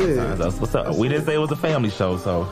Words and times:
sometimes. 0.00 0.38
That's 0.38 0.56
what's 0.60 0.74
up. 0.74 0.94
We 0.96 1.08
didn't 1.08 1.26
say 1.26 1.34
it 1.34 1.38
was 1.38 1.50
a 1.50 1.56
family 1.56 1.90
show, 1.90 2.16
so 2.18 2.44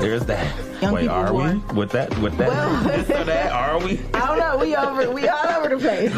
there's 0.00 0.24
that. 0.26 0.82
Young 0.82 0.92
Wait, 0.94 1.02
people 1.02 1.16
are 1.16 1.32
we 1.32 1.54
with 1.74 1.90
that? 1.92 2.16
With 2.18 2.36
that? 2.38 2.48
Well- 2.48 2.84
this 3.06 3.10
or 3.10 3.24
that? 3.24 3.52
Are 3.52 3.78
we? 3.78 4.00
I 4.14 4.26
don't 4.26 4.38
know. 4.38 4.58
We 4.58 4.76
over. 4.76 5.10
We 5.10 5.28
all 5.28 5.46
over 5.48 5.76
the 5.76 5.78
place. 5.78 6.12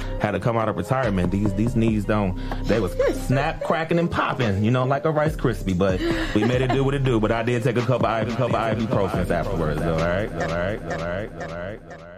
Had 0.20 0.32
to 0.32 0.40
come 0.40 0.58
out 0.58 0.68
of 0.68 0.76
retirement. 0.76 1.30
These 1.30 1.54
these 1.54 1.76
knees 1.76 2.04
don't. 2.04 2.36
They 2.64 2.78
was 2.78 2.92
snap, 3.26 3.62
cracking, 3.62 3.98
and 3.98 4.10
popping. 4.10 4.62
You 4.62 4.70
know, 4.70 4.84
like 4.84 5.06
a 5.06 5.10
Rice 5.10 5.34
Krispie. 5.34 5.76
But 5.76 5.98
we 6.34 6.44
made 6.44 6.60
it 6.60 6.70
do 6.72 6.84
what 6.84 6.94
it 6.94 7.04
do. 7.04 7.18
But 7.18 7.32
I 7.32 7.42
did 7.42 7.62
take 7.62 7.76
a 7.76 7.80
couple 7.80 8.06
of 8.06 8.28
couple 8.36 8.56
of 8.56 8.78
ibuprofens 8.78 9.30
afterwards. 9.30 9.80
Though. 9.80 9.94
All 9.94 9.98
right, 9.98 10.30
all 10.30 10.38
right, 10.38 10.82
all 10.82 10.88
right, 10.88 11.30
all 11.32 11.48
right, 11.48 11.80
all 11.90 11.98
right. 11.98 12.09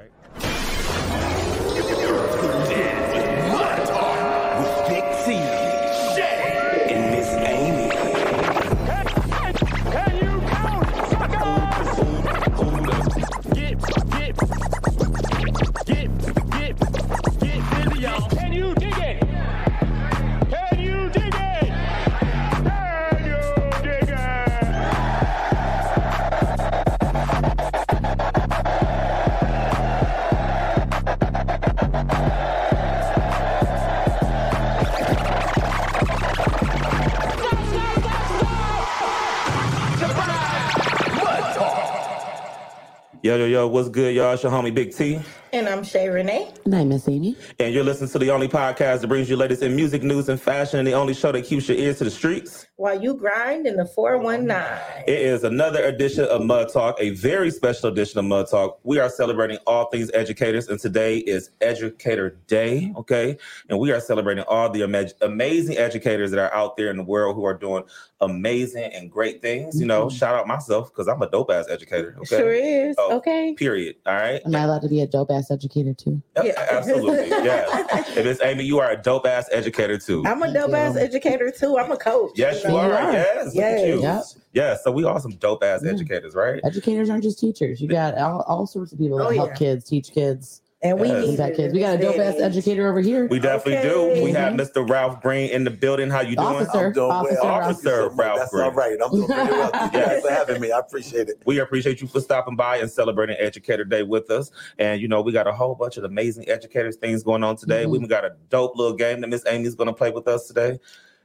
Yo, 43.32 43.38
yo, 43.38 43.46
yo, 43.46 43.66
what's 43.66 43.88
good, 43.88 44.14
y'all? 44.14 44.34
It's 44.34 44.42
your 44.42 44.52
homie 44.52 44.74
Big 44.74 44.94
T. 44.94 45.18
and 45.54 45.66
I'm 45.66 45.82
Shay 45.82 46.06
Renee. 46.06 46.52
And 46.64 46.76
I 46.76 46.84
miss 46.84 47.08
Amy. 47.08 47.36
And 47.58 47.74
you're 47.74 47.82
listening 47.82 48.10
to 48.10 48.18
the 48.18 48.30
only 48.30 48.46
podcast 48.46 49.00
that 49.00 49.08
brings 49.08 49.28
you 49.28 49.36
latest 49.36 49.62
in 49.62 49.74
music, 49.74 50.02
news, 50.04 50.28
and 50.28 50.40
fashion, 50.40 50.78
and 50.78 50.86
the 50.86 50.92
only 50.92 51.12
show 51.12 51.32
that 51.32 51.44
keeps 51.44 51.68
your 51.68 51.76
ears 51.76 51.98
to 51.98 52.04
the 52.04 52.10
streets. 52.10 52.66
While 52.76 53.02
you 53.02 53.14
grind 53.14 53.66
in 53.66 53.76
the 53.76 53.84
419. 53.84 55.04
It 55.08 55.20
is 55.20 55.42
another 55.42 55.82
edition 55.84 56.24
of 56.24 56.42
Mud 56.44 56.72
Talk, 56.72 56.96
a 57.00 57.10
very 57.10 57.50
special 57.50 57.88
edition 57.88 58.20
of 58.20 58.26
Mud 58.26 58.48
Talk. 58.48 58.78
We 58.84 59.00
are 59.00 59.08
celebrating 59.08 59.58
all 59.66 59.86
things 59.86 60.10
educators, 60.14 60.68
and 60.68 60.78
today 60.78 61.18
is 61.18 61.50
Educator 61.60 62.38
Day, 62.46 62.92
okay? 62.96 63.38
And 63.68 63.78
we 63.80 63.90
are 63.90 64.00
celebrating 64.00 64.44
all 64.46 64.70
the 64.70 64.84
ama- 64.84 65.10
amazing 65.20 65.78
educators 65.78 66.30
that 66.30 66.38
are 66.38 66.54
out 66.54 66.76
there 66.76 66.90
in 66.90 66.96
the 66.96 67.04
world 67.04 67.34
who 67.34 67.44
are 67.44 67.54
doing 67.54 67.82
amazing 68.20 68.92
and 68.92 69.10
great 69.10 69.42
things. 69.42 69.80
You 69.80 69.86
know, 69.86 70.06
mm-hmm. 70.06 70.16
shout 70.16 70.36
out 70.36 70.46
myself 70.46 70.92
because 70.92 71.08
I'm 71.08 71.20
a 71.22 71.28
dope 71.28 71.50
ass 71.50 71.66
educator, 71.68 72.14
okay? 72.18 72.36
Sure 72.36 72.52
is. 72.52 72.94
Oh. 72.98 73.16
Okay. 73.16 73.54
Period. 73.54 73.96
All 74.06 74.14
right. 74.14 74.40
Am 74.44 74.54
I 74.54 74.60
allowed 74.62 74.82
to 74.82 74.88
be 74.88 75.00
a 75.00 75.06
dope 75.06 75.30
ass 75.30 75.50
educator 75.50 75.92
too? 75.92 76.22
Yep, 76.36 76.44
Yeah. 76.44 76.51
Absolutely. 76.56 77.28
Yeah. 77.28 77.86
If 78.12 78.26
it's 78.26 78.42
Amy, 78.42 78.64
you 78.64 78.78
are 78.78 78.90
a 78.90 78.96
dope 78.96 79.26
ass 79.26 79.48
educator 79.52 79.98
too. 79.98 80.24
I'm 80.26 80.42
a 80.42 80.52
dope 80.52 80.72
ass 80.74 80.96
educator 80.96 81.50
too. 81.50 81.78
I'm 81.78 81.90
a 81.92 81.96
coach. 81.96 82.32
Yes, 82.34 82.62
you 82.64 82.70
You 82.70 82.76
are. 82.76 82.92
are. 82.92 83.12
Yes. 83.12 83.54
Look 83.54 83.64
at 83.64 83.78
Yes. 83.78 83.86
you. 83.88 84.02
Yep. 84.02 84.22
Yeah. 84.54 84.76
So 84.82 84.90
we 84.92 85.04
are 85.04 85.18
some 85.20 85.32
dope 85.32 85.62
ass 85.62 85.82
Yeah. 85.84 85.92
educators, 85.92 86.34
right? 86.34 86.60
Educators 86.64 87.10
aren't 87.10 87.22
just 87.22 87.38
teachers. 87.38 87.80
You 87.80 87.88
got 87.88 88.16
all, 88.18 88.42
all 88.42 88.66
sorts 88.66 88.92
of 88.92 88.98
people 88.98 89.18
that 89.18 89.26
Oh, 89.26 89.30
help 89.30 89.50
yeah. 89.50 89.54
kids, 89.56 89.84
teach 89.84 90.10
kids, 90.12 90.61
And 90.84 90.98
we 90.98 91.06
Yes. 91.08 91.22
need 91.24 91.30
impact 91.30 91.56
kids. 91.56 91.72
We 91.72 91.78
got 91.78 91.94
a 91.94 91.98
dope 92.02 92.18
ass 92.18 92.40
educator 92.40 92.88
over 92.88 93.00
here. 93.00 93.26
We 93.28 93.38
definitely 93.38 93.76
Okay. 93.88 94.16
do. 94.18 94.24
We 94.24 94.32
have 94.32 94.54
Mr. 94.54 94.88
Ralph 94.88 95.22
Green 95.22 95.48
in 95.50 95.62
the 95.62 95.70
building. 95.70 96.10
How 96.10 96.22
you 96.22 96.34
doing? 96.34 96.48
Officer. 96.48 96.86
I'm 96.86 96.92
doing 96.92 97.10
Officer 97.12 97.38
well. 97.42 97.44
Ralph. 97.44 97.76
Thank 98.10 98.12
you. 98.12 98.20
Ralph 98.20 98.38
That's 98.40 98.50
Green. 98.50 98.64
all 98.64 98.72
right. 98.72 98.98
I'm 99.04 99.10
doing 99.12 99.28
very 99.28 99.50
well. 99.52 99.70
Thank 99.70 99.92
you 99.94 100.20
for 100.22 100.30
having 100.32 100.60
me. 100.60 100.72
I 100.72 100.78
appreciate 100.80 101.28
it. 101.28 101.36
We 101.46 101.60
appreciate 101.60 102.00
you 102.00 102.08
for 102.08 102.20
stopping 102.20 102.56
by 102.56 102.78
and 102.78 102.90
celebrating 102.90 103.36
Educator 103.38 103.84
Day 103.84 104.02
with 104.02 104.28
us. 104.32 104.50
And 104.78 105.00
you 105.00 105.06
know, 105.06 105.20
we 105.22 105.30
got 105.30 105.46
a 105.46 105.52
whole 105.52 105.76
bunch 105.76 105.98
of 105.98 106.04
amazing 106.04 106.48
educators 106.48 106.96
things 106.96 107.22
going 107.22 107.44
on 107.44 107.54
today. 107.54 107.84
Mhm. 107.84 107.90
We 107.90 107.98
even 107.98 108.08
got 108.08 108.24
a 108.24 108.32
dope 108.50 108.76
little 108.76 108.96
game 108.96 109.20
that 109.20 109.28
Miss 109.28 109.44
Amy's 109.46 109.76
going 109.76 109.86
to 109.88 109.94
play 109.94 110.10
with 110.10 110.26
us 110.26 110.48
today. 110.48 110.80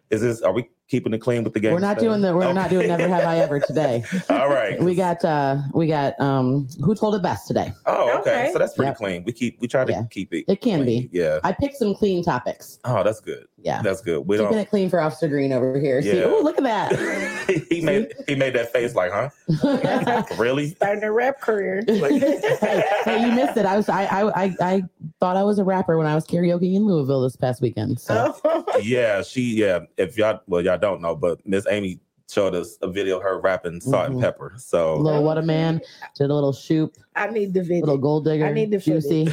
Is 0.09 0.21
this? 0.21 0.41
Are 0.41 0.53
we 0.53 0.69
keeping 0.87 1.13
it 1.13 1.17
clean 1.19 1.43
with 1.43 1.53
the 1.53 1.59
game? 1.59 1.73
We're 1.73 1.79
not 1.79 1.95
today? 1.95 2.07
doing 2.07 2.21
the 2.21 2.33
we're 2.33 2.53
not 2.53 2.69
doing 2.69 2.87
never 2.87 3.07
have 3.09 3.23
I 3.25 3.39
ever 3.39 3.59
today. 3.59 4.03
All 4.29 4.47
right. 4.47 4.81
We 4.81 4.95
got 4.95 5.23
uh 5.25 5.57
we 5.73 5.87
got 5.87 6.17
um 6.21 6.67
who 6.83 6.95
told 6.95 7.15
it 7.15 7.21
best 7.21 7.45
today. 7.47 7.73
Oh, 7.85 8.19
okay. 8.19 8.43
Okay. 8.43 8.49
So 8.53 8.59
that's 8.59 8.73
pretty 8.73 8.89
Yep. 8.89 8.97
clean. 8.97 9.23
We 9.25 9.33
keep 9.33 9.59
we 9.59 9.67
try 9.67 9.83
to 9.83 9.91
Yeah. 9.91 10.03
keep 10.09 10.33
it. 10.33 10.45
It 10.47 10.61
can 10.61 10.83
clean. 10.83 11.09
be. 11.09 11.09
Yeah. 11.11 11.39
I 11.43 11.51
picked 11.51 11.75
some 11.75 11.93
clean 11.93 12.23
topics. 12.23 12.79
Oh, 12.85 13.03
that's 13.03 13.19
good. 13.19 13.47
Yeah. 13.67 13.81
That's 13.81 13.99
good. 13.99 14.25
We 14.25 14.37
Keeping 14.37 14.51
don't. 14.53 14.59
it 14.61 14.69
clean 14.69 14.89
for 14.89 15.01
Officer 15.01 15.27
Green 15.27 15.51
over 15.51 15.77
here. 15.77 16.01
See, 16.01 16.17
Yeah. 16.19 16.23
oh 16.27 16.39
look 16.41 16.57
at 16.57 16.63
that. 16.63 17.65
he 17.69 17.81
made 17.81 18.13
he 18.25 18.33
made 18.35 18.53
that 18.55 18.71
face 18.71 18.95
like, 18.95 19.11
huh? 19.11 20.23
Really? 20.37 20.69
Starting 20.75 21.03
a 21.03 21.11
rap 21.11 21.41
career. 21.41 21.83
hey, 21.87 23.27
you 23.27 23.31
missed 23.35 23.57
it. 23.57 23.65
I 23.65 23.75
was 23.75 23.89
I, 23.89 24.05
I 24.05 24.43
I 24.45 24.55
I 24.61 24.83
thought 25.19 25.35
I 25.35 25.43
was 25.43 25.59
a 25.59 25.65
rapper 25.65 25.97
when 25.97 26.07
I 26.07 26.15
was 26.15 26.25
karaoke 26.25 26.75
in 26.75 26.85
Louisville 26.85 27.21
this 27.21 27.35
past 27.35 27.61
weekend. 27.61 27.99
So 27.99 28.35
yeah, 28.81 29.21
she 29.21 29.41
yeah. 29.59 29.79
If 29.97 30.17
y'all 30.17 30.39
well, 30.47 30.61
y'all 30.61 30.77
don't 30.77 31.01
know, 31.01 31.15
but 31.15 31.45
Miss 31.45 31.65
Amy 31.69 31.99
showed 32.29 32.55
us 32.55 32.77
a 32.81 32.89
video 32.89 33.17
of 33.17 33.23
her 33.23 33.39
rapping 33.41 33.81
salt 33.81 34.07
and 34.11 34.15
Mhm. 34.17 34.21
pepper. 34.21 34.53
So 34.57 34.95
little 34.97 35.23
what 35.23 35.37
a 35.37 35.41
man 35.41 35.81
did 36.17 36.29
a 36.29 36.33
little 36.33 36.53
shoot, 36.53 36.93
I 37.15 37.27
need 37.27 37.53
the 37.53 37.61
video. 37.63 37.81
little 37.81 37.97
gold 37.97 38.23
digger, 38.25 38.45
I 38.45 38.53
need 38.53 38.71
the 38.71 38.77
juicy. 38.79 39.27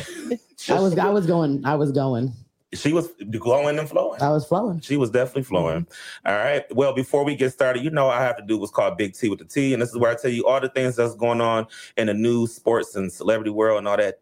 I 0.69 0.81
was 0.81 0.97
I 0.99 1.11
was 1.11 1.27
going 1.27 1.65
I 1.65 1.75
was 1.77 1.93
going 1.93 2.33
she 2.75 2.93
was 2.93 3.09
glowing 3.39 3.79
and 3.79 3.89
flowing. 3.89 4.21
I 4.23 4.31
was 4.31 4.47
flowing. 4.47 4.81
She 4.81 4.97
was 4.97 5.11
definitely 5.11 5.45
flowing. 5.45 5.83
Mm-hmm. 5.87 6.29
All 6.29 6.37
right. 6.37 6.75
Well, 6.75 6.93
before 6.95 7.25
we 7.25 7.37
get 7.37 7.53
started, 7.53 7.83
you 7.85 7.91
know 7.91 8.09
I 8.09 8.21
have 8.23 8.37
to 8.37 8.43
do 8.43 8.59
what's 8.59 8.73
called 8.73 8.97
Big 8.99 9.15
T 9.15 9.29
with 9.29 9.39
the 9.39 9.45
T, 9.45 9.73
and 9.73 9.81
this 9.83 9.91
is 9.91 9.97
where 9.99 10.11
I 10.11 10.15
tell 10.15 10.31
you 10.31 10.47
all 10.47 10.61
the 10.61 10.69
things 10.69 10.97
that's 10.97 11.15
going 11.15 11.41
on 11.41 11.67
in 11.97 12.07
the 12.09 12.15
news, 12.15 12.55
sports, 12.55 12.97
and 12.97 13.13
celebrity 13.13 13.51
world, 13.51 13.79
and 13.79 13.89
all 13.89 13.97
that 13.97 14.21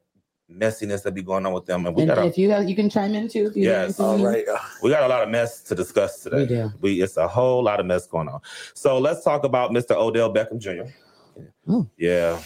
messiness 0.50 1.02
that 1.02 1.14
be 1.14 1.22
going 1.22 1.46
on 1.46 1.52
with 1.54 1.64
them. 1.64 1.87
And 1.87 1.96
we 1.96 2.02
And 2.02 2.10
got 2.10 2.19
a, 2.19 2.26
if 2.26 2.37
you 2.37 2.50
have, 2.50 2.69
you 2.69 2.76
can 2.76 2.90
chime 2.90 3.14
in 3.14 3.26
too. 3.28 3.46
If 3.46 3.56
you 3.56 3.62
Yes. 3.64 3.96
have 3.96 4.06
All 4.06 4.26
anything. 4.26 4.52
right. 4.52 4.60
We 4.82 4.90
got 4.90 5.02
a 5.02 5.08
lot 5.08 5.22
of 5.22 5.31
mess 5.31 5.62
to 5.62 5.75
discuss 5.75 6.20
today. 6.20 6.37
We 6.38 6.46
do. 6.46 6.72
We 6.82 7.02
it's 7.02 7.16
a 7.16 7.26
whole 7.26 7.62
lot 7.62 7.81
of 7.81 7.87
mess 7.87 8.06
going 8.06 8.28
on. 8.28 8.40
So 8.75 8.98
let's 8.98 9.25
talk 9.25 9.44
about 9.44 9.70
Mr. 9.70 9.96
Odell 9.96 10.32
Beckham 10.32 10.58
Jr. 10.58 10.93
Oh. 11.69 11.88
Yeah. 11.96 12.38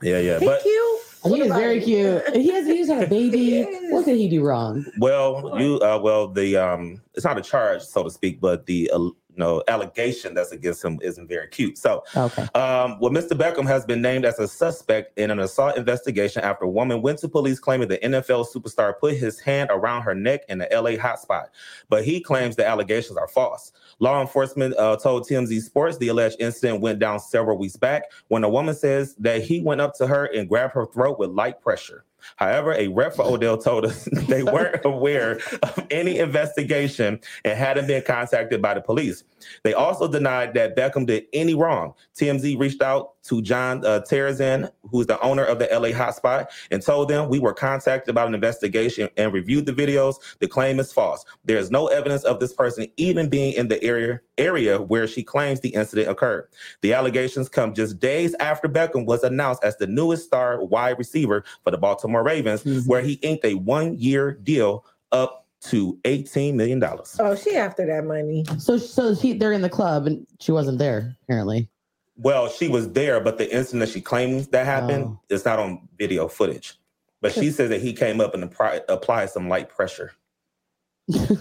Yeah, 0.00 0.18
yeah. 0.18 0.38
He 0.38 0.46
But 0.46 0.62
cute. 0.62 1.00
He 1.24 1.40
is 1.40 1.48
very 1.48 1.80
cute. 1.80 2.22
He 2.34 2.50
has 2.50 2.66
he's 2.66 2.88
had 2.88 3.04
a 3.04 3.06
baby. 3.06 3.66
What 3.92 4.06
did 4.06 4.16
he 4.16 4.28
do 4.28 4.42
wrong? 4.42 4.84
well, 4.98 5.60
you 5.60 5.78
uh 5.80 5.98
well 6.02 6.28
the 6.28 6.56
um 6.56 7.02
it's 7.14 7.24
not 7.24 7.38
a 7.38 7.42
charge, 7.42 7.82
so 7.82 8.02
to 8.02 8.10
speak, 8.10 8.40
but 8.40 8.66
the 8.66 8.90
uh, 8.92 9.10
you 9.34 9.38
know 9.38 9.62
allegation 9.68 10.34
that's 10.34 10.52
against 10.52 10.84
him 10.84 10.98
isn't 11.02 11.28
very 11.28 11.48
cute. 11.48 11.78
So 11.78 12.04
Okay. 12.16 12.42
Um, 12.54 12.98
well, 13.00 13.10
Mr. 13.10 13.30
Beckham 13.30 13.66
has 13.66 13.84
been 13.84 14.02
named 14.02 14.24
as 14.24 14.38
a 14.38 14.46
suspect 14.46 15.18
in 15.18 15.30
an 15.30 15.40
assault 15.40 15.76
investigation 15.76 16.42
after 16.42 16.64
a 16.64 16.68
woman 16.68 17.02
went 17.02 17.18
to 17.20 17.28
police 17.28 17.58
claiming 17.58 17.88
the 17.88 17.98
NFL 17.98 18.46
superstar 18.52 18.98
put 18.98 19.14
his 19.14 19.40
hand 19.40 19.70
around 19.72 20.02
her 20.02 20.14
neck 20.14 20.42
in 20.48 20.58
the 20.58 20.68
LA 20.70 20.92
hotspot. 20.92 21.46
But 21.88 22.04
he 22.04 22.20
claims 22.20 22.56
the 22.56 22.66
allegations 22.66 23.16
are 23.16 23.28
false. 23.28 23.72
Law 23.98 24.20
enforcement 24.20 24.76
uh, 24.76 24.96
told 24.96 25.26
TMZ 25.26 25.60
Sports 25.62 25.98
the 25.98 26.08
alleged 26.08 26.36
incident 26.40 26.80
went 26.80 26.98
down 26.98 27.20
several 27.20 27.58
weeks 27.58 27.76
back 27.76 28.04
when 28.28 28.44
a 28.44 28.48
woman 28.48 28.74
says 28.74 29.14
that 29.16 29.42
he 29.42 29.60
went 29.60 29.80
up 29.80 29.94
to 29.96 30.06
her 30.06 30.26
and 30.26 30.48
grabbed 30.48 30.74
her 30.74 30.86
throat 30.86 31.18
with 31.18 31.30
light 31.30 31.60
pressure. 31.60 32.04
However, 32.36 32.72
a 32.72 32.88
rep 32.88 33.14
for 33.14 33.24
mm. 33.24 33.32
Odell 33.32 33.58
told 33.58 33.84
us 33.84 34.08
they 34.28 34.42
weren't 34.42 34.82
aware 34.84 35.38
of 35.62 35.86
any 35.90 36.18
investigation 36.18 37.20
and 37.44 37.58
hadn't 37.58 37.86
been 37.86 38.02
contacted 38.02 38.60
by 38.62 38.74
the 38.74 38.80
police. 38.80 39.24
They 39.64 39.74
also 39.74 40.08
denied 40.08 40.54
that 40.54 40.76
Beckham 40.76 41.06
did 41.06 41.24
any 41.32 41.54
wrong. 41.54 41.94
TMZ 42.16 42.58
reached 42.58 42.82
out 42.82 43.11
to 43.24 43.40
John 43.42 43.84
uh, 43.84 44.00
Terrazin, 44.00 44.70
who's 44.90 45.06
the 45.06 45.20
owner 45.20 45.44
of 45.44 45.58
the 45.58 45.66
LA 45.70 45.88
Hotspot, 45.90 46.46
and 46.70 46.82
told 46.82 47.08
them 47.08 47.28
we 47.28 47.38
were 47.38 47.54
contacted 47.54 48.08
about 48.10 48.28
an 48.28 48.34
investigation 48.34 49.08
and 49.16 49.32
reviewed 49.32 49.66
the 49.66 49.72
videos. 49.72 50.16
The 50.40 50.48
claim 50.48 50.80
is 50.80 50.92
false. 50.92 51.24
There 51.44 51.56
is 51.58 51.70
no 51.70 51.86
evidence 51.86 52.24
of 52.24 52.40
this 52.40 52.52
person 52.52 52.86
even 52.96 53.28
being 53.28 53.52
in 53.54 53.68
the 53.68 53.82
area 53.82 54.20
area 54.38 54.80
where 54.80 55.06
she 55.06 55.22
claims 55.22 55.60
the 55.60 55.68
incident 55.70 56.08
occurred. 56.08 56.48
The 56.80 56.94
allegations 56.94 57.48
come 57.48 57.74
just 57.74 58.00
days 58.00 58.34
after 58.40 58.68
Beckham 58.68 59.06
was 59.06 59.22
announced 59.22 59.62
as 59.62 59.76
the 59.76 59.86
newest 59.86 60.24
star 60.24 60.64
wide 60.64 60.98
receiver 60.98 61.44
for 61.62 61.70
the 61.70 61.78
Baltimore 61.78 62.22
Ravens, 62.24 62.64
Mhm. 62.64 62.86
where 62.86 63.02
he 63.02 63.14
inked 63.14 63.44
a 63.44 63.54
one-year 63.54 64.32
deal 64.42 64.84
up 65.12 65.46
to 65.60 65.96
$18 66.04 66.54
million. 66.54 66.82
Oh, 67.20 67.36
she 67.36 67.54
after 67.54 67.86
that 67.86 68.04
money. 68.04 68.44
So 68.58 68.78
so 68.78 69.14
he 69.14 69.34
they're 69.34 69.52
in 69.52 69.62
the 69.62 69.68
club 69.70 70.06
and 70.08 70.26
she 70.40 70.50
wasn't 70.50 70.78
there 70.78 71.16
apparently. 71.22 71.68
Well, 72.16 72.48
she 72.48 72.68
was 72.68 72.92
there, 72.92 73.20
but 73.20 73.38
the 73.38 73.52
incident 73.54 73.90
she 73.90 74.00
claims 74.00 74.48
that 74.48 74.66
happened 74.66 75.04
Oh. 75.06 75.20
is 75.30 75.44
not 75.44 75.58
on 75.58 75.88
video 75.98 76.28
footage. 76.28 76.74
But 77.20 77.32
she 77.32 77.50
says 77.50 77.70
that 77.70 77.80
he 77.80 77.92
came 77.92 78.20
up 78.20 78.34
and 78.34 78.42
appri- 78.44 78.82
applied 78.88 79.30
some 79.30 79.48
light 79.48 79.68
pressure. 79.68 80.12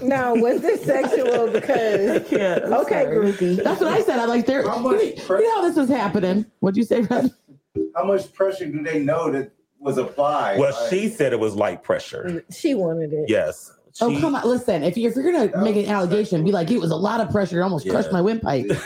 Now, 0.01 0.34
was 0.36 0.62
this 0.62 0.84
sexual? 0.84 1.48
Because 1.51 2.32
Yeah. 2.32 2.60
okay, 2.82 3.06
groupie. 3.06 3.63
That's 3.63 3.80
what 3.82 3.92
I 3.92 4.01
said. 4.01 4.20
I'm 4.20 4.30
like, 4.30 4.46
there. 4.46 4.68
How 4.68 4.80
much 4.80 5.01
You 5.01 5.16
know 5.42 5.56
how 5.56 5.62
this 5.62 5.78
is 5.78 5.90
happening? 5.90 6.46
What'd 6.60 6.78
you 6.78 6.84
say, 6.84 7.01
Red? 7.01 7.32
How 7.96 8.04
much 8.06 8.32
pressure 8.34 8.66
do 8.66 8.82
they 8.84 9.00
know 9.00 9.32
that 9.32 9.51
was 9.80 9.98
applied? 9.98 10.60
Well, 10.60 10.74
Like, 10.80 10.90
she 10.90 11.10
said 11.10 11.32
it 11.34 11.40
was 11.40 11.56
light 11.56 11.84
pressure. 11.84 12.25
Mm, 12.28 12.56
she 12.56 12.74
wanted 12.74 13.13
it. 13.13 13.25
Yes. 13.30 13.72
Oh 14.00 14.18
come 14.22 14.36
on! 14.36 14.48
Listen, 14.48 14.84
if, 14.84 14.96
you, 14.98 15.10
if 15.10 15.16
you're 15.18 15.32
gonna 15.32 15.62
make 15.62 15.75
an 15.75 15.86
allegation, 15.92 16.46
be 16.46 16.51
like 16.54 16.72
it 16.72 16.80
was 16.80 16.92
a 16.92 16.96
lot 16.96 17.20
of 17.20 17.30
pressure, 17.30 17.60
it 17.60 17.63
almost 17.63 17.86
Yeah. 17.86 17.92
crushed 17.92 18.12
my 18.12 18.22
windpipe. 18.22 18.66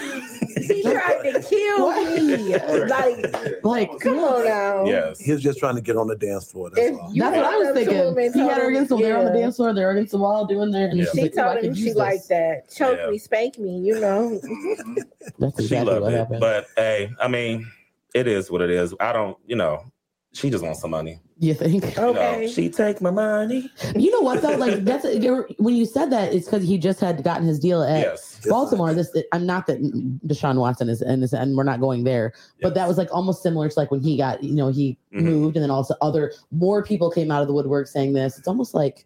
He 1.08 1.32
tried 1.32 1.32
to 1.34 1.42
kill 1.42 2.28
me. 2.28 2.58
Like, 2.88 3.64
Like, 3.64 4.00
come 4.00 4.20
on 4.20 4.46
now. 4.46 4.86
Yes. 4.86 5.20
He 5.20 5.32
was 5.32 5.42
just 5.42 5.60
trying 5.60 5.76
to 5.76 5.82
get 5.82 5.98
on 5.98 6.08
the 6.08 6.16
dance 6.16 6.52
floor. 6.52 6.70
That's 6.70 6.88
If 6.92 7.00
all. 7.00 7.12
that's 7.16 7.36
what 7.38 7.46
I 7.46 7.58
was 7.58 7.74
thinking. 7.74 7.96
He 7.96 8.30
told 8.40 8.50
had 8.52 8.58
her 8.62 8.70
against 8.70 8.90
the, 8.90 8.98
they're 8.98 9.18
on 9.18 9.26
the 9.26 9.32
dance 9.34 9.56
floor, 9.58 9.74
they're 9.74 9.92
against 9.92 10.12
the 10.12 10.18
wall 10.18 10.46
doing 10.46 10.72
their, 10.72 10.88
and 10.88 11.00
Yeah. 11.00 11.06
she's 11.06 11.12
She 11.14 11.22
like, 11.24 11.34
"Oh, 11.38 11.54
told 11.54 11.64
him 11.64 11.76
she 11.76 11.94
liked 11.94 12.30
that. 12.30 12.70
Choke 12.70 12.98
Yeah. 13.00 13.10
me, 13.10 13.18
spank 13.18 13.58
me, 13.60 13.80
you 13.80 14.00
know. 14.00 14.40
That's 15.40 15.58
she 15.58 15.64
exactly 15.66 15.94
loved 15.94 16.02
what 16.04 16.14
it. 16.14 16.18
happened. 16.18 16.40
But 16.40 16.68
hey, 16.78 17.12
I 17.22 17.28
mean, 17.28 17.68
it 18.14 18.28
is 18.28 18.50
what 18.52 18.62
it 18.62 18.70
is. 18.70 18.94
I 19.00 19.12
don't, 19.14 19.38
you 19.46 19.56
know, 19.56 19.84
she 20.36 20.50
just 20.50 20.64
wants 20.64 20.82
some 20.82 20.92
money. 20.92 21.20
you 21.40 21.54
think? 21.54 21.96
You 21.96 22.02
know, 22.02 22.10
Okay. 22.10 22.48
she 22.48 22.70
take 22.70 23.00
my 23.02 23.10
money. 23.10 23.72
You 23.96 24.12
know 24.12 24.20
what 24.20 24.42
though? 24.42 24.58
Like 24.58 24.84
that's 24.84 25.06
when 25.58 25.76
you 25.76 25.86
said 25.86 26.12
that, 26.12 26.34
it's 26.34 26.46
because 26.46 26.64
he 26.68 26.78
just 26.78 27.00
had 27.00 27.24
gotten 27.24 27.48
his 27.48 27.58
deal 27.60 27.82
at 27.82 28.02
Yes. 28.02 28.42
Baltimore. 28.46 28.94
This 28.94 29.10
I'm 29.32 29.46
not 29.46 29.66
that 29.68 29.82
Deshaun 30.28 30.58
Watson 30.58 30.90
is 30.90 31.02
and, 31.02 31.24
and 31.34 31.56
we're 31.56 31.64
not 31.64 31.80
going 31.80 32.04
there, 32.04 32.34
but 32.62 32.74
that 32.76 32.86
was 32.88 32.98
like 32.98 33.08
almost 33.14 33.42
similar 33.44 33.70
to 33.70 33.80
like 33.80 33.92
when 33.92 34.02
he 34.02 34.18
got 34.18 34.44
you 34.44 34.54
know 34.56 34.68
he 34.70 34.98
Mhm. 35.14 35.24
moved 35.24 35.56
and 35.56 35.64
then 35.64 35.72
also 35.72 35.96
other 36.02 36.34
more 36.52 36.84
people 36.84 37.10
came 37.10 37.32
out 37.32 37.42
of 37.42 37.48
the 37.48 37.54
woodwork 37.54 37.88
saying 37.88 38.12
this. 38.14 38.38
It's 38.38 38.48
almost 38.48 38.74
like 38.74 39.06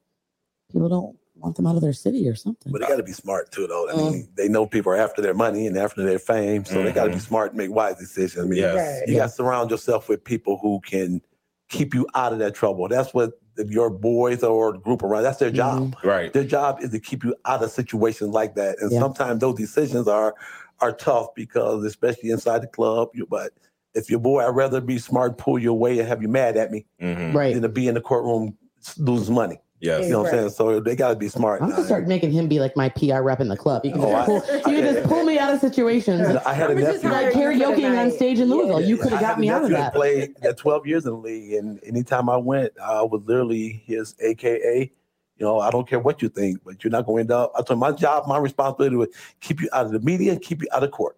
people 0.72 0.90
don't 0.90 1.16
want 1.40 1.56
them 1.56 1.66
out 1.68 1.76
of 1.76 1.82
their 1.82 1.94
city 1.94 2.28
or 2.28 2.36
something. 2.36 2.72
But 2.72 2.82
they 2.82 2.88
got 2.88 2.98
to 2.98 3.04
be 3.04 3.12
smart 3.14 3.52
too, 3.52 3.68
though. 3.68 3.90
I 3.90 3.94
Mm. 3.94 3.98
mean, 4.12 4.30
they 4.36 4.48
know 4.48 4.66
people 4.66 4.92
are 4.92 4.98
after 4.98 5.22
their 5.22 5.34
money 5.34 5.68
and 5.68 5.78
after 5.78 6.04
their 6.04 6.20
fame, 6.20 6.66
so 6.66 6.84
they 6.84 6.92
got 6.92 7.06
to 7.06 7.10
be 7.12 7.20
smart 7.20 7.52
and 7.52 7.58
make 7.58 7.72
wise 7.72 7.96
decisions. 7.98 8.46
I 8.46 8.48
mean, 8.48 8.60
Yes. 8.60 9.00
Right. 9.02 9.08
you 9.10 9.16
got 9.16 9.28
to 9.28 9.34
surround 9.34 9.72
yourself 9.72 10.10
with 10.10 10.24
people 10.24 10.58
who 10.62 10.80
can 10.82 11.22
keep 11.70 11.94
you 11.94 12.08
out 12.16 12.34
of 12.34 12.40
that 12.40 12.54
trouble. 12.56 12.88
That's 12.88 13.14
what 13.14 13.34
your 13.68 13.90
boys 13.90 14.42
or 14.44 14.74
group 14.78 15.04
around. 15.04 15.24
That's 15.24 15.38
their 15.40 15.52
job. 15.52 15.96
Right. 16.04 16.32
Their 16.32 16.46
job 16.46 16.80
is 16.82 16.92
to 16.92 17.00
keep 17.00 17.24
you 17.24 17.36
out 17.46 17.62
of 17.64 17.72
situations 17.72 18.30
like 18.32 18.56
that. 18.56 18.78
And 18.80 18.92
Yeah. 18.92 19.00
sometimes 19.00 19.40
those 19.42 19.56
decisions 19.56 20.08
are 20.08 20.36
are 20.82 20.94
tough 20.94 21.28
because, 21.36 21.84
especially 21.84 22.30
inside 22.30 22.62
the 22.62 22.68
club. 22.68 23.10
You, 23.14 23.26
but 23.30 23.52
if 23.96 24.10
your 24.10 24.20
boy, 24.22 24.48
I'd 24.48 24.56
rather 24.56 24.80
be 24.80 24.98
smart, 24.98 25.38
pull 25.38 25.60
you 25.60 25.72
away, 25.72 26.00
and 26.00 26.08
have 26.08 26.22
you 26.22 26.30
mad 26.30 26.56
at 26.56 26.72
me 26.72 26.86
hmm 27.02 27.36
Right. 27.36 27.52
than 27.54 27.64
to 27.64 27.68
be 27.70 27.90
in 27.90 27.96
the 27.96 28.02
courtroom 28.02 28.58
lose 28.98 29.30
money. 29.30 29.60
Yes. 29.82 30.06
You 30.06 30.12
know 30.12 30.24
what 30.24 30.34
I'm 30.34 30.40
saying? 30.40 30.50
So 30.52 30.80
they 30.82 30.96
got 30.96 31.10
to 31.10 31.16
be 31.16 31.30
smart. 31.30 31.62
I'm 31.62 31.70
gonna 31.70 31.86
start 31.86 32.06
making 32.08 32.32
him 32.32 32.48
be 32.50 32.60
like 32.60 32.76
my 32.76 32.90
PR 32.90 33.22
rep 33.22 33.40
in 33.40 33.48
the 33.48 33.56
club. 33.56 33.86
You 33.86 33.94
can, 33.94 34.02
Oh, 34.02 34.10
just, 34.12 34.22
I- 34.22 34.26
pull, 34.26 34.36
you 34.74 34.82
can 34.82 34.94
just 34.94 35.08
pull 35.08 35.24
me 35.24 35.40
out 35.40 35.54
of 35.54 35.60
situations. 35.62 36.28
I 36.46 36.54
had 36.54 36.70
a 36.70 36.74
I'ma 36.74 36.82
just 36.82 37.04
nephew. 37.04 37.10
hire 37.10 37.26
Like 37.28 37.36
you 37.36 37.42
karaoke 37.66 38.00
on 38.00 38.12
stage 38.12 38.40
in 38.40 38.50
Louisville. 38.50 38.82
Yeah. 38.82 38.88
You 38.88 38.98
could 38.98 39.12
have 39.14 39.20
I 39.20 39.22
got 39.22 39.40
me 39.40 39.50
out 39.50 39.64
of 39.64 39.70
nephew 39.70 39.84
that. 39.84 39.94
Played 39.94 40.36
at 40.44 40.58
12 40.58 40.86
years 40.88 41.06
in 41.06 41.12
the 41.12 41.18
league, 41.18 41.54
and 41.54 41.80
anytime 41.86 42.30
I 42.30 42.36
went, 42.38 42.74
I 42.84 43.02
was 43.04 43.22
literally 43.26 43.82
his 43.86 44.16
AKA. 44.20 44.92
You 45.38 45.46
know, 45.46 45.60
I 45.62 45.72
don't 45.72 45.88
care 45.88 46.00
what 46.00 46.22
you 46.22 46.28
think, 46.28 46.60
but 46.66 46.84
you're 46.84 46.92
not 46.92 47.06
going 47.06 47.26
to 47.28 47.34
end 47.36 47.44
up. 47.44 47.54
I 47.56 47.60
told 47.60 47.72
him 47.78 47.80
my 47.80 47.94
job, 47.94 48.28
my 48.28 48.38
responsibility 48.38 48.98
was 48.98 49.08
keep 49.40 49.62
you 49.62 49.70
out 49.72 49.86
of 49.86 49.94
the 49.94 50.02
media, 50.02 50.38
keep 50.38 50.62
you 50.62 50.68
out 50.74 50.84
of 50.84 50.92
court. 50.92 51.16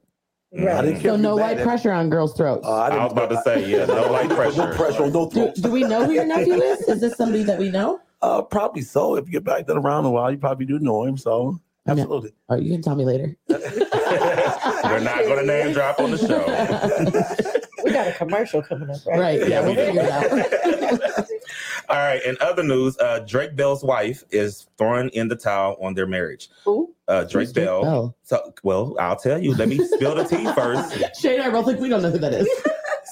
I 0.55 0.63
Right. 0.63 0.81
didn't 0.83 0.99
care 1.01 1.11
So 1.13 1.15
no 1.15 1.37
mad 1.37 1.57
white 1.57 1.63
pressure 1.63 1.91
on 1.91 2.09
girls' 2.11 2.35
throats. 2.35 2.67
Uh, 2.67 2.71
I, 2.71 2.85
I 2.85 2.89
didn't, 2.91 3.03
was 3.03 3.11
about 3.13 3.29
to 3.29 3.41
say, 3.41 3.67
yeah, 3.71 3.85
no 3.85 4.11
white 4.11 4.29
pressure. 4.35 4.57
No 4.69 4.75
pressure 4.75 5.03
on 5.05 5.11
no 5.13 5.27
do, 5.29 5.51
do 5.55 5.71
we 5.71 5.81
know 5.83 6.05
who 6.05 6.11
your 6.11 6.25
nephew 6.25 6.53
is? 6.53 6.81
Is 6.81 7.01
this 7.01 7.15
somebody 7.15 7.41
that 7.43 7.57
we 7.57 7.71
know? 7.71 7.99
Uh, 8.21 8.41
probably 8.41 8.81
so. 8.81 9.15
If 9.15 9.25
you 9.25 9.31
get 9.33 9.43
back 9.43 9.67
that 9.67 9.77
around 9.77 10.05
a 10.05 10.11
while, 10.11 10.31
you 10.31 10.37
probably 10.37 10.65
do 10.65 10.79
know 10.79 11.03
him. 11.03 11.17
So 11.17 11.59
I 11.87 11.91
mean- 11.91 12.01
absolutely. 12.01 12.33
Oh, 12.49 12.55
you 12.55 12.71
can 12.71 12.81
tell 12.81 12.95
me 12.95 13.05
later. 13.05 13.35
We're 13.47 14.99
not 14.99 15.23
going 15.23 15.39
to 15.39 15.45
name 15.45 15.73
drop 15.73 15.99
on 15.99 16.11
the 16.11 16.17
show. 16.17 17.57
We 17.83 17.91
got 17.91 18.07
a 18.07 18.11
commercial 18.13 18.61
coming 18.61 18.89
up, 18.89 18.97
right? 19.05 19.19
right. 19.19 19.47
Yeah, 19.47 19.61
we'll 19.61 19.75
figure 19.75 20.01
it 20.03 20.09
out. 20.11 21.25
All 21.89 21.97
right. 21.97 22.23
In 22.23 22.37
other 22.39 22.63
news, 22.63 22.97
uh, 22.99 23.19
Drake 23.27 23.55
Bell's 23.55 23.83
wife 23.83 24.23
is 24.29 24.67
throwing 24.77 25.09
in 25.09 25.27
the 25.27 25.35
towel 25.35 25.77
on 25.81 25.93
their 25.93 26.07
marriage. 26.07 26.49
Who? 26.63 26.93
Uh, 27.07 27.23
Drake 27.23 27.47
Who's 27.47 27.53
Drake 27.53 27.65
Bell. 27.65 27.81
Bell? 27.81 28.17
So, 28.23 28.53
well, 28.63 28.95
I'll 28.99 29.15
tell 29.15 29.41
you. 29.41 29.55
Let 29.55 29.67
me 29.67 29.77
spill 29.85 30.15
the 30.15 30.23
tea 30.23 30.45
first. 30.53 30.95
Shane 31.19 31.41
I 31.41 31.49
both 31.49 31.65
think 31.65 31.79
we 31.79 31.89
don't 31.89 32.01
know 32.01 32.11
who 32.11 32.19
that 32.19 32.33
is. 32.33 32.47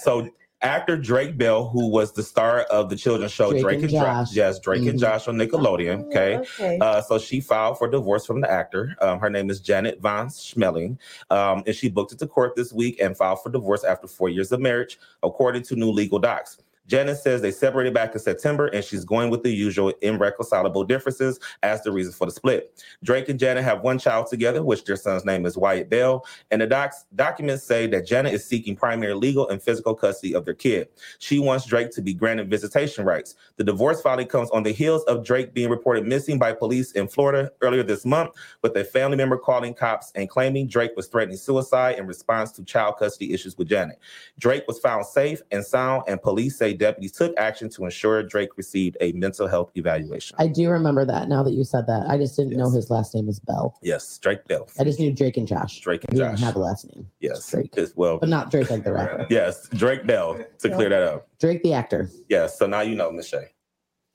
So, 0.01 0.29
actor 0.61 0.97
Drake 0.97 1.37
Bell, 1.37 1.67
who 1.69 1.87
was 1.89 2.11
the 2.11 2.23
star 2.23 2.61
of 2.63 2.89
the 2.89 2.95
children's 2.95 3.31
show 3.31 3.51
Drake 3.51 3.61
Drake, 3.63 3.75
and 3.75 3.83
and 3.85 3.91
Josh, 3.93 4.27
Josh. 4.29 4.35
yes, 4.35 4.59
Drake 4.59 4.81
and 4.81 4.97
Mhm. 4.97 5.01
Josh 5.01 5.27
on 5.27 5.35
Nickelodeon. 5.37 6.05
Okay. 6.07 6.37
Okay. 6.37 6.77
Uh, 6.81 7.01
so 7.01 7.17
she 7.17 7.39
filed 7.39 7.77
for 7.77 7.87
divorce 7.87 8.25
from 8.25 8.41
the 8.41 8.51
actor. 8.51 8.95
Um, 9.01 9.19
her 9.19 9.29
name 9.29 9.49
is 9.49 9.59
Janet 9.61 10.01
Von 10.01 10.27
Schmeling, 10.27 10.97
um, 11.29 11.63
and 11.65 11.75
she 11.75 11.89
booked 11.89 12.11
it 12.11 12.19
to 12.19 12.27
court 12.27 12.55
this 12.55 12.73
week 12.73 12.99
and 13.01 13.15
filed 13.15 13.41
for 13.41 13.49
divorce 13.49 13.83
after 13.83 14.07
four 14.07 14.29
years 14.29 14.51
of 14.51 14.59
marriage, 14.59 14.99
according 15.23 15.63
to 15.63 15.75
new 15.75 15.91
legal 15.91 16.19
docs. 16.19 16.57
Janet 16.89 17.17
says 17.17 17.41
they 17.41 17.51
separated 17.51 17.93
back 17.93 18.13
in 18.13 18.19
September, 18.19 18.65
and 18.67 18.83
she's 18.83 19.05
going 19.05 19.29
with 19.29 19.43
the 19.43 19.51
usual 19.51 19.93
irreconcilable 20.01 20.83
differences 20.83 21.39
as 21.61 21.83
the 21.83 21.91
reason 21.91 22.11
for 22.11 22.25
the 22.25 22.31
split. 22.31 22.83
Drake 23.03 23.29
and 23.29 23.39
Janet 23.39 23.63
have 23.63 23.83
one 23.83 23.99
child 23.99 24.25
together, 24.25 24.63
which 24.63 24.83
their 24.85 24.95
son's 24.95 25.23
name 25.23 25.45
is 25.45 25.55
Wyatt 25.55 25.89
Bell, 25.89 26.25
and 26.49 26.61
the 26.61 26.67
docs 26.67 27.05
documents 27.15 27.63
say 27.63 27.85
that 27.87 28.07
Janet 28.07 28.33
is 28.33 28.43
seeking 28.43 28.75
primary 28.75 29.13
legal 29.13 29.47
and 29.49 29.61
physical 29.61 29.93
custody 29.93 30.33
of 30.33 30.45
their 30.45 30.55
kid. 30.55 30.89
She 31.19 31.37
wants 31.37 31.65
Drake 31.65 31.91
to 31.91 32.01
be 32.01 32.13
granted 32.13 32.49
visitation 32.49 33.05
rights. 33.05 33.35
The 33.57 33.63
divorce 33.63 34.01
filing 34.01 34.27
comes 34.27 34.49
on 34.49 34.63
the 34.63 34.71
heels 34.71 35.03
of 35.03 35.23
Drake 35.23 35.53
being 35.53 35.69
reported 35.69 36.07
missing 36.07 36.39
by 36.39 36.53
police 36.53 36.93
in 36.93 37.07
Florida 37.07 37.51
earlier 37.61 37.83
this 37.83 38.03
month, 38.03 38.31
with 38.63 38.75
a 38.75 38.83
family 38.83 39.17
member 39.17 39.37
calling 39.37 39.75
cops 39.75 40.11
and 40.15 40.27
claiming 40.27 40.67
Drake 40.67 40.91
was 40.95 41.07
threatening 41.07 41.37
suicide 41.37 41.99
in 41.99 42.07
response 42.07 42.51
to 42.53 42.63
child 42.63 42.97
custody 42.97 43.31
issues 43.31 43.55
with 43.59 43.69
Janet. 43.69 43.99
Drake 44.39 44.63
was 44.67 44.79
found 44.79 45.05
safe 45.05 45.43
and 45.51 45.63
sound, 45.63 46.03
and 46.07 46.19
police 46.19 46.57
say 46.57 46.73
deputies 46.79 47.11
took 47.11 47.33
action 47.37 47.69
to 47.69 47.85
ensure 47.85 48.23
Drake 48.23 48.57
received 48.57 48.97
a 49.01 49.11
mental 49.11 49.47
health 49.47 49.71
evaluation. 49.75 50.35
I 50.39 50.47
do 50.47 50.69
remember 50.69 51.05
that 51.05 51.29
now 51.29 51.43
that 51.43 51.51
you 51.53 51.63
said 51.63 51.85
that. 51.87 52.09
I 52.09 52.17
just 52.17 52.35
didn't 52.35 52.57
know 52.57 52.71
his 52.71 52.89
last 52.89 53.13
name 53.13 53.27
was 53.27 53.39
Bell. 53.39 53.77
yes, 53.83 54.17
Drake 54.17 54.47
Bell. 54.47 54.67
I 54.79 54.83
just 54.83 54.99
knew 54.99 55.13
Drake 55.13 55.37
and 55.37 55.47
Josh. 55.47 55.79
Drake 55.81 56.03
and 56.05 56.13
He 56.13 56.19
didn't 56.23 56.37
Josh. 56.37 56.45
have 56.45 56.55
a 56.55 56.59
last 56.59 56.85
name. 56.95 57.07
Yes, 57.19 57.49
Drake. 57.51 57.77
As 57.77 57.95
well. 57.95 58.17
But 58.17 58.29
not 58.29 58.49
Drake 58.49 58.69
like 58.71 58.83
the 58.83 58.93
rapper. 58.93 59.27
Yes, 59.29 59.67
Drake 59.69 60.07
Bell 60.07 60.43
to 60.59 60.69
clear 60.69 60.89
that 60.89 61.03
up. 61.03 61.27
Drake 61.39 61.61
the 61.61 61.73
actor. 61.73 62.09
Yes, 62.29 62.57
so 62.57 62.65
now 62.65 62.81
you 62.81 62.95
know, 62.95 63.11
Miss 63.11 63.27
Shay. 63.27 63.49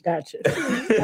Gotcha. 0.04 0.38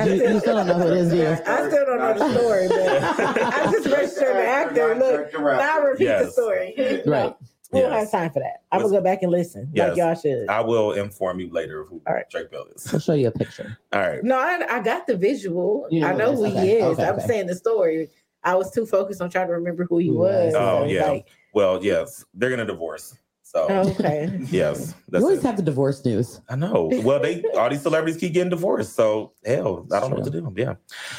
You, 0.06 0.14
you 0.14 0.40
still 0.40 0.56
don't 0.56 0.66
know 0.66 0.74
who 0.74 0.88
it 0.88 0.96
is, 0.98 1.10
do 1.10 1.16
you? 1.16 1.26
I 1.28 1.36
still 1.68 1.84
don't 1.86 1.98
know 1.98 2.14
the 2.18 2.38
story, 2.38 2.68
but 2.68 3.02
I 3.02 3.72
just 3.72 3.86
registered 3.90 4.36
the 4.36 4.46
actor. 4.46 4.94
Look, 4.94 5.32
now 5.34 5.80
repeat 5.82 6.04
the 6.06 6.30
story. 6.30 7.02
Right. 7.06 7.34
We 7.72 7.80
don't 7.80 7.92
have 7.92 8.10
time 8.10 8.30
for 8.30 8.40
that. 8.40 8.62
I'm 8.72 8.80
gonna 8.80 8.92
go 8.92 9.00
back 9.00 9.22
and 9.22 9.30
listen, 9.30 9.70
like 9.74 9.96
Yes. 9.96 9.96
y'all 9.96 10.14
should. 10.14 10.48
I 10.48 10.60
will 10.60 10.92
inform 10.92 11.38
you 11.38 11.50
later 11.52 11.80
of 11.82 11.88
who 11.88 12.02
All 12.06 12.14
right. 12.14 12.28
Drake 12.28 12.50
Bell 12.50 12.66
is. 12.74 12.92
I'll 12.92 12.98
show 13.00 13.14
you 13.14 13.28
a 13.28 13.30
picture. 13.30 13.76
All 13.92 14.00
right. 14.00 14.24
No, 14.24 14.36
I, 14.38 14.66
I 14.68 14.80
got 14.80 15.06
the 15.06 15.16
visual. 15.16 15.86
You 15.90 16.00
know 16.00 16.08
I 16.08 16.12
who 16.12 16.18
know 16.18 16.32
it 16.32 16.36
who 16.36 16.44
is. 16.46 16.52
he 16.52 16.58
Okay. 16.58 16.76
is. 16.78 16.82
Okay, 16.98 17.04
I'm 17.06 17.14
okay. 17.16 17.26
saying 17.26 17.46
the 17.46 17.54
story. 17.54 18.08
I 18.42 18.54
was 18.56 18.72
too 18.72 18.86
focused 18.86 19.20
on 19.20 19.30
trying 19.30 19.46
to 19.48 19.52
remember 19.52 19.84
who 19.84 19.98
he 19.98 20.10
was. 20.10 20.52
was. 20.52 20.54
Oh, 20.56 20.80
So, 20.80 20.84
yeah. 20.86 21.06
like, 21.06 21.28
Well, 21.54 21.84
yes, 21.84 22.24
they're 22.34 22.50
gonna 22.50 22.64
divorce. 22.66 23.14
So 23.50 23.66
okay. 23.68 24.30
yes, 24.50 24.94
You 25.10 25.18
always 25.18 25.40
it. 25.40 25.42
have 25.42 25.56
the 25.56 25.62
divorce 25.62 26.04
news. 26.04 26.40
I 26.48 26.54
know. 26.54 26.88
Well, 27.02 27.18
they 27.18 27.42
all 27.58 27.68
these 27.68 27.82
celebrities 27.82 28.16
keep 28.16 28.32
getting 28.32 28.48
divorced, 28.50 28.94
so 28.94 29.32
hell, 29.44 29.88
I 29.92 29.98
don't 29.98 30.10
know 30.10 30.16
what 30.18 30.24
to 30.26 30.30
do. 30.30 30.54
Yeah. 30.56 30.74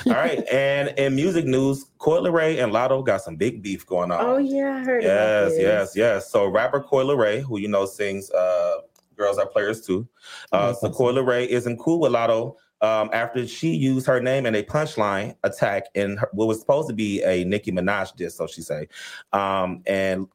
All 0.05 0.13
right. 0.13 0.47
and 0.51 0.97
in 0.97 1.13
music 1.13 1.43
news, 1.43 1.83
Coi 1.97 2.19
Leray 2.19 2.63
and 2.63 2.71
Latto 2.71 3.05
got 3.05 3.21
some 3.21 3.35
big 3.35 3.61
beef 3.61 3.85
going 3.85 4.11
on. 4.11 4.25
Oh 4.25 4.37
yeah, 4.37 4.77
I 4.77 4.79
heard. 4.85 5.03
Yes, 5.03 5.55
yes, 5.57 5.91
yes. 5.93 6.31
So 6.31 6.47
rapper 6.47 6.79
Coi 6.79 7.03
Leray, 7.03 7.41
who 7.41 7.59
you 7.59 7.67
know 7.67 7.85
sings 7.85 8.31
uh 8.31 8.77
Girls 9.17 9.37
Are 9.37 9.45
Players 9.47 9.81
Too. 9.85 10.07
Uh 10.53 10.71
so 10.71 10.89
Coi 10.89 11.11
Leray 11.11 11.47
isn't 11.47 11.79
cool 11.79 11.99
with 11.99 12.13
Latto 12.13 12.55
um 12.79 13.09
after 13.11 13.45
she 13.45 13.75
used 13.75 14.07
her 14.07 14.21
name 14.21 14.45
in 14.45 14.55
a 14.55 14.63
punchline 14.63 15.35
attack 15.43 15.83
in 15.95 16.15
her, 16.15 16.29
what 16.31 16.47
was 16.47 16.61
supposed 16.61 16.87
to 16.87 16.93
be 16.95 17.21
a 17.23 17.43
Nicki 17.43 17.73
Minaj 17.73 18.15
diss, 18.15 18.37
so 18.37 18.47
she 18.47 18.61
say. 18.61 18.87
Um 19.33 19.83
and 19.85 20.27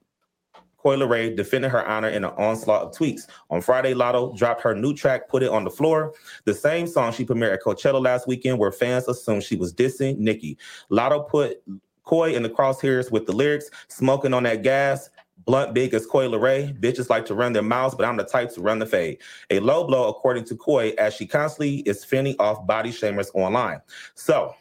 Coi 0.87 0.97
Leray 0.97 1.35
defended 1.35 1.73
her 1.73 1.85
honor 1.85 2.11
in 2.11 2.23
an 2.23 2.31
onslaught 2.37 2.83
of 2.83 2.93
tweets. 2.93 3.27
On 3.51 3.61
Friday, 3.61 3.93
Latto 3.93 4.37
dropped 4.37 4.63
her 4.63 4.73
new 4.73 4.95
track, 4.95 5.29
Put 5.29 5.43
It 5.43 5.51
on 5.51 5.65
the 5.65 5.71
Floor, 5.71 6.15
the 6.45 6.55
same 6.55 6.87
song 6.87 7.13
she 7.13 7.27
premiered 7.27 7.55
at 7.55 7.61
Coachella 7.61 8.01
last 8.01 8.29
weekend, 8.29 8.61
where 8.61 8.71
fans 8.71 9.09
assumed 9.09 9.43
she 9.43 9.57
was 9.57 9.75
dissing 9.75 10.17
Nicki. 10.19 10.57
Latto 10.89 11.29
put 11.29 11.61
Coi 12.05 12.35
in 12.35 12.45
the 12.45 12.49
crosshairs 12.49 13.11
with 13.11 13.27
the 13.27 13.33
lyrics, 13.33 13.69
smoking 13.89 14.33
on 14.33 14.45
that 14.45 14.63
gas. 14.63 15.11
Blunt 15.45 15.75
big 15.75 15.93
as 15.93 16.07
Coi 16.07 16.29
Leray. 16.29 16.79
Bitches 16.79 17.11
like 17.11 17.27
to 17.27 17.35
run 17.35 17.53
their 17.53 17.65
mouths, 17.65 17.97
but 17.97 18.07
I'm 18.07 18.17
the 18.17 18.23
type 18.23 18.55
to 18.55 18.61
run 18.61 18.79
the 18.79 18.87
fade. 18.87 19.19
A 19.51 19.59
low 19.59 19.89
blow, 19.89 20.09
according 20.09 20.45
to 20.45 20.57
Coi, 20.57 20.95
as 20.99 21.15
she 21.15 21.27
constantly 21.27 21.79
is 21.79 22.05
fending 22.05 22.37
off 22.39 22.65
body 22.65 22.93
shamers 22.93 23.35
online. 23.35 23.81
So, 24.15 24.55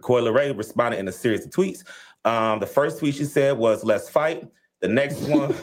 Coi 0.00 0.20
Leray 0.20 0.56
responded 0.56 1.00
in 1.00 1.08
a 1.08 1.12
series 1.12 1.44
of 1.44 1.50
tweets. 1.50 1.82
Um, 2.24 2.60
the 2.60 2.66
first 2.66 3.00
tweet 3.00 3.16
she 3.16 3.24
said 3.24 3.58
was, 3.58 3.82
Let's 3.82 4.08
fight. 4.08 4.48
The 4.80 4.88
next 4.88 5.20
one, 5.22 5.54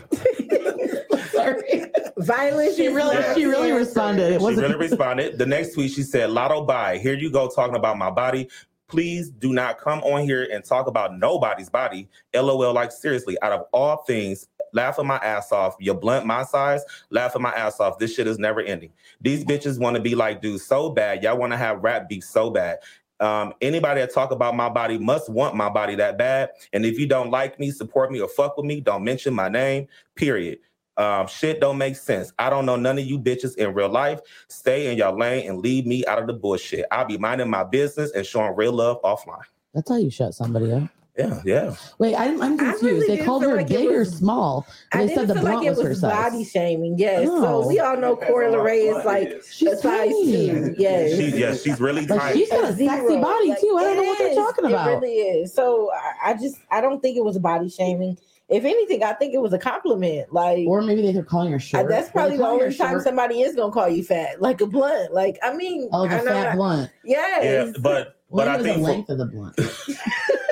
Sorry. 1.32 1.86
Violence. 2.17 2.75
She 2.75 2.88
really, 2.88 3.15
not 3.15 3.36
she 3.36 3.46
really 3.46 3.72
responded. 3.72 4.32
It 4.32 4.39
she 4.39 4.43
wasn't. 4.43 4.67
really 4.67 4.88
responded. 4.89 5.38
The 5.38 5.46
next 5.46 5.74
tweet, 5.74 5.91
she 5.91 6.03
said, 6.03 6.29
Latto 6.29 6.65
bye. 6.65 6.98
Here 6.98 7.15
you 7.15 7.32
go 7.32 7.50
talking 7.50 7.75
about 7.75 7.98
my 7.98 8.10
body. 8.10 8.50
Please 8.88 9.29
do 9.29 9.53
not 9.53 9.79
come 9.79 10.00
on 10.01 10.24
here 10.24 10.48
and 10.51 10.63
talk 10.63 10.88
about 10.88 11.17
nobody's 11.17 11.70
body. 11.70 12.08
LOL, 12.36 12.74
like 12.74 12.91
seriously, 12.91 13.36
out 13.41 13.51
of 13.51 13.65
all 13.74 13.98
things, 14.03 14.48
laughing 14.72 15.08
my 15.08 15.17
ass 15.17 15.51
off. 15.51 15.75
You're 15.79 15.96
blunt 15.96 16.25
my 16.25 16.43
size, 16.43 16.84
laughing 17.10 17.41
my 17.41 17.51
ass 17.51 17.79
off. 17.79 17.98
This 17.98 18.13
shit 18.13 18.27
is 18.27 18.38
never 18.38 18.62
ending. 18.62 18.91
These 19.22 19.46
bitches 19.46 19.79
want 19.79 19.96
to 19.96 20.01
be 20.01 20.15
like 20.15 20.41
dudes 20.41 20.65
so 20.65 20.89
bad. 20.89 21.24
Y'all 21.24 21.38
want 21.38 21.53
to 21.53 21.58
have 21.58 21.84
rap 21.84 22.08
beef 22.08 22.24
so 22.24 22.50
bad. 22.50 22.79
Um, 23.20 23.53
anybody 23.62 24.01
that 24.01 24.13
talk 24.13 24.32
about 24.32 24.55
my 24.55 24.70
body 24.70 24.98
must 24.98 25.29
want 25.29 25.55
my 25.55 25.70
body 25.70 25.96
that 25.96 26.17
bad. 26.17 26.51
And 26.74 26.86
if 26.86 27.00
you 27.00 27.08
don't 27.08 27.32
like 27.32 27.60
me, 27.60 27.72
support 27.72 28.12
me, 28.12 28.20
or 28.20 28.27
fuck 28.27 28.58
with 28.58 28.65
me, 28.65 28.82
don't 28.82 29.03
mention 29.03 29.34
my 29.34 29.50
name. 29.50 29.88
Period. 30.15 30.60
Um, 30.98 31.27
shit 31.27 31.60
don't 31.60 31.77
make 31.77 31.96
sense. 31.96 32.34
I 32.38 32.50
don't 32.50 32.65
know 32.65 32.75
none 32.75 33.00
of 33.00 33.05
you 33.05 33.20
bitches 33.20 33.55
in 33.58 33.74
real 33.74 33.89
life. 33.89 34.20
Stay 34.48 34.91
in 34.91 34.98
your 34.98 35.12
lane 35.12 35.50
and 35.50 35.60
leave 35.60 35.86
me 35.86 36.05
out 36.05 36.20
of 36.20 36.27
the 36.27 36.34
bullshit. 36.34 36.86
I'll 36.91 37.05
be 37.05 37.17
minding 37.17 37.50
my 37.50 37.63
business 37.63 38.12
and 38.12 38.25
showing 38.25 38.55
real 38.55 38.74
love 38.74 39.01
offline. 39.01 39.43
That's 39.74 39.89
how 39.89 39.98
you 39.98 40.12
shut 40.12 40.36
somebody 40.36 40.72
up. 40.72 40.84
Yeah, 41.17 41.41
yeah. 41.46 41.75
Wait, 42.00 42.15
I'm, 42.15 42.41
I'm 42.41 42.53
I 42.53 42.58
confused. 42.58 42.84
really 42.84 43.00
they 43.01 43.08
didn't 43.17 43.25
called 43.27 43.43
feel 43.43 43.51
her 43.51 43.58
like 43.58 43.70
it 43.70 43.77
big 43.77 43.91
or 43.91 44.00
was- 44.00 44.17
small? 44.17 44.65
I 44.91 44.98
They 44.98 45.08
didn't 45.08 45.20
said 45.20 45.27
the 45.27 45.34
feel 45.36 45.43
blunt 45.43 45.58
like 45.58 45.67
it 45.67 45.70
was 45.70 45.82
her 45.88 45.93
size. 45.96 46.12
body 46.32 46.43
shaming. 46.43 46.98
Yes. 46.98 47.27
No. 47.27 47.41
So 47.41 47.48
oh. 47.63 47.67
we 47.67 47.79
all 47.79 47.98
know 47.98 48.15
Coi 48.15 48.46
Leray 48.46 48.98
is 48.98 49.05
like 49.05 49.43
She's 49.51 49.74
a 49.74 49.77
size 49.77 50.10
tiny. 50.10 50.25
two. 50.25 50.75
Yes. 50.79 51.15
She, 51.15 51.38
yeah, 51.39 51.53
she's 51.55 51.79
really 51.79 52.08
Like 52.08 52.20
tiny. 52.20 52.39
she's 52.39 52.50
got 52.50 52.63
a 52.63 52.74
Zero. 52.74 52.96
sexy 52.98 53.17
body 53.22 53.50
Like, 53.50 53.60
too. 53.62 53.75
I 53.77 53.84
don't 53.84 53.96
know 53.98 54.01
it 54.03 54.08
what 54.08 54.17
they're 54.17 54.36
talking 54.36 54.65
about. 54.65 54.88
It 54.88 54.91
really 54.96 55.13
is. 55.13 55.53
So 55.53 55.91
I, 55.93 56.32
I 56.32 56.34
just 56.34 56.55
I 56.72 56.82
don't 56.82 57.00
think 57.00 57.15
it 57.15 57.24
was 57.24 57.38
body 57.38 57.70
shaming. 57.70 58.17
If 58.50 58.65
anything, 58.65 59.03
I 59.03 59.13
think 59.13 59.36
it 59.36 59.39
was 59.41 59.53
a 59.53 59.60
compliment. 59.60 60.34
Like 60.34 60.65
Or 60.67 60.82
maybe 60.82 61.12
they're 61.12 61.22
calling 61.24 61.51
her 61.51 61.58
I- 61.58 61.60
short. 61.60 61.89
that's 61.89 62.10
probably 62.10 62.38
the 62.38 62.48
only 62.48 62.74
time 62.75 62.93
short? 62.93 63.03
somebody 63.03 63.41
is 63.41 63.55
gonna 63.55 63.72
call 63.72 63.88
you 63.88 64.03
fat, 64.03 64.41
like 64.41 64.62
a 64.62 64.65
blunt. 64.65 65.13
Like 65.13 65.38
I 65.43 65.53
mean, 65.53 65.89
Oh, 65.93 66.08
the 66.08 66.15
I 66.15 66.22
fat 66.22 66.43
not- 66.43 66.55
blunt. 66.55 66.91
Yes. 67.05 67.43
Yeah, 67.75 67.82
but 67.82 68.15
but 68.32 68.48
I 68.48 68.58
maybe 68.58 68.63
think 68.63 68.77
the 68.77 68.84
length 68.84 69.10
of 69.10 69.17
the 69.20 69.25
blunt. 69.27 69.60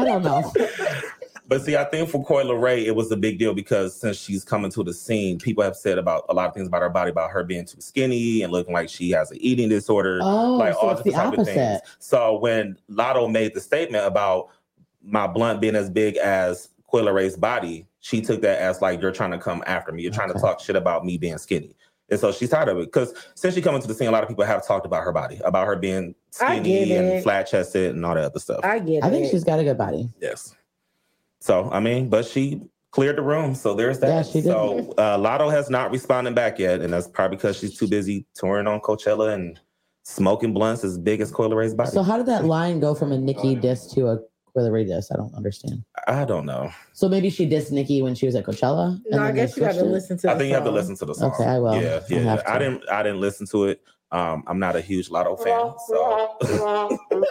I 0.00 0.04
don't 0.04 0.22
know. 0.22 0.52
But 1.46 1.64
see, 1.64 1.74
I 1.76 1.82
think 1.82 2.08
for 2.08 2.24
Coi 2.24 2.44
Leray, 2.44 2.84
it 2.84 2.94
was 2.94 3.10
a 3.10 3.16
big 3.16 3.40
deal 3.40 3.52
because 3.54 4.00
since 4.00 4.16
she's 4.16 4.44
coming 4.44 4.70
to 4.70 4.84
the 4.84 4.94
scene, 4.94 5.36
people 5.36 5.64
have 5.64 5.74
said 5.74 5.98
about 5.98 6.24
a 6.28 6.32
lot 6.32 6.46
of 6.46 6.54
things 6.54 6.68
about 6.68 6.80
her 6.80 6.88
body, 6.88 7.10
about 7.10 7.32
her 7.32 7.42
being 7.42 7.64
too 7.64 7.80
skinny 7.80 8.42
and 8.42 8.52
looking 8.52 8.72
like 8.72 8.88
she 8.88 9.10
has 9.10 9.32
an 9.32 9.38
eating 9.40 9.68
disorder, 9.68 10.20
Oh, 10.22 10.54
like 10.58 10.74
so 10.74 10.78
all 10.78 10.94
the 10.94 11.02
different 11.02 11.30
type 11.30 11.38
of 11.40 11.46
things. 11.46 11.58
opposite. 11.58 11.96
So 11.98 12.38
when 12.38 12.78
Latto 12.88 13.28
made 13.28 13.52
the 13.54 13.60
statement 13.60 14.06
about 14.06 14.50
my 15.02 15.26
blunt 15.26 15.60
being 15.60 15.74
as 15.74 15.90
big 15.90 16.16
as 16.18 16.68
Coi 16.88 17.00
Leray's 17.02 17.36
body, 17.36 17.84
she 17.98 18.20
took 18.20 18.42
that 18.42 18.60
as 18.60 18.80
like 18.80 19.02
you're 19.02 19.10
trying 19.10 19.32
to 19.32 19.38
come 19.38 19.64
after 19.66 19.90
me. 19.90 20.04
You're 20.04 20.12
trying 20.12 20.32
to 20.32 20.38
talk 20.38 20.60
shit 20.60 20.76
about 20.76 21.04
me 21.04 21.18
being 21.18 21.36
skinny. 21.38 21.74
And 22.10 22.18
so 22.18 22.32
she's 22.32 22.50
tired 22.50 22.68
of 22.68 22.78
it 22.78 22.86
because 22.86 23.14
since 23.34 23.54
she 23.54 23.62
coming 23.62 23.80
to 23.80 23.88
the 23.88 23.94
scene, 23.94 24.08
a 24.08 24.10
lot 24.10 24.22
of 24.22 24.28
people 24.28 24.44
have 24.44 24.66
talked 24.66 24.86
about 24.86 25.04
her 25.04 25.12
body, 25.12 25.40
about 25.44 25.66
her 25.66 25.76
being 25.76 26.14
skinny 26.30 26.92
and 26.92 27.22
flat 27.22 27.44
chested 27.44 27.94
and 27.94 28.04
all 28.04 28.14
that 28.14 28.24
other 28.24 28.40
stuff. 28.40 28.60
I 28.64 28.78
get 28.78 28.96
it. 28.96 29.04
I 29.04 29.10
think 29.10 29.26
it. 29.26 29.30
she's 29.30 29.44
got 29.44 29.60
a 29.60 29.64
good 29.64 29.78
body. 29.78 30.08
Yes. 30.20 30.54
So 31.40 31.70
I 31.70 31.80
mean, 31.80 32.08
but 32.08 32.26
she 32.26 32.62
cleared 32.90 33.16
the 33.16 33.22
room, 33.22 33.54
so 33.54 33.74
there's 33.74 34.00
that. 34.00 34.08
Yeah, 34.08 34.22
she 34.22 34.40
did. 34.40 34.44
So 34.44 34.92
uh, 34.98 35.16
Latto 35.16 35.50
has 35.50 35.70
not 35.70 35.90
responded 35.90 36.34
back 36.34 36.58
yet, 36.58 36.80
and 36.80 36.92
that's 36.92 37.08
probably 37.08 37.36
because 37.36 37.58
she's 37.58 37.78
too 37.78 37.88
busy 37.88 38.26
touring 38.34 38.66
on 38.66 38.80
Coachella 38.80 39.32
and 39.32 39.58
smoking 40.02 40.52
blunts 40.52 40.82
as 40.84 40.98
big 40.98 41.20
as 41.20 41.30
Coi 41.30 41.46
Leray's 41.46 41.74
body. 41.74 41.90
So 41.90 42.02
how 42.02 42.16
did 42.16 42.26
that 42.26 42.44
line 42.44 42.80
go 42.80 42.94
from 42.94 43.12
a 43.12 43.18
Nicki 43.18 43.54
diss 43.54 43.86
to 43.94 44.08
a 44.08 44.18
Coi 44.52 44.62
Leray 44.62 44.86
diss? 44.86 45.10
I 45.12 45.16
don't 45.16 45.34
understand. 45.34 45.84
I 46.06 46.24
don't 46.24 46.46
know. 46.46 46.72
So 46.92 47.08
maybe 47.08 47.30
she 47.30 47.48
dissed 47.48 47.70
Nicki 47.70 48.02
when 48.02 48.14
she 48.14 48.26
was 48.26 48.34
at 48.34 48.44
Coachella. 48.44 49.00
no, 49.10 49.22
I 49.22 49.32
guess 49.32 49.56
you 49.56 49.64
have 49.64 49.74
to 49.76 49.80
it? 49.80 49.86
listen 49.86 50.18
to. 50.18 50.30
I 50.30 50.34
the 50.34 50.40
think 50.40 50.48
you 50.48 50.54
have 50.54 50.64
to 50.64 50.70
listen 50.70 50.96
to 50.96 51.04
the 51.06 51.14
song. 51.14 51.32
Okay, 51.32 51.44
I 51.44 51.58
will. 51.58 51.80
Yeah, 51.80 52.00
I 52.08 52.14
yeah. 52.14 52.20
have 52.20 52.42
I 52.46 52.58
didn't. 52.58 52.88
I 52.90 53.02
didn't 53.02 53.20
listen 53.20 53.46
to 53.48 53.64
it. 53.64 53.82
Um, 54.12 54.42
I'm 54.48 54.58
not 54.58 54.74
a 54.74 54.80
huge 54.80 55.08
Latto 55.08 55.40
fan, 55.40 55.72
so 55.86 56.36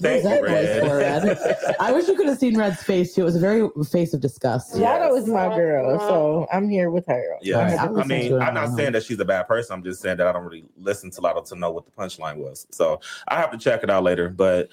thank 0.00 0.22
you, 0.22 0.22
was 0.22 0.22
that 0.22 0.40
voice 0.42 0.90
for, 0.90 0.98
Red. 0.98 1.24
Red? 1.24 1.76
I 1.80 1.92
wish 1.92 2.08
you 2.08 2.14
could 2.14 2.26
have 2.26 2.36
seen 2.36 2.58
Red's 2.58 2.82
face 2.82 3.14
too. 3.14 3.22
It 3.22 3.24
was 3.24 3.36
a 3.36 3.40
very 3.40 3.66
face 3.90 4.12
of 4.12 4.20
disgust. 4.20 4.76
Yeah. 4.76 4.98
Latto 4.98 5.16
is 5.16 5.26
my 5.26 5.48
girl, 5.48 5.98
so 5.98 6.46
I'm 6.52 6.68
here 6.68 6.90
with 6.90 7.06
her. 7.06 7.36
Yeah, 7.40 7.56
Alright, 7.56 7.78
I'll 7.78 7.88
I 7.88 7.90
listen 7.92 8.08
to 8.10 8.14
mean, 8.32 8.42
I'm 8.42 8.52
not 8.52 8.76
saying 8.76 8.92
that 8.92 9.02
she's 9.02 9.18
a 9.18 9.24
bad 9.24 9.48
person. 9.48 9.72
I'm 9.72 9.82
just 9.82 10.02
saying 10.02 10.18
that 10.18 10.26
I 10.26 10.32
don't 10.32 10.44
really 10.44 10.66
listen 10.76 11.10
to 11.10 11.22
Latto 11.22 11.42
to 11.48 11.56
know 11.56 11.70
what 11.70 11.86
the 11.86 11.92
punchline 11.92 12.36
was. 12.36 12.66
So 12.70 13.00
I 13.26 13.36
have 13.40 13.50
to 13.52 13.58
check 13.58 13.82
it 13.82 13.88
out 13.88 14.02
later. 14.02 14.28
But 14.28 14.68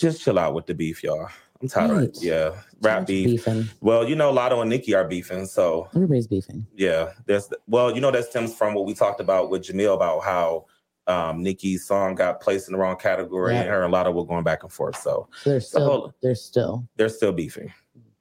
just 0.00 0.22
chill 0.22 0.38
out 0.38 0.54
with 0.54 0.66
the 0.66 0.74
beef, 0.74 1.02
y'all. 1.04 1.28
I'm 1.62 1.68
tired. 1.68 1.90
Right. 1.90 2.16
Yeah, 2.22 2.52
rap 2.80 3.06
beef. 3.06 3.26
beefing. 3.26 3.68
Well, 3.82 4.08
you 4.08 4.16
know, 4.16 4.32
Latto 4.32 4.60
and 4.62 4.70
Nicki 4.70 4.94
are 4.94 5.06
beefing. 5.06 5.44
So 5.44 5.88
Everybody's 5.94 6.26
beefing. 6.26 6.66
yeah, 6.74 7.12
there's 7.26 7.50
well, 7.68 7.94
you 7.94 8.00
know, 8.00 8.10
that 8.10 8.24
stems 8.24 8.54
from 8.54 8.72
what 8.74 8.86
we 8.86 8.94
talked 8.94 9.20
about 9.20 9.50
with 9.50 9.62
Jamil 9.62 9.94
about 9.94 10.20
how 10.24 10.64
um 11.06 11.42
Nicki's 11.42 11.86
song 11.86 12.14
got 12.14 12.40
placed 12.40 12.68
in 12.68 12.72
the 12.72 12.78
wrong 12.78 12.96
category, 12.96 13.52
Yeah. 13.52 13.60
and 13.60 13.68
her 13.70 13.82
and 13.82 13.92
Latto 13.92 14.14
were 14.14 14.24
going 14.24 14.42
back 14.44 14.62
and 14.62 14.72
forth. 14.72 14.96
So 14.96 15.28
So 15.42 15.50
they're 15.50 15.60
still. 15.60 15.84
whole- 15.84 16.14
They're 16.22 16.34
still. 16.34 16.88
they're 16.96 17.08
still 17.10 17.32
beefing. 17.32 17.72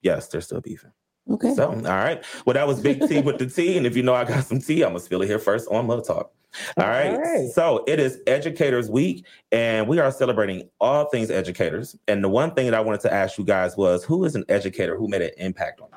Yes, 0.02 0.28
they're 0.28 0.42
still 0.42 0.62
beefing. 0.62 0.92
Okay. 1.30 1.54
So, 1.54 1.70
all 1.70 1.76
right. 1.82 2.24
Well, 2.46 2.56
that 2.56 2.68
was 2.68 2.80
Big 2.82 3.08
T 3.08 3.22
with 3.22 3.38
the 3.38 3.46
T. 3.46 3.78
And 3.78 3.86
if 3.86 3.96
you 3.96 4.04
know 4.04 4.16
I 4.16 4.26
got 4.26 4.44
some 4.46 4.60
tea, 4.60 4.82
I'm 4.84 4.90
going 4.90 5.00
to 5.00 5.06
spill 5.06 5.22
it 5.22 5.28
here 5.28 5.40
first 5.40 5.68
on 5.70 5.86
Mud 5.88 6.04
Talk. 6.06 6.32
All 6.78 6.88
right. 6.88 7.12
All 7.12 7.22
right. 7.22 7.50
So, 7.52 7.84
it 7.88 8.00
is 8.00 8.20
Educators 8.26 8.90
Week, 8.90 9.26
and 9.52 9.88
we 9.88 10.00
are 10.00 10.12
celebrating 10.12 10.68
all 10.80 11.06
things 11.10 11.30
educators. 11.30 11.96
And 12.08 12.24
the 12.24 12.30
one 12.30 12.56
thing 12.56 12.66
that 12.66 12.74
I 12.74 12.80
wanted 12.80 13.02
to 13.02 13.14
ask 13.14 13.38
you 13.38 13.44
guys 13.46 13.78
was 13.78 14.04
who 14.04 14.26
is 14.26 14.36
an 14.36 14.46
educator 14.50 14.98
who 14.98 15.08
made 15.08 15.22
an 15.22 15.32
impact 15.38 15.82
on 15.82 15.88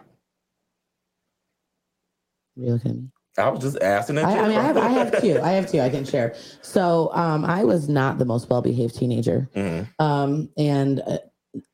you? 2.57 2.75
at 2.75 2.85
me? 2.85 3.09
I 3.39 3.49
was 3.49 3.61
just 3.63 3.79
asking. 3.81 4.19
in 4.19 4.27
I, 4.27 4.41
I 4.41 4.49
mean, 4.49 4.59
I 4.59 4.63
have, 4.63 4.77
I 4.77 4.89
have 4.89 5.21
two. 5.23 5.41
I 5.41 5.53
have 5.53 5.71
two. 5.71 5.81
I 5.81 5.89
can 5.89 6.05
share. 6.05 6.35
So, 6.61 7.11
um, 7.15 7.47
I 7.47 7.65
was 7.65 7.89
not 7.89 8.19
the 8.19 8.27
most 8.27 8.51
well-behaved 8.51 8.95
teenager, 8.95 9.49
Mhm. 9.57 9.89
um, 9.99 10.51
and 10.59 11.01
uh, 11.01 11.17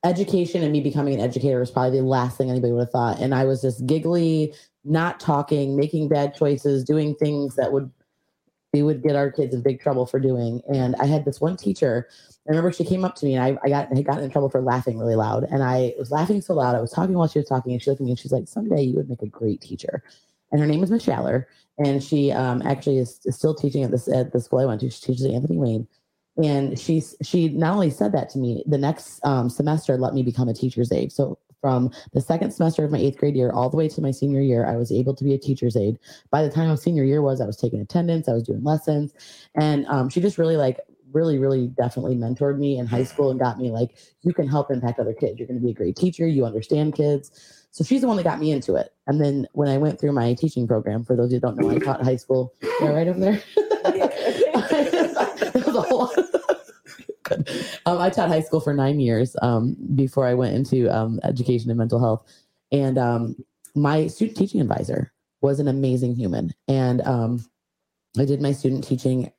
education 0.04 0.62
and 0.62 0.72
me 0.72 0.80
becoming 0.80 1.14
an 1.14 1.20
educator 1.20 1.60
was 1.60 1.70
probably 1.70 1.98
the 1.98 2.04
last 2.04 2.36
thing 2.36 2.50
anybody 2.50 2.72
would 2.72 2.80
have 2.80 2.90
thought. 2.90 3.20
And 3.20 3.34
I 3.34 3.44
was 3.44 3.62
just 3.62 3.86
giggly, 3.86 4.54
not 4.84 5.20
talking, 5.20 5.76
making 5.76 6.08
bad 6.08 6.34
choices, 6.34 6.84
doing 6.84 7.14
things 7.14 7.56
that 7.56 7.72
would 7.72 7.90
we 8.74 8.82
would 8.82 9.02
get 9.02 9.16
our 9.16 9.30
kids 9.30 9.54
in 9.54 9.62
big 9.62 9.80
trouble 9.80 10.04
for 10.04 10.20
doing. 10.20 10.60
And 10.68 10.94
I 10.96 11.06
had 11.06 11.24
this 11.24 11.40
one 11.40 11.56
teacher. 11.56 12.06
I 12.46 12.50
remember 12.50 12.70
she 12.70 12.84
came 12.84 13.02
up 13.02 13.14
to 13.16 13.26
me 13.26 13.34
and 13.34 13.42
I, 13.42 13.58
I 13.64 13.68
got 13.70 13.88
gotten 14.04 14.24
in 14.24 14.30
trouble 14.30 14.50
for 14.50 14.60
laughing 14.60 14.98
really 14.98 15.14
loud. 15.14 15.44
And 15.44 15.62
I 15.62 15.94
was 15.98 16.10
laughing 16.10 16.42
so 16.42 16.54
loud. 16.54 16.74
I 16.74 16.80
was 16.80 16.92
talking 16.92 17.14
while 17.14 17.28
she 17.28 17.38
was 17.38 17.48
talking, 17.48 17.72
and 17.72 17.82
she 17.82 17.90
looked 17.90 18.00
at 18.00 18.04
me 18.04 18.10
and 18.10 18.18
she's 18.18 18.32
like, 18.32 18.46
"Someday 18.46 18.82
you 18.82 18.96
would 18.96 19.08
make 19.08 19.22
a 19.22 19.26
great 19.26 19.60
teacher." 19.60 20.02
And 20.50 20.60
her 20.60 20.66
name 20.66 20.82
is 20.82 20.90
Miss 20.90 21.04
Schaller, 21.04 21.44
and 21.78 22.02
she 22.02 22.32
um, 22.32 22.62
actually 22.62 22.98
is, 22.98 23.20
is 23.24 23.36
still 23.36 23.54
teaching 23.54 23.84
at 23.84 23.90
this 23.90 24.08
at 24.08 24.32
the 24.32 24.40
school 24.40 24.60
I 24.60 24.64
went 24.64 24.80
to. 24.80 24.90
She 24.90 25.00
teaches 25.00 25.24
at 25.24 25.30
Anthony 25.30 25.58
Wayne, 25.58 25.88
and 26.42 26.78
she's 26.78 27.16
she 27.22 27.48
not 27.48 27.74
only 27.74 27.90
said 27.90 28.12
that 28.12 28.30
to 28.30 28.38
me, 28.38 28.62
the 28.66 28.78
next 28.78 29.24
um, 29.24 29.50
semester 29.50 29.96
let 29.96 30.14
me 30.14 30.22
become 30.22 30.48
a 30.48 30.54
teacher's 30.54 30.92
aide. 30.92 31.12
So 31.12 31.38
from 31.60 31.90
the 32.12 32.20
second 32.20 32.52
semester 32.52 32.84
of 32.84 32.92
my 32.92 32.98
eighth 32.98 33.18
grade 33.18 33.34
year 33.34 33.50
all 33.50 33.68
the 33.68 33.76
way 33.76 33.88
to 33.88 34.00
my 34.00 34.12
senior 34.12 34.40
year, 34.40 34.64
I 34.64 34.76
was 34.76 34.92
able 34.92 35.14
to 35.16 35.24
be 35.24 35.34
a 35.34 35.38
teacher's 35.38 35.76
aide. 35.76 35.98
By 36.30 36.42
the 36.42 36.50
time 36.50 36.70
of 36.70 36.78
senior 36.78 37.02
year 37.02 37.20
was, 37.20 37.40
I 37.40 37.46
was 37.46 37.56
taking 37.56 37.80
attendance, 37.80 38.28
I 38.28 38.32
was 38.32 38.44
doing 38.44 38.62
lessons, 38.62 39.12
and 39.56 39.86
um, 39.86 40.08
she 40.08 40.20
just 40.20 40.38
really 40.38 40.56
like 40.56 40.78
really 41.12 41.38
really 41.38 41.68
definitely 41.68 42.14
mentored 42.14 42.58
me 42.58 42.76
in 42.78 42.86
high 42.86 43.02
school 43.02 43.30
and 43.30 43.40
got 43.40 43.58
me 43.58 43.70
like 43.70 43.96
you 44.22 44.34
can 44.34 44.46
help 44.46 44.70
impact 44.70 45.00
other 45.00 45.14
kids. 45.14 45.38
You're 45.38 45.48
going 45.48 45.58
to 45.58 45.64
be 45.64 45.70
a 45.70 45.74
great 45.74 45.96
teacher. 45.96 46.26
You 46.26 46.44
understand 46.44 46.94
kids. 46.94 47.58
So 47.70 47.84
she's 47.84 48.00
the 48.00 48.08
one 48.08 48.16
that 48.16 48.24
got 48.24 48.40
me 48.40 48.50
into 48.50 48.74
it. 48.76 48.94
And 49.06 49.20
then 49.20 49.46
when 49.52 49.68
I 49.68 49.78
went 49.78 50.00
through 50.00 50.12
my 50.12 50.34
teaching 50.34 50.66
program, 50.66 51.04
for 51.04 51.16
those 51.16 51.30
who 51.30 51.40
don't 51.40 51.56
know, 51.56 51.70
I 51.70 51.78
taught 51.78 52.02
high 52.02 52.16
school. 52.16 52.54
Yeah, 52.80 52.88
right 52.88 53.08
over 53.08 53.20
there. 53.20 53.42
it 55.54 55.66
was 55.66 55.76
a 55.76 55.82
whole. 55.82 56.10
Good. 57.28 57.48
Um, 57.86 57.98
I 57.98 58.10
taught 58.10 58.28
high 58.28 58.40
school 58.40 58.60
for 58.60 58.74
nine 58.74 59.00
years 59.00 59.36
um, 59.42 59.76
before 59.94 60.26
I 60.26 60.34
went 60.34 60.54
into 60.54 60.88
um, 60.94 61.20
education 61.24 61.70
and 61.70 61.78
mental 61.78 61.98
health, 61.98 62.26
and 62.72 62.98
um, 62.98 63.36
my 63.74 64.06
student 64.06 64.36
teaching 64.36 64.60
advisor 64.60 65.12
was 65.40 65.60
an 65.60 65.68
amazing 65.68 66.14
human. 66.14 66.52
And 66.66 67.00
um, 67.02 67.44
I 68.18 68.24
did 68.24 68.42
my 68.42 68.52
student 68.52 68.84
teaching 68.84 69.30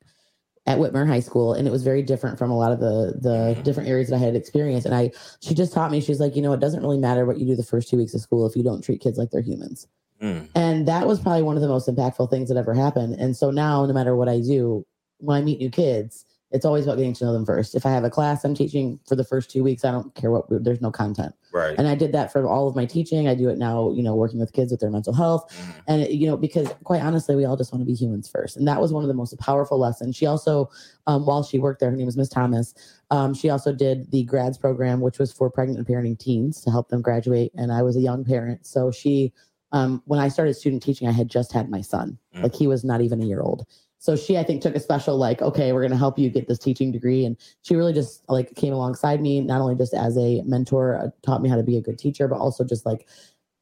at 0.66 0.78
Whitmer 0.78 1.06
High 1.06 1.20
School, 1.20 1.54
and 1.54 1.66
it 1.66 1.70
was 1.70 1.82
very 1.82 2.02
different 2.02 2.38
from 2.38 2.50
a 2.50 2.56
lot 2.56 2.72
of 2.72 2.80
the 2.80 3.18
the 3.20 3.60
different 3.62 3.88
areas 3.88 4.08
that 4.08 4.16
I 4.16 4.18
had 4.18 4.36
experienced. 4.36 4.86
And 4.86 4.94
I, 4.94 5.10
she 5.40 5.54
just 5.54 5.72
taught 5.72 5.90
me, 5.90 6.00
she's 6.00 6.20
like, 6.20 6.36
you 6.36 6.42
know, 6.42 6.52
it 6.52 6.60
doesn't 6.60 6.82
really 6.82 6.98
matter 6.98 7.24
what 7.24 7.38
you 7.38 7.46
do 7.46 7.56
the 7.56 7.62
first 7.62 7.88
two 7.88 7.96
weeks 7.96 8.14
of 8.14 8.20
school 8.20 8.46
if 8.46 8.56
you 8.56 8.62
don't 8.62 8.82
treat 8.82 9.00
kids 9.00 9.18
like 9.18 9.30
they're 9.30 9.40
humans. 9.40 9.86
Mm. 10.22 10.48
And 10.54 10.86
that 10.86 11.06
was 11.06 11.18
probably 11.18 11.42
one 11.42 11.56
of 11.56 11.62
the 11.62 11.68
most 11.68 11.88
impactful 11.88 12.30
things 12.30 12.48
that 12.48 12.58
ever 12.58 12.74
happened. 12.74 13.14
And 13.14 13.36
so 13.36 13.50
now, 13.50 13.86
no 13.86 13.92
matter 13.92 14.14
what 14.14 14.28
I 14.28 14.40
do, 14.40 14.86
when 15.18 15.36
I 15.36 15.42
meet 15.42 15.58
new 15.58 15.70
kids, 15.70 16.26
it's 16.50 16.64
always 16.64 16.84
about 16.84 16.96
getting 16.96 17.12
to 17.14 17.24
know 17.24 17.32
them 17.32 17.46
first. 17.46 17.74
If 17.74 17.86
I 17.86 17.90
have 17.90 18.04
a 18.04 18.10
class 18.10 18.44
I'm 18.44 18.54
teaching 18.54 18.98
for 19.06 19.14
the 19.14 19.24
first 19.24 19.50
two 19.50 19.62
weeks, 19.62 19.84
I 19.84 19.92
don't 19.92 20.12
care 20.14 20.30
what 20.30 20.46
there's 20.48 20.80
no 20.80 20.90
content. 20.90 21.34
Right. 21.52 21.74
And 21.78 21.86
I 21.86 21.94
did 21.94 22.12
that 22.12 22.32
for 22.32 22.46
all 22.46 22.66
of 22.66 22.74
my 22.74 22.86
teaching. 22.86 23.28
I 23.28 23.34
do 23.34 23.48
it 23.48 23.58
now, 23.58 23.90
you 23.92 24.02
know, 24.02 24.14
working 24.14 24.40
with 24.40 24.52
kids 24.52 24.70
with 24.70 24.80
their 24.80 24.90
mental 24.90 25.12
health. 25.12 25.52
Mhm. 25.52 25.74
And, 25.86 26.08
you 26.08 26.26
know, 26.26 26.36
because 26.36 26.68
quite 26.84 27.02
honestly, 27.02 27.36
we 27.36 27.44
all 27.44 27.56
just 27.56 27.72
want 27.72 27.82
to 27.82 27.86
be 27.86 27.94
humans 27.94 28.28
first. 28.28 28.56
And 28.56 28.66
that 28.66 28.80
was 28.80 28.92
one 28.92 29.04
of 29.04 29.08
the 29.08 29.14
most 29.14 29.36
powerful 29.38 29.78
lessons. 29.78 30.16
She 30.16 30.26
also, 30.26 30.70
um, 31.06 31.24
while 31.24 31.42
she 31.42 31.58
worked 31.58 31.80
there, 31.80 31.90
her 31.90 31.96
name 31.96 32.06
was 32.06 32.16
Miss 32.16 32.28
Thomas. 32.28 32.74
Um, 33.10 33.32
she 33.32 33.50
also 33.50 33.72
did 33.72 34.10
the 34.10 34.24
grads 34.24 34.58
program, 34.58 35.00
which 35.00 35.18
was 35.18 35.32
for 35.32 35.50
pregnant 35.50 35.78
and 35.78 35.86
parenting 35.86 36.18
teens 36.18 36.60
to 36.62 36.70
help 36.70 36.88
them 36.88 37.02
graduate. 37.02 37.52
And 37.56 37.72
I 37.72 37.82
was 37.82 37.96
a 37.96 38.00
young 38.00 38.24
parent. 38.24 38.66
So 38.66 38.90
she, 38.90 39.32
um, 39.72 40.02
when 40.06 40.18
I 40.18 40.28
started 40.28 40.54
student 40.54 40.82
teaching, 40.82 41.06
I 41.06 41.12
had 41.12 41.28
just 41.28 41.52
had 41.52 41.70
my 41.70 41.80
son. 41.80 42.18
Mm. 42.34 42.42
Like 42.42 42.54
he 42.54 42.66
was 42.66 42.84
not 42.84 43.00
even 43.00 43.22
a 43.22 43.26
year 43.26 43.40
old. 43.40 43.66
So 44.00 44.16
she, 44.16 44.38
I 44.38 44.42
think, 44.42 44.62
took 44.62 44.74
a 44.74 44.80
special 44.80 45.18
like, 45.18 45.42
okay, 45.42 45.72
we're 45.72 45.82
going 45.82 45.90
to 45.90 45.98
help 45.98 46.18
you 46.18 46.30
get 46.30 46.48
this 46.48 46.58
teaching 46.58 46.90
degree, 46.90 47.26
and 47.26 47.36
she 47.60 47.76
really 47.76 47.92
just 47.92 48.24
like 48.30 48.54
came 48.56 48.72
alongside 48.72 49.20
me, 49.20 49.42
not 49.42 49.60
only 49.60 49.74
just 49.74 49.92
as 49.92 50.16
a 50.16 50.40
mentor, 50.46 50.96
uh, 50.96 51.10
taught 51.22 51.42
me 51.42 51.50
how 51.50 51.56
to 51.56 51.62
be 51.62 51.76
a 51.76 51.82
good 51.82 51.98
teacher, 51.98 52.26
but 52.26 52.38
also 52.38 52.64
just 52.64 52.86
like 52.86 53.06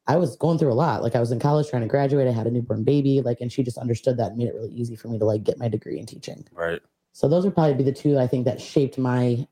I 0.06 0.16
was 0.16 0.36
going 0.36 0.56
through 0.56 0.72
a 0.72 0.74
lot. 0.74 1.02
Like 1.02 1.16
I 1.16 1.20
was 1.20 1.32
in 1.32 1.40
college 1.40 1.68
trying 1.68 1.82
to 1.82 1.88
graduate, 1.88 2.28
I 2.28 2.30
had 2.30 2.46
a 2.46 2.52
newborn 2.52 2.84
baby, 2.84 3.20
like, 3.20 3.40
and 3.40 3.52
she 3.52 3.64
just 3.64 3.78
understood 3.78 4.16
that 4.18 4.28
and 4.28 4.38
made 4.38 4.46
it 4.46 4.54
really 4.54 4.70
easy 4.70 4.94
for 4.94 5.08
me 5.08 5.18
to 5.18 5.24
like 5.24 5.42
get 5.42 5.58
my 5.58 5.66
degree 5.66 5.98
in 5.98 6.06
teaching. 6.06 6.46
Right. 6.52 6.80
So 7.12 7.28
those 7.28 7.44
would 7.44 7.54
probably 7.54 7.74
be 7.74 7.82
the 7.82 7.92
two 7.92 8.16
I 8.16 8.28
think 8.28 8.44
that 8.44 8.60
shaped 8.60 8.96
my 8.96 9.44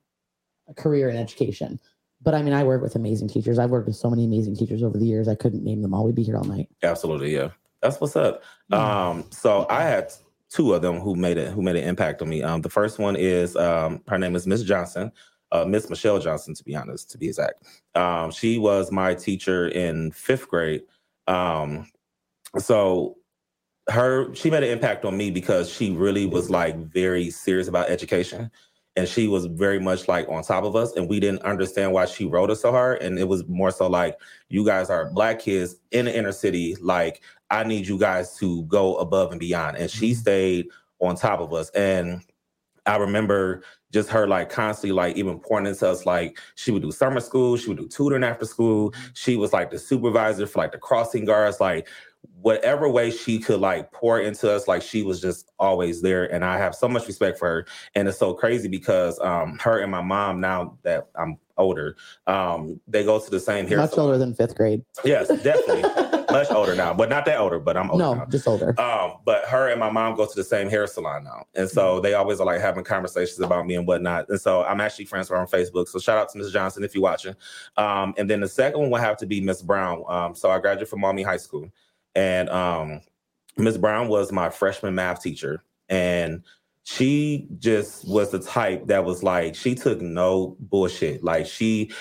career 0.77 1.09
in 1.09 1.17
education. 1.17 1.81
But 2.23 2.35
I 2.35 2.43
mean, 2.43 2.55
I 2.55 2.63
work 2.63 2.81
with 2.81 2.95
amazing 2.95 3.27
teachers. 3.27 3.59
I've 3.59 3.71
worked 3.71 3.89
with 3.89 3.97
so 3.97 4.09
many 4.09 4.25
amazing 4.25 4.57
teachers 4.57 4.85
over 4.85 4.99
the 4.99 5.05
years. 5.05 5.27
I 5.27 5.35
couldn't 5.35 5.65
name 5.65 5.83
them 5.83 5.93
all. 5.93 6.05
We'd 6.05 6.15
be 6.15 6.23
here 6.23 6.37
all 6.37 6.45
night. 6.45 6.69
Absolutely, 6.83 7.35
yeah. 7.35 7.51
That's 7.83 8.01
what's 8.01 8.17
up. 8.17 8.43
Yeah. 8.69 9.09
Um, 9.09 9.25
so 9.31 9.67
I 9.69 9.83
had 9.83 10.13
two 10.51 10.75
of 10.75 10.83
them 10.83 11.01
who 11.01 11.15
made 11.15 11.37
it 11.37 11.53
who 11.53 11.63
made 11.63 11.77
an 11.77 11.89
impact 11.89 12.23
on 12.23 12.29
me. 12.29 12.43
Um, 12.43 12.61
the 12.63 12.71
first 12.71 12.99
one 12.99 13.17
is 13.17 13.57
um, 13.57 14.03
her 14.09 14.19
name 14.19 14.37
is 14.37 14.47
Miss 14.47 14.63
Johnson, 14.63 15.13
uh, 15.53 15.65
Miss 15.65 15.91
Michelle 15.91 16.19
Johnson, 16.19 16.55
to 16.55 16.65
be 16.65 16.75
honest, 16.75 17.11
to 17.11 17.19
be 17.19 17.29
exact. 17.29 17.65
Um, 17.95 18.31
she 18.31 18.59
was 18.59 18.93
my 18.93 19.15
teacher 19.15 19.69
in 19.69 20.13
fifth 20.13 20.49
grade. 20.49 20.83
Um, 21.27 21.91
so 22.59 23.17
her 23.89 24.35
she 24.35 24.51
made 24.51 24.65
an 24.65 24.71
impact 24.71 25.05
on 25.05 25.17
me 25.17 25.31
because 25.31 25.71
she 25.71 25.91
really 25.93 26.27
was 26.27 26.51
like 26.51 26.77
very 26.77 27.31
serious 27.31 27.69
about 27.69 27.89
education 27.89 28.51
and 28.97 29.07
she 29.07 29.29
was 29.29 29.47
very 29.47 29.79
much 29.79 30.09
like 30.09 30.29
on 30.29 30.43
top 30.43 30.65
of 30.65 30.75
us 30.75 30.97
and 30.97 31.09
we 31.09 31.21
didn't 31.21 31.43
understand 31.43 31.93
why 31.93 32.07
she 32.07 32.25
wrote 32.25 32.51
us 32.51 32.63
so 32.63 32.71
hard 32.71 33.03
and 33.03 33.19
it 33.19 33.29
was 33.29 33.47
more 33.47 33.71
so 33.71 33.87
like 33.87 34.19
you 34.49 34.65
guys 34.65 34.91
are 34.91 35.11
black 35.13 35.39
kids 35.39 35.77
in 35.93 36.07
the 36.07 36.17
inner 36.17 36.33
city 36.33 36.75
like 36.81 37.23
i 37.51 37.63
need 37.63 37.87
you 37.87 37.99
guys 37.99 38.37
to 38.37 38.63
go 38.65 38.97
above 38.97 39.31
and 39.31 39.41
beyond 39.41 39.77
and 39.77 39.91
she 39.91 40.11
mm-hmm. 40.11 40.21
stayed 40.21 40.69
on 40.99 41.15
top 41.15 41.41
of 41.41 41.53
us 41.53 41.69
and 41.71 42.23
i 42.87 42.97
remember 42.97 43.63
just 43.93 44.09
her 44.09 44.27
like 44.27 44.51
constantly 44.51 44.93
like 44.93 45.17
even 45.17 45.39
pointing 45.39 45.75
to 45.75 45.89
us 45.89 46.07
like 46.07 46.39
she 46.55 46.71
would 46.71 46.83
do 46.83 46.91
summer 46.91 47.21
school 47.21 47.57
she 47.57 47.69
would 47.69 47.79
do 47.79 47.89
tutoring 47.89 48.25
after 48.25 48.47
school 48.47 48.91
mm-hmm. 48.91 49.07
she 49.15 49.37
was 49.37 49.53
like 49.53 49.71
the 49.71 49.79
supervisor 49.79 50.47
for 50.47 50.59
like 50.59 50.73
the 50.73 50.79
crossing 50.79 51.25
guards 51.25 51.61
like 51.61 51.87
whatever 52.41 52.89
way 52.89 53.11
she 53.11 53.39
could 53.39 53.61
like 53.61 53.91
pour 53.93 54.21
into 54.21 54.51
us 54.53 54.69
like 54.69 54.83
she 54.83 55.03
was 55.03 55.21
just 55.21 55.51
always 55.59 56.01
there 56.03 56.33
and 56.33 56.45
i 56.45 56.57
have 56.57 56.75
so 56.75 56.89
much 56.89 57.07
respect 57.07 57.39
for 57.39 57.49
her 57.49 57.67
and 57.95 58.07
it's 58.09 58.19
so 58.19 58.33
crazy 58.35 58.69
because 58.69 59.19
um 59.21 59.59
her 59.61 59.79
and 59.81 59.91
my 59.91 60.01
mom 60.03 60.41
now 60.41 60.77
that 60.83 61.09
i'm 61.17 61.37
older 61.59 61.97
um 62.27 62.79
they 62.87 63.03
go 63.05 63.19
to 63.19 63.31
the 63.31 63.41
same 63.41 63.67
hair 63.67 63.79
Much 63.79 63.91
salon. 63.91 64.07
older 64.07 64.19
than 64.19 64.35
fifth 64.35 64.55
grade. 64.57 64.83
yes 65.05 65.29
definitely 65.43 65.83
much 66.31 66.51
older 66.51 66.75
now 66.75 66.93
but 66.93 67.09
not 67.09 67.25
that 67.25 67.39
older 67.39 67.59
but 67.59 67.77
i'm 67.77 67.91
older 67.91 68.05
no, 68.05 68.15
now. 68.15 68.27
just 68.27 68.47
older. 68.47 68.79
Um, 68.79 69.15
but 69.25 69.45
her 69.47 69.69
and 69.69 69.81
my 69.81 69.91
mom 69.91 70.17
go 70.17 70.27
to 70.27 70.35
the 70.35 70.45
same 70.45 70.69
hair 70.69 70.87
salon 70.87 71.25
now. 71.25 71.45
And 71.55 71.67
Mm-hmm. 71.67 71.75
so 71.75 72.01
they 72.01 72.13
always 72.15 72.41
are 72.41 72.47
like 72.47 72.61
having 72.61 72.85
conversations 72.85 73.41
about 73.41 73.67
me 73.67 73.75
and 73.77 73.87
whatnot. 73.87 74.29
And 74.29 74.39
so 74.41 74.65
I'm 74.65 74.81
actually 74.81 75.07
friends 75.07 75.31
with 75.31 75.37
her 75.37 75.41
on 75.41 75.47
Facebook. 75.49 75.89
So 75.89 75.99
shout 75.99 76.19
out 76.19 76.29
to 76.31 76.39
Miss 76.39 76.51
Johnson 76.51 76.85
if 76.85 76.95
you're 76.95 77.03
watching. 77.03 77.35
Um, 77.79 78.13
and 78.19 78.29
then 78.29 78.41
the 78.41 78.49
second 78.49 78.81
one 78.81 78.91
will 78.91 78.99
have 78.99 79.17
to 79.19 79.27
be 79.27 79.41
Miss 79.41 79.63
Brown. 79.63 80.05
Um, 80.09 80.35
so 80.35 80.51
I 80.51 80.59
graduated 80.59 80.89
from 80.89 81.01
Maumee 81.01 81.23
High 81.23 81.37
School. 81.39 81.71
And 82.17 82.49
um 82.51 83.01
Miss 83.57 83.77
Brown 83.77 84.09
was 84.09 84.33
my 84.33 84.51
freshman 84.51 84.95
math 84.95 85.23
teacher. 85.23 85.63
And 85.89 86.43
she 86.83 87.47
just 87.59 88.07
was 88.09 88.31
the 88.31 88.39
type 88.39 88.87
that 88.89 89.05
was 89.05 89.23
like, 89.23 89.55
she 89.55 89.75
took 89.75 90.01
no 90.01 90.57
bullshit. 90.59 91.23
Like 91.23 91.47
she 91.47 91.93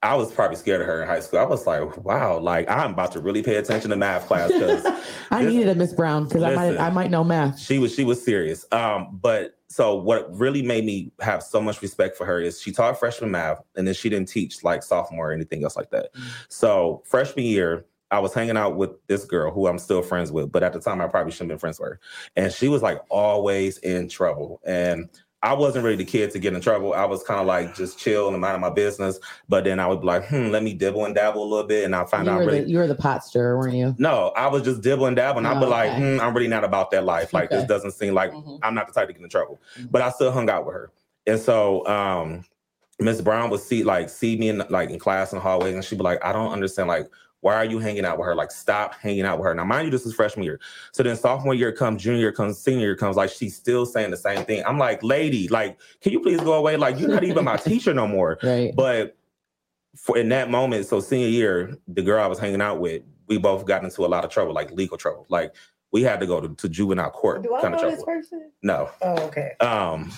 I 0.00 0.14
was 0.14 0.30
probably 0.32 0.56
scared 0.56 0.80
of 0.80 0.86
her 0.86 1.02
in 1.02 1.08
high 1.08 1.18
school. 1.18 1.40
I 1.40 1.44
was 1.44 1.66
like, 1.66 1.96
wow, 2.04 2.38
like 2.38 2.70
I'm 2.70 2.92
about 2.92 3.10
to 3.12 3.20
really 3.20 3.42
pay 3.42 3.56
attention 3.56 3.90
to 3.90 3.96
math 3.96 4.26
class 4.28 4.52
because 4.52 4.86
I 5.32 5.42
this- 5.42 5.52
needed 5.52 5.68
a 5.70 5.74
Miss 5.74 5.92
Brown 5.92 6.24
because 6.24 6.42
I 6.44 6.54
might 6.54 6.78
I 6.78 6.90
might 6.90 7.10
know 7.10 7.24
math. 7.24 7.58
she 7.58 7.78
was 7.78 7.94
she 7.94 8.04
was 8.04 8.22
serious. 8.22 8.64
Um, 8.70 9.18
but 9.20 9.56
so 9.68 9.96
what 9.96 10.34
really 10.34 10.62
made 10.62 10.84
me 10.84 11.10
have 11.20 11.42
so 11.42 11.60
much 11.60 11.82
respect 11.82 12.16
for 12.16 12.24
her 12.24 12.40
is 12.40 12.60
she 12.60 12.72
taught 12.72 12.98
freshman 12.98 13.30
math 13.30 13.60
and 13.76 13.86
then 13.86 13.94
she 13.94 14.08
didn't 14.08 14.28
teach 14.28 14.62
like 14.64 14.82
sophomore 14.82 15.30
or 15.30 15.32
anything 15.32 15.62
else 15.64 15.76
like 15.76 15.90
that. 15.90 16.10
So 16.48 17.02
freshman 17.04 17.44
year, 17.44 17.84
I 18.10 18.18
was 18.20 18.32
hanging 18.32 18.56
out 18.56 18.76
with 18.76 18.90
this 19.06 19.24
girl 19.24 19.50
who 19.50 19.66
I'm 19.66 19.78
still 19.78 20.02
friends 20.02 20.32
with, 20.32 20.50
but 20.50 20.62
at 20.62 20.72
the 20.72 20.80
time 20.80 21.00
I 21.00 21.08
probably 21.08 21.32
shouldn't 21.32 21.50
have 21.50 21.56
been 21.56 21.60
friends 21.60 21.78
with 21.78 21.90
her. 21.90 22.00
And 22.36 22.52
she 22.52 22.68
was 22.68 22.82
like 22.82 23.00
always 23.10 23.78
in 23.78 24.08
trouble. 24.08 24.60
And 24.64 25.08
I 25.42 25.52
wasn't 25.52 25.84
really 25.84 25.96
the 25.96 26.04
kid 26.04 26.32
to 26.32 26.40
get 26.40 26.52
in 26.54 26.60
trouble. 26.60 26.94
I 26.94 27.04
was 27.04 27.22
kind 27.22 27.38
of 27.38 27.46
like 27.46 27.76
just 27.76 27.96
chill 27.98 28.28
and 28.28 28.40
mind 28.40 28.60
my 28.60 28.70
business. 28.70 29.20
But 29.48 29.64
then 29.64 29.78
I 29.78 29.86
would 29.86 30.00
be 30.00 30.06
like, 30.06 30.26
hmm, 30.26 30.48
let 30.48 30.62
me 30.64 30.74
dibble 30.74 31.04
and 31.04 31.14
dabble 31.14 31.42
a 31.42 31.46
little 31.48 31.66
bit. 31.66 31.84
And 31.84 31.94
I 31.94 32.04
find 32.06 32.26
You 32.26 32.32
out 32.32 32.38
were, 32.40 32.46
really 32.46 32.60
the, 32.62 32.70
you 32.70 32.78
were 32.78 32.88
the 32.88 32.96
pot 32.96 33.24
stirrer, 33.24 33.56
weren't 33.56 33.74
you? 33.74 33.94
no, 33.98 34.32
I 34.36 34.48
was 34.48 34.62
just 34.62 34.80
dibble 34.80 35.06
and 35.06 35.14
dabble, 35.14 35.38
and 35.38 35.46
I'd 35.46 35.60
be 35.60 35.66
Oh, 35.66 35.68
like, 35.68 35.92
hmm, 35.96 36.18
I'm 36.20 36.34
really 36.34 36.48
not 36.48 36.64
about 36.64 36.90
that 36.90 37.04
life. 37.04 37.32
Like 37.32 37.50
this 37.50 37.64
doesn't 37.64 37.92
seem 37.92 38.14
like 38.14 38.32
Mhm. 38.32 38.58
I'm 38.62 38.74
not 38.74 38.86
the 38.88 38.92
type 38.94 39.06
to 39.08 39.12
get 39.12 39.22
in 39.22 39.28
trouble. 39.28 39.60
Mhm. 39.78 39.92
But 39.92 40.02
I 40.02 40.10
still 40.10 40.32
hung 40.32 40.50
out 40.50 40.66
with 40.66 40.74
her. 40.74 40.90
And 41.26 41.38
so 41.38 41.86
um 41.86 42.44
Miss 43.00 43.20
Brown 43.20 43.48
would 43.50 43.60
see 43.60 43.84
like 43.84 44.08
see 44.08 44.36
me 44.36 44.48
in 44.48 44.64
like 44.70 44.90
in 44.90 44.98
class 44.98 45.30
in 45.32 45.36
the 45.36 45.42
hallways, 45.42 45.74
and 45.74 45.84
she'd 45.84 45.98
be 45.98 46.02
like, 46.04 46.24
I 46.24 46.32
don't 46.32 46.50
understand, 46.50 46.88
like, 46.88 47.06
why 47.40 47.54
are 47.54 47.64
you 47.64 47.78
hanging 47.78 48.04
out 48.04 48.18
with 48.18 48.26
her? 48.26 48.34
Like, 48.34 48.50
stop 48.50 48.94
hanging 48.94 49.24
out 49.24 49.38
with 49.38 49.46
her. 49.46 49.54
Now, 49.54 49.64
mind 49.64 49.86
you, 49.86 49.90
this 49.90 50.04
is 50.04 50.14
freshman 50.14 50.44
year. 50.44 50.58
So 50.92 51.02
then 51.02 51.16
sophomore 51.16 51.54
year 51.54 51.72
comes, 51.72 52.02
junior 52.02 52.20
year 52.20 52.32
comes, 52.32 52.58
senior 52.58 52.86
year 52.86 52.96
comes, 52.96 53.16
like 53.16 53.30
she's 53.30 53.54
still 53.54 53.86
saying 53.86 54.10
the 54.10 54.16
same 54.16 54.44
thing. 54.44 54.62
I'm 54.66 54.78
like, 54.78 55.02
lady, 55.02 55.48
like, 55.48 55.78
can 56.00 56.12
you 56.12 56.20
please 56.20 56.40
go 56.40 56.54
away? 56.54 56.76
Like, 56.76 56.98
you're 56.98 57.08
not 57.08 57.24
even 57.24 57.44
my 57.44 57.56
teacher 57.58 57.94
no 57.94 58.06
more. 58.06 58.38
Right. 58.42 58.74
But 58.74 59.16
for 59.96 60.18
in 60.18 60.28
that 60.30 60.50
moment, 60.50 60.86
so 60.86 61.00
senior 61.00 61.28
year, 61.28 61.78
the 61.86 62.02
girl 62.02 62.22
I 62.22 62.26
was 62.26 62.38
hanging 62.38 62.60
out 62.60 62.80
with, 62.80 63.02
we 63.28 63.38
both 63.38 63.66
got 63.66 63.84
into 63.84 64.04
a 64.04 64.08
lot 64.08 64.24
of 64.24 64.30
trouble, 64.30 64.54
like 64.54 64.72
legal 64.72 64.96
trouble. 64.96 65.26
Like 65.28 65.54
we 65.90 66.02
had 66.02 66.20
to 66.20 66.26
go 66.26 66.40
to, 66.40 66.54
to 66.54 66.68
juvenile 66.68 67.10
court 67.10 67.42
Do 67.42 67.54
I 67.54 67.60
kind 67.62 67.74
of 67.74 67.80
know 67.82 67.90
this 67.90 68.02
trouble. 68.02 68.12
person? 68.20 68.50
No. 68.62 68.90
Oh, 69.02 69.14
okay. 69.26 69.52
Um 69.60 70.12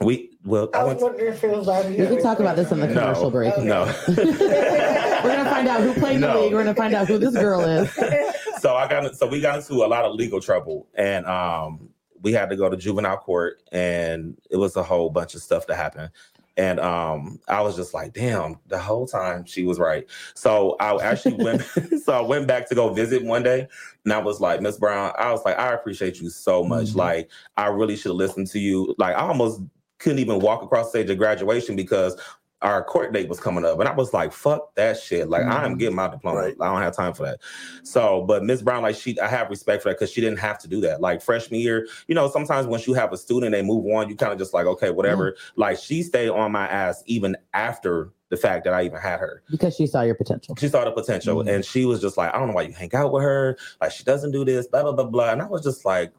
we 0.00 0.30
well 0.44 0.68
I 0.74 0.78
I 0.80 0.84
was 0.84 1.02
wondering 1.02 1.32
if 1.32 1.42
it 1.42 1.50
was 1.56 1.68
out 1.68 1.86
We 1.88 1.96
can 1.96 2.22
talk 2.22 2.38
about 2.40 2.56
this 2.56 2.70
in 2.72 2.80
the 2.80 2.86
No. 2.86 2.94
commercial 2.94 3.30
break. 3.30 3.56
no. 3.58 3.84
We're 4.08 5.34
gonna 5.36 5.50
find 5.50 5.68
out 5.68 5.80
who 5.82 5.94
played 5.94 6.20
the 6.20 6.34
league. 6.34 6.52
We're 6.52 6.62
gonna 6.62 6.74
find 6.74 6.94
out 6.94 7.08
who 7.08 7.18
this 7.18 7.34
girl 7.34 7.60
is. 7.62 7.92
so 8.60 8.74
I 8.76 8.88
got 8.88 9.14
so 9.16 9.26
we 9.26 9.40
got 9.40 9.58
into 9.58 9.74
a 9.84 9.86
lot 9.88 10.04
of 10.04 10.14
legal 10.14 10.40
trouble 10.40 10.86
and 10.94 11.26
um 11.26 11.90
we 12.22 12.32
had 12.32 12.48
to 12.50 12.56
go 12.56 12.68
to 12.68 12.76
juvenile 12.76 13.16
court 13.18 13.62
and 13.72 14.36
it 14.50 14.56
was 14.56 14.74
a 14.76 14.82
whole 14.82 15.10
bunch 15.10 15.34
of 15.34 15.42
stuff 15.42 15.66
that 15.66 15.76
happened. 15.76 16.10
And 16.56 16.80
um 16.80 17.40
I 17.48 17.60
was 17.60 17.76
just 17.76 17.92
like, 17.94 18.12
damn, 18.14 18.58
the 18.66 18.78
whole 18.78 19.06
time 19.06 19.44
she 19.44 19.64
was 19.64 19.78
right. 19.78 20.06
So 20.34 20.76
I 20.80 20.96
actually 21.02 21.42
went 21.42 21.62
so 22.04 22.12
I 22.12 22.20
went 22.20 22.46
back 22.46 22.68
to 22.68 22.74
go 22.74 22.92
visit 22.92 23.22
one 23.24 23.42
day 23.42 23.68
and 24.04 24.12
I 24.12 24.18
was 24.18 24.40
like, 24.40 24.60
Miss 24.60 24.78
Brown, 24.78 25.12
I 25.18 25.32
was 25.32 25.44
like, 25.44 25.58
I 25.58 25.72
appreciate 25.72 26.20
you 26.20 26.30
so 26.30 26.64
much. 26.64 26.88
Mhm. 26.88 26.96
Like 26.96 27.30
I 27.56 27.66
really 27.66 27.96
should 27.96 28.10
have 28.10 28.16
listened 28.16 28.46
to 28.48 28.58
you. 28.58 28.94
Like 28.98 29.16
I 29.16 29.20
almost 29.20 29.60
couldn't 29.98 30.18
even 30.18 30.40
walk 30.40 30.62
across 30.62 30.86
the 30.86 30.98
stage 30.98 31.10
of 31.10 31.18
graduation 31.18 31.76
because 31.76 32.20
our 32.66 32.82
court 32.82 33.12
date 33.12 33.28
was 33.28 33.38
coming 33.38 33.64
up. 33.64 33.78
And 33.78 33.88
I 33.88 33.94
was 33.94 34.12
like, 34.12 34.32
fuck 34.32 34.74
that 34.74 34.98
shit. 34.98 35.28
Like 35.28 35.44
I'm 35.46 35.76
Mhm. 35.76 35.78
getting 35.78 35.94
my 35.94 36.08
diploma. 36.08 36.38
Right. 36.40 36.56
I 36.60 36.66
don't 36.72 36.82
have 36.82 36.96
time 36.96 37.14
for 37.14 37.22
that. 37.22 37.38
So, 37.84 38.22
but 38.22 38.42
Miss 38.42 38.60
Brown, 38.60 38.82
like 38.82 38.96
she, 38.96 39.18
I 39.20 39.28
have 39.28 39.48
respect 39.50 39.84
for 39.84 39.88
that 39.90 39.94
because 39.98 40.10
she 40.10 40.20
didn't 40.20 40.40
have 40.40 40.58
to 40.58 40.68
do 40.68 40.80
that. 40.80 41.00
Like 41.00 41.22
freshman 41.22 41.60
year, 41.60 41.86
you 42.08 42.14
know, 42.16 42.28
sometimes 42.28 42.66
once 42.66 42.84
you 42.88 42.94
have 42.94 43.12
a 43.12 43.16
student, 43.16 43.52
they 43.52 43.62
move 43.62 43.86
on. 43.94 44.08
You 44.08 44.16
kind 44.16 44.32
of 44.32 44.38
just 44.38 44.52
like, 44.52 44.66
okay, 44.66 44.90
whatever. 44.90 45.36
Like 45.54 45.78
she 45.78 46.02
stayed 46.02 46.28
on 46.28 46.50
my 46.50 46.66
ass 46.66 47.04
even 47.06 47.36
after 47.54 48.10
the 48.28 48.36
fact 48.36 48.64
that 48.64 48.74
I 48.74 48.82
even 48.82 48.98
had 49.00 49.20
her. 49.20 49.42
Because 49.50 49.76
she 49.76 49.86
saw 49.86 50.02
your 50.02 50.16
potential. 50.16 50.56
She 50.58 50.68
saw 50.68 50.84
the 50.84 50.90
potential, 50.90 51.36
Mhm. 51.44 51.54
and 51.54 51.64
she 51.64 51.84
was 51.84 52.00
just 52.00 52.16
like, 52.16 52.34
I 52.34 52.38
don't 52.38 52.48
know 52.48 52.54
why 52.54 52.62
you 52.62 52.72
hang 52.72 52.92
out 52.94 53.12
with 53.12 53.22
her. 53.22 53.56
Like 53.80 53.92
she 53.92 54.02
doesn't 54.04 54.32
do 54.32 54.44
this, 54.44 54.66
blah 54.66 54.82
blah 54.82 54.92
blah 54.92 55.04
blah. 55.04 55.30
And 55.30 55.40
I 55.40 55.46
was 55.46 55.62
just 55.62 55.84
like, 55.84 56.12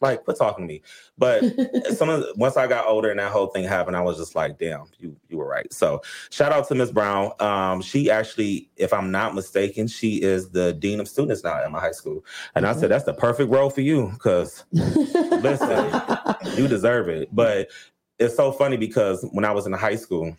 like 0.00 0.24
quit 0.24 0.36
talking 0.36 0.66
to 0.66 0.72
me. 0.72 0.82
But 1.16 1.44
some 1.96 2.08
of 2.08 2.20
the, 2.22 2.32
once 2.36 2.56
I 2.56 2.66
got 2.66 2.86
older 2.86 3.08
and 3.10 3.20
that 3.20 3.30
whole 3.30 3.46
thing 3.46 3.62
happened, 3.64 3.96
I 3.96 4.00
was 4.00 4.16
just 4.18 4.34
like, 4.34 4.58
damn, 4.58 4.86
you 4.98 5.14
you 5.28 5.38
were 5.38 5.46
right. 5.48 5.72
So 5.72 6.02
shout 6.30 6.50
out 6.50 6.66
to 6.68 6.74
Miss 6.74 6.90
Brown. 6.90 7.30
Um, 7.38 7.80
she 7.82 8.10
actually, 8.10 8.68
if 8.76 8.92
I'm 8.92 9.10
not 9.12 9.34
mistaken, 9.34 9.86
she 9.86 10.20
is 10.22 10.50
the 10.50 10.72
dean 10.72 10.98
of 10.98 11.06
students 11.08 11.44
now 11.44 11.62
at 11.62 11.70
my 11.70 11.78
high 11.78 11.92
school. 11.92 12.24
And 12.56 12.66
I 12.66 12.72
said, 12.72 12.90
that's 12.90 13.04
the 13.04 13.14
perfect 13.14 13.50
role 13.50 13.70
for 13.70 13.80
you 13.80 14.10
because 14.14 14.64
Listen. 14.72 16.00
you 16.56 16.68
deserve 16.68 17.08
it. 17.08 17.28
But 17.32 17.68
it's 18.18 18.36
so 18.36 18.52
funny 18.52 18.76
because 18.76 19.24
when 19.32 19.44
I 19.44 19.52
was 19.52 19.66
in 19.66 19.72
high 19.72 19.96
school, 19.96 20.36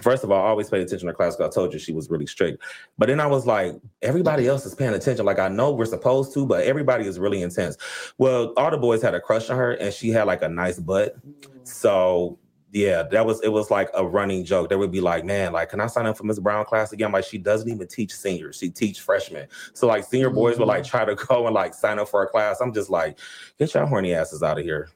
first 0.00 0.24
of 0.24 0.30
all, 0.30 0.44
I 0.44 0.48
always 0.48 0.70
paid 0.70 0.80
attention 0.80 1.08
to 1.08 1.14
class 1.14 1.36
because 1.36 1.50
I 1.50 1.54
told 1.54 1.72
you 1.72 1.78
she 1.78 1.92
was 1.92 2.10
really 2.10 2.26
strict. 2.26 2.62
But 2.98 3.08
then 3.08 3.20
I 3.20 3.26
was 3.26 3.46
like, 3.46 3.74
everybody 4.00 4.46
else 4.46 4.64
is 4.64 4.74
paying 4.74 4.94
attention. 4.94 5.24
Like 5.24 5.38
I 5.38 5.48
know 5.48 5.72
we're 5.72 5.84
supposed 5.84 6.32
to, 6.34 6.46
but 6.46 6.64
everybody 6.64 7.06
is 7.06 7.18
really 7.18 7.42
intense. 7.42 7.76
Well, 8.18 8.52
all 8.56 8.70
the 8.70 8.78
boys 8.78 9.02
had 9.02 9.14
a 9.14 9.20
crush 9.20 9.50
on 9.50 9.56
her 9.56 9.72
and 9.72 9.92
she 9.92 10.10
had 10.10 10.26
like 10.26 10.42
a 10.42 10.48
nice 10.48 10.78
butt. 10.78 11.16
Mm. 11.26 11.68
So 11.68 12.38
yeah, 12.72 13.02
that 13.02 13.26
was 13.26 13.42
it 13.42 13.50
was 13.50 13.70
like 13.70 13.90
a 13.92 14.04
running 14.04 14.46
joke. 14.46 14.70
They 14.70 14.76
would 14.76 14.90
be 14.90 15.02
like, 15.02 15.26
man, 15.26 15.52
like, 15.52 15.68
can 15.68 15.80
I 15.80 15.88
sign 15.88 16.06
up 16.06 16.16
for 16.16 16.24
Miss 16.24 16.38
Brown 16.38 16.64
class 16.64 16.92
again? 16.92 17.12
Like, 17.12 17.24
she 17.24 17.36
doesn't 17.36 17.68
even 17.68 17.86
teach 17.86 18.14
seniors; 18.14 18.56
she 18.56 18.70
teach 18.70 19.00
freshmen. 19.00 19.46
So 19.74 19.86
like, 19.86 20.04
senior 20.04 20.30
boys 20.30 20.58
would 20.58 20.68
like 20.68 20.84
mm. 20.84 20.88
try 20.88 21.04
to 21.04 21.14
go 21.14 21.46
and 21.46 21.54
like 21.54 21.74
sign 21.74 21.98
up 21.98 22.08
for 22.08 22.22
a 22.22 22.26
class. 22.26 22.60
I'm 22.62 22.72
just 22.72 22.88
like, 22.88 23.18
get 23.58 23.74
your 23.74 23.84
horny 23.84 24.14
asses 24.14 24.42
out 24.42 24.58
of 24.58 24.64
here. 24.64 24.88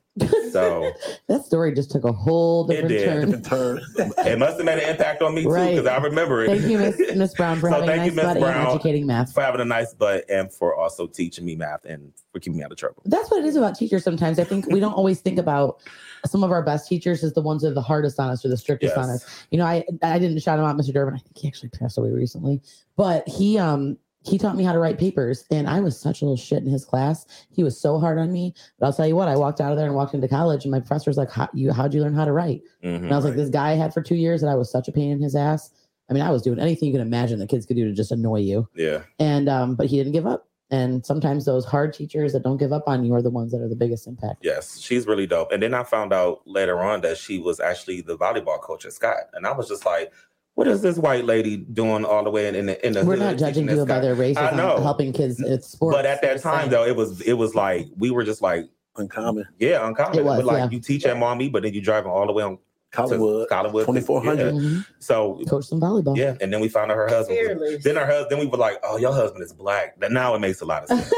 So 0.51 0.93
that 1.29 1.45
story 1.45 1.75
just 1.75 1.91
took 1.91 2.05
a 2.05 2.13
whole 2.13 2.71
It 2.71 2.87
different 2.87 2.89
did. 2.89 3.05
turn. 3.05 3.21
Different 3.31 4.17
turn. 4.17 4.27
it 4.27 4.39
must 4.39 4.57
have 4.57 4.65
made 4.65 4.79
an 4.79 4.89
impact 4.91 5.23
on 5.23 5.35
me 5.35 5.43
too 5.43 5.51
Right. 5.51 5.71
because 5.77 5.87
I 5.87 5.99
remember 5.99 6.45
it. 6.45 6.49
Thank 6.49 6.63
you, 6.71 6.79
Miss 6.79 6.99
Miss 7.17 7.35
Brown, 7.35 7.59
for 7.61 7.69
So 7.69 7.75
having 7.75 7.89
a 7.89 7.93
thank 7.93 8.01
nice 8.03 8.11
you, 8.11 8.17
Miss 8.17 8.25
butt 8.25 8.37
and 8.37 8.45
Brown. 8.45 8.67
educating 8.75 9.07
math. 9.07 9.33
for 9.35 9.43
having 9.43 9.61
a 9.61 9.65
nice 9.65 9.93
butt 9.95 10.25
and 10.31 10.53
for 10.53 10.75
also 10.75 11.07
teaching 11.07 11.45
me 11.45 11.57
math 11.57 11.85
and 11.85 12.13
for 12.33 12.41
keeping 12.41 12.59
me 12.59 12.65
out 12.65 12.73
of 12.73 12.79
trouble. 12.79 13.03
That's 13.05 13.31
what 13.31 13.41
it 13.41 13.47
is 13.47 13.57
about 13.57 13.75
teachers. 13.77 14.05
Sometimes 14.05 14.39
I 14.39 14.45
think 14.45 14.67
we 14.69 14.81
don't 14.81 14.95
always 14.95 15.21
think 15.21 15.39
about 15.39 15.81
some 16.25 16.43
of 16.43 16.51
our 16.51 16.63
best 16.63 16.89
teachers 16.89 17.23
as 17.23 17.33
the 17.35 17.43
ones 17.43 17.63
that 17.63 17.69
are 17.73 17.75
the 17.75 17.83
hardest 17.83 18.19
on 18.19 18.31
us 18.31 18.45
or 18.45 18.49
the 18.49 18.57
strictest 18.57 18.97
on 18.97 19.11
us. 19.11 19.45
You 19.51 19.59
know, 19.59 19.67
I 19.67 19.85
I 20.03 20.19
didn't 20.19 20.39
shout 20.41 20.59
him 20.59 20.65
out, 20.65 20.77
Mr. 20.77 20.93
Durbin. 20.93 21.15
I 21.15 21.19
think 21.19 21.37
he 21.37 21.47
actually 21.49 21.69
passed 21.69 21.99
away 21.99 22.11
recently, 22.11 22.63
but 22.97 23.29
he 23.29 23.59
um 23.59 23.99
he 24.27 24.39
taught 24.39 24.57
me 24.57 24.65
how 24.65 24.73
to 24.73 24.79
write 24.79 24.99
papers, 24.99 25.45
and 25.51 25.69
I 25.69 25.81
was 25.81 25.99
such 25.99 26.21
a 26.21 26.25
little 26.25 26.37
shit 26.37 26.63
in 26.63 26.69
his 26.69 26.85
class. 26.85 27.27
He 27.51 27.63
was 27.63 27.81
so 27.81 27.99
hard 27.99 28.19
on 28.19 28.33
me. 28.33 28.55
But 28.79 28.87
I'll 28.87 28.93
tell 28.93 29.07
you 29.07 29.17
what, 29.17 29.29
I 29.29 29.37
walked 29.37 29.61
out 29.61 29.71
of 29.73 29.79
there 29.79 29.87
and 29.87 29.95
walked 29.95 30.15
into 30.15 30.29
college, 30.29 30.65
and 30.65 30.73
my 30.73 30.81
professor 30.81 31.11
was 31.11 31.17
like, 31.17 31.31
how, 31.31 31.49
"You, 31.55 31.73
how'd 31.73 31.95
you 31.95 32.03
learn 32.03 32.15
how 32.15 32.25
to 32.25 32.33
write?" 32.33 32.63
Mhm. 32.85 32.97
And 33.05 33.13
I 33.13 33.17
was 33.17 33.25
like, 33.25 33.37
"This 33.37 33.51
guy 33.51 33.71
I 33.71 33.75
had 33.75 33.95
for 33.95 34.03
two 34.03 34.17
years, 34.17 34.43
and 34.43 34.51
I 34.51 34.55
was 34.55 34.71
such 34.71 34.89
a 34.89 34.93
pain 34.93 35.11
in 35.13 35.21
his 35.21 35.37
ass. 35.37 35.71
I 36.09 36.13
mean, 36.13 36.23
I 36.23 36.31
was 36.31 36.43
doing 36.43 36.59
anything 36.61 36.89
you 36.89 36.93
can 36.95 37.01
imagine 37.01 37.39
that 37.41 37.49
kids 37.49 37.67
could 37.67 37.77
do 37.77 37.85
to 37.85 37.93
just 37.93 38.13
annoy 38.13 38.41
you." 38.41 38.69
Yeah. 38.75 39.03
And 39.19 39.49
um, 39.49 39.75
but 39.77 39.87
he 39.87 39.97
didn't 39.97 40.13
give 40.13 40.27
up. 40.27 40.49
And 40.69 41.07
sometimes 41.07 41.45
those 41.45 41.65
hard 41.65 41.93
teachers 41.93 42.33
that 42.33 42.43
don't 42.43 42.57
give 42.57 42.73
up 42.73 42.89
on 42.89 43.05
you 43.05 43.15
are 43.15 43.23
the 43.23 43.31
ones 43.31 43.53
that 43.53 43.61
are 43.61 43.69
the 43.69 43.77
biggest 43.77 44.09
impact. 44.09 44.39
Yes, 44.43 44.81
she's 44.81 45.07
really 45.07 45.27
dope. 45.27 45.53
And 45.53 45.63
then 45.63 45.75
I 45.75 45.85
found 45.85 46.13
out 46.13 46.41
later 46.45 46.81
on 46.81 47.03
that 47.03 47.19
she 47.19 47.39
was 47.39 47.61
actually 47.61 48.01
the 48.01 48.19
volleyball 48.19 48.61
coach 48.61 48.85
at 48.85 48.93
Scott, 48.93 49.29
and 49.33 49.47
I 49.47 49.53
was 49.53 49.69
just 49.69 49.87
like, 49.87 50.13
"What 50.57 50.67
is 50.67 50.83
this 50.83 50.99
white 50.99 51.25
lady 51.25 51.57
doing 51.59 52.05
all 52.05 52.25
the 52.25 52.31
way 52.31 52.49
in, 52.49 52.55
in 52.57 52.67
the 52.67 52.85
in 52.87 52.93
the?" 52.95 53.05
We're 53.05 53.17
not 53.17 53.37
judging 53.39 53.67
teaching 53.69 53.81
at 53.81 53.87
by 53.89 54.01
their 54.01 54.15
race. 54.17 54.37
I 54.37 54.51
know. 54.57 54.83
helping 54.83 55.13
kids 55.13 55.41
at 55.43 55.63
sports. 55.65 55.97
But 55.97 56.05
at 56.05 56.21
that 56.23 56.43
time, 56.43 56.63
like- 56.63 56.71
though, 56.71 56.85
it 56.85 56.97
was 56.97 57.21
it 57.21 57.35
was 57.35 57.55
like 57.55 57.87
we 57.97 58.11
were 58.11 58.25
just 58.25 58.43
like, 58.43 58.69
Uncommon. 58.97 59.47
yeah, 59.59 59.87
uncommon. 59.87 60.19
It 60.19 60.25
was, 60.25 60.39
but 60.39 60.47
like 60.47 60.59
yeah. 60.59 60.69
you 60.71 60.81
teach 60.81 61.05
at 61.05 61.17
Maumee, 61.17 61.49
but 61.49 61.63
then 61.63 61.73
you 61.75 61.81
driving 61.81 62.11
all 62.11 62.27
the 62.27 62.33
way 62.33 62.43
on 62.43 62.57
to 62.57 62.59
Collingwood. 62.91 63.49
Collingwood, 63.51 63.85
2400. 63.85 64.39
Yeah. 64.55 64.61
Mhm. 64.61 64.87
So 65.01 65.41
coach 65.49 65.67
some 65.67 65.81
volleyball. 65.81 66.17
yeah, 66.17 66.35
and 66.41 66.51
then 66.53 66.61
we 66.61 66.69
found 66.69 66.91
out 66.91 66.97
her 66.97 67.07
husband. 67.09 67.61
was- 67.61 67.83
then 67.85 67.97
her 67.97 68.07
husband, 68.07 68.31
then 68.31 68.39
we 68.41 68.47
were 68.47 68.57
like, 68.57 68.79
"Oh, 68.83 68.97
your 68.97 69.13
husband 69.13 69.43
is 69.45 69.53
black." 69.53 70.01
Then 70.01 70.13
now 70.15 70.35
it 70.35 70.39
makes 70.41 70.61
a 70.63 70.65
lot 70.65 70.85
of 70.85 70.89
sense. 70.89 71.13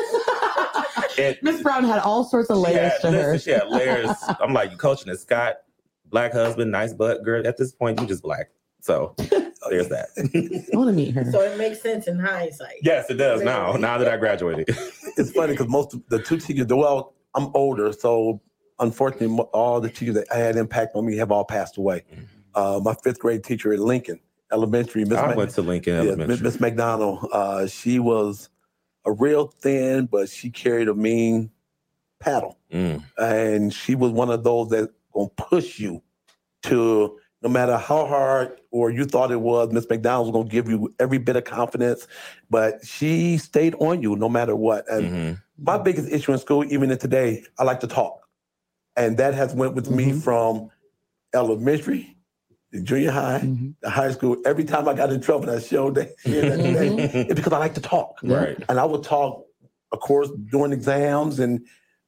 Miss 1.42 1.62
Brown 1.62 1.84
had 1.84 1.98
all 2.00 2.24
sorts 2.24 2.48
of 2.50 2.58
layers 2.58 2.92
had- 2.92 3.00
to 3.02 3.10
her. 3.10 3.38
She 3.38 3.50
had 3.50 3.68
layers. 3.68 4.10
I'm 4.40 4.52
like, 4.52 4.70
you 4.72 4.76
coaching 4.76 5.08
a 5.10 5.16
Scott, 5.16 5.56
black 6.06 6.32
husband, 6.32 6.70
nice 6.70 6.92
butt, 6.92 7.24
girl. 7.24 7.46
At 7.46 7.56
this 7.56 7.72
point, 7.72 8.00
you 8.00 8.06
just 8.06 8.22
black. 8.22 8.50
So 8.80 9.14
there's 9.70 9.88
that. 9.88 10.08
I 10.72 10.76
want 10.76 10.88
to 10.88 10.92
meet 10.94 11.14
her. 11.14 11.30
So 11.30 11.40
it 11.40 11.58
makes 11.58 11.82
sense 11.82 12.06
in 12.06 12.18
hindsight. 12.18 12.76
yes, 12.82 13.10
it 13.10 13.14
does 13.14 13.42
now. 13.42 13.72
Now 13.72 13.98
that 13.98 14.08
I 14.08 14.16
graduated. 14.16 14.68
it's 15.16 15.32
funny 15.32 15.52
because 15.52 15.68
most 15.68 15.94
of 15.94 16.02
the 16.08 16.22
two 16.22 16.38
teachers, 16.38 16.66
well, 16.68 17.14
I'm 17.34 17.50
older, 17.54 17.92
so 17.92 18.40
unfortunately, 18.78 19.36
all 19.52 19.80
the 19.80 19.90
teachers 19.90 20.14
that 20.14 20.26
had 20.32 20.56
impact 20.56 20.94
on 20.94 21.04
me 21.06 21.16
have 21.16 21.30
all 21.32 21.44
passed 21.44 21.76
away. 21.76 22.04
Uh, 22.54 22.80
my 22.82 22.94
fifth 22.94 23.18
grade 23.18 23.44
teacher 23.44 23.72
at 23.72 23.80
Lincoln 23.80 24.20
Elementary, 24.52 25.04
Miss 25.04 25.18
I 25.18 25.28
Mac- 25.28 25.36
went 25.36 25.50
to 25.50 25.62
Lincoln 25.62 25.94
yeah, 25.94 26.00
Elementary. 26.12 26.44
Miss 26.44 26.60
McDonald, 26.60 27.28
uh, 27.32 27.66
she 27.66 27.98
was 27.98 28.48
a 29.04 29.12
real 29.12 29.48
thin, 29.48 30.06
but 30.06 30.28
she 30.28 30.50
carried 30.50 30.88
a 30.88 30.94
mean 30.94 31.50
paddle, 32.20 32.58
Mm, 32.72 33.04
and 33.18 33.72
she 33.72 33.94
was 33.94 34.12
one 34.12 34.30
of 34.30 34.42
those 34.44 34.70
that 34.70 34.90
gonna 35.12 35.28
push 35.36 35.78
you 35.78 36.02
to 36.62 37.18
no 37.42 37.48
matter 37.48 37.76
how 37.76 38.06
hard 38.06 38.60
or 38.70 38.90
you 38.90 39.04
thought 39.04 39.30
it 39.30 39.40
was, 39.40 39.72
Miss 39.72 39.88
McDonald 39.88 40.26
was 40.26 40.32
gonna 40.32 40.50
give 40.50 40.68
you 40.68 40.92
every 40.98 41.18
bit 41.18 41.36
of 41.36 41.44
confidence, 41.44 42.06
but 42.50 42.84
she 42.84 43.38
stayed 43.38 43.74
on 43.78 44.02
you 44.02 44.16
no 44.16 44.28
matter 44.28 44.56
what. 44.56 44.84
And 44.90 45.10
mhm. 45.10 45.42
my 45.58 45.78
biggest 45.78 46.10
issue 46.10 46.32
in 46.32 46.38
school, 46.38 46.64
even 46.72 46.90
in 46.90 46.98
today, 46.98 47.44
I 47.58 47.64
like 47.64 47.80
to 47.80 47.86
talk, 47.86 48.28
and 48.96 49.16
that 49.18 49.34
has 49.34 49.54
went 49.54 49.74
with 49.74 49.90
me 49.90 50.12
Mhm. 50.12 50.22
from 50.22 50.70
elementary, 51.34 52.16
to 52.72 52.80
junior 52.80 53.10
high, 53.12 53.40
Mhm. 53.44 53.74
to 53.82 53.90
high 53.90 54.10
school. 54.10 54.36
Every 54.44 54.64
time 54.64 54.88
I 54.88 54.94
got 54.94 55.12
in 55.12 55.20
trouble, 55.20 55.48
I 55.50 55.60
showed 55.60 55.94
that, 55.94 56.10
shared 56.18 56.50
that 56.52 56.56
today, 56.56 56.88
Mhm. 56.88 57.26
it's 57.30 57.34
because 57.34 57.52
I 57.52 57.58
like 57.58 57.74
to 57.74 57.80
talk, 57.80 58.18
Right. 58.22 58.56
and 58.68 58.80
I 58.80 58.84
would 58.84 59.04
talk, 59.04 59.44
of 59.92 60.00
course, 60.00 60.28
during 60.50 60.72
exams 60.72 61.38
and 61.38 61.64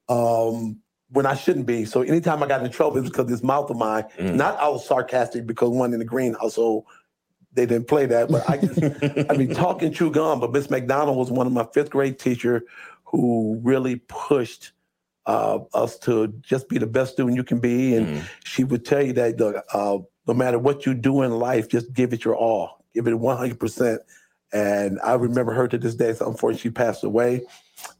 um, 0.08 0.80
when 1.12 1.26
I 1.26 1.34
shouldn't 1.34 1.66
be. 1.66 1.84
So 1.84 2.02
anytime 2.02 2.42
I 2.42 2.46
got 2.46 2.64
in 2.64 2.70
trouble, 2.70 2.96
it 2.96 3.00
was 3.00 3.10
because 3.10 3.26
this 3.26 3.42
mouth 3.42 3.70
of 3.70 3.76
mine. 3.76 4.04
Mm. 4.18 4.34
Not 4.34 4.58
I 4.58 4.68
was 4.68 4.86
sarcastic 4.86 5.46
because 5.46 5.70
one 5.70 5.92
in 5.92 5.98
the 5.98 6.04
green 6.04 6.34
household. 6.34 6.84
They 7.52 7.66
didn't 7.66 7.88
play 7.88 8.06
that, 8.06 8.30
but 8.30 8.48
I 8.48 8.58
just 8.58 8.80
I 9.28 9.36
mean, 9.36 9.48
talking 9.54 9.92
chew 9.92 10.10
gum, 10.10 10.38
but 10.38 10.52
Miss 10.52 10.70
McDonald 10.70 11.16
was 11.16 11.32
one 11.32 11.48
of 11.48 11.52
my 11.52 11.66
fifth 11.74 11.90
grade 11.90 12.18
teacher 12.18 12.62
who 13.04 13.58
really 13.64 13.96
pushed 13.96 14.70
uh, 15.26 15.58
us 15.74 15.98
to 15.98 16.28
just 16.42 16.68
be 16.68 16.78
the 16.78 16.86
best 16.86 17.12
student 17.14 17.36
you 17.36 17.44
can 17.44 17.58
be. 17.58 17.96
And 17.96 18.06
Mhm. 18.06 18.22
she 18.44 18.64
would 18.64 18.84
tell 18.84 19.02
you 19.02 19.12
that 19.14 19.40
uh, 19.72 19.98
no 20.28 20.34
matter 20.34 20.58
what 20.58 20.86
you 20.86 20.94
do 20.94 21.22
in 21.22 21.38
life, 21.38 21.68
just 21.68 21.92
give 21.92 22.12
it 22.12 22.24
your 22.24 22.36
all, 22.36 22.84
give 22.94 23.08
it 23.08 23.14
100%. 23.14 23.98
And 24.52 24.98
I 25.04 25.14
remember 25.14 25.52
her 25.52 25.68
to 25.68 25.78
this 25.78 25.94
day. 25.94 26.12
So 26.12 26.26
unfortunately, 26.28 26.60
she 26.60 26.70
passed 26.70 27.04
away. 27.04 27.42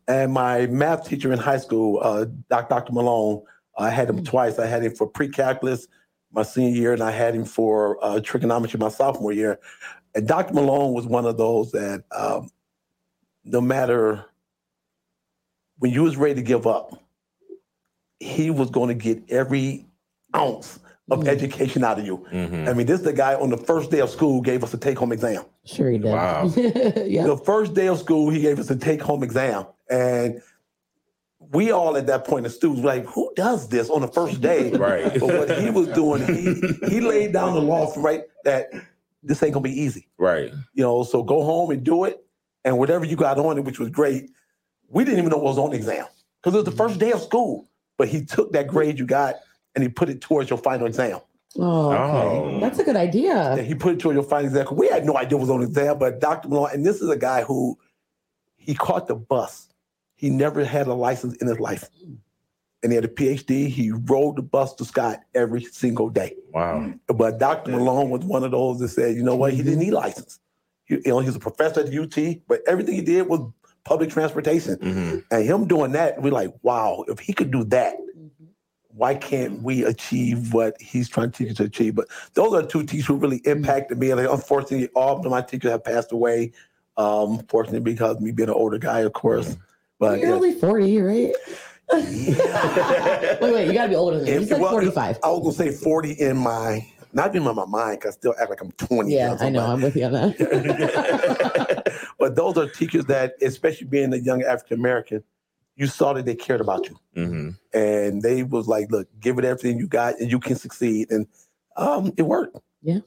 And 0.08 0.32
my 0.32 0.66
math 0.66 1.08
teacher 1.08 1.32
in 1.32 1.38
high 1.38 1.58
school, 1.58 2.00
uh, 2.02 2.26
Doc, 2.48 2.68
Dr. 2.68 2.92
Malone, 2.92 3.42
I 3.78 3.90
had 3.90 4.10
him 4.10 4.24
twice. 4.24 4.58
I 4.58 4.66
had 4.66 4.82
him 4.82 4.94
for 4.94 5.06
pre-calculus 5.06 5.86
my 6.32 6.42
senior 6.42 6.76
year, 6.76 6.92
and 6.92 7.02
I 7.02 7.10
had 7.10 7.34
him 7.34 7.44
for 7.44 8.02
uh, 8.04 8.20
trigonometry 8.20 8.78
my 8.78 8.88
sophomore 8.88 9.32
year. 9.32 9.58
And 10.14 10.26
Dr. 10.26 10.54
Malone 10.54 10.92
was 10.92 11.06
one 11.06 11.26
of 11.26 11.36
those 11.36 11.72
that, 11.72 12.04
um, 12.16 12.50
no 13.44 13.60
matter 13.60 14.24
when 15.78 15.92
you 15.92 16.02
was 16.02 16.16
ready 16.16 16.34
to 16.34 16.42
give 16.42 16.66
up, 16.66 17.02
he 18.18 18.50
was 18.50 18.70
going 18.70 18.88
to 18.88 18.94
get 18.94 19.22
every 19.30 19.86
ounce 20.36 20.78
of 21.10 21.20
Mm. 21.20 21.28
education 21.28 21.82
out 21.84 21.98
of 21.98 22.06
you. 22.06 22.24
Mhm. 22.32 22.68
I 22.68 22.72
mean, 22.72 22.86
this 22.86 23.00
is 23.00 23.04
the 23.04 23.12
guy 23.12 23.34
on 23.34 23.50
the 23.50 23.56
first 23.56 23.90
day 23.90 24.00
of 24.00 24.10
school 24.10 24.40
gave 24.40 24.62
us 24.62 24.72
a 24.74 24.78
take-home 24.78 25.12
exam. 25.12 25.44
Sure 25.64 25.90
he 25.90 25.98
did. 25.98 26.12
Wow. 26.12 26.50
yeah. 26.56 27.26
The 27.26 27.36
first 27.44 27.74
day 27.74 27.88
of 27.88 27.98
school, 27.98 28.30
he 28.30 28.40
gave 28.40 28.58
us 28.58 28.70
a 28.70 28.76
take-home 28.76 29.22
exam, 29.22 29.66
and 29.88 30.40
we 31.52 31.72
all 31.72 31.96
at 31.96 32.06
that 32.06 32.24
point, 32.24 32.44
the 32.44 32.50
students, 32.50 32.82
were 32.82 32.88
like, 32.88 33.06
who 33.06 33.32
does 33.34 33.68
this 33.68 33.90
on 33.90 34.02
the 34.02 34.08
first 34.08 34.40
day? 34.50 34.70
Right. 34.70 35.12
But 35.18 35.22
what 35.48 35.58
he 35.58 35.70
was 35.70 35.88
doing, 35.88 36.22
he 36.26 36.54
he 36.88 37.00
laid 37.12 37.32
down 37.32 37.54
the 37.54 37.60
law 37.62 37.86
for 37.86 38.00
right 38.00 38.22
that 38.44 38.70
this 39.22 39.42
ain't 39.42 39.52
gonna 39.54 39.62
be 39.64 39.80
easy. 39.80 40.08
Right. 40.18 40.52
You 40.74 40.82
know, 40.84 41.02
so 41.02 41.22
go 41.22 41.42
home 41.42 41.70
and 41.72 41.82
do 41.82 42.04
it, 42.04 42.24
and 42.64 42.78
whatever 42.78 43.04
you 43.04 43.16
got 43.16 43.38
on 43.38 43.58
it, 43.58 43.64
which 43.64 43.78
was 43.80 43.88
great. 43.90 44.30
We 44.88 45.04
didn't 45.04 45.18
even 45.20 45.30
know 45.30 45.36
what 45.38 45.44
was 45.46 45.58
on 45.58 45.70
the 45.70 45.76
exam 45.76 46.06
because 46.40 46.54
it 46.54 46.58
was 46.58 46.64
the 46.64 46.76
first 46.82 46.98
day 46.98 47.12
of 47.12 47.20
school. 47.20 47.66
But 47.98 48.08
he 48.08 48.24
took 48.24 48.52
that 48.52 48.66
grade 48.66 48.98
you 48.98 49.04
got 49.06 49.36
and 49.74 49.82
he 49.82 49.88
put 49.88 50.08
it 50.08 50.20
towards 50.20 50.50
your 50.50 50.58
final 50.58 50.86
exam. 50.86 51.20
Oh, 51.58 51.92
okay. 51.92 52.56
Oh. 52.56 52.60
That's 52.60 52.78
a 52.78 52.84
good 52.84 52.96
idea. 52.96 53.52
And 53.52 53.66
he 53.66 53.74
put 53.74 53.94
it 53.94 53.98
towards 54.00 54.14
your 54.14 54.24
final 54.24 54.46
exam. 54.46 54.66
We 54.72 54.88
had 54.88 55.04
no 55.04 55.16
idea 55.16 55.36
it 55.36 55.40
was 55.40 55.50
on 55.50 55.62
exam, 55.62 55.98
but 55.98 56.20
Dr. 56.20 56.48
Malone, 56.48 56.70
and 56.72 56.86
this 56.86 57.00
is 57.00 57.08
a 57.08 57.16
guy 57.16 57.42
who 57.42 57.78
he 58.56 58.74
caught 58.74 59.08
the 59.08 59.16
bus. 59.16 59.68
He 60.14 60.30
never 60.30 60.64
had 60.64 60.86
a 60.86 60.94
license 60.94 61.36
in 61.36 61.48
his 61.48 61.58
life. 61.58 61.88
And 62.82 62.92
he 62.92 62.96
had 62.96 63.04
a 63.04 63.08
PhD. 63.08 63.68
He 63.68 63.90
rode 63.90 64.36
the 64.36 64.42
bus 64.42 64.74
to 64.74 64.84
Scott 64.84 65.20
every 65.34 65.64
single 65.64 66.08
day. 66.08 66.36
Wow. 66.52 66.92
But 67.08 67.38
Dr. 67.38 67.72
Malone 67.72 68.10
was 68.10 68.24
one 68.24 68.44
of 68.44 68.52
those 68.52 68.78
that 68.80 68.88
said, 68.88 69.16
you 69.16 69.22
know 69.22 69.36
what, 69.36 69.52
he 69.52 69.62
didn't 69.62 69.80
need 69.80 69.92
a 69.92 69.96
license. 69.96 70.38
He, 70.84 70.94
you 70.94 71.02
know, 71.06 71.18
he 71.20 71.26
was 71.26 71.36
a 71.36 71.40
professor 71.40 71.80
at 71.80 71.94
UT, 71.94 72.36
but 72.48 72.60
everything 72.66 72.94
he 72.94 73.02
did 73.02 73.26
was 73.26 73.40
public 73.84 74.10
transportation. 74.10 74.76
hmm 74.76 75.18
And 75.30 75.44
him 75.44 75.66
doing 75.66 75.92
that, 75.92 76.20
we're 76.22 76.32
like, 76.32 76.54
wow, 76.62 77.04
if 77.08 77.18
he 77.18 77.32
could 77.32 77.50
do 77.50 77.64
that, 77.64 77.96
why 79.00 79.14
can't 79.14 79.62
we 79.62 79.82
achieve 79.82 80.52
what 80.52 80.78
he's 80.78 81.08
trying 81.08 81.30
to 81.30 81.38
teach 81.38 81.52
us 81.52 81.56
to 81.56 81.64
achieve? 81.64 81.94
But 81.94 82.08
those 82.34 82.52
are 82.52 82.62
two 82.62 82.84
teachers 82.84 83.06
who 83.06 83.16
really 83.16 83.38
impacted 83.46 83.98
me. 83.98 84.10
And 84.10 84.20
unfortunately, 84.20 84.88
all 84.88 85.18
of 85.18 85.24
my 85.24 85.40
teachers 85.40 85.70
have 85.70 85.84
passed 85.84 86.12
away. 86.12 86.52
Um, 86.98 87.38
fortunately, 87.48 87.80
because 87.80 88.20
me 88.20 88.30
being 88.30 88.50
an 88.50 88.54
older 88.54 88.76
guy, 88.76 89.00
of 89.00 89.14
course. 89.14 89.56
But 89.98 90.18
You're 90.18 90.28
yeah. 90.28 90.34
only 90.34 90.52
40, 90.52 91.00
right? 91.00 91.34
wait, 91.92 93.40
wait, 93.40 93.66
you 93.68 93.72
gotta 93.72 93.88
be 93.88 93.94
older 93.94 94.18
than 94.18 94.26
me. 94.26 94.32
You 94.32 94.40
If- 94.40 94.48
said 94.48 94.60
well, 94.60 94.70
45. 94.70 95.18
I 95.24 95.30
was 95.30 95.56
gonna 95.56 95.70
say 95.70 95.74
40 95.74 96.12
in 96.12 96.36
my 96.36 96.86
not 97.12 97.34
even 97.34 97.48
in 97.48 97.56
my 97.56 97.64
mind, 97.64 97.98
because 98.00 98.14
I 98.14 98.18
still 98.18 98.34
act 98.38 98.50
like 98.50 98.60
I'm 98.60 98.70
20. 98.72 99.12
Yeah, 99.12 99.34
I 99.40 99.48
know. 99.48 99.60
something. 99.60 99.60
I'm 99.60 99.80
with 99.80 99.96
you 99.96 100.04
on 100.04 100.12
that. 100.12 102.00
but 102.20 102.36
those 102.36 102.56
are 102.56 102.68
teachers 102.68 103.06
that, 103.06 103.32
especially 103.42 103.88
being 103.88 104.12
a 104.12 104.18
young 104.18 104.44
African 104.44 104.78
American, 104.78 105.24
you 105.80 105.86
saw 105.86 106.12
that 106.12 106.26
they 106.26 106.34
cared 106.36 106.60
about 106.60 106.88
you. 106.88 106.96
hmm 107.14 107.50
and 107.72 108.20
they 108.22 108.42
was 108.42 108.68
like, 108.68 108.90
"Look, 108.90 109.08
give 109.20 109.38
it 109.38 109.44
everything 109.44 109.78
you 109.78 109.88
got, 109.88 110.20
and 110.20 110.30
you 110.30 110.38
can 110.38 110.56
succeed." 110.56 111.10
And 111.10 111.26
um, 111.76 112.12
it 112.18 112.22
worked. 112.22 112.58
Yeah, 112.82 112.98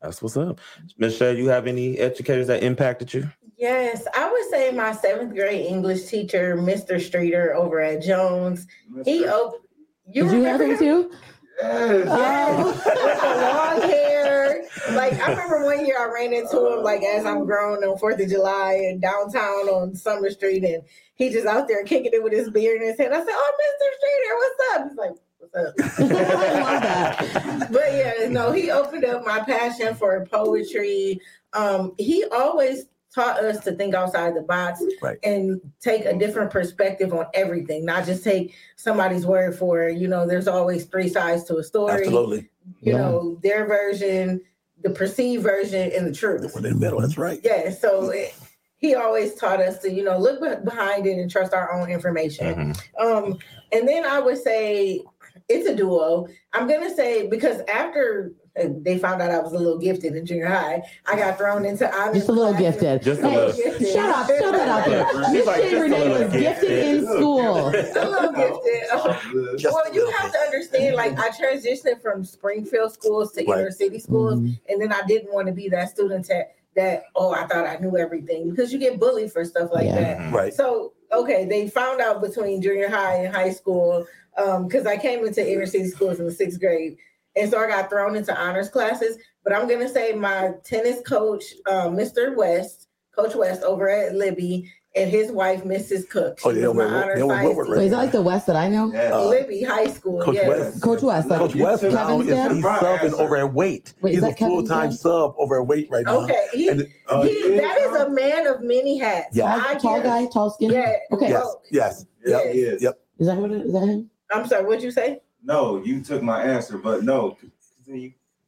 that's 0.00 0.22
what's 0.22 0.36
up. 0.36 0.60
Michelle, 0.96 1.36
you 1.36 1.48
have 1.48 1.66
any 1.66 1.98
educators 1.98 2.46
that 2.46 2.62
impacted 2.62 3.12
you? 3.12 3.28
Yes, 3.58 4.06
I 4.14 4.30
would 4.30 4.48
say 4.50 4.70
my 4.72 4.92
seventh 4.92 5.34
grade 5.34 5.66
English 5.66 6.06
teacher, 6.06 6.56
Mr. 6.56 7.00
Streeter, 7.00 7.54
over 7.54 7.80
at 7.80 8.02
Jones. 8.02 8.66
He 9.04 9.26
opened. 9.26 9.64
you 10.06 10.22
Did 10.24 10.32
you 10.32 10.42
have 10.44 10.60
remember 10.60 10.64
him 10.64 10.70
him? 10.70 11.10
too? 11.10 11.16
Yes, 11.60 12.84
with 12.84 13.80
long 13.82 13.90
hair. 13.90 14.64
Like 14.92 15.14
I 15.14 15.30
remember 15.30 15.64
one 15.64 15.84
year 15.86 15.98
I 15.98 16.12
ran 16.12 16.32
into 16.32 16.72
him 16.72 16.82
like 16.82 17.02
as 17.02 17.24
I'm 17.26 17.44
grown 17.44 17.84
on 17.84 17.98
Fourth 17.98 18.20
of 18.20 18.28
July 18.28 18.74
in 18.88 19.00
downtown 19.00 19.68
on 19.68 19.94
Summit 19.94 20.32
Street, 20.32 20.64
and 20.64 20.82
he 21.14 21.30
just 21.30 21.46
out 21.46 21.68
there 21.68 21.84
kicking 21.84 22.12
it 22.12 22.22
with 22.22 22.32
his 22.32 22.50
beard 22.50 22.80
in 22.80 22.88
his 22.88 22.98
hand. 22.98 23.14
I 23.14 23.18
said, 23.18 23.28
"Oh, 23.30 23.52
Mr. 23.60 23.88
Streeter, 23.98 24.36
what's 24.36 24.60
up?" 24.74 24.88
He's 24.88 24.98
like, 24.98 25.16
"What's 25.38 25.54
up?" 25.56 25.74
I 26.00 26.60
love 26.60 26.82
that. 26.82 27.72
but 27.72 27.92
yeah, 27.92 28.28
no, 28.28 28.52
he 28.52 28.70
opened 28.70 29.04
up 29.04 29.26
my 29.26 29.40
passion 29.40 29.94
for 29.94 30.24
poetry. 30.26 31.20
Um, 31.52 31.94
he 31.98 32.24
always 32.26 32.86
taught 33.18 33.42
us 33.44 33.64
to 33.64 33.72
think 33.72 33.94
outside 33.94 34.34
the 34.36 34.42
box 34.42 34.80
Right. 35.02 35.18
and 35.24 35.60
take 35.80 36.04
a 36.04 36.16
different 36.16 36.50
perspective 36.52 37.12
on 37.12 37.26
everything, 37.34 37.84
not 37.84 38.04
just 38.06 38.22
take 38.22 38.54
somebody's 38.76 39.26
word 39.26 39.56
for 39.56 39.82
it. 39.88 39.98
You 39.98 40.06
know, 40.06 40.24
there's 40.26 40.46
always 40.46 40.84
three 40.84 41.08
sides 41.08 41.42
to 41.44 41.56
a 41.56 41.64
story. 41.64 41.94
Absolutely, 42.04 42.48
You 42.80 42.92
Yeah. 42.92 42.98
know, 42.98 43.38
their 43.42 43.66
version, 43.66 44.40
the 44.82 44.90
perceived 44.90 45.42
version, 45.42 45.90
and 45.96 46.06
the 46.06 46.12
truth. 46.12 46.42
the 46.42 46.48
one 46.48 46.64
in 46.64 46.74
the 46.74 46.78
middle. 46.78 47.00
That's 47.00 47.18
right. 47.18 47.40
Yeah, 47.42 47.70
so 47.70 48.10
it, 48.10 48.32
he 48.76 48.94
always 48.94 49.34
taught 49.34 49.60
us 49.60 49.78
to, 49.80 49.90
you 49.90 50.04
know, 50.04 50.16
look 50.18 50.40
behind 50.64 51.06
it 51.06 51.18
and 51.18 51.28
trust 51.28 51.52
our 51.52 51.72
own 51.72 51.90
information. 51.90 52.54
Mhm. 52.54 53.04
Um, 53.04 53.38
and 53.72 53.88
then 53.88 54.04
I 54.04 54.20
would 54.20 54.38
say 54.40 55.02
it's 55.48 55.68
a 55.68 55.74
duo. 55.74 56.28
I'm 56.52 56.68
gonna 56.68 56.94
say 56.94 57.26
because 57.26 57.62
after 57.68 58.32
they 58.66 58.98
found 58.98 59.22
out 59.22 59.30
I 59.30 59.38
was 59.38 59.52
a 59.52 59.58
little 59.58 59.78
gifted 59.78 60.16
in 60.16 60.26
junior 60.26 60.46
high, 60.46 60.82
I 61.06 61.16
got 61.16 61.38
thrown 61.38 61.64
into 61.64 61.92
honors. 61.94 62.16
Just 62.16 62.28
a 62.28 62.32
little 62.32 62.54
classes. 62.54 62.80
gifted. 62.80 63.02
Just 63.02 63.22
a 63.22 63.28
little. 63.28 63.52
Gifted. 63.52 63.88
Shut 63.88 64.08
up, 64.08 64.26
shut 64.26 64.52
that 64.52 64.68
out 64.68 64.84
there. 64.86 65.24
She's 65.24 65.32
Miss 65.32 65.46
like, 65.46 65.62
Shane 65.62 65.80
Renee 65.80 66.08
was 66.08 66.20
gifted 66.32 66.40
gifted. 66.68 66.86
in 66.86 67.06
school. 67.06 67.68
A 67.68 67.70
little 67.70 68.32
gifted. 68.32 68.90
Um, 68.90 69.56
Just 69.58 69.74
well, 69.74 69.94
you 69.94 70.10
have 70.18 70.32
to 70.32 70.38
understand, 70.38 70.96
like 70.96 71.18
I 71.18 71.28
transitioned 71.30 72.00
from 72.02 72.24
Springfield 72.24 72.92
schools 72.92 73.32
to 73.32 73.44
Right. 73.44 73.60
inner 73.60 73.70
city 73.70 73.98
schools, 73.98 74.40
Mhm. 74.40 74.60
and 74.68 74.80
then 74.80 74.92
I 74.92 75.02
didn't 75.06 75.32
want 75.32 75.46
to 75.48 75.52
be 75.52 75.68
that 75.70 75.90
student 75.90 76.26
that 76.28 76.54
that 76.76 77.04
oh 77.16 77.32
I 77.32 77.46
thought 77.46 77.66
I 77.66 77.76
knew 77.78 77.96
everything 77.96 78.50
because 78.50 78.72
you 78.72 78.78
get 78.78 79.00
bullied 79.00 79.32
for 79.32 79.44
stuff 79.44 79.70
like 79.72 79.86
Yeah. 79.86 79.94
that. 80.00 80.18
Mhm. 80.18 80.32
Right. 80.32 80.54
So 80.54 80.92
okay, 81.12 81.44
they 81.46 81.68
found 81.68 82.00
out 82.00 82.20
between 82.20 82.60
junior 82.62 82.88
high 82.88 83.14
and 83.24 83.34
high 83.34 83.50
school 83.50 84.06
because 84.36 84.86
I 84.86 84.96
came 84.96 85.24
into 85.26 85.44
inner 85.44 85.66
city 85.66 85.88
schools 85.88 86.20
in 86.20 86.26
the 86.26 86.30
sixth 86.32 86.60
grade, 86.60 86.96
and 87.38 87.50
so 87.50 87.58
I 87.58 87.68
got 87.68 87.88
thrown 87.90 88.16
into 88.16 88.36
honors 88.38 88.68
classes. 88.68 89.16
But 89.44 89.52
I'm 89.54 89.68
gonna 89.68 89.88
say 89.88 90.12
my 90.12 90.52
tennis 90.64 91.00
coach, 91.06 91.44
um, 91.70 91.96
Mr. 91.96 92.34
West, 92.36 92.88
Coach 93.16 93.34
West 93.34 93.62
over 93.62 93.88
at 93.88 94.12
Libbey, 94.12 94.68
and 94.96 95.10
his 95.10 95.30
wife, 95.30 95.64
Mrs. 95.64 96.08
Cook. 96.08 96.38
Oh, 96.44 96.52
She 96.52 96.60
they 96.60 96.66
was 96.66 96.76
my 96.76 96.84
honors 96.84 97.16
they 97.16 97.22
over 97.22 97.34
science 97.34 97.48
Woodward, 97.48 97.68
Wait, 97.78 97.84
is 97.84 97.90
that 97.92 97.96
like 97.98 98.12
the 98.12 98.22
West 98.22 98.46
that 98.48 98.56
I 98.56 98.68
know? 98.68 98.88
Uh, 98.92 99.30
Libbey 99.32 99.64
High 99.66 99.86
School. 99.86 100.20
Coach 100.22 100.34
yes. 100.34 100.48
West. 100.48 100.82
Coach 100.82 101.02
West, 101.02 101.28
like 101.28 101.38
Coach 101.38 101.54
West 101.54 101.82
now 101.84 102.06
Kevin's 102.22 102.28
is 102.30 102.56
he's 102.56 102.64
subbing 102.64 103.12
over 103.12 103.36
at 103.36 103.52
Wait. 103.54 103.94
Wait, 104.02 104.10
is 104.10 104.16
he's 104.16 104.24
a 104.24 104.26
that 104.28 104.36
Kevin's 104.36 104.54
full 104.54 104.66
time 104.66 104.92
sub 104.92 105.34
over 105.38 105.60
at 105.60 105.66
Wait 105.66 105.88
right 105.90 106.04
now. 106.04 106.20
Okay, 106.24 106.46
he, 106.52 106.68
And 106.68 106.88
Uh, 107.06 107.22
he 107.22 107.58
that 107.58 107.78
is 107.78 107.94
a 108.00 108.10
man 108.10 108.46
of 108.46 108.62
many 108.62 108.98
hats. 108.98 109.36
Yeah. 109.36 109.54
I 109.54 109.74
Tall, 109.74 109.80
tall 109.80 109.94
give- 109.96 110.04
guy, 110.04 110.26
tall 110.26 110.50
skin. 110.50 110.70
Yeah. 110.72 110.96
Okay. 111.12 111.28
yes, 111.28 111.42
Oh, 111.44 111.60
yes, 111.70 112.06
Yeah. 112.26 112.42
yep, 112.42 112.54
Yes. 112.54 112.82
yep. 112.82 113.00
Is 113.18 113.26
that 113.28 113.36
what 113.36 113.50
it 113.52 113.66
is? 113.66 113.72
That 113.72 113.86
him? 113.86 114.10
I'm 114.32 114.46
sorry. 114.46 114.64
What'd 114.64 114.82
you 114.82 114.90
say? 114.90 115.20
No, 115.42 115.82
you 115.84 116.02
took 116.02 116.22
my 116.22 116.42
answer, 116.42 116.78
but 116.78 117.02
no. 117.04 117.36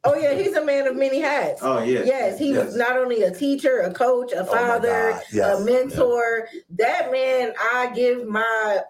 Oh 0.03 0.15
yeah, 0.15 0.33
he's 0.33 0.55
a 0.55 0.63
man 0.65 0.87
of 0.87 0.95
many 0.95 1.19
hats. 1.19 1.61
Oh 1.63 1.81
yes. 1.83 2.05
Yes, 2.07 2.39
he 2.39 2.53
was 2.53 2.75
not 2.75 2.97
only 2.97 3.23
a 3.23 3.31
teacher, 3.31 3.79
a 3.81 3.93
coach, 3.93 4.31
a 4.33 4.41
Oh 4.41 4.45
father, 4.45 5.11
God, 5.13 5.21
yes. 5.31 5.59
a 5.59 5.63
mentor. 5.63 6.47
That 6.77 7.11
man, 7.11 7.53
I 7.73 7.91
give 7.95 8.27
my 8.27 8.81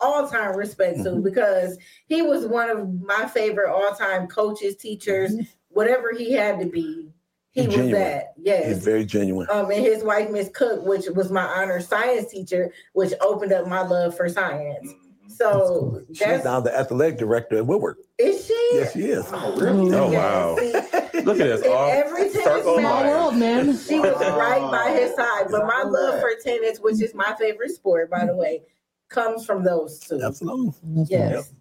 all-time 0.00 0.56
respect 0.56 1.02
to 1.04 1.10
Mhm. 1.10 1.22
because 1.22 1.78
he 2.06 2.22
was 2.22 2.46
one 2.46 2.68
of 2.70 3.02
my 3.02 3.26
favorite 3.26 3.70
all-time 3.72 4.26
coaches, 4.26 4.76
teachers, 4.76 5.34
whatever 5.68 6.12
he 6.12 6.32
had 6.32 6.58
to 6.60 6.66
be. 6.66 7.10
He 7.52 7.60
He's 7.60 7.68
was 7.68 7.76
genuine. 7.76 8.00
that. 8.02 8.32
Yes. 8.36 8.64
He's 8.66 8.74
Yes. 8.76 8.84
very 8.84 9.04
genuine. 9.04 9.46
Um, 9.50 9.70
and 9.70 9.84
his 9.84 10.02
wife, 10.02 10.28
Miss 10.30 10.48
Cook, 10.48 10.84
which 10.84 11.06
was 11.08 11.30
my 11.30 11.44
honor 11.44 11.80
science 11.80 12.30
teacher, 12.30 12.72
which 12.94 13.12
opened 13.20 13.52
up 13.52 13.68
my 13.68 13.82
love 13.86 14.16
for 14.16 14.28
science. 14.28 14.92
So 15.36 16.02
She's 16.12 16.44
now 16.44 16.60
the 16.60 16.76
athletic 16.76 17.18
director 17.18 17.56
at 17.58 17.66
Woodward. 17.66 17.96
is 18.18 18.46
she? 18.46 18.70
Yes, 18.74 18.92
she 18.92 19.00
is. 19.06 19.24
Oh 19.32 19.56
really? 19.60 19.92
Oh, 19.94 20.10
wow. 20.12 20.54
Look 21.24 21.40
at 21.40 21.46
this. 21.46 21.66
All 21.66 21.90
every 21.90 22.30
tennis 22.30 22.44
circle 22.44 22.76
match, 22.76 22.82
Small 22.82 23.04
world, 23.04 23.36
man. 23.36 23.76
She 23.76 23.98
was 23.98 24.14
right 24.14 24.70
by 24.70 24.92
his 24.98 25.14
side. 25.14 25.46
Oh, 25.46 25.48
but 25.50 25.66
my 25.66 25.82
Oh, 25.84 25.88
love 25.88 26.20
for 26.20 26.30
tennis, 26.42 26.78
which 26.78 27.00
is 27.02 27.14
my 27.14 27.34
favorite 27.38 27.70
sport, 27.70 28.10
by 28.10 28.26
the 28.26 28.34
way, 28.36 28.62
comes 29.08 29.44
from 29.44 29.64
those 29.64 29.98
two. 30.00 30.20
Absolutely. 30.22 30.72
That's 30.84 31.10
right. 31.10 31.20
Yes. 31.32 31.52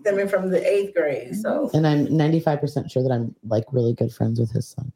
Stemming 0.00 0.28
from 0.28 0.50
the 0.50 0.64
eighth 0.66 0.94
grade. 0.94 1.34
So 1.36 1.70
And 1.74 1.86
I'm 1.86 2.06
95% 2.06 2.90
sure 2.90 3.02
that 3.02 3.10
I'm 3.12 3.34
like 3.46 3.64
really 3.72 3.92
good 3.92 4.12
friends 4.12 4.38
with 4.40 4.50
his 4.52 4.68
son. 4.68 4.92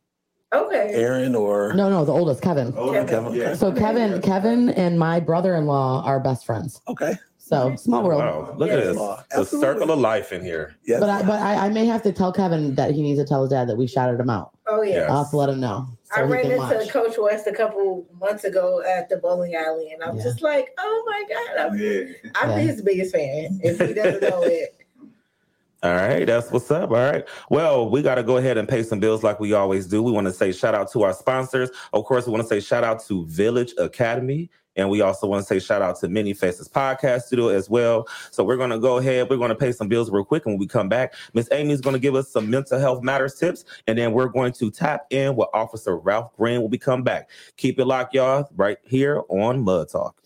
okay. 0.53 0.91
Aaron 0.93 1.35
or 1.35 1.73
No, 1.75 1.91
no, 1.91 2.05
the 2.05 2.13
oldest, 2.13 2.41
Kevin. 2.43 2.73
Oh, 2.77 2.93
Kevin. 3.05 3.35
yeah. 3.35 3.55
So 3.55 3.73
Kevin, 3.73 4.21
Kevin 4.23 4.71
and 4.71 4.99
my 4.99 5.19
brother-in-law 5.21 6.05
are 6.05 6.21
best 6.21 6.47
friends. 6.47 6.81
okay. 6.89 7.15
So 7.47 7.77
small 7.77 8.03
world. 8.05 8.21
Wow, 8.23 8.55
look 8.57 8.71
at 8.71 8.83
this. 8.83 8.97
Oh, 8.99 9.19
The 9.37 9.45
circle 9.45 9.91
of 9.91 9.99
life 9.99 10.33
in 10.33 10.43
here. 10.43 10.77
Yes. 10.87 10.99
But 10.99 11.11
I, 11.11 11.23
but 11.23 11.41
I, 11.43 11.67
I 11.67 11.69
may 11.69 11.85
have 11.85 12.03
to 12.05 12.13
tell 12.13 12.33
Kevin 12.33 12.75
that 12.77 12.93
he 12.93 13.03
needs 13.03 13.19
to 13.21 13.27
tell 13.27 13.43
his 13.43 13.51
dad 13.51 13.69
that 13.69 13.77
we 13.77 13.87
shouted 13.87 14.19
him 14.19 14.31
out. 14.31 14.53
Oh 14.67 14.81
yeah. 14.81 14.95
Yeah. 15.03 15.11
I'll 15.13 15.25
have 15.25 15.31
to 15.33 15.37
let 15.37 15.51
him 15.51 15.61
know. 15.61 15.87
I 16.11 16.21
so 16.21 16.27
he 16.27 16.33
ran 16.33 16.45
into 16.47 16.57
watch. 16.57 16.89
Coach 16.89 17.17
West 17.19 17.47
a 17.47 17.53
couple 17.53 18.07
months 18.19 18.45
ago 18.45 18.83
at 18.89 19.11
the 19.11 19.19
bowling 19.19 19.55
alley, 19.57 19.91
and 19.93 20.03
I'm 20.03 20.17
Yeah. 20.17 20.23
just 20.23 20.41
like, 20.41 20.71
"Oh 20.79 21.03
my 21.07 21.25
god, 21.35 21.67
I'm, 21.73 21.79
Yeah. 21.79 22.05
I'm 22.37 22.51
Yeah. 22.51 22.59
his 22.61 22.81
biggest 22.81 23.15
fan." 23.15 23.61
If 23.63 23.79
he 23.79 23.93
doesn't 23.93 24.23
know 24.23 24.43
it, 24.45 24.81
All 25.83 25.95
right, 25.95 26.25
that's 26.25 26.51
what's 26.51 26.71
up. 26.71 26.93
All 26.93 26.97
right. 26.97 27.29
Well, 27.51 27.91
we 27.91 28.01
got 28.01 28.15
to 28.15 28.23
go 28.23 28.39
ahead 28.39 28.57
and 28.57 28.67
pay 28.67 28.83
some 28.83 29.01
bills 29.01 29.23
like 29.23 29.39
we 29.39 29.53
always 29.53 29.87
do. 29.87 30.03
We 30.03 30.13
want 30.13 30.27
to 30.27 30.33
say 30.33 30.51
shout 30.51 30.75
out 30.75 30.91
to 30.93 31.03
our 31.03 31.13
sponsors. 31.13 31.69
Of 31.93 32.07
course, 32.07 32.25
we 32.25 32.33
want 32.33 32.43
to 32.43 32.49
say 32.49 32.61
shout 32.61 32.85
out 32.85 33.05
to 33.05 33.27
Village 33.27 33.75
Academy. 33.77 34.51
And 34.77 34.91
we 34.91 35.01
also 35.01 35.27
want 35.27 35.43
to 35.43 35.47
say 35.47 35.59
shout 35.59 35.83
out 35.83 35.99
to 36.01 36.09
Many 36.09 36.35
Faces 36.35 36.69
Podcast 36.69 37.23
Studio 37.23 37.49
as 37.49 37.71
well. 37.71 38.09
So 38.31 38.45
we're 38.45 38.57
going 38.57 38.71
to 38.71 38.79
go 38.79 38.99
ahead. 38.99 39.29
We're 39.31 39.37
going 39.37 39.51
to 39.51 39.55
pay 39.55 39.73
some 39.73 39.89
bills 39.89 40.11
real 40.11 40.25
quick. 40.25 40.47
And 40.47 40.55
when 40.55 40.59
we 40.59 40.67
come 40.67 40.89
back, 40.89 41.15
Miss 41.33 41.49
Amy's 41.53 41.81
going 41.81 41.95
to 41.95 42.01
give 42.01 42.15
us 42.15 42.31
some 42.31 42.51
mental 42.51 42.79
health 42.79 43.03
matters 43.03 43.35
tips. 43.35 43.65
And 43.87 43.99
then 43.99 44.13
we're 44.13 44.29
going 44.29 44.53
to 44.55 44.71
tap 44.71 45.07
in 45.11 45.37
with 45.37 45.49
Officer 45.55 45.97
Ralph 45.97 46.35
Green 46.37 46.61
when 46.63 46.71
we 46.71 46.79
come 46.79 47.03
back. 47.03 47.31
Keep 47.57 47.79
it 47.79 47.85
locked, 47.85 48.15
y'all, 48.15 48.49
right 48.57 48.79
here 48.83 49.23
on 49.29 49.63
Mud 49.63 49.89
Talk. 49.89 50.17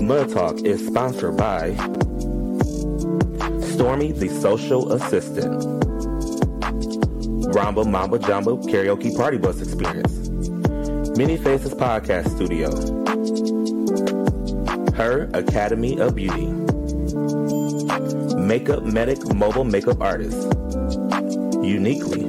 Mud 0.00 0.30
Talk 0.30 0.60
is 0.62 0.86
sponsored 0.86 1.36
by 1.36 1.74
Stormy 3.72 4.12
the 4.12 4.28
Social 4.40 4.92
Assistant, 4.92 5.62
Ramba 7.54 7.88
Mamba 7.90 8.18
Jamba 8.18 8.62
Karaoke 8.64 9.16
Party 9.16 9.38
Bus 9.38 9.60
Experience, 9.60 10.28
Many 11.16 11.36
Faces 11.36 11.72
Podcast 11.72 12.28
Studio, 12.34 12.70
Her 14.94 15.30
Academy 15.32 15.96
of 16.00 16.16
Beauty, 16.16 16.46
Makeup 18.36 18.82
Medic 18.82 19.32
Mobile 19.32 19.62
Makeup 19.62 20.00
Artist, 20.00 20.42
Uniquely, 21.62 22.28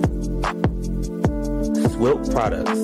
Swilt 1.94 2.30
Products, 2.30 2.78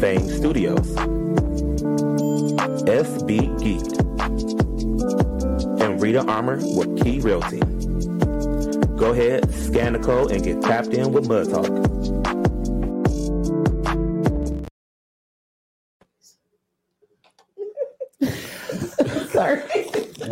Fame 0.00 0.28
Studios, 0.28 0.88
SB 2.88 3.60
Geek, 3.62 3.86
and 5.80 6.02
Rita 6.02 6.24
Armour 6.26 6.56
with 6.76 7.00
Key 7.00 7.20
Realty. 7.20 7.60
Go 8.96 9.12
ahead, 9.12 9.48
scan 9.54 9.92
the 9.92 10.00
code, 10.00 10.32
and 10.32 10.42
get 10.42 10.60
tapped 10.62 10.88
in 10.88 11.12
with 11.12 11.28
Mud 11.28 11.48
Talk. 11.48 11.93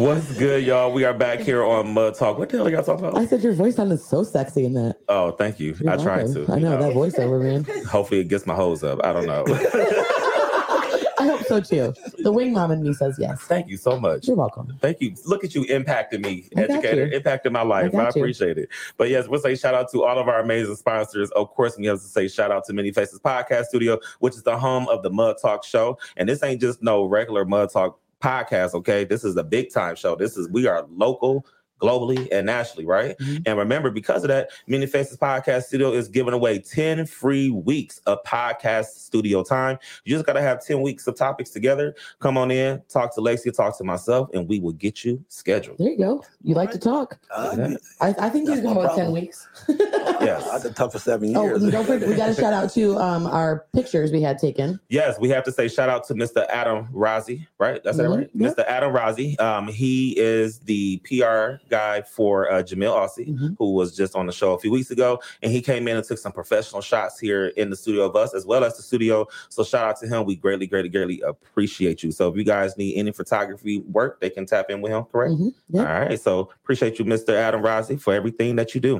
What's 0.02 0.36
good, 0.36 0.64
y'all? 0.64 0.92
We 0.92 1.04
are 1.04 1.14
back 1.14 1.38
here 1.38 1.62
on 1.62 1.94
Mud 1.94 2.16
Talk. 2.16 2.36
What 2.36 2.48
the 2.48 2.56
hell 2.56 2.66
are 2.66 2.70
y'all 2.70 2.82
talking 2.82 3.04
about? 3.04 3.20
I 3.20 3.24
said 3.24 3.40
your 3.40 3.52
voice 3.52 3.76
sounded 3.76 4.00
so 4.00 4.24
sexy 4.24 4.64
in 4.64 4.74
that. 4.74 4.96
Oh, 5.08 5.30
thank 5.30 5.60
you. 5.60 5.76
You're 5.78 5.92
I 5.92 5.96
tried 5.96 6.26
to. 6.32 6.44
I 6.50 6.56
you 6.56 6.62
know, 6.62 6.76
that 6.76 6.92
voiceover, 6.92 7.40
man. 7.40 7.84
Hopefully, 7.84 8.18
it 8.18 8.24
gets 8.26 8.44
my 8.44 8.56
hose 8.56 8.82
up. 8.82 8.98
I 9.04 9.12
don't 9.12 9.26
know. 9.26 9.44
I 9.46 11.26
hope 11.28 11.44
so 11.44 11.60
too. 11.60 11.94
The 12.18 12.32
wing 12.32 12.52
mom 12.52 12.72
in 12.72 12.82
me 12.82 12.94
says 12.94 13.14
yes. 13.16 13.42
thank 13.42 13.68
you 13.68 13.76
so 13.76 13.96
much. 13.96 14.26
You're 14.26 14.34
welcome. 14.34 14.76
Thank 14.80 15.00
you. 15.00 15.14
Look 15.24 15.44
at 15.44 15.54
you 15.54 15.66
impacting 15.66 16.24
me, 16.24 16.48
I 16.56 16.62
educator, 16.62 17.08
impacting 17.08 17.52
my 17.52 17.62
life. 17.62 17.94
I 17.94 17.98
I, 17.98 18.02
got 18.02 18.16
you. 18.16 18.22
appreciate 18.22 18.58
it. 18.58 18.70
But 18.96 19.08
yes, 19.08 19.28
we'll 19.28 19.38
say 19.38 19.54
shout 19.54 19.74
out 19.74 19.88
to 19.92 20.02
all 20.02 20.18
of 20.18 20.26
our 20.26 20.40
amazing 20.40 20.74
sponsors. 20.74 21.30
Of 21.30 21.50
course, 21.50 21.78
we 21.78 21.86
have 21.86 22.00
to 22.00 22.08
say 22.08 22.26
shout 22.26 22.50
out 22.50 22.64
to 22.64 22.72
Many 22.72 22.90
Faces 22.90 23.20
Podcast 23.20 23.66
Studio, 23.66 24.00
which 24.18 24.34
is 24.34 24.42
the 24.42 24.58
home 24.58 24.88
of 24.88 25.04
the 25.04 25.10
Mud 25.10 25.36
Talk 25.40 25.62
Show. 25.62 25.96
And 26.16 26.28
this 26.28 26.42
ain't 26.42 26.60
just 26.60 26.82
no 26.82 27.04
regular 27.04 27.44
Mud 27.44 27.70
Talk 27.70 28.00
podcast, 28.22 28.74
okay? 28.74 29.04
This 29.04 29.24
is 29.24 29.36
a 29.36 29.44
big 29.44 29.72
time 29.72 29.96
show. 29.96 30.16
This 30.16 30.36
is 30.36 30.48
we 30.48 30.66
are 30.66 30.86
local. 30.90 31.46
Globally 31.82 32.28
and 32.30 32.46
nationally, 32.46 32.86
right? 32.86 33.16
Mhm. 33.18 33.42
And 33.46 33.58
remember, 33.58 33.90
because 33.90 34.22
of 34.24 34.28
that, 34.28 34.50
Many 34.66 34.86
Faces 34.86 35.16
Podcast 35.18 35.64
Studio 35.64 35.92
is 35.92 36.08
giving 36.08 36.32
away 36.32 36.58
10 36.60 37.06
free 37.06 37.50
weeks 37.50 38.00
of 38.06 38.22
podcast 38.24 38.86
studio 38.86 39.42
time. 39.42 39.78
You 40.04 40.14
just 40.14 40.24
got 40.26 40.34
to 40.34 40.40
have 40.42 40.64
10 40.64 40.80
weeks 40.82 41.06
of 41.06 41.16
topics 41.16 41.50
together. 41.50 41.94
Come 42.20 42.38
on 42.38 42.50
in, 42.50 42.80
talk 42.88 43.14
to 43.16 43.20
Lacey, 43.20 43.50
talk 43.50 43.76
to 43.78 43.84
myself, 43.84 44.28
and 44.32 44.48
we 44.48 44.60
will 44.60 44.72
get 44.72 45.04
you 45.04 45.22
scheduled. 45.28 45.78
There 45.78 45.90
you 45.90 45.98
go. 45.98 46.24
You 46.42 46.54
like 46.54 46.70
to 46.72 46.78
talk. 46.78 47.18
Uh, 47.34 47.70
I, 48.00 48.14
I 48.18 48.28
think 48.30 48.48
he's 48.48 48.60
going 48.60 48.74
no 48.74 48.80
about 48.82 48.96
10 48.96 49.12
weeks. 49.12 49.46
Yes. 50.22 50.48
I've 50.48 50.62
been 50.62 50.74
tough 50.74 50.92
for 50.92 51.00
seven 51.00 51.36
Oh, 51.36 51.42
years. 51.44 51.62
and 51.64 51.72
don't 51.72 51.84
forget, 51.84 52.08
we 52.08 52.14
got 52.14 52.26
to 52.28 52.34
shout 52.34 52.52
out 52.52 52.70
to 52.74 52.96
um, 52.98 53.26
our 53.26 53.66
pictures 53.74 54.12
we 54.12 54.22
had 54.22 54.38
taken. 54.38 54.78
Yes, 54.88 55.18
we 55.18 55.28
have 55.30 55.42
to 55.44 55.52
say 55.52 55.66
shout 55.66 55.88
out 55.88 56.04
to 56.08 56.14
Mr. 56.14 56.46
Adam 56.48 56.86
Razi, 56.92 57.46
right? 57.58 57.82
That's 57.82 57.96
that 57.96 58.04
Mhm, 58.06 58.16
right? 58.18 58.30
yeah. 58.32 58.48
Mr. 58.48 58.64
Adam 58.68 58.92
Razi. 58.92 59.40
Um, 59.40 59.66
he 59.66 60.16
is 60.18 60.60
the 60.60 60.98
PR 60.98 61.60
guy 61.72 62.02
for 62.02 62.52
uh, 62.52 62.62
Jamil 62.62 62.92
Aussie, 62.94 63.28
Mhm. 63.34 63.56
who 63.58 63.72
was 63.72 63.96
just 63.96 64.14
on 64.14 64.26
the 64.26 64.32
show 64.32 64.52
a 64.52 64.58
few 64.58 64.70
weeks 64.70 64.90
ago, 64.90 65.18
and 65.42 65.50
he 65.50 65.62
came 65.62 65.88
in 65.88 65.96
and 65.96 66.04
took 66.04 66.18
some 66.18 66.30
professional 66.32 66.82
shots 66.82 67.18
here 67.18 67.46
in 67.56 67.70
the 67.70 67.76
studio 67.76 68.04
of 68.04 68.14
us 68.14 68.34
as 68.34 68.44
well 68.44 68.62
as 68.62 68.76
the 68.76 68.82
studio. 68.82 69.26
So 69.48 69.64
shout 69.64 69.84
out 69.88 69.96
to 70.00 70.06
him. 70.06 70.26
We 70.26 70.36
greatly, 70.36 70.66
greatly, 70.66 70.90
greatly 70.90 71.22
appreciate 71.22 72.02
you. 72.02 72.12
So 72.12 72.28
if 72.28 72.36
you 72.36 72.44
guys 72.44 72.76
need 72.76 72.96
any 72.96 73.10
photography 73.12 73.78
work, 73.90 74.20
they 74.20 74.28
can 74.28 74.44
tap 74.44 74.66
in 74.70 74.82
with 74.82 74.92
him. 74.92 75.04
Correct. 75.10 75.32
Mhm. 75.32 75.54
Yeah. 75.70 75.80
All 75.80 76.00
right. 76.08 76.20
So 76.20 76.50
appreciate 76.62 76.98
you, 76.98 77.04
Mr. 77.06 77.30
Adam 77.34 77.62
Rossi, 77.62 77.96
for 77.96 78.12
everything 78.12 78.56
that 78.56 78.74
you 78.74 78.80
do. 78.80 78.96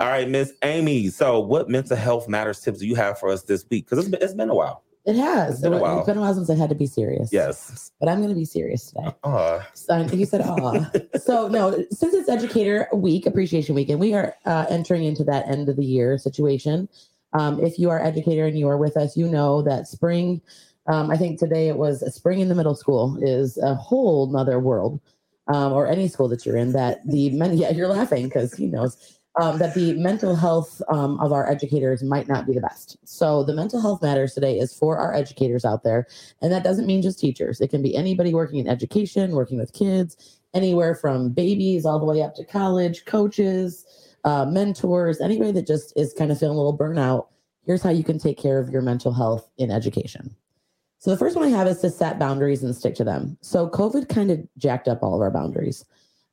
All 0.00 0.08
right, 0.08 0.28
Miss 0.28 0.52
Amy. 0.62 1.08
So 1.08 1.40
what 1.40 1.68
mental 1.68 1.96
health 1.96 2.26
matters 2.28 2.60
tips 2.60 2.78
do 2.78 2.86
you 2.86 2.94
have 2.94 3.18
for 3.18 3.28
us 3.28 3.42
this 3.42 3.66
week? 3.70 3.84
Because 3.84 3.98
it's 3.98 4.08
been, 4.08 4.22
it's 4.22 4.34
been 4.34 4.48
a 4.48 4.54
while. 4.54 4.83
It 5.06 5.16
has. 5.16 5.54
It's 5.54 5.60
been 5.60 5.74
a 5.74 5.78
while. 5.78 5.98
It's 5.98 6.06
been 6.06 6.16
a 6.16 6.20
while 6.20 6.34
since 6.34 6.48
I 6.48 6.54
had 6.54 6.70
to 6.70 6.74
be 6.74 6.86
serious. 6.86 7.30
Yes. 7.30 7.90
But 8.00 8.08
I'm 8.08 8.18
going 8.18 8.30
to 8.30 8.34
be 8.34 8.46
serious 8.46 8.86
today. 8.86 9.08
Uh, 9.22 9.60
So, 9.74 9.98
you 10.00 10.24
said, 10.24 10.40
"Aw." 10.40 10.90
so 11.22 11.48
no, 11.48 11.72
since 11.90 12.14
it's 12.14 12.28
Educator 12.28 12.88
Week, 12.92 13.26
Appreciation 13.26 13.74
Week, 13.74 13.90
and 13.90 14.00
we 14.00 14.14
are 14.14 14.34
uh, 14.46 14.64
entering 14.70 15.04
into 15.04 15.22
that 15.24 15.46
end 15.48 15.68
of 15.68 15.76
the 15.76 15.84
year 15.84 16.16
situation. 16.16 16.88
Um, 17.34 17.60
if 17.60 17.78
you 17.78 17.90
are 17.90 18.00
educator 18.02 18.46
and 18.46 18.58
you 18.58 18.68
are 18.68 18.78
with 18.78 18.96
us, 18.96 19.16
you 19.16 19.28
know 19.28 19.60
that 19.62 19.88
spring. 19.88 20.40
Um, 20.86 21.10
I 21.10 21.16
think 21.16 21.38
today 21.38 21.68
it 21.68 21.76
was 21.76 22.02
spring 22.14 22.40
in 22.40 22.48
the 22.48 22.54
middle 22.54 22.74
school 22.74 23.18
is 23.20 23.58
a 23.58 23.74
whole 23.74 24.28
nother 24.28 24.58
world, 24.58 25.00
um, 25.48 25.72
or 25.72 25.86
any 25.86 26.08
school 26.08 26.28
that 26.28 26.46
you're 26.46 26.56
in. 26.56 26.72
That 26.72 27.06
the 27.06 27.28
many 27.30 27.56
yeah, 27.60 27.72
you're 27.72 27.88
laughing 27.88 28.24
because 28.24 28.54
he 28.54 28.66
knows 28.66 29.18
um, 29.40 29.58
that 29.58 29.74
the 29.74 29.94
mental 29.94 30.36
health 30.36 30.80
um, 30.88 31.18
of 31.20 31.32
our 31.32 31.50
educators 31.50 32.02
might 32.02 32.28
not 32.28 32.46
be 32.46 32.54
the 32.54 32.60
best. 32.60 32.96
So 33.04 33.42
the 33.42 33.54
mental 33.54 33.80
health 33.80 34.02
matters 34.02 34.34
today 34.34 34.58
is 34.58 34.74
for 34.74 34.96
our 34.98 35.14
educators 35.14 35.64
out 35.64 35.82
there, 35.82 36.06
and 36.40 36.52
that 36.52 36.64
doesn't 36.64 36.86
mean 36.86 37.02
just 37.02 37.18
teachers. 37.18 37.60
It 37.60 37.70
can 37.70 37.82
be 37.82 37.96
anybody 37.96 38.32
working 38.32 38.58
in 38.58 38.68
education, 38.68 39.32
working 39.32 39.58
with 39.58 39.72
kids, 39.72 40.38
anywhere 40.54 40.94
from 40.94 41.30
babies 41.30 41.84
all 41.84 41.98
the 41.98 42.04
way 42.04 42.22
up 42.22 42.34
to 42.36 42.44
college, 42.44 43.04
coaches, 43.04 43.84
uh, 44.24 44.46
mentors, 44.46 45.20
anybody 45.20 45.52
that 45.52 45.66
just 45.66 45.92
is 45.96 46.14
kind 46.14 46.30
of 46.30 46.38
feeling 46.38 46.56
a 46.56 46.60
little 46.60 46.76
burnout. 46.76 47.26
Here's 47.66 47.82
how 47.82 47.90
you 47.90 48.04
can 48.04 48.18
take 48.18 48.38
care 48.38 48.58
of 48.58 48.70
your 48.70 48.82
mental 48.82 49.12
health 49.12 49.50
in 49.58 49.70
education. 49.70 50.34
So 50.98 51.10
the 51.10 51.18
first 51.18 51.36
one 51.36 51.44
I 51.44 51.50
have 51.50 51.66
is 51.66 51.80
to 51.80 51.90
set 51.90 52.18
boundaries 52.18 52.62
and 52.62 52.74
stick 52.74 52.94
to 52.94 53.04
them. 53.04 53.36
So 53.42 53.68
COVID 53.68 54.08
kind 54.08 54.30
of 54.30 54.40
jacked 54.56 54.88
up 54.88 55.02
all 55.02 55.14
of 55.14 55.20
our 55.20 55.30
boundaries. 55.30 55.84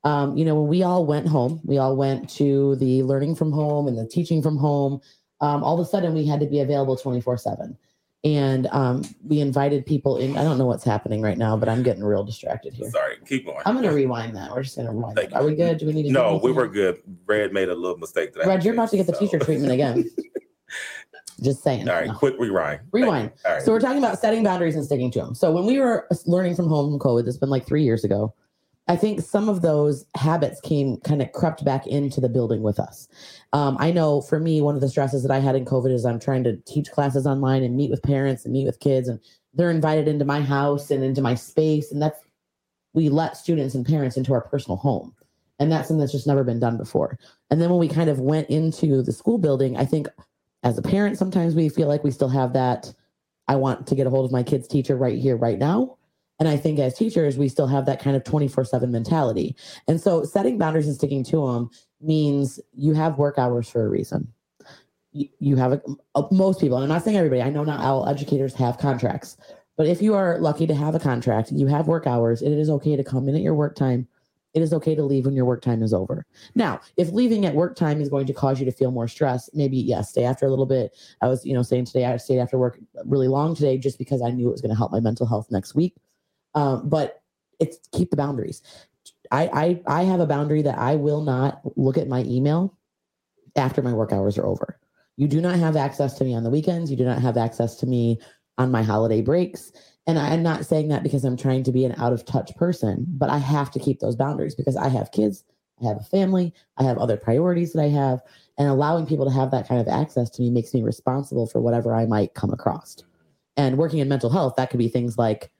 Um, 0.03 0.35
you 0.35 0.45
know, 0.45 0.55
when 0.55 0.67
we 0.67 0.83
all 0.83 1.05
went 1.05 1.27
home, 1.27 1.61
we 1.63 1.77
all 1.77 1.95
went 1.95 2.29
to 2.31 2.75
the 2.77 3.03
learning 3.03 3.35
from 3.35 3.51
home 3.51 3.87
and 3.87 3.97
the 3.97 4.07
teaching 4.07 4.41
from 4.41 4.57
home. 4.57 4.99
Um, 5.41 5.63
all 5.63 5.79
of 5.79 5.85
a 5.85 5.89
sudden, 5.89 6.13
we 6.13 6.25
had 6.25 6.39
to 6.39 6.45
be 6.47 6.59
available 6.59 6.95
24 6.95 7.37
7. 7.37 7.77
And 8.23 8.67
um, 8.67 9.03
we 9.23 9.39
invited 9.39 9.83
people 9.85 10.17
in. 10.17 10.37
I 10.37 10.43
don't 10.43 10.59
know 10.59 10.67
what's 10.67 10.83
happening 10.83 11.21
right 11.23 11.37
now, 11.37 11.57
but 11.57 11.67
I'm 11.67 11.81
getting 11.81 12.03
real 12.03 12.23
distracted 12.23 12.73
here. 12.73 12.89
sorry. 12.91 13.17
Keep 13.25 13.47
going. 13.47 13.61
I'm 13.65 13.73
going 13.73 13.87
to 13.87 13.93
rewind 13.93 14.35
that. 14.35 14.51
We're 14.51 14.61
just 14.61 14.75
going 14.75 14.87
to 14.87 14.93
rewind 14.93 15.15
Thank 15.15 15.31
that. 15.31 15.41
Are 15.41 15.45
we 15.45 15.55
good? 15.55 15.79
Do 15.79 15.87
we 15.87 15.93
need 15.93 16.03
to 16.03 16.11
No, 16.11 16.39
we 16.41 16.51
were 16.51 16.67
good. 16.67 17.01
Red 17.25 17.51
made 17.51 17.69
a 17.69 17.75
little 17.75 17.97
mistake 17.97 18.33
today. 18.33 18.47
Red, 18.47 18.63
you're 18.63 18.75
about 18.75 18.91
to 18.91 18.97
get 18.97 19.07
the 19.07 19.13
teacher 19.13 19.39
treatment 19.39 19.71
again. 19.71 20.07
just 21.41 21.63
saying. 21.63 21.89
All 21.89 21.95
right, 21.95 22.07
No. 22.07 22.13
quick 22.13 22.35
rewind. 22.37 22.81
Rewind. 22.91 23.31
All 23.43 23.53
right. 23.53 23.63
So 23.63 23.71
we're 23.71 23.79
talking 23.79 23.97
about 23.97 24.19
setting 24.19 24.43
boundaries 24.43 24.75
and 24.75 24.85
sticking 24.85 25.09
to 25.11 25.19
them. 25.19 25.33
So 25.35 25.51
when 25.51 25.65
we 25.65 25.79
were 25.79 26.07
learning 26.27 26.55
from 26.55 26.67
home 26.67 26.91
from 26.91 26.99
COVID, 26.99 27.27
it's 27.27 27.37
been 27.37 27.49
like 27.49 27.65
three 27.65 27.83
years 27.83 28.03
ago. 28.03 28.35
I 28.87 28.95
think 28.95 29.21
some 29.21 29.47
of 29.47 29.61
those 29.61 30.05
habits 30.15 30.59
came 30.59 30.97
kind 30.97 31.21
of 31.21 31.31
crept 31.31 31.63
back 31.63 31.87
into 31.87 32.19
the 32.19 32.29
building 32.29 32.61
with 32.61 32.79
us. 32.79 33.07
Um, 33.53 33.77
I 33.79 33.91
know 33.91 34.21
for 34.21 34.39
me, 34.39 34.61
one 34.61 34.75
of 34.75 34.81
the 34.81 34.89
stresses 34.89 35.21
that 35.23 35.31
I 35.31 35.39
had 35.39 35.55
in 35.55 35.65
COVID 35.65 35.91
is 35.93 36.05
I'm 36.05 36.19
trying 36.19 36.43
to 36.45 36.57
teach 36.65 36.91
classes 36.91 37.25
online 37.25 37.63
and 37.63 37.77
meet 37.77 37.91
with 37.91 38.03
parents 38.03 38.43
and 38.43 38.53
meet 38.53 38.65
with 38.65 38.79
kids, 38.79 39.07
and 39.07 39.19
they're 39.53 39.71
invited 39.71 40.07
into 40.07 40.25
my 40.25 40.41
house 40.41 40.91
and 40.91 41.03
into 41.03 41.21
my 41.21 41.35
space, 41.35 41.91
and 41.91 42.01
that's 42.01 42.19
we 42.93 43.07
let 43.07 43.37
students 43.37 43.75
and 43.75 43.85
parents 43.85 44.17
into 44.17 44.33
our 44.33 44.41
personal 44.41 44.77
home, 44.77 45.15
and 45.59 45.71
that's 45.71 45.87
something 45.87 45.99
that's 45.99 46.11
just 46.11 46.27
never 46.27 46.43
been 46.43 46.59
done 46.59 46.77
before. 46.77 47.17
And 47.49 47.61
then 47.61 47.69
when 47.69 47.79
we 47.79 47.87
kind 47.87 48.09
of 48.09 48.19
went 48.19 48.49
into 48.49 49.01
the 49.01 49.13
school 49.13 49.37
building, 49.37 49.77
I 49.77 49.85
think 49.85 50.07
as 50.63 50.77
a 50.77 50.81
parent, 50.81 51.17
sometimes 51.17 51.55
we 51.55 51.69
feel 51.69 51.87
like 51.87 52.03
we 52.03 52.11
still 52.11 52.29
have 52.29 52.53
that. 52.53 52.93
I 53.47 53.55
want 53.55 53.87
to 53.87 53.95
get 53.95 54.07
a 54.07 54.09
hold 54.09 54.25
of 54.25 54.31
my 54.31 54.43
kid's 54.43 54.67
teacher 54.67 54.95
right 54.95 55.17
here, 55.17 55.37
right 55.37 55.57
now. 55.57 55.97
And 56.41 56.49
I 56.49 56.57
think 56.57 56.79
as 56.79 56.95
teachers, 56.95 57.37
we 57.37 57.47
still 57.47 57.67
have 57.67 57.85
that 57.85 58.01
kind 58.01 58.15
of 58.15 58.23
24 58.23 58.65
7 58.65 58.91
mentality. 58.91 59.55
And 59.87 60.01
so 60.01 60.23
setting 60.23 60.57
boundaries 60.57 60.87
and 60.87 60.95
sticking 60.95 61.23
to 61.25 61.45
them 61.45 61.69
means 62.01 62.59
you 62.73 62.95
have 62.95 63.19
work 63.19 63.37
hours 63.37 63.69
for 63.69 63.85
a 63.85 63.89
reason. 63.89 64.27
You, 65.11 65.29
you 65.37 65.55
have 65.57 65.73
a, 65.73 65.81
most 66.31 66.59
people, 66.59 66.77
and 66.77 66.83
I'm 66.85 66.89
not 66.89 67.03
saying 67.03 67.15
everybody, 67.15 67.43
I 67.43 67.51
know 67.51 67.63
not 67.63 67.81
all 67.81 68.09
educators 68.09 68.55
have 68.55 68.79
contracts, 68.79 69.37
but 69.77 69.85
if 69.85 70.01
you 70.01 70.15
are 70.15 70.39
lucky 70.39 70.65
to 70.65 70.73
have 70.73 70.95
a 70.95 70.99
contract, 70.99 71.51
you 71.51 71.67
have 71.67 71.87
work 71.87 72.07
hours, 72.07 72.41
it 72.41 72.51
is 72.51 72.71
okay 72.71 72.95
to 72.95 73.03
come 73.03 73.29
in 73.29 73.35
at 73.35 73.41
your 73.41 73.53
work 73.53 73.75
time. 73.75 74.07
It 74.55 74.63
is 74.63 74.73
okay 74.73 74.95
to 74.95 75.03
leave 75.03 75.25
when 75.25 75.35
your 75.35 75.45
work 75.45 75.61
time 75.61 75.83
is 75.83 75.93
over. 75.93 76.25
Now, 76.55 76.81
if 76.97 77.11
leaving 77.11 77.45
at 77.45 77.53
work 77.53 77.75
time 77.75 78.01
is 78.01 78.09
going 78.09 78.25
to 78.25 78.33
cause 78.33 78.59
you 78.59 78.65
to 78.65 78.71
feel 78.71 78.89
more 78.89 79.07
stress, 79.07 79.47
maybe 79.53 79.77
yes, 79.77 80.09
stay 80.09 80.23
after 80.23 80.47
a 80.47 80.49
little 80.49 80.65
bit. 80.65 80.97
I 81.21 81.27
was, 81.27 81.45
you 81.45 81.53
know, 81.53 81.61
saying 81.61 81.85
today 81.85 82.05
I 82.05 82.17
stayed 82.17 82.39
after 82.39 82.57
work 82.57 82.79
really 83.05 83.27
long 83.27 83.53
today 83.53 83.77
just 83.77 83.99
because 83.99 84.23
I 84.23 84.31
knew 84.31 84.47
it 84.47 84.51
was 84.51 84.61
going 84.61 84.71
to 84.71 84.75
help 84.77 84.91
my 84.91 84.99
mental 84.99 85.27
health 85.27 85.45
next 85.51 85.75
week. 85.75 85.93
Um, 86.55 86.89
but 86.89 87.21
it's 87.59 87.79
keep 87.91 88.09
the 88.09 88.17
boundaries. 88.17 88.61
I, 89.31 89.81
I 89.87 90.01
I 90.01 90.03
have 90.03 90.19
a 90.19 90.25
boundary 90.25 90.61
that 90.63 90.77
I 90.77 90.95
will 90.95 91.21
not 91.21 91.61
look 91.77 91.97
at 91.97 92.07
my 92.07 92.23
email 92.23 92.77
after 93.55 93.81
my 93.81 93.93
work 93.93 94.11
hours 94.11 94.37
are 94.37 94.45
over. 94.45 94.79
You 95.17 95.27
do 95.27 95.41
not 95.41 95.55
have 95.55 95.75
access 95.75 96.17
to 96.17 96.23
me 96.23 96.33
on 96.33 96.43
the 96.43 96.49
weekends. 96.49 96.89
You 96.89 96.97
do 96.97 97.05
not 97.05 97.21
have 97.21 97.37
access 97.37 97.75
to 97.77 97.85
me 97.85 98.19
on 98.57 98.71
my 98.71 98.83
holiday 98.83 99.21
breaks. 99.21 99.71
And 100.07 100.17
I, 100.17 100.33
am 100.33 100.43
not 100.43 100.65
saying 100.65 100.87
that 100.89 101.03
because 101.03 101.23
I'm 101.23 101.37
trying 101.37 101.63
to 101.63 101.71
be 101.71 101.85
an 101.85 101.95
out 101.97 102.13
of 102.13 102.25
touch 102.25 102.55
person, 102.55 103.05
but 103.07 103.29
I 103.29 103.37
have 103.37 103.71
to 103.71 103.79
keep 103.79 103.99
those 103.99 104.15
boundaries 104.15 104.55
because 104.55 104.75
I 104.75 104.87
have 104.89 105.11
kids, 105.11 105.43
I 105.81 105.87
have 105.87 105.97
a 105.97 106.03
family, 106.03 106.53
I 106.77 106.83
have 106.83 106.97
other 106.97 107.17
priorities 107.17 107.73
that 107.73 107.83
I 107.83 107.89
have. 107.89 108.21
And 108.57 108.67
allowing 108.67 109.05
people 109.05 109.25
to 109.25 109.31
have 109.31 109.51
that 109.51 109.67
kind 109.67 109.79
of 109.79 109.87
access 109.87 110.29
to 110.31 110.41
me 110.41 110.49
makes 110.49 110.73
me 110.73 110.81
responsible 110.81 111.47
for 111.47 111.61
whatever 111.61 111.95
I 111.95 112.05
might 112.05 112.33
come 112.33 112.51
across. 112.51 112.97
And 113.57 113.77
working 113.77 113.99
in 113.99 114.07
mental 114.07 114.29
health, 114.29 114.55
that 114.57 114.69
could 114.69 114.79
be 114.79 114.87
things 114.87 115.17
like 115.17 115.51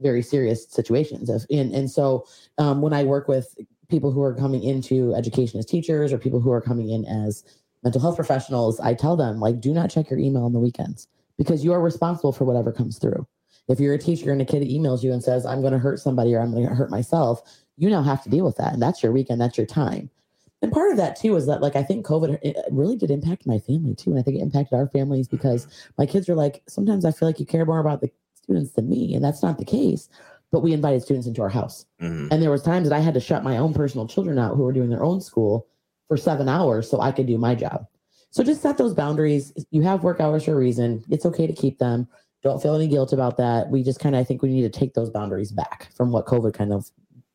very 0.00 0.22
serious 0.22 0.66
situations. 0.68 1.30
And, 1.30 1.72
and 1.72 1.90
so 1.90 2.26
um, 2.58 2.82
when 2.82 2.92
I 2.92 3.04
work 3.04 3.28
with 3.28 3.56
people 3.88 4.10
who 4.10 4.22
are 4.22 4.34
coming 4.34 4.62
into 4.62 5.14
education 5.14 5.58
as 5.58 5.66
teachers 5.66 6.12
or 6.12 6.18
people 6.18 6.40
who 6.40 6.50
are 6.50 6.60
coming 6.60 6.90
in 6.90 7.04
as 7.06 7.44
mental 7.82 8.00
health 8.00 8.16
professionals, 8.16 8.80
I 8.80 8.94
tell 8.94 9.16
them, 9.16 9.40
like, 9.40 9.60
do 9.60 9.72
not 9.72 9.90
check 9.90 10.10
your 10.10 10.18
email 10.18 10.44
on 10.44 10.52
the 10.52 10.58
weekends 10.58 11.08
because 11.38 11.64
you 11.64 11.72
are 11.72 11.80
responsible 11.80 12.32
for 12.32 12.44
whatever 12.44 12.72
comes 12.72 12.98
through. 12.98 13.26
If 13.68 13.80
you're 13.80 13.94
a 13.94 13.98
teacher 13.98 14.32
and 14.32 14.40
a 14.40 14.44
kid 14.44 14.62
emails 14.62 15.02
you 15.02 15.12
and 15.12 15.22
says, 15.22 15.44
I'm 15.46 15.60
going 15.60 15.72
to 15.72 15.78
hurt 15.78 15.98
somebody 15.98 16.34
or 16.34 16.40
I'm 16.40 16.52
going 16.52 16.68
to 16.68 16.74
hurt 16.74 16.90
myself, 16.90 17.42
you 17.76 17.90
now 17.90 18.02
have 18.02 18.22
to 18.24 18.30
deal 18.30 18.44
with 18.44 18.56
that. 18.56 18.72
And 18.72 18.82
that's 18.82 19.02
your 19.02 19.12
weekend, 19.12 19.40
that's 19.40 19.56
your 19.56 19.66
time. 19.66 20.10
And 20.62 20.72
part 20.72 20.90
of 20.90 20.96
that 20.96 21.16
too 21.16 21.36
is 21.36 21.46
that, 21.46 21.60
like, 21.60 21.76
I 21.76 21.82
think 21.82 22.06
COVID 22.06 22.54
really 22.70 22.96
did 22.96 23.10
impact 23.10 23.46
my 23.46 23.58
family 23.58 23.94
too. 23.94 24.10
And 24.10 24.18
I 24.18 24.22
think 24.22 24.38
it 24.38 24.42
impacted 24.42 24.78
our 24.78 24.88
families 24.88 25.28
because 25.28 25.66
my 25.98 26.06
kids 26.06 26.28
are 26.28 26.34
like, 26.34 26.62
sometimes 26.66 27.04
I 27.04 27.10
feel 27.10 27.28
like 27.28 27.38
you 27.38 27.46
care 27.46 27.66
more 27.66 27.78
about 27.78 28.00
the 28.00 28.10
students 28.46 28.72
than 28.72 28.88
me. 28.88 29.14
And 29.14 29.24
that's 29.24 29.42
not 29.42 29.58
the 29.58 29.64
case. 29.64 30.08
But 30.52 30.60
we 30.60 30.72
invited 30.72 31.02
students 31.02 31.26
into 31.26 31.42
our 31.42 31.48
house. 31.48 31.84
Mhm. 32.00 32.28
And 32.30 32.42
there 32.42 32.50
was 32.50 32.62
times 32.62 32.88
that 32.88 32.96
I 32.96 33.00
had 33.00 33.14
to 33.14 33.20
shut 33.20 33.42
my 33.42 33.58
own 33.58 33.74
personal 33.74 34.06
children 34.06 34.38
out 34.38 34.56
who 34.56 34.62
were 34.62 34.72
doing 34.72 34.90
their 34.90 35.04
own 35.04 35.20
school 35.20 35.66
for 36.08 36.16
seven 36.16 36.48
hours 36.48 36.88
so 36.88 37.00
I 37.00 37.10
could 37.10 37.26
do 37.26 37.36
my 37.36 37.54
job. 37.54 37.86
So 38.30 38.44
just 38.44 38.62
set 38.62 38.76
those 38.78 38.94
boundaries. 38.94 39.52
You 39.70 39.82
have 39.82 40.04
work 40.04 40.20
hours 40.20 40.44
for 40.44 40.52
a 40.52 40.56
reason. 40.56 41.02
It's 41.10 41.26
okay 41.26 41.46
to 41.46 41.52
keep 41.52 41.78
them. 41.78 42.06
Don't 42.42 42.62
feel 42.62 42.76
any 42.76 42.86
guilt 42.86 43.12
about 43.12 43.36
that. 43.38 43.70
We 43.70 43.82
just 43.82 43.98
kind 43.98 44.14
of, 44.14 44.20
I 44.20 44.24
think 44.24 44.42
we 44.42 44.50
need 44.50 44.70
to 44.70 44.78
take 44.78 44.94
those 44.94 45.10
boundaries 45.10 45.50
back 45.50 45.88
from 45.94 46.12
what 46.12 46.26
COVID 46.26 46.54
kind 46.54 46.72
of 46.72 46.88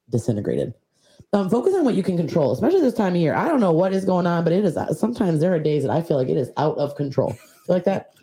disintegrated. 0.09 0.73
Um, 1.33 1.49
focus 1.49 1.73
on 1.75 1.83
what 1.85 1.95
you 1.95 2.03
can 2.03 2.17
control, 2.17 2.51
especially 2.51 2.81
this 2.81 2.93
time 2.93 3.15
of 3.15 3.19
year. 3.19 3.33
I 3.33 3.47
don't 3.47 3.59
know 3.59 3.71
what 3.71 3.93
is 3.93 4.05
going 4.05 4.27
on, 4.27 4.43
but 4.43 4.53
it 4.53 4.63
is 4.63 4.77
sometimes 4.97 5.39
there 5.39 5.53
are 5.53 5.59
days 5.59 5.83
that 5.83 5.91
I 5.91 6.01
feel 6.01 6.17
like 6.17 6.29
it 6.29 6.37
is 6.37 6.51
out 6.57 6.77
of 6.77 6.95
control. 6.95 7.31
Feel 7.65 7.75
like 7.75 7.83
that? 7.85 8.13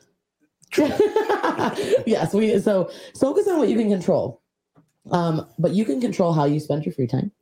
yes, 2.07 2.35
we 2.35 2.59
so 2.61 2.91
focus 3.19 3.49
on 3.49 3.59
what 3.59 3.69
you 3.69 3.77
can 3.77 3.91
control. 3.91 4.43
Um, 5.11 5.47
but 5.59 5.73
you 5.73 5.85
can 5.85 6.01
control 6.01 6.33
how 6.33 6.45
you 6.45 6.61
spend 6.61 6.85
your 6.85 6.93
free 6.93 7.07
time. 7.07 7.33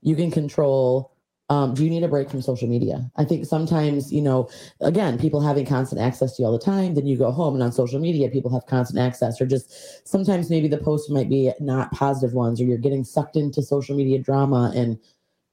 You 0.00 0.16
can 0.16 0.30
control 0.30 1.14
um, 1.50 1.74
do 1.74 1.84
you 1.84 1.90
need 1.90 2.02
a 2.02 2.08
break 2.08 2.30
from 2.30 2.40
social 2.40 2.68
media? 2.68 3.10
I 3.16 3.24
think 3.24 3.44
sometimes, 3.44 4.10
you 4.10 4.22
know, 4.22 4.48
again, 4.80 5.18
people 5.18 5.40
having 5.42 5.66
constant 5.66 6.00
access 6.00 6.36
to 6.36 6.42
you 6.42 6.46
all 6.46 6.52
the 6.56 6.64
time, 6.64 6.94
then 6.94 7.06
you 7.06 7.18
go 7.18 7.30
home 7.30 7.54
and 7.54 7.62
on 7.62 7.70
social 7.70 8.00
media, 8.00 8.30
people 8.30 8.50
have 8.52 8.64
constant 8.66 8.98
access, 8.98 9.40
or 9.40 9.46
just 9.46 10.08
sometimes 10.08 10.48
maybe 10.48 10.68
the 10.68 10.78
posts 10.78 11.10
might 11.10 11.28
be 11.28 11.52
not 11.60 11.92
positive 11.92 12.34
ones, 12.34 12.60
or 12.60 12.64
you're 12.64 12.78
getting 12.78 13.04
sucked 13.04 13.36
into 13.36 13.62
social 13.62 13.94
media 13.94 14.18
drama. 14.18 14.72
And 14.74 14.98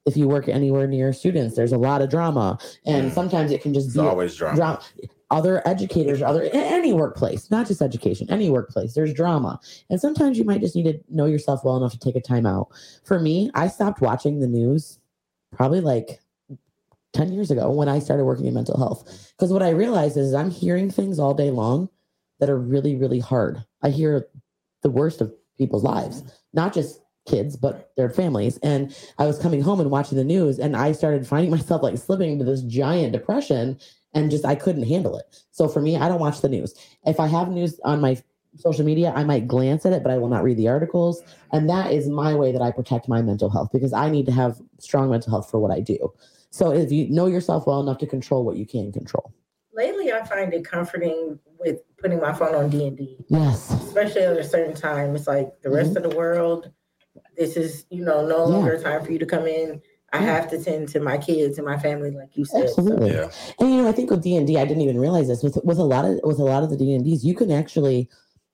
if 0.06 0.16
you 0.16 0.28
work 0.28 0.48
anywhere 0.48 0.86
near 0.86 1.12
students, 1.12 1.56
there's 1.56 1.72
a 1.72 1.78
lot 1.78 2.00
of 2.00 2.08
drama. 2.08 2.58
And 2.86 3.12
sometimes 3.12 3.50
it 3.50 3.60
can 3.60 3.74
just 3.74 3.88
It's 3.88 3.96
be 3.96 4.00
always 4.00 4.34
drama. 4.34 4.56
drama. 4.56 4.82
Other 5.32 5.66
educators, 5.66 6.20
other 6.20 6.48
any 6.52 6.92
workplace, 6.92 7.50
not 7.50 7.66
just 7.66 7.80
education, 7.80 8.30
any 8.30 8.50
workplace, 8.50 8.92
there's 8.92 9.14
drama. 9.14 9.58
And 9.88 9.98
sometimes 9.98 10.36
you 10.36 10.44
might 10.44 10.60
just 10.60 10.76
need 10.76 10.84
to 10.84 11.00
know 11.08 11.24
yourself 11.24 11.64
well 11.64 11.78
enough 11.78 11.92
to 11.92 11.98
take 11.98 12.16
a 12.16 12.20
time 12.20 12.44
out. 12.44 12.68
For 13.02 13.18
me, 13.18 13.50
I 13.54 13.68
stopped 13.68 14.02
watching 14.02 14.40
the 14.40 14.46
news 14.46 14.98
probably 15.50 15.80
like 15.80 16.20
10 17.14 17.32
years 17.32 17.50
ago 17.50 17.70
when 17.70 17.88
I 17.88 17.98
started 17.98 18.24
working 18.24 18.44
in 18.44 18.52
mental 18.52 18.76
health. 18.76 19.32
Because 19.36 19.50
what 19.52 19.62
I 19.62 19.70
realized 19.70 20.18
is 20.18 20.34
I'm 20.34 20.50
hearing 20.50 20.90
things 20.90 21.18
all 21.18 21.32
day 21.32 21.50
long 21.50 21.88
that 22.38 22.50
are 22.50 22.58
really, 22.58 22.94
really 22.96 23.20
hard. 23.20 23.64
I 23.82 23.88
hear 23.88 24.28
the 24.82 24.90
worst 24.90 25.22
of 25.22 25.32
people's 25.56 25.84
lives, 25.84 26.24
not 26.52 26.74
just 26.74 27.00
kids, 27.26 27.56
but 27.56 27.92
their 27.96 28.10
families. 28.10 28.58
And 28.58 28.94
I 29.18 29.26
was 29.26 29.38
coming 29.38 29.62
home 29.62 29.80
and 29.80 29.90
watching 29.90 30.18
the 30.18 30.24
news, 30.24 30.58
and 30.58 30.76
I 30.76 30.92
started 30.92 31.26
finding 31.26 31.50
myself 31.56 31.82
like 31.82 31.96
slipping 31.98 32.32
into 32.32 32.44
this 32.44 32.62
giant 32.62 33.12
depression, 33.12 33.78
and 34.14 34.30
just 34.30 34.44
I 34.44 34.54
couldn't 34.54 34.84
handle 34.84 35.16
it. 35.16 35.24
So 35.50 35.68
for 35.68 35.80
me, 35.80 35.96
I 35.96 36.08
don't 36.08 36.20
watch 36.20 36.40
the 36.40 36.48
news. 36.48 36.74
If 37.06 37.18
I 37.20 37.26
have 37.26 37.48
news 37.48 37.80
on 37.84 38.00
my 38.00 38.20
social 38.56 38.84
media, 38.84 39.12
I 39.16 39.24
might 39.24 39.48
glance 39.48 39.86
at 39.86 39.92
it, 39.92 40.02
but 40.02 40.12
I 40.12 40.18
will 40.18 40.28
not 40.28 40.44
read 40.44 40.58
the 40.58 40.68
articles. 40.68 41.22
And 41.52 41.68
that 41.70 41.92
is 41.92 42.08
my 42.08 42.34
way 42.34 42.52
that 42.52 42.60
I 42.60 42.70
protect 42.70 43.08
my 43.08 43.22
mental 43.22 43.48
health 43.50 43.70
because 43.72 43.92
I 43.92 44.10
need 44.10 44.26
to 44.26 44.32
have 44.32 44.60
strong 44.78 45.10
mental 45.10 45.30
health 45.30 45.50
for 45.50 45.58
what 45.58 45.70
I 45.70 45.80
do. 45.80 46.12
So 46.50 46.70
if 46.70 46.92
you 46.92 47.08
know 47.08 47.26
yourself 47.26 47.66
well 47.66 47.80
enough 47.80 47.98
to 47.98 48.06
control 48.06 48.44
what 48.44 48.56
you 48.56 48.66
can 48.66 48.92
control. 48.92 49.32
Lately, 49.74 50.12
I 50.12 50.22
find 50.24 50.52
it 50.52 50.66
comforting 50.66 51.38
with 51.58 51.80
putting 51.96 52.20
my 52.20 52.34
phone 52.34 52.54
on 52.54 52.68
D 52.68 52.86
and 52.86 52.96
D, 52.96 53.16
Yes. 53.28 53.70
especially 53.70 54.22
at 54.22 54.36
a 54.36 54.44
certain 54.44 54.74
time. 54.74 55.16
It's 55.16 55.26
like 55.26 55.62
the 55.62 55.70
rest 55.70 55.94
mm-hmm. 55.94 56.04
of 56.04 56.10
the 56.10 56.16
world. 56.16 56.70
This 57.38 57.56
is, 57.56 57.86
you 57.88 58.04
know, 58.04 58.26
no 58.26 58.46
Yeah. 58.46 58.56
longer 58.56 58.78
time 58.78 59.02
for 59.02 59.12
you 59.12 59.18
to 59.18 59.24
come 59.24 59.46
in. 59.46 59.80
I 60.12 60.18
have 60.18 60.50
to 60.50 60.62
tend 60.62 60.88
to 60.90 61.00
my 61.00 61.16
kids 61.16 61.56
and 61.58 61.66
my 61.66 61.78
family, 61.78 62.10
like 62.10 62.36
you 62.36 62.44
said. 62.44 62.68
So, 62.68 62.82
Absolutely. 62.82 63.12
Yeah. 63.12 63.30
And 63.58 63.74
you 63.74 63.82
know, 63.82 63.88
I 63.88 63.92
think 63.92 64.10
with 64.10 64.22
D 64.22 64.36
and 64.36 64.46
D, 64.46 64.58
I 64.58 64.64
didn't 64.64 64.82
even 64.82 64.98
realize 65.00 65.28
this. 65.28 65.42
With 65.42 65.58
with 65.64 65.78
a 65.78 65.84
lot 65.84 66.04
of 66.04 66.20
with 66.22 66.38
a 66.38 66.44
lot 66.44 66.62
of 66.62 66.70
the 66.70 66.76
D 66.76 66.94
and 66.94 67.04
Ds, 67.04 67.24
you 67.24 67.34
can 67.34 67.50
actually 67.50 68.08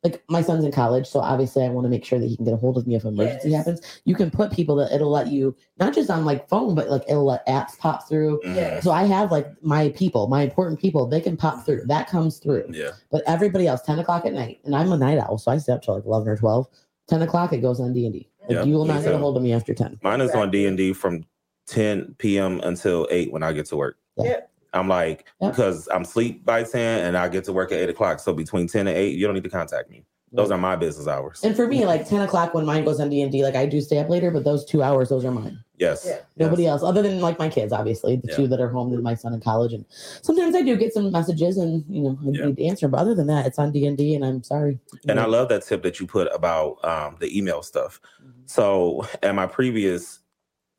like 0.05 0.23
my 0.29 0.41
son's 0.41 0.65
in 0.65 0.71
college, 0.71 1.09
so 1.09 1.19
obviously 1.19 1.65
I 1.65 1.69
want 1.71 1.85
to 1.85 1.89
make 1.89 2.05
sure 2.05 2.21
that 2.21 2.27
he 2.29 2.37
can 2.37 2.45
get 2.45 2.55
a 2.55 2.57
hold 2.57 2.77
of 2.79 2.87
me 2.87 2.95
if 2.95 3.03
an 3.05 3.15
emergency 3.15 3.51
Yes. 3.51 3.67
happens. 3.67 4.01
You 4.05 4.15
can 4.15 4.31
put 4.31 4.53
people 4.53 4.77
that 4.77 4.93
it'll 4.93 5.11
let 5.11 5.27
you 5.27 5.57
not 5.81 5.93
just 5.93 6.09
on 6.09 6.25
like 6.25 6.49
phone, 6.49 6.77
but 6.77 6.89
like 6.89 7.03
it'll 7.09 7.25
let 7.25 7.45
apps 7.49 7.77
pop 7.77 8.09
through. 8.09 8.41
Yeah. 8.45 8.79
So 8.79 8.93
I 8.93 9.03
have 9.07 9.33
like 9.33 9.49
my 9.61 9.89
people, 9.97 10.29
my 10.29 10.43
important 10.43 10.79
people, 10.79 11.07
they 11.09 11.21
can 11.21 11.37
pop 11.37 11.67
through. 11.67 11.83
That 11.87 12.09
comes 12.09 12.39
through. 12.39 12.67
Yeah. 12.71 12.93
But 13.11 13.25
everybody 13.27 13.67
else, 13.67 13.83
10 13.83 13.99
o'clock 13.99 14.25
at 14.25 14.33
night, 14.35 14.61
and 14.65 14.77
I'm 14.77 14.93
a 14.93 14.97
night 14.97 15.19
owl, 15.19 15.37
so 15.37 15.51
I 15.51 15.59
stay 15.59 15.73
up 15.73 15.83
till 15.83 15.97
like 15.97 16.05
11 16.05 16.29
or 16.29 16.37
12. 16.37 16.69
10 17.09 17.23
o'clock, 17.23 17.53
it 17.53 17.59
goes 17.59 17.81
on 17.81 17.93
D 17.93 18.05
and 18.05 18.15
D. 18.15 18.31
Yeah, 18.49 18.63
You 18.63 18.75
will 18.77 18.85
me 18.87 18.95
not 18.95 19.03
get 19.03 19.15
a 19.15 19.19
hold 19.19 19.37
of 19.37 19.43
me 19.43 19.53
after 19.53 19.75
10. 19.75 19.99
Mine 20.05 20.21
is 20.21 20.31
on 20.31 20.53
D 20.53 20.65
and 20.65 20.77
D 20.77 20.93
from 20.93 21.25
10 21.69 22.17
p.m. 22.19 22.61
until 22.63 23.07
8 23.11 23.33
when 23.33 23.43
I 23.43 23.53
get 23.53 23.67
to 23.67 23.77
work. 23.77 23.99
Yeah. 24.17 24.41
I'm 24.75 24.89
like, 24.89 25.27
Yeah. 25.41 25.51
because 25.51 25.89
I'm 25.89 26.05
sleep 26.05 26.45
by 26.45 26.63
10 26.63 27.05
and 27.07 27.17
I 27.17 27.29
get 27.29 27.45
to 27.45 27.53
work 27.53 27.73
at 27.73 27.79
8 27.81 27.89
o'clock. 27.91 28.21
So 28.21 28.33
between 28.33 28.67
10 28.67 28.87
and 28.87 28.97
8, 28.97 29.17
you 29.17 29.27
don't 29.27 29.35
need 29.35 29.45
to 29.45 29.51
contact 29.51 29.89
me. 29.91 30.05
Those 30.31 30.51
are 30.51 30.59
my 30.59 30.77
business 30.77 31.07
hours. 31.09 31.43
And 31.43 31.57
for 31.57 31.67
me, 31.67 31.87
like 31.87 32.07
10 32.07 32.21
o'clock 32.21 32.53
when 32.53 32.67
mine 32.67 32.85
goes 32.85 33.01
on 33.01 33.09
D 33.09 33.23
and 33.23 33.33
D, 33.33 33.43
like 33.43 33.55
I 33.55 33.65
do 33.65 33.81
stay 33.81 33.97
up 33.99 34.11
later, 34.11 34.31
but 34.31 34.45
those 34.45 34.63
two 34.63 34.83
hours, 34.83 35.09
those 35.09 35.25
are 35.25 35.31
mine. 35.31 35.59
Yes. 35.79 36.05
Yeah. 36.07 36.19
Nobody 36.37 36.65
Yes. 36.65 36.73
else, 36.73 36.83
other 36.83 37.01
than 37.01 37.21
like 37.23 37.39
my 37.39 37.49
kids, 37.49 37.73
obviously, 37.73 38.17
the 38.17 38.29
Yeah. 38.29 38.37
two 38.37 38.47
that 38.49 38.61
are 38.61 38.69
home 38.69 38.93
and 38.93 39.03
my 39.03 39.15
son 39.15 39.33
in 39.33 39.41
college. 39.41 39.73
And 39.73 39.87
sometimes 39.89 40.55
I 40.55 40.61
do 40.61 40.77
get 40.77 40.93
some 40.93 41.11
messages 41.11 41.57
and, 41.57 41.83
you 41.89 42.03
know, 42.03 42.19
I 42.23 42.31
Yeah. 42.31 42.45
need 42.47 42.59
to 42.59 42.65
answer. 42.67 42.89
But 42.89 42.99
other 43.01 43.15
than 43.15 43.27
that, 43.29 43.47
it's 43.47 43.59
on 43.59 43.73
D 43.73 43.87
and 43.87 43.97
D 43.97 44.15
and 44.15 44.23
I'm 44.23 44.43
sorry. 44.43 44.79
And 45.09 45.19
I 45.19 45.25
love 45.25 45.49
that 45.49 45.63
tip 45.65 45.83
that 45.85 45.99
you 45.99 46.07
put 46.07 46.29
about 46.35 46.85
um, 46.85 47.17
the 47.21 47.37
email 47.37 47.63
stuff. 47.63 47.99
So 48.45 49.07
at 49.23 49.35
my 49.35 49.47
previous 49.47 50.19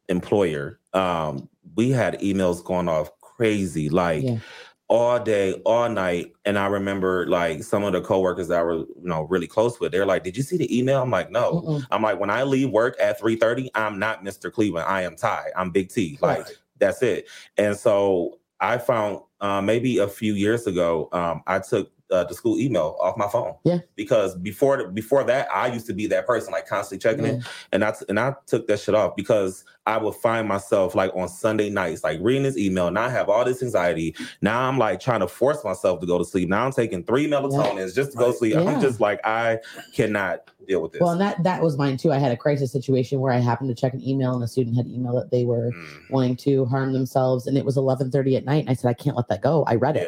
employer, 0.09 0.78
um, 0.93 1.49
we 1.75 1.89
had 1.91 2.19
emails 2.21 2.63
going 2.63 2.87
off 2.87 3.09
crazy, 3.21 3.89
like 3.89 4.23
Yeah. 4.23 4.37
all 4.87 5.19
day, 5.19 5.53
all 5.65 5.87
night. 5.89 6.33
And 6.45 6.57
I 6.57 6.65
remember 6.67 7.27
like 7.27 7.63
some 7.63 7.83
of 7.83 7.93
the 7.93 8.01
coworkers 8.01 8.47
that 8.49 8.59
I 8.59 8.63
were, 8.63 8.77
you 8.79 8.95
know, 9.03 9.21
really 9.23 9.47
close 9.47 9.79
with, 9.79 9.91
they're 9.91 10.05
like, 10.05 10.23
Did 10.23 10.35
you 10.35 10.43
see 10.43 10.57
the 10.57 10.77
email? 10.77 11.01
I'm 11.01 11.11
like, 11.11 11.29
No. 11.31 11.61
Mm-mm. 11.61 11.85
I'm 11.91 12.01
like, 12.01 12.19
when 12.19 12.29
I 12.29 12.43
leave 12.43 12.69
work 12.71 12.95
at 12.99 13.19
3:30, 13.19 13.69
I'm 13.75 13.99
not 13.99 14.23
Mr. 14.23 14.51
Cleveland. 14.51 14.87
I 14.87 15.03
am 15.03 15.15
Ty. 15.15 15.45
I'm 15.55 15.69
Big 15.71 15.89
T. 15.89 16.17
Like 16.21 16.39
Right. 16.45 16.57
that's 16.79 17.01
it. 17.03 17.27
And 17.57 17.77
so 17.77 18.39
I 18.59 18.77
found 18.77 19.19
uh, 19.41 19.61
maybe 19.61 19.99
a 19.99 20.07
few 20.07 20.33
years 20.33 20.67
ago, 20.67 21.07
um, 21.13 21.43
I 21.47 21.59
took 21.59 21.91
uh, 22.11 22.23
the 22.23 22.33
school 22.33 22.59
email 22.59 22.95
off 22.99 23.17
my 23.17 23.27
phone. 23.27 23.53
Yeah. 23.63 23.79
Because 23.95 24.35
before 24.35 24.77
the, 24.77 24.85
before 24.89 25.23
that, 25.25 25.47
I 25.53 25.67
used 25.67 25.85
to 25.87 25.93
be 25.93 26.07
that 26.07 26.25
person, 26.25 26.51
like 26.51 26.67
constantly 26.67 26.99
checking 27.01 27.25
it, 27.25 27.43
and 27.71 27.83
I 27.83 27.91
t- 27.91 28.05
and 28.09 28.19
I 28.19 28.35
took 28.47 28.67
that 28.67 28.79
shit 28.79 28.95
off 28.95 29.15
because 29.15 29.63
I 29.85 29.97
would 29.97 30.15
find 30.15 30.47
myself 30.47 30.95
like 30.95 31.11
on 31.15 31.27
Sunday 31.29 31.69
nights, 31.69 32.03
like 32.03 32.19
reading 32.21 32.43
this 32.43 32.57
email, 32.57 32.87
and 32.87 32.97
I 32.97 33.09
have 33.09 33.29
all 33.29 33.43
this 33.45 33.61
anxiety. 33.63 34.15
Now 34.41 34.67
I'm 34.67 34.77
like 34.77 34.99
trying 34.99 35.19
to 35.21 35.27
force 35.27 35.63
myself 35.63 35.99
to 36.01 36.07
go 36.07 36.17
to 36.17 36.25
sleep. 36.25 36.49
Now 36.49 36.65
I'm 36.65 36.71
taking 36.71 37.03
three 37.03 37.27
melatonins 37.27 37.95
just 37.95 38.11
to 38.11 38.17
go 38.17 38.31
sleep. 38.31 38.53
Yeah. 38.53 38.61
I'm 38.63 38.81
just 38.81 38.99
like 38.99 39.19
I 39.25 39.59
cannot 39.93 40.49
deal 40.67 40.81
with 40.81 40.91
this. 40.93 41.01
Well, 41.01 41.11
and 41.11 41.21
that 41.21 41.41
that 41.43 41.61
was 41.61 41.77
mine 41.77 41.97
too. 41.97 42.11
I 42.11 42.17
had 42.17 42.31
a 42.31 42.37
crisis 42.37 42.71
situation 42.71 43.19
where 43.19 43.33
I 43.33 43.39
happened 43.39 43.69
to 43.69 43.79
check 43.79 43.93
an 43.93 44.01
email 44.07 44.33
and 44.35 44.43
a 44.43 44.47
student 44.47 44.75
had 44.75 44.85
emailed 44.87 45.19
that 45.21 45.31
they 45.31 45.45
were 45.45 45.59
Mm, 45.69 46.09
wanting 46.09 46.35
to 46.37 46.65
harm 46.65 46.93
themselves 46.93 47.45
and 47.45 47.57
it 47.57 47.65
was 47.65 47.75
11:30 47.77 48.37
at 48.37 48.45
night 48.45 48.61
and 48.61 48.69
I 48.69 48.73
said 48.73 48.89
I 48.89 48.93
can't 48.93 49.15
let 49.15 49.27
that 49.29 49.41
go. 49.41 49.63
I 49.67 49.75
read 49.75 49.97
it. 49.97 50.07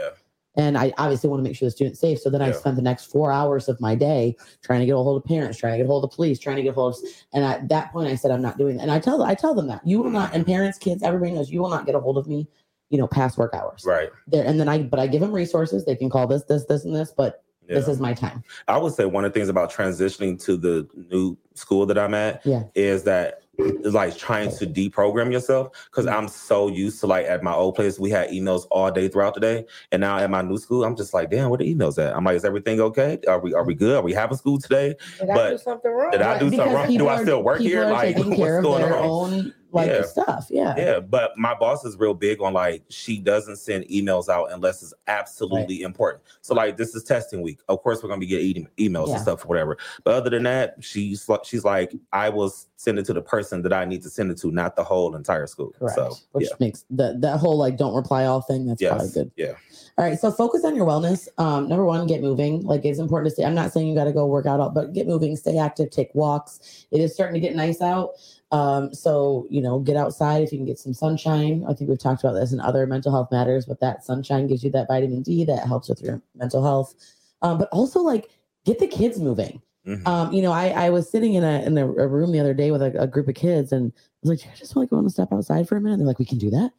Yeah. 0.55 0.63
And 0.63 0.77
I 0.77 0.93
obviously 0.97 1.29
want 1.29 1.39
to 1.39 1.43
make 1.43 1.55
sure 1.55 1.67
the 1.67 1.71
student's 1.71 1.99
safe. 1.99 2.19
So 2.19 2.29
then 2.29 2.41
I 2.41 2.51
spent 2.51 2.75
the 2.75 2.81
next 2.81 3.05
four 3.05 3.31
hours 3.31 3.69
of 3.69 3.79
my 3.79 3.95
day 3.95 4.35
trying 4.61 4.81
to 4.81 4.85
get 4.85 4.93
a 4.93 4.97
hold 4.97 5.21
of 5.21 5.27
parents, 5.27 5.57
trying 5.57 5.73
to 5.73 5.77
get 5.77 5.85
a 5.85 5.87
hold 5.87 6.03
of 6.03 6.11
police, 6.11 6.39
trying 6.39 6.57
to 6.57 6.61
get 6.63 6.69
a 6.69 6.73
hold 6.73 6.95
of. 6.95 6.99
And 7.33 7.43
at 7.43 7.69
that 7.69 7.91
point, 7.91 8.09
I 8.09 8.15
said, 8.15 8.31
I'm 8.31 8.41
not 8.41 8.57
doing 8.57 8.77
that. 8.77 8.83
And 8.83 8.91
I 8.91 8.99
tell 8.99 9.23
I 9.23 9.35
tell 9.35 9.53
them 9.55 9.67
that 9.67 9.85
you 9.85 10.01
will 10.01 10.11
not, 10.11 10.33
and 10.33 10.45
parents, 10.45 10.77
kids, 10.77 11.03
everybody 11.03 11.31
knows 11.31 11.49
you 11.49 11.61
will 11.61 11.69
not 11.69 11.85
get 11.85 11.95
a 11.95 11.99
hold 11.99 12.17
of 12.17 12.27
me, 12.27 12.47
you 12.89 12.97
know, 12.97 13.07
past 13.07 13.37
work 13.37 13.53
hours. 13.53 13.83
Right. 13.85 14.09
There, 14.27 14.45
and 14.45 14.59
then 14.59 14.67
I, 14.67 14.83
but 14.83 14.99
I 14.99 15.07
give 15.07 15.21
them 15.21 15.31
resources. 15.31 15.85
They 15.85 15.95
can 15.95 16.09
call 16.09 16.27
this, 16.27 16.43
this, 16.43 16.65
this, 16.65 16.83
and 16.85 16.95
this. 16.95 17.11
But 17.11 17.43
Yeah. 17.67 17.75
this 17.75 17.87
is 17.87 17.99
my 17.99 18.13
time. 18.13 18.43
I 18.67 18.77
would 18.77 18.93
say 18.93 19.05
one 19.05 19.23
of 19.23 19.31
the 19.31 19.39
things 19.39 19.47
about 19.49 19.71
transitioning 19.71 20.43
to 20.45 20.57
the 20.57 20.87
new 21.09 21.37
school 21.53 21.85
that 21.85 21.97
I'm 21.97 22.13
at 22.13 22.45
Yeah. 22.45 22.63
is 22.75 23.03
that 23.03 23.40
it's 23.65 23.93
like 23.93 24.17
trying 24.17 24.51
to 24.57 24.65
deprogram 24.67 25.31
yourself 25.31 25.69
because 25.85 26.07
I'm 26.07 26.27
so 26.27 26.67
used 26.67 26.99
to 27.01 27.07
like 27.07 27.25
at 27.25 27.43
my 27.43 27.53
old 27.53 27.75
place 27.75 27.99
we 27.99 28.09
had 28.09 28.29
emails 28.29 28.65
all 28.71 28.91
day 28.91 29.07
throughout 29.07 29.33
the 29.33 29.39
day, 29.39 29.65
and 29.91 30.01
now 30.01 30.17
at 30.17 30.29
my 30.29 30.41
new 30.41 30.57
school 30.57 30.83
I'm 30.83 30.95
just 30.95 31.13
like, 31.13 31.29
damn, 31.29 31.49
where 31.49 31.57
the 31.57 31.73
emails 31.73 31.97
at? 31.97 32.15
I'm 32.15 32.23
like, 32.23 32.35
is 32.35 32.45
everything 32.45 32.79
okay? 32.81 33.19
Are 33.27 33.39
we 33.39 33.53
are 33.53 33.63
we 33.63 33.73
good? 33.73 33.97
Are 33.97 34.01
we 34.01 34.13
having 34.13 34.37
school 34.37 34.59
today? 34.59 34.95
Did 35.19 35.29
I 35.29 35.33
But 35.35 35.49
do 35.51 35.57
something 35.57 35.91
wrong? 35.91 36.11
did 36.11 36.21
I 36.21 36.39
do 36.39 36.49
Because 36.49 36.57
something 36.57 36.75
wrong? 36.75 36.97
Do 36.97 37.07
I 37.07 37.21
still 37.21 37.43
work 37.43 37.59
here? 37.59 37.85
Like, 37.89 38.17
what's 38.17 38.61
going 38.61 38.83
on? 38.83 39.53
Like 39.73 39.89
Yeah. 39.89 40.03
stuff. 40.03 40.47
Yeah. 40.49 40.73
Yeah, 40.77 40.99
but 40.99 41.37
my 41.37 41.53
boss 41.53 41.85
is 41.85 41.97
real 41.97 42.13
big 42.13 42.41
on 42.41 42.53
like 42.53 42.83
she 42.89 43.17
doesn't 43.19 43.57
send 43.57 43.85
emails 43.85 44.29
out 44.29 44.51
unless 44.51 44.81
it's 44.83 44.93
absolutely 45.07 45.81
important. 45.81 46.23
So 46.41 46.53
like 46.53 46.77
this 46.77 46.93
is 46.95 47.03
testing 47.03 47.41
week. 47.41 47.59
Of 47.69 47.81
course, 47.81 48.01
we're 48.03 48.09
gonna 48.09 48.19
be 48.19 48.25
getting 48.27 48.67
e- 48.77 48.89
emails 48.89 49.07
Yeah. 49.07 49.13
and 49.13 49.21
stuff 49.21 49.45
or 49.45 49.47
whatever. 49.47 49.77
But 50.03 50.15
other 50.15 50.29
than 50.29 50.43
that, 50.43 50.75
she's 50.81 51.27
like 51.29 51.45
she's 51.45 51.63
like 51.63 51.93
I 52.11 52.29
will 52.29 52.53
send 52.75 52.97
it 52.99 53.05
to 53.05 53.13
the 53.13 53.21
person 53.21 53.61
that 53.61 53.73
I 53.73 53.85
need 53.85 54.01
to 54.03 54.09
send 54.09 54.31
it 54.31 54.37
to, 54.39 54.51
not 54.51 54.75
the 54.75 54.83
whole 54.83 55.15
entire 55.15 55.47
school. 55.47 55.71
Correct. 55.77 55.95
So 55.95 56.15
Which 56.31 56.47
yeah, 56.49 56.55
makes 56.59 56.85
that 56.91 57.21
that 57.21 57.37
whole 57.37 57.57
like 57.57 57.77
don't 57.77 57.95
reply 57.95 58.25
all 58.25 58.41
thing. 58.41 58.65
That's 58.65 58.81
probably 58.83 59.09
good. 59.09 59.31
yeah, 59.37 59.53
All 59.97 60.05
right, 60.05 60.19
so 60.19 60.31
focus 60.31 60.65
on 60.65 60.75
your 60.75 60.87
wellness. 60.87 61.27
Um, 61.37 61.67
number 61.69 61.85
one, 61.85 62.05
get 62.07 62.21
moving. 62.21 62.61
Like 62.63 62.83
it's 62.85 62.99
important 62.99 63.29
to 63.29 63.33
stay. 63.35 63.45
I'm 63.45 63.55
not 63.55 63.71
saying 63.71 63.87
you 63.87 63.95
got 63.95 64.05
to 64.05 64.11
go 64.13 64.25
work 64.25 64.45
out, 64.45 64.59
all, 64.59 64.69
but 64.69 64.93
get 64.93 65.07
moving, 65.07 65.35
stay 65.35 65.57
active, 65.57 65.91
take 65.91 66.13
walks. 66.15 66.85
It 66.91 66.99
is 67.01 67.13
starting 67.13 67.35
to 67.35 67.39
get 67.39 67.55
nice 67.55 67.81
out. 67.81 68.11
Um, 68.51 68.93
so 68.93 69.47
you 69.49 69.61
know, 69.61 69.79
get 69.79 69.95
outside 69.95 70.43
if 70.43 70.51
you 70.51 70.57
can 70.57 70.65
get 70.65 70.79
some 70.79 70.93
sunshine. 70.93 71.63
I 71.67 71.73
think 71.73 71.89
we've 71.89 71.99
talked 71.99 72.23
about 72.23 72.33
this 72.33 72.51
in 72.51 72.59
other 72.59 72.85
mental 72.85 73.11
health 73.11 73.31
matters, 73.31 73.65
but 73.65 73.79
that 73.79 74.03
sunshine 74.03 74.47
gives 74.47 74.63
you 74.63 74.71
that 74.71 74.87
vitamin 74.87 75.21
D 75.21 75.45
that 75.45 75.65
helps 75.67 75.87
with 75.89 76.01
your 76.01 76.21
mental 76.35 76.61
health. 76.63 76.93
Um, 77.41 77.57
but 77.57 77.69
also 77.71 78.01
like 78.01 78.29
get 78.65 78.79
the 78.79 78.87
kids 78.87 79.19
moving. 79.19 79.61
Mhm. 79.87 80.05
Um, 80.05 80.31
you 80.31 80.41
know, 80.43 80.51
I, 80.51 80.67
I 80.69 80.89
was 80.91 81.09
sitting 81.09 81.33
in 81.33 81.43
a 81.43 81.61
in 81.63 81.77
a, 81.77 81.87
a 81.87 82.07
room 82.07 82.31
the 82.31 82.39
other 82.39 82.53
day 82.53 82.69
with 82.71 82.81
a, 82.83 82.93
a 83.01 83.07
group 83.07 83.27
of 83.27 83.35
kids, 83.35 83.71
and 83.71 83.91
I 83.95 83.99
was 84.21 84.29
like, 84.43 84.51
I 84.51 84.55
just 84.55 84.75
want 84.75 84.87
to 84.89 84.93
go 84.93 84.99
on 84.99 85.05
a 85.05 85.09
step 85.09 85.29
outside 85.31 85.67
for 85.67 85.77
a 85.77 85.81
minute?" 85.81 85.93
And 85.93 86.01
they're 86.01 86.07
like, 86.07 86.19
"We 86.19 86.25
can 86.25 86.37
do 86.37 86.49
that." 86.51 86.71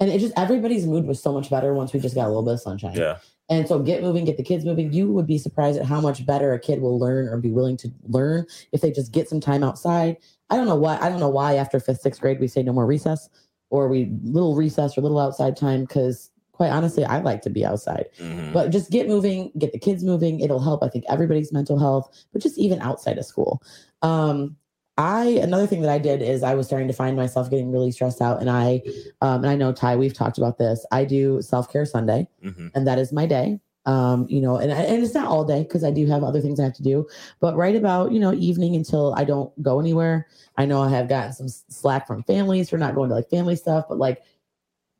And 0.00 0.10
it 0.10 0.18
just 0.18 0.34
everybody's 0.36 0.86
mood 0.86 1.06
was 1.06 1.22
so 1.22 1.32
much 1.32 1.48
better 1.48 1.72
once 1.74 1.92
we 1.92 2.00
just 2.00 2.14
got 2.14 2.24
a 2.24 2.28
little 2.28 2.42
bit 2.42 2.54
of 2.54 2.60
sunshine. 2.60 2.96
yeah, 2.96 3.18
And 3.50 3.68
so 3.68 3.78
get 3.78 4.02
moving, 4.02 4.24
get 4.24 4.36
the 4.38 4.42
kids 4.42 4.64
moving. 4.64 4.92
You 4.92 5.12
would 5.12 5.26
be 5.26 5.36
surprised 5.38 5.78
at 5.78 5.84
how 5.86 6.00
much 6.00 6.24
better 6.26 6.52
a 6.54 6.58
kid 6.58 6.80
will 6.80 6.98
learn 6.98 7.28
or 7.28 7.36
be 7.36 7.50
willing 7.50 7.76
to 7.78 7.90
learn 8.08 8.46
if 8.72 8.80
they 8.80 8.90
just 8.90 9.12
get 9.12 9.28
some 9.28 9.40
time 9.40 9.62
outside. 9.62 10.16
I 10.50 10.56
don't 10.56 10.66
know 10.66 10.76
why. 10.76 10.98
I 11.00 11.08
don't 11.08 11.20
know 11.20 11.28
why 11.28 11.54
after 11.56 11.80
fifth, 11.80 12.00
sixth 12.00 12.20
grade 12.20 12.40
we 12.40 12.48
say 12.48 12.62
no 12.62 12.72
more 12.72 12.86
recess 12.86 13.28
or 13.70 13.88
we 13.88 14.10
little 14.24 14.56
recess 14.56 14.98
or 14.98 15.00
little 15.00 15.18
outside 15.20 15.56
time 15.56 15.82
because 15.82 16.30
quite 16.52 16.70
honestly, 16.70 17.04
I 17.04 17.20
like 17.20 17.40
to 17.42 17.50
be 17.50 17.64
outside. 17.64 18.06
Mhm. 18.18 18.52
But 18.52 18.70
just 18.70 18.90
get 18.90 19.08
moving, 19.08 19.50
get 19.56 19.72
the 19.72 19.78
kids 19.78 20.04
moving. 20.04 20.40
It'll 20.40 20.60
help, 20.60 20.82
I 20.82 20.88
think, 20.88 21.04
everybody's 21.08 21.52
mental 21.52 21.78
health, 21.78 22.10
but 22.34 22.42
just 22.42 22.58
even 22.58 22.80
outside 22.80 23.16
of 23.16 23.24
school. 23.24 23.62
Um, 24.02 24.56
I 24.98 25.26
another 25.42 25.66
thing 25.66 25.80
that 25.82 25.90
I 25.90 25.98
did 25.98 26.20
is 26.20 26.42
I 26.42 26.54
was 26.54 26.66
starting 26.66 26.88
to 26.88 26.92
find 26.92 27.16
myself 27.16 27.48
getting 27.48 27.70
really 27.72 27.90
stressed 27.92 28.20
out, 28.20 28.40
and 28.42 28.50
I, 28.50 28.82
um, 29.22 29.42
and 29.44 29.46
I 29.46 29.56
know 29.56 29.72
Ty, 29.72 29.96
we've 29.96 30.12
talked 30.12 30.36
about 30.36 30.58
this. 30.58 30.84
I 30.92 31.04
do 31.06 31.40
self 31.40 31.72
care 31.72 31.86
Sunday, 31.86 32.28
Mhm. 32.44 32.72
and 32.74 32.86
that 32.86 32.98
is 32.98 33.10
my 33.10 33.24
day. 33.24 33.60
Um, 33.86 34.26
you 34.28 34.40
know, 34.42 34.56
and 34.56 34.70
and 34.70 35.02
it's 35.02 35.14
not 35.14 35.26
all 35.26 35.44
day 35.44 35.62
because 35.62 35.84
I 35.84 35.90
do 35.90 36.06
have 36.06 36.22
other 36.22 36.40
things 36.40 36.60
I 36.60 36.64
have 36.64 36.74
to 36.74 36.82
do, 36.82 37.08
but 37.40 37.56
right 37.56 37.74
about 37.74 38.12
you 38.12 38.20
know 38.20 38.34
evening 38.34 38.76
until 38.76 39.14
I 39.14 39.24
don't 39.24 39.50
go 39.62 39.80
anywhere. 39.80 40.26
I 40.58 40.66
know 40.66 40.82
I 40.82 40.90
have 40.90 41.08
gotten 41.08 41.32
some 41.32 41.48
slack 41.48 42.06
from 42.06 42.22
families 42.24 42.68
for 42.68 42.76
not 42.76 42.94
going 42.94 43.08
to 43.08 43.14
like 43.14 43.30
family 43.30 43.56
stuff, 43.56 43.86
but 43.88 43.98
like 43.98 44.22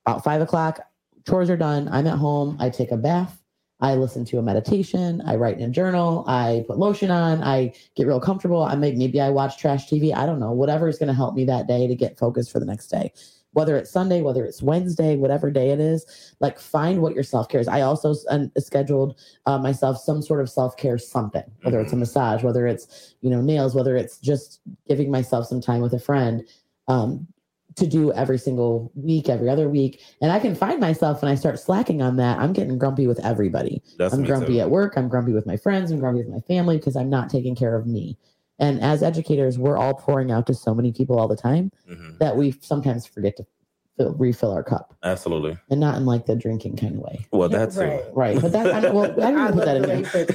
about 0.06 0.24
five 0.24 0.40
o'clock, 0.40 0.80
chores 1.28 1.50
are 1.50 1.56
done. 1.56 1.88
I'm 1.88 2.06
at 2.06 2.18
home. 2.18 2.56
I 2.58 2.70
take 2.70 2.90
a 2.90 2.96
bath. 2.96 3.40
I 3.80 3.94
listen 3.94 4.24
to 4.26 4.38
a 4.38 4.42
meditation. 4.42 5.22
I 5.26 5.36
write 5.36 5.58
in 5.58 5.70
a 5.70 5.72
journal. 5.72 6.24
I 6.26 6.64
put 6.66 6.78
lotion 6.78 7.10
on. 7.10 7.42
I 7.42 7.72
get 7.96 8.06
real 8.06 8.20
comfortable. 8.20 8.62
I 8.62 8.74
make 8.74 8.96
maybe 8.96 9.20
I 9.20 9.30
watch 9.30 9.58
trash 9.58 9.88
TV. 9.88 10.14
I 10.14 10.26
don't 10.26 10.40
know. 10.40 10.52
Whatever 10.52 10.88
is 10.88 10.98
going 10.98 11.08
to 11.08 11.14
help 11.14 11.34
me 11.34 11.44
that 11.46 11.66
day 11.66 11.86
to 11.86 11.94
get 11.94 12.18
focused 12.18 12.52
for 12.52 12.60
the 12.60 12.66
next 12.66 12.88
day. 12.88 13.12
Whether 13.52 13.76
it's 13.76 13.90
Sunday, 13.90 14.22
whether 14.22 14.44
it's 14.44 14.62
Wednesday, 14.62 15.16
whatever 15.16 15.50
day 15.50 15.70
it 15.70 15.80
is, 15.80 16.34
like 16.40 16.58
find 16.58 17.02
what 17.02 17.14
your 17.14 17.24
self 17.24 17.48
care 17.48 17.60
is. 17.60 17.68
I 17.68 17.80
also 17.80 18.14
un- 18.30 18.52
scheduled 18.58 19.18
uh, 19.46 19.58
myself 19.58 19.98
some 19.98 20.22
sort 20.22 20.40
of 20.40 20.48
self 20.48 20.76
care 20.76 20.98
something, 20.98 21.44
whether 21.62 21.80
it's 21.80 21.92
a 21.92 21.96
massage, 21.96 22.42
whether 22.42 22.66
it's 22.66 23.14
you 23.20 23.30
know 23.30 23.40
nails, 23.40 23.74
whether 23.74 23.96
it's 23.96 24.18
just 24.18 24.60
giving 24.88 25.10
myself 25.10 25.46
some 25.46 25.60
time 25.60 25.80
with 25.80 25.92
a 25.92 26.00
friend. 26.00 26.44
Um, 26.88 27.26
to 27.76 27.86
do 27.86 28.12
every 28.12 28.36
single 28.36 28.90
week, 28.96 29.28
every 29.28 29.48
other 29.48 29.68
week. 29.68 30.02
And 30.20 30.32
I 30.32 30.40
can 30.40 30.56
find 30.56 30.80
myself 30.80 31.22
when 31.22 31.30
I 31.30 31.36
start 31.36 31.58
slacking 31.58 32.02
on 32.02 32.16
that, 32.16 32.38
I'm 32.38 32.52
getting 32.52 32.76
grumpy 32.78 33.06
with 33.06 33.24
everybody. 33.24 33.80
That's 33.96 34.12
I'm 34.12 34.24
grumpy 34.24 34.54
too. 34.54 34.60
at 34.60 34.70
work. 34.70 34.94
I'm 34.96 35.08
grumpy 35.08 35.32
with 35.32 35.46
my 35.46 35.56
friends. 35.56 35.92
I'm 35.92 36.00
grumpy 36.00 36.18
with 36.18 36.28
my 36.28 36.40
family 36.40 36.78
because 36.78 36.96
I'm 36.96 37.08
not 37.08 37.30
taking 37.30 37.54
care 37.54 37.76
of 37.76 37.86
me. 37.86 38.18
And 38.60 38.80
as 38.82 39.02
educators, 39.02 39.58
we're 39.58 39.76
all 39.78 39.94
pouring 39.94 40.30
out 40.30 40.46
to 40.48 40.54
so 40.54 40.74
many 40.74 40.92
people 40.92 41.18
all 41.18 41.26
the 41.28 41.36
time 41.36 41.72
Mhm. 41.90 42.18
that 42.18 42.36
we 42.36 42.52
sometimes 42.60 43.06
forget 43.06 43.36
to 43.38 43.46
fill, 43.96 44.12
refill 44.14 44.52
our 44.52 44.62
cup 44.62 44.94
Absolutely. 45.02 45.56
and 45.70 45.80
not 45.80 45.96
in 45.96 46.04
like 46.06 46.26
the 46.26 46.36
drinking 46.36 46.76
kind 46.76 46.94
of 46.96 47.00
way. 47.00 47.26
Well, 47.32 47.48
that's 47.48 47.76
Right. 47.76 47.88
it. 47.94 48.12
Right. 48.14 48.40
But 48.40 48.52
that, 48.52 48.66
I, 48.72 48.80
don't- 48.80 48.94
well, 48.94 49.04
I 49.04 49.08
didn't 49.14 49.36
I 49.38 49.42
even 49.48 49.54
put 49.54 49.64
that 49.64 49.76
in 49.78 49.82
there. 49.82 49.98
you 49.98 50.04
put 50.04 50.28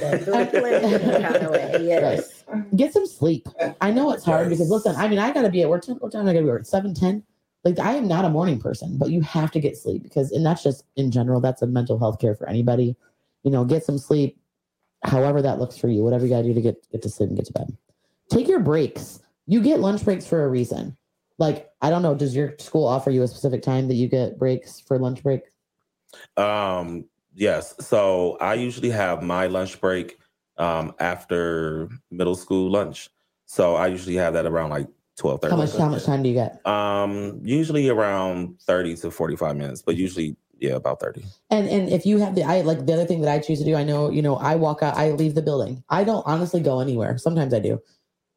kind 1.22 1.36
of 1.36 1.50
way. 1.50 1.86
Yes. 1.86 2.44
Get 2.74 2.92
some 2.92 3.06
sleep. 3.06 3.48
I 3.80 3.90
know 3.92 4.10
it's 4.10 4.24
hard 4.24 4.48
because 4.48 4.70
listen, 4.70 4.94
I 4.96 5.08
mean, 5.08 5.18
I 5.20 5.32
got 5.32 5.42
to 5.42 5.48
be 5.50 5.62
at 5.62 5.68
work. 5.68 5.84
What 5.86 6.12
time 6.12 6.22
I 6.28 6.32
got 6.32 6.40
to 6.40 6.44
be 6.44 6.48
at 6.50 6.52
work? 6.52 6.66
7, 6.66 6.94
10? 6.94 7.22
Like, 7.64 7.78
I 7.80 7.94
am 7.94 8.06
not 8.06 8.24
a 8.24 8.28
morning 8.28 8.58
person, 8.60 8.96
but 8.98 9.10
you 9.10 9.20
have 9.22 9.50
to 9.52 9.60
get 9.60 9.76
sleep 9.76 10.02
because, 10.04 10.30
and 10.30 10.44
that's 10.46 10.62
just 10.62 10.84
in 10.94 11.10
general, 11.10 11.40
that's 11.40 11.62
a 11.62 11.66
mental 11.66 11.98
health 11.98 12.20
care 12.20 12.34
for 12.34 12.48
anybody. 12.48 12.96
You 13.42 13.50
know, 13.50 13.64
get 13.64 13.84
some 13.84 13.98
sleep, 13.98 14.38
however 15.02 15.42
that 15.42 15.58
looks 15.58 15.76
for 15.76 15.88
you, 15.88 16.02
whatever 16.04 16.24
you 16.24 16.30
got 16.30 16.42
to 16.42 16.48
do 16.48 16.54
to 16.54 16.60
get, 16.60 16.88
get 16.92 17.02
to 17.02 17.08
sleep 17.08 17.28
and 17.30 17.36
get 17.36 17.46
to 17.46 17.52
bed. 17.52 17.76
Take 18.30 18.48
your 18.48 18.60
breaks. 18.60 19.20
You 19.46 19.60
get 19.60 19.80
lunch 19.80 20.04
breaks 20.04 20.26
for 20.26 20.44
a 20.44 20.48
reason. 20.48 20.96
Like, 21.38 21.70
I 21.82 21.90
don't 21.90 22.02
know, 22.02 22.14
does 22.14 22.34
your 22.34 22.54
school 22.58 22.86
offer 22.86 23.10
you 23.10 23.22
a 23.22 23.28
specific 23.28 23.62
time 23.62 23.88
that 23.88 23.94
you 23.94 24.08
get 24.08 24.38
breaks 24.38 24.80
for 24.80 24.98
lunch 24.98 25.22
break? 25.22 25.42
Um, 26.36 27.04
yes. 27.34 27.74
So 27.80 28.38
I 28.40 28.54
usually 28.54 28.90
have 28.90 29.22
my 29.22 29.46
lunch 29.46 29.80
break 29.80 30.18
um 30.58 30.94
after 31.00 31.90
middle 32.10 32.34
school 32.34 32.70
lunch. 32.70 33.10
So 33.44 33.76
I 33.76 33.88
usually 33.88 34.16
have 34.16 34.32
that 34.32 34.46
around 34.46 34.70
like 34.70 34.88
twelve 35.18 35.42
thirty. 35.42 35.50
How 35.50 35.58
much, 35.58 35.76
how 35.76 35.88
much 35.88 36.04
time 36.04 36.22
do 36.22 36.30
you 36.30 36.34
get? 36.34 36.66
Um, 36.66 37.40
usually 37.44 37.88
around 37.90 38.58
thirty 38.62 38.96
to 38.96 39.10
forty 39.10 39.36
five 39.36 39.56
minutes, 39.56 39.82
but 39.82 39.96
usually 39.96 40.34
yeah, 40.58 40.72
about 40.72 40.98
thirty. 40.98 41.24
And 41.50 41.68
and 41.68 41.90
if 41.90 42.06
you 42.06 42.18
have 42.18 42.34
the 42.34 42.42
I 42.42 42.62
like 42.62 42.86
the 42.86 42.94
other 42.94 43.04
thing 43.04 43.20
that 43.20 43.30
I 43.30 43.38
choose 43.38 43.58
to 43.58 43.66
do, 43.66 43.74
I 43.76 43.84
know, 43.84 44.10
you 44.10 44.22
know, 44.22 44.36
I 44.36 44.54
walk 44.54 44.82
out, 44.82 44.96
I 44.96 45.10
leave 45.10 45.34
the 45.34 45.42
building. 45.42 45.84
I 45.90 46.04
don't 46.04 46.26
honestly 46.26 46.60
go 46.60 46.80
anywhere. 46.80 47.18
Sometimes 47.18 47.52
I 47.52 47.58
do. 47.58 47.82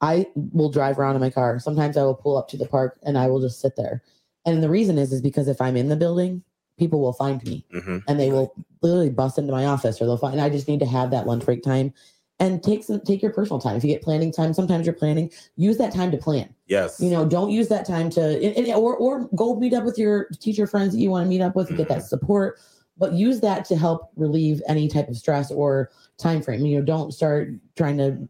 I 0.02 0.28
will 0.36 0.70
drive 0.70 0.98
around 0.98 1.16
in 1.16 1.22
my 1.22 1.30
car. 1.30 1.60
Sometimes 1.60 1.98
I 1.98 2.04
will 2.04 2.16
pull 2.16 2.38
up 2.38 2.48
to 2.50 2.58
the 2.58 2.66
park 2.66 3.00
and 3.04 3.18
I 3.18 3.28
will 3.28 3.42
just 3.42 3.60
sit 3.60 3.76
there. 3.76 4.02
And 4.46 4.64
the 4.64 4.70
reason 4.70 4.98
is 4.98 5.12
is 5.12 5.22
because 5.22 5.48
if 5.48 5.60
I'm 5.62 5.76
in 5.76 5.90
the 5.90 5.96
building, 5.96 6.44
people 6.78 7.02
will 7.02 7.14
find 7.14 7.44
me 7.44 7.66
hmm 7.72 7.98
and 8.08 8.20
they 8.20 8.32
will 8.32 8.56
literally 8.82 9.10
bust 9.10 9.38
into 9.38 9.52
my 9.52 9.66
office 9.66 10.02
or 10.02 10.06
they'll 10.06 10.18
find 10.18 10.40
I 10.40 10.50
just 10.50 10.68
need 10.68 10.80
to 10.80 10.86
have 10.86 11.12
that 11.12 11.28
lunch 11.28 11.44
break 11.46 11.62
time 11.62 11.94
and 12.40 12.64
take 12.64 12.84
some 12.86 13.02
take 13.02 13.22
your 13.22 13.34
personal 13.34 13.60
time. 13.60 13.76
If 13.76 13.84
you 13.84 13.90
get 13.92 14.02
planning 14.02 14.32
time, 14.32 14.54
sometimes 14.54 14.86
you're 14.86 14.96
planning, 14.96 15.32
use 15.58 15.78
that 15.78 15.94
time 15.94 16.12
to 16.12 16.18
plan 16.18 16.56
Yes. 16.68 17.02
you 17.02 17.10
know 17.10 17.26
don't 17.26 17.50
use 17.50 17.68
that 17.68 17.86
time 17.86 18.10
to 18.12 18.74
or 18.74 18.96
or 18.96 19.28
go 19.36 19.56
meet 19.56 19.74
up 19.74 19.84
with 19.84 19.98
your 19.98 20.26
teacher 20.40 20.68
friends 20.68 20.94
that 20.94 21.00
you 21.00 21.10
want 21.10 21.26
to 21.26 21.30
meet 21.30 21.42
up 21.42 21.56
with 21.56 21.68
and 21.70 21.78
get 21.78 21.90
that 21.90 22.04
support 22.04 22.60
but 22.98 23.14
use 23.14 23.40
that 23.42 23.66
to 23.66 23.76
help 23.76 24.12
relieve 24.16 24.62
any 24.68 24.88
type 24.88 25.10
of 25.10 25.18
stress 25.18 25.52
or 25.52 25.90
time 26.18 26.42
frame 26.42 26.64
you 26.66 26.78
know 26.78 26.86
don't 26.86 27.12
start 27.12 27.50
trying 27.76 27.98
to 27.98 28.30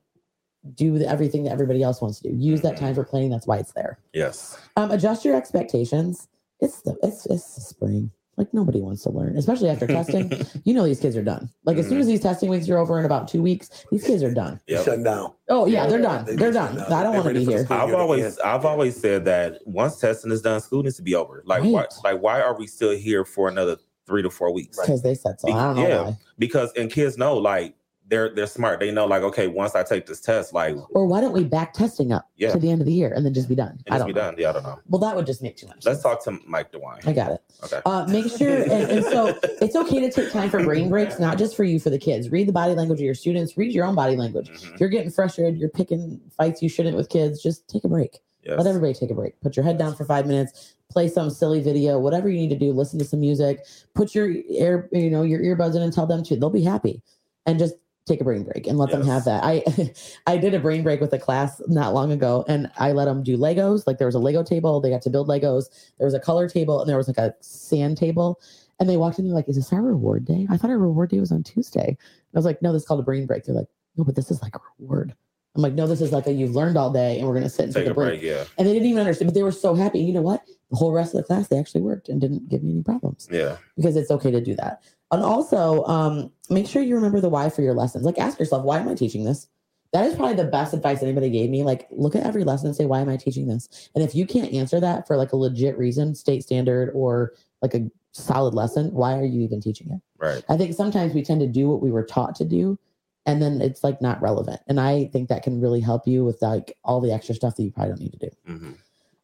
do 0.76 0.98
everything 1.04 1.44
that 1.46 1.52
everybody 1.52 1.82
else 1.84 2.02
wants 2.02 2.20
to 2.20 2.30
do. 2.30 2.36
Use 2.36 2.62
that 2.62 2.78
time 2.78 2.94
for 2.96 3.04
planning. 3.04 3.30
That's 3.30 3.48
why 3.48 3.58
it's 3.58 3.72
there. 3.74 4.00
Yes. 4.14 4.58
um 4.76 4.92
adjust 4.92 5.24
your 5.26 5.36
expectations. 5.36 6.28
It's 6.60 6.82
the 6.82 6.98
it's 7.04 7.26
it's 7.28 7.56
the 7.56 7.62
spring. 7.62 8.12
Like 8.36 8.54
nobody 8.54 8.80
wants 8.80 9.04
to 9.04 9.10
learn 9.10 9.36
especially 9.38 9.70
after 9.70 9.86
testing. 9.88 10.32
You 10.66 10.74
know 10.74 10.86
these 10.86 11.00
kids 11.00 11.16
are 11.18 11.24
done. 11.24 11.50
Like 11.66 11.78
as 11.78 11.88
soon 11.88 12.00
as 12.00 12.08
these 12.08 12.22
testing 12.22 12.50
weeks 12.50 12.70
are 12.70 12.78
over 12.78 13.00
in 13.00 13.06
about 13.06 13.28
two 13.28 13.42
weeks 13.42 13.86
these 13.92 14.04
kids 14.04 14.24
are 14.24 14.34
done. 14.34 14.60
Yep. 14.68 14.86
Shut 14.86 15.04
down. 15.04 15.34
oh 15.50 15.66
yeah 15.66 15.88
they're 15.88 16.02
done. 16.02 16.26
They 16.26 16.36
they're 16.36 16.52
done. 16.52 16.78
I 16.80 17.04
don't 17.04 17.14
want 17.16 17.28
to 17.28 17.34
be 17.34 17.46
here. 17.46 17.66
I've 17.70 17.94
always 17.94 18.24
end. 18.26 18.38
I've 18.46 18.66
always 18.66 18.96
said 19.00 19.26
that 19.26 19.60
once 19.66 19.98
testing 20.00 20.32
is 20.32 20.42
done, 20.42 20.60
school 20.62 20.84
needs 20.84 20.98
to 20.98 21.02
be 21.04 21.16
over. 21.16 21.42
Like 21.46 21.64
why 21.64 21.86
like 22.04 22.22
why 22.22 22.42
are 22.42 22.58
we 22.58 22.68
still 22.68 22.92
here 22.92 23.24
for 23.26 23.48
another 23.48 23.78
three 24.06 24.22
to 24.24 24.30
four 24.30 24.52
weeks? 24.54 24.78
because 24.80 25.02
they 25.04 25.16
said 25.16 25.40
so. 25.40 25.50
I 25.52 25.64
don't 25.74 25.76
know 25.78 25.88
Yeah. 25.88 26.02
why. 26.04 26.18
Because 26.38 26.72
and 26.74 26.90
kids 26.92 27.18
know 27.18 27.38
like 27.38 27.76
they're 28.10 28.34
they're 28.34 28.48
smart. 28.48 28.80
They 28.80 28.92
know 28.92 29.06
like 29.06 29.22
okay, 29.24 29.48
once 29.48 29.76
I 29.76 29.84
take 29.84 30.06
this 30.06 30.20
test, 30.20 30.54
like 30.54 30.76
Or 30.92 31.06
why 31.06 31.22
don't 31.22 31.32
we 31.32 31.44
back 31.44 31.74
testing 31.74 32.12
up 32.12 32.28
Yeah. 32.38 32.52
to 32.52 32.60
the 32.60 32.70
end 32.72 32.82
of 32.82 32.88
the 32.88 32.94
year 32.94 33.14
and 33.14 33.26
then 33.26 33.34
just 33.34 33.48
be 33.48 33.56
done? 33.56 33.80
it 33.86 33.94
I 33.94 33.98
don't 33.98 34.08
be 34.08 34.14
know. 34.14 34.22
done. 34.22 34.36
Yeah, 34.38 34.50
I 34.50 34.54
don't 34.54 34.64
know. 34.64 34.80
Well, 34.88 35.00
that 35.00 35.16
would 35.16 35.26
just 35.26 35.42
make 35.44 35.58
too 35.58 35.68
much. 35.68 35.86
Let's 35.86 36.02
sense. 36.02 36.04
talk 36.04 36.24
to 36.26 36.40
Mike 36.48 36.72
DeWine. 36.72 37.08
I 37.08 37.14
got 37.14 37.32
it. 37.32 37.42
Okay. 37.64 37.80
Uh, 37.86 38.06
make 38.08 38.30
sure, 38.36 38.50
and, 38.50 38.72
and 38.92 39.06
so 39.06 39.38
it's 39.44 39.76
okay 39.76 40.00
to 40.00 40.12
take 40.12 40.32
time 40.32 40.50
for 40.50 40.64
brain 40.64 40.90
breaks, 40.90 41.20
not 41.20 41.38
just 41.38 41.56
for 41.56 41.64
you, 41.64 41.80
for 41.80 41.90
the 41.90 42.00
kids. 42.00 42.30
Read 42.30 42.48
the 42.48 42.54
body 42.54 42.74
language 42.74 43.00
of 43.00 43.06
your 43.06 43.14
students. 43.16 43.58
Read 43.58 43.72
your 43.72 43.86
own 43.86 43.96
body 43.96 44.16
language. 44.16 44.50
Mhm. 44.50 44.74
If 44.74 44.80
you're 44.80 44.90
getting 44.90 45.12
frustrated, 45.12 45.60
you're 45.60 45.70
picking 45.70 46.20
fights 46.38 46.62
you 46.64 46.70
shouldn't 46.70 46.98
with 46.98 47.10
kids. 47.10 47.42
Just 47.42 47.68
take 47.68 47.84
a 47.84 47.88
break. 47.90 48.20
Yes. 48.44 48.58
Let 48.58 48.66
everybody 48.68 48.94
take 48.94 49.12
a 49.12 49.14
break. 49.14 49.40
Put 49.42 49.56
your 49.58 49.66
head 49.66 49.78
down 49.78 49.96
for 49.96 50.06
five 50.06 50.26
minutes. 50.26 50.76
Play 50.90 51.08
some 51.10 51.30
silly 51.30 51.62
video, 51.62 52.00
whatever 52.00 52.30
you 52.30 52.38
need 52.38 52.50
to 52.50 52.56
do. 52.58 52.72
Listen 52.72 52.98
to 52.98 53.06
some 53.06 53.20
music. 53.20 53.64
Put 53.94 54.16
your 54.16 54.32
ear, 54.32 54.90
you 54.92 55.10
know, 55.12 55.22
your 55.22 55.42
earbuds 55.42 55.76
in 55.76 55.82
and 55.84 55.94
tell 55.94 56.08
them 56.08 56.24
to. 56.24 56.36
They'll 56.38 56.50
be 56.50 56.64
happy, 56.64 57.04
and 57.46 57.60
just 57.60 57.76
take 58.10 58.20
a 58.22 58.24
brain 58.26 58.44
break 58.44 58.68
and 58.68 58.78
let 58.78 58.92
them 58.92 59.06
have 59.06 59.24
that. 59.26 59.44
I 59.44 59.64
I 60.28 60.38
did 60.38 60.54
a 60.54 60.60
brain 60.60 60.84
break 60.84 61.00
with 61.00 61.14
a 61.14 61.20
class 61.20 61.62
not 61.68 61.94
long 61.94 62.12
ago, 62.12 62.44
and 62.48 62.70
I 62.78 62.92
let 62.92 63.06
them 63.06 63.24
do 63.24 63.38
Legos. 63.38 63.86
Like 63.88 63.98
there 64.00 64.08
was 64.08 64.16
a 64.16 64.20
Lego 64.20 64.44
table. 64.44 64.82
They 64.82 64.90
got 64.90 65.02
to 65.04 65.10
build 65.10 65.28
Legos. 65.30 65.66
There 65.98 66.06
was 66.06 66.14
a 66.14 66.20
color 66.20 66.50
table, 66.50 66.82
and 66.82 66.90
there 66.90 66.98
was 66.98 67.08
like 67.08 67.18
a 67.18 67.34
sand 67.42 67.98
table. 67.98 68.42
And 68.80 68.90
they 68.90 68.98
walked 68.98 69.20
in. 69.20 69.26
They're 69.26 69.36
like, 69.36 69.48
"Is 69.50 69.56
this 69.58 69.72
our 69.74 69.82
reward 69.82 70.26
day? 70.26 70.48
I 70.50 70.58
thought 70.58 70.70
our 70.72 70.78
reward 70.78 71.10
day 71.10 71.20
was 71.20 71.32
on 71.32 71.44
Tuesday." 71.44 71.88
And 71.88 71.98
I 72.36 72.38
was 72.38 72.46
like, 72.46 72.62
"No, 72.62 72.74
this 72.74 72.82
is 72.84 72.88
called 72.88 73.00
a 73.02 73.04
brain 73.04 73.26
break." 73.26 73.44
They're 73.46 73.56
like, 73.56 73.68
"No, 73.98 74.04
but 74.04 74.16
this 74.16 74.32
is 74.32 74.42
like 74.42 74.56
a 74.56 74.60
reward." 74.80 75.14
I'm 75.56 75.62
like, 75.62 75.74
"No, 75.74 75.86
this 75.88 76.00
is 76.02 76.12
like 76.12 76.28
a 76.28 76.32
you've 76.32 76.56
learned 76.56 76.78
all 76.78 76.92
day, 76.92 77.20
and 77.20 77.28
we're 77.28 77.34
gonna 77.34 77.50
sit 77.50 77.66
and 77.66 77.74
Take 77.74 77.88
a 77.88 77.94
break. 77.94 78.22
Yeah. 78.22 78.46
and 78.58 78.68
they 78.68 78.74
didn't 78.74 78.88
even 78.88 79.00
understand, 79.02 79.28
but 79.30 79.34
they 79.36 79.44
were 79.44 79.52
so 79.52 79.76
happy. 79.76 80.00
You 80.00 80.14
know 80.14 80.22
what? 80.22 80.44
The 80.70 80.78
whole 80.78 80.92
rest 80.94 81.14
of 81.14 81.18
the 81.18 81.24
class, 81.24 81.48
they 81.48 81.58
actually 81.58 81.82
worked 81.82 82.08
and 82.10 82.22
didn't 82.22 82.48
give 82.48 82.64
me 82.64 82.72
any 82.72 82.84
problems 82.84 83.28
Yeah. 83.32 83.58
because 83.76 83.96
it's 83.98 84.12
okay 84.12 84.30
to 84.32 84.40
do 84.40 84.56
that. 84.56 84.84
And 85.12 85.24
also, 85.24 85.84
um, 85.86 86.32
make 86.50 86.68
sure 86.68 86.82
you 86.82 86.96
remember 86.96 87.20
the 87.20 87.30
why 87.30 87.50
for 87.50 87.62
your 87.62 87.74
lessons. 87.74 88.06
Like, 88.06 88.20
ask 88.20 88.40
yourself, 88.40 88.64
why 88.64 88.80
am 88.80 88.88
I 88.88 88.94
teaching 88.94 89.26
this? 89.26 89.48
That 89.92 90.06
is 90.06 90.16
probably 90.16 90.36
the 90.36 90.44
best 90.44 90.74
advice 90.74 91.02
anybody 91.02 91.32
gave 91.32 91.50
me. 91.50 91.64
Like, 91.64 91.88
look 91.90 92.16
at 92.16 92.24
every 92.24 92.44
lesson 92.44 92.68
and 92.68 92.76
say, 92.76 92.86
why 92.86 93.00
am 93.02 93.10
I 93.10 93.18
teaching 93.18 93.48
this? 93.48 93.90
And 93.96 94.04
if 94.04 94.14
you 94.14 94.28
can't 94.28 94.54
answer 94.54 94.80
that 94.80 95.08
for 95.08 95.18
like 95.18 95.32
a 95.32 95.36
legit 95.36 95.78
reason, 95.80 96.14
state 96.14 96.44
standard 96.44 96.92
or 96.94 97.34
like 97.64 97.74
a 97.74 97.90
solid 98.12 98.54
lesson, 98.54 98.94
why 98.94 99.18
are 99.18 99.26
you 99.26 99.42
even 99.42 99.60
teaching 99.60 99.90
it? 99.92 100.00
Right. 100.20 100.44
I 100.48 100.58
think 100.58 100.76
sometimes 100.76 101.14
we 101.14 101.24
tend 101.24 101.42
to 101.42 101.48
do 101.48 101.70
what 101.70 101.82
we 101.82 101.90
were 101.92 102.04
taught 102.04 102.36
to 102.36 102.46
do, 102.46 102.78
and 103.26 103.42
then 103.42 103.62
it's 103.62 103.84
like 103.84 104.00
not 104.00 104.22
relevant. 104.22 104.62
And 104.68 104.80
I 104.80 105.06
think 105.06 105.30
that 105.30 105.42
can 105.42 105.60
really 105.60 105.82
help 105.82 106.08
you 106.08 106.24
with 106.24 106.40
like 106.42 106.78
all 106.84 107.02
the 107.02 107.12
extra 107.12 107.34
stuff 107.34 107.56
that 107.56 107.64
you 107.64 107.72
probably 107.72 107.92
don't 107.92 108.02
need 108.02 108.14
to 108.14 108.30
do. 108.30 108.30
hmm 108.46 108.72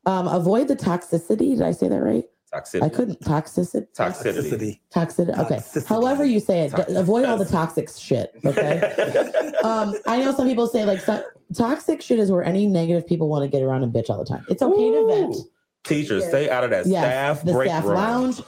Um, 0.07 0.27
avoid 0.27 0.67
the 0.67 0.75
toxicity. 0.75 1.55
Did 1.55 1.61
I 1.61 1.71
say 1.71 1.89
that 1.89 2.01
right? 2.01 2.25
Toxicity. 2.55 2.83
I 2.83 2.89
couldn't. 2.89 3.19
Toxicity. 3.21 3.87
Toxicity. 3.95 4.79
Toxicity. 4.93 5.37
Okay. 5.39 5.55
Toxicity. 5.55 5.85
However 5.87 6.25
you 6.25 6.39
say 6.39 6.61
it, 6.61 6.71
Toxic. 6.71 6.95
avoid 6.95 7.25
all 7.25 7.37
the 7.37 7.45
toxic 7.45 7.89
shit. 7.89 8.33
Okay. 8.45 8.79
um, 9.63 9.93
I 10.07 10.19
know 10.19 10.33
some 10.33 10.47
people 10.47 10.67
say 10.67 10.85
like 10.85 10.99
so, 11.01 11.23
toxic 11.53 12.01
shit 12.01 12.19
is 12.19 12.31
where 12.31 12.43
any 12.43 12.65
negative 12.67 13.05
people 13.07 13.27
want 13.27 13.43
to 13.43 13.49
get 13.49 13.61
around 13.63 13.83
and 13.83 13.93
bitch 13.93 14.09
all 14.09 14.17
the 14.17 14.25
time. 14.25 14.45
It's 14.49 14.61
okay 14.61 14.91
to 14.91 15.07
vent. 15.07 15.35
Ooh. 15.35 15.49
Teachers, 15.83 16.25
stay 16.27 16.49
out 16.49 16.63
of 16.63 16.71
that 16.71 16.87
Yes, 16.87 17.03
staff 17.03 17.43
the 17.45 17.53
break 17.53 17.69
staff 17.69 17.83
room. 17.85 17.95
lounge. 17.95 18.41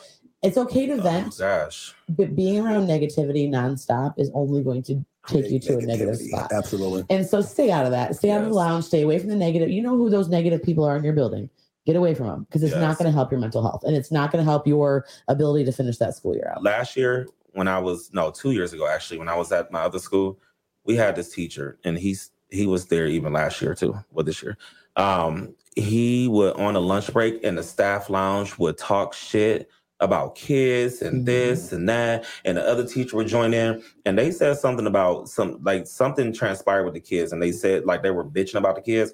It's 0.44 0.58
okay 0.58 0.86
to 0.88 0.94
Oh, 0.94 1.02
vent, 1.02 1.38
gosh. 1.38 1.94
but 2.10 2.36
being 2.36 2.60
around 2.66 2.88
negativity 2.88 3.50
nonstop 3.50 4.14
is 4.18 4.32
only 4.34 4.64
going 4.64 4.84
to 4.84 5.04
take 5.28 5.50
you 5.52 5.60
to 5.60 5.78
a 5.78 5.82
negative 5.82 6.16
spot. 6.18 6.52
Absolutely. 6.52 7.06
And 7.10 7.26
so 7.26 7.42
stay 7.42 7.70
out 7.72 7.86
of 7.86 7.92
that. 7.92 8.16
Stay 8.16 8.32
out 8.32 8.42
of 8.42 8.48
the 8.50 8.54
lounge. 8.54 8.86
Stay 8.86 9.02
away 9.02 9.20
from 9.20 9.30
the 9.30 9.36
negative. 9.36 9.70
You 9.70 9.82
know 9.82 9.98
who 9.98 10.10
those 10.10 10.30
negative 10.30 10.64
people 10.64 10.84
are 10.86 10.96
in 10.96 11.04
your 11.04 11.14
building. 11.14 11.50
Get 11.88 11.96
away 11.96 12.14
from 12.16 12.28
them 12.28 12.44
because 12.44 12.64
it's 12.64 12.76
not 12.76 12.98
going 12.98 13.06
to 13.06 13.14
help 13.14 13.32
your 13.32 13.40
mental 13.40 13.62
health 13.62 13.82
and 13.86 13.96
it's 13.96 14.12
not 14.12 14.30
going 14.30 14.44
to 14.44 14.52
help 14.52 14.68
your 14.68 15.06
ability 15.30 15.64
to 15.64 15.72
finish 15.72 15.96
that 16.00 16.14
school 16.18 16.36
year 16.36 16.52
out. 16.54 16.62
last 16.62 16.98
year 16.98 17.30
when 17.54 17.70
I 17.70 17.80
was 17.80 18.12
no 18.12 18.30
two 18.30 18.52
years 18.52 18.74
ago 18.74 18.86
actually 18.86 19.20
when 19.20 19.30
I 19.30 19.36
was 19.38 19.54
at 19.54 19.72
my 19.72 19.84
other 19.84 19.98
school, 20.00 20.38
we 20.84 20.98
had 20.98 21.16
this 21.16 21.34
teacher 21.34 21.80
and 21.86 21.98
he's 21.98 22.32
he 22.50 22.68
was 22.68 22.88
there 22.88 23.08
even 23.08 23.32
last 23.32 23.62
year 23.62 23.74
too. 23.74 23.98
Well, 24.12 24.26
this 24.26 24.44
year, 24.44 24.58
um, 24.98 25.56
he 25.78 26.28
would 26.28 26.58
on 26.58 26.76
a 26.76 26.80
lunch 26.82 27.14
break 27.14 27.42
in 27.42 27.56
the 27.56 27.64
staff 27.64 28.10
lounge 28.10 28.58
would 28.58 28.78
talk 28.78 29.14
shit 29.14 29.70
about 30.02 30.36
kids 30.36 31.02
and 31.02 31.22
Mhm. 31.22 31.26
this 31.26 31.72
and 31.72 31.88
that, 31.88 32.26
and 32.44 32.58
the 32.58 32.68
other 32.68 32.86
teacher 32.86 33.16
would 33.16 33.28
join 33.28 33.54
in 33.54 33.82
and 34.06 34.18
they 34.18 34.30
said 34.32 34.58
something 34.58 34.88
about 34.88 35.30
some 35.30 35.58
like 35.64 35.88
something 35.88 36.34
transpired 36.34 36.84
with 36.84 36.96
the 36.96 37.00
kids 37.00 37.32
and 37.32 37.42
they 37.42 37.54
said 37.54 37.86
like 37.86 38.04
they 38.04 38.12
were 38.12 38.26
bitching 38.26 38.56
about 38.56 38.76
the 38.76 38.82
kids. 38.82 39.14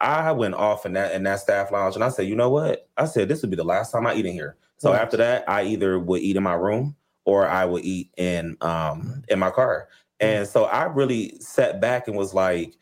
I 0.00 0.32
went 0.32 0.54
off 0.54 0.84
in 0.84 0.92
that 0.94 1.12
in 1.14 1.22
that 1.24 1.40
staff 1.40 1.72
lounge 1.72 1.94
and 1.94 2.04
I 2.04 2.08
said, 2.10 2.26
you 2.28 2.36
know 2.36 2.50
what? 2.50 2.88
I 2.96 3.06
said 3.06 3.28
this 3.28 3.40
would 3.42 3.50
be 3.50 3.56
the 3.56 3.64
last 3.64 3.92
time 3.92 4.06
I 4.06 4.14
eat 4.14 4.26
in 4.26 4.32
here. 4.32 4.56
So 4.78 4.92
Right. 4.92 5.00
after 5.00 5.16
that, 5.16 5.48
I 5.48 5.64
either 5.64 5.98
would 5.98 6.20
eat 6.20 6.36
in 6.36 6.42
my 6.42 6.54
room 6.54 6.96
or 7.24 7.48
I 7.48 7.64
would 7.64 7.84
eat 7.84 8.10
in 8.16 8.56
um 8.60 9.22
in 9.28 9.38
my 9.38 9.50
car. 9.50 9.88
And 10.20 10.46
so 10.48 10.64
I 10.64 10.84
really 10.84 11.38
sat 11.40 11.80
back 11.80 12.08
and 12.08 12.16
was 12.16 12.34
like, 12.34 12.76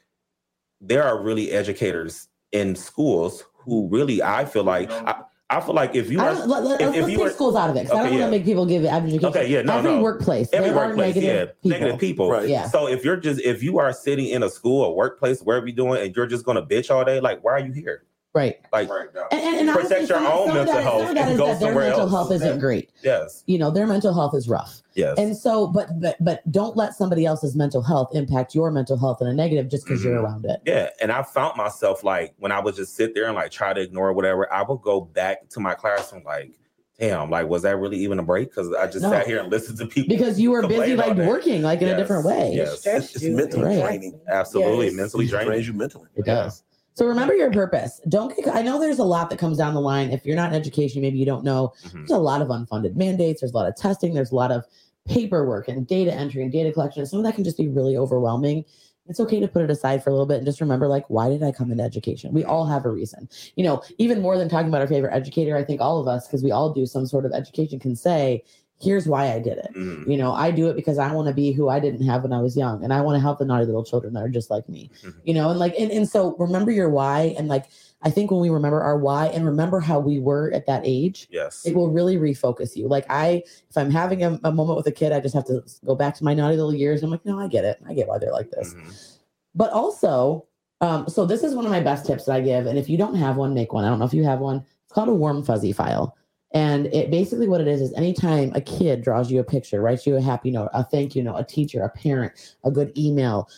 there 0.81 1.03
are 1.05 1.21
really 1.21 1.51
educators 1.53 2.29
in 2.53 2.77
schools 2.77 3.45
who 3.55 3.89
really 3.89 4.23
I 4.23 4.45
feel 4.45 4.65
like 4.65 4.91
I, 4.91 5.23
I 5.51 5.61
feel 5.61 5.75
like 5.75 5.95
if 5.95 6.11
you 6.11 6.21
are, 6.21 6.33
let, 6.47 6.65
let, 6.65 6.81
if- 6.81 6.89
us 6.89 6.95
if 6.97 7.03
you 7.03 7.17
take 7.17 7.19
were- 7.19 7.31
schools 7.31 7.55
out 7.55 7.69
of 7.71 7.77
it 7.77 7.83
because 7.85 7.99
I 7.99 8.03
don't 8.05 8.13
want 8.19 8.25
to 8.25 8.31
make 8.31 8.45
people 8.45 8.65
give 8.65 8.85
education. 8.85 9.25
Okay, 9.27 9.47
yeah, 9.47 9.61
no, 9.63 9.79
every 9.79 9.93
no. 9.93 10.01
workplace, 10.01 10.49
every 10.53 10.71
there 10.71 10.77
workplace, 10.77 11.17
are 11.17 11.21
yeah, 11.21 11.33
negative 11.33 11.61
people. 11.63 11.71
negative 11.79 12.01
people. 12.01 12.31
Right. 12.31 12.49
Yeah. 12.49 12.69
So 12.69 12.89
if 12.89 13.05
you're 13.05 13.19
just 13.19 13.41
if 13.43 13.63
you 13.63 13.79
are 13.79 13.93
sitting 13.93 14.29
in 14.29 14.43
a 14.43 14.49
school 14.49 14.83
or 14.83 14.97
workplace, 14.97 15.43
wherever 15.43 15.67
you're 15.67 15.77
doing, 15.77 16.03
and 16.03 16.17
you're 16.17 16.27
just 16.27 16.45
gonna 16.47 16.65
bitch 16.65 16.91
all 16.91 17.05
day, 17.05 17.21
like 17.21 17.45
why 17.45 17.53
are 17.53 17.61
you 17.61 17.73
here? 17.73 18.05
Right. 18.35 18.59
Like 18.73 18.89
Right 18.91 19.07
now. 19.15 19.29
And, 19.31 19.41
and, 19.41 19.57
and 19.61 19.69
Protect 19.71 19.93
honestly, 19.93 20.09
your 20.17 20.25
some- 20.25 20.27
own 20.27 20.47
some 20.49 20.57
mental 20.57 20.75
that- 20.75 20.83
health 20.83 21.01
Some 21.03 21.09
of 21.11 21.15
that 21.15 21.23
and 21.23 21.31
is 21.33 21.39
go 21.39 21.47
that 21.47 21.61
their 21.61 21.69
somewhere 21.69 21.85
mental 21.89 22.09
health 22.09 22.33
isn't 22.33 22.49
Yeah. 22.55 22.57
great. 22.57 22.91
yes, 23.03 23.45
You 23.47 23.59
know, 23.59 23.71
their 23.71 23.87
mental 23.87 24.13
health 24.13 24.35
is 24.35 24.49
rough. 24.49 24.83
yes, 24.95 25.15
And 25.19 25.37
so, 25.37 25.69
but 25.69 25.89
but 26.01 26.17
but 26.21 26.51
don't 26.53 26.77
let 26.77 26.95
somebody 26.95 27.25
else's 27.27 27.55
mental 27.55 27.81
health 27.81 28.11
impact 28.13 28.53
your 28.55 28.73
mental 28.73 28.97
health 28.99 29.23
in 29.23 29.29
a 29.29 29.33
negative 29.33 29.69
just 29.69 29.87
because 29.87 30.03
you're 30.03 30.17
Mhm. 30.19 30.25
around 30.25 30.45
it. 30.47 30.61
yeah. 30.67 30.91
And 31.01 31.13
I 31.13 31.23
found 31.23 31.57
myself 31.57 32.03
like 32.03 32.35
when 32.39 32.51
I 32.51 32.59
would 32.59 32.75
just 32.75 32.97
sit 32.97 33.15
there 33.15 33.27
and 33.27 33.37
like 33.37 33.53
try 33.53 33.73
to 33.73 33.81
ignore 33.81 34.13
whatever, 34.13 34.53
I 34.53 34.63
would 34.63 34.83
go 34.83 35.01
back 35.01 35.49
to 35.51 35.61
my 35.61 35.75
classroom 35.75 36.25
like, 36.27 36.51
damn, 36.99 37.31
like 37.31 37.47
was 37.49 37.63
that 37.63 37.77
really 37.79 37.99
even 37.99 38.19
a 38.19 38.23
break? 38.25 38.51
Because 38.51 38.73
I 38.75 38.87
just 38.87 39.03
No. 39.03 39.11
sat 39.11 39.29
here 39.29 39.39
and 39.39 39.49
listened 39.49 39.79
to 39.79 39.87
people 39.87 40.09
Because 40.09 40.41
you 40.41 40.51
were 40.51 40.67
busy 40.67 40.97
like 40.97 41.17
working 41.19 41.63
like 41.63 41.83
in 41.83 41.89
a 41.89 41.97
different 41.97 42.25
way. 42.27 42.51
yes. 42.53 42.81
Stress 42.81 43.15
It's 43.15 43.23
you. 43.23 43.37
mentally 43.37 43.77
Right. 43.77 43.81
draining. 44.01 44.21
Absolutely, 44.29 44.87
Yes. 44.87 44.95
mentally 44.95 45.27
It 45.27 45.31
drains 45.31 45.69
you 45.69 45.73
mentally. 45.73 46.09
It 46.17 46.25
Yeah. 46.27 46.35
does. 46.35 46.65
So 46.95 47.07
remember 47.07 47.35
your 47.35 47.51
purpose. 47.51 48.01
Don't 48.09 48.35
get, 48.37 48.55
I 48.55 48.63
know 48.63 48.79
there's 48.81 49.01
a 49.01 49.05
lot 49.05 49.29
that 49.31 49.39
comes 49.39 49.59
down 49.59 49.75
the 49.75 49.81
line. 49.81 50.11
If 50.11 50.25
you're 50.25 50.37
not 50.37 50.53
in 50.53 50.59
education, 50.59 51.03
maybe 51.03 51.19
you 51.19 51.27
don't 51.27 51.45
know. 51.45 51.73
Mhm. 51.85 51.93
There's 51.93 52.11
a 52.11 52.19
lot 52.19 52.41
of 52.41 52.49
unfunded 52.49 52.95
mandates. 52.95 53.41
There's 53.41 53.53
a 53.53 53.57
lot 53.57 53.69
of 53.69 53.75
testing. 53.75 54.15
There's 54.15 54.31
a 54.31 54.37
lot 54.37 54.53
of 54.53 54.65
paperwork 55.07 55.69
and 55.69 55.87
data 55.87 56.15
entry 56.15 56.43
and 56.43 56.53
data 56.53 56.73
collection. 56.73 57.05
Some 57.05 57.19
of 57.19 57.25
that 57.25 57.35
can 57.35 57.45
just 57.45 57.59
be 57.59 57.69
really 57.69 57.97
overwhelming. 57.97 58.65
It's 59.07 59.21
okay 59.21 59.39
to 59.39 59.49
put 59.49 59.63
it 59.63 59.71
aside 59.71 60.03
for 60.03 60.09
a 60.09 60.13
little 60.15 60.25
bit 60.25 60.39
and 60.39 60.47
just 60.47 60.63
remember, 60.63 60.89
like, 60.89 61.05
why 61.11 61.29
did 61.29 61.43
I 61.43 61.53
come 61.53 61.71
into 61.71 61.85
education? 61.85 62.33
We 62.33 62.43
all 62.43 62.65
have 62.65 62.87
a 62.87 62.91
reason. 62.91 63.29
You 63.55 63.65
know, 63.65 63.83
even 63.99 64.23
more 64.23 64.39
than 64.39 64.49
talking 64.49 64.69
about 64.69 64.81
our 64.81 64.87
favorite 64.87 65.13
educator, 65.13 65.57
I 65.57 65.65
think 65.65 65.83
all 65.83 66.01
of 66.01 66.09
us, 66.09 66.27
because 66.27 66.43
we 66.43 66.53
all 66.53 66.73
do 66.73 66.87
some 66.87 67.07
sort 67.07 67.27
of 67.27 67.33
education, 67.33 67.79
can 67.79 67.97
say, 67.97 68.45
here's 68.81 69.07
why 69.07 69.33
I 69.33 69.39
did 69.39 69.59
it. 69.59 69.73
Mhm. 69.75 70.07
You 70.09 70.17
know, 70.17 70.33
I 70.33 70.51
do 70.51 70.69
it 70.69 70.77
because 70.77 70.99
I 70.99 71.13
want 71.13 71.29
to 71.29 71.35
be 71.35 71.53
who 71.53 71.69
I 71.69 71.81
didn't 71.81 72.05
have 72.07 72.23
when 72.23 72.33
I 72.33 72.41
was 72.41 72.57
young, 72.57 72.83
and 72.85 72.93
I 72.93 73.01
want 73.01 73.17
to 73.17 73.21
help 73.21 73.39
the 73.39 73.45
naughty 73.45 73.65
little 73.67 73.85
children 73.85 74.13
that 74.15 74.23
are 74.23 74.29
just 74.29 74.51
like 74.51 74.69
me. 74.69 74.91
Mhm. 75.03 75.15
You 75.25 75.35
know, 75.35 75.51
and 75.51 75.59
like, 75.59 75.75
and, 75.79 75.91
and 75.91 76.09
so 76.09 76.37
remember 76.39 76.71
your 76.71 76.91
why, 76.91 77.35
and 77.39 77.49
like, 77.49 77.67
I 78.03 78.11
think 78.11 78.31
when 78.31 78.41
we 78.41 78.51
remember 78.51 78.83
our 78.83 78.99
why 78.99 79.29
and 79.29 79.47
remember 79.47 79.81
how 79.81 79.99
we 79.99 80.19
were 80.19 80.53
at 80.53 80.67
that 80.67 80.83
age, 80.85 81.27
Yes, 81.31 81.65
it 81.65 81.75
will 81.75 81.91
really 81.91 82.17
refocus 82.19 82.77
you. 82.77 82.87
Like 82.87 83.07
I, 83.09 83.43
if 83.71 83.77
I'm 83.77 83.91
having 83.91 84.23
a, 84.23 84.39
a 84.45 84.53
moment 84.53 84.77
with 84.77 84.87
a 84.87 84.93
kid, 84.93 85.13
I 85.13 85.21
just 85.21 85.35
have 85.35 85.47
to 85.47 85.63
go 85.87 85.95
back 85.95 86.15
to 86.17 86.25
my 86.25 86.35
naughty 86.35 86.57
little 86.57 86.75
years. 86.75 87.03
I'm 87.03 87.11
like, 87.11 87.25
no, 87.25 87.39
I 87.41 87.49
get 87.49 87.65
it. 87.65 87.79
I 87.89 87.95
get 87.95 88.07
why 88.09 88.19
they're 88.19 88.33
like 88.33 88.51
this. 88.51 88.75
Mhm. 88.75 89.19
But 89.55 89.71
also, 89.71 90.45
um, 90.83 91.09
so 91.09 91.25
this 91.25 91.43
is 91.43 91.55
one 91.55 91.65
of 91.65 91.71
my 91.71 91.81
best 91.81 92.05
tips 92.05 92.25
that 92.27 92.35
I 92.37 92.41
give. 92.43 92.67
And 92.67 92.79
if 92.79 92.91
you 92.91 92.99
don't 92.99 93.15
have 93.15 93.37
one, 93.37 93.55
make 93.55 93.73
one. 93.73 93.85
I 93.85 93.89
don't 93.89 93.99
know 93.99 94.05
if 94.05 94.13
you 94.13 94.25
have 94.25 94.41
one. 94.41 94.65
It's 94.85 94.93
called 94.93 95.09
a 95.09 95.15
warm 95.15 95.43
fuzzy 95.43 95.73
file. 95.73 96.15
And 96.55 96.87
it 96.87 97.11
basically 97.11 97.49
what 97.49 97.61
it 97.61 97.67
is 97.67 97.81
is 97.81 97.93
anytime 97.95 98.53
a 98.55 98.61
kid 98.61 99.03
draws 99.03 99.31
you 99.31 99.41
a 99.41 99.45
picture, 99.45 99.83
writes 99.83 100.07
you 100.07 100.17
a 100.17 100.23
happy 100.23 100.53
note, 100.53 100.71
a 100.73 100.85
thank 100.85 101.17
you 101.17 101.23
note, 101.25 101.37
a 101.37 101.45
teacher, 101.45 101.83
a 101.83 101.89
parent, 101.91 102.55
a 102.65 102.71
good 102.71 102.97
email. 102.97 103.49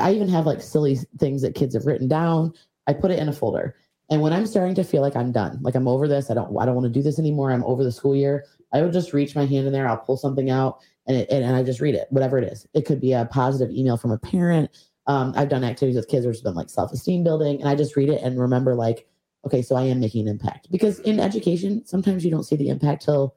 I, 0.00 0.14
even 0.14 0.28
have 0.28 0.46
like 0.46 0.62
silly 0.62 0.98
things 1.18 1.42
that 1.42 1.56
kids 1.56 1.74
have 1.74 1.84
written 1.84 2.06
down. 2.06 2.54
I 2.86 2.92
put 2.92 3.10
it 3.10 3.18
in 3.18 3.28
a 3.28 3.32
folder. 3.32 3.74
And 4.08 4.22
when 4.22 4.32
I'm 4.32 4.46
starting 4.46 4.76
to 4.76 4.84
feel 4.84 5.02
like 5.02 5.16
I'm 5.16 5.32
done, 5.32 5.58
like 5.62 5.74
I'm 5.74 5.88
over 5.88 6.06
this, 6.06 6.30
I 6.30 6.34
don't 6.34 6.56
I 6.56 6.64
don't 6.64 6.76
want 6.76 6.86
to 6.86 6.98
do 6.98 7.02
this 7.02 7.18
anymore. 7.18 7.50
I'm 7.50 7.64
over 7.64 7.82
the 7.82 7.92
school 7.92 8.14
year. 8.14 8.44
I 8.72 8.82
would 8.82 8.92
just 8.92 9.12
reach 9.12 9.34
my 9.34 9.44
hand 9.44 9.66
in 9.66 9.72
there. 9.72 9.88
I'll 9.88 9.96
pull 9.96 10.16
something 10.16 10.48
out 10.48 10.78
and 11.08 11.16
it, 11.16 11.28
and, 11.30 11.44
and 11.44 11.56
I 11.56 11.64
just 11.64 11.80
read 11.80 11.96
it, 11.96 12.06
whatever 12.10 12.38
it 12.38 12.44
is. 12.44 12.66
It 12.72 12.86
could 12.86 13.00
be 13.00 13.14
a 13.14 13.24
positive 13.24 13.74
email 13.74 13.96
from 13.96 14.12
a 14.12 14.18
parent. 14.18 14.70
Um, 15.08 15.32
I've 15.36 15.48
done 15.48 15.64
activities 15.64 15.96
with 15.96 16.08
kids 16.08 16.24
where 16.24 16.32
it's 16.32 16.42
been 16.42 16.54
like 16.54 16.70
self 16.70 16.92
esteem 16.92 17.24
building, 17.24 17.60
and 17.60 17.68
I 17.68 17.74
just 17.74 17.96
read 17.96 18.10
it 18.10 18.22
and 18.22 18.38
remember 18.38 18.76
like, 18.76 19.08
okay, 19.46 19.62
so 19.62 19.76
I 19.76 19.84
am 19.84 20.00
making 20.00 20.22
an 20.22 20.28
impact. 20.28 20.70
Because 20.70 21.00
in 21.00 21.20
education, 21.20 21.84
sometimes 21.86 22.24
you 22.24 22.30
don't 22.30 22.44
see 22.44 22.56
the 22.56 22.68
impact 22.68 23.04
till. 23.04 23.34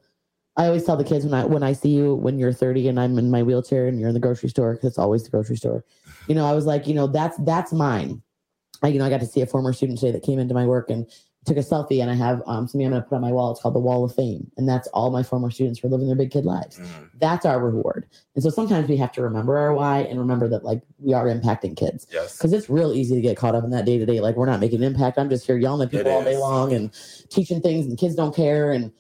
I 0.58 0.66
always 0.66 0.84
tell 0.84 0.98
the 0.98 1.06
kids 1.06 1.24
when 1.24 1.34
I 1.34 1.46
when 1.46 1.64
I 1.64 1.72
see 1.72 1.90
you 1.90 2.14
when 2.16 2.38
you're 2.38 2.52
30 2.52 2.90
and 2.90 3.00
I'm 3.00 3.18
in 3.18 3.32
my 3.32 3.42
wheelchair 3.42 3.88
and 3.88 3.98
you're 3.98 4.10
in 4.10 4.14
the 4.14 4.20
grocery 4.20 4.50
store 4.50 4.74
because 4.74 4.90
it's 4.90 5.00
always 5.00 5.24
the 5.24 5.30
grocery 5.30 5.56
store. 5.56 5.86
You 6.28 6.36
know, 6.36 6.46
I 6.46 6.52
was 6.52 6.66
like, 6.66 6.88
you 6.88 6.94
know, 6.94 7.08
that's 7.08 7.38
that's 7.46 7.72
mine. 7.72 8.22
I, 8.84 8.90
you 8.90 9.00
know, 9.00 9.06
I 9.06 9.10
got 9.10 9.22
to 9.22 9.26
see 9.26 9.42
a 9.42 9.46
former 9.46 9.72
student 9.72 10.00
today 10.00 10.12
that 10.12 10.24
came 10.24 10.40
into 10.40 10.54
my 10.54 10.66
work 10.66 10.90
and 10.90 11.08
took 11.46 11.58
a 11.58 11.62
selfie, 11.62 12.02
and 12.02 12.12
I 12.12 12.14
have 12.14 12.44
um, 12.46 12.68
something 12.68 12.86
I'm 12.86 12.92
going 12.92 13.02
to 13.02 13.10
put 13.10 13.16
on 13.16 13.22
my 13.22 13.32
wall. 13.32 13.52
It's 13.52 13.62
called 13.62 13.74
the 13.74 13.80
Wall 13.80 14.04
of 14.04 14.14
Fame, 14.14 14.52
and 14.58 14.70
that's 14.70 14.88
all 14.90 15.10
my 15.10 15.24
former 15.24 15.50
students 15.50 15.80
for 15.80 15.88
living 15.88 16.06
their 16.06 16.16
big 16.16 16.30
kid 16.32 16.46
lives. 16.46 16.78
Mhm. 16.78 17.10
That's 17.20 17.46
our 17.46 17.60
reward. 17.60 18.06
And 18.36 18.44
so 18.44 18.50
sometimes 18.52 18.88
we 18.88 18.96
have 18.98 19.12
to 19.14 19.22
remember 19.24 19.58
our 19.58 19.74
why 19.74 20.00
and 20.02 20.20
remember 20.20 20.48
that 20.50 20.64
like 20.64 20.82
we 21.00 21.14
are 21.14 21.26
impacting 21.26 21.76
kids 21.76 22.06
yes, 22.12 22.38
because 22.38 22.54
it's 22.54 22.70
real 22.70 22.94
easy 22.94 23.16
to 23.16 23.22
get 23.22 23.38
caught 23.38 23.56
up 23.56 23.64
in 23.64 23.72
that 23.72 23.86
day 23.86 23.98
to 23.98 24.06
day. 24.06 24.20
Like 24.20 24.36
we're 24.36 24.46
not 24.46 24.60
making 24.60 24.80
an 24.84 24.86
impact. 24.94 25.18
I'm 25.18 25.30
just 25.30 25.46
here 25.48 25.58
yelling 25.58 25.84
at 25.86 25.92
people 25.92 26.12
all 26.12 26.24
day 26.24 26.38
long 26.38 26.74
and 26.74 26.92
teaching 27.30 27.60
things, 27.62 27.88
and 27.88 27.98
kids 27.98 28.14
don't 28.16 28.36
care. 28.36 28.72
And 28.72 28.92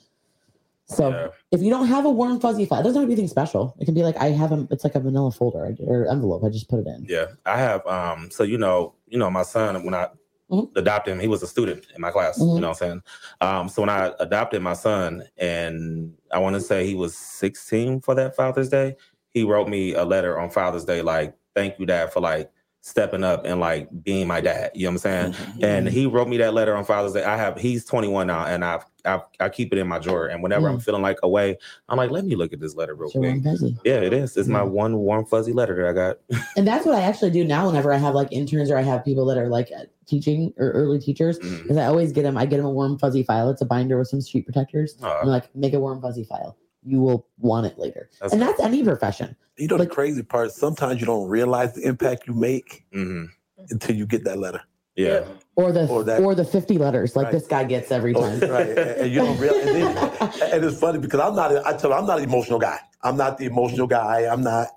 so 0.87 1.09
Yeah. 1.09 1.27
if 1.51 1.61
you 1.61 1.69
don't 1.69 1.87
have 1.87 2.05
a 2.05 2.09
warm 2.09 2.39
fuzzy 2.39 2.65
file, 2.65 2.79
it 2.79 2.83
doesn't 2.83 2.95
have 2.99 3.03
to 3.03 3.07
be 3.07 3.13
anything 3.13 3.27
special. 3.29 3.75
It 3.79 3.85
can 3.85 3.93
be 3.93 4.01
like 4.03 4.17
I 4.17 4.29
have 4.31 4.51
a, 4.51 4.67
it's 4.71 4.83
like 4.83 4.95
a 4.95 4.99
vanilla 4.99 5.31
folder 5.31 5.75
or 5.79 6.07
envelope. 6.09 6.43
I 6.43 6.49
just 6.49 6.69
put 6.69 6.79
it 6.79 6.87
in. 6.87 7.05
Yeah, 7.07 7.27
I 7.45 7.57
have. 7.59 7.85
Um, 7.85 8.29
so 8.31 8.43
you 8.43 8.57
know, 8.57 8.93
you 9.07 9.17
know, 9.19 9.29
my 9.29 9.43
son 9.43 9.83
when 9.85 9.93
I 9.93 10.07
Mhm. 10.51 10.75
adopted 10.75 11.13
him, 11.13 11.19
he 11.19 11.27
was 11.27 11.41
a 11.43 11.47
student 11.47 11.85
in 11.95 12.01
my 12.01 12.11
class. 12.11 12.37
Mhm. 12.39 12.55
You 12.55 12.61
know 12.61 12.69
what 12.69 12.81
I'm 12.81 12.89
saying? 12.89 13.01
Um, 13.41 13.69
so 13.69 13.81
when 13.81 13.89
I 13.89 14.11
adopted 14.19 14.61
my 14.61 14.73
son, 14.73 15.23
and 15.37 16.13
I 16.31 16.39
want 16.39 16.55
to 16.55 16.61
say 16.61 16.85
he 16.85 16.95
was 16.95 17.15
16 17.15 18.01
for 18.01 18.13
that 18.15 18.35
Father's 18.35 18.69
Day, 18.69 18.95
he 19.33 19.43
wrote 19.43 19.69
me 19.69 19.93
a 19.93 20.03
letter 20.03 20.39
on 20.39 20.49
Father's 20.49 20.85
Day, 20.85 21.01
like, 21.01 21.33
"Thank 21.55 21.79
you, 21.79 21.85
Dad, 21.85 22.11
for 22.11 22.19
like 22.19 22.51
stepping 22.83 23.23
up 23.23 23.45
and 23.45 23.59
like 23.59 23.87
being 24.03 24.27
my 24.27 24.41
dad." 24.41 24.71
You 24.73 24.83
know 24.85 24.89
what 24.89 24.93
I'm 24.93 24.97
saying? 24.97 25.33
Mhm. 25.33 25.63
And 25.63 25.87
he 25.87 26.05
wrote 26.05 26.27
me 26.27 26.37
that 26.37 26.53
letter 26.53 26.75
on 26.75 26.83
Father's 26.83 27.13
Day. 27.13 27.23
I 27.23 27.37
have 27.37 27.57
he's 27.57 27.85
21 27.85 28.27
now, 28.27 28.45
and 28.45 28.65
I've, 28.65 28.83
I've 29.05 29.21
I 29.39 29.49
keep 29.49 29.71
it 29.71 29.79
in 29.79 29.87
my 29.87 29.99
drawer. 29.99 30.27
And 30.27 30.43
whenever 30.43 30.67
I'm 30.67 30.79
feeling 30.79 31.01
like 31.01 31.17
away, 31.23 31.57
I'm 31.87 31.97
like, 31.97 32.11
let 32.11 32.25
me 32.25 32.35
look 32.35 32.51
at 32.53 32.59
this 32.59 32.75
letter 32.75 32.93
real 32.93 33.09
your 33.13 33.23
quick. 33.23 33.43
Yeah, 33.85 34.01
it 34.01 34.11
is. 34.13 34.35
It's 34.35 34.49
my 34.49 34.63
one 34.63 34.97
warm 34.97 35.25
fuzzy 35.25 35.53
letter 35.53 35.75
that 35.75 35.87
I 35.89 35.93
got. 35.93 36.17
And 36.57 36.67
that's 36.67 36.85
what 36.85 36.95
I 36.95 37.01
actually 37.01 37.31
do 37.31 37.45
now 37.45 37.67
whenever 37.67 37.93
I 37.93 37.97
have 37.97 38.15
like 38.15 38.31
interns 38.31 38.69
or 38.69 38.77
I 38.77 38.81
have 38.81 39.05
people 39.05 39.25
that 39.27 39.37
are 39.37 39.47
like 39.47 39.69
teaching 40.15 40.53
or 40.57 40.69
early 40.71 40.99
teachers. 40.99 41.39
Because 41.39 41.77
I 41.77 41.85
always 41.85 42.11
get 42.11 42.23
them, 42.23 42.37
I 42.37 42.45
get 42.45 42.57
them 42.57 42.65
a 42.65 42.69
warm 42.69 42.99
fuzzy 42.99 43.23
file. 43.23 43.49
It's 43.49 43.61
a 43.61 43.65
binder 43.65 43.97
with 43.97 44.09
some 44.09 44.21
sheet 44.21 44.45
protectors. 44.45 44.95
Oh, 45.01 45.19
I'm 45.21 45.27
like, 45.27 45.53
make 45.55 45.73
a 45.73 45.79
warm 45.79 46.01
fuzzy 46.01 46.25
file. 46.25 46.57
You 46.83 46.99
will 47.01 47.27
want 47.39 47.65
it 47.67 47.79
later. 47.79 48.09
That's- 48.19 48.33
and 48.33 48.41
that's 48.41 48.59
any 48.59 48.83
profession. 48.83 49.35
You 49.57 49.67
know 49.67 49.75
Like- 49.77 49.89
the 49.89 49.95
crazy 49.95 50.23
part. 50.23 50.51
Sometimes 50.51 50.99
you 50.99 51.05
don't 51.05 51.27
realize 51.29 51.73
the 51.73 51.81
impact 51.87 52.27
you 52.27 52.33
make 52.33 52.85
mhm. 52.93 53.27
until 53.69 53.95
you 53.95 54.05
get 54.05 54.23
that 54.25 54.37
letter. 54.39 54.61
Yeah. 54.95 55.23
Or 55.55 55.71
the 55.71 55.87
Or 55.87 56.03
or, 56.21 56.35
the 56.35 56.43
50 56.43 56.77
letters 56.77 57.15
like 57.15 57.25
Right. 57.25 57.31
this 57.31 57.47
guy 57.47 57.63
gets 57.63 57.91
every 57.91 58.13
Oh, 58.13 58.21
time. 58.21 58.39
right, 58.57 58.69
and, 58.69 58.79
and 58.79 59.11
you 59.11 59.19
don't 59.21 59.37
realize. 59.39 59.65
And, 59.67 59.75
then- 59.75 60.31
and 60.53 60.65
it's 60.65 60.79
funny 60.79 60.99
because 60.99 61.19
I'm 61.21 61.35
not. 61.35 61.65
I 61.65 61.77
tell 61.77 61.91
you, 61.91 61.95
I'm 61.95 62.05
not 62.05 62.17
an 62.17 62.25
emotional 62.25 62.59
guy. 62.59 62.77
I'm 63.01 63.15
not 63.15 63.37
the 63.37 63.45
emotional 63.45 63.87
guy. 63.87 64.25
I'm 64.31 64.41
not. 64.41 64.67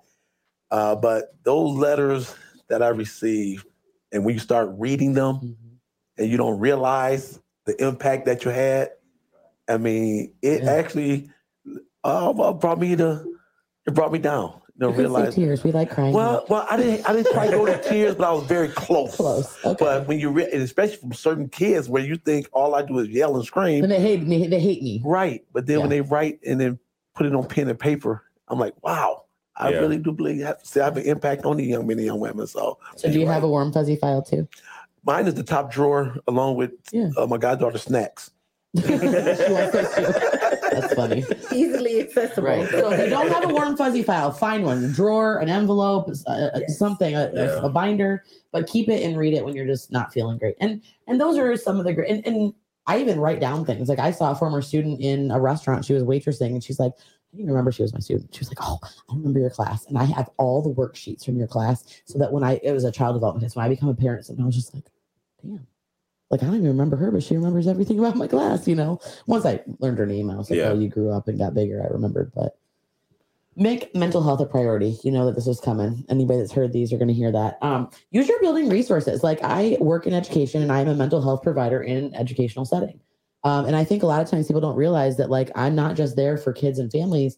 Uh, 0.71 0.95
but 0.95 1.35
those 1.43 1.77
letters 1.77 2.35
that 2.69 2.83
I 2.83 2.89
receive, 2.89 3.65
and 4.15 4.25
when 4.25 4.35
you 4.35 4.41
start 4.41 4.71
reading 4.79 5.13
them, 5.13 5.35
Mhm. 5.37 5.55
and 6.19 6.31
you 6.31 6.37
don't 6.39 6.59
realize 6.61 7.41
the 7.67 7.75
impact 7.85 8.25
that 8.27 8.45
you 8.45 8.51
had, 8.53 8.91
I 9.69 9.77
mean, 9.77 10.33
it 10.41 10.63
Yeah. 10.63 10.73
actually 10.73 11.31
uh, 12.05 12.33
brought 12.53 12.79
me 12.79 12.95
to. 12.97 13.25
It 13.87 13.95
brought 13.95 14.13
me 14.13 14.19
down. 14.19 14.61
You 14.77 14.87
You 14.87 14.87
know, 14.87 14.93
can 14.93 14.99
realize. 15.01 15.35
tears. 15.35 15.65
We 15.65 15.73
like 15.73 15.91
crying. 15.91 16.13
Well, 16.13 16.45
well, 16.51 16.67
I 16.71 16.77
didn't. 16.77 17.09
I 17.09 17.13
didn't 17.15 17.33
quite 17.33 17.51
go 17.51 17.65
to 17.65 17.81
tears, 17.83 18.15
but 18.15 18.29
I 18.29 18.33
was 18.33 18.45
very 18.45 18.69
close. 18.69 19.17
close. 19.17 19.57
Okay. 19.65 19.77
But 19.85 20.07
when 20.09 20.19
you 20.19 20.31
read, 20.31 20.49
and 20.49 20.63
especially 20.63 20.97
from 20.97 21.13
certain 21.15 21.49
kids, 21.49 21.89
where 21.89 22.03
you 22.05 22.17
think 22.17 22.49
all 22.53 22.75
I 22.75 22.83
do 22.83 22.99
is 22.99 23.09
yell 23.09 23.37
and 23.37 23.45
scream, 23.45 23.85
and 23.85 23.91
they 23.93 24.01
hate 24.01 24.23
me. 24.27 24.47
They 24.47 24.61
hate 24.61 24.83
me. 24.83 25.01
right? 25.05 25.45
But 25.53 25.67
then 25.67 25.81
when 25.81 25.89
they 25.91 26.01
write 26.03 26.41
and 26.47 26.61
then 26.61 26.79
put 27.15 27.25
it 27.27 27.35
on 27.35 27.47
pen 27.47 27.69
and 27.69 27.79
paper, 27.79 28.23
I'm 28.49 28.59
like, 28.59 28.75
wow, 28.83 29.23
I 29.57 29.71
Yeah. 29.71 29.79
really 29.79 29.99
do 29.99 30.13
believe 30.13 30.45
I 30.45 30.55
see 30.63 30.81
I 30.81 30.85
have 30.85 30.97
an 30.97 31.05
impact 31.05 31.45
on 31.45 31.57
the 31.57 31.65
young 31.65 31.87
men 31.87 31.99
and 31.99 32.07
young 32.07 32.21
women. 32.21 32.47
So, 32.47 32.79
So 32.97 33.11
do 33.11 33.19
you 33.21 33.27
have 33.27 33.45
a 33.45 33.49
warm 33.49 33.73
fuzzy 33.73 33.97
file 33.97 34.23
too? 34.23 34.49
mine 35.07 35.27
is 35.27 35.35
the 35.35 35.43
top 35.43 35.71
drawer, 35.71 36.17
along 36.27 36.57
with 36.57 36.73
Yeah. 36.93 37.11
uh, 37.17 37.27
my 37.27 37.37
goddaughter 37.37 37.79
snacks. 37.79 38.31
She 38.75 38.83
wants 38.83 39.73
those 39.73 39.95
too. 39.95 40.13
That's 40.73 40.95
funny. 40.95 41.25
Easily 41.53 42.01
accessible. 42.01 42.49
Right. 42.49 42.69
So 42.69 42.91
if 42.91 42.99
you 43.01 43.11
don't 43.11 43.29
have 43.31 43.45
a 43.49 43.53
warm 43.53 43.77
fuzzy 43.77 44.03
file, 44.03 44.33
find 44.33 44.65
one. 44.65 44.83
A 44.83 44.89
drawer, 44.89 45.39
an 45.39 45.49
envelope, 45.49 46.09
uh, 46.27 46.49
Yes. 46.57 46.79
something, 46.79 47.15
a, 47.15 47.27
a- 47.27 47.33
Yeah. 47.35 47.61
a 47.63 47.69
binder, 47.69 48.25
but 48.51 48.67
keep 48.67 48.89
it 48.89 49.05
and 49.05 49.17
read 49.17 49.35
it 49.35 49.45
when 49.45 49.55
you're 49.55 49.67
just 49.67 49.93
not 49.93 50.13
feeling 50.13 50.39
great. 50.39 50.57
And 50.61 50.81
and 51.07 51.21
those 51.21 51.39
are 51.39 51.57
some 51.57 51.79
of 51.79 51.85
the 51.85 51.93
great. 51.93 52.11
And, 52.11 52.27
and 52.27 52.55
I 52.87 52.99
even 52.99 53.21
write 53.21 53.41
down 53.41 53.65
things. 53.65 53.89
Like 53.89 54.01
I 54.01 54.11
saw 54.11 54.33
a 54.33 54.35
former 54.35 54.61
student 54.63 55.01
in 55.01 55.31
a 55.31 55.41
restaurant. 55.41 55.85
She 55.85 55.93
was 55.95 56.03
waitressing, 56.03 56.49
and 56.49 56.65
she's 56.65 56.81
like, 56.81 56.93
I 57.35 57.37
didn't 57.37 57.51
remember 57.51 57.73
she 57.73 57.83
was 57.83 57.93
my 57.93 57.99
student. 57.99 58.33
She 58.33 58.41
was 58.41 58.49
like, 58.49 58.59
Oh, 58.61 58.79
I 59.11 59.15
remember 59.15 59.41
your 59.41 59.51
class, 59.51 59.87
and 59.87 59.99
I 59.99 60.05
have 60.05 60.31
all 60.37 60.63
the 60.63 60.71
worksheets 60.71 61.25
from 61.25 61.37
your 61.37 61.49
class, 61.49 61.85
so 62.05 62.17
that 62.19 62.33
when 62.33 62.45
I 62.45 62.61
it 62.63 62.73
was 62.73 62.85
a 62.85 62.93
child 62.93 63.17
development 63.17 63.43
class. 63.43 63.57
When 63.57 63.67
I 63.67 63.69
become 63.69 63.89
a 63.89 63.95
parent, 63.95 64.29
and 64.29 64.41
I 64.41 64.47
was 64.47 64.55
just 64.55 64.73
like, 64.73 64.85
damn. 65.43 65.67
Like 66.31 66.43
I 66.43 66.47
don't 66.47 66.57
even 66.57 66.69
remember 66.69 66.97
her, 66.97 67.11
but 67.11 67.23
she 67.23 67.37
remembers 67.37 67.67
everything 67.67 67.99
about 67.99 68.17
my 68.17 68.27
class. 68.27 68.67
You 68.67 68.77
know, 68.77 69.01
once 69.27 69.45
I 69.45 69.63
learned 69.79 69.99
her 69.99 70.07
name, 70.07 70.31
I 70.31 70.37
was 70.37 70.49
like, 70.49 70.59
Yeah. 70.59 70.71
"Oh, 70.71 70.79
you 70.79 70.89
grew 70.89 71.11
up 71.11 71.29
and 71.29 71.39
got 71.39 71.55
bigger." 71.55 71.83
I 71.83 71.93
remembered, 71.93 72.33
but 72.35 72.57
make 73.57 73.95
mental 73.95 74.23
health 74.23 74.41
a 74.41 74.47
priority. 74.47 74.99
You 75.05 75.13
know 75.13 75.27
that 75.27 75.35
this 75.35 75.47
is 75.47 75.61
coming. 75.61 76.05
Anybody 76.09 76.41
that's 76.41 76.53
heard 76.53 76.73
these 76.73 76.93
are 76.93 76.99
going 76.99 77.09
to 77.09 77.15
hear 77.15 77.31
that. 77.31 77.59
Um, 77.63 77.91
use 78.11 78.27
your 78.29 78.41
building 78.41 78.69
resources. 78.69 79.23
Like 79.23 79.41
I 79.43 79.77
work 79.81 80.07
in 80.07 80.15
education, 80.15 80.63
and 80.63 80.73
I'm 80.73 80.89
a 80.89 80.95
mental 80.95 81.21
health 81.23 81.43
provider 81.43 81.83
in 81.83 81.97
an 81.97 82.15
educational 82.15 82.65
setting. 82.65 83.01
Um, 83.45 83.67
and 83.67 83.77
I 83.77 83.85
think 83.85 84.03
a 84.03 84.07
lot 84.07 84.23
of 84.23 84.29
times 84.29 84.47
people 84.47 84.63
don't 84.63 84.77
realize 84.77 85.19
that 85.19 85.31
like 85.31 85.51
I'm 85.55 85.75
not 85.75 85.97
just 85.97 86.17
there 86.17 86.37
for 86.37 86.53
kids 86.53 86.79
and 86.79 86.91
families. 86.91 87.37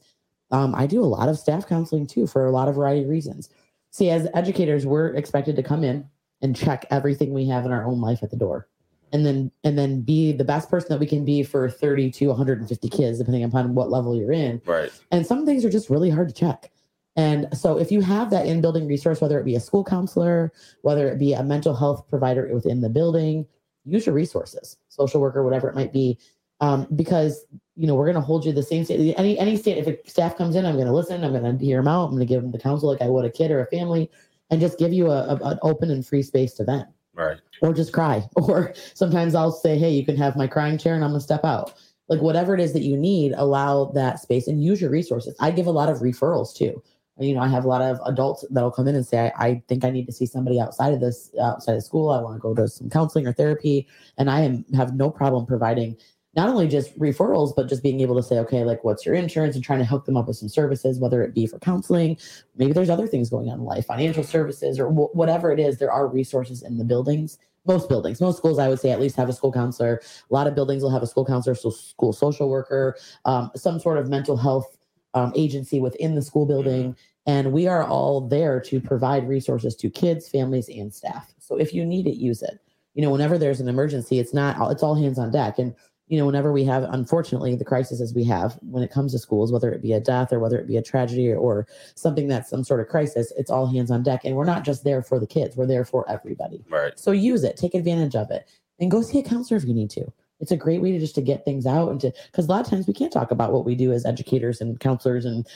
Um, 0.53 0.75
I 0.75 0.87
do 0.87 1.03
a 1.03 1.05
lot 1.05 1.29
of 1.29 1.39
staff 1.39 1.67
counseling 1.67 2.07
too 2.07 2.27
for 2.27 2.47
a 2.47 2.53
lot 2.53 2.69
of 2.69 2.77
variety 2.77 3.03
of 3.03 3.09
reasons. 3.09 3.51
See, 3.91 4.11
as 4.11 4.29
educators, 4.35 4.87
we're 4.87 5.09
expected 5.15 5.57
to 5.57 5.63
come 5.63 5.83
in 5.83 6.09
and 6.43 6.55
check 6.55 6.87
everything 6.91 7.33
we 7.33 7.49
have 7.49 7.65
in 7.65 7.73
our 7.73 7.85
own 7.85 8.01
life 8.01 8.23
at 8.23 8.31
the 8.31 8.37
door. 8.37 8.69
And 9.13 9.25
then 9.25 9.51
and 9.65 9.79
then 9.79 10.03
be 10.03 10.33
the 10.33 10.45
best 10.45 10.69
person 10.69 10.89
that 10.91 11.01
we 11.01 11.07
can 11.07 11.25
be 11.25 11.43
for 11.43 11.71
30 11.71 12.11
to 12.13 12.27
150 12.29 12.89
kids, 12.89 13.19
depending 13.19 13.45
upon 13.45 13.75
what 13.75 13.91
level 13.91 14.17
you're 14.17 14.33
in. 14.33 14.61
Right. 14.65 14.91
And 15.11 15.27
some 15.27 15.47
things 15.47 15.65
are 15.65 15.71
just 15.71 15.91
really 15.91 16.11
hard 16.11 16.29
to 16.29 16.35
check. 16.35 16.71
And 17.17 17.49
so 17.57 17.79
if 17.79 17.91
you 17.91 18.03
have 18.03 18.31
that 18.31 18.47
in 18.47 18.61
building 18.61 18.87
resource, 18.87 19.21
whether 19.21 19.41
it 19.41 19.45
be 19.45 19.55
a 19.55 19.61
school 19.61 19.85
counselor, 19.85 20.53
whether 20.83 21.09
it 21.09 21.19
be 21.19 21.33
a 21.33 21.43
mental 21.43 21.75
health 21.75 22.07
provider 22.09 22.49
within 22.53 22.83
the 22.83 22.91
building, 22.91 23.47
use 23.87 24.05
your 24.07 24.15
resources, 24.15 24.77
social 24.89 25.21
worker, 25.21 25.43
whatever 25.43 25.69
it 25.69 25.75
might 25.75 25.93
be. 25.93 26.19
Um, 26.61 26.87
because 26.97 27.45
you 27.75 27.87
know 27.87 27.95
we're 27.95 28.07
going 28.07 28.15
to 28.15 28.21
hold 28.23 28.45
you 28.47 28.53
the 28.53 28.63
same 28.63 28.85
state. 28.85 29.15
Any 29.19 29.39
any 29.39 29.57
state, 29.57 29.77
if 29.79 29.87
a 29.87 30.11
staff 30.11 30.37
comes 30.39 30.57
in, 30.57 30.65
I'm 30.65 30.75
going 30.75 30.87
to 30.87 30.93
listen. 30.93 31.23
I'm 31.23 31.33
going 31.33 31.59
to 31.59 31.65
hear 31.65 31.77
them 31.79 31.89
out. 31.89 32.05
I'm 32.07 32.11
going 32.13 32.21
to 32.21 32.27
give 32.27 32.41
them 32.41 32.51
the 32.51 32.59
counsel 32.59 32.91
like 32.91 33.03
I 33.03 33.09
would 33.09 33.27
a 33.27 33.31
kid 33.31 33.51
or 33.51 33.61
a 33.61 33.67
family, 33.67 34.11
and 34.51 34.61
just 34.61 34.79
give 34.79 34.93
you 34.93 35.11
a, 35.11 35.27
a, 35.27 35.37
an 35.37 35.59
open 35.63 35.91
and 35.91 36.05
free 36.07 36.23
space 36.23 36.55
to 36.55 36.65
vent 36.65 36.89
Right. 37.15 37.39
or 37.61 37.73
just 37.75 37.93
cry. 37.93 38.27
Or 38.37 38.73
sometimes 38.95 39.35
I'll 39.35 39.53
say, 39.53 39.77
hey, 39.79 39.91
you 39.91 40.05
can 40.05 40.17
have 40.17 40.35
my 40.37 40.47
crying 40.47 40.79
chair 40.79 40.95
and 40.95 41.05
I'm 41.05 41.11
gonna 41.11 41.21
step 41.21 41.45
out. 41.45 41.75
Like 42.09 42.23
whatever 42.23 42.55
it 42.55 42.61
is 42.61 42.73
that 42.73 42.83
you 42.83 42.97
need, 42.97 43.33
allow 43.37 43.87
that 43.87 44.21
space 44.21 44.47
and 44.49 44.63
use 44.63 44.81
your 44.81 44.91
resources. 44.91 45.35
I 45.41 45.51
give 45.51 45.67
a 45.67 45.71
lot 45.71 45.89
of 45.91 45.99
referrals 45.99 46.55
too. 46.55 46.83
You 47.19 47.35
know, 47.35 47.41
I 47.41 47.49
have 47.49 47.65
a 47.65 47.69
lot 47.69 47.81
of 47.81 47.99
adults 48.05 48.45
that'll 48.51 48.71
come 48.71 48.89
in 48.89 48.95
and 48.95 49.07
say, 49.07 49.33
I, 49.39 49.47
I 49.47 49.63
think 49.69 49.85
I 49.85 49.91
need 49.91 50.07
to 50.07 50.13
see 50.13 50.27
somebody 50.27 50.61
outside 50.61 50.93
of 50.93 51.01
this, 51.01 51.31
outside 51.41 51.77
of 51.77 51.83
school. 51.83 52.11
I 52.11 52.21
want 52.21 52.37
to 52.37 52.41
go 52.41 52.55
to 52.55 52.69
some 52.69 52.91
counseling 52.91 53.27
or 53.27 53.33
therapy. 53.33 53.87
And 54.19 54.31
I 54.31 54.41
am 54.41 54.65
have 54.75 54.95
no 54.95 55.11
problem 55.11 55.47
providing 55.47 55.97
not 56.37 56.51
only 56.51 56.69
just 56.69 56.97
referrals, 56.99 57.57
but 57.57 57.67
just 57.67 57.83
being 57.83 58.01
able 58.01 58.15
to 58.15 58.23
say, 58.23 58.39
okay, 58.39 58.63
like 58.63 58.85
what's 58.85 59.07
your 59.07 59.15
insurance 59.15 59.55
and 59.55 59.65
trying 59.65 59.79
to 59.79 59.87
hook 59.87 60.05
them 60.05 60.19
up 60.19 60.29
with 60.29 60.37
some 60.37 60.51
services, 60.51 60.99
whether 60.99 61.23
it 61.23 61.35
be 61.35 61.47
for 61.47 61.59
counseling, 61.59 62.19
maybe 62.57 62.73
there's 62.73 62.91
other 62.91 63.07
things 63.07 63.31
going 63.31 63.49
on 63.49 63.59
in 63.59 63.65
life, 63.65 63.87
financial 63.87 64.23
services, 64.23 64.79
or 64.79 64.91
wh- 64.91 65.15
whatever 65.17 65.51
it 65.51 65.59
is. 65.59 65.79
There 65.79 65.91
are 65.91 66.07
resources 66.07 66.63
in 66.63 66.77
the 66.77 66.85
buildings. 66.85 67.39
Most 67.67 67.89
buildings, 67.89 68.21
most 68.21 68.37
schools, 68.37 68.61
I 68.61 68.69
would 68.69 68.79
say, 68.79 68.91
at 68.91 69.01
least 69.01 69.17
have 69.17 69.29
a 69.29 69.33
school 69.33 69.51
counselor. 69.51 70.01
A 70.31 70.33
lot 70.35 70.47
of 70.47 70.55
buildings 70.55 70.83
will 70.85 70.91
have 70.91 71.03
a 71.03 71.07
school 71.07 71.25
counselor, 71.25 71.57
so 71.57 71.71
school 71.71 72.13
social 72.13 72.49
worker, 72.49 72.97
um, 73.25 73.51
some 73.57 73.81
sort 73.81 73.99
of 73.99 74.09
mental 74.09 74.37
health 74.37 74.77
um, 75.15 75.33
agency 75.35 75.81
within 75.81 76.15
the 76.15 76.23
school 76.23 76.47
building. 76.47 76.97
And 77.27 77.53
we 77.53 77.67
are 77.67 77.85
all 77.85 78.21
there 78.21 78.61
to 78.61 78.81
provide 78.81 79.29
resources 79.29 79.75
to 79.77 79.91
kids, 79.91 80.29
families, 80.29 80.69
and 80.69 80.95
staff. 80.95 81.35
So 81.39 81.57
if 81.57 81.75
you 81.75 81.85
need 81.85 82.07
it, 82.07 82.17
use 82.17 82.43
it. 82.43 82.61
You 82.95 83.03
know, 83.03 83.11
whenever 83.11 83.37
there's 83.37 83.61
an 83.61 83.69
emergency, 83.69 84.19
it's 84.19 84.33
not, 84.33 84.71
it's 84.71 84.83
all 84.83 84.95
hands 84.95 85.19
on 85.19 85.31
deck. 85.31 85.59
And 85.59 85.75
you 86.09 86.19
know, 86.19 86.27
whenever 86.27 86.53
we 86.53 86.65
have, 86.65 86.85
unfortunately, 86.85 87.57
the 87.57 87.65
crises 87.65 88.15
we 88.15 88.23
have 88.25 88.59
when 88.63 88.85
it 88.85 88.93
comes 88.93 89.13
to 89.13 89.19
schools, 89.19 89.51
whether 89.51 89.73
it 89.73 89.83
be 89.83 89.93
a 89.93 90.01
death 90.01 90.33
or 90.33 90.39
whether 90.39 90.57
it 90.57 90.69
be 90.69 90.77
a 90.77 90.83
tragedy 90.83 91.31
or, 91.31 91.37
or 91.37 91.67
something 91.97 92.29
that's 92.29 92.49
some 92.49 92.63
sort 92.63 92.81
of 92.81 92.87
crisis, 92.87 93.33
it's 93.37 93.51
all 93.51 93.67
hands 93.67 93.91
on 93.91 94.05
deck. 94.05 94.25
And 94.25 94.37
we're 94.37 94.45
not 94.45 94.65
just 94.65 94.85
there 94.85 95.03
for 95.03 95.19
the 95.19 95.27
kids, 95.27 95.57
we're 95.57 95.67
there 95.67 95.85
for 95.85 96.09
everybody. 96.09 96.65
Right. 96.69 96.97
So 96.99 97.11
use 97.11 97.43
it, 97.43 97.57
take 97.57 97.75
advantage 97.75 98.15
of 98.15 98.31
it, 98.31 98.49
and 98.79 98.91
go 98.91 99.03
see 99.03 99.19
a 99.19 99.23
counselor 99.23 99.59
if 99.59 99.65
you 99.65 99.75
need 99.75 99.91
to. 99.91 100.13
It's 100.41 100.51
a 100.51 100.57
great 100.57 100.83
way 100.83 100.93
to 100.93 100.99
just 100.99 101.15
to 101.15 101.23
get 101.23 101.45
things 101.45 101.67
out 101.67 101.91
and 101.91 102.01
to 102.01 102.13
because 102.27 102.47
a 102.47 102.51
lot 102.51 102.61
of 102.61 102.69
times 102.69 102.87
we 102.87 102.93
can't 102.93 103.13
talk 103.13 103.31
about 103.31 103.53
what 103.53 103.65
we 103.65 103.75
do 103.75 103.93
as 103.93 104.05
educators 104.05 104.61
and 104.61 104.79
counselors 104.79 105.25
and 105.25 105.47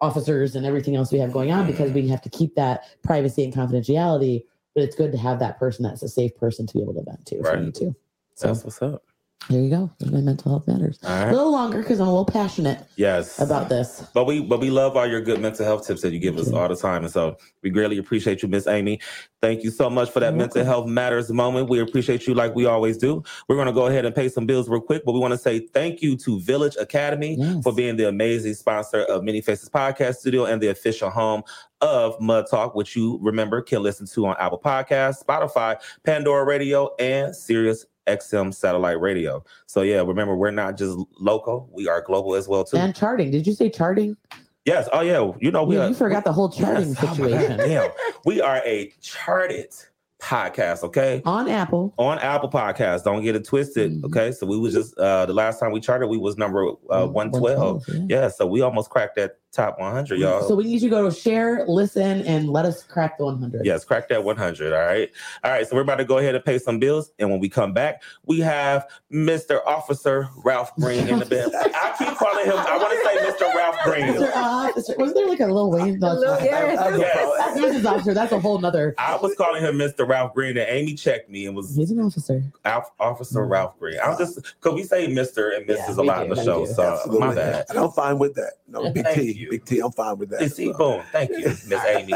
officers 0.00 0.56
and 0.56 0.66
everything 0.66 0.96
else 0.96 1.12
we 1.12 1.18
have 1.18 1.32
going 1.32 1.52
on 1.52 1.62
mm-hmm. 1.62 1.70
because 1.70 1.92
we 1.92 2.08
have 2.08 2.22
to 2.22 2.30
keep 2.30 2.54
that 2.56 2.84
privacy 3.02 3.44
and 3.44 3.54
confidentiality. 3.54 4.44
But 4.74 4.82
it's 4.82 4.96
good 4.96 5.12
to 5.12 5.18
have 5.18 5.38
that 5.38 5.58
person 5.58 5.84
that's 5.84 6.02
a 6.02 6.08
safe 6.08 6.34
person 6.36 6.66
to 6.66 6.74
be 6.74 6.82
able 6.82 6.94
to 6.94 7.02
vent 7.02 7.26
to 7.26 7.36
if 7.36 7.44
Right. 7.44 7.58
you 7.58 7.64
need 7.66 7.74
to. 7.76 7.94
So 8.34 8.48
That's 8.48 8.64
what's 8.64 8.82
up. 8.82 9.04
There 9.50 9.62
you 9.62 9.70
go. 9.70 9.90
My 10.10 10.20
mental 10.20 10.50
health 10.52 10.66
matters. 10.66 10.98
A 11.02 11.30
little 11.30 11.50
longer 11.52 11.78
because 11.82 12.00
I'm 12.00 12.06
a 12.08 12.10
little 12.10 12.24
passionate 12.24 12.78
Yes. 12.96 13.38
about 13.40 13.68
this. 13.68 14.04
But 14.14 14.24
we 14.26 14.40
but 14.40 14.60
we 14.60 14.70
love 14.70 14.96
all 14.96 15.06
your 15.06 15.20
good 15.20 15.40
mental 15.40 15.64
health 15.64 15.86
tips 15.86 16.02
that 16.02 16.12
you 16.12 16.18
give 16.18 16.38
us 16.38 16.50
all 16.52 16.68
the 16.68 16.76
time. 16.76 17.04
And 17.04 17.12
so 17.12 17.36
we 17.62 17.70
greatly 17.70 17.98
appreciate 17.98 18.42
you, 18.42 18.48
Miss 18.48 18.66
Amy. 18.66 19.00
Thank 19.42 19.62
you 19.62 19.70
so 19.70 19.90
much 19.90 20.10
for 20.10 20.20
that 20.20 20.30
You're 20.30 20.38
mental 20.38 20.60
welcome. 20.64 20.72
health 20.72 20.86
matters 20.88 21.30
moment. 21.30 21.68
We 21.68 21.80
appreciate 21.80 22.26
you 22.26 22.32
like 22.34 22.54
we 22.54 22.64
always 22.64 22.96
do. 22.96 23.22
We're 23.48 23.56
gonna 23.56 23.72
go 23.74 23.86
ahead 23.86 24.04
and 24.06 24.14
pay 24.14 24.28
some 24.30 24.46
bills 24.46 24.68
real 24.68 24.80
quick, 24.80 25.02
but 25.04 25.12
we 25.12 25.18
want 25.20 25.32
to 25.32 25.38
say 25.38 25.60
thank 25.60 26.00
you 26.00 26.16
to 26.18 26.40
Village 26.40 26.76
Academy 26.80 27.36
Yes. 27.38 27.62
for 27.62 27.72
being 27.72 27.96
the 27.96 28.08
amazing 28.08 28.54
sponsor 28.54 29.02
of 29.02 29.22
Many 29.22 29.40
Faces 29.42 29.68
Podcast 29.68 30.16
Studio 30.16 30.46
and 30.46 30.62
the 30.62 30.68
official 30.68 31.10
home 31.10 31.42
of 31.82 32.18
Mud 32.20 32.46
Talk, 32.50 32.74
which 32.74 32.96
you 32.96 33.18
remember 33.20 33.60
can 33.60 33.82
listen 33.82 34.06
to 34.06 34.26
on 34.26 34.36
Apple 34.38 34.58
Podcasts, 34.64 35.22
Spotify, 35.22 35.76
Pandora 36.04 36.44
Radio, 36.46 36.94
and 36.98 37.36
Sirius 37.36 37.84
XM 38.06 38.52
satellite 38.54 39.00
radio. 39.00 39.44
So 39.66 39.82
yeah, 39.82 40.02
remember 40.02 40.36
we're 40.36 40.50
not 40.50 40.76
just 40.76 40.98
local, 41.18 41.68
we 41.72 41.88
are 41.88 42.00
global 42.02 42.34
as 42.34 42.46
well 42.48 42.64
too. 42.64 42.76
And 42.76 42.94
charting. 42.94 43.30
Did 43.30 43.46
you 43.46 43.52
say 43.54 43.70
charting? 43.70 44.16
Yes. 44.64 44.88
Oh 44.92 45.00
yeah. 45.00 45.30
You 45.40 45.50
know 45.50 45.64
we 45.64 45.74
You, 45.76 45.82
are. 45.82 45.88
you 45.88 45.94
forgot 45.94 46.24
the 46.24 46.32
whole 46.32 46.48
charting 46.48 46.88
Yes. 46.90 46.98
Oh, 47.02 47.14
situation. 47.14 47.56
God, 47.58 47.66
Damn. 47.66 47.90
We 48.24 48.40
are 48.40 48.62
a 48.64 48.92
charted 49.02 49.74
podcast. 50.22 50.82
Okay. 50.84 51.20
On 51.26 51.48
Apple. 51.48 51.92
On 51.98 52.18
Apple 52.18 52.48
Podcasts. 52.48 53.04
Don't 53.04 53.22
get 53.22 53.36
it 53.36 53.44
twisted. 53.44 53.92
Mhm. 53.92 54.04
Okay. 54.06 54.32
So 54.32 54.46
we 54.46 54.58
was 54.58 54.72
just 54.72 54.96
uh 54.98 55.26
the 55.26 55.34
last 55.34 55.60
time 55.60 55.70
we 55.72 55.80
charted, 55.80 56.08
we 56.08 56.16
was 56.18 56.38
number 56.38 56.66
uh, 56.90 57.06
one 57.06 57.30
twelve. 57.30 57.86
112, 57.88 58.10
yeah. 58.10 58.20
Yeah. 58.22 58.28
So 58.28 58.46
we 58.46 58.62
almost 58.62 58.88
cracked 58.90 59.16
that 59.16 59.36
top 59.54 59.78
one 59.78 59.92
hundred, 59.92 60.18
y'all. 60.20 60.46
So 60.46 60.54
we 60.54 60.64
need 60.64 60.82
you 60.82 60.88
to 60.88 60.96
go 60.96 61.08
to 61.08 61.14
share, 61.14 61.64
listen, 61.66 62.22
and 62.26 62.50
let 62.50 62.64
us 62.64 62.82
crack 62.82 63.18
the 63.18 63.24
100. 63.24 63.64
Yes, 63.64 63.84
crack 63.84 64.08
that 64.08 64.22
100. 64.24 64.72
All 64.72 64.78
right. 64.80 65.10
All 65.42 65.50
right. 65.50 65.66
So 65.66 65.76
we're 65.76 65.82
about 65.82 65.96
to 65.96 66.04
go 66.04 66.18
ahead 66.18 66.34
and 66.34 66.44
pay 66.44 66.58
some 66.58 66.78
bills. 66.78 67.12
And 67.18 67.30
when 67.30 67.40
we 67.40 67.48
come 67.48 67.72
back, 67.72 68.02
we 68.24 68.40
have 68.40 68.88
Mr. 69.12 69.60
Officer 69.66 70.28
Ralph 70.44 70.74
Green 70.76 71.06
in 71.08 71.18
the 71.18 71.26
bed. 71.26 71.50
I 71.54 71.94
keep 71.98 72.16
calling 72.18 72.44
him, 72.46 72.56
I 72.56 72.76
want 72.76 72.90
to 72.90 73.38
say 73.38 73.46
Mr. 73.46 73.54
Ralph 73.54 73.76
Green. 73.84 74.06
Mr. 74.14 74.34
Officer, 74.34 74.94
was 74.98 75.14
there 75.14 75.26
like 75.28 75.40
a 75.40 75.46
little 75.46 75.70
Wayne? 75.70 75.98
No, 75.98 76.14
Little- 76.14 76.34
it's 76.34 76.44
yes. 76.44 76.76
not. 76.78 76.98
Yes. 76.98 77.54
This 77.54 77.86
officer. 77.86 78.14
That's 78.14 78.32
a 78.32 78.40
whole 78.40 78.58
nother. 78.58 78.94
I 78.98 79.16
was 79.16 79.34
calling 79.36 79.62
him 79.62 79.76
Mr. 79.78 80.06
Ralph 80.08 80.34
Green, 80.34 80.56
and 80.58 80.66
Amy 80.68 80.94
checked 80.94 81.30
me 81.30 81.46
and 81.46 81.54
was 81.56 81.74
He's 81.74 81.90
an 81.90 82.00
officer. 82.00 82.42
Alf- 82.64 82.90
Officer 83.00 83.40
Mhm. 83.46 83.50
Ralph 83.50 83.78
Green. 83.78 83.98
I'm 84.02 84.18
just 84.18 84.40
because 84.60 84.74
we 84.74 84.82
say 84.82 85.06
Mr. 85.06 85.56
and 85.56 85.66
Mrs. 85.66 85.76
Yeah, 85.76 85.94
a 85.94 86.00
we 86.00 86.06
lot 86.08 86.22
in 86.24 86.28
do, 86.30 86.34
the 86.34 86.40
we 86.40 86.44
show, 86.46 86.66
do. 86.66 86.72
so 86.72 86.82
Absolutely. 86.82 87.26
my 87.28 87.34
bad. 87.34 87.64
And 87.68 87.78
I'm 87.78 87.90
fine 87.90 88.18
with 88.18 88.34
that. 88.34 88.54
No, 88.68 88.90
big 88.92 89.04
Thank 89.04 89.16
T, 89.16 89.32
you. 89.44 89.50
big 89.50 89.64
T. 89.64 89.80
I'm 89.80 89.92
fine 89.92 90.18
with 90.18 90.30
that. 90.30 90.42
You 90.42 90.48
see, 90.48 90.72
boom. 90.72 91.02
Thank 91.12 91.30
you, 91.30 91.46
Miss 91.66 91.84
Amy. 91.86 92.12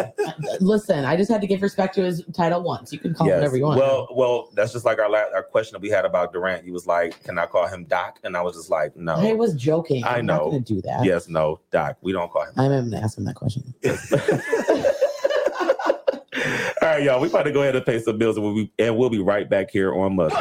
Listen, 0.61 1.05
I 1.05 1.17
just 1.17 1.31
had 1.31 1.41
to 1.41 1.47
give 1.47 1.63
respect 1.63 1.95
to 1.97 2.03
his 2.03 2.25
title 2.35 2.63
once. 2.63 2.93
You 2.93 2.99
can 2.99 3.15
call 3.15 3.27
him 3.29 3.35
whatever 3.35 3.57
you 3.57 3.65
want. 3.65 3.81
Well, 3.81 4.09
well, 4.13 4.51
that's 4.55 4.73
just 4.73 4.85
like 4.85 4.99
our 4.99 5.11
la- 5.11 5.31
our 5.35 5.43
question 5.43 5.75
that 5.75 5.83
we 5.83 5.89
had 5.91 6.05
about 6.05 6.33
Durant. 6.33 6.65
He 6.65 6.71
was 6.71 6.87
like, 6.87 7.23
"Can 7.25 7.39
I 7.39 7.47
call 7.47 7.67
him 7.67 7.85
Doc?" 7.85 8.19
And 8.25 8.37
I 8.37 8.43
was 8.43 8.57
just 8.57 8.71
like, 8.71 8.97
"No." 8.97 9.15
I 9.15 9.33
was 9.33 9.55
joking. 9.55 10.05
I 10.05 10.19
I'm 10.19 10.27
know. 10.27 10.35
not 10.35 10.45
going 10.45 10.65
to 10.65 10.75
do 10.75 10.83
that. 10.83 11.05
yes, 11.05 11.29
no, 11.29 11.61
Doc. 11.71 11.97
We 12.01 12.13
don't 12.13 12.31
call 12.31 12.45
him. 12.45 12.53
I'm 12.57 12.71
going 12.71 12.91
to 12.91 12.97
ask 12.99 13.19
him 13.19 13.25
that 13.25 13.35
question. 13.37 13.75
All 16.81 16.89
right, 16.89 17.03
y'all. 17.03 17.21
We 17.21 17.29
about 17.29 17.43
to 17.43 17.53
go 17.53 17.63
ahead 17.63 17.77
and 17.77 17.85
pay 17.85 18.01
some 18.01 18.17
bills, 18.19 18.37
and 18.37 18.45
we'll 18.47 18.55
be, 18.55 18.73
and 18.79 18.97
we'll 18.97 19.11
be 19.11 19.19
right 19.19 19.49
back 19.49 19.71
here 19.71 19.93
on 19.95 20.17
Mud. 20.17 20.33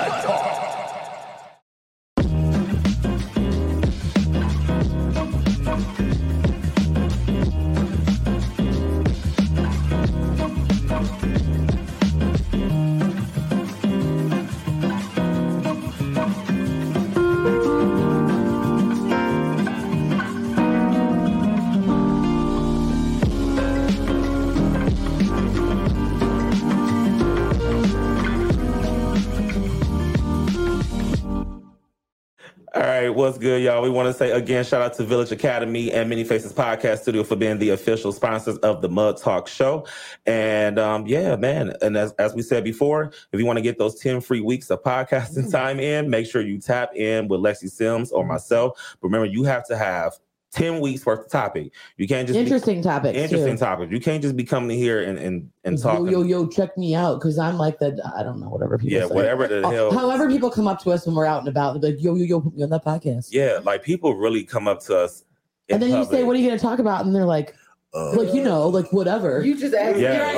What's 33.27 33.37
good, 33.37 33.61
y'all? 33.61 33.81
We 33.81 33.89
want 33.89 34.07
to 34.07 34.13
say 34.13 34.31
again, 34.31 34.63
shout 34.63 34.81
out 34.81 34.93
to 34.93 35.03
Village 35.03 35.33
Academy 35.33 35.91
and 35.91 36.07
Many 36.07 36.23
Faces 36.23 36.53
Podcast 36.53 36.99
Studio 36.99 37.25
for 37.25 37.35
being 37.35 37.57
the 37.57 37.71
official 37.71 38.13
sponsors 38.13 38.57
of 38.59 38.81
the 38.81 38.87
Mud 38.87 39.17
Talk 39.17 39.49
Show. 39.49 39.85
And 40.25 40.79
um, 40.79 41.05
yeah, 41.05 41.35
man. 41.35 41.73
And 41.81 41.97
as, 41.97 42.13
as 42.13 42.33
we 42.33 42.41
said 42.41 42.63
before, 42.63 43.11
if 43.33 43.37
you 43.37 43.45
want 43.45 43.57
to 43.57 43.61
get 43.61 43.77
those 43.77 43.99
10 43.99 44.21
free 44.21 44.39
weeks 44.39 44.69
of 44.69 44.81
podcasting 44.81 45.51
time 45.51 45.77
in, 45.81 46.09
make 46.09 46.25
sure 46.25 46.41
you 46.41 46.57
tap 46.57 46.95
in 46.95 47.27
with 47.27 47.41
Lexi 47.41 47.69
Sims 47.69 48.13
or 48.13 48.25
myself. 48.25 48.95
But 49.01 49.07
remember, 49.07 49.25
you 49.25 49.43
have 49.43 49.67
to 49.67 49.77
have 49.77 50.13
10 50.53 50.79
weeks 50.79 51.05
worth 51.05 51.25
of 51.25 51.31
topic. 51.31 51.71
You 51.97 52.07
can't 52.07 52.27
just 52.27 52.37
be- 52.37 52.41
Interesting 52.41 52.81
topic. 52.81 53.15
interesting 53.15 53.55
too. 53.55 53.59
topic. 53.59 53.91
You 53.91 53.99
can't 53.99 54.21
just 54.23 54.35
be 54.35 54.43
coming 54.43 54.77
here 54.77 55.03
and 55.03 55.19
and, 55.19 55.49
and 55.65 55.77
Yo, 55.77 55.83
talking. 55.83 56.07
yo, 56.07 56.21
yo, 56.23 56.47
check 56.47 56.77
me 56.77 56.95
out. 56.95 57.15
Because 57.19 57.37
I'm 57.37 57.57
like 57.57 57.79
the, 57.79 57.99
I 58.17 58.23
don't 58.23 58.39
know, 58.39 58.47
whatever 58.49 58.77
people 58.77 58.97
yeah, 58.97 59.07
say. 59.07 59.13
whatever 59.13 59.47
the 59.47 59.65
Uh, 59.67 59.69
hell. 59.69 59.91
However, 59.91 60.29
people 60.29 60.49
come 60.49 60.67
up 60.67 60.81
to 60.83 60.91
us 60.91 61.05
when 61.05 61.15
we're 61.15 61.25
out 61.25 61.39
and 61.39 61.47
about. 61.49 61.79
They're 61.81 61.91
like, 61.91 62.01
yo, 62.01 62.15
yo, 62.15 62.23
yo, 62.23 62.41
put 62.41 62.55
me 62.55 62.63
on 62.63 62.69
that 62.69 62.85
podcast. 62.85 63.29
yeah, 63.31 63.59
like 63.63 63.83
people 63.83 64.15
really 64.15 64.43
come 64.43 64.67
up 64.67 64.81
to 64.85 64.97
us. 64.97 65.23
in 65.67 65.75
and 65.75 65.83
then 65.83 65.89
you 65.99 66.05
say, 66.05 66.23
what 66.23 66.35
are 66.35 66.39
you 66.39 66.47
going 66.47 66.57
to 66.57 66.63
talk 66.65 66.79
about? 66.79 67.05
And 67.05 67.13
they're 67.13 67.25
like, 67.25 67.53
uh, 67.93 68.13
like, 68.15 68.33
you 68.33 68.41
know, 68.43 68.67
like 68.69 68.91
whatever. 68.93 69.43
You 69.45 69.57
just 69.57 69.73
asked. 69.75 69.99
Yeah. 69.99 70.33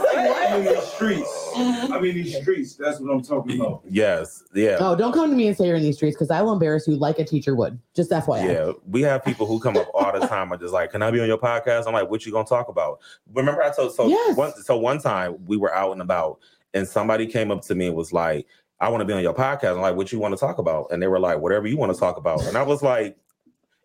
Right. 0.20 0.58
in 0.58 0.64
the 0.64 0.80
streets. 0.80 1.39
I 1.56 2.00
mean 2.00 2.14
these 2.14 2.36
streets. 2.40 2.76
That's 2.76 3.00
what 3.00 3.10
I'm 3.12 3.22
talking 3.22 3.60
about. 3.60 3.82
Yes, 3.88 4.42
yeah. 4.54 4.76
Oh, 4.80 4.96
don't 4.96 5.12
come 5.12 5.30
to 5.30 5.36
me 5.36 5.48
and 5.48 5.56
say 5.56 5.66
you're 5.66 5.76
in 5.76 5.82
these 5.82 5.96
streets 5.96 6.16
because 6.16 6.30
I 6.30 6.42
will 6.42 6.52
embarrass 6.52 6.86
you 6.88 6.96
like 6.96 7.18
a 7.18 7.24
teacher 7.24 7.54
would. 7.54 7.78
Just 7.94 8.10
FYI. 8.10 8.44
Yeah, 8.44 8.72
we 8.86 9.02
have 9.02 9.24
people 9.24 9.46
who 9.46 9.60
come 9.60 9.76
up 9.76 9.88
all 9.94 10.12
the 10.18 10.26
time. 10.26 10.52
Are 10.52 10.56
just 10.56 10.72
like, 10.72 10.92
"Can 10.92 11.02
I 11.02 11.10
be 11.10 11.20
on 11.20 11.28
your 11.28 11.38
podcast?" 11.38 11.86
I'm 11.86 11.92
like, 11.92 12.10
"What 12.10 12.24
you 12.26 12.32
gonna 12.32 12.46
talk 12.46 12.68
about?" 12.68 13.00
Remember, 13.32 13.62
I 13.62 13.70
told 13.70 13.94
so 13.94 14.06
Yes. 14.08 14.36
one 14.36 14.52
so 14.62 14.76
one 14.78 14.98
time 15.00 15.36
we 15.46 15.56
were 15.56 15.74
out 15.74 15.92
and 15.92 16.02
about, 16.02 16.38
and 16.74 16.86
somebody 16.86 17.26
came 17.26 17.50
up 17.50 17.62
to 17.62 17.74
me 17.74 17.86
and 17.88 17.96
was 17.96 18.12
like, 18.12 18.46
"I 18.80 18.88
want 18.88 19.00
to 19.00 19.04
be 19.04 19.12
on 19.12 19.22
your 19.22 19.34
podcast." 19.34 19.74
I'm 19.74 19.80
like, 19.80 19.96
"What 19.96 20.12
you 20.12 20.18
want 20.18 20.32
to 20.34 20.40
talk 20.40 20.58
about?" 20.58 20.88
And 20.90 21.02
they 21.02 21.08
were 21.08 21.20
like, 21.20 21.38
"Whatever 21.40 21.66
you 21.66 21.76
want 21.76 21.92
to 21.92 21.98
talk 21.98 22.16
about." 22.16 22.44
And 22.46 22.56
I 22.56 22.62
was 22.62 22.82
like, 22.82 23.16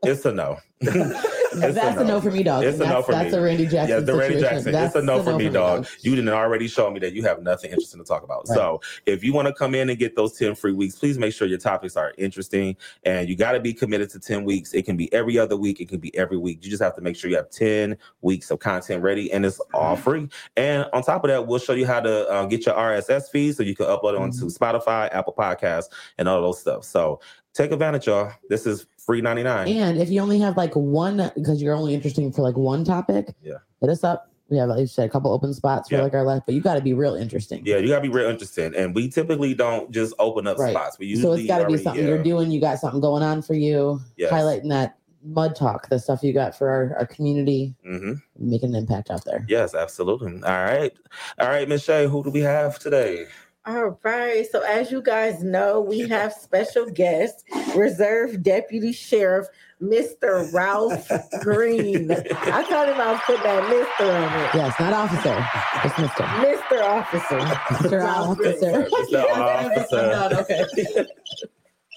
"It's 0.08 0.26
a 0.26 0.32
no." 0.32 0.58
It's 1.64 1.76
that's 1.76 2.00
a 2.00 2.04
no. 2.04 2.22
for 2.22 2.32
me, 2.32 2.44
dog. 2.44 2.64
It's 2.64 2.76
a 2.76 2.80
that's, 2.80 2.92
no 2.92 3.02
for 3.02 3.12
that's 3.12 3.32
me. 3.32 3.38
a 3.38 3.42
Randy 3.42 3.66
Jackson. 3.66 3.90
Yeah, 3.90 4.00
the 4.02 4.16
Randy. 4.16 4.40
Jackson. 4.40 4.72
That's 4.72 4.96
it's 4.96 5.04
a 5.04 5.06
no 5.06 5.22
the 5.22 5.32
for 5.32 5.38
me, 5.38 5.46
dog. 5.46 5.84
dog. 5.84 5.88
You 6.02 6.16
didn't 6.16 6.30
already 6.30 6.68
show 6.68 6.90
me 6.92 7.00
that 7.00 7.14
you 7.14 7.24
have 7.24 7.42
nothing 7.42 7.72
interesting 7.72 8.00
to 8.00 8.06
talk 8.06 8.24
about. 8.24 8.48
Right. 8.50 8.56
So 8.56 8.82
if 9.06 9.24
you 9.24 9.34
want 9.34 9.48
to 9.48 9.54
come 9.54 9.76
in 9.76 9.90
and 9.90 9.98
get 9.98 10.16
those 10.16 10.34
10 10.34 10.56
free 10.56 10.74
weeks, 10.74 10.98
please 10.98 11.18
make 11.18 11.34
sure 11.34 11.48
your 11.48 11.58
topics 11.58 11.96
are 11.96 12.14
interesting 12.18 12.76
and 13.04 13.30
you 13.30 13.36
got 13.36 13.54
to 13.54 13.60
be 13.60 13.74
committed 13.74 14.10
to 14.12 14.20
10 14.20 14.44
weeks. 14.44 14.74
It 14.74 14.84
can 14.84 14.98
be 14.98 15.12
every 15.14 15.38
other 15.38 15.56
week, 15.56 15.80
it 15.80 15.90
can 15.90 16.00
be 16.00 16.16
every 16.18 16.38
week. 16.38 16.64
You 16.64 16.70
just 16.70 16.84
have 16.84 16.96
to 16.96 17.02
make 17.02 17.16
sure 17.16 17.30
you 17.30 17.38
have 17.38 17.50
10 17.50 17.98
weeks 18.22 18.52
of 18.52 18.60
content 18.60 19.02
ready 19.02 19.32
and 19.32 19.46
it's 19.46 19.60
all 19.74 19.96
free. 19.96 20.28
And 20.58 20.86
on 20.94 21.04
top 21.04 21.24
of 21.24 21.30
that, 21.30 21.48
we'll 21.48 21.60
show 21.60 21.74
you 21.74 21.86
how 21.86 22.02
to 22.02 22.30
uh, 22.30 22.46
get 22.46 22.66
your 22.66 22.76
RSS 22.76 23.30
feed 23.30 23.56
so 23.56 23.64
you 23.64 23.76
can 23.76 23.86
upload 23.86 24.16
it 24.16 24.20
onto 24.20 24.50
Spotify, 24.50 25.14
Apple 25.14 25.34
Podcasts, 25.38 25.90
and 26.18 26.28
all 26.28 26.42
those 26.42 26.60
stuff. 26.60 26.84
So 26.84 27.22
take 27.54 27.72
advantage, 27.72 28.08
y'all. 28.08 28.32
This 28.50 28.66
is 28.66 28.86
free 29.06 29.22
99. 29.22 29.68
And 29.68 29.98
if 30.00 30.10
you 30.10 30.20
only 30.22 30.40
have 30.40 30.58
like 30.58 30.76
one, 30.76 31.32
because 31.36 31.62
you're 31.62 31.76
only 31.76 31.94
interesting 31.94 32.32
for 32.32 32.42
like 32.42 32.58
one 32.58 32.84
topic, 32.84 33.34
Yeah. 33.42 33.56
hit 33.82 33.90
us 33.90 34.04
up. 34.04 34.32
We 34.50 34.58
have, 34.58 34.70
like 34.70 34.80
you 34.80 34.88
said, 34.88 35.06
a 35.08 35.10
couple 35.10 35.32
open 35.32 35.54
spots 35.54 35.90
for 35.90 35.96
Yeah. 35.96 36.04
like 36.04 36.14
our 36.14 36.24
last, 36.24 36.44
but 36.46 36.54
you 36.54 36.62
got 36.62 36.76
to 36.76 36.82
be 36.82 36.94
real 36.94 37.16
interesting. 37.16 37.64
Yeah, 37.66 37.78
you 37.78 37.88
gotta 37.88 38.02
be 38.02 38.10
real 38.10 38.30
interesting. 38.30 38.76
And 38.76 38.94
we 38.94 39.08
typically 39.10 39.54
don't 39.56 39.90
just 39.92 40.14
open 40.20 40.46
up 40.46 40.58
Right. 40.60 40.72
spots. 40.72 41.00
We 41.00 41.16
so 41.16 41.34
it's 41.34 41.48
got 41.48 41.60
to 41.60 41.68
be 41.68 41.78
something 41.78 42.04
yeah. 42.04 42.10
you're 42.10 42.24
doing. 42.24 42.52
You 42.52 42.62
got 42.62 42.80
something 42.80 43.02
going 43.02 43.24
on 43.24 43.42
for 43.42 43.56
you, 43.56 44.00
Yes. 44.18 44.32
highlighting 44.32 44.70
that 44.70 44.98
mud 45.24 45.56
talk, 45.56 45.90
the 45.90 45.98
stuff 45.98 46.22
you 46.22 46.32
got 46.34 46.56
for 46.56 46.70
our, 46.70 46.96
our 47.00 47.06
community, 47.08 47.74
hmm 47.84 48.14
making 48.38 48.70
an 48.70 48.76
impact 48.76 49.10
out 49.10 49.26
there. 49.26 49.44
Yes, 49.48 49.74
absolutely. 49.74 50.34
All 50.44 50.64
right. 50.66 50.94
All 51.40 51.48
right, 51.48 51.68
Miss 51.68 51.84
Shay, 51.84 52.06
who 52.06 52.24
do 52.24 52.30
we 52.30 52.42
have 52.42 52.78
today? 52.78 53.26
All 53.68 53.98
right. 54.04 54.46
So 54.52 54.62
as 54.62 54.92
you 54.92 55.02
guys 55.02 55.44
know, 55.44 55.82
we 55.82 56.08
have 56.08 56.34
special 56.34 56.86
guest, 56.86 57.44
Reserve 57.76 58.44
Deputy 58.44 58.92
Sheriff, 58.92 59.48
Mr. 59.82 60.54
Ralph 60.54 61.10
Green. 61.42 62.12
I 62.12 62.64
told 62.70 62.90
him 62.90 63.02
I 63.02 63.12
was 63.14 63.22
putting 63.26 63.44
that 63.44 63.64
Mr. 63.64 64.14
on 64.14 64.40
it. 64.40 64.50
Yes, 64.54 64.80
not 64.80 64.94
officer, 64.94 65.48
just 65.84 65.98
Mister. 65.98 66.24
Mr. 66.24 66.84
Officer. 66.84 67.40
Mr. 67.40 68.06
Officer. 68.08 68.88
Mr. 68.88 69.24
Officer. 70.30 70.40
okay. 70.42 71.06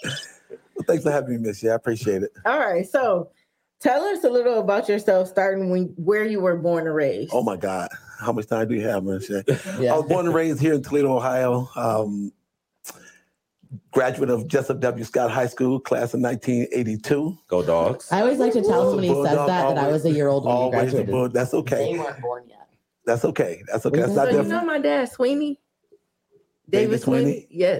Well, 0.04 0.84
thanks 0.86 1.02
for 1.02 1.10
having 1.10 1.30
me, 1.30 1.48
Miss. 1.48 1.62
Yeah, 1.62 1.72
I 1.72 1.74
appreciate 1.74 2.22
it. 2.22 2.32
All 2.46 2.58
right. 2.58 2.88
So 2.88 3.30
tell 3.80 4.04
us 4.04 4.24
a 4.24 4.30
little 4.30 4.60
about 4.60 4.88
yourself, 4.88 5.28
starting 5.28 5.70
when 5.70 5.86
where 5.96 6.24
you 6.24 6.40
were 6.40 6.56
born 6.56 6.86
and 6.86 6.94
raised. 6.94 7.32
Oh 7.34 7.42
my 7.42 7.56
God, 7.56 7.88
how 8.18 8.32
much 8.32 8.46
time 8.46 8.68
do 8.68 8.74
you 8.74 8.82
have, 8.86 9.04
Miss? 9.04 9.28
Yeah. 9.78 9.94
I 9.94 9.96
was 9.98 10.06
born 10.06 10.26
and 10.26 10.34
raised 10.34 10.60
here 10.60 10.74
in 10.74 10.82
Toledo, 10.82 11.16
Ohio. 11.16 11.68
Um, 11.76 12.32
graduate 13.92 14.30
of 14.30 14.48
Jessup 14.48 14.80
W. 14.80 15.04
Scott 15.04 15.30
High 15.30 15.46
School, 15.46 15.78
class 15.80 16.14
of 16.14 16.20
1982. 16.20 17.38
Go 17.48 17.62
dogs. 17.62 18.10
I 18.10 18.20
always 18.22 18.38
like 18.38 18.52
to 18.54 18.62
tell 18.62 18.90
him 18.90 18.96
when 18.96 19.04
he 19.04 19.10
says 19.10 19.16
Bulldog, 19.16 19.46
that 19.48 19.74
that 19.74 19.78
I 19.84 19.88
was 19.88 20.04
a 20.04 20.10
year 20.10 20.28
old 20.28 20.44
when 20.44 20.54
he 20.56 20.62
Always 20.62 20.74
a 20.78 20.80
graduated. 20.82 21.10
bull. 21.10 21.28
That's 21.28 21.54
okay. 21.54 21.92
They 21.92 21.98
weren't 21.98 22.20
born 22.20 22.44
yet. 22.48 22.68
That's 23.04 23.24
okay. 23.26 23.62
That's 23.70 23.86
okay. 23.86 24.00
That's 24.00 24.12
So 24.12 24.16
not 24.16 24.24
So 24.24 24.30
you 24.30 24.42
different. 24.42 24.48
know 24.50 24.64
my 24.66 24.78
dad, 24.78 25.10
Sweeney? 25.10 25.60
David 26.68 26.86
David 26.86 27.02
Sweeney? 27.02 27.22
Sweeney? 27.22 27.46
Yeah. 27.50 27.78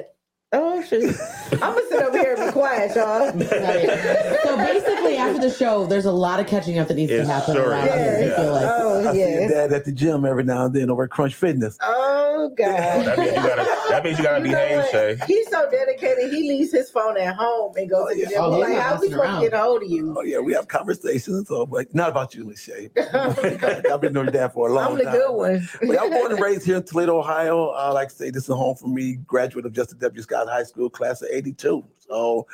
Oh 0.53 0.83
shoot. 0.83 1.15
I'm 1.53 1.59
gonna 1.61 1.81
sit 1.91 2.03
over 2.03 2.17
here 2.19 2.35
and 2.35 2.47
be 2.47 2.53
quiet, 2.53 2.97
y'all. 2.97 3.31
Right. 3.33 4.39
So 4.43 4.57
basically, 4.57 5.17
after 5.19 5.41
the 5.41 5.51
show, 5.51 5.85
there's 5.85 6.07
a 6.07 6.13
lot 6.13 6.41
of 6.41 6.47
catching 6.47 6.79
up 6.79 6.89
that 6.89 6.95
needs 6.95 7.13
It 7.13 7.19
to 7.19 7.27
happen 7.27 7.55
sure 7.55 7.69
around 7.69 7.89
is. 7.89 7.93
here. 7.95 8.33
I 8.35 8.43
feel 8.43 8.53
like. 8.53 8.67
Oh 8.67 9.09
I 9.09 9.13
see 9.13 9.19
your 9.21 9.49
dad 9.49 9.73
at 9.75 9.85
the 9.85 9.93
gym 9.93 10.25
every 10.25 10.45
now 10.45 10.65
and 10.65 10.75
then 10.75 10.89
over 10.91 11.05
at 11.05 11.11
Crunch 11.11 11.35
Fitness. 11.35 11.77
Oh 11.83 12.18
God. 12.57 13.05
That 13.05 13.19
means 13.19 13.31
you 13.31 13.43
gotta. 13.43 13.67
That 13.91 14.05
means 14.05 14.19
you 14.19 14.25
gotta 14.25 14.45
You 14.45 14.51
behave, 14.53 14.77
what? 14.79 14.91
Shay. 14.91 15.19
He's 15.27 15.49
so 15.49 15.71
dedicated. 15.71 16.31
He 16.33 16.49
leaves 16.49 16.73
his 16.73 16.91
phone 16.91 17.17
at 17.19 17.35
home 17.37 17.73
and 17.77 17.89
goes 17.91 18.13
to 18.13 18.15
the 18.21 18.27
gym. 18.27 18.41
Oh, 18.41 18.51
like, 18.51 18.71
not 18.73 18.83
how 18.83 18.95
we 18.95 19.09
messing 19.09 19.11
supposed 19.11 19.15
around. 19.25 19.43
to 19.43 19.49
get 19.51 19.59
a 19.59 19.63
hold 19.63 19.83
of 19.83 19.89
you? 19.91 20.15
Oh 20.17 20.23
yeah, 20.23 20.39
we 20.39 20.53
have 20.55 20.69
conversations. 20.69 21.49
So, 21.49 21.67
but 21.67 21.95
not 21.95 22.11
about 22.11 22.35
you, 22.35 22.45
Lachey. 22.45 22.91
I've 23.93 24.01
been 24.01 24.13
knowing 24.13 24.27
your 24.27 24.33
dad 24.33 24.53
for 24.53 24.69
a 24.69 24.73
long 24.73 24.85
time 24.85 24.93
I'm 24.93 24.99
the 24.99 25.05
time. 25.05 25.13
good 25.15 25.33
one. 25.33 25.69
But 25.87 26.01
I'm 26.01 26.11
born 26.11 26.33
and 26.33 26.41
raised 26.41 26.65
here 26.67 26.77
in 26.77 26.83
Toledo, 26.85 27.19
Ohio. 27.19 27.69
Uh, 27.71 27.91
like 27.95 28.09
I 28.09 28.11
say, 28.11 28.31
this 28.31 28.45
is 28.49 28.55
home 28.55 28.77
for 28.77 28.89
me. 28.89 29.15
Graduate 29.27 29.67
of 29.67 29.73
Jessup 29.73 29.99
W. 29.99 30.23
Scott 30.23 30.49
High 30.49 30.65
School, 30.65 30.91
class 30.91 31.23
of 31.23 31.29
'82. 31.33 31.85
So, 31.99 32.47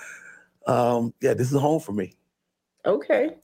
um, 0.67 1.13
yeah, 1.21 1.35
this 1.35 1.53
is 1.53 1.59
home 1.61 1.81
for 1.81 1.93
me. 1.93 2.15
Okay. 2.87 3.37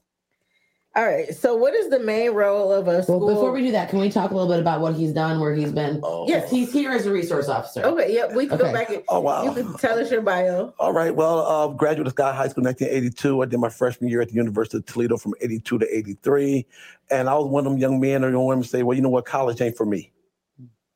All 0.93 1.05
right. 1.05 1.33
So, 1.33 1.55
what 1.55 1.73
is 1.73 1.89
the 1.89 1.99
main 1.99 2.31
role 2.31 2.69
of 2.73 2.85
a 2.87 2.91
Well, 2.91 3.03
school? 3.03 3.27
before 3.27 3.53
we 3.53 3.61
do 3.61 3.71
that, 3.71 3.89
can 3.89 3.99
we 3.99 4.09
talk 4.09 4.31
a 4.31 4.33
little 4.35 4.49
bit 4.49 4.59
about 4.59 4.81
what 4.81 4.93
he's 4.93 5.13
done, 5.13 5.39
where 5.39 5.53
he's 5.55 5.71
been? 5.71 6.01
Oh, 6.03 6.27
Yes. 6.27 6.51
He's 6.51 6.73
here 6.73 6.91
as 6.91 7.05
a 7.05 7.11
resource 7.13 7.47
officer. 7.47 7.81
Okay. 7.85 8.13
Yep. 8.13 8.35
We 8.35 8.47
can 8.47 8.55
Okay. 8.59 8.67
go 8.67 8.73
back. 8.73 8.89
And, 8.89 9.01
Oh 9.07 9.21
wow. 9.21 9.45
You 9.45 9.53
can 9.53 9.73
tell 9.77 9.97
us 9.97 10.11
your 10.11 10.21
bio. 10.21 10.73
All 10.79 10.91
right. 10.91 11.15
Well, 11.15 11.39
uh, 11.47 11.67
graduate 11.69 12.07
of 12.07 12.11
Scott 12.13 12.35
High 12.35 12.49
School, 12.49 12.65
1982. 12.65 13.41
I 13.41 13.45
did 13.45 13.59
my 13.61 13.69
freshman 13.69 14.09
year 14.09 14.19
at 14.19 14.27
the 14.27 14.33
University 14.33 14.79
of 14.79 14.85
Toledo 14.85 15.15
from 15.15 15.33
82 15.39 15.77
to 15.79 15.97
83, 15.97 16.65
and 17.09 17.29
I 17.29 17.35
was 17.35 17.47
one 17.47 17.65
of 17.65 17.71
them 17.71 17.79
young 17.79 18.01
men 18.01 18.25
or 18.25 18.29
young 18.29 18.45
women 18.45 18.65
say, 18.65 18.83
"Well, 18.83 18.95
you 18.95 19.01
know 19.01 19.09
what? 19.09 19.23
College 19.23 19.61
ain't 19.61 19.77
for 19.77 19.85
me." 19.85 20.11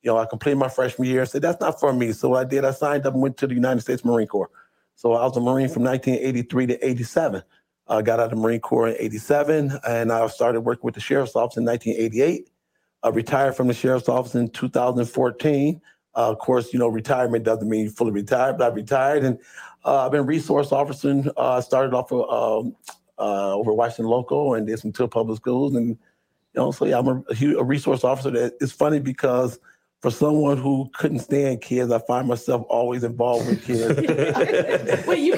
You 0.02 0.12
know, 0.12 0.18
I 0.18 0.26
completed 0.26 0.58
my 0.58 0.68
freshman 0.68 1.08
year. 1.08 1.20
and 1.22 1.28
Said 1.30 1.40
that's 1.40 1.60
not 1.60 1.80
for 1.80 1.94
me. 1.94 2.12
So 2.12 2.28
what 2.28 2.40
I 2.40 2.44
did, 2.44 2.66
I 2.66 2.70
signed 2.72 3.06
up 3.06 3.14
and 3.14 3.22
went 3.22 3.38
to 3.38 3.46
the 3.46 3.54
United 3.54 3.80
States 3.80 4.04
Marine 4.04 4.26
Corps. 4.28 4.50
So 4.94 5.14
I 5.14 5.24
was 5.24 5.36
a 5.38 5.40
Marine 5.40 5.68
from 5.70 5.84
1983 5.84 6.66
to 6.66 6.86
87. 6.86 7.42
I 7.88 8.02
got 8.02 8.18
out 8.18 8.26
of 8.26 8.30
the 8.30 8.36
Marine 8.36 8.60
Corps 8.60 8.88
in 8.88 8.96
87, 8.98 9.78
and 9.86 10.12
I 10.12 10.26
started 10.26 10.62
working 10.62 10.84
with 10.84 10.94
the 10.94 11.00
Sheriff's 11.00 11.36
Office 11.36 11.56
in 11.56 11.64
1988. 11.64 12.50
I 13.02 13.08
retired 13.10 13.56
from 13.56 13.68
the 13.68 13.74
Sheriff's 13.74 14.08
Office 14.08 14.34
in 14.34 14.48
2014. 14.50 15.80
Uh, 16.16 16.30
of 16.30 16.38
course, 16.38 16.72
you 16.72 16.78
know, 16.78 16.88
retirement 16.88 17.44
doesn't 17.44 17.68
mean 17.68 17.90
fully 17.90 18.10
retired, 18.10 18.58
but 18.58 18.72
I 18.72 18.74
retired 18.74 19.22
and 19.22 19.38
uh, 19.84 20.06
I've 20.06 20.12
been 20.12 20.26
resource 20.26 20.72
officer. 20.72 21.22
Uh, 21.36 21.60
started 21.60 21.94
off 21.94 22.10
um, 22.10 22.74
uh, 23.18 23.54
over 23.54 23.72
Washington 23.72 24.06
Local 24.06 24.54
and 24.54 24.66
did 24.66 24.78
some 24.78 24.92
two 24.92 25.06
public 25.06 25.36
schools. 25.36 25.74
And, 25.76 25.90
you 25.90 25.96
know, 26.56 26.72
so 26.72 26.86
yeah, 26.86 26.98
I'm 26.98 27.06
a, 27.06 27.22
a 27.56 27.62
resource 27.62 28.02
officer. 28.02 28.30
That 28.30 28.54
it's 28.60 28.72
funny 28.72 28.98
because 28.98 29.60
for 30.02 30.10
someone 30.10 30.58
who 30.58 30.90
couldn't 30.94 31.20
stand 31.20 31.62
kids, 31.62 31.92
I 31.92 32.00
find 32.00 32.26
myself 32.26 32.66
always 32.68 33.04
involved 33.04 33.46
with 33.46 33.64
kids. 33.64 33.96
Wait, 35.06 35.20
you 35.20 35.36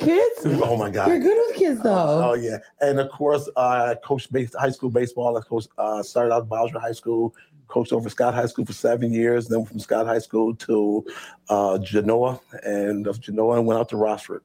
kids? 0.00 0.40
oh 0.44 0.76
my 0.76 0.90
God. 0.90 1.08
You're 1.08 1.20
good 1.20 1.38
with 1.46 1.56
kids, 1.56 1.80
though. 1.82 2.30
Oh 2.30 2.34
yeah, 2.34 2.58
and 2.80 2.98
of 2.98 3.10
course, 3.10 3.48
uh, 3.56 3.94
I 3.94 3.94
coached 4.04 4.32
base, 4.32 4.54
high 4.54 4.70
school 4.70 4.90
baseball. 4.90 5.36
I 5.36 5.40
coached, 5.40 5.68
uh, 5.78 6.02
started 6.02 6.32
out 6.32 6.42
at 6.42 6.48
Bowsher 6.48 6.80
High 6.80 6.92
School, 6.92 7.34
coached 7.68 7.92
over 7.92 8.08
Scott 8.08 8.34
High 8.34 8.46
School 8.46 8.64
for 8.64 8.72
seven 8.72 9.12
years. 9.12 9.48
Then 9.48 9.64
from 9.64 9.78
Scott 9.78 10.06
High 10.06 10.18
School 10.18 10.54
to 10.56 11.06
uh, 11.48 11.78
Genoa, 11.78 12.40
and 12.64 13.06
of 13.06 13.20
Genoa, 13.20 13.56
I 13.56 13.60
went 13.60 13.80
out 13.80 13.88
to 13.90 13.96
Rossford. 13.96 14.40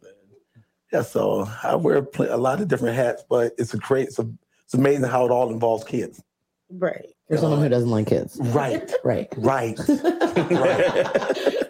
Yeah, 0.94 1.02
so 1.02 1.50
I 1.64 1.76
wear 1.76 2.08
a 2.20 2.38
lot 2.38 2.62
of 2.62 2.68
different 2.68 2.96
hats, 2.96 3.24
but 3.28 3.54
it's 3.58 3.74
a 3.74 3.78
great. 3.78 4.10
It's, 4.10 4.20
a, 4.20 4.30
it's 4.64 4.74
amazing 4.74 5.04
how 5.04 5.26
it 5.26 5.32
all 5.32 5.52
involves 5.52 5.84
kids. 5.84 6.24
Right. 6.70 7.15
For 7.28 7.38
someone 7.38 7.60
who 7.60 7.70
doesn't 7.70 7.90
like 7.90 8.06
kids. 8.08 8.38
Right, 8.40 8.92
Right. 9.04 9.28
right. 9.40 9.80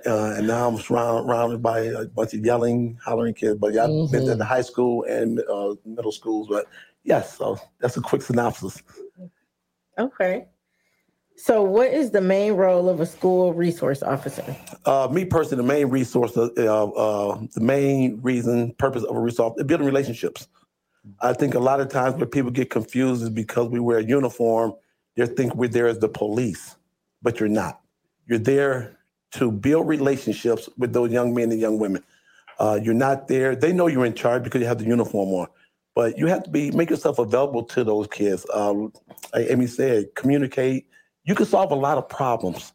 Uh, 0.05 0.35
and 0.37 0.47
now 0.47 0.67
I'm 0.67 0.77
surrounded, 0.77 1.27
surrounded 1.27 1.63
by 1.63 1.79
a 1.79 2.05
bunch 2.05 2.33
of 2.33 2.45
yelling, 2.45 2.99
hollering 3.03 3.33
kids. 3.33 3.57
But 3.59 3.73
yeah, 3.73 3.83
I've 3.85 4.11
been 4.11 4.23
Mhm. 4.23 4.31
at 4.33 4.37
the 4.37 4.45
high 4.45 4.61
school 4.61 5.03
and 5.05 5.39
uh, 5.49 5.75
middle 5.85 6.11
schools. 6.11 6.47
But 6.49 6.67
yes, 7.03 7.37
so 7.37 7.57
that's 7.79 7.95
a 7.97 8.01
quick 8.01 8.21
synopsis. 8.21 8.83
Okay. 9.97 10.45
So, 11.37 11.63
what 11.63 11.87
is 11.91 12.11
the 12.11 12.21
main 12.21 12.53
role 12.53 12.87
of 12.87 12.99
a 12.99 13.05
school 13.05 13.53
resource 13.53 14.03
officer? 14.03 14.55
Uh, 14.85 15.07
me 15.11 15.25
personally, 15.25 15.63
the 15.63 15.67
main 15.67 15.87
resource, 15.87 16.35
uh, 16.37 16.43
uh, 16.55 17.39
the 17.53 17.61
main 17.61 18.19
reason, 18.21 18.73
purpose 18.73 19.03
of 19.03 19.15
a 19.15 19.19
resource, 19.19 19.53
is 19.57 19.63
building 19.65 19.85
relationships. 19.87 20.47
I 21.21 21.33
think 21.33 21.53
a 21.55 21.59
lot 21.59 21.79
of 21.81 21.89
times 21.89 22.15
where 22.15 22.25
people 22.25 22.51
get 22.51 22.69
confused 22.69 23.21
is 23.23 23.29
because 23.29 23.69
we 23.69 23.79
wear 23.79 23.97
a 23.99 24.03
uniform, 24.03 24.73
they 25.15 25.25
think 25.25 25.55
we're 25.55 25.69
there 25.69 25.87
as 25.87 25.99
the 25.99 26.09
police, 26.09 26.75
but 27.21 27.39
you're 27.39 27.49
not. 27.49 27.81
You're 28.27 28.39
there 28.39 28.97
to 29.33 29.51
build 29.51 29.87
relationships 29.87 30.69
with 30.77 30.93
those 30.93 31.11
young 31.11 31.33
men 31.33 31.51
and 31.51 31.59
young 31.59 31.79
women. 31.79 32.03
Uh, 32.59 32.79
you're 32.81 32.93
not 32.93 33.27
there. 33.27 33.55
They 33.55 33.73
know 33.73 33.87
you're 33.87 34.05
in 34.05 34.13
charge 34.13 34.43
because 34.43 34.61
you 34.61 34.67
have 34.67 34.77
the 34.77 34.85
uniform 34.85 35.29
on, 35.29 35.47
but 35.93 36.17
you 36.17 36.27
have 36.27 36.43
to 36.43 36.49
be 36.49 36.71
make 36.71 36.89
yourself 36.89 37.19
available 37.19 37.63
to 37.63 37.83
those 37.83 38.07
kids. 38.07 38.45
Um, 38.53 38.93
like 39.33 39.47
Amy 39.49 39.67
said, 39.67 40.15
communicate. 40.15 40.87
You 41.25 41.35
can 41.35 41.45
solve 41.45 41.71
a 41.71 41.75
lot 41.75 41.97
of 41.97 42.07
problems 42.07 42.71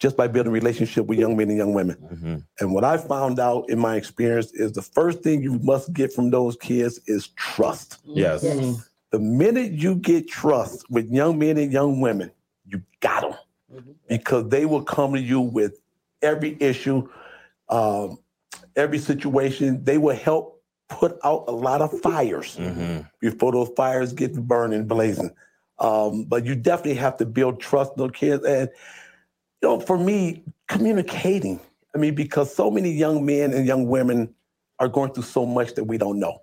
just 0.00 0.16
by 0.16 0.28
building 0.28 0.50
a 0.50 0.54
relationship 0.54 1.06
with 1.06 1.18
young 1.18 1.36
men 1.36 1.48
and 1.48 1.58
young 1.58 1.72
women. 1.74 1.96
Mhm. 1.96 2.44
And 2.60 2.72
what 2.72 2.84
I 2.84 2.98
found 2.98 3.40
out 3.40 3.68
in 3.68 3.78
my 3.78 3.96
experience 3.96 4.52
is 4.52 4.72
the 4.72 4.82
first 4.82 5.22
thing 5.22 5.42
you 5.42 5.58
must 5.60 5.92
get 5.92 6.12
from 6.12 6.30
those 6.30 6.56
kids 6.56 7.00
is 7.06 7.28
trust. 7.28 7.98
Yes. 8.04 8.44
Mhm. 8.44 8.84
The 9.10 9.18
minute 9.18 9.72
you 9.72 9.96
get 9.96 10.28
trust 10.28 10.84
with 10.90 11.10
young 11.10 11.38
men 11.38 11.56
and 11.56 11.72
young 11.72 12.00
women, 12.00 12.30
you 12.66 12.82
got 13.00 13.22
them. 13.22 13.34
because 14.08 14.48
they 14.48 14.66
will 14.66 14.82
come 14.82 15.14
to 15.14 15.20
you 15.20 15.40
with 15.40 15.78
every 16.22 16.56
issue, 16.60 17.08
um, 17.68 18.18
every 18.76 18.98
situation. 18.98 19.84
They 19.84 19.98
will 19.98 20.16
help 20.16 20.62
put 20.88 21.18
out 21.24 21.44
a 21.48 21.52
lot 21.52 21.82
of 21.82 22.00
fires 22.00 22.56
hmm 22.56 23.00
before 23.20 23.50
those 23.50 23.68
fires 23.76 24.12
get 24.12 24.32
burning, 24.46 24.86
blazing. 24.86 25.30
Um, 25.80 26.24
but 26.24 26.46
you 26.46 26.54
definitely 26.54 26.94
have 26.94 27.16
to 27.16 27.26
build 27.26 27.60
trust 27.60 27.92
in 27.96 28.02
those 28.02 28.12
kids. 28.12 28.44
And, 28.44 28.68
you 29.60 29.68
know, 29.68 29.80
for 29.80 29.98
me, 29.98 30.44
communicating. 30.68 31.58
I 31.94 31.98
mean, 31.98 32.14
because 32.14 32.54
so 32.54 32.70
many 32.70 32.92
young 32.92 33.26
men 33.26 33.52
and 33.52 33.66
young 33.66 33.88
women 33.88 34.32
are 34.78 34.86
going 34.86 35.12
through 35.12 35.24
so 35.24 35.44
much 35.44 35.74
that 35.74 35.84
we 35.84 35.98
don't 35.98 36.20
know. 36.20 36.42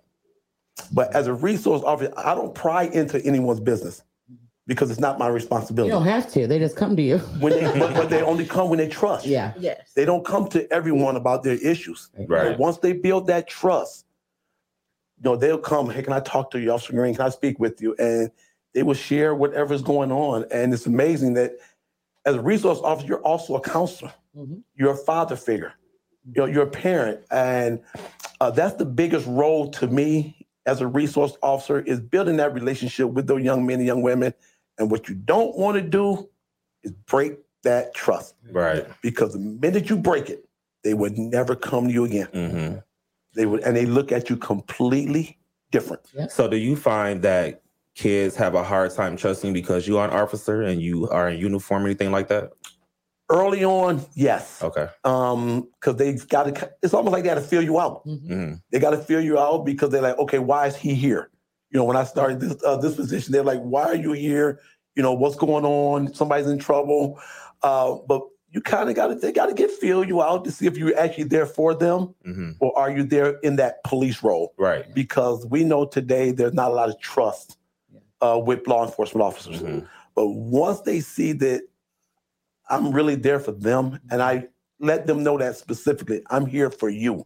But 0.91 1.15
as 1.15 1.27
a 1.27 1.33
resource 1.33 1.81
officer, 1.83 2.13
I 2.17 2.35
don't 2.35 2.53
pry 2.53 2.83
into 2.83 3.23
anyone's 3.25 3.59
business 3.59 4.03
because 4.67 4.89
it's 4.91 4.99
not 4.99 5.19
my 5.19 5.27
responsibility. 5.27 5.89
You 5.89 5.99
don't 5.99 6.07
have 6.07 6.31
to. 6.33 6.47
They 6.47 6.59
just 6.59 6.75
come 6.75 6.95
to 6.95 7.01
you. 7.01 7.17
when 7.39 7.53
they, 7.53 7.79
but, 7.79 7.93
but 7.93 8.09
they 8.09 8.21
only 8.31 8.45
come 8.45 8.69
when 8.69 8.79
they 8.79 8.87
trust. 8.87 9.25
Yeah. 9.25 9.53
Yes. 9.59 9.91
They 9.95 10.05
don't 10.05 10.25
come 10.25 10.47
to 10.49 10.71
everyone 10.73 11.15
about 11.15 11.43
their 11.43 11.55
issues. 11.55 12.09
Right. 12.17 12.49
But 12.49 12.59
once 12.59 12.77
they 12.79 12.93
build 12.93 13.27
that 13.27 13.47
trust, 13.47 14.05
you 15.17 15.29
know, 15.29 15.35
they'll 15.35 15.57
come, 15.57 15.89
hey, 15.89 16.01
can 16.01 16.13
I 16.13 16.19
talk 16.19 16.51
to 16.51 16.59
you, 16.59 16.71
Officer 16.71 16.93
Green? 16.93 17.15
Can 17.15 17.25
I 17.25 17.29
speak 17.29 17.59
with 17.59 17.81
you? 17.81 17.95
And 17.99 18.31
they 18.73 18.83
will 18.83 18.95
share 18.95 19.33
whatever's 19.33 19.81
going 19.81 20.11
on. 20.11 20.45
And 20.51 20.73
it's 20.73 20.85
amazing 20.85 21.35
that 21.35 21.53
as 22.25 22.35
a 22.35 22.41
resource 22.41 22.79
officer, 22.83 23.07
you're 23.07 23.21
also 23.21 23.55
a 23.55 23.61
counselor. 23.61 24.13
Mhm. 24.35 24.61
You're 24.75 24.91
a 24.91 24.97
father 24.97 25.35
figure. 25.37 25.73
You 26.33 26.41
know, 26.41 26.45
you're 26.45 26.63
a 26.63 26.67
parent. 26.69 27.21
And 27.31 27.79
uh, 28.41 28.49
that's 28.51 28.75
the 28.75 28.85
biggest 28.85 29.25
role 29.27 29.69
to 29.71 29.87
me 29.87 30.34
as 30.65 30.81
a 30.81 30.87
resource 30.87 31.37
officer 31.41 31.79
is 31.81 31.99
building 31.99 32.37
that 32.37 32.53
relationship 32.53 33.09
with 33.09 33.27
those 33.27 33.43
young 33.43 33.65
men 33.65 33.79
and 33.79 33.87
young 33.87 34.01
women. 34.01 34.33
And 34.77 34.89
what 34.91 35.07
you 35.07 35.15
don't 35.15 35.55
want 35.57 35.75
to 35.75 35.81
do 35.81 36.29
is 36.83 36.91
break 36.91 37.37
that 37.63 37.93
trust 37.93 38.35
Right. 38.51 38.85
because 39.01 39.33
the 39.33 39.39
minute 39.39 39.89
you 39.89 39.97
break 39.97 40.29
it, 40.29 40.47
they 40.83 40.93
would 40.93 41.17
never 41.17 41.55
come 41.55 41.87
to 41.87 41.93
you 41.93 42.05
again. 42.05 42.27
hmm 42.33 42.75
They 43.33 43.45
would, 43.45 43.61
and 43.63 43.75
they 43.75 43.85
look 43.85 44.11
at 44.11 44.29
you 44.29 44.37
completely 44.37 45.37
different. 45.71 46.01
So, 46.29 46.47
do 46.47 46.57
you 46.57 46.75
find 46.75 47.21
that 47.23 47.61
kids 47.95 48.35
have 48.35 48.55
a 48.55 48.63
hard 48.63 48.91
time 48.91 49.17
trusting 49.17 49.53
because 49.53 49.87
you 49.87 49.97
are 49.97 50.07
an 50.07 50.13
officer 50.13 50.61
and 50.61 50.81
you 50.81 51.09
are 51.09 51.29
in 51.29 51.39
uniform 51.39 51.83
or 51.83 51.87
anything 51.87 52.11
like 52.11 52.27
that? 52.27 52.51
Early 53.29 53.65
on, 53.65 54.05
yes, 54.13 54.61
Okay. 54.61 54.87
um, 55.03 55.67
because 55.79 55.95
they've 55.95 56.27
got 56.27 56.43
to. 56.53 56.71
It's 56.83 56.93
almost 56.93 57.13
like 57.13 57.23
they 57.23 57.29
got 57.29 57.35
to 57.35 57.41
feel 57.41 57.63
you 57.63 57.79
out. 57.79 58.05
Mhm. 58.05 58.27
hmm 58.27 58.53
They 58.71 58.79
got 58.79 58.91
to 58.91 58.99
feel 58.99 59.19
you 59.19 59.39
out 59.39 59.65
because 59.65 59.89
they're 59.89 60.01
like, 60.01 60.17
okay, 60.19 60.37
why 60.39 60.67
is 60.67 60.75
he 60.75 60.93
here? 60.93 61.31
You 61.71 61.79
know, 61.79 61.85
when 61.85 61.97
I 61.97 62.03
started 62.03 62.39
this 62.39 62.55
uh, 62.63 62.77
this 62.77 62.95
position, 62.95 63.31
they're 63.31 63.43
like, 63.43 63.61
why 63.61 63.83
are 63.85 63.95
you 63.95 64.11
here? 64.11 64.59
You 64.95 65.01
know, 65.01 65.13
what's 65.13 65.35
going 65.35 65.65
on? 65.65 66.13
Somebody's 66.13 66.47
in 66.47 66.59
trouble. 66.59 67.19
Uh, 67.63 67.95
but 68.07 68.21
you 68.51 68.61
kind 68.61 68.89
of 68.89 68.95
got 68.95 69.07
to. 69.07 69.15
They 69.15 69.31
got 69.31 69.47
to 69.47 69.55
get 69.55 69.71
feel 69.71 70.03
you 70.03 70.21
out 70.21 70.45
to 70.45 70.51
see 70.51 70.67
if 70.67 70.77
you're 70.77 70.97
actually 70.97 71.23
there 71.25 71.47
for 71.47 71.73
them 71.73 72.13
hmm 72.23 72.51
or 72.59 72.77
are 72.77 72.91
you 72.91 73.03
there 73.03 73.37
in 73.39 73.55
that 73.55 73.83
police 73.83 74.21
role. 74.21 74.53
Right. 74.57 74.85
because 74.93 75.47
we 75.47 75.63
know 75.63 75.85
today 75.85 76.31
there's 76.31 76.53
not 76.53 76.69
a 76.69 76.73
lot 76.75 76.89
of 76.89 76.99
trust 76.99 77.57
uh, 78.21 78.39
with 78.43 78.67
law 78.67 78.85
enforcement 78.85 79.23
officers. 79.23 79.61
Mhm. 79.63 79.87
But 80.15 80.27
once 80.29 80.81
they 80.81 80.99
see 81.01 81.33
that 81.33 81.63
I'm 82.69 82.91
really 82.91 83.15
there 83.15 83.39
for 83.39 83.51
them, 83.51 83.99
and 84.11 84.21
I 84.21 84.47
let 84.79 85.07
them 85.07 85.23
know 85.23 85.37
that 85.37 85.57
specifically, 85.57 86.21
I'm 86.29 86.45
here 86.45 86.69
for 86.69 86.89
you. 86.89 87.25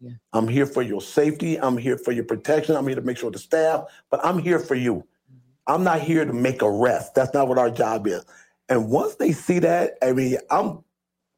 Yeah. 0.00 0.10
I'm 0.32 0.48
here 0.48 0.66
for 0.66 0.82
your 0.82 1.00
safety. 1.00 1.60
I'm 1.60 1.76
here 1.78 1.96
for 1.96 2.12
your 2.12 2.24
protection. 2.24 2.76
I'm 2.76 2.86
here 2.86 2.96
to 2.96 3.02
make 3.02 3.16
sure 3.18 3.30
the 3.30 3.38
staff, 3.38 3.84
but 4.10 4.24
I'm 4.24 4.38
here 4.38 4.58
for 4.58 4.74
you. 4.74 4.94
Mm-hmm. 4.96 5.72
I'm 5.74 5.84
not 5.84 6.00
here 6.00 6.24
to 6.24 6.32
make 6.32 6.62
arrests. 6.62 7.10
That's 7.14 7.32
not 7.32 7.46
what 7.48 7.58
our 7.58 7.70
job 7.70 8.06
is. 8.08 8.24
And 8.68 8.90
once 8.90 9.14
they 9.16 9.32
see 9.32 9.60
that, 9.60 9.92
I 10.02 10.12
mean, 10.12 10.38
I'm 10.50 10.82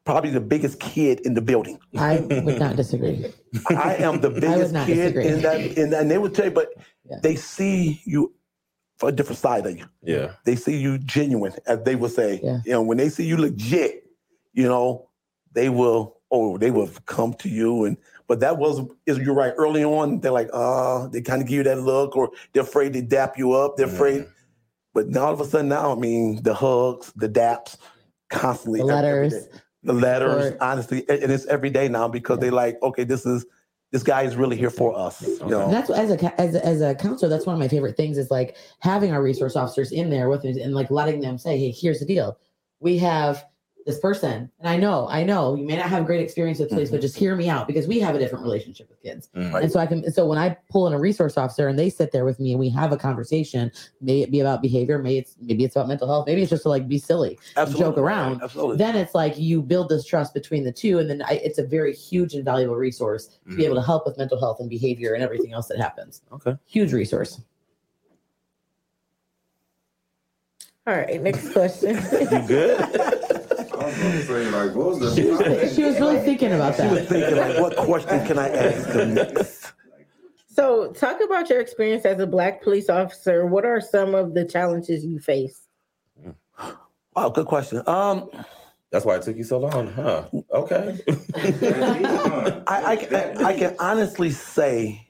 probably 0.06 0.30
the 0.30 0.40
biggest 0.40 0.80
kid 0.80 1.20
in 1.20 1.34
the 1.34 1.40
building. 1.42 1.78
I 1.96 2.20
would 2.20 2.58
not 2.58 2.76
disagree. 2.82 3.26
I 3.70 3.96
am 3.96 4.20
the 4.20 4.30
biggest 4.30 4.74
kid 4.86 5.14
disagree. 5.14 5.26
in 5.28 5.42
that, 5.42 5.60
in 5.78 5.90
that. 5.90 6.00
And 6.02 6.10
they 6.10 6.18
would 6.18 6.34
tell 6.34 6.46
you, 6.46 6.50
but 6.50 6.68
Yeah. 7.10 7.18
they 7.22 7.36
see 7.36 8.00
you 8.06 8.32
for 8.98 9.08
a 9.08 9.12
different 9.12 9.38
side 9.38 9.66
of 9.66 9.76
you. 9.76 9.86
Yeah. 10.02 10.32
They 10.44 10.56
see 10.56 10.76
you 10.76 10.98
genuine, 10.98 11.52
as 11.66 11.82
they 11.82 11.96
would 11.96 12.12
say. 12.12 12.40
Yeah. 12.42 12.58
You 12.64 12.72
know, 12.72 12.82
when 12.82 12.98
they 12.98 13.08
see 13.08 13.24
you 13.26 13.36
legit, 13.36 14.04
you 14.52 14.64
know, 14.68 15.08
they 15.52 15.68
will. 15.68 16.16
Oh, 16.30 16.58
they 16.58 16.72
will 16.72 16.90
come 17.06 17.32
to 17.34 17.48
you, 17.48 17.84
and 17.84 17.96
but 18.26 18.40
that 18.40 18.56
was 18.58 18.80
is 19.06 19.18
you're 19.18 19.34
right. 19.34 19.52
Early 19.56 19.84
on, 19.84 20.18
they're 20.20 20.32
like, 20.32 20.48
uh, 20.52 21.06
they 21.08 21.20
kind 21.20 21.40
of 21.40 21.46
give 21.46 21.58
you 21.58 21.62
that 21.64 21.80
look, 21.80 22.16
or 22.16 22.30
they're 22.52 22.64
afraid 22.64 22.92
to 22.94 23.02
dap 23.02 23.38
you 23.38 23.52
up. 23.52 23.76
They're 23.76 23.86
afraid. 23.86 24.22
Mhm. 24.22 24.28
But 24.94 25.08
now 25.10 25.26
all 25.26 25.32
of 25.32 25.40
a 25.40 25.44
sudden, 25.44 25.68
now 25.68 25.92
I 25.92 25.94
mean, 25.94 26.42
the 26.42 26.52
hugs, 26.54 27.12
the 27.14 27.28
daps, 27.28 27.76
constantly, 28.30 28.80
The 28.80 28.86
every- 28.86 28.96
every 29.08 29.28
letters. 29.30 29.48
the 29.84 29.92
letters, 29.92 30.44
Support. 30.44 30.60
honestly, 30.62 31.04
and 31.08 31.22
and 31.22 31.30
it's 31.32 31.46
every 31.46 31.70
day 31.70 31.88
now 31.88 32.08
because 32.08 32.38
they 32.40 32.50
like, 32.50 32.82
okay, 32.82 33.04
this 33.04 33.26
is 33.26 33.46
this 33.94 34.02
guy 34.02 34.22
is 34.22 34.34
really 34.34 34.56
here 34.56 34.70
for 34.70 34.98
us. 34.98 35.22
You 35.22 35.46
know, 35.46 35.70
that's 35.70 35.88
as 35.88 36.10
a 36.10 36.40
as 36.40 36.56
a, 36.56 36.66
as 36.66 36.80
a 36.80 36.96
counselor, 36.96 37.28
that's 37.28 37.46
one 37.46 37.54
of 37.54 37.60
my 37.60 37.68
favorite 37.68 37.96
things 37.96 38.18
is 38.18 38.28
like 38.28 38.56
having 38.80 39.12
our 39.12 39.22
resource 39.22 39.54
officers 39.54 39.92
in 39.92 40.10
there 40.10 40.28
with 40.28 40.44
us 40.44 40.56
and 40.56 40.74
like 40.74 40.90
letting 40.90 41.20
them 41.20 41.38
say, 41.38 41.56
"Hey, 41.56 41.70
here's 41.70 42.00
the 42.00 42.04
deal. 42.04 42.36
We 42.80 42.98
have 42.98 43.44
this 43.84 43.98
person, 43.98 44.50
and 44.60 44.68
I 44.68 44.76
know, 44.76 45.06
I 45.08 45.24
know, 45.24 45.54
you 45.54 45.66
may 45.66 45.76
not 45.76 45.88
have 45.90 46.06
great 46.06 46.20
experience 46.20 46.58
with 46.58 46.70
police, 46.70 46.90
but 46.90 47.00
just 47.00 47.16
hear 47.16 47.36
me 47.36 47.48
out 47.48 47.66
because 47.66 47.86
we 47.86 48.00
have 48.00 48.14
a 48.14 48.18
different 48.18 48.42
relationship 48.44 48.88
with 48.88 49.02
kids. 49.02 49.28
Mhm. 49.36 49.62
And 49.62 49.70
so 49.70 49.78
I 49.78 49.86
can, 49.86 50.10
so 50.10 50.26
when 50.26 50.38
I 50.38 50.56
pull 50.70 50.86
in 50.86 50.94
a 50.94 50.98
resource 50.98 51.36
officer 51.36 51.68
and 51.68 51.78
they 51.78 51.90
sit 51.90 52.10
there 52.10 52.24
with 52.24 52.40
me 52.40 52.52
and 52.52 52.60
we 52.60 52.70
have 52.70 52.92
a 52.92 52.96
conversation, 52.96 53.70
may 54.00 54.22
it 54.22 54.30
be 54.30 54.40
about 54.40 54.62
behavior, 54.62 54.98
may 54.98 55.18
it's 55.18 55.36
maybe 55.40 55.64
it's 55.64 55.76
about 55.76 55.88
mental 55.88 56.08
health, 56.08 56.26
maybe 56.26 56.40
it's 56.42 56.50
just 56.50 56.62
to 56.62 56.68
like 56.68 56.88
be 56.88 56.98
silly, 56.98 57.38
joke 57.76 57.98
around. 57.98 58.42
Absolutely. 58.42 58.76
then 58.76 58.96
it's 58.96 59.14
like 59.14 59.38
you 59.38 59.60
build 59.60 59.88
this 59.90 60.04
trust 60.04 60.32
between 60.34 60.64
the 60.64 60.72
two, 60.72 60.98
and 60.98 61.10
then 61.10 61.22
I, 61.22 61.34
it's 61.44 61.58
a 61.58 61.66
very 61.66 61.94
huge 61.94 62.34
and 62.34 62.44
valuable 62.44 62.76
resource 62.76 63.38
to 63.48 63.56
be 63.56 63.64
able 63.64 63.76
to 63.76 63.82
help 63.82 64.06
with 64.06 64.16
mental 64.16 64.40
health 64.40 64.60
and 64.60 64.70
behavior 64.70 65.12
and 65.14 65.22
everything 65.22 65.52
else 65.52 65.68
that 65.68 65.78
happens. 65.78 66.22
Okay. 66.32 66.56
Huge 66.66 66.92
resource. 66.92 67.40
All 70.86 70.94
right, 70.94 71.20
next 71.22 71.52
question. 71.52 71.96
You 71.96 72.46
good? 72.46 73.10
I 74.02 74.16
was 74.16 74.26
gonna 74.26 74.50
like, 74.66 74.74
what 74.74 75.00
was 75.00 75.14
She 75.14 75.24
was, 75.24 75.38
the? 75.38 75.72
she 75.74 75.84
was 75.84 75.98
really 76.00 76.18
thinking 76.20 76.52
about 76.52 76.76
that. 76.76 76.88
She 76.88 76.94
was 77.00 77.08
thinking, 77.08 77.36
like, 77.36 77.58
what 77.60 77.76
question 77.76 78.26
can 78.26 78.38
I 78.38 78.48
ask 78.48 78.88
them 78.92 79.14
next? 79.14 79.72
so, 80.46 80.92
talk 80.92 81.20
about 81.24 81.48
your 81.50 81.60
experience 81.60 82.04
as 82.04 82.18
a 82.20 82.26
black 82.26 82.62
police 82.62 82.88
officer. 82.88 83.46
What 83.46 83.64
are 83.64 83.80
some 83.80 84.14
of 84.14 84.34
the 84.34 84.44
challenges 84.44 85.04
you 85.04 85.18
face? 85.18 85.60
Wow, 87.16 87.28
good 87.28 87.46
question. 87.46 87.82
Um, 87.86 88.28
That's 88.90 89.04
why 89.04 89.16
it 89.16 89.22
took 89.22 89.36
you 89.36 89.44
so 89.44 89.58
long, 89.58 89.92
huh? 89.92 90.24
Okay. 90.52 90.98
I, 92.66 92.82
I, 92.86 92.96
can- 92.96 93.44
I 93.44 93.56
can 93.58 93.76
honestly 93.78 94.30
say, 94.30 95.08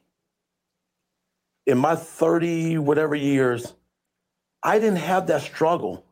in 1.66 1.78
my 1.78 1.96
thirty 1.96 2.76
whatever 2.78 3.14
years, 3.14 3.72
I 4.62 4.78
didn't 4.78 4.98
have 4.98 5.26
that 5.28 5.42
struggle, 5.42 6.04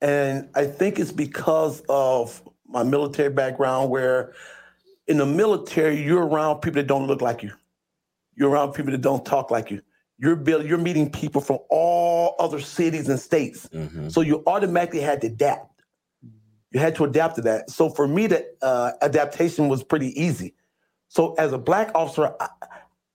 and 0.00 0.48
I 0.54 0.66
think 0.66 0.98
it's 0.98 1.12
because 1.12 1.82
of 1.88 2.42
my 2.66 2.82
military 2.82 3.30
background, 3.30 3.90
where 3.90 4.34
in 5.06 5.18
the 5.18 5.26
military 5.26 6.02
you're 6.02 6.26
around 6.26 6.60
people 6.60 6.80
that 6.80 6.86
don't 6.86 7.06
look 7.06 7.22
like 7.22 7.42
you, 7.42 7.52
you're 8.36 8.50
around 8.50 8.72
people 8.72 8.92
that 8.92 9.00
don't 9.00 9.24
talk 9.24 9.50
like 9.50 9.70
you. 9.70 9.80
You're 10.18 10.36
build, 10.36 10.66
you're 10.66 10.78
meeting 10.78 11.10
people 11.10 11.40
from 11.40 11.58
all 11.70 12.34
other 12.38 12.60
cities 12.60 13.08
and 13.08 13.18
states. 13.18 13.68
Mhm. 13.72 14.12
So 14.12 14.20
you 14.20 14.42
automatically 14.46 15.00
had 15.00 15.20
to 15.22 15.28
adapt. 15.28 15.82
You 16.70 16.80
had 16.80 16.94
to 16.96 17.04
adapt 17.04 17.36
to 17.36 17.42
that. 17.42 17.70
So 17.70 17.88
for 17.88 18.06
me, 18.06 18.26
the 18.26 18.46
uh, 18.60 18.92
adaptation 19.00 19.68
was 19.68 19.82
pretty 19.82 20.20
easy. 20.20 20.54
So 21.08 21.34
as 21.34 21.52
a 21.52 21.58
black 21.58 21.90
officer, 21.94 22.34
I, 22.40 22.48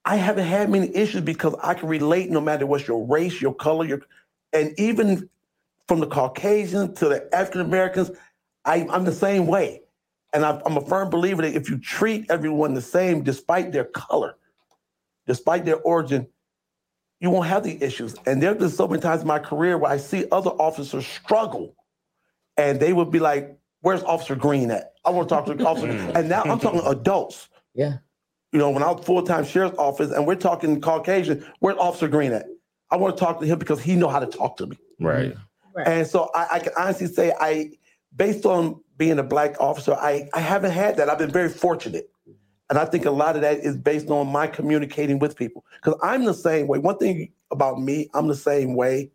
I 0.05 0.15
haven't 0.15 0.45
had 0.47 0.69
many 0.69 0.93
issues 0.95 1.22
because 1.22 1.55
I 1.61 1.76
can 1.76 1.88
relate 1.88 2.30
no 2.31 2.41
matter 2.41 2.65
what's 2.65 2.88
your 2.88 3.05
race, 3.05 3.41
your 3.41 3.53
color, 3.53 3.85
your, 3.85 4.01
and 4.51 4.73
even 4.80 5.30
from 5.88 5.99
the 5.99 6.07
Caucasians 6.07 6.99
to 6.99 7.10
the 7.10 7.35
African 7.35 7.61
Americans, 7.61 8.11
I, 8.65 8.88
I'm 8.89 9.03
the 9.03 9.11
same 9.11 9.47
way. 9.47 9.81
And 10.34 10.45
I, 10.45 10.61
I'm 10.65 10.77
a 10.77 10.81
firm 10.81 11.10
believer 11.10 11.41
that 11.43 11.55
if 11.55 11.69
you 11.69 11.77
treat 11.77 12.26
everyone 12.30 12.73
the 12.73 12.81
same, 12.81 13.23
despite 13.23 13.72
their 13.72 13.85
color, 13.85 14.35
despite 15.27 15.65
their 15.65 15.77
origin, 15.77 16.27
you 17.19 17.30
won't 17.30 17.47
have 17.47 17.64
the 17.64 17.81
issues. 17.81 18.15
And 18.26 18.41
there 18.41 18.49
have 18.49 18.60
been 18.60 18.69
so 18.69 18.88
many 18.88 19.01
times 19.01 19.22
in 19.22 19.27
my 19.27 19.39
career 19.39 19.77
where 19.77 19.91
I 19.91 19.97
see 19.97 20.26
other 20.31 20.49
officers 20.49 21.05
struggle 21.05 21.76
and 22.57 22.80
they 22.80 22.93
would 22.93 23.11
be 23.11 23.19
like, 23.19 23.57
Where's 23.81 24.01
Officer 24.03 24.35
Green 24.35 24.72
at? 24.72 24.93
I 25.03 25.10
want 25.10 25.27
to 25.27 25.35
talk 25.35 25.45
to 25.45 25.65
Officer 25.65 25.88
Green. 25.88 26.15
And 26.15 26.30
now 26.30 26.43
I'm 26.43 26.57
talking 26.57 26.81
adults. 26.85 27.49
Yeah. 27.73 27.97
You 28.53 28.60
know, 28.60 28.69
when 28.69 28.81
I 28.81 28.89
was 28.91 29.05
full-time 29.05 29.43
sheriff's 29.43 29.77
office 29.77 30.11
and 30.11 30.26
we're 30.26 30.35
talking 30.35 30.80
Caucasian, 30.80 31.45
where's 31.60 31.77
Officer 31.77 32.07
Green 32.07 32.31
at? 32.31 32.45
I 32.89 32.95
want 32.95 33.18
to 33.18 33.19
talk 33.19 33.41
to 33.41 33.45
him 33.45 33.60
because 33.60 33.81
he 33.81 33.97
know 33.97 34.07
how 34.07 34.19
to 34.19 34.26
talk 34.26 34.55
to 34.57 34.68
me. 34.68 34.77
Right. 35.01 35.35
Right. 35.74 35.88
And 35.88 36.08
so 36.08 36.30
I, 36.36 36.48
I 36.54 36.60
can 36.60 36.74
honestly 36.78 37.08
say 37.08 37.34
I, 37.40 37.72
based 38.16 38.45
on 38.45 38.80
being 38.98 39.20
a 39.20 39.24
black 39.24 39.60
officer, 39.60 39.94
I, 39.94 40.30
I 40.34 40.40
haven't 40.40 40.72
had 40.72 40.98
that. 40.98 41.10
I've 41.10 41.18
been 41.18 41.32
very 41.32 41.50
fortunate. 41.50 42.10
And 42.70 42.80
I 42.80 42.86
think 42.86 43.06
a 43.06 43.12
lot 43.12 43.36
of 43.36 43.41
that 43.41 43.60
is 43.60 43.76
based 43.76 44.10
on 44.10 44.28
my 44.28 44.48
communicating 44.48 45.20
with 45.20 45.36
people. 45.36 45.66
Because 45.76 46.00
I'm 46.02 46.24
the 46.24 46.34
same 46.34 46.68
way. 46.68 46.80
One 46.80 46.98
thing 46.98 47.32
about 47.52 47.82
me, 47.82 48.10
I'm 48.14 48.28
the 48.28 48.36
same 48.36 48.74
way 48.74 49.12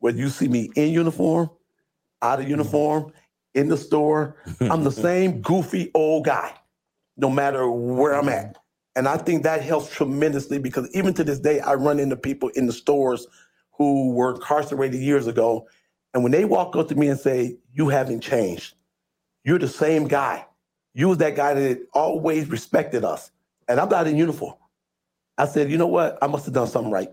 whether 0.00 0.18
you 0.18 0.28
see 0.28 0.48
me 0.48 0.70
in 0.76 0.92
uniform, 0.92 1.50
out 2.22 2.40
of 2.40 2.48
uniform, 2.48 3.12
in 3.54 3.68
the 3.68 3.76
store. 3.76 4.36
I'm 4.60 4.84
the 4.84 4.92
same 4.92 5.40
goofy 5.40 5.90
old 5.94 6.24
guy, 6.24 6.54
no 7.16 7.30
matter 7.30 7.68
where 7.70 8.14
I'm 8.14 8.28
at. 8.28 8.56
And 8.94 9.06
I 9.06 9.18
think 9.18 9.42
that 9.42 9.62
helps 9.62 9.90
tremendously 9.90 10.58
because 10.58 10.88
even 10.94 11.12
to 11.14 11.24
this 11.24 11.38
day, 11.38 11.60
I 11.60 11.74
run 11.74 11.98
into 11.98 12.16
people 12.16 12.48
in 12.50 12.66
the 12.66 12.72
stores 12.72 13.26
who 13.72 14.12
were 14.12 14.34
incarcerated 14.34 15.00
years 15.00 15.26
ago. 15.26 15.68
And 16.16 16.22
when 16.22 16.32
they 16.32 16.46
walk 16.46 16.74
up 16.76 16.88
to 16.88 16.94
me 16.94 17.08
and 17.08 17.20
say, 17.20 17.58
You 17.74 17.90
haven't 17.90 18.22
changed, 18.22 18.72
you're 19.44 19.58
the 19.58 19.68
same 19.68 20.08
guy. 20.08 20.46
You 20.94 21.08
was 21.08 21.18
that 21.18 21.36
guy 21.36 21.52
that 21.52 21.86
always 21.92 22.48
respected 22.48 23.04
us. 23.04 23.30
And 23.68 23.78
I'm 23.78 23.90
not 23.90 24.06
in 24.06 24.16
uniform. 24.16 24.54
I 25.36 25.44
said, 25.44 25.70
you 25.70 25.76
know 25.76 25.86
what? 25.86 26.16
I 26.22 26.26
must 26.26 26.46
have 26.46 26.54
done 26.54 26.68
something 26.68 26.90
right. 26.90 27.10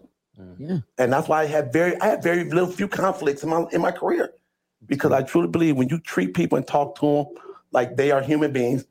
Yeah. 0.58 0.78
And 0.98 1.12
that's 1.12 1.28
why 1.28 1.42
I 1.42 1.48
had 1.48 1.74
very 1.74 2.00
I 2.00 2.06
had 2.06 2.24
very 2.24 2.46
little 2.46 2.72
few 2.72 2.88
conflicts 2.88 3.44
in 3.44 3.50
my 3.50 3.66
in 3.74 3.82
my 3.82 3.92
career. 3.92 4.36
Because 4.86 5.12
I 5.12 5.22
truly 5.22 5.50
believe 5.50 5.76
when 5.76 5.90
you 5.90 6.00
treat 6.00 6.34
people 6.34 6.58
and 6.58 6.66
talk 6.66 6.98
to 7.00 7.06
them 7.06 7.26
like 7.74 7.98
they 7.98 8.12
are 8.12 8.22
human 8.22 8.54
beings, 8.54 8.86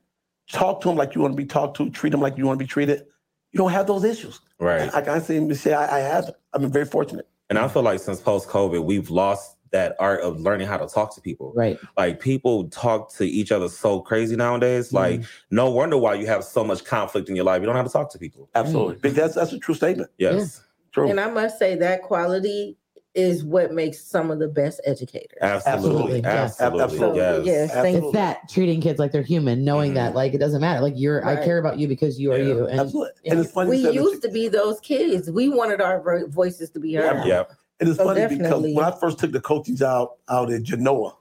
talk 0.51 0.83
to 0.83 0.89
them 0.89 0.99
like 0.99 1.15
you 1.15 1.23
want 1.23 1.33
to 1.33 1.37
be 1.39 1.47
talked 1.47 1.79
to, 1.79 1.89
treat 1.89 2.11
them 2.11 2.21
like 2.21 2.37
you 2.37 2.45
want 2.45 2.59
to 2.59 2.63
be 2.63 2.69
treated, 2.69 3.07
you 3.51 3.57
don't 3.57 3.73
have 3.73 3.87
those 3.87 4.05
issues. 4.05 4.41
Right. 4.59 4.95
I 4.95 5.01
can't 5.01 5.25
say 5.25 5.55
say 5.55 5.73
I, 5.73 5.97
I 5.97 6.01
have. 6.01 6.31
I've 6.53 6.61
been 6.61 6.71
very 6.71 6.85
fortunate. 6.85 7.27
And 7.49 7.59
I 7.59 7.67
feel 7.69 7.83
like 7.83 8.01
since 8.01 8.21
post 8.21 8.49
COVID, 8.51 8.85
we've 8.85 9.09
lost 9.09 9.57
that 9.73 9.97
art 9.99 10.21
of 10.21 10.41
learning 10.41 10.67
how 10.69 10.77
to 10.77 10.87
talk 10.87 11.15
to 11.15 11.21
people. 11.21 11.53
Right. 11.57 11.79
Like 11.97 12.21
people 12.21 12.69
talk 12.69 13.13
to 13.15 13.25
each 13.25 13.51
other 13.51 13.69
so 13.69 14.01
crazy 14.01 14.37
nowadays. 14.37 14.93
Like 14.93 15.23
no 15.51 15.71
wonder 15.71 15.97
why 15.97 16.15
you 16.15 16.27
have 16.27 16.45
so 16.45 16.63
much 16.63 16.85
conflict 16.85 17.29
in 17.29 17.37
your 17.37 17.45
life. 17.45 17.61
You 17.61 17.67
don't 17.67 17.77
have 17.77 17.87
to 17.87 17.93
talk 17.93 18.11
to 18.13 18.19
people. 18.19 18.49
Absolutely. 18.55 18.97
But 19.03 19.15
that's 19.15 19.35
that's 19.35 19.53
a 19.53 19.59
true 19.59 19.75
statement. 19.75 20.11
Yes. 20.19 20.63
True. 20.93 21.09
And 21.09 21.19
I 21.19 21.31
must 21.31 21.59
say 21.59 21.75
that 21.77 22.03
quality 22.03 22.77
is 23.15 23.45
what 23.45 23.73
makes 23.73 24.03
some 24.03 24.31
of 24.31 24.39
the 24.39 24.49
best 24.49 24.81
educators. 24.87 25.37
Absolutely. 25.43 25.71
Absolutely, 25.73 26.21
yeah. 26.21 26.29
Absolutely. 26.45 26.83
Absolutely. 26.83 27.19
Yes. 27.19 27.47
Yes, 27.47 27.71
Absolutely. 27.73 28.09
It's 28.09 28.13
that 28.15 28.49
treating 28.49 28.81
kids 28.81 28.99
like 28.99 29.13
they're 29.13 29.23
human, 29.23 29.65
knowing 29.65 29.93
Mhm. 29.93 29.97
that 29.97 30.15
like 30.15 30.33
it 30.35 30.39
doesn't 30.39 30.61
matter. 30.63 30.81
Like 30.81 30.95
you're, 30.97 31.23
I 31.27 31.37
care 31.45 31.59
about 31.59 31.79
you 31.79 31.89
because 31.89 32.19
you 32.21 32.33
are 32.33 32.39
you. 32.39 32.67
And 32.67 32.81
Absolutely. 32.81 33.13
yeah. 33.25 33.33
And 33.33 33.41
it's 33.41 33.53
funny. 33.53 33.71
We 33.71 33.77
you 33.79 33.83
said 33.85 33.95
that- 33.95 34.01
used 34.01 34.23
to 34.23 34.29
be 34.31 34.49
those 34.49 34.81
kids. 34.81 35.31
We 35.31 35.49
wanted 35.51 35.81
our 35.83 36.27
voices 36.27 36.71
to 36.71 36.81
be 36.81 36.95
heard. 36.95 37.27
Yeah. 37.27 37.45
And 37.83 37.89
it's 37.89 37.99
So 37.99 38.05
funny 38.05 38.21
definitely. 38.21 38.45
because 38.45 38.75
when 38.77 38.85
I 38.85 38.93
first 38.93 39.19
took 39.19 39.33
the 39.33 39.41
coaching 39.41 39.75
job 39.75 40.11
out 40.29 40.53
at 40.53 40.63
Genoa, 40.63 41.17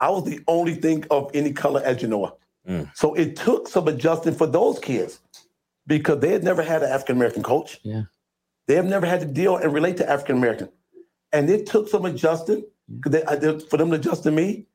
I 0.00 0.10
was 0.10 0.24
the 0.24 0.40
only 0.48 0.74
thing 0.74 1.04
of 1.08 1.30
any 1.34 1.52
color 1.52 1.80
at 1.84 2.00
Genoa. 2.00 2.34
Mm. 2.68 2.90
So 2.96 3.14
it 3.14 3.36
took 3.36 3.68
some 3.68 3.86
adjusting 3.86 4.34
for 4.34 4.48
those 4.48 4.80
kids 4.80 5.20
because 5.86 6.18
they 6.18 6.32
had 6.32 6.42
never 6.42 6.62
had 6.62 6.82
an 6.82 6.90
African 6.90 7.14
American 7.14 7.44
coach. 7.44 7.78
Yeah. 7.84 8.02
They 8.66 8.74
have 8.74 8.86
never 8.86 9.06
had 9.06 9.20
to 9.20 9.26
deal 9.26 9.56
and 9.56 9.72
relate 9.72 9.98
to 9.98 10.10
African 10.10 10.36
American. 10.36 10.68
And 11.32 11.48
it 11.48 11.66
took 11.66 11.88
some 11.88 12.04
adjusting 12.04 12.64
they, 12.88 13.22
I 13.24 13.38
for 13.70 13.76
them 13.76 13.90
to 13.90 13.96
adjust 13.96 14.24
to 14.24 14.32
me. 14.32 14.66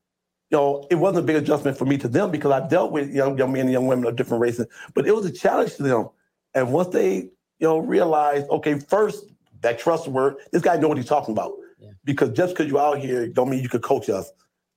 You 0.50 0.56
know, 0.56 0.86
it 0.90 0.94
wasn't 0.94 1.24
a 1.24 1.26
big 1.26 1.36
adjustment 1.36 1.76
for 1.76 1.84
me 1.84 1.98
to 1.98 2.08
them 2.08 2.30
because 2.30 2.50
I 2.50 2.66
dealt 2.66 2.92
with 2.92 3.14
young, 3.14 3.36
young 3.36 3.52
men 3.52 3.62
and 3.62 3.72
young 3.72 3.86
women 3.86 4.06
of 4.06 4.16
different 4.16 4.40
races, 4.40 4.66
but 4.94 5.06
it 5.06 5.14
was 5.14 5.26
a 5.26 5.30
challenge 5.30 5.74
to 5.76 5.82
them. 5.82 6.08
And 6.54 6.72
once 6.72 6.88
they, 6.88 7.16
you 7.16 7.66
know, 7.68 7.76
realized, 7.76 8.48
okay, 8.48 8.78
first 8.78 9.26
that 9.60 9.78
trust 9.78 10.08
word, 10.08 10.36
this 10.52 10.62
guy 10.62 10.76
know 10.76 10.88
what 10.88 10.96
he's 10.96 11.06
talking 11.06 11.32
about. 11.32 11.52
Yeah. 11.78 11.90
Because 12.04 12.30
just 12.30 12.54
because 12.54 12.70
you're 12.70 12.80
out 12.80 12.98
here 12.98 13.28
don't 13.28 13.50
mean 13.50 13.62
you 13.62 13.68
could 13.68 13.82
coach 13.82 14.08
us. 14.10 14.30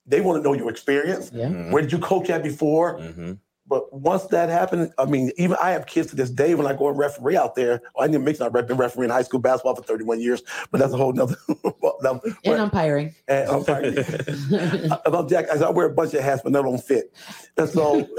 They 0.05 0.21
want 0.21 0.41
to 0.41 0.43
know 0.43 0.53
your 0.53 0.69
experience. 0.69 1.31
yeah. 1.33 1.45
Mhm. 1.47 1.71
Where 1.71 1.81
did 1.81 1.91
you 1.91 1.99
coach 1.99 2.29
at 2.29 2.43
before? 2.43 2.97
Mhm. 2.99 3.37
But 3.67 3.93
once 3.93 4.23
that 4.27 4.49
happened, 4.49 4.91
I 4.97 5.05
mean, 5.05 5.31
even 5.37 5.55
I 5.61 5.69
have 5.71 5.85
kids 5.85 6.09
to 6.09 6.15
this 6.17 6.29
day 6.29 6.55
when 6.55 6.67
I 6.67 6.73
go 6.73 6.89
and 6.89 6.97
referee 6.97 7.37
out 7.37 7.55
there. 7.55 7.81
Well, 7.95 8.03
I 8.03 8.07
didn't 8.07 8.25
mix. 8.25 8.41
I've 8.41 8.51
been 8.51 8.75
refereeing 8.75 9.11
high 9.11 9.21
school 9.21 9.39
basketball 9.39 9.75
for 9.75 9.83
31 9.83 10.19
years, 10.19 10.41
but 10.71 10.79
that's 10.79 10.91
a 10.91 10.97
whole 10.97 11.13
nother. 11.13 11.37
and 11.47 12.21
And 12.43 12.59
umpiring. 12.59 13.15
I'm 13.29 13.63
sorry. 13.63 13.95
About 15.05 15.29
Jack, 15.29 15.49
I 15.49 15.69
wear 15.69 15.85
a 15.85 15.93
bunch 15.93 16.13
of 16.15 16.21
hats, 16.21 16.41
but 16.43 16.51
none 16.51 16.65
of 16.65 16.71
them 16.71 16.81
fit. 16.81 17.13
And 17.55 17.69
so, 17.69 18.01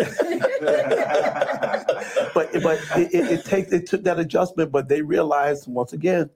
but 2.34 2.50
but 2.62 2.78
it, 2.96 3.12
it, 3.14 3.30
it 3.32 3.44
takes 3.44 3.72
it 3.72 3.86
took 3.86 4.04
that 4.04 4.18
adjustment, 4.18 4.72
but 4.72 4.88
they 4.88 5.02
realized 5.02 5.66
once 5.68 5.92
again, 5.92 6.30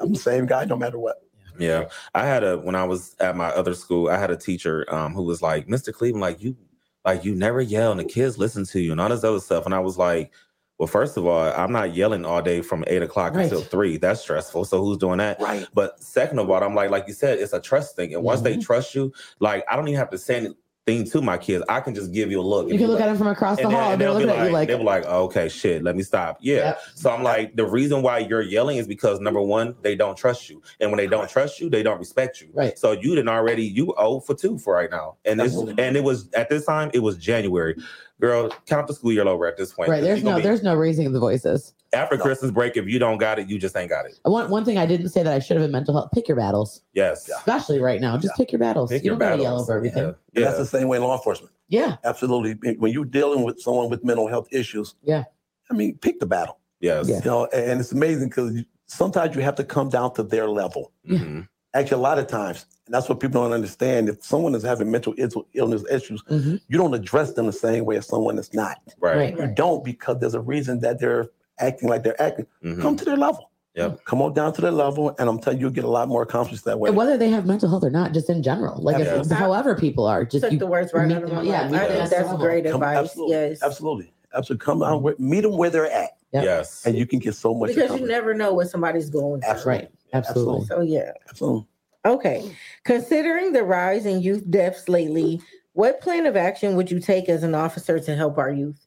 I'm 0.00 0.12
the 0.12 0.18
same 0.18 0.46
guy 0.46 0.64
no 0.64 0.76
matter 0.76 0.98
what. 0.98 1.16
Yeah. 1.58 1.84
I 2.14 2.24
had 2.26 2.42
a 2.42 2.58
when 2.58 2.74
I 2.74 2.84
was 2.84 3.14
at 3.20 3.36
my 3.36 3.48
other 3.50 3.74
school, 3.74 4.08
I 4.08 4.18
had 4.18 4.30
a 4.30 4.36
teacher 4.36 4.84
um 4.92 5.14
who 5.14 5.22
was 5.22 5.40
like, 5.42 5.66
Mr. 5.68 5.92
Cleveland, 5.92 6.20
like 6.20 6.42
you 6.42 6.56
like 7.04 7.24
you 7.24 7.34
never 7.34 7.60
yell 7.60 7.90
and 7.92 8.00
the 8.00 8.04
kids 8.04 8.38
listen 8.38 8.64
to 8.66 8.80
you 8.80 8.92
and 8.92 9.00
all 9.00 9.08
this 9.08 9.24
other 9.24 9.40
stuff. 9.40 9.66
And 9.66 9.74
I 9.74 9.78
was 9.78 9.96
like, 9.98 10.32
well, 10.78 10.88
first 10.88 11.16
of 11.16 11.24
all, 11.26 11.52
I'm 11.52 11.70
not 11.70 11.94
yelling 11.94 12.24
all 12.24 12.42
day 12.42 12.60
from 12.60 12.82
eight 12.88 13.02
o'clock 13.02 13.34
Right. 13.34 13.44
until 13.44 13.60
three. 13.60 13.96
That's 13.98 14.20
stressful. 14.22 14.64
So 14.64 14.82
who's 14.82 14.98
doing 14.98 15.18
that? 15.18 15.40
Right. 15.40 15.66
But 15.74 16.02
second 16.02 16.40
of 16.40 16.50
all, 16.50 16.64
I'm 16.64 16.74
like, 16.74 16.90
like 16.90 17.06
you 17.06 17.12
said, 17.14 17.38
it's 17.38 17.52
a 17.52 17.60
trust 17.60 17.94
thing. 17.94 18.14
And 18.14 18.24
once 18.24 18.40
they 18.40 18.56
trust 18.56 18.94
you, 18.94 19.12
like 19.38 19.64
I 19.70 19.76
don't 19.76 19.86
even 19.86 19.98
have 19.98 20.10
to 20.10 20.18
say 20.18 20.48
anything 20.86 21.10
to 21.10 21.22
my 21.22 21.38
kids. 21.38 21.64
I 21.68 21.80
can 21.80 21.94
just 21.94 22.12
give 22.12 22.30
you 22.30 22.40
a 22.40 22.42
look. 22.42 22.68
You 22.70 22.78
can 22.78 22.88
look 22.88 22.98
like- 23.00 23.04
at 23.04 23.06
them 23.08 23.16
from 23.18 23.28
across 23.28 23.58
the 23.58 23.68
hall 23.70 23.80
and 23.80 23.92
and 23.92 24.00
they're 24.00 24.08
they'll 24.08 24.18
be 24.18 24.24
looking 24.26 24.40
at 24.40 24.46
you 24.46 24.52
like, 24.52 24.52
like, 24.52 24.68
they'll 24.68 24.78
be 24.78 24.84
like, 24.84 25.04
oh, 25.06 25.24
okay, 25.24 25.48
shit, 25.48 25.82
let 25.82 25.96
me 25.96 26.02
stop. 26.02 26.38
Yeah. 26.40 26.54
Yep. 26.56 26.80
So 26.94 27.10
I'm 27.10 27.22
like, 27.22 27.56
the 27.56 27.64
reason 27.66 28.02
why 28.02 28.18
you're 28.18 28.42
yelling 28.42 28.76
is 28.78 28.86
because 28.86 29.20
number 29.20 29.40
one, 29.40 29.74
they 29.82 29.94
don't 29.96 30.16
trust 30.16 30.48
you, 30.50 30.62
and 30.80 30.90
when 30.90 30.98
they 30.98 31.06
don't 31.06 31.28
trust 31.28 31.60
you, 31.60 31.70
they 31.70 31.82
don't 31.82 31.98
respect 31.98 32.40
you. 32.40 32.48
Right. 32.52 32.78
So 32.78 32.92
you 32.92 33.14
didn't 33.14 33.28
already 33.28 33.64
you 33.64 33.94
owe 33.96 34.20
for 34.20 34.34
two 34.34 34.58
for 34.58 34.74
right 34.74 34.90
now, 34.90 35.16
and 35.24 35.40
Absolutely. 35.40 35.82
and 35.82 35.96
it 35.96 36.04
was 36.04 36.30
at 36.34 36.48
this 36.50 36.66
time 36.66 36.90
it 36.94 37.00
was 37.00 37.16
January. 37.16 37.76
Girl, 38.20 38.48
count 38.66 38.86
the 38.86 38.94
school 38.94 39.12
year 39.12 39.26
over 39.26 39.46
at 39.46 39.56
this 39.56 39.72
point. 39.72 39.90
right. 39.90 40.00
There's 40.02 40.22
no, 40.22 40.36
be- 40.36 40.42
there's 40.42 40.62
no 40.62 40.74
raising 40.76 41.12
the 41.12 41.18
voices. 41.18 41.74
After 41.94 42.16
Christmas 42.18 42.50
break. 42.50 42.76
If 42.76 42.86
you 42.88 42.98
don't 42.98 43.18
got 43.18 43.38
it, 43.38 43.48
you 43.48 43.58
just 43.58 43.76
ain't 43.76 43.88
got 43.90 44.06
it. 44.06 44.18
One, 44.24 44.50
one 44.50 44.64
thing 44.64 44.78
I 44.78 44.86
didn't 44.86 45.08
say 45.10 45.22
that 45.22 45.32
I 45.32 45.38
should 45.38 45.56
have 45.56 45.64
in 45.64 45.70
mental 45.72 45.94
health, 45.94 46.10
pick 46.12 46.28
your 46.28 46.36
battles, 46.36 46.82
Yes. 46.92 47.28
especially 47.28 47.80
right 47.80 48.00
now. 48.00 48.16
Just 48.18 48.34
pick 48.36 48.52
your 48.52 48.58
battles. 48.58 48.90
Pick 48.90 49.02
you 49.04 49.10
your 49.12 49.18
don't 49.18 49.30
gotta 49.30 49.42
yell 49.42 49.52
battles. 49.52 49.68
over 49.70 49.76
everything. 49.78 50.02
Yeah. 50.02 50.08
And 50.08 50.16
Yeah. 50.34 50.44
that's 50.44 50.58
the 50.58 50.66
same 50.78 50.88
way 50.88 50.96
in 50.98 51.02
law 51.02 51.16
enforcement. 51.16 51.52
Yeah. 51.68 51.96
Absolutely. 52.04 52.74
When 52.74 52.92
you're 52.92 53.04
dealing 53.04 53.42
with 53.44 53.60
someone 53.60 53.88
with 53.90 54.04
mental 54.04 54.26
health 54.28 54.48
issues, 54.50 54.94
Yeah. 55.02 55.24
I 55.70 55.74
mean, 55.74 55.96
pick 55.98 56.20
the 56.20 56.26
battle. 56.26 56.58
Yes. 56.80 57.08
Yeah. 57.08 57.18
You 57.18 57.24
know, 57.24 57.46
and 57.46 57.80
it's 57.80 57.92
amazing 57.92 58.28
because 58.28 58.52
sometimes 58.86 59.34
you 59.34 59.42
have 59.42 59.54
to 59.56 59.64
come 59.64 59.88
down 59.88 60.12
to 60.14 60.22
their 60.22 60.48
level. 60.48 60.92
Mhm. 61.08 61.48
Actually, 61.72 61.98
a 61.98 62.02
lot 62.02 62.18
of 62.20 62.26
times, 62.28 62.66
and 62.86 62.94
that's 62.94 63.08
what 63.08 63.18
people 63.18 63.42
don't 63.42 63.52
understand. 63.52 64.08
If 64.08 64.22
someone 64.24 64.54
is 64.54 64.62
having 64.62 64.90
mental 64.90 65.12
illness 65.54 65.82
issues, 65.90 66.22
Mhm. 66.30 66.60
you 66.68 66.78
don't 66.78 66.94
address 66.94 67.32
them 67.32 67.46
the 67.46 67.52
same 67.52 67.84
way 67.84 67.96
as 67.96 68.06
someone 68.06 68.36
that's 68.36 68.52
not. 68.54 68.78
Right. 69.00 69.16
Right. 69.16 69.38
You 69.38 69.46
don't 69.54 69.82
because 69.82 70.18
there's 70.20 70.34
a 70.34 70.40
reason 70.40 70.80
that 70.80 71.00
they're 71.00 71.30
acting 71.58 71.88
like 71.88 72.02
they're 72.02 72.20
acting. 72.20 72.46
Mhm. 72.64 72.80
Come 72.82 72.96
to 72.96 73.04
their 73.04 73.16
level. 73.16 73.50
Yep. 73.74 74.04
Come 74.04 74.22
on 74.22 74.32
down 74.34 74.52
to 74.52 74.60
their 74.62 74.70
level, 74.70 75.16
and 75.18 75.28
I'm 75.28 75.40
telling 75.40 75.58
you, 75.58 75.64
you'll 75.66 75.72
get 75.74 75.82
a 75.84 75.88
lot 75.90 76.06
more 76.08 76.22
accomplished 76.22 76.64
that 76.64 76.78
way. 76.78 76.88
And 76.88 76.96
whether 76.96 77.16
they 77.18 77.28
have 77.30 77.44
mental 77.44 77.68
health 77.68 77.82
or 77.82 77.90
not, 77.90 78.12
just 78.12 78.30
in 78.30 78.40
general, 78.40 78.80
like 78.80 79.00
if, 79.00 79.28
however 79.30 79.74
people 79.74 80.06
are, 80.06 80.24
just 80.24 80.44
Took 80.44 80.52
you, 80.52 80.58
the 80.58 80.66
words 80.68 80.92
right 80.94 81.08
meet 81.08 81.16
out 81.16 81.24
of 81.24 81.30
my 81.30 81.36
them- 81.36 81.46
yeah, 81.46 81.62
mouth. 81.62 81.70
meet 81.72 81.80
I 81.80 81.86
think 81.88 81.98
that's 82.10 82.28
their 82.28 82.36
great 82.38 82.64
Come- 82.66 82.74
advice. 82.82 82.98
absolutely, 82.98 83.34
Yes. 83.36 83.62
absolutely, 83.64 84.12
absolutely. 84.32 84.64
Come 84.64 84.82
out, 84.84 85.02
with, 85.02 85.18
meet 85.18 85.40
them 85.40 85.56
where 85.56 85.70
they're 85.70 85.90
at, 85.90 86.10
Yep. 86.32 86.44
Yes. 86.44 86.86
and 86.86 86.96
you 86.96 87.04
can 87.04 87.18
get 87.18 87.34
so 87.34 87.52
much. 87.52 87.74
Because 87.74 87.98
you 87.98 88.06
never 88.06 88.32
know 88.32 88.54
what 88.54 88.70
somebody's 88.70 89.10
going 89.10 89.40
through. 89.40 89.50
Absolutely. 89.50 89.82
right, 89.82 89.90
absolutely. 90.12 90.66
So 90.66 90.80
yeah. 90.82 91.10
Absolutely. 91.28 91.66
Okay. 92.06 92.52
Considering 92.84 93.52
the 93.54 93.64
rise 93.64 94.06
in 94.06 94.20
youth 94.20 94.48
deaths 94.50 94.88
lately, 94.88 95.40
what 95.72 96.00
plan 96.00 96.26
of 96.26 96.36
action 96.36 96.76
would 96.76 96.92
you 96.92 97.00
take 97.00 97.28
as 97.28 97.42
an 97.42 97.56
officer 97.56 97.98
to 97.98 98.14
help 98.14 98.38
our 98.38 98.50
youth? 98.52 98.83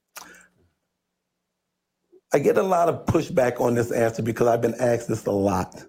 I 2.33 2.39
get 2.39 2.57
a 2.57 2.63
lot 2.63 2.89
of 2.89 3.05
pushback 3.05 3.61
on 3.61 3.75
this 3.75 3.91
answer 3.91 4.21
because 4.21 4.47
I've 4.47 4.61
been 4.61 4.75
asked 4.79 5.07
this 5.07 5.25
a 5.25 5.31
lot. 5.31 5.83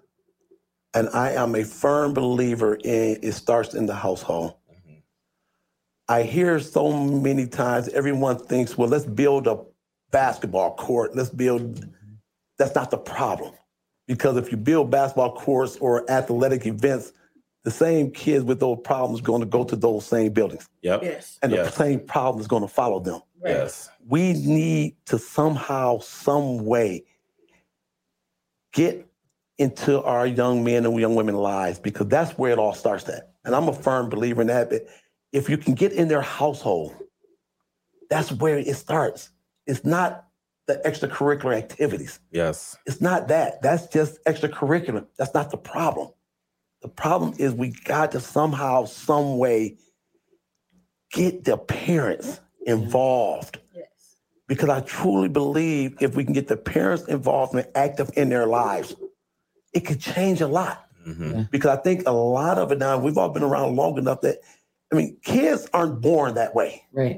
And 0.93 1.09
I 1.13 1.31
am 1.33 1.53
a 1.55 1.63
firm 1.63 2.13
believer 2.13 2.75
in 2.75 3.19
it 3.21 3.33
starts 3.33 3.73
in 3.75 3.85
the 3.85 3.93
household. 3.93 4.55
Mhm. 4.71 5.03
I 6.07 6.23
hear 6.23 6.59
so 6.59 6.91
many 6.91 7.45
times 7.45 7.89
everyone 7.89 8.39
thinks, 8.39 8.77
well, 8.77 8.89
let's 8.89 9.05
build 9.05 9.47
a 9.47 9.59
basketball 10.11 10.75
court. 10.75 11.15
Let's 11.15 11.29
build. 11.29 11.85
That's 12.57 12.73
not 12.73 12.89
the 12.89 12.97
problem. 12.97 13.53
Because 14.07 14.37
if 14.37 14.49
you 14.51 14.57
build 14.57 14.89
basketball 14.89 15.35
courts 15.35 15.77
or 15.77 16.09
athletic 16.09 16.65
events, 16.65 17.13
the 17.63 17.69
same 17.71 18.09
kids 18.09 18.43
with 18.43 18.59
those 18.59 18.79
problems 18.83 19.21
going 19.21 19.41
to 19.41 19.45
go 19.45 19.63
to 19.63 19.75
those 19.75 20.05
same 20.05 20.31
buildings. 20.33 20.67
Yep. 20.81 21.03
Yes. 21.03 21.37
And 21.43 21.51
Yes. 21.51 21.67
the 21.67 21.83
same 21.83 21.99
problem 21.99 22.41
is 22.41 22.47
going 22.47 22.63
to 22.63 22.67
follow 22.67 22.99
them. 22.99 23.21
Yes. 23.45 23.89
We 24.09 24.33
need 24.33 24.95
to 25.05 25.19
somehow, 25.19 25.99
some 25.99 26.65
way, 26.65 27.05
get 28.73 29.07
into 29.59 30.01
our 30.01 30.25
young 30.25 30.63
men 30.63 30.85
and 30.85 30.99
young 30.99 31.13
women 31.13 31.35
lives 31.35 31.77
because 31.79 32.07
that's 32.07 32.31
where 32.37 32.51
it 32.51 32.57
all 32.57 32.73
starts 32.73 33.07
at. 33.07 33.33
And 33.45 33.55
I'm 33.55 33.67
a 33.67 33.73
firm 33.73 34.09
believer 34.09 34.41
in 34.41 34.47
that. 34.47 34.71
But 34.71 34.87
if 35.31 35.47
you 35.47 35.57
can 35.57 35.75
get 35.75 35.91
in 35.93 36.07
their 36.07 36.23
household, 36.23 36.95
that's 38.09 38.31
where 38.31 38.57
it 38.57 38.75
starts. 38.75 39.29
It's 39.67 39.85
not 39.85 40.25
the 40.65 40.81
extracurricular 40.85 41.55
activities. 41.55 42.19
Yes. 42.31 42.77
It's 42.87 43.01
not 43.01 43.27
that. 43.27 43.61
That's 43.61 43.87
just 43.87 44.23
extracurricular. 44.25 45.05
That's 45.17 45.35
not 45.35 45.51
the 45.51 45.57
problem. 45.57 46.09
The 46.81 46.89
problem 46.89 47.35
is 47.37 47.53
we 47.53 47.73
got 47.83 48.11
to 48.13 48.19
somehow, 48.19 48.85
some 48.85 49.37
way, 49.37 49.77
get 51.11 51.43
the 51.43 51.57
parents 51.57 52.39
involved. 52.65 53.59
Because 54.49 54.67
I 54.67 54.81
truly 54.81 55.29
believe 55.29 55.95
if 56.01 56.15
we 56.15 56.25
can 56.25 56.33
get 56.33 56.47
the 56.47 56.57
parents 56.57 57.05
involved 57.05 57.53
and 57.53 57.65
active 57.75 58.09
in 58.17 58.29
their 58.29 58.47
lives, 58.47 58.95
it 59.73 59.81
could 59.81 60.01
change 60.01 60.41
a 60.41 60.47
lot. 60.47 60.87
hmm 61.05 61.43
Because 61.51 61.77
I 61.77 61.81
think 61.81 62.03
a 62.07 62.11
lot 62.11 62.57
of 62.57 62.71
it 62.71 62.79
now, 62.79 62.97
we've 62.97 63.17
all 63.17 63.29
been 63.29 63.43
around 63.43 63.75
long 63.75 63.97
enough 63.99 64.21
that 64.21 64.39
I 64.91 64.95
mean, 64.95 65.17
kids 65.23 65.69
aren't 65.71 66.01
born 66.01 66.33
that 66.33 66.55
way. 66.55 66.83
Right. 66.91 67.17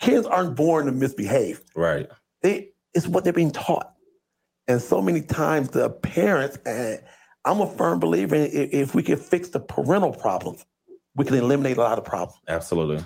Kids 0.00 0.26
aren't 0.26 0.54
born 0.54 0.86
to 0.86 0.92
misbehave. 0.92 1.60
Right. 1.74 2.08
They 2.42 2.70
it's 2.94 3.08
what 3.08 3.24
they're 3.24 3.32
being 3.32 3.50
taught. 3.50 3.92
And 4.68 4.80
so 4.80 5.02
many 5.02 5.22
times 5.22 5.70
the 5.70 5.90
parents, 5.90 6.56
and 6.64 7.02
I'm 7.44 7.60
a 7.60 7.66
firm 7.66 7.98
believer 7.98 8.36
in 8.36 8.42
if, 8.44 8.72
if 8.72 8.94
we 8.94 9.02
can 9.02 9.16
fix 9.16 9.48
the 9.48 9.58
parental 9.58 10.12
problems, 10.12 10.64
we 11.16 11.24
can 11.24 11.34
eliminate 11.34 11.78
a 11.78 11.80
lot 11.80 11.98
of 11.98 12.04
problems. 12.04 12.40
Absolutely. 12.46 13.04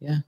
Yeah. 0.00 0.18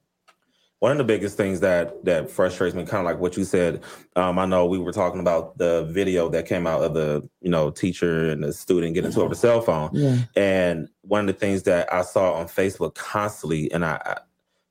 One 0.87 0.93
of 0.93 0.99
the 0.99 1.13
biggest 1.13 1.37
things 1.37 1.59
that 1.61 2.05
that 2.05 2.31
frustrates 2.31 2.77
me, 2.77 2.85
kind 2.85 3.01
of 3.01 3.07
like 3.07 3.19
what 3.19 3.37
you 3.37 3.43
said. 3.43 3.83
Um, 4.15 4.39
I 4.39 4.47
know 4.47 4.67
we 4.67 4.79
were 4.79 4.93
talking 4.93 5.19
about 5.19 5.59
the 5.59 5.83
video 5.91 6.29
that 6.29 6.47
came 6.47 6.65
out 6.65 6.81
of 6.85 6.95
the 6.95 7.29
you 7.41 7.51
know 7.51 7.73
teacher 7.73 8.31
and 8.31 8.45
the 8.45 8.53
student 8.53 8.95
getting 8.95 9.09
into 9.09 9.19
over 9.21 9.31
the 9.31 9.35
cell 9.35 9.61
phone, 9.61 9.91
Yeah. 9.93 10.19
and 10.37 10.89
one 11.01 11.23
of 11.23 11.27
the 11.27 11.33
things 11.41 11.65
that 11.65 11.93
I 11.93 12.03
saw 12.03 12.35
on 12.35 12.47
Facebook 12.47 12.95
constantly, 12.95 13.69
and 13.73 13.85
I, 13.85 14.01
I 14.07 14.19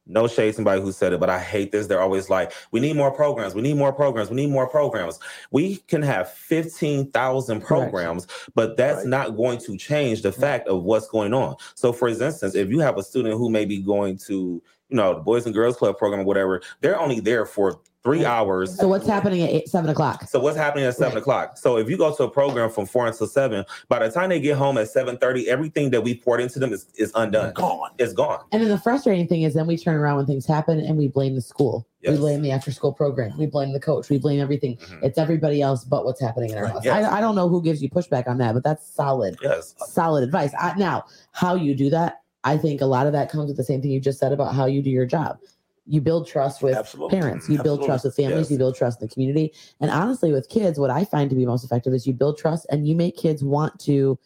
no 0.07 0.25
shade 0.29 0.55
somebody 0.55 0.79
who 0.81 0.93
said 0.93 1.11
it, 1.11 1.19
but 1.19 1.29
I 1.29 1.37
hate 1.39 1.73
this. 1.73 1.87
They're 1.87 1.99
always 1.99 2.29
like, 2.29 2.53
"We 2.71 2.79
need 2.79 2.95
more 2.95 3.11
programs. 3.11 3.53
We 3.53 3.61
need 3.61 3.75
more 3.75 3.91
programs. 3.91 4.29
We 4.29 4.37
need 4.37 4.51
more 4.51 4.69
programs." 4.69 5.19
We 5.51 5.77
can 5.89 6.01
have 6.01 6.31
fifteen 6.31 7.11
thousand 7.11 7.59
Correct. 7.59 7.91
programs, 7.91 8.25
but 8.53 8.77
that's 8.77 8.99
Right. 8.99 9.07
not 9.07 9.35
going 9.35 9.57
to 9.65 9.75
change 9.75 10.21
the 10.21 10.31
fact 10.31 10.69
of 10.69 10.83
what's 10.83 11.09
going 11.09 11.33
on. 11.33 11.57
So, 11.73 11.91
for 11.91 12.07
instance, 12.07 12.55
if 12.55 12.69
you 12.69 12.79
have 12.79 12.97
a 12.97 13.03
student 13.03 13.37
who 13.37 13.49
may 13.49 13.65
be 13.65 13.79
going 13.79 14.17
to, 14.27 14.63
know, 14.95 15.13
the 15.15 15.19
Boys 15.21 15.45
and 15.45 15.53
Girls 15.53 15.75
Club 15.77 15.97
program 15.97 16.21
or 16.21 16.25
whatever, 16.25 16.61
they're 16.81 16.99
only 16.99 17.19
there 17.19 17.45
for 17.45 17.79
three 18.03 18.23
hours. 18.23 18.77
So 18.77 18.87
what's 18.87 19.07
happening 19.07 19.41
at 19.41 19.49
eight, 19.49 19.67
seven 19.67 19.89
o'clock? 19.89 20.25
So 20.29 20.39
what's 20.39 20.55
happening 20.55 20.85
at 20.85 20.95
seven 20.95 21.15
Right. 21.15 21.21
o'clock? 21.21 21.57
So 21.57 21.77
if 21.77 21.89
you 21.89 21.97
go 21.97 22.13
to 22.15 22.23
a 22.25 22.29
program 22.29 22.69
from 22.69 22.85
four 22.85 23.07
until 23.07 23.25
seven, 23.25 23.65
by 23.89 23.97
the 23.97 24.11
time 24.13 24.29
they 24.29 24.39
get 24.39 24.57
home 24.57 24.77
at 24.77 24.89
seven 24.89 25.17
thirty, 25.17 25.49
everything 25.49 25.89
that 25.89 26.03
we 26.03 26.13
poured 26.13 26.39
into 26.39 26.59
them 26.59 26.71
is, 26.71 26.85
is 26.99 27.11
undone. 27.15 27.53
Gone. 27.53 27.89
It's 27.97 28.13
gone. 28.13 28.43
And 28.51 28.61
then 28.61 28.69
the 28.69 28.77
frustrating 28.77 29.27
thing 29.27 29.41
is 29.41 29.55
then 29.55 29.65
we 29.65 29.75
turn 29.75 29.95
around 29.95 30.17
when 30.17 30.27
things 30.27 30.45
happen 30.45 30.79
and 30.81 30.99
we 30.99 31.07
blame 31.07 31.33
the 31.33 31.41
school. 31.41 31.87
We 32.07 32.15
blame 32.17 32.43
the 32.43 32.51
after 32.51 32.71
school 32.71 32.93
program. 32.93 33.35
We 33.39 33.47
blame 33.47 33.73
the 33.73 33.79
coach. 33.79 34.11
We 34.11 34.19
blame 34.19 34.39
everything. 34.39 34.77
Mhm. 34.77 35.01
It's 35.01 35.17
everybody 35.17 35.63
else 35.63 35.83
but 35.83 36.05
what's 36.05 36.21
happening 36.21 36.51
in 36.51 36.59
our 36.59 36.67
house. 36.67 36.85
Yes. 36.85 37.03
I, 37.05 37.17
I 37.17 37.21
don't 37.21 37.33
know 37.33 37.49
who 37.49 37.63
gives 37.63 37.81
you 37.81 37.89
pushback 37.89 38.27
on 38.27 38.37
that, 38.37 38.53
but 38.53 38.63
that's 38.63 38.85
solid, 38.87 39.35
Yes. 39.41 39.73
solid 39.87 40.23
advice. 40.23 40.51
I, 40.59 40.75
now, 40.77 41.05
how 41.31 41.55
you 41.55 41.73
do 41.73 41.89
that, 41.89 42.21
I 42.45 42.57
think 42.57 42.79
a 42.79 42.85
lot 42.85 43.07
of 43.07 43.13
that 43.13 43.29
comes 43.29 43.47
with 43.47 43.57
the 43.57 43.63
same 43.63 43.81
thing 43.81 43.91
you 43.91 43.99
just 43.99 44.19
said 44.19 44.31
about 44.31 44.53
how 44.53 44.65
you 44.67 44.81
do 44.81 44.89
your 44.89 45.05
job. 45.05 45.39
You 45.87 45.99
build 45.99 46.27
trust 46.27 46.63
with 46.63 46.75
Absolutely. 46.75 47.19
parents. 47.19 47.49
You 47.49 47.61
build 47.61 47.83
trust 47.83 48.05
with 48.05 48.15
families. 48.15 48.45
Yes. 48.45 48.51
You 48.51 48.57
build 48.57 48.75
trust 48.75 49.01
in 49.01 49.07
the 49.07 49.13
community. 49.13 49.53
And 49.81 49.91
honestly, 49.91 50.31
with 50.31 50.47
kids, 50.49 50.79
what 50.79 50.89
I 50.89 51.05
find 51.05 51.29
to 51.29 51.35
be 51.35 51.45
most 51.45 51.63
effective 51.63 51.93
is 51.93 52.07
you 52.07 52.13
build 52.13 52.37
trust 52.37 52.65
and 52.69 52.87
you 52.87 52.95
make 52.95 53.17
kids 53.17 53.43
want 53.43 53.79
to 53.81 54.17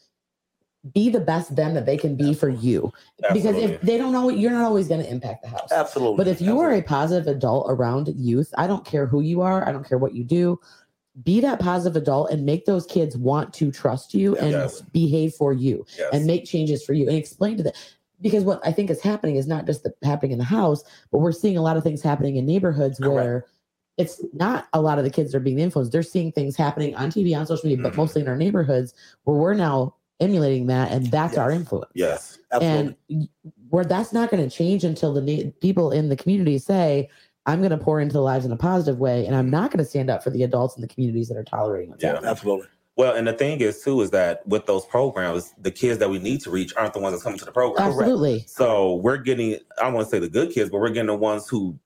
be 0.93 1.09
the 1.09 1.19
best 1.19 1.55
them 1.55 1.73
that 1.73 1.85
they 1.85 1.97
can 1.97 2.15
be 2.15 2.33
for 2.33 2.47
you. 2.47 2.91
Because 3.33 3.57
if 3.57 3.81
they 3.81 3.97
don't 3.97 4.13
know, 4.13 4.29
you're 4.29 4.51
not 4.51 4.63
always 4.63 4.87
going 4.87 5.01
to 5.01 5.09
impact 5.09 5.43
the 5.43 5.49
house. 5.49 5.71
Absolutely. 5.71 6.17
But 6.17 6.27
if 6.27 6.39
you 6.39 6.59
are 6.59 6.71
a 6.71 6.81
positive 6.81 7.27
adult 7.27 7.65
around 7.69 8.07
youth, 8.15 8.53
I 8.57 8.67
don't 8.67 8.85
care 8.85 9.05
who 9.05 9.19
you 9.21 9.41
are, 9.41 9.67
I 9.67 9.73
don't 9.73 9.87
care 9.87 9.97
what 9.97 10.13
you 10.13 10.23
do. 10.23 10.59
Be 11.23 11.41
that 11.41 11.59
positive 11.59 12.01
adult 12.01 12.31
and 12.31 12.45
make 12.45 12.65
those 12.65 12.85
kids 12.85 13.17
want 13.17 13.53
to 13.55 13.71
trust 13.71 14.13
you 14.13 14.37
and 14.37 14.51
Yes. 14.51 14.81
behave 14.93 15.33
for 15.33 15.51
you 15.51 15.85
yes. 15.97 16.09
and 16.13 16.25
make 16.25 16.45
changes 16.45 16.85
for 16.85 16.93
you 16.93 17.09
and 17.09 17.17
explain 17.17 17.57
to 17.57 17.63
them. 17.63 17.73
Because 18.21 18.43
what 18.43 18.59
I 18.65 18.71
think 18.71 18.89
is 18.89 19.01
happening 19.01 19.35
is 19.37 19.47
not 19.47 19.65
just 19.65 19.83
the, 19.83 19.93
happening 20.03 20.31
in 20.33 20.37
the 20.37 20.43
house, 20.43 20.83
but 21.11 21.19
we're 21.19 21.31
seeing 21.31 21.57
a 21.57 21.61
lot 21.61 21.77
of 21.77 21.83
things 21.83 22.01
happening 22.01 22.35
in 22.35 22.45
neighborhoods 22.45 22.99
Correct. 22.99 23.13
where 23.13 23.45
it's 23.97 24.23
not 24.33 24.67
a 24.73 24.81
lot 24.81 24.97
of 24.97 25.03
the 25.03 25.09
kids 25.09 25.33
are 25.35 25.39
being 25.39 25.59
influenced. 25.59 25.91
They're 25.91 26.03
seeing 26.03 26.31
things 26.31 26.55
happening 26.55 26.95
on 26.95 27.09
TV, 27.09 27.37
on 27.37 27.45
social 27.45 27.67
media, 27.69 27.83
but 27.83 27.93
Mhm. 27.93 27.97
mostly 27.97 28.21
in 28.21 28.27
our 28.27 28.35
neighborhoods 28.37 28.93
where 29.23 29.37
we're 29.37 29.53
now 29.53 29.95
emulating 30.21 30.67
that, 30.67 30.91
and 30.91 31.05
that's 31.07 31.37
our 31.37 31.49
influence 31.49 31.91
yes. 31.95 32.39
Absolutely. 32.51 32.97
and 33.09 33.29
where 33.69 33.85
that's 33.85 34.11
not 34.11 34.29
going 34.29 34.43
to 34.43 34.49
change 34.53 34.83
until 34.83 35.13
the 35.13 35.21
na- 35.21 35.49
people 35.61 35.91
in 35.91 36.09
the 36.09 36.15
community 36.17 36.57
say 36.57 37.07
i'm 37.45 37.59
going 37.59 37.69
to 37.71 37.77
pour 37.77 38.01
into 38.01 38.11
the 38.11 38.21
lives 38.21 38.43
in 38.45 38.51
a 38.51 38.57
positive 38.57 38.99
way 38.99 39.25
and 39.25 39.33
i'm 39.33 39.49
not 39.49 39.71
going 39.71 39.77
to 39.77 39.85
stand 39.89 40.09
up 40.09 40.21
for 40.21 40.29
the 40.29 40.43
adults 40.43 40.75
in 40.75 40.81
the 40.81 40.89
communities 40.89 41.29
that 41.29 41.37
are 41.37 41.43
tolerating 41.45 41.89
what's 41.89 42.03
Yeah. 42.03 42.09
happening. 42.11 42.29
Absolutely. 42.31 42.67
Well, 42.99 43.15
and 43.15 43.25
the 43.25 43.31
thing 43.31 43.61
is 43.61 43.81
too 43.81 44.01
is 44.01 44.09
that 44.09 44.45
with 44.45 44.65
those 44.65 44.85
programs, 44.85 45.53
the 45.57 45.71
kids 45.71 45.99
that 45.99 46.09
we 46.09 46.19
need 46.19 46.41
to 46.41 46.51
reach 46.51 46.73
aren't 46.75 46.93
the 46.93 46.99
ones 46.99 47.13
that's 47.13 47.23
coming 47.23 47.39
to 47.39 47.45
the 47.45 47.51
program. 47.53 47.87
absolutely 47.87 48.43
So 48.45 48.95
we're 48.95 49.15
getting 49.15 49.53
I 49.77 49.83
don't 49.83 49.93
want 49.93 50.07
to 50.07 50.11
say 50.11 50.19
the 50.19 50.27
good 50.27 50.51
kids, 50.51 50.69
but 50.69 50.81
we're 50.81 50.89
getting 50.89 51.07
the 51.07 51.15
ones 51.15 51.47
who 51.47 51.79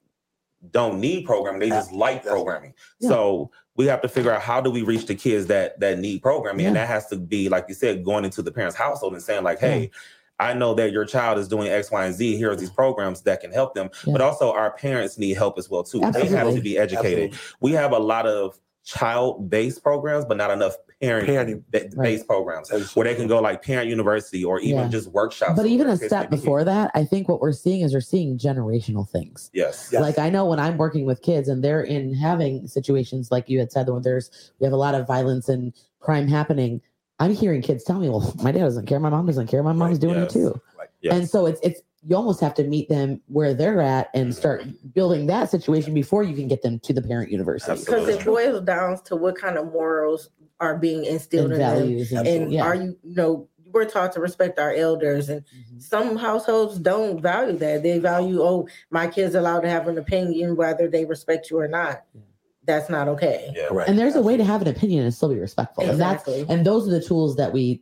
don't 0.72 1.00
need 1.00 1.28
programming. 1.28 1.60
They 1.60 1.70
just 1.70 1.92
like 1.92 2.26
programming. 2.26 2.74
Yeah. 3.00 3.10
So 3.10 3.52
we 3.76 3.86
have 3.86 4.02
to 4.02 4.08
figure 4.08 4.32
out 4.32 4.42
how 4.42 4.60
do 4.60 4.72
we 4.72 4.82
reach 4.82 5.06
the 5.06 5.14
kids 5.14 5.46
that 5.48 5.80
that 5.82 6.00
need 6.00 6.24
programming, 6.24 6.66
and 6.66 6.76
that 6.78 6.88
has 6.88 7.06
to 7.10 7.18
be 7.18 7.48
like 7.48 7.66
you 7.68 7.76
said, 7.76 8.04
going 8.04 8.26
into 8.26 8.42
the 8.42 8.52
parents' 8.52 8.76
household 8.76 9.14
and 9.14 9.22
saying 9.22 9.44
like, 9.44 9.60
"Hey, 9.60 9.92
I 10.40 10.56
know 10.56 10.74
that 10.74 10.92
your 10.92 11.06
child 11.06 11.38
is 11.38 11.48
doing 11.48 11.68
X, 11.68 11.92
Y, 11.92 12.06
and 12.06 12.16
Z. 12.16 12.38
Here 12.38 12.50
are 12.50 12.56
these 12.56 12.72
programs 12.72 13.22
that 13.22 13.40
can 13.40 13.52
help 13.52 13.76
them." 13.76 13.92
Yeah. 14.04 14.14
But 14.14 14.22
also, 14.22 14.52
our 14.52 14.72
parents 14.72 15.20
need 15.20 15.38
help 15.38 15.60
as 15.60 15.70
well 15.70 15.84
too. 15.84 16.04
Absolutely. 16.04 16.32
They 16.32 16.36
have 16.36 16.56
to 16.56 16.62
be 16.62 16.76
educated. 16.76 17.34
Absolutely. 17.34 17.58
We 17.60 17.72
have 17.74 17.92
a 17.92 18.00
lot 18.00 18.26
of 18.26 18.60
child-based 18.84 19.82
programs, 19.82 20.26
but 20.26 20.38
not 20.38 20.52
enough 20.52 20.76
parent 21.04 21.28
Parenting. 21.28 21.64
based 21.72 21.96
Right. 21.98 22.28
programs 22.28 22.70
That 22.70 22.82
is 22.82 22.96
where 22.96 23.04
they 23.06 23.16
can 23.16 23.28
go 23.28 23.40
like 23.42 23.62
parent 23.64 23.90
university 23.90 24.44
or 24.44 24.60
even 24.60 24.84
Yeah. 24.84 24.88
just 24.88 25.10
workshops. 25.12 25.54
but 25.56 25.66
even 25.66 25.88
a 25.88 25.92
whatever 25.92 25.96
the 25.96 26.00
case 26.02 26.10
step 26.10 26.32
may 26.32 26.38
be. 26.38 26.42
before 26.42 26.64
that 26.64 26.92
i 26.94 27.04
think 27.04 27.28
what 27.28 27.42
we're 27.42 27.52
seeing 27.52 27.82
is 27.82 27.94
we're 27.94 28.02
seeing 28.02 28.38
generational 28.38 29.08
things 29.10 29.50
Yes. 29.54 29.90
Yes. 29.92 30.02
like 30.02 30.18
i 30.20 30.30
know 30.30 30.46
when 30.46 30.60
i'm 30.60 30.78
working 30.78 31.06
with 31.06 31.22
kids 31.22 31.50
and 31.50 31.64
they're 31.64 31.84
in 31.84 32.14
having 32.14 32.68
situations 32.68 33.32
like 33.32 33.50
you 33.50 33.60
had 33.60 33.72
said 33.72 33.90
when 33.90 34.02
there's 34.02 34.52
we 34.60 34.66
have 34.66 34.74
a 34.74 34.78
lot 34.78 34.96
of 34.96 35.06
violence 35.06 35.50
and 35.50 35.74
crime 36.00 36.28
happening 36.28 36.82
i'm 37.20 37.32
hearing 37.34 37.62
kids 37.62 37.84
tell 37.84 38.00
me 38.00 38.10
well 38.10 38.34
my 38.42 38.52
dad 38.52 38.60
doesn't 38.62 38.86
care 38.86 39.00
my 39.00 39.10
mom 39.10 39.26
doesn't 39.26 39.48
care 39.48 39.62
my 39.64 39.74
mom's 39.74 39.94
Right, 39.94 40.02
doing 40.02 40.16
yes. 40.22 40.36
it 40.36 40.40
too 40.40 40.62
Yes. 41.02 41.14
And 41.16 41.30
so 41.30 41.46
it's 41.48 41.60
it's 41.62 41.82
you 42.06 42.16
almost 42.16 42.40
have 42.40 42.54
to 42.56 42.64
meet 42.64 42.88
them 42.88 43.22
where 43.28 43.54
they're 43.54 43.82
at 43.82 44.10
and 44.14 44.28
mm-hmm. 44.30 44.40
start 44.40 44.64
building 44.94 45.28
that 45.28 45.50
situation 45.52 45.94
before 45.94 46.24
you 46.24 46.34
can 46.34 46.48
get 46.48 46.62
them 46.62 46.80
to 46.80 46.94
the 46.94 47.02
parent 47.02 47.30
university 47.30 47.78
Because 47.78 48.08
it 48.08 48.24
boils 48.26 48.62
down 48.64 49.02
to 49.06 49.16
what 49.18 49.36
kind 49.36 49.58
of 49.58 49.72
morals 49.74 50.30
are 50.60 50.78
being 50.78 51.06
instilled 51.06 51.52
and 51.52 51.54
in 51.54 51.60
them. 51.60 51.78
values 51.80 52.12
and, 52.12 52.28
And 52.28 52.52
yeah. 52.54 52.64
are 52.64 52.76
you, 52.76 52.98
you 53.04 53.16
know, 53.16 53.50
we're 53.72 53.86
taught 53.86 54.12
to 54.14 54.20
respect 54.20 54.60
our 54.60 54.72
elders, 54.74 55.30
and 55.30 55.42
Mhm. 55.46 55.82
some 55.82 56.16
households 56.16 56.78
don't 56.78 57.20
value 57.22 57.58
that. 57.58 57.82
They 57.82 57.98
value, 57.98 58.40
oh, 58.42 58.68
my 58.92 59.08
kid's 59.08 59.34
allowed 59.36 59.62
to 59.62 59.70
have 59.70 59.88
an 59.88 59.98
opinion 59.98 60.56
whether 60.56 60.88
they 60.88 61.06
respect 61.06 61.50
you 61.50 61.60
or 61.60 61.68
not. 61.68 62.04
Yeah. 62.14 62.22
That's 62.66 62.90
not 62.90 63.08
okay. 63.10 63.52
Yeah. 63.56 63.68
Correct. 63.70 63.90
and 63.90 63.98
there's 64.00 64.16
a 64.16 64.22
way 64.22 64.38
to 64.38 64.44
have 64.44 64.62
an 64.62 64.68
opinion 64.68 65.04
and 65.06 65.14
still 65.14 65.30
be 65.30 65.40
respectful 65.40 65.84
and 65.84 66.00
that's 66.00 66.26
Exactly. 66.28 66.46
and 66.56 66.66
those 66.66 66.88
are 66.88 66.92
the 66.92 67.02
tools 67.02 67.36
that 67.36 67.52
we 67.52 67.82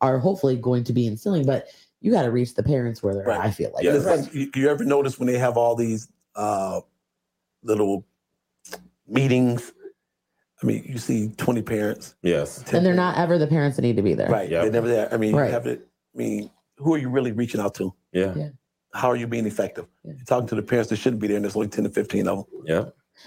are 0.00 0.18
hopefully 0.18 0.54
going 0.56 0.84
to 0.84 0.92
be 0.92 1.06
instilling 1.08 1.44
but 1.44 1.66
you 2.00 2.12
got 2.12 2.22
to 2.22 2.30
reach 2.30 2.54
the 2.54 2.62
parents 2.62 3.02
where 3.02 3.14
they're 3.14 3.24
Right. 3.24 3.40
at 3.40 3.46
i 3.46 3.50
feel 3.50 3.72
like 3.74 3.82
Yeah. 3.82 3.94
It's 3.96 4.04
like, 4.04 4.32
you, 4.32 4.48
you 4.54 4.68
ever 4.68 4.84
notice 4.84 5.18
when 5.18 5.26
they 5.26 5.38
have 5.38 5.56
all 5.56 5.74
these 5.74 6.08
uh, 6.36 6.82
little 7.64 8.04
meetings? 9.08 9.72
I 10.66 10.72
mean, 10.72 10.84
you 10.86 10.98
see 10.98 11.28
20 11.36 11.62
parents. 11.62 12.14
Yes. 12.22 12.58
and 12.58 12.66
they're 12.66 12.80
parents. 12.94 12.96
not 12.96 13.18
ever 13.18 13.38
the 13.38 13.46
parents 13.46 13.76
that 13.76 13.82
need 13.82 13.96
to 13.96 14.02
be 14.02 14.14
there 14.14 14.28
Right. 14.28 14.50
Yep. 14.50 14.62
They're 14.62 14.72
never 14.72 14.88
there. 14.88 15.12
I 15.14 15.16
mean, 15.16 15.34
Right. 15.34 15.46
you 15.46 15.52
have 15.52 15.66
it. 15.66 15.86
I 16.14 16.18
mean, 16.18 16.50
who 16.78 16.94
are 16.94 16.98
you 16.98 17.08
really 17.08 17.32
reaching 17.32 17.60
out 17.60 17.74
to? 17.76 17.94
Yeah. 18.12 18.34
Yeah. 18.36 18.48
How 18.92 19.08
are 19.10 19.16
you 19.16 19.26
being 19.26 19.46
effective? 19.46 19.86
Yeah. 20.04 20.14
You're 20.16 20.24
talking 20.24 20.48
to 20.48 20.54
the 20.56 20.62
parents 20.62 20.90
that 20.90 20.96
shouldn't 20.96 21.20
be 21.20 21.28
there, 21.28 21.36
and 21.36 21.44
there's 21.44 21.54
only 21.56 21.68
10 21.68 21.84
to 21.84 21.90
15 21.90 22.26
of 22.28 22.38
them. 22.38 22.46
Yeah. 22.66 22.84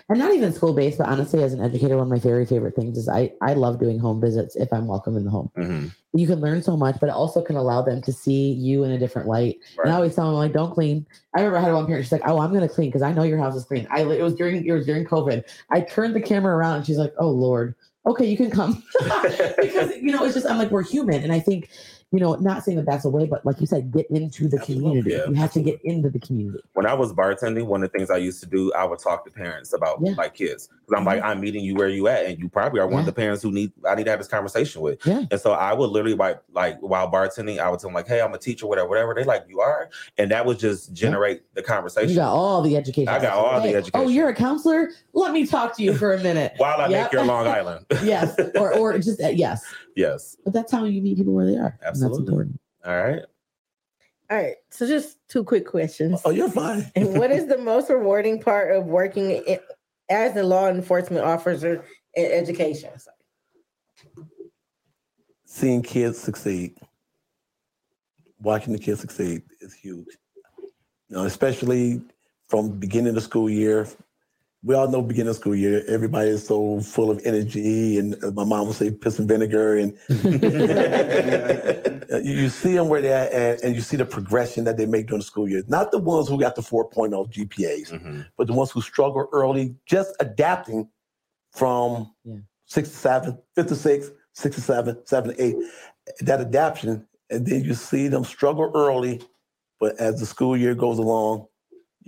and 0.10 0.20
not 0.20 0.34
even 0.34 0.54
school 0.54 0.74
based 0.74 1.00
but 1.00 1.08
honestly 1.08 1.42
as 1.42 1.52
an 1.54 1.62
educator 1.62 1.96
one 1.98 2.04
of 2.04 2.10
my 2.12 2.20
very 2.20 2.46
favorite 2.46 2.76
things 2.76 2.96
is 2.96 3.10
i 3.10 3.32
i 3.42 3.54
love 3.54 3.80
doing 3.80 3.98
home 3.98 4.22
visits 4.22 4.56
if 4.56 4.72
i'm 4.72 4.86
welcome 4.86 5.18
in 5.18 5.24
the 5.26 5.32
home 5.32 5.50
hmm 5.56 5.88
you 6.14 6.26
can 6.26 6.40
learn 6.40 6.62
so 6.64 6.76
much, 6.76 6.98
but 7.00 7.08
it 7.08 7.14
also 7.14 7.42
can 7.42 7.56
allow 7.56 7.82
them 7.82 8.02
to 8.02 8.12
see 8.12 8.52
you 8.54 8.84
in 8.84 8.92
a 8.92 8.98
different 8.98 9.28
light. 9.28 9.60
And 9.78 9.92
I 9.92 9.96
always 9.96 10.16
tell 10.16 10.26
them 10.26 10.36
like, 10.36 10.54
don't 10.54 10.74
clean. 10.74 11.06
I 11.36 11.42
remember 11.42 11.58
I 11.58 11.62
had 11.62 11.74
one 11.74 11.86
parent. 11.86 12.06
She's 12.06 12.12
like, 12.12 12.24
"Oh, 12.26 12.40
I'm 12.40 12.50
going 12.50 12.68
to 12.68 12.74
clean 12.74 12.90
because 12.90 13.04
I 13.04 13.12
know 13.14 13.24
your 13.24 13.38
house 13.38 13.56
is 13.56 13.64
clean." 13.64 13.88
I 13.92 14.02
it 14.02 14.22
was 14.24 14.34
during 14.34 14.66
it 14.66 14.72
was 14.72 14.86
during 14.86 15.06
COVID. 15.06 15.44
I 15.70 15.82
turned 15.82 16.16
the 16.16 16.22
camera 16.22 16.56
around 16.56 16.78
and 16.78 16.86
she's 16.86 16.98
like, 16.98 17.14
"Oh 17.20 17.30
Lord, 17.30 17.76
okay, 18.08 18.26
you 18.26 18.38
can 18.38 18.50
come," 18.50 18.84
because 19.62 19.96
you 19.98 20.12
know 20.12 20.24
it's 20.24 20.34
just 20.34 20.48
I'm 20.48 20.58
like 20.58 20.72
we're 20.72 20.84
human, 20.84 21.22
and 21.22 21.32
I 21.32 21.40
think 21.40 21.70
you 22.12 22.20
know 22.20 22.34
not 22.36 22.64
saying 22.64 22.78
that 22.78 22.86
that's 22.88 23.06
a 23.06 23.10
way, 23.10 23.28
but 23.28 23.46
like 23.46 23.60
you 23.62 23.68
said, 23.68 23.92
get 23.92 24.10
into 24.10 24.48
the 24.48 24.58
Absolutely. 24.60 24.84
community. 25.02 25.12
Yeah, 25.12 25.28
you 25.28 25.36
have 25.36 25.52
to 25.54 25.62
get 25.62 25.80
into 25.84 26.10
the 26.10 26.20
community. 26.20 26.64
When 26.74 26.88
I 26.88 26.94
was 26.96 27.14
bartending, 27.14 27.66
one 27.68 27.84
of 27.84 27.92
the 27.92 27.98
things 27.98 28.10
I 28.10 28.18
used 28.18 28.42
to 28.42 28.50
do, 28.50 28.74
I 28.74 28.84
would 28.86 28.98
talk 29.00 29.26
to 29.26 29.32
parents 29.32 29.74
about 29.74 30.00
Yeah. 30.02 30.14
like 30.18 30.34
kids. 30.34 30.70
Because 30.88 31.00
I'm 31.00 31.06
like, 31.06 31.22
I'm 31.22 31.40
meeting 31.40 31.64
you 31.64 31.76
where 31.76 31.88
you 31.90 32.08
at, 32.08 32.26
and 32.26 32.40
you 32.40 32.50
probably 32.50 32.80
are 32.80 32.88
one 32.88 33.02
of 33.02 33.06
the 33.06 33.12
parents 33.14 33.44
who 33.44 33.52
need 33.52 33.72
I 33.88 33.94
need 33.96 34.06
to 34.06 34.10
have 34.10 34.20
this 34.20 34.28
conversation 34.28 34.82
with. 34.82 35.06
Yeah. 35.06 35.26
And 35.30 35.40
so 35.40 35.52
I 35.52 35.74
would 35.74 35.92
literally 35.92 36.16
like 36.18 36.42
like 36.52 36.80
while 36.80 37.12
bartending, 37.12 37.60
I 37.60 37.70
would 37.70 37.80
tell 37.80 37.90
them 37.90 37.96
like, 37.96 38.08
hey, 38.08 38.22
I'm 38.22 38.34
a 38.34 38.40
teacher, 38.40 38.66
whatever, 38.66 38.90
whatever. 38.90 39.14
They 39.14 39.24
like, 39.24 39.46
you 39.48 39.60
are, 39.62 39.90
and 40.18 40.32
that 40.32 40.46
would 40.46 40.58
just 40.58 40.94
generate 40.94 41.44
the 41.54 41.62
conversation 41.62 42.10
You 42.10 42.16
got 42.16 42.34
all 42.34 42.62
the 42.64 42.76
education. 42.76 43.10
I 43.10 43.20
got 43.22 43.34
all 43.34 43.62
the 43.62 43.76
education. 43.76 43.92
Oh, 43.94 44.10
you're 44.10 44.30
a 44.30 44.36
counselor. 44.36 44.90
Let 45.14 45.32
me 45.32 45.46
talk 45.46 45.76
to 45.78 45.84
you 45.84 45.94
for 45.96 46.14
a 46.14 46.22
minute. 46.24 46.54
while 46.58 46.82
I 46.82 46.88
Yep. 46.88 47.04
make 47.04 47.12
your 47.12 47.24
Long 47.26 47.46
Island. 47.60 47.86
yes, 48.04 48.36
or 48.56 48.74
or 48.74 48.98
just 48.98 49.22
uh, 49.22 49.28
yes, 49.28 49.64
yes. 49.96 50.36
but 50.44 50.54
that's 50.54 50.72
how 50.72 50.86
you 50.86 51.02
meet 51.02 51.18
people 51.18 51.34
where 51.34 51.46
they 51.46 51.58
are. 51.58 51.78
Absolutely. 51.84 52.18
that's 52.18 52.30
important. 52.30 52.60
All 52.86 53.04
right. 53.04 53.22
All 54.32 54.38
right. 54.38 54.56
So 54.70 54.86
just 54.88 55.18
two 55.28 55.44
quick 55.44 55.66
questions. 55.68 56.22
Oh, 56.24 56.30
you're 56.30 56.50
fine. 56.50 56.92
And 56.96 57.18
what 57.20 57.32
is 57.32 57.48
the 57.48 57.58
most 57.58 57.90
rewarding 57.90 58.40
part 58.42 58.76
of 58.76 58.86
working 58.86 59.44
i- 59.48 59.60
as 60.10 60.36
a 60.36 60.44
law 60.44 60.68
enforcement 60.70 61.24
officer 61.26 61.84
in 62.16 62.26
education? 62.32 62.92
Seeing 65.46 65.82
kids 65.82 66.18
succeed. 66.20 66.78
watching 68.42 68.72
the 68.74 68.80
kids 68.80 69.02
succeed 69.02 69.42
is 69.62 69.74
huge. 69.74 70.18
You 71.10 71.18
know, 71.18 71.24
especially 71.26 72.02
from 72.48 72.70
beginning 72.80 73.10
of 73.10 73.16
the 73.16 73.22
school 73.22 73.50
year. 73.50 73.88
We 74.62 74.76
all 74.76 74.90
know 74.90 75.02
beginning 75.02 75.30
of 75.30 75.38
school 75.38 75.56
year, 75.56 75.84
everybody 75.88 76.32
is 76.32 76.46
so 76.46 76.82
full 76.82 77.10
of 77.10 77.22
energy, 77.24 77.98
and 77.98 78.22
uh, 78.22 78.32
my 78.32 78.44
mom 78.44 78.68
would 78.68 78.76
say 78.76 78.92
piss 78.92 79.18
and 79.18 79.28
vinegar, 79.28 79.78
and 79.78 79.98
you, 80.10 80.24
you 82.24 82.50
see 82.50 82.74
them 82.74 82.90
where 82.90 83.02
they're 83.02 83.34
at, 83.34 83.64
and 83.64 83.74
you 83.74 83.80
see 83.80 83.96
the 83.96 84.04
progression 84.06 84.66
that 84.66 84.76
they 84.76 84.86
make 84.86 85.08
during 85.08 85.22
the 85.22 85.26
school 85.26 85.48
year. 85.48 85.64
Not 85.70 85.92
the 85.92 85.98
ones 85.98 86.28
who 86.28 86.38
got 86.38 86.56
the 86.56 86.62
4.0 86.62 87.32
GPAs, 87.32 87.92
Mhm. 87.92 88.26
but 88.38 88.48
the 88.48 88.54
ones 88.54 88.72
who 88.72 88.82
struggle 88.82 89.30
early, 89.32 89.76
just 89.86 90.14
adapting 90.20 90.90
from 91.54 92.12
Yeah. 92.26 92.36
six 92.66 92.90
to 92.90 92.96
seven, 92.96 93.38
fifth 93.56 93.68
to 93.70 93.76
six, 93.76 94.12
six 94.34 94.56
to 94.58 94.62
seven, 94.62 94.98
seven 95.06 95.34
to 95.36 95.42
eight. 95.42 95.56
That 96.20 96.42
adaptation, 96.42 97.08
and 97.30 97.46
then 97.46 97.64
you 97.64 97.76
see 97.76 98.10
them 98.10 98.26
struggle 98.26 98.72
early, 98.76 99.22
but 99.80 99.98
as 100.02 100.20
the 100.20 100.26
school 100.26 100.58
year 100.58 100.76
goes 100.76 100.98
along, 101.00 101.48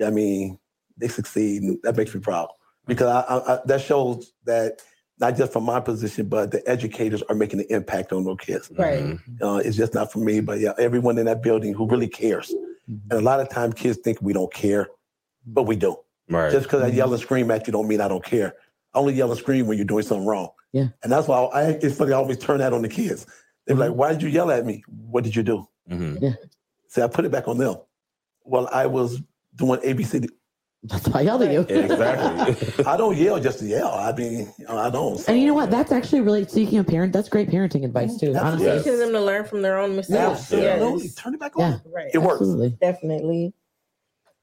I 0.04 0.10
mean, 0.10 0.58
they 1.02 1.08
succeed, 1.10 1.64
and 1.64 1.78
that 1.84 1.98
makes 1.98 2.14
me 2.16 2.22
proud 2.22 2.50
because 2.88 3.08
I, 3.08 3.22
I, 3.22 3.56
I, 3.56 3.60
that 3.66 3.82
shows 3.82 4.32
that 4.46 4.82
not 5.20 5.36
just 5.36 5.52
from 5.54 5.64
my 5.66 5.80
position, 5.80 6.28
but 6.28 6.52
the 6.52 6.68
educators 6.68 7.22
are 7.24 7.36
making 7.36 7.60
an 7.60 7.66
impact 7.70 8.12
on 8.14 8.24
those 8.24 8.38
kids. 8.40 8.72
Right. 8.78 9.04
Mhm. 9.04 9.20
Uh, 9.42 9.58
it's 9.58 9.78
just 9.78 9.94
not 9.94 10.12
for 10.12 10.20
me, 10.20 10.40
but 10.40 10.60
yeah, 10.60 10.74
everyone 10.80 11.18
in 11.18 11.26
that 11.26 11.44
building 11.44 11.74
who 11.74 11.88
really 11.88 12.08
cares. 12.08 12.54
And 12.88 13.12
a 13.14 13.22
lot 13.22 13.40
of 13.40 13.50
times, 13.50 13.76
kids 13.76 14.00
think 14.04 14.22
we 14.22 14.34
don't 14.34 14.52
care, 14.54 14.88
but 15.46 15.64
we 15.64 15.76
do. 15.76 15.96
Right. 16.30 16.52
Just 16.52 16.64
because 16.64 16.82
I 16.82 16.88
yell 16.88 17.12
and 17.14 17.22
scream 17.22 17.52
at 17.52 17.68
you 17.68 17.74
don't 17.74 17.88
mean 17.88 18.02
I 18.02 18.08
don't 18.08 18.24
care. 18.24 18.54
I 18.94 19.00
only 19.00 19.14
yell 19.14 19.30
and 19.32 19.40
scream 19.40 19.68
when 19.68 19.78
you're 19.78 19.86
doing 19.86 20.04
something 20.04 20.26
wrong. 20.26 20.50
Yeah. 20.74 20.88
And 21.04 21.12
that's 21.12 21.28
why 21.28 21.38
I, 21.54 21.64
it's 21.82 21.98
funny. 21.98 22.14
I 22.14 22.18
always 22.18 22.38
turn 22.40 22.60
that 22.60 22.74
on 22.74 22.82
the 22.82 22.90
kids. 22.90 23.26
They're 23.68 23.76
like, 23.76 23.92
"Why 23.92 24.12
did 24.12 24.22
you 24.24 24.30
yell 24.30 24.50
at 24.52 24.66
me? 24.66 24.84
What 24.88 25.24
did 25.24 25.36
you 25.36 25.44
do?" 25.44 25.68
Mhm. 25.90 26.36
See, 26.88 27.02
I 27.02 27.08
put 27.08 27.26
it 27.26 27.32
back 27.32 27.48
on 27.48 27.58
them. 27.58 27.76
Well, 28.44 28.68
I 28.72 28.88
was 28.88 29.22
doing 29.56 29.80
ABC. 29.82 30.28
That's 30.84 31.08
why 31.10 31.20
I 31.20 31.24
yelled 31.24 31.44
at 31.44 31.52
you. 31.52 31.62
Exactly. 31.62 32.86
I 32.86 32.98
don't 32.98 33.16
yell 33.16 33.40
just 33.40 33.60
to 33.60 33.66
yell. 33.66 33.94
I 33.94 34.12
mean, 34.14 34.52
I 34.68 34.90
don't. 34.90 35.24
And 35.30 35.40
you 35.40 35.46
know 35.48 35.54
what? 35.54 35.70
That's 35.70 35.92
actually 35.92 36.22
really 36.22 36.46
speaking 36.48 36.80
of 36.80 36.88
parent. 36.88 37.14
That's 37.14 37.30
great 37.30 37.50
parenting 37.50 37.86
advice 37.86 38.18
too. 38.18 38.34
That's- 38.34 38.44
Honestly, 38.54 38.68
Yes. 38.68 38.84
Teaching 38.84 39.00
them 39.00 39.12
to 39.12 39.22
learn 39.22 39.46
from 39.46 39.62
their 39.62 39.78
own 39.78 39.96
mistakes. 39.96 40.20
Absolutely. 40.20 41.04
Yes. 41.06 41.16
Turn 41.16 41.34
it 41.36 41.40
back 41.40 41.52
Yeah. 41.58 41.66
on. 41.66 41.82
Right. 41.86 42.10
It 42.14 42.18
works. 42.18 42.42
absolutely. 42.42 42.78
Definitely. 42.82 43.54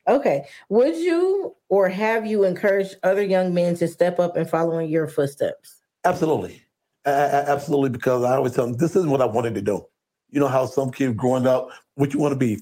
Okay. 0.07 0.47
Would 0.69 0.97
you 0.97 1.57
or 1.69 1.89
have 1.89 2.25
you 2.25 2.45
encouraged 2.45 2.97
other 3.03 3.23
young 3.23 3.53
men 3.53 3.75
to 3.77 3.89
step 3.89 4.19
up 4.21 4.37
and 4.37 4.49
follow 4.49 4.79
in 4.79 4.89
your 4.89 5.07
footsteps? 5.09 5.81
Absolutely. 6.05 6.63
A- 7.05 7.11
a- 7.11 7.51
absolutely. 7.51 7.91
Because 7.91 8.23
I 8.23 8.37
always 8.37 8.55
tell 8.55 8.67
them, 8.67 8.75
this 8.77 8.95
isn't 8.97 9.11
what 9.11 9.21
I 9.21 9.27
wanted 9.27 9.55
to 9.57 9.61
do. 9.61 9.85
You 10.31 10.41
know 10.41 10.49
how 10.49 10.67
some 10.67 10.91
kids 10.93 11.15
growing 11.17 11.47
up, 11.47 11.71
what 11.95 12.15
you 12.15 12.21
want 12.21 12.33
to 12.33 12.39
be? 12.39 12.61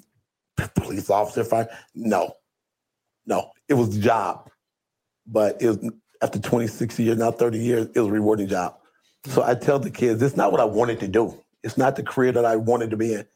Police 0.74 1.10
officer, 1.10 1.44
fine. 1.44 1.66
No. 1.94 2.32
No. 3.26 3.50
It 3.68 3.74
was 3.74 3.94
the 3.96 4.00
job. 4.00 4.50
But 5.26 5.60
it 5.60 5.66
was 5.66 5.90
after 6.22 6.38
26 6.38 6.98
years, 6.98 7.18
now 7.18 7.30
30 7.32 7.58
years, 7.58 7.86
it 7.94 7.98
was 8.00 8.08
a 8.08 8.12
rewarding 8.12 8.48
job. 8.48 8.76
So 9.26 9.42
I 9.42 9.54
tell 9.54 9.78
the 9.78 9.90
kids, 9.90 10.22
it's 10.22 10.36
not 10.36 10.52
what 10.52 10.60
I 10.60 10.64
wanted 10.64 11.00
to 11.00 11.08
do. 11.08 11.42
It's 11.62 11.76
not 11.76 11.96
the 11.96 12.02
career 12.02 12.32
that 12.32 12.44
I 12.44 12.56
wanted 12.56 12.90
to 12.90 12.96
be 12.96 13.12
in. 13.12 13.26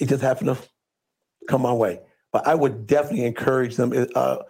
It 0.00 0.08
just 0.08 0.22
happened 0.22 0.56
to 0.56 0.58
come 1.48 1.62
my 1.62 1.72
way. 1.72 2.00
But 2.32 2.46
I 2.46 2.54
would 2.54 2.86
definitely 2.86 3.26
encourage 3.26 3.76
them 3.76 3.90
because 3.90 4.46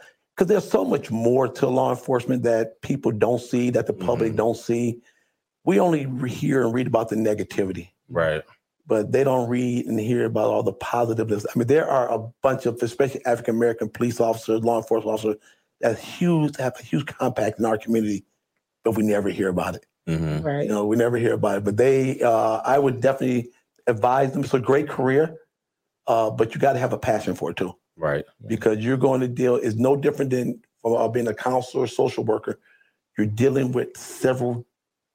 there's 0.46 0.70
so 0.70 0.84
much 0.84 1.10
more 1.10 1.48
to 1.48 1.66
law 1.66 1.90
enforcement 1.90 2.44
that 2.44 2.80
people 2.80 3.10
don't 3.10 3.40
see, 3.40 3.70
that 3.70 3.86
the 3.86 3.92
public 3.92 4.32
Mhm. 4.32 4.36
don't 4.36 4.56
see. 4.56 5.02
We 5.64 5.80
only 5.80 6.06
hear 6.28 6.62
and 6.62 6.72
read 6.72 6.86
about 6.86 7.08
the 7.08 7.16
negativity, 7.16 7.90
right. 8.08 8.42
But 8.86 9.12
they 9.12 9.24
don't 9.24 9.48
read 9.48 9.86
and 9.86 9.98
hear 9.98 10.26
about 10.26 10.50
all 10.50 10.62
the 10.62 10.72
positiveness. 10.72 11.46
I 11.46 11.58
mean, 11.58 11.66
there 11.68 11.88
are 11.88 12.12
a 12.12 12.18
bunch 12.42 12.66
of, 12.66 12.82
especially 12.82 13.24
African 13.24 13.56
American 13.56 13.88
police 13.88 14.20
officers, 14.20 14.62
law 14.62 14.78
enforcement 14.78 15.14
officers, 15.14 15.36
that 15.80 15.98
huge 15.98 16.56
have 16.58 16.74
a 16.78 16.82
huge 16.82 17.06
compact 17.06 17.58
in 17.58 17.64
our 17.64 17.78
community, 17.78 18.24
but 18.84 18.92
we 18.92 19.02
never 19.02 19.28
hear 19.30 19.48
about 19.48 19.76
it. 19.76 19.86
hmm 20.06 20.40
Right. 20.40 20.64
You 20.64 20.68
know, 20.68 20.86
we 20.86 20.96
never 20.96 21.16
hear 21.16 21.34
about 21.34 21.58
it. 21.58 21.64
But 21.64 21.76
they, 21.76 22.20
uh, 22.20 22.60
I 22.64 22.78
would 22.78 23.00
definitely 23.00 23.50
advise 23.86 24.32
them. 24.32 24.44
It's 24.44 24.54
a 24.54 24.58
great 24.60 24.88
career, 24.88 25.36
uh, 26.06 26.30
but 26.30 26.54
you 26.54 26.60
got 26.60 26.74
to 26.74 26.78
have 26.78 26.92
a 26.92 26.98
passion 26.98 27.34
for 27.34 27.50
it 27.50 27.56
too 27.56 27.74
Right. 27.96 28.24
because 28.46 28.78
you're 28.78 28.96
going 28.98 29.20
to 29.20 29.28
deal 29.28 29.56
is 29.56 29.76
no 29.76 29.96
different 29.96 30.30
than 30.30 30.60
from 30.82 30.92
uh, 30.94 31.08
being 31.08 31.28
a 31.28 31.34
counselor, 31.34 31.86
social 31.86 32.24
worker. 32.24 32.60
You're 33.16 33.26
dealing 33.26 33.72
with 33.72 33.96
several 33.96 34.66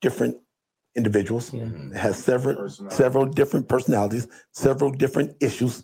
different 0.02 0.38
individuals. 1.00 1.46
Yeah. 1.54 1.64
Mhm. 1.64 1.92
It 1.96 1.98
has 1.98 2.16
several 2.32 2.70
several 3.02 3.26
different 3.40 3.66
personalities, 3.74 4.28
several 4.52 4.92
different 5.04 5.30
issues. 5.48 5.84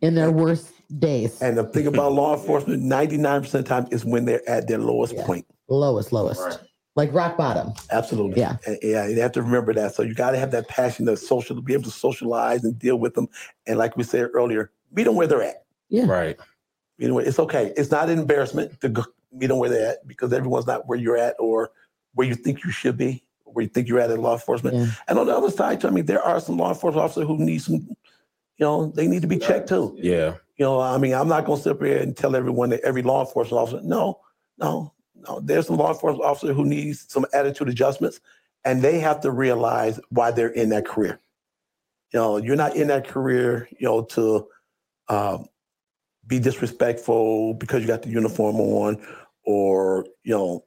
In 0.00 0.14
their 0.14 0.30
worst 0.30 0.66
days, 0.98 1.40
And 1.42 1.56
the 1.58 1.64
thing 1.74 1.86
about 1.86 2.12
law 2.12 2.32
enforcement, 2.38 2.82
99% 2.82 3.54
of 3.60 3.64
the 3.64 3.68
time 3.74 3.86
is 3.90 4.04
when 4.04 4.24
they're 4.26 4.46
at 4.48 4.66
their 4.68 4.78
lowest 4.78 5.14
Yeah. 5.14 5.26
point. 5.26 5.44
lowest, 5.72 6.12
lowest, 6.12 6.40
Right. 6.42 6.58
like 6.96 7.14
rock 7.14 7.36
bottom. 7.36 7.72
Absolutely. 7.92 8.40
Yeah. 8.40 8.56
And, 8.66 8.76
yeah, 8.82 9.06
you 9.06 9.20
have 9.20 9.30
to 9.38 9.42
remember 9.42 9.72
that. 9.74 9.94
So 9.94 10.02
you 10.02 10.14
got 10.16 10.32
to 10.32 10.38
have 10.38 10.50
that 10.50 10.66
passion 10.66 11.06
to 11.06 11.16
social, 11.16 11.54
to 11.54 11.62
be 11.62 11.74
able 11.74 11.84
to 11.84 11.90
socialize 12.06 12.64
and 12.64 12.76
deal 12.76 12.96
with 13.04 13.14
them. 13.14 13.28
And 13.68 13.78
like 13.78 13.96
we 13.96 14.02
said 14.02 14.30
earlier, 14.34 14.72
meet 14.90 15.04
them 15.04 15.14
where 15.14 15.28
they're 15.28 15.42
at. 15.52 15.62
Yeah. 15.88 16.06
Right. 16.06 16.36
You 16.98 17.06
know, 17.08 17.18
it's 17.20 17.38
okay. 17.38 17.72
It's 17.76 17.92
not 17.92 18.10
an 18.10 18.18
embarrassment 18.18 18.80
to 18.80 18.88
go 18.88 19.04
meet 19.32 19.46
them 19.46 19.58
where 19.58 19.70
they're 19.70 19.90
at 19.92 20.08
because 20.08 20.32
everyone's 20.32 20.66
not 20.66 20.88
where 20.88 20.98
you're 20.98 21.16
at 21.28 21.36
or 21.38 21.70
where 22.14 22.26
you 22.26 22.34
think 22.34 22.64
you 22.64 22.72
should 22.72 22.96
be, 22.96 23.22
where 23.52 23.62
you 23.62 23.68
think 23.68 23.88
you're 23.88 24.00
at 24.00 24.10
in 24.10 24.20
law 24.22 24.34
enforcement. 24.34 24.76
Yeah. 24.76 24.86
And 25.08 25.18
on 25.18 25.26
the 25.26 25.36
other 25.36 25.50
side, 25.50 25.80
too, 25.80 25.88
I 25.88 25.90
mean, 25.90 26.06
there 26.06 26.22
are 26.22 26.40
some 26.40 26.56
law 26.56 26.70
enforcement 26.70 27.04
officers 27.04 27.26
who 27.26 27.38
need 27.38 27.62
some, 27.62 27.74
you 27.74 28.66
know, 28.66 28.86
they 28.86 29.06
need 29.06 29.22
to 29.22 29.28
be 29.28 29.38
checked 29.38 29.68
too. 29.68 29.96
Yeah. 29.98 30.34
You 30.56 30.66
know, 30.66 30.80
I 30.80 30.98
mean, 30.98 31.14
I'm 31.14 31.28
not 31.28 31.46
going 31.46 31.58
to 31.58 31.62
sit 31.62 31.72
up 31.72 31.82
here 31.82 31.98
and 31.98 32.16
tell 32.16 32.36
everyone 32.36 32.70
that 32.70 32.80
every 32.80 33.02
law 33.02 33.24
enforcement 33.24 33.62
officer, 33.62 33.80
no, 33.82 34.20
no, 34.58 34.92
no. 35.14 35.40
There's 35.40 35.66
some 35.66 35.76
law 35.76 35.92
enforcement 35.92 36.24
officer 36.24 36.52
who 36.52 36.66
needs 36.66 37.06
some 37.08 37.24
attitude 37.32 37.68
adjustments, 37.68 38.20
and 38.64 38.82
they 38.82 38.98
have 38.98 39.20
to 39.22 39.30
realize 39.30 39.98
why 40.10 40.30
they're 40.30 40.48
in 40.48 40.68
that 40.68 40.86
career. 40.86 41.18
You 42.12 42.20
know, 42.20 42.36
you're 42.36 42.56
not 42.56 42.76
in 42.76 42.88
that 42.88 43.08
career, 43.08 43.68
you 43.78 43.86
know, 43.86 44.02
to 44.04 44.48
um, 45.08 45.46
be 46.26 46.38
disrespectful 46.38 47.54
because 47.54 47.80
you 47.80 47.86
got 47.86 48.02
the 48.02 48.10
uniform 48.10 48.56
on, 48.56 49.02
or 49.44 50.04
you 50.24 50.34
know, 50.34 50.64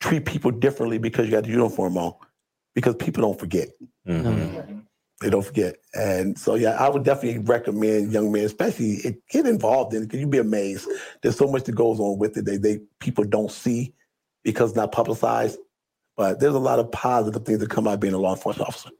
treat 0.00 0.24
people 0.24 0.50
differently 0.50 0.98
because 0.98 1.26
you 1.26 1.32
got 1.32 1.44
the 1.44 1.50
uniform 1.50 1.96
on. 1.98 2.14
Because 2.74 2.94
people 2.94 3.22
don't 3.22 3.38
forget 3.38 3.68
Mhm. 4.06 4.84
they 5.20 5.30
don't 5.30 5.44
forget. 5.44 5.76
And 5.94 6.38
so, 6.38 6.54
yeah, 6.54 6.76
I 6.78 6.88
would 6.88 7.02
definitely 7.02 7.40
recommend 7.42 8.12
young 8.12 8.30
men, 8.30 8.44
especially 8.44 8.92
it, 9.04 9.20
get 9.28 9.46
involved 9.46 9.92
in 9.94 10.02
it 10.02 10.06
because 10.06 10.20
you'd 10.20 10.30
be 10.30 10.38
amazed. 10.38 10.88
There's 11.22 11.36
so 11.36 11.48
much 11.48 11.64
that 11.64 11.72
goes 11.74 11.98
on 11.98 12.18
with 12.18 12.36
it 12.36 12.44
that 12.44 12.62
they 12.62 12.80
people 13.00 13.24
don't 13.24 13.50
see 13.50 13.94
because 14.44 14.70
it's 14.70 14.76
not 14.76 14.92
publicized. 14.92 15.58
But 16.16 16.38
there's 16.40 16.54
a 16.54 16.60
lot 16.60 16.78
of 16.78 16.90
positive 16.92 17.44
things 17.44 17.58
that 17.58 17.70
come 17.70 17.88
out 17.88 17.94
of 17.94 18.00
being 18.00 18.14
a 18.14 18.18
law 18.18 18.34
enforcement 18.34 18.68
officer. 18.68 18.90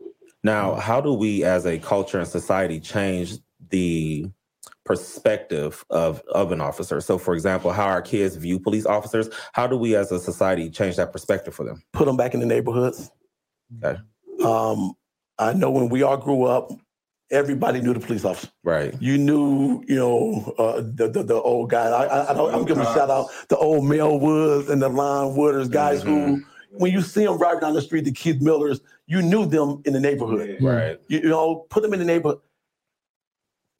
Now, 0.43 0.75
how 0.75 1.01
do 1.01 1.13
we 1.13 1.45
as 1.45 1.67
a 1.67 1.79
culture 1.79 2.19
and 2.19 2.29
society 2.29 2.81
change 2.81 3.39
the 3.71 4.29
perspective 4.89 5.85
of, 5.91 6.23
of 6.33 6.51
an 6.51 6.61
officer? 6.61 7.01
So, 7.01 7.19
for 7.19 7.35
example, 7.35 7.71
how 7.71 7.87
our 7.87 8.03
kids 8.03 8.35
view 8.37 8.59
police 8.59 8.87
officers, 8.87 9.29
how 9.53 9.67
do 9.67 9.77
we 9.77 9.95
as 9.95 10.11
a 10.11 10.19
society 10.19 10.71
change 10.71 10.97
that 10.97 11.13
perspective 11.13 11.55
for 11.55 11.65
them? 11.65 11.83
Put 11.93 12.07
them 12.07 12.17
back 12.17 12.35
in 12.35 12.41
the 12.41 12.47
neighborhoods. 12.47 13.11
Okay. 13.85 14.01
Um, 14.43 14.95
I 15.39 15.53
know 15.53 15.71
when 15.71 15.91
we 15.91 16.03
all 16.03 16.17
grew 16.17 16.45
up, 16.45 16.71
everybody 17.31 17.83
knew 17.83 17.93
the 17.93 18.01
police 18.01 18.25
officer. 18.25 18.49
Right. 18.65 18.95
You 18.99 19.19
knew, 19.19 19.85
you 19.87 19.97
know, 19.97 20.55
uh, 20.57 20.81
the, 20.81 21.11
the 21.11 21.23
the 21.23 21.35
old 21.35 21.69
guy. 21.69 21.85
I, 21.85 22.05
I, 22.05 22.31
I 22.31 22.35
don't, 22.35 22.55
I'm 22.55 22.65
giving 22.65 22.83
a 22.83 22.87
shout 22.95 23.11
out 23.11 23.27
the 23.49 23.59
old 23.59 23.85
Mel 23.85 24.19
Woods 24.19 24.71
and 24.71 24.81
the 24.81 24.89
Lon 24.89 25.37
Wooders 25.37 25.71
guys 25.71 26.03
who, 26.03 26.43
when 26.71 26.91
you 26.91 27.03
see 27.03 27.25
them 27.27 27.37
riding 27.37 27.61
down 27.61 27.75
the 27.75 27.83
street, 27.83 28.07
the 28.07 28.13
Keith 28.13 28.41
Millers, 28.41 28.81
you 29.07 29.21
knew 29.21 29.45
them 29.45 29.83
in 29.85 29.93
the 29.93 30.01
neighborhood. 30.01 30.57
Right. 30.63 30.99
You, 31.09 31.19
you 31.19 31.29
know, 31.29 31.67
put 31.69 31.83
them 31.83 31.93
in 31.93 31.99
the 31.99 32.07
neighborhood. 32.07 32.41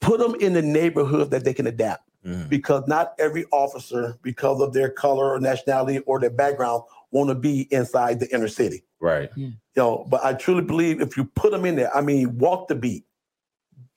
Put 0.09 0.19
them 0.19 0.33
in 0.39 0.53
the 0.53 0.61
neighborhood 0.63 1.29
that 1.29 1.43
they 1.43 1.53
can 1.53 1.67
adapt 1.67 2.03
Mhm. 2.25 2.49
because 2.49 2.87
not 2.87 3.13
every 3.19 3.45
officer, 3.51 4.17
because 4.23 4.59
of 4.59 4.73
their 4.73 4.89
color 4.89 5.33
or 5.33 5.39
nationality 5.39 5.99
or 5.99 6.19
their 6.19 6.31
background, 6.31 6.81
want 7.11 7.29
to 7.29 7.35
be 7.35 7.67
inside 7.69 8.19
the 8.19 8.27
inner 8.33 8.47
city. 8.47 8.83
Right. 8.99 9.29
You 9.35 9.53
know, 9.75 10.07
but 10.09 10.25
I 10.25 10.33
truly 10.33 10.63
believe 10.63 10.99
if 10.99 11.15
you 11.15 11.25
put 11.25 11.51
them 11.51 11.63
in 11.63 11.75
there, 11.75 11.95
I 11.95 12.01
mean, 12.01 12.39
walk 12.39 12.69
the 12.69 12.75
beat. 12.75 13.05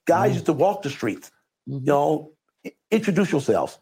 Guys 0.04 0.32
Mhm. 0.32 0.34
used 0.34 0.46
to 0.46 0.52
walk 0.52 0.82
the 0.82 0.90
streets. 0.90 1.30
Mhm. 1.66 1.80
You 1.80 1.86
know, 1.86 2.32
introduce 2.90 3.32
yourselves. 3.32 3.78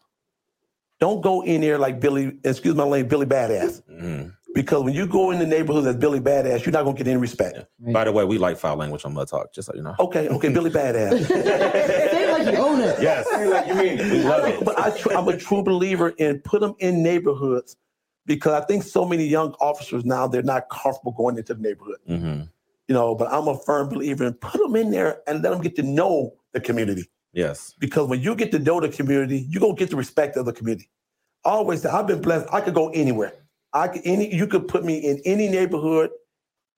Don't 1.01 1.23
go 1.23 1.43
in 1.43 1.63
there 1.63 1.79
like 1.79 1.99
Billy, 1.99 2.39
excuse 2.45 2.77
my 2.77 2.89
name, 2.89 3.09
Billy 3.09 3.27
Badass. 3.27 3.83
Mhm. 3.91 4.35
Because 4.53 4.83
when 4.83 4.95
you 4.95 5.07
go 5.07 5.31
in 5.31 5.39
the 5.39 5.47
neighborhood 5.47 5.87
as 5.87 5.97
Billy 5.97 6.19
Badass, 6.21 6.65
you're 6.65 6.73
not 6.73 6.85
gonna 6.85 6.97
get 6.97 7.07
any 7.07 7.17
respect. 7.19 7.59
By 7.93 8.05
the 8.05 8.13
way, 8.13 8.25
we 8.25 8.37
like 8.37 8.57
foul 8.59 8.77
language 8.77 9.05
on 9.05 9.15
Mud 9.15 9.29
Talk, 9.29 9.53
just 9.55 9.67
so 9.67 9.75
you 9.75 9.83
know. 9.83 9.95
Okay, 10.01 10.29
okay, 10.29 10.49
Billy 10.53 10.71
Badass. 10.79 11.27
Say 11.29 12.33
like 12.33 12.53
you 12.53 12.59
own 12.61 12.81
it. 12.81 13.01
Yes. 13.01 13.27
like 13.31 13.67
you 13.69 13.75
mean 13.75 13.99
it. 14.01 14.11
We 14.13 14.23
love 14.25 14.45
it. 14.49 14.65
but 14.65 14.79
I 14.79 14.91
tr- 14.97 15.13
I'm 15.13 15.29
a 15.29 15.37
true 15.37 15.63
believer 15.63 16.09
in 16.11 16.41
put 16.41 16.61
them 16.63 16.75
in 16.81 17.03
neighborhoods 17.03 17.77
because 18.27 18.53
I 18.61 18.65
think 18.67 18.83
so 18.83 19.05
many 19.05 19.25
young 19.25 19.53
officers 19.61 20.05
now 20.05 20.27
they're 20.27 20.43
not 20.43 20.69
comfortable 20.69 21.13
going 21.13 21.39
into 21.39 21.55
the 21.55 21.63
neighborhood. 21.63 21.99
hmm 22.07 22.41
You 22.89 22.95
know, 22.95 23.15
but 23.15 23.33
I'm 23.33 23.47
a 23.47 23.57
firm 23.57 23.89
believer 23.89 24.25
in 24.27 24.35
put 24.35 24.61
them 24.61 24.75
in 24.75 24.91
there 24.91 25.21
and 25.29 25.43
let 25.43 25.51
them 25.51 25.61
get 25.61 25.77
to 25.77 25.83
know 25.83 26.35
the 26.53 26.61
community. 26.61 27.09
Yes. 27.33 27.77
because 27.79 28.09
when 28.09 28.21
you 28.21 28.35
get 28.35 28.51
to 28.51 28.59
know 28.59 28.81
the 28.81 28.89
community, 28.89 29.47
you're 29.49 29.61
gonna 29.61 29.75
get 29.75 29.91
the 29.91 29.97
respect 29.97 30.37
of 30.37 30.45
the 30.47 30.53
community. 30.53 30.91
I 31.45 31.51
always 31.51 31.83
say 31.83 31.89
I've 31.89 32.09
been 32.09 32.21
blessed. 32.21 32.49
I 32.53 32.61
could 32.61 32.75
go 32.75 32.89
anywhere. 32.91 33.33
I 33.73 33.89
could 33.89 34.03
any 34.05 34.35
you 34.35 34.47
could 34.47 34.69
put 34.69 34.85
me 34.85 34.99
in 34.99 35.21
any 35.25 35.49
neighborhood. 35.49 36.11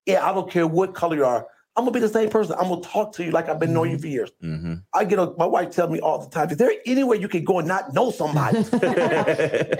Yeah, 0.06 0.28
I 0.28 0.32
don't 0.34 0.50
care 0.50 0.66
what 0.66 0.94
color 0.94 1.16
you 1.16 1.24
are. 1.24 1.46
I'm 1.74 1.84
gonna 1.84 1.92
be 1.92 2.00
the 2.00 2.08
same 2.08 2.28
person. 2.28 2.54
I'm 2.58 2.68
gonna 2.68 2.82
talk 2.82 3.12
to 3.14 3.24
you 3.24 3.30
like 3.30 3.48
I've 3.48 3.58
been 3.58 3.72
knowing 3.72 3.92
you 3.92 3.98
for 3.98 4.06
years. 4.08 4.30
hmm 4.40 4.74
I 4.92 5.04
get 5.04 5.18
a, 5.18 5.32
my 5.38 5.46
wife 5.46 5.70
tells 5.70 5.90
me 5.90 6.00
all 6.00 6.18
the 6.22 6.28
time, 6.28 6.50
is 6.50 6.58
there 6.58 6.70
any 6.84 7.02
way 7.02 7.16
you 7.16 7.28
can 7.28 7.44
go 7.44 7.60
and 7.60 7.68
not 7.68 7.94
know 7.94 8.10
somebody? 8.10 8.58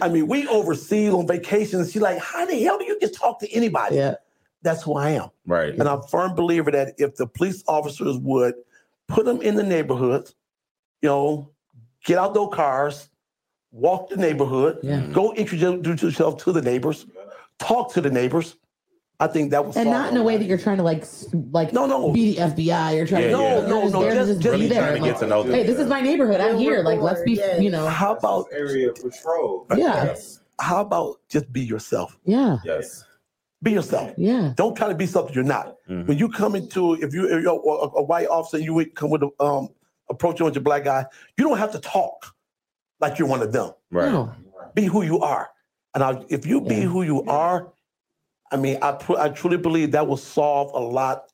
I 0.01 0.09
mean, 0.09 0.27
we 0.27 0.47
overseas 0.49 1.13
on 1.13 1.27
vacations. 1.27 1.93
She's 1.93 2.01
like, 2.01 2.19
how 2.19 2.47
the 2.47 2.59
hell 2.63 2.79
do 2.79 2.85
you 2.87 2.99
just 3.01 3.15
talk 3.15 3.41
to 3.41 3.53
anybody? 3.53 3.97
Yeah. 3.97 4.15
That's 4.63 4.83
who 4.83 4.95
I 4.95 5.11
am. 5.11 5.29
right. 5.45 5.75
And 5.75 5.87
I'm 5.89 5.99
a 5.99 6.07
firm 6.07 6.35
believer 6.35 6.71
that 6.71 6.95
if 6.97 7.17
the 7.17 7.27
police 7.27 7.63
officers 7.67 8.17
would 8.19 8.55
put 9.09 9.27
them 9.27 9.43
in 9.43 9.57
the 9.57 9.63
neighborhoods, 9.65 10.35
you 11.03 11.09
know, 11.09 11.51
get 12.05 12.17
out 12.17 12.33
those 12.33 12.55
cars, 12.55 13.09
walk 13.73 14.11
the 14.11 14.17
neighborhood, 14.17 14.79
Yeah. 14.83 15.01
go 15.13 15.33
introduce 15.33 16.03
yourself 16.03 16.37
to 16.45 16.53
the 16.53 16.63
neighbors, 16.63 17.07
talk 17.59 17.93
to 17.95 18.01
the 18.01 18.11
neighbors. 18.11 18.57
I 19.21 19.29
think 19.29 19.53
that 19.53 19.65
was 19.65 19.77
And 19.77 19.89
not 19.89 20.11
in 20.11 20.17
a 20.17 20.23
way 20.23 20.37
that 20.37 20.45
you're 20.47 20.59
trying 20.59 20.79
to 20.79 20.83
like 20.83 21.05
like 21.53 21.73
No, 21.73 21.87
no. 21.87 22.11
be 22.13 22.35
the 22.35 22.41
FBI. 22.43 22.97
You're 22.97 23.07
trying 23.07 23.31
Yeah, 23.31 23.37
to 23.37 23.43
yeah. 23.43 23.59
you're 23.61 23.69
No, 23.69 23.81
just 23.83 23.95
no, 23.95 24.03
just- 24.03 24.17
just 24.29 24.41
just 24.41 24.59
be 24.59 24.67
there. 24.69 24.81
trying 24.83 24.97
to 24.97 25.03
Like, 25.03 25.13
get 25.13 25.21
to 25.21 25.27
know 25.29 25.43
them. 25.45 25.53
hey, 25.53 25.63
this 25.65 25.79
is 25.79 25.87
my 25.89 26.01
neighborhood. 26.01 26.41
I'm 26.41 26.59
here. 26.59 26.83
Like, 26.83 27.01
let's 27.01 27.23
be, 27.23 27.39
rapport, 27.39 27.61
you 27.63 27.71
know, 27.71 27.87
How 27.87 28.15
about 28.17 28.47
area 28.53 28.93
patrol? 28.93 29.67
yeah, 29.77 30.05
Yes. 30.07 30.41
how 30.61 30.81
about 30.81 31.21
just 31.29 31.53
be 31.53 31.61
yourself? 31.61 32.19
yeah, 32.25 32.59
Yes. 32.65 33.05
Be 33.63 33.71
yourself. 33.71 34.11
yeah. 34.17 34.55
Don't 34.57 34.77
try 34.77 34.89
to 34.89 34.95
be 34.95 35.07
something 35.07 35.33
you're 35.37 35.45
not. 35.45 35.77
Mhm. 35.89 36.09
When 36.09 36.19
you 36.19 36.29
come 36.29 36.57
into, 36.57 36.95
if 36.95 37.15
you 37.15 37.27
if 37.27 37.45
you're 37.45 37.53
a, 37.55 37.91
a 37.99 38.03
white 38.03 38.27
officer, 38.29 38.59
you 38.59 38.75
would 38.75 38.97
come 38.97 39.09
with 39.11 39.23
a 39.23 39.31
um 39.39 39.69
approach 40.11 40.41
you 40.41 40.47
with 40.47 40.57
your 40.57 40.65
black 40.65 40.83
guy. 40.83 41.07
You 41.39 41.45
don't 41.49 41.59
have 41.59 41.71
to 41.73 41.79
talk 41.79 42.32
like 43.03 43.19
you're 43.19 43.29
one 43.29 43.43
of 43.43 43.53
them. 43.53 43.73
Right. 43.91 44.11
No. 44.11 44.33
Be 44.75 44.85
who 44.87 45.03
you 45.03 45.19
are, 45.21 45.51
and 45.95 46.03
I, 46.03 46.25
if 46.31 46.47
you 46.47 46.63
be 46.63 46.77
Yeah. 46.77 46.83
who 46.85 47.03
you 47.03 47.23
are, 47.25 47.73
I 48.51 48.57
mean, 48.57 48.79
I 48.81 48.93
pr- 48.93 49.19
I 49.19 49.29
truly 49.29 49.59
believe 49.59 49.93
that 49.93 50.07
will 50.07 50.17
solve 50.17 50.71
a 50.73 50.79
lot 50.81 51.25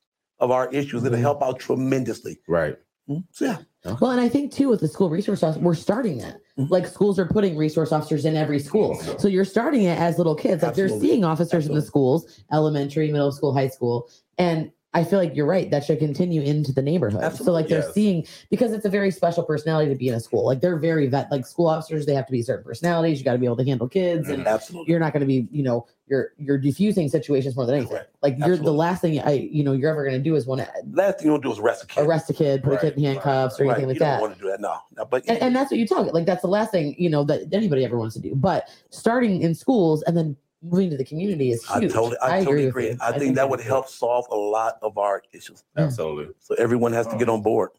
of 0.40 0.50
our 0.50 0.68
issues. 0.72 1.04
It'll 1.04 1.18
Mhm. 1.18 1.20
help 1.20 1.42
out 1.42 1.60
tremendously. 1.60 2.40
Right. 2.48 2.76
Mm, 3.08 3.24
So 3.32 3.44
yeah, 3.46 3.58
Well, 4.00 4.10
and 4.10 4.20
I 4.20 4.28
think 4.28 4.52
too 4.52 4.68
with 4.68 4.80
the 4.80 4.88
school 4.88 5.08
resource 5.08 5.42
officer, 5.42 5.60
we're 5.64 5.74
starting 5.74 6.18
that. 6.18 6.40
Mhm. 6.58 6.68
Like 6.68 6.86
schools 6.86 7.18
are 7.18 7.26
putting 7.26 7.56
resource 7.56 7.90
officers 7.92 8.24
in 8.24 8.36
every 8.36 8.58
school. 8.58 8.96
So 9.18 9.28
you're 9.28 9.44
starting 9.46 9.84
it 9.84 9.98
as 9.98 10.18
little 10.18 10.34
kids. 10.34 10.62
Like 10.62 10.74
they're 10.74 10.88
seeing 10.88 11.24
officers 11.24 11.66
in 11.68 11.74
the 11.74 11.80
schools, 11.82 12.26
elementary, 12.52 13.10
middle 13.12 13.32
school, 13.32 13.54
high 13.54 13.68
school. 13.68 14.08
And 14.36 14.70
I 14.94 15.04
feel 15.04 15.18
like 15.18 15.36
you're 15.36 15.46
right. 15.46 15.70
That 15.70 15.84
should 15.84 15.98
continue 15.98 16.40
into 16.40 16.72
the 16.72 16.80
neighborhood. 16.80 17.34
So 17.36 17.52
like 17.52 17.68
they're 17.68 17.80
yes. 17.80 17.92
seeing 17.92 18.26
because 18.48 18.72
it's 18.72 18.86
a 18.86 18.88
very 18.88 19.10
special 19.10 19.42
personality 19.42 19.90
to 19.90 19.96
be 19.96 20.08
in 20.08 20.14
a 20.14 20.20
school. 20.20 20.46
Like 20.46 20.62
they're 20.62 20.78
very 20.78 21.06
vet 21.08 21.30
like 21.30 21.46
school 21.46 21.66
officers, 21.66 22.06
they 22.06 22.14
have 22.14 22.24
to 22.26 22.32
be 22.32 22.40
certain 22.40 22.64
personalities. 22.64 23.18
You 23.18 23.24
got 23.24 23.32
to 23.32 23.38
be 23.38 23.44
able 23.44 23.58
to 23.58 23.64
handle 23.64 23.86
kids 23.86 24.24
mm-hmm. 24.24 24.40
and 24.40 24.46
absolutely. 24.46 24.90
you're 24.90 25.00
not 25.00 25.12
going 25.12 25.20
to 25.20 25.26
be, 25.26 25.46
you 25.50 25.62
know, 25.62 25.86
you're 26.06 26.32
you're 26.38 26.56
diffusing 26.56 27.10
situations 27.10 27.54
more 27.54 27.66
than 27.66 27.74
anything. 27.76 27.96
Correct. 27.96 28.14
Like 28.22 28.38
you're 28.38 28.56
the 28.56 28.72
last 28.72 29.02
thing 29.02 29.20
I, 29.20 29.32
you 29.32 29.62
know, 29.62 29.72
you're 29.72 29.90
ever 29.90 30.04
going 30.04 30.16
to 30.16 30.22
do 30.22 30.36
is 30.36 30.46
want 30.46 30.62
to 30.62 30.72
Last 30.90 31.18
thing 31.18 31.26
you 31.26 31.32
want 31.32 31.42
to 31.42 31.48
do 31.48 31.52
is 31.52 31.58
arrest 31.58 31.84
a 31.84 31.86
kid. 31.86 32.06
arrest 32.06 32.30
a 32.30 32.32
kid, 32.32 32.62
put 32.62 32.72
a 32.72 32.78
kid 32.78 32.96
in 32.96 33.04
Right, 33.04 33.12
handcuffs 33.12 33.60
or 33.60 33.64
Right, 33.64 33.72
anything 33.72 33.88
like 33.90 33.98
that. 33.98 34.14
you 34.14 34.20
don't 34.20 34.20
want 34.22 34.34
to 34.38 34.40
do 34.40 34.48
that. 34.48 34.60
No, 34.60 34.78
no 34.96 35.04
but 35.04 35.24
and, 35.28 35.36
and 35.38 35.54
that's 35.54 35.70
what 35.70 35.78
you 35.78 35.86
talk 35.86 36.14
like 36.14 36.24
that's 36.24 36.42
the 36.42 36.48
last 36.48 36.70
thing 36.70 36.94
you 36.98 37.10
know 37.10 37.24
that 37.24 37.52
anybody 37.52 37.84
ever 37.84 37.98
wants 37.98 38.14
to 38.14 38.22
do 38.22 38.34
but 38.34 38.70
starting 38.88 39.42
in 39.42 39.54
schools 39.54 40.02
and 40.04 40.16
then 40.16 40.34
moving 40.62 40.90
to 40.90 40.96
the 40.96 41.04
community 41.04 41.50
is 41.50 41.64
I 41.68 41.80
huge 41.80 41.92
totally, 41.92 42.16
I, 42.22 42.40
totally 42.40 42.66
with 42.66 42.68
agree. 42.68 42.88
you. 42.90 42.98
I, 43.00 43.18
think, 43.18 43.36
that 43.36 43.48
would 43.48 43.60
that's 43.60 43.68
help 43.68 43.88
solve 43.88 44.26
a 44.30 44.36
lot 44.36 44.78
of 44.82 44.98
our 44.98 45.22
issues. 45.32 45.64
Absolutely. 45.76 46.34
So 46.40 46.54
everyone 46.56 46.92
has 46.92 47.06
to 47.08 47.16
get 47.16 47.28
on 47.28 47.42
board. 47.42 47.70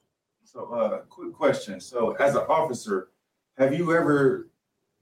So, 0.43 0.73
uh, 0.73 0.99
quick 1.09 1.33
question. 1.33 1.79
So, 1.79 2.13
as 2.13 2.35
an 2.35 2.43
officer, 2.49 3.09
have 3.57 3.73
you 3.73 3.95
ever 3.95 4.49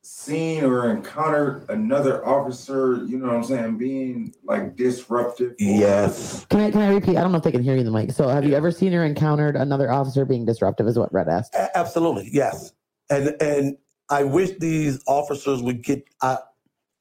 seen 0.01 0.63
or 0.63 0.89
encountered 0.91 1.69
another 1.69 2.25
officer, 2.25 3.03
you 3.05 3.17
know 3.17 3.27
what 3.27 3.35
I'm 3.35 3.43
saying, 3.43 3.77
being 3.77 4.33
like 4.43 4.75
disruptive? 4.75 5.55
Yes. 5.59 6.45
can 6.49 6.61
i 6.61 6.71
can 6.71 6.81
i 6.81 6.93
repeat 6.93 7.17
i 7.17 7.21
don't 7.21 7.31
know 7.31 7.37
if 7.37 7.43
they 7.43 7.51
can 7.51 7.63
hear 7.63 7.73
you 7.73 7.81
in 7.81 7.85
the 7.85 7.91
mic 7.91 8.11
so 8.11 8.29
have 8.29 8.45
you 8.45 8.53
ever 8.53 8.71
seen 8.71 8.93
or 8.93 9.03
encountered 9.03 9.57
another 9.57 9.91
officer 9.91 10.23
being 10.23 10.45
disruptive 10.45 10.87
is 10.87 10.97
what 10.97 11.11
Red 11.11 11.27
asked 11.27 11.55
A- 11.55 11.77
Absolutely, 11.77 12.29
yes. 12.31 12.71
And 13.09 13.35
and 13.41 13.77
I 14.09 14.23
wish 14.23 14.51
these 14.59 15.01
officers 15.07 15.61
would 15.61 15.83
get 15.83 16.05
uh, 16.21 16.37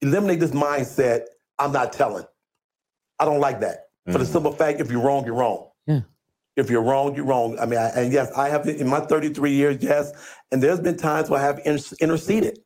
eliminate 0.02 0.40
this 0.40 0.51
mindset. 0.52 1.27
I'm 1.59 1.73
not 1.73 1.93
telling. 1.93 2.24
I 3.18 3.24
don't 3.24 3.40
like 3.40 3.60
that. 3.60 3.89
For 4.10 4.18
the 4.18 4.24
Mhm. 4.24 4.32
simple 4.32 4.52
fact, 4.52 4.81
if 4.81 4.90
you're 4.90 5.01
wrong, 5.02 5.24
you're 5.24 5.35
wrong. 5.35 5.70
Yeah. 5.86 6.01
If 6.56 6.70
you're 6.70 6.82
wrong, 6.82 7.14
you're 7.16 7.24
wrong. 7.24 7.59
I 7.59 7.66
mean, 7.66 7.78
I, 7.78 7.89
and 7.90 8.12
yes, 8.12 8.31
I 8.36 8.48
have 8.51 8.66
in 8.68 8.89
my 8.89 9.01
33 9.01 9.52
years, 9.52 9.82
yes, 9.82 10.12
and 10.52 10.62
there's 10.62 10.81
been 10.81 10.97
times 10.97 11.28
where 11.28 11.40
I 11.40 11.43
have 11.43 11.60
inter- 11.64 11.97
interceded. 12.01 12.60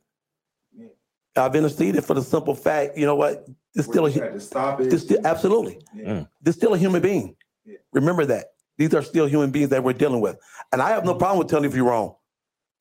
Yeah. 0.73 0.87
I've 1.35 1.55
interceded 1.55 2.03
for 2.05 2.13
the 2.13 2.21
simple 2.21 2.53
fact, 2.55 2.97
you 2.97 3.05
know 3.05 3.15
what? 3.15 3.45
It's 3.75 3.87
still 3.87 4.01
a 4.01 4.03
Where 4.03 4.11
you 4.11 4.21
had 4.21 4.33
to 4.33 4.39
stop 4.39 4.81
it. 4.81 4.89
there's 4.89 5.03
still, 5.03 5.19
absolutely. 5.25 5.81
Yeah. 5.95 6.25
There's 6.41 6.55
still 6.57 6.73
a 6.73 6.77
human 6.77 7.01
being. 7.01 7.35
Yeah. 7.65 7.77
Remember 7.93 8.25
that. 8.25 8.47
These 8.77 8.93
are 8.93 9.01
still 9.01 9.25
human 9.27 9.51
beings 9.51 9.69
that 9.69 9.83
we're 9.83 9.93
dealing 9.93 10.21
with. 10.21 10.37
And 10.71 10.81
I 10.81 10.89
have 10.89 11.05
no 11.05 11.15
problem 11.15 11.39
with 11.39 11.47
telling 11.47 11.63
you 11.63 11.69
if 11.69 11.75
you're 11.75 11.85
wrong. 11.85 12.15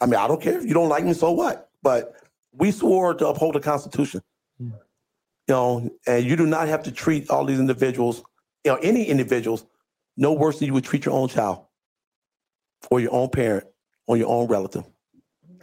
I 0.01 0.07
mean, 0.07 0.17
I 0.17 0.27
don't 0.29 0.41
care 0.41 0.59
if 0.59 0.65
you 0.65 0.75
don't 0.75 0.89
like 0.89 1.05
me, 1.05 1.13
so 1.13 1.31
what? 1.33 1.71
But 1.83 2.15
we 2.53 2.71
swore 2.73 3.15
to 3.15 3.29
uphold 3.29 3.55
the 3.55 3.61
Constitution. 3.61 4.23
Yeah. 5.51 5.57
You 5.57 5.63
know, 5.63 5.91
and 6.07 6.25
you 6.25 6.37
do 6.37 6.47
not 6.47 6.69
have 6.69 6.83
to 6.85 6.93
treat 6.93 7.29
all 7.31 7.45
these 7.45 7.59
individuals, 7.59 8.23
you 8.65 8.73
know, 8.73 8.79
any 8.79 9.05
individuals, 9.05 9.67
no 10.17 10.33
worse 10.33 10.59
than 10.59 10.67
you 10.67 10.75
would 10.75 10.85
treat 10.85 11.05
your 11.05 11.15
own 11.15 11.29
child 11.29 11.65
or 12.91 13.01
your 13.01 13.13
own 13.13 13.31
parent 13.31 13.67
or 14.07 14.17
your 14.17 14.29
own 14.29 14.47
relative. 14.49 14.85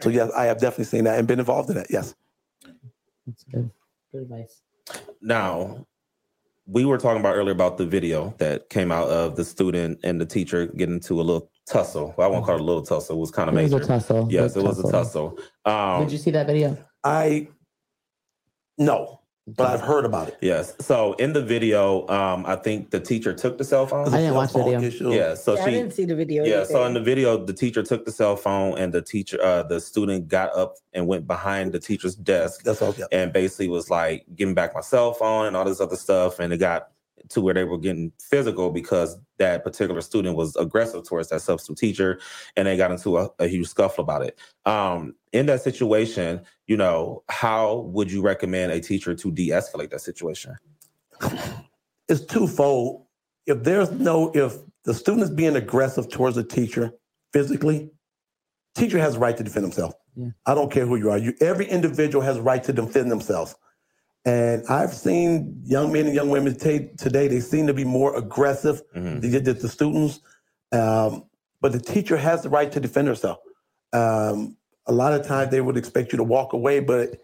So 0.00 0.10
yes, 0.10 0.30
I 0.36 0.44
have 0.44 0.60
definitely 0.60 0.84
seen 0.84 1.04
that 1.04 1.18
and 1.18 1.26
been 1.26 1.38
involved 1.38 1.70
in 1.70 1.76
that. 1.76 1.86
Yes. 1.90 2.14
that's 3.26 3.44
good 3.44 3.70
good 4.12 4.22
advice 4.22 4.62
Now, 5.20 5.86
we 6.66 6.84
were 6.84 6.98
talking 6.98 7.20
about 7.20 7.34
earlier 7.34 7.52
about 7.52 7.78
the 7.78 7.86
video 7.86 8.34
that 8.38 8.68
came 8.68 8.92
out 8.92 9.08
of 9.08 9.36
the 9.36 9.44
student 9.44 10.00
and 10.04 10.20
the 10.20 10.26
teacher 10.26 10.66
getting 10.66 10.96
into 10.96 11.14
a 11.14 11.22
little 11.22 11.50
tussle. 11.66 12.14
Well, 12.16 12.28
I 12.28 12.30
won't 12.30 12.44
call 12.44 12.56
it 12.56 12.60
a 12.60 12.64
little 12.64 12.82
tussle. 12.82 13.16
It 13.16 13.20
was 13.20 13.30
kind 13.30 13.48
of 13.48 13.54
major. 13.54 13.76
it 13.76 13.78
was 13.78 13.84
a 13.84 13.88
tussle 13.88 14.28
Yes, 14.30 14.54
Big 14.54 14.64
it 14.64 14.66
was 14.66 14.78
a 14.78 14.90
tussle. 14.90 15.38
Um, 15.64 16.04
did 16.04 16.12
you 16.12 16.18
see 16.18 16.30
that 16.30 16.46
video 16.46 16.76
I 17.02 17.48
no, 18.78 19.17
but 19.56 19.66
I've 19.66 19.80
heard 19.80 20.04
about 20.04 20.28
it. 20.28 20.38
yes. 20.40 20.74
So 20.80 21.14
in 21.14 21.32
the 21.32 21.42
video, 21.42 22.06
um, 22.08 22.44
I 22.46 22.56
think 22.56 22.90
the 22.90 23.00
teacher 23.00 23.32
took 23.32 23.58
the 23.58 23.64
cell 23.64 23.86
phone. 23.86 24.08
I 24.12 24.18
didn't 24.18 24.34
watch 24.34 24.52
the 24.52 24.62
video. 24.62 24.80
Issue. 24.82 25.12
Yeah. 25.12 25.34
So 25.34 25.54
Yeah, 25.54 25.62
I 25.62 25.64
she 25.64 25.70
didn't 25.70 25.92
see 25.94 26.04
the 26.04 26.14
video. 26.16 26.44
Yeah, 26.44 26.56
either. 26.62 26.64
so 26.66 26.84
in 26.84 26.94
the 26.94 27.00
video, 27.00 27.44
the 27.44 27.52
teacher 27.52 27.82
took 27.82 28.04
the 28.04 28.12
cell 28.12 28.36
phone 28.36 28.78
and 28.78 28.92
the 28.92 29.02
teacher, 29.02 29.42
uh, 29.42 29.62
the 29.62 29.80
student 29.80 30.28
got 30.28 30.54
up 30.54 30.74
and 30.92 31.06
went 31.06 31.26
behind 31.26 31.72
the 31.72 31.78
teacher's 31.78 32.14
desk 32.14 32.62
That's 32.64 32.82
all. 32.82 32.94
Yeah. 32.98 33.06
and 33.12 33.32
basically 33.32 33.68
was 33.68 33.90
like, 33.90 34.26
"Give 34.34 34.48
me 34.48 34.54
back 34.54 34.74
my 34.74 34.80
cell 34.80 35.12
phone" 35.12 35.46
and 35.46 35.56
all 35.56 35.64
this 35.64 35.80
other 35.80 35.96
stuff. 35.96 36.38
And 36.38 36.52
it 36.52 36.58
got 36.58 36.88
to 37.30 37.40
where 37.40 37.54
they 37.54 37.64
were 37.64 37.78
getting 37.78 38.12
physical 38.20 38.70
because 38.70 39.16
that 39.38 39.64
particular 39.64 40.00
student 40.00 40.36
was 40.36 40.56
aggressive 40.56 41.06
towards 41.06 41.28
that 41.28 41.42
substitute 41.42 41.78
teacher, 41.78 42.20
and 42.56 42.66
they 42.66 42.76
got 42.76 42.90
into 42.90 43.18
a, 43.18 43.28
a 43.38 43.46
huge 43.46 43.68
scuffle 43.68 44.02
about 44.02 44.22
it. 44.22 44.38
Um, 44.66 45.14
in 45.32 45.46
that 45.46 45.62
situation, 45.62 46.42
you 46.66 46.76
know, 46.76 47.22
how 47.28 47.78
would 47.92 48.10
you 48.10 48.22
recommend 48.22 48.72
a 48.72 48.80
teacher 48.80 49.14
to 49.14 49.30
de-escalate 49.30 49.90
that 49.90 50.00
situation? 50.00 50.56
it's 52.08 52.24
twofold. 52.24 53.04
If 53.46 53.62
there's 53.64 53.90
no, 53.90 54.30
if 54.34 54.56
the 54.84 54.94
student 54.94 55.24
is 55.24 55.30
being 55.30 55.56
aggressive 55.56 56.08
towards 56.08 56.36
the 56.36 56.44
teacher 56.44 56.92
physically, 57.32 57.90
teacher 58.74 58.98
has 58.98 59.16
a 59.16 59.18
right 59.18 59.36
to 59.36 59.44
defend 59.44 59.64
himself. 59.64 59.94
Yeah. 60.16 60.30
I 60.46 60.54
don't 60.54 60.72
care 60.72 60.86
who 60.86 60.96
you 60.96 61.10
are. 61.10 61.18
You, 61.18 61.34
every 61.40 61.66
individual 61.66 62.24
has 62.24 62.36
a 62.38 62.42
right 62.42 62.62
to 62.64 62.72
defend 62.72 63.10
themselves. 63.10 63.54
And 64.24 64.62
I've 64.68 64.92
seen 64.92 65.60
young 65.64 65.92
men 65.92 66.06
and 66.06 66.14
young 66.14 66.28
women 66.28 66.54
ta- 66.56 66.86
today, 66.98 67.28
they 67.28 67.40
seem 67.40 67.66
to 67.66 67.74
be 67.74 67.84
more 67.84 68.16
aggressive 68.16 68.82
Mhm. 68.94 69.20
than 69.20 69.44
the, 69.44 69.52
the 69.54 69.68
students. 69.68 70.20
Um, 70.72 71.24
but 71.60 71.72
the 71.72 71.80
teacher 71.80 72.16
has 72.16 72.42
the 72.42 72.48
right 72.48 72.70
to 72.72 72.80
defend 72.80 73.08
herself. 73.08 73.38
Um, 73.92 74.56
a 74.86 74.92
lot 74.92 75.12
of 75.12 75.26
times 75.26 75.50
they 75.50 75.60
would 75.60 75.76
expect 75.76 76.12
you 76.12 76.16
to 76.18 76.24
walk 76.24 76.52
away, 76.52 76.80
but 76.80 77.20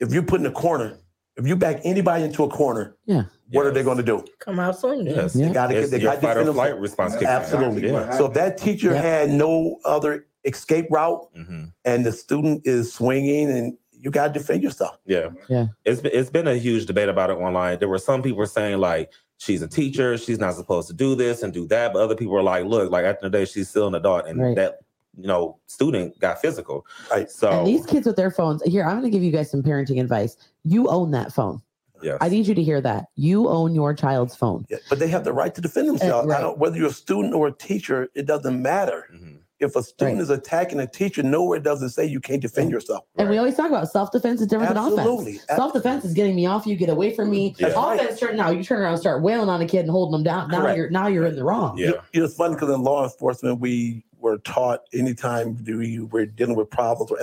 if 0.00 0.12
you 0.12 0.22
put 0.22 0.40
in 0.40 0.46
a 0.46 0.50
corner, 0.50 0.98
if 1.36 1.46
you 1.46 1.56
back 1.56 1.80
anybody 1.84 2.24
into 2.24 2.42
a 2.44 2.48
corner, 2.48 2.96
Yeah. 3.06 3.24
what 3.52 3.64
are 3.66 3.70
they 3.70 3.82
going 3.84 3.96
to 3.98 4.02
do? 4.02 4.24
come 4.40 4.58
out 4.58 4.78
swinging. 4.78 5.06
Yes, 5.14 5.36
Yeah. 5.36 5.48
They 5.48 5.54
got 5.54 5.66
to 5.68 5.74
get 5.74 5.82
It's 5.84 5.90
they 5.92 5.98
your 6.00 6.10
got 6.12 6.20
to 6.20 6.26
fight 6.26 6.36
or 6.36 6.52
flight 6.52 6.78
response. 6.80 7.12
kicks. 7.14 7.26
Absolutely. 7.26 7.88
Yeah. 7.90 8.10
So 8.16 8.26
if 8.26 8.34
that 8.34 8.58
teacher 8.58 8.92
Yeah. 8.92 9.02
had 9.02 9.30
no 9.30 9.78
other 9.84 10.26
escape 10.44 10.86
route, 10.90 11.28
Mhm. 11.36 11.72
and 11.84 12.04
the 12.06 12.12
student 12.12 12.62
is 12.64 12.92
swinging, 12.92 13.50
and 13.50 13.76
you 14.00 14.10
got 14.10 14.28
to 14.28 14.32
defend 14.38 14.62
yourself. 14.62 14.98
Yeah. 15.06 15.30
Yeah. 15.48 15.66
It's 15.84 16.00
been, 16.00 16.12
it's 16.14 16.30
been 16.30 16.46
a 16.48 16.54
huge 16.56 16.86
debate 16.86 17.08
about 17.08 17.30
it 17.30 17.34
online. 17.34 17.78
There 17.78 17.88
were 17.88 17.98
some 17.98 18.22
people 18.22 18.46
saying 18.46 18.78
like 18.78 19.12
she's 19.38 19.62
a 19.62 19.68
teacher, 19.68 20.16
she's 20.16 20.38
not 20.38 20.54
supposed 20.54 20.88
to 20.88 20.94
do 20.94 21.14
this 21.14 21.42
and 21.42 21.52
do 21.52 21.66
that, 21.68 21.92
but 21.92 22.00
other 22.02 22.14
people 22.14 22.34
were 22.34 22.42
like, 22.42 22.64
look, 22.64 22.90
like 22.90 23.04
at 23.04 23.18
the 23.20 23.26
end 23.26 23.26
of 23.26 23.32
the 23.32 23.38
day, 23.38 23.44
she's 23.44 23.68
still 23.68 23.88
an 23.88 23.94
adult, 23.94 24.26
and 24.26 24.40
Right. 24.40 24.56
that 24.56 24.78
you 25.16 25.26
know 25.26 25.58
student 25.66 26.16
got 26.20 26.40
physical. 26.40 26.86
Right. 27.10 27.28
So 27.30 27.50
and 27.50 27.66
these 27.66 27.84
kids 27.86 28.06
with 28.06 28.14
their 28.16 28.30
phones 28.30 28.62
here 28.62 28.84
i'm 28.84 29.00
going 29.00 29.02
to 29.02 29.10
give 29.10 29.22
you 29.24 29.32
guys 29.32 29.50
some 29.50 29.62
parenting 29.64 30.00
advice 30.00 30.36
you 30.62 30.86
own 30.88 31.10
that 31.10 31.32
phone 31.32 31.60
yes. 32.02 32.18
i 32.20 32.28
need 32.28 32.46
you 32.46 32.54
to 32.54 32.62
hear 32.62 32.80
that 32.82 33.06
you 33.16 33.48
own 33.48 33.74
your 33.74 33.94
child's 33.94 34.36
phone 34.36 34.64
Yeah, 34.68 34.76
But 34.88 35.00
they 35.00 35.08
have 35.08 35.24
the 35.24 35.32
right 35.32 35.52
to 35.56 35.60
defend 35.60 35.88
themselves. 35.88 36.28
right. 36.28 36.38
I 36.38 36.40
don't, 36.40 36.58
whether 36.58 36.76
you're 36.76 36.90
a 36.90 36.92
student 36.92 37.34
or 37.34 37.48
a 37.48 37.52
teacher, 37.52 38.08
it 38.14 38.26
doesn't 38.26 38.62
matter. 38.62 39.06
Mhm. 39.12 39.37
If 39.60 39.76
a 39.76 39.82
student 39.82 40.16
Right. 40.16 40.22
is 40.22 40.30
attacking 40.30 40.80
a 40.80 40.86
teacher, 40.86 41.22
nowhere 41.22 41.58
does 41.58 41.82
it 41.82 41.90
say 41.90 42.06
you 42.06 42.20
can't 42.20 42.40
defend 42.40 42.70
yourself. 42.70 43.04
And 43.16 43.28
we 43.28 43.38
always 43.38 43.56
talk 43.56 43.68
about 43.68 43.88
self 43.90 44.10
defense 44.12 44.40
is 44.40 44.46
different 44.46 44.74
than 44.74 44.78
Absolutely. 44.84 45.36
offense. 45.36 45.46
Self 45.56 45.72
defense 45.72 46.04
is 46.04 46.14
getting 46.14 46.36
me 46.36 46.46
off 46.46 46.66
you, 46.66 46.76
get 46.76 46.88
away 46.88 47.12
from 47.14 47.30
me. 47.30 47.54
Yeah. 47.58 47.68
Offense, 47.76 48.20
turn 48.20 48.36
now 48.36 48.50
you 48.50 48.62
turn 48.62 48.80
around 48.80 48.92
and 48.92 49.00
start 49.00 49.22
wailing 49.22 49.48
on 49.48 49.60
a 49.60 49.66
kid 49.66 49.80
and 49.80 49.90
holding 49.90 50.12
them 50.12 50.22
down. 50.22 50.50
Now 50.50 50.60
Correct. 50.60 50.76
you're 50.76 50.90
now 50.90 51.06
you're 51.08 51.26
in 51.26 51.36
the 51.36 51.44
wrong. 51.44 51.76
Yeah. 51.76 51.86
You 52.12 52.20
know, 52.20 52.26
it's 52.26 52.34
funny 52.34 52.54
because 52.54 52.70
in 52.70 52.82
law 52.82 53.04
enforcement, 53.04 53.60
we 53.60 54.04
were 54.18 54.38
taught 54.38 54.80
anytime 54.92 55.56
we 55.64 56.00
were 56.00 56.26
dealing 56.26 56.56
with 56.56 56.70
problems, 56.70 57.10
or 57.10 57.18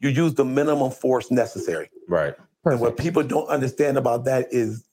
you 0.00 0.10
use 0.10 0.34
the 0.34 0.44
minimum 0.44 0.90
force 0.90 1.30
necessary. 1.30 1.90
Right. 2.08 2.34
And 2.64 2.80
what 2.80 2.96
people 2.96 3.22
don't 3.22 3.48
understand 3.48 3.98
about 3.98 4.24
that 4.24 4.48
is 4.50 4.84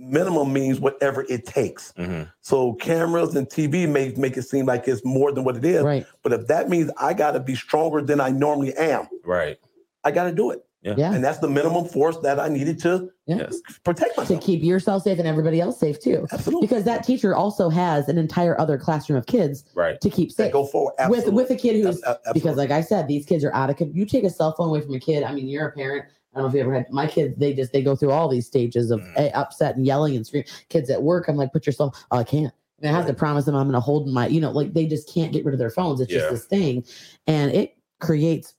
minimum 0.00 0.52
means 0.52 0.80
whatever 0.80 1.24
it 1.28 1.46
takes. 1.46 1.92
hmm 1.96 2.22
So 2.40 2.72
cameras 2.74 3.34
and 3.36 3.46
TV 3.48 3.88
may 3.88 4.12
make 4.16 4.36
it 4.36 4.42
seem 4.42 4.66
like 4.66 4.88
it's 4.88 5.04
more 5.04 5.30
than 5.32 5.44
what 5.44 5.56
it 5.56 5.64
is. 5.64 5.82
Right. 5.82 6.06
But 6.22 6.32
if 6.32 6.46
that 6.48 6.68
means 6.68 6.90
I 6.98 7.12
got 7.14 7.32
to 7.32 7.40
be 7.40 7.54
stronger 7.54 8.00
than 8.02 8.20
I 8.20 8.30
normally 8.30 8.74
am, 8.76 9.08
Right. 9.24 9.58
I 10.02 10.10
got 10.10 10.24
to 10.24 10.32
do 10.32 10.50
it. 10.50 10.64
Yeah. 10.82 11.12
And 11.12 11.22
that's 11.22 11.40
the 11.40 11.48
minimum 11.48 11.84
force 11.84 12.16
that 12.22 12.40
I 12.40 12.48
needed 12.48 12.78
to 12.80 13.10
Yeah. 13.26 13.36
Yes. 13.36 13.60
protect 13.84 14.16
To 14.28 14.38
keep 14.38 14.62
yourself 14.62 15.02
safe 15.02 15.18
and 15.18 15.28
everybody 15.28 15.60
else 15.60 15.78
safe 15.78 16.00
too. 16.00 16.26
Absolutely. 16.32 16.66
Because 16.66 16.84
that 16.84 17.04
teacher 17.04 17.36
also 17.36 17.68
has 17.68 18.08
an 18.08 18.16
entire 18.16 18.58
other 18.58 18.78
classroom 18.78 19.18
of 19.18 19.26
kids 19.26 19.62
Right. 19.74 20.00
to 20.00 20.08
keep 20.08 20.30
That 20.36 20.44
safe. 20.44 20.52
go 20.54 20.64
forward. 20.64 20.94
With 21.10 21.18
Absolutely. 21.18 21.34
with 21.34 21.50
a 21.50 21.56
kid 21.56 21.84
who's 21.84 22.02
Ab- 22.04 22.16
ab- 22.26 22.32
because 22.32 22.56
like 22.56 22.70
I 22.70 22.80
said, 22.80 23.08
these 23.08 23.26
kids 23.26 23.44
are 23.44 23.52
out 23.52 23.68
of 23.68 23.76
con- 23.76 23.92
you 23.92 24.06
take 24.06 24.24
a 24.24 24.30
cell 24.30 24.54
phone 24.56 24.68
away 24.70 24.80
from 24.80 24.94
a 24.94 25.00
kid. 25.00 25.22
I 25.22 25.32
mean, 25.34 25.48
you're 25.48 25.66
a 25.68 25.72
parent. 25.72 26.06
I 26.32 26.38
don't 26.38 26.44
know 26.44 26.48
if 26.48 26.54
you 26.54 26.60
ever 26.60 26.74
had 26.74 26.90
my 26.90 27.06
kids, 27.06 27.36
they 27.38 27.52
just 27.52 27.72
they 27.72 27.82
go 27.82 27.96
through 27.96 28.12
all 28.12 28.28
these 28.28 28.46
stages 28.46 28.90
of 28.90 29.00
Mm. 29.00 29.12
eh, 29.16 29.30
upset 29.34 29.76
and 29.76 29.84
yelling 29.84 30.14
and 30.16 30.26
screaming. 30.26 30.48
Kids 30.68 30.88
at 30.90 31.02
work, 31.02 31.28
I'm 31.28 31.36
like, 31.36 31.52
put 31.52 31.66
yourself, 31.66 32.04
oh, 32.10 32.18
I 32.18 32.24
can't. 32.24 32.52
I, 32.80 32.86
mean, 32.86 32.94
I 32.94 32.96
have 32.96 33.06
to 33.06 33.14
promise 33.14 33.44
them 33.44 33.56
I'm 33.56 33.66
gonna 33.66 33.80
hold 33.80 34.08
my, 34.08 34.28
you 34.28 34.40
know, 34.40 34.50
like 34.52 34.72
they 34.72 34.86
just 34.86 35.12
can't 35.12 35.32
get 35.32 35.44
rid 35.44 35.54
of 35.54 35.58
their 35.58 35.70
phones. 35.70 36.00
It's 36.00 36.12
Yeah. 36.12 36.20
just 36.20 36.30
this 36.30 36.44
thing. 36.44 36.84
And 37.26 37.52
it 37.52 37.76
creates 38.00 38.54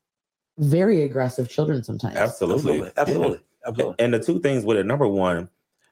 very 0.58 1.04
aggressive 1.04 1.50
children 1.50 1.84
sometimes. 1.84 2.18
Absolutely. 2.18 2.82
absolutely. 2.82 2.92
Absolutely. 2.98 3.40
Absolutely. 3.66 3.96
And 4.00 4.14
the 4.14 4.20
two 4.20 4.40
things 4.40 4.66
with 4.66 4.78
it, 4.78 4.86
number 4.86 5.08
one, 5.08 5.50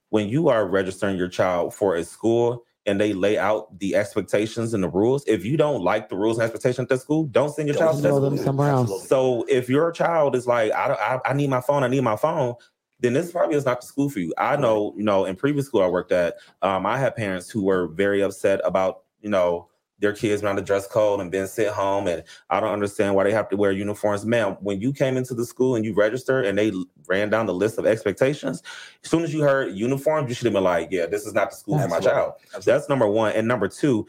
when 0.10 0.27
you 0.27 0.49
are 0.49 0.68
registering 0.68 1.18
your 1.18 1.27
child 1.27 1.73
for 1.73 1.95
a 1.95 2.03
school 2.03 2.65
and 2.85 2.99
they 2.99 3.14
lay 3.14 3.38
out 3.38 3.77
the 3.80 3.95
expectations 3.95 4.73
and 4.73 4.84
the 4.84 4.89
rules, 4.89 5.23
if 5.27 5.45
you 5.45 5.57
don't 5.57 5.84
like 5.84 6.10
the 6.10 6.15
rules 6.15 6.38
and 6.38 6.43
expectations 6.43 6.80
at 6.80 6.89
the 6.89 6.97
school, 6.97 7.26
don't 7.26 7.53
send 7.53 7.68
your 7.68 7.76
Don't 7.77 7.88
child 7.88 8.01
to 8.01 8.07
school. 8.07 8.22
them 8.22 8.38
somewhere 8.38 8.69
else. 8.69 9.07
So 9.07 9.45
if 9.47 9.69
your 9.69 9.91
child 9.91 10.35
is 10.35 10.47
like, 10.47 10.72
I, 10.73 10.88
don't, 10.88 10.99
I, 10.99 11.19
I 11.26 11.34
need 11.34 11.49
my 11.49 11.61
phone, 11.61 11.84
I 11.84 11.88
need 11.88 12.01
my 12.01 12.15
phone, 12.15 12.56
then 12.99 13.14
this 13.14 13.31
probably 13.31 13.56
is 13.56 13.65
not 13.65 13.81
the 13.81 13.88
school 13.88 14.10
for 14.10 14.19
you. 14.19 14.34
I 14.38 14.56
know, 14.57 14.93
you 14.97 15.03
know, 15.03 15.26
in 15.26 15.35
previous 15.35 15.68
school 15.68 15.84
I 15.84 15.88
worked 15.88 16.11
at, 16.11 16.35
um, 16.61 16.85
I 16.85 16.97
had 16.97 17.15
parents 17.15 17.49
who 17.49 17.64
were 17.64 17.88
very 17.88 18.22
upset 18.22 18.60
about, 18.65 19.03
you 19.22 19.30
know, 19.30 19.69
their 19.99 20.13
kids 20.13 20.41
not 20.41 20.55
the 20.55 20.61
dress 20.61 20.88
code 20.88 21.19
and 21.19 21.31
being 21.31 21.47
sent 21.47 21.73
home, 21.73 22.07
and 22.07 22.23
I 22.49 22.59
don't 22.59 22.71
understand 22.71 23.15
why 23.15 23.23
they 23.26 23.31
have 23.31 23.49
to 23.49 23.57
wear 23.57 23.71
uniforms. 23.71 24.26
Ma'am, 24.26 24.57
when 24.61 24.81
you 24.81 24.93
came 24.93 25.17
into 25.17 25.34
the 25.34 25.45
school 25.45 25.76
and 25.76 25.84
you 25.84 25.93
registered 25.93 26.45
and 26.45 26.57
they 26.57 26.71
ran 27.07 27.30
down 27.30 27.45
the 27.45 27.53
list 27.53 27.77
of 27.77 27.85
expectations, 27.85 28.63
as 29.03 29.09
soon 29.09 29.23
as 29.23 29.34
you 29.34 29.41
heard 29.41 29.73
uniforms, 29.76 30.30
you 30.30 30.35
should 30.35 30.45
have 30.45 30.53
been 30.53 30.63
like, 30.63 30.89
"Yeah, 30.91 31.05
this 31.05 31.26
is 31.26 31.34
not 31.34 31.51
the 31.51 31.55
school 31.57 31.80
for 31.80 31.88
my 31.88 31.99
child." 31.99 32.34
Absolutely. 32.55 32.71
That's 32.71 32.89
number 32.89 33.07
one. 33.07 33.34
And 33.34 33.47
number 33.47 33.67
two, 33.67 34.07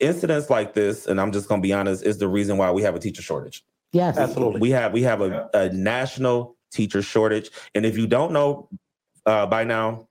incidents 0.00 0.50
like 0.50 0.74
this, 0.74 1.06
and 1.06 1.20
I'm 1.20 1.32
just 1.32 1.48
gonna 1.48 1.62
be 1.62 1.72
honest, 1.72 2.04
is 2.04 2.18
the 2.18 2.28
reason 2.28 2.56
why 2.56 2.70
we 2.70 2.82
have 2.82 2.94
a 2.94 3.00
teacher 3.00 3.22
shortage. 3.22 3.64
Yes. 3.92 4.16
Absolutely. 4.16 4.60
We 4.60 4.70
have 4.70 4.92
we 4.92 5.02
have 5.02 5.20
a, 5.20 5.48
a 5.54 5.68
national 5.70 6.56
teacher 6.72 7.02
shortage, 7.02 7.50
and 7.74 7.84
if 7.84 7.96
you 7.96 8.06
don't 8.06 8.32
know 8.32 8.68
uh, 9.26 9.46
by 9.46 9.64
now, 9.64 10.06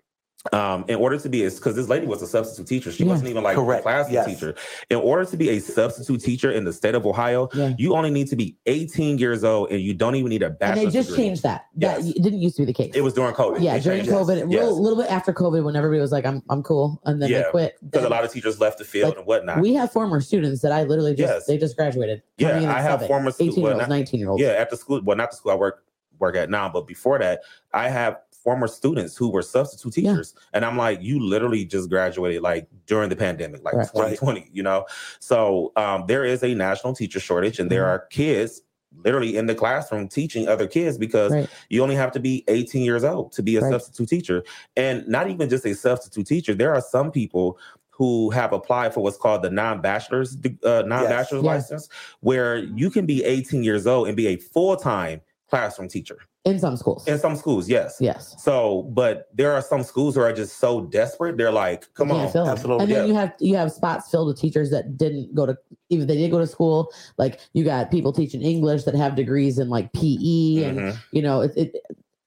um, 0.51 0.83
in 0.89 0.95
order 0.95 1.17
to 1.17 1.29
be 1.29 1.47
because 1.49 1.75
this 1.75 1.87
lady 1.87 2.05
was 2.05 2.21
a 2.21 2.27
substitute 2.27 2.67
teacher, 2.67 2.91
she 2.91 3.03
Yeah. 3.03 3.11
wasn't 3.11 3.29
even 3.29 3.43
like 3.43 3.55
Correct. 3.55 3.79
a 3.79 3.83
classroom 3.83 4.13
Yes. 4.13 4.25
teacher. 4.25 4.55
In 4.89 4.97
order 4.97 5.23
to 5.23 5.37
be 5.37 5.49
a 5.49 5.59
substitute 5.59 6.19
teacher 6.21 6.51
in 6.51 6.65
the 6.65 6.73
state 6.73 6.95
of 6.95 7.05
Ohio, 7.05 7.47
Yeah. 7.53 7.73
you 7.77 7.95
only 7.95 8.09
need 8.09 8.27
to 8.27 8.35
be 8.35 8.57
18 8.65 9.17
years 9.17 9.45
old, 9.45 9.71
and 9.71 9.79
you 9.79 9.93
don't 9.93 10.15
even 10.15 10.29
need 10.29 10.43
a 10.43 10.49
bachelor's. 10.49 10.83
And 10.83 10.87
they 10.87 10.93
just 10.93 11.09
degree. 11.09 11.23
changed 11.25 11.43
that. 11.43 11.65
That 11.77 12.03
Yes. 12.03 12.09
it 12.15 12.21
didn't 12.21 12.41
used 12.41 12.57
to 12.57 12.63
be 12.63 12.65
the 12.65 12.73
case. 12.73 12.91
It 12.93 13.01
was 13.01 13.13
during 13.13 13.33
COVID. 13.33 13.61
yeah, 13.61 13.75
They 13.77 13.79
during. 13.83 14.05
COVID, 14.05 14.33
a 14.35 14.49
Yes. 14.49 14.63
little, 14.63 14.81
little 14.81 15.01
bit 15.01 15.09
after 15.09 15.31
COVID, 15.31 15.63
when 15.63 15.77
everybody 15.77 16.01
was 16.01 16.11
like, 16.11 16.25
"I'm 16.25 16.43
I'm 16.49 16.61
cool," 16.61 16.99
and 17.05 17.21
then 17.21 17.29
they 17.31 17.37
Yeah, 17.37 17.43
quit. 17.49 17.75
because 17.81 18.03
a 18.05 18.09
lot 18.09 18.25
of 18.25 18.31
teachers 18.33 18.59
left 18.59 18.79
the 18.79 18.83
field 18.83 19.09
Like, 19.11 19.17
and 19.19 19.25
whatnot. 19.27 19.61
we 19.61 19.73
have 19.75 19.91
former 19.93 20.19
students 20.19 20.61
that 20.61 20.73
I 20.73 20.83
literally 20.83 21.15
just 21.15 21.47
they 21.47 21.57
just 21.57 21.77
graduated. 21.77 22.21
Yeah, 22.37 22.57
I 22.57 22.81
have 22.81 22.99
seven, 22.99 23.07
former 23.07 23.31
stu- 23.31 23.45
18 23.45 23.55
year 23.59 23.63
well, 23.63 23.73
olds, 23.75 23.81
not- 23.83 23.89
19 23.95 24.19
year 24.19 24.29
olds. 24.29 24.41
Yeah, 24.41 24.49
at 24.49 24.69
the 24.69 24.75
school, 24.77 24.99
well, 25.05 25.15
not 25.15 25.31
the 25.31 25.37
school 25.37 25.51
I 25.53 25.55
work 25.55 25.83
work 26.19 26.35
at 26.35 26.49
now, 26.49 26.69
but 26.69 26.87
before 26.87 27.19
that, 27.19 27.41
I 27.73 27.89
have 27.89 28.17
former 28.31 28.67
students 28.67 29.15
who 29.15 29.29
were 29.29 29.41
substitute 29.41 29.97
Yeah. 29.97 30.11
teachers, 30.11 30.33
and 30.53 30.65
I'm 30.65 30.77
like, 30.77 31.01
you 31.01 31.19
literally 31.19 31.63
just 31.65 31.89
graduated 31.89 32.41
like 32.41 32.67
during 32.87 33.09
the 33.09 33.15
pandemic, 33.15 33.63
like 33.63 33.73
Right. 33.75 33.87
2020, 33.87 34.49
you 34.51 34.63
know. 34.63 34.85
So 35.19 35.71
um, 35.77 36.05
there 36.07 36.25
is 36.25 36.43
a 36.43 36.53
national 36.53 36.93
teacher 36.93 37.19
shortage, 37.19 37.59
and 37.59 37.69
there 37.69 37.83
Mhm. 37.83 37.87
are 37.87 37.99
kids 38.09 38.61
literally 39.03 39.37
in 39.37 39.47
the 39.47 39.55
classroom 39.55 40.07
teaching 40.07 40.47
other 40.47 40.67
kids 40.67 40.97
because 40.99 41.31
Right. 41.31 41.49
you 41.69 41.81
only 41.81 41.95
have 41.95 42.11
to 42.11 42.19
be 42.19 42.43
18 42.47 42.83
years 42.83 43.03
old 43.03 43.31
to 43.31 43.41
be 43.41 43.55
a 43.55 43.61
Right. 43.61 43.71
substitute 43.71 44.09
teacher, 44.09 44.43
and 44.75 45.07
not 45.07 45.29
even 45.29 45.49
just 45.49 45.65
a 45.65 45.73
substitute 45.73 46.27
teacher. 46.27 46.53
There 46.53 46.73
are 46.73 46.81
some 46.81 47.11
people 47.11 47.57
who 47.89 48.29
have 48.31 48.51
applied 48.53 48.93
for 48.93 49.01
what's 49.01 49.17
called 49.17 49.41
the 49.41 49.49
non-bachelor's 49.49 50.35
de- 50.35 50.57
uh, 50.63 50.81
non-bachelor's 50.85 51.43
Yeah. 51.43 51.49
license, 51.53 51.87
where 52.21 52.57
you 52.57 52.89
can 52.89 53.05
be 53.05 53.23
18 53.23 53.63
years 53.63 53.87
old 53.87 54.07
and 54.07 54.17
be 54.17 54.27
a 54.27 54.35
full-time 54.35 55.21
classroom 55.53 55.87
teacher 55.87 56.17
in 56.45 56.57
some 56.59 56.75
schools. 56.75 57.07
in 57.07 57.19
some 57.19 57.35
schools. 57.35 57.69
Yes. 57.69 57.97
yes. 57.99 58.35
So, 58.39 58.89
but 58.93 59.27
there 59.33 59.51
are 59.53 59.61
some 59.61 59.83
schools 59.83 60.15
who 60.15 60.21
are 60.21 60.33
just 60.33 60.57
so 60.57 60.81
desperate. 60.81 61.37
They're 61.37 61.51
like, 61.51 61.93
"Come 61.93 62.11
on, 62.11 62.21
can't 62.21 62.33
fill 62.33 62.45
'em. 62.45 62.49
Absolutely. 62.51 62.83
And 62.85 62.91
then 62.91 63.01
Yeah. 63.03 63.07
you 63.07 63.13
have 63.13 63.33
you 63.39 63.55
have 63.55 63.71
spots 63.71 64.09
filled 64.09 64.27
with 64.29 64.39
teachers 64.39 64.71
that 64.71 64.97
didn't 64.97 65.35
go 65.35 65.45
to 65.45 65.55
even 65.89 66.07
they 66.07 66.17
did 66.17 66.31
go 66.31 66.39
to 66.39 66.47
school. 66.47 66.91
Like 67.19 67.39
you 67.53 67.63
got 67.63 67.91
people 67.91 68.11
teaching 68.11 68.41
English 68.41 68.83
that 68.85 68.95
have 68.95 69.15
degrees 69.15 69.59
in 69.59 69.69
like 69.69 69.93
PE 69.93 70.63
and 70.63 70.79
Mhm. 70.79 70.97
you 71.11 71.21
know 71.21 71.41
it, 71.41 71.51
it 71.55 71.75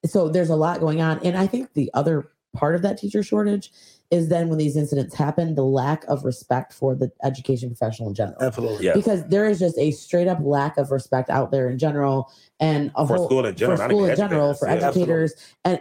so 0.07 0.28
there's 0.28 0.51
a 0.51 0.57
lot 0.57 0.78
going 0.78 1.01
on 1.01 1.19
and 1.24 1.36
i 1.36 1.48
think 1.48 1.73
the 1.74 1.90
other 1.93 2.28
part 2.55 2.77
of 2.77 2.82
that 2.82 2.97
teacher 2.97 3.24
shortage 3.24 3.73
is 4.10 4.28
then 4.28 4.48
when 4.48 4.58
these 4.58 4.76
incidents 4.76 5.14
happen 5.14 5.54
the 5.54 5.64
lack 5.64 6.04
of 6.04 6.24
respect 6.24 6.72
for 6.72 6.94
the 6.94 7.10
education 7.24 7.68
professional 7.68 8.08
in 8.08 8.14
general 8.14 8.36
Absolutely. 8.40 8.84
Yes. 8.84 8.96
because 8.96 9.26
there 9.28 9.46
is 9.46 9.58
just 9.58 9.76
a 9.78 9.90
straight 9.90 10.28
up 10.28 10.38
lack 10.40 10.76
of 10.78 10.90
respect 10.90 11.30
out 11.30 11.50
there 11.50 11.68
in 11.68 11.78
general 11.78 12.30
and 12.60 12.90
a 12.96 13.06
for 13.06 13.16
whole, 13.16 13.26
school 13.26 13.46
in 13.46 13.54
general, 13.56 13.76
for 13.78 13.84
school 13.88 14.04
in 14.06 14.16
general 14.16 14.50
educators. 14.50 14.58
for 14.58 14.68
yeah. 14.68 14.88
educators 14.88 15.34
and 15.64 15.80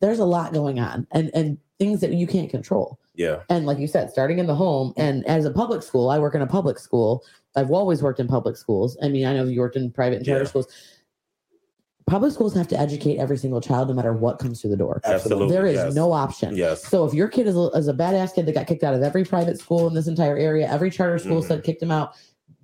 there's 0.00 0.18
a 0.18 0.24
lot 0.24 0.52
going 0.52 0.78
on 0.78 1.06
and 1.12 1.30
and 1.34 1.58
things 1.78 2.00
that 2.00 2.12
you 2.12 2.26
can't 2.26 2.50
control 2.50 2.98
yeah, 3.16 3.42
and 3.48 3.64
like 3.64 3.78
you 3.78 3.86
said 3.86 4.10
starting 4.10 4.40
in 4.40 4.46
the 4.46 4.54
home 4.54 4.92
and 4.96 5.24
as 5.26 5.44
a 5.44 5.50
public 5.50 5.82
school 5.82 6.10
i 6.10 6.18
work 6.18 6.34
in 6.34 6.42
a 6.42 6.46
public 6.46 6.78
school 6.78 7.22
i've 7.56 7.70
always 7.70 8.02
worked 8.02 8.18
in 8.18 8.26
public 8.26 8.56
schools 8.56 8.96
i 9.02 9.08
mean 9.08 9.24
i 9.24 9.32
know 9.32 9.44
you 9.44 9.60
worked 9.60 9.76
in 9.76 9.90
private 9.90 10.16
and 10.16 10.26
charter 10.26 10.42
Yeah. 10.42 10.48
schools 10.48 10.66
public 12.06 12.32
schools 12.32 12.54
have 12.54 12.68
to 12.68 12.78
educate 12.78 13.16
every 13.18 13.36
single 13.38 13.60
child 13.60 13.88
no 13.88 13.94
matter 13.94 14.12
what 14.12 14.38
comes 14.38 14.60
through 14.60 14.70
the 14.70 14.76
door 14.76 15.00
absolutely. 15.04 15.48
there 15.54 15.66
is 15.66 15.74
yes. 15.76 15.94
no 15.94 16.12
option 16.12 16.54
Yes. 16.56 16.84
so 16.86 17.04
if 17.04 17.14
your 17.14 17.28
kid 17.28 17.46
is 17.46 17.56
a, 17.56 17.68
is 17.74 17.88
a 17.88 17.94
badass 17.94 18.34
kid 18.34 18.46
that 18.46 18.52
got 18.54 18.66
kicked 18.66 18.84
out 18.84 18.94
of 18.94 19.02
every 19.02 19.24
private 19.24 19.58
school 19.58 19.86
in 19.88 19.94
this 19.94 20.06
entire 20.06 20.36
area 20.36 20.70
every 20.70 20.90
charter 20.90 21.18
school 21.18 21.40
Mhm. 21.42 21.46
said 21.48 21.64
kicked 21.64 21.82
him 21.82 21.90
out 21.90 22.14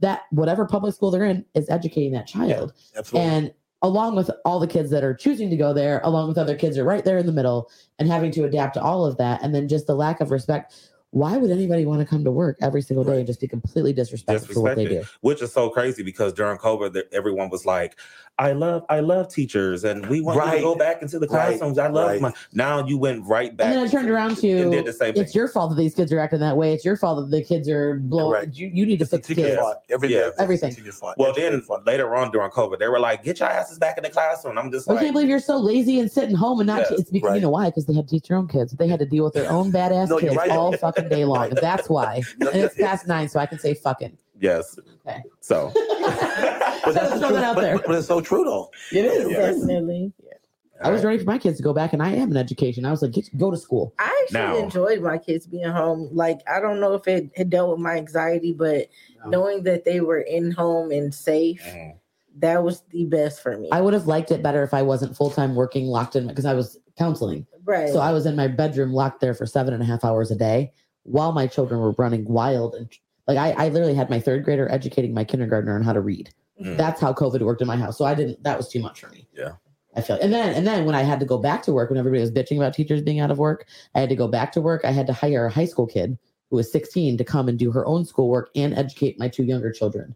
that 0.00 0.22
whatever 0.30 0.66
public 0.66 0.94
school 0.94 1.10
they're 1.10 1.24
in 1.24 1.44
is 1.54 1.68
educating 1.70 2.12
that 2.12 2.26
child 2.26 2.72
Absolutely. 2.96 3.28
and 3.30 3.54
along 3.82 4.14
with 4.14 4.30
all 4.44 4.60
the 4.60 4.66
kids 4.66 4.90
that 4.90 5.02
are 5.02 5.14
choosing 5.14 5.48
to 5.48 5.56
go 5.56 5.72
there 5.72 6.00
along 6.04 6.28
with 6.28 6.36
other 6.36 6.54
kids 6.54 6.76
are 6.76 6.84
right 6.84 7.04
there 7.04 7.16
in 7.18 7.24
the 7.26 7.32
middle 7.32 7.70
and 7.98 8.08
having 8.08 8.30
to 8.32 8.44
adapt 8.44 8.74
to 8.74 8.82
all 8.82 9.06
of 9.06 9.16
that 9.16 9.42
and 9.42 9.54
then 9.54 9.68
just 9.68 9.86
the 9.86 9.94
lack 9.94 10.20
of 10.20 10.30
respect 10.30 10.74
why 11.12 11.36
would 11.36 11.50
anybody 11.50 11.84
want 11.86 12.00
to 12.00 12.06
come 12.06 12.22
to 12.24 12.30
work 12.30 12.56
every 12.62 12.80
single 12.82 13.04
day 13.04 13.18
and 13.18 13.26
just 13.26 13.40
be 13.40 13.48
completely 13.48 13.92
disrespectful 13.92 14.54
for 14.54 14.60
what 14.62 14.76
they 14.76 14.86
do 14.86 15.02
which 15.22 15.42
is 15.42 15.52
so 15.52 15.68
crazy 15.68 16.02
because 16.02 16.32
during 16.32 16.56
COVID, 16.58 17.02
everyone 17.12 17.50
was 17.50 17.66
like, 17.66 17.98
"I 18.38 18.52
love, 18.52 18.84
I 18.88 19.00
love 19.00 19.28
teachers, 19.28 19.82
and 19.84 20.06
we 20.08 20.20
want 20.20 20.36
you 20.36 20.42
Right. 20.42 20.56
to 20.58 20.62
go 20.62 20.74
back 20.76 21.02
into 21.02 21.18
the 21.18 21.26
Right. 21.26 21.48
classrooms. 21.58 21.78
I 21.78 21.88
love 21.88 22.10
Right. 22.10 22.20
my." 22.20 22.32
Now 22.54 22.86
you 22.86 22.96
went 22.96 23.26
right 23.26 23.56
back, 23.56 23.66
and 23.66 23.76
then 23.76 23.84
i 23.84 23.90
turned 23.90 24.08
around 24.08 24.36
to 24.38 24.46
you 24.46 24.62
and 24.62 24.70
did 24.72 24.84
the 24.86 24.92
same 24.92 25.14
thing. 25.14 25.22
it's 25.22 25.34
your 25.34 25.48
fault 25.48 25.70
that 25.70 25.76
these 25.76 25.94
kids 25.94 26.12
are 26.12 26.20
acting 26.20 26.38
that 26.40 26.56
way 26.56 26.72
it's 26.72 26.84
your 26.84 26.96
fault 26.96 27.18
that 27.20 27.36
the 27.36 27.42
kids 27.42 27.68
are 27.68 27.96
blowing 27.96 28.32
Correct. 28.42 28.56
you, 28.56 28.68
you 28.72 28.86
need 28.86 28.98
to 28.98 29.02
It's 29.02 29.10
fix 29.10 29.26
the 29.28 29.34
kids 29.34 29.56
fault. 29.56 29.76
Every 29.90 30.08
Yeah. 30.12 30.20
day. 30.20 30.30
Everything. 30.38 30.76
Well, 31.18 31.32
then 31.34 31.52
teacher's 31.60 31.70
later 31.86 32.14
on 32.14 32.30
during 32.30 32.50
COVID, 32.50 32.78
they 32.78 32.88
were 32.88 33.00
like, 33.00 33.24
"Get 33.24 33.40
your 33.40 33.48
asses 33.48 33.78
back 33.78 33.98
in 33.98 34.04
the 34.04 34.10
classroom." 34.10 34.56
I'm 34.58 34.70
just 34.70 34.88
I 34.88 34.92
like, 34.94 35.02
can't 35.02 35.12
believe 35.12 35.28
you're 35.28 35.40
so 35.40 35.58
lazy 35.58 35.98
and 35.98 36.10
sitting 36.10 36.36
home 36.36 36.60
and 36.60 36.66
not. 36.68 36.80
Yes, 36.90 36.92
it's 37.00 37.10
because 37.10 37.34
you 37.34 37.40
know 37.40 37.50
why? 37.50 37.66
Because 37.66 37.86
they 37.86 37.94
had 37.94 38.06
to 38.06 38.10
teach 38.14 38.28
their 38.28 38.36
own 38.36 38.46
kids. 38.48 38.72
They 38.72 38.86
had 38.88 39.00
to 39.00 39.06
deal 39.06 39.24
with 39.24 39.34
their 39.34 39.50
own 39.50 39.72
badass 39.72 40.08
No, 40.08 40.18
kids 40.18 40.36
right. 40.36 40.50
all 40.50 40.72
fucking 40.76 40.99
day 41.08 41.24
long. 41.24 41.50
That's 41.60 41.88
why. 41.88 42.22
And 42.40 42.48
it's 42.54 42.74
past 42.76 43.06
nine, 43.06 43.28
so 43.28 43.40
I 43.40 43.46
can 43.46 43.58
say 43.58 43.74
fucking. 43.74 44.16
"Yes." 44.40 44.78
Okay. 45.06 45.22
So, 45.40 45.72
But 46.82 46.94
that's 46.94 47.10
Just 47.10 47.20
the 47.20 47.28
that 47.28 47.44
out 47.44 47.56
there. 47.56 47.78
But, 47.78 47.94
it's 47.96 48.06
so 48.08 48.20
true 48.20 48.42
though. 48.44 48.70
It 48.90 49.04
is. 49.04 49.28
Definitely. 49.28 50.12
I 50.82 50.90
was 50.90 51.04
ready 51.04 51.18
for 51.18 51.24
my 51.26 51.36
kids 51.36 51.58
to 51.58 51.62
go 51.62 51.74
back, 51.74 51.92
and 51.92 52.02
I 52.02 52.12
am 52.12 52.30
in 52.30 52.38
education. 52.38 52.86
I 52.86 52.90
was 52.90 53.02
like, 53.02 53.10
get, 53.10 53.28
go 53.36 53.50
to 53.50 53.56
school. 53.58 53.92
I 53.98 54.18
actually 54.22 54.40
Now- 54.40 54.56
enjoyed 54.56 55.02
my 55.02 55.18
kids 55.18 55.46
being 55.46 55.68
home. 55.68 56.08
Like 56.12 56.40
I 56.50 56.58
don't 56.58 56.80
know 56.80 56.94
if 56.94 57.06
it 57.06 57.30
had 57.36 57.50
dealt 57.50 57.70
with 57.70 57.80
my 57.80 57.96
anxiety, 57.96 58.52
but 58.54 58.86
No. 59.24 59.30
knowing 59.30 59.64
that 59.64 59.84
they 59.84 60.00
were 60.00 60.20
in 60.20 60.52
home 60.52 60.90
and 60.90 61.12
safe, 61.14 61.62
Mhm. 61.62 61.96
that 62.38 62.64
was 62.64 62.82
the 62.92 63.04
best 63.04 63.42
for 63.42 63.58
me. 63.58 63.68
I 63.70 63.82
would 63.82 63.92
have 63.92 64.06
liked 64.06 64.30
it 64.30 64.42
better 64.42 64.62
if 64.62 64.72
I 64.72 64.80
wasn't 64.80 65.14
full 65.14 65.28
time 65.30 65.54
working, 65.54 65.86
locked 65.86 66.16
in, 66.16 66.26
because 66.26 66.46
I 66.46 66.54
was 66.54 66.78
counseling. 66.96 67.46
right. 67.66 67.90
So 67.90 68.00
I 68.00 68.12
was 68.12 68.24
in 68.24 68.34
my 68.34 68.48
bedroom, 68.48 68.92
locked 68.94 69.20
there 69.20 69.34
for 69.34 69.44
seven 69.44 69.74
and 69.74 69.82
a 69.82 69.86
half 69.86 70.02
hours 70.02 70.30
a 70.30 70.34
day, 70.36 70.72
while 71.10 71.32
my 71.32 71.46
children 71.46 71.80
were 71.80 71.92
running 71.92 72.24
wild 72.24 72.74
and 72.74 72.90
Like 73.26 73.38
I, 73.38 73.66
I 73.66 73.68
literally 73.68 73.94
had 73.94 74.10
my 74.10 74.20
third 74.20 74.44
grader 74.44 74.70
educating 74.70 75.14
my 75.14 75.24
kindergartner 75.24 75.74
on 75.74 75.82
how 75.82 75.92
to 75.92 76.00
read. 76.00 76.32
Mm. 76.62 76.76
That's 76.76 77.00
how 77.00 77.12
COVID 77.12 77.40
worked 77.42 77.62
in 77.62 77.68
my 77.68 77.76
house. 77.76 77.96
So 77.98 78.04
I 78.04 78.14
didn't. 78.14 78.42
That 78.42 78.56
was 78.56 78.68
too 78.68 78.80
much 78.80 79.00
for 79.00 79.08
me. 79.08 79.26
Yeah. 79.32 79.52
I 79.96 80.02
feel. 80.02 80.18
And 80.20 80.32
then 80.32 80.54
and 80.54 80.66
then 80.66 80.84
when 80.84 80.94
I 80.94 81.02
had 81.02 81.20
to 81.20 81.26
go 81.26 81.38
back 81.38 81.62
to 81.64 81.72
work, 81.72 81.90
when 81.90 81.98
everybody 81.98 82.20
was 82.20 82.30
bitching 82.30 82.56
about 82.56 82.74
teachers 82.74 83.02
being 83.02 83.20
out 83.20 83.30
of 83.30 83.38
work, 83.38 83.66
I 83.94 84.00
had 84.00 84.08
to 84.08 84.16
go 84.16 84.28
back 84.28 84.52
to 84.52 84.60
work. 84.60 84.84
I 84.84 84.92
had 84.92 85.06
to 85.08 85.12
hire 85.12 85.46
a 85.46 85.50
high 85.50 85.64
school 85.64 85.86
kid 85.86 86.18
who 86.50 86.56
was 86.56 86.70
16 86.70 87.18
to 87.18 87.24
come 87.24 87.48
and 87.48 87.58
do 87.58 87.72
her 87.72 87.86
own 87.86 88.04
schoolwork 88.04 88.50
and 88.54 88.74
educate 88.74 89.18
my 89.18 89.28
two 89.28 89.44
younger 89.44 89.72
children 89.72 90.14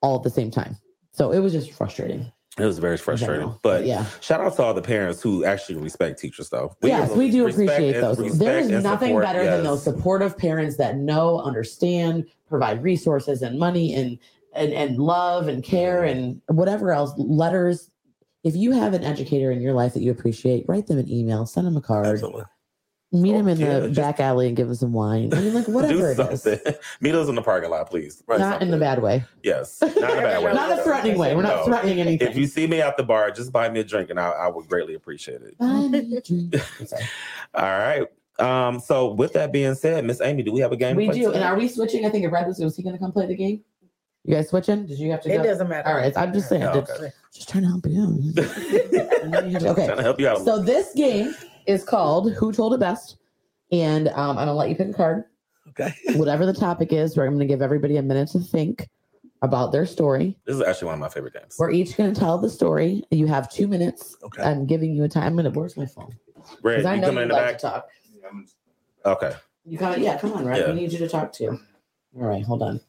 all 0.00 0.16
at 0.16 0.22
the 0.22 0.30
same 0.30 0.50
time. 0.50 0.76
So 1.12 1.32
it 1.32 1.40
was 1.40 1.52
just 1.52 1.72
frustrating. 1.72 2.30
It 2.58 2.64
was 2.64 2.78
very 2.78 2.96
frustrating. 2.96 3.54
But 3.62 3.84
yeah. 3.84 4.06
shout 4.20 4.40
out 4.40 4.56
to 4.56 4.62
all 4.62 4.72
the 4.72 4.80
parents 4.80 5.20
who 5.20 5.44
actually 5.44 5.78
respect 5.78 6.18
teachers, 6.18 6.48
though. 6.48 6.74
yes, 6.82 7.10
we 7.12 7.30
do 7.30 7.46
appreciate 7.46 7.92
those. 8.00 8.38
There 8.38 8.58
is 8.58 8.70
nothing 8.82 9.08
support, 9.08 9.24
better 9.24 9.44
than 9.44 9.62
those 9.62 9.84
supportive 9.84 10.38
parents 10.38 10.76
that 10.78 10.96
know, 10.96 11.40
understand, 11.40 12.26
provide 12.48 12.82
resources 12.82 13.42
and 13.42 13.58
money 13.58 13.94
and 13.94 14.18
and, 14.54 14.72
and 14.72 14.96
love 14.96 15.48
and 15.48 15.62
care 15.62 16.04
and 16.04 16.40
whatever 16.46 16.92
else. 16.92 17.12
Letters. 17.18 17.90
If 18.42 18.54
you 18.54 18.70
have 18.72 18.94
an 18.94 19.02
educator 19.02 19.50
in 19.50 19.60
your 19.60 19.72
life 19.72 19.92
that 19.94 20.02
you 20.02 20.12
appreciate, 20.12 20.64
write 20.68 20.86
them 20.86 20.98
an 20.98 21.10
email, 21.10 21.46
send 21.46 21.66
them 21.66 21.76
a 21.76 21.80
card, 21.80 22.06
Absolutely. 22.06 22.44
Meet 23.12 23.32
them 23.32 23.48
in 23.48 23.58
Yeah, 23.58 23.78
the 23.80 23.88
just- 23.88 24.00
back 24.00 24.20
alley 24.20 24.48
and 24.48 24.56
give 24.56 24.68
him 24.68 24.74
some 24.74 24.92
wine. 24.92 25.32
I 25.32 25.40
mean, 25.40 25.54
like 25.54 25.68
whatever 25.68 26.10
it 26.12 26.18
is. 26.18 26.44
Meet 27.00 27.14
us 27.14 27.28
in 27.28 27.34
the 27.34 27.42
parking 27.42 27.70
lot, 27.70 27.88
please. 27.88 28.22
Right. 28.26 28.38
Not 28.40 28.62
in 28.62 28.70
the 28.70 28.76
bad 28.78 29.00
way. 29.02 29.24
Yes, 29.42 29.80
not 29.82 29.96
in 29.96 30.02
a 30.02 30.02
bad 30.22 30.42
way. 30.44 30.52
Not 30.52 30.78
a 30.78 30.82
threatening 30.82 31.16
way. 31.18 31.34
We're 31.34 31.42
not 31.42 31.56
No. 31.58 31.64
threatening 31.66 32.00
anything. 32.00 32.28
If 32.28 32.36
you 32.36 32.46
see 32.46 32.66
me 32.66 32.80
at 32.80 32.96
the 32.96 33.02
bar, 33.04 33.30
just 33.30 33.52
buy 33.52 33.68
me 33.68 33.80
a 33.80 33.84
drink, 33.84 34.10
and 34.10 34.18
I, 34.18 34.30
I 34.30 34.48
would 34.48 34.66
greatly 34.68 34.94
appreciate 34.94 35.42
it. 35.42 35.56
Buy 35.58 35.66
me 35.88 36.16
a 36.16 36.20
drink. 36.20 36.54
All 37.54 37.62
right. 37.62 38.06
Um. 38.38 38.80
So, 38.80 39.12
with 39.14 39.32
that 39.34 39.50
being 39.52 39.74
said, 39.74 40.04
Miss 40.04 40.20
Amy, 40.20 40.42
do 40.42 40.52
we 40.52 40.60
have 40.60 40.72
a 40.72 40.76
game? 40.76 40.96
We 40.96 41.06
play 41.06 41.20
do. 41.20 41.32
And 41.32 41.42
are 41.42 41.56
we 41.56 41.68
switching? 41.68 42.04
I 42.04 42.10
think 42.10 42.26
if 42.26 42.32
Red 42.32 42.46
was, 42.46 42.58
was 42.58 42.76
he 42.76 42.82
going 42.82 42.94
to 42.94 42.98
come 42.98 43.12
play 43.12 43.26
the 43.26 43.34
game? 43.36 43.62
You 44.24 44.34
guys 44.34 44.48
switching? 44.50 44.84
Did 44.86 44.98
you 44.98 45.10
have 45.12 45.22
to 45.22 45.32
It 45.32 45.36
go? 45.38 45.44
doesn't 45.44 45.68
matter. 45.68 45.88
All 45.88 45.94
right. 45.94 46.12
I'm 46.16 46.32
just 46.34 46.48
saying. 46.48 46.62
Yeah, 46.62 46.74
just, 46.74 46.90
okay. 47.00 47.12
just 47.32 47.48
trying 47.48 47.62
to 47.62 47.68
help 47.70 47.86
you 47.86 48.02
out. 48.02 49.70
okay. 49.70 49.86
Trying 49.86 49.96
to 49.96 50.02
help 50.02 50.20
you 50.20 50.28
out. 50.28 50.44
So 50.44 50.58
this 50.60 50.92
game 50.94 51.34
is 51.66 51.84
called 51.84 52.32
Who 52.32 52.52
Told 52.52 52.74
It 52.74 52.80
Best? 52.80 53.16
And 53.72 54.08
um, 54.08 54.38
I'm 54.38 54.46
going 54.46 54.48
to 54.48 54.52
let 54.54 54.68
you 54.68 54.76
pick 54.76 54.88
a 54.88 54.92
card. 54.94 55.24
Okay. 55.70 55.92
Whatever 56.14 56.46
the 56.46 56.52
topic 56.52 56.92
is, 56.92 57.16
we're 57.16 57.26
going 57.26 57.38
to 57.38 57.46
give 57.46 57.62
everybody 57.62 57.96
a 57.96 58.02
minute 58.02 58.28
to 58.30 58.40
think 58.40 58.88
about 59.42 59.70
their 59.70 59.84
story. 59.84 60.36
this 60.46 60.56
is 60.56 60.62
actually 60.62 60.86
one 60.86 60.94
of 60.94 61.00
my 61.00 61.08
favorite 61.08 61.34
games. 61.34 61.56
We're 61.58 61.70
each 61.70 61.96
going 61.96 62.12
to 62.12 62.18
tell 62.18 62.38
the 62.38 62.48
story. 62.48 63.02
You 63.10 63.26
have 63.26 63.50
two 63.50 63.68
minutes. 63.68 64.16
Okay. 64.22 64.42
I'm 64.42 64.66
giving 64.66 64.94
you 64.94 65.04
a 65.04 65.08
time. 65.08 65.24
I'm 65.24 65.32
going 65.34 65.52
to, 65.52 65.58
where's 65.58 65.76
my 65.76 65.86
phone? 65.86 66.16
Red, 66.62 66.86
I 66.86 66.94
you 66.94 67.00
know 67.00 67.08
coming 67.08 67.22
in 67.24 67.28
the 67.28 67.34
like 67.34 67.44
back? 67.44 67.58
to 67.58 67.62
talk. 67.62 67.88
Okay. 69.04 69.32
You 69.64 69.78
come, 69.78 70.00
yeah, 70.00 70.18
come 70.18 70.32
on, 70.32 70.46
right? 70.46 70.60
Yeah. 70.60 70.68
We 70.68 70.74
need 70.74 70.92
you 70.92 70.98
to 70.98 71.08
talk 71.08 71.32
to. 71.34 71.48
All 71.48 71.58
right, 72.14 72.44
hold 72.44 72.62
on. 72.62 72.80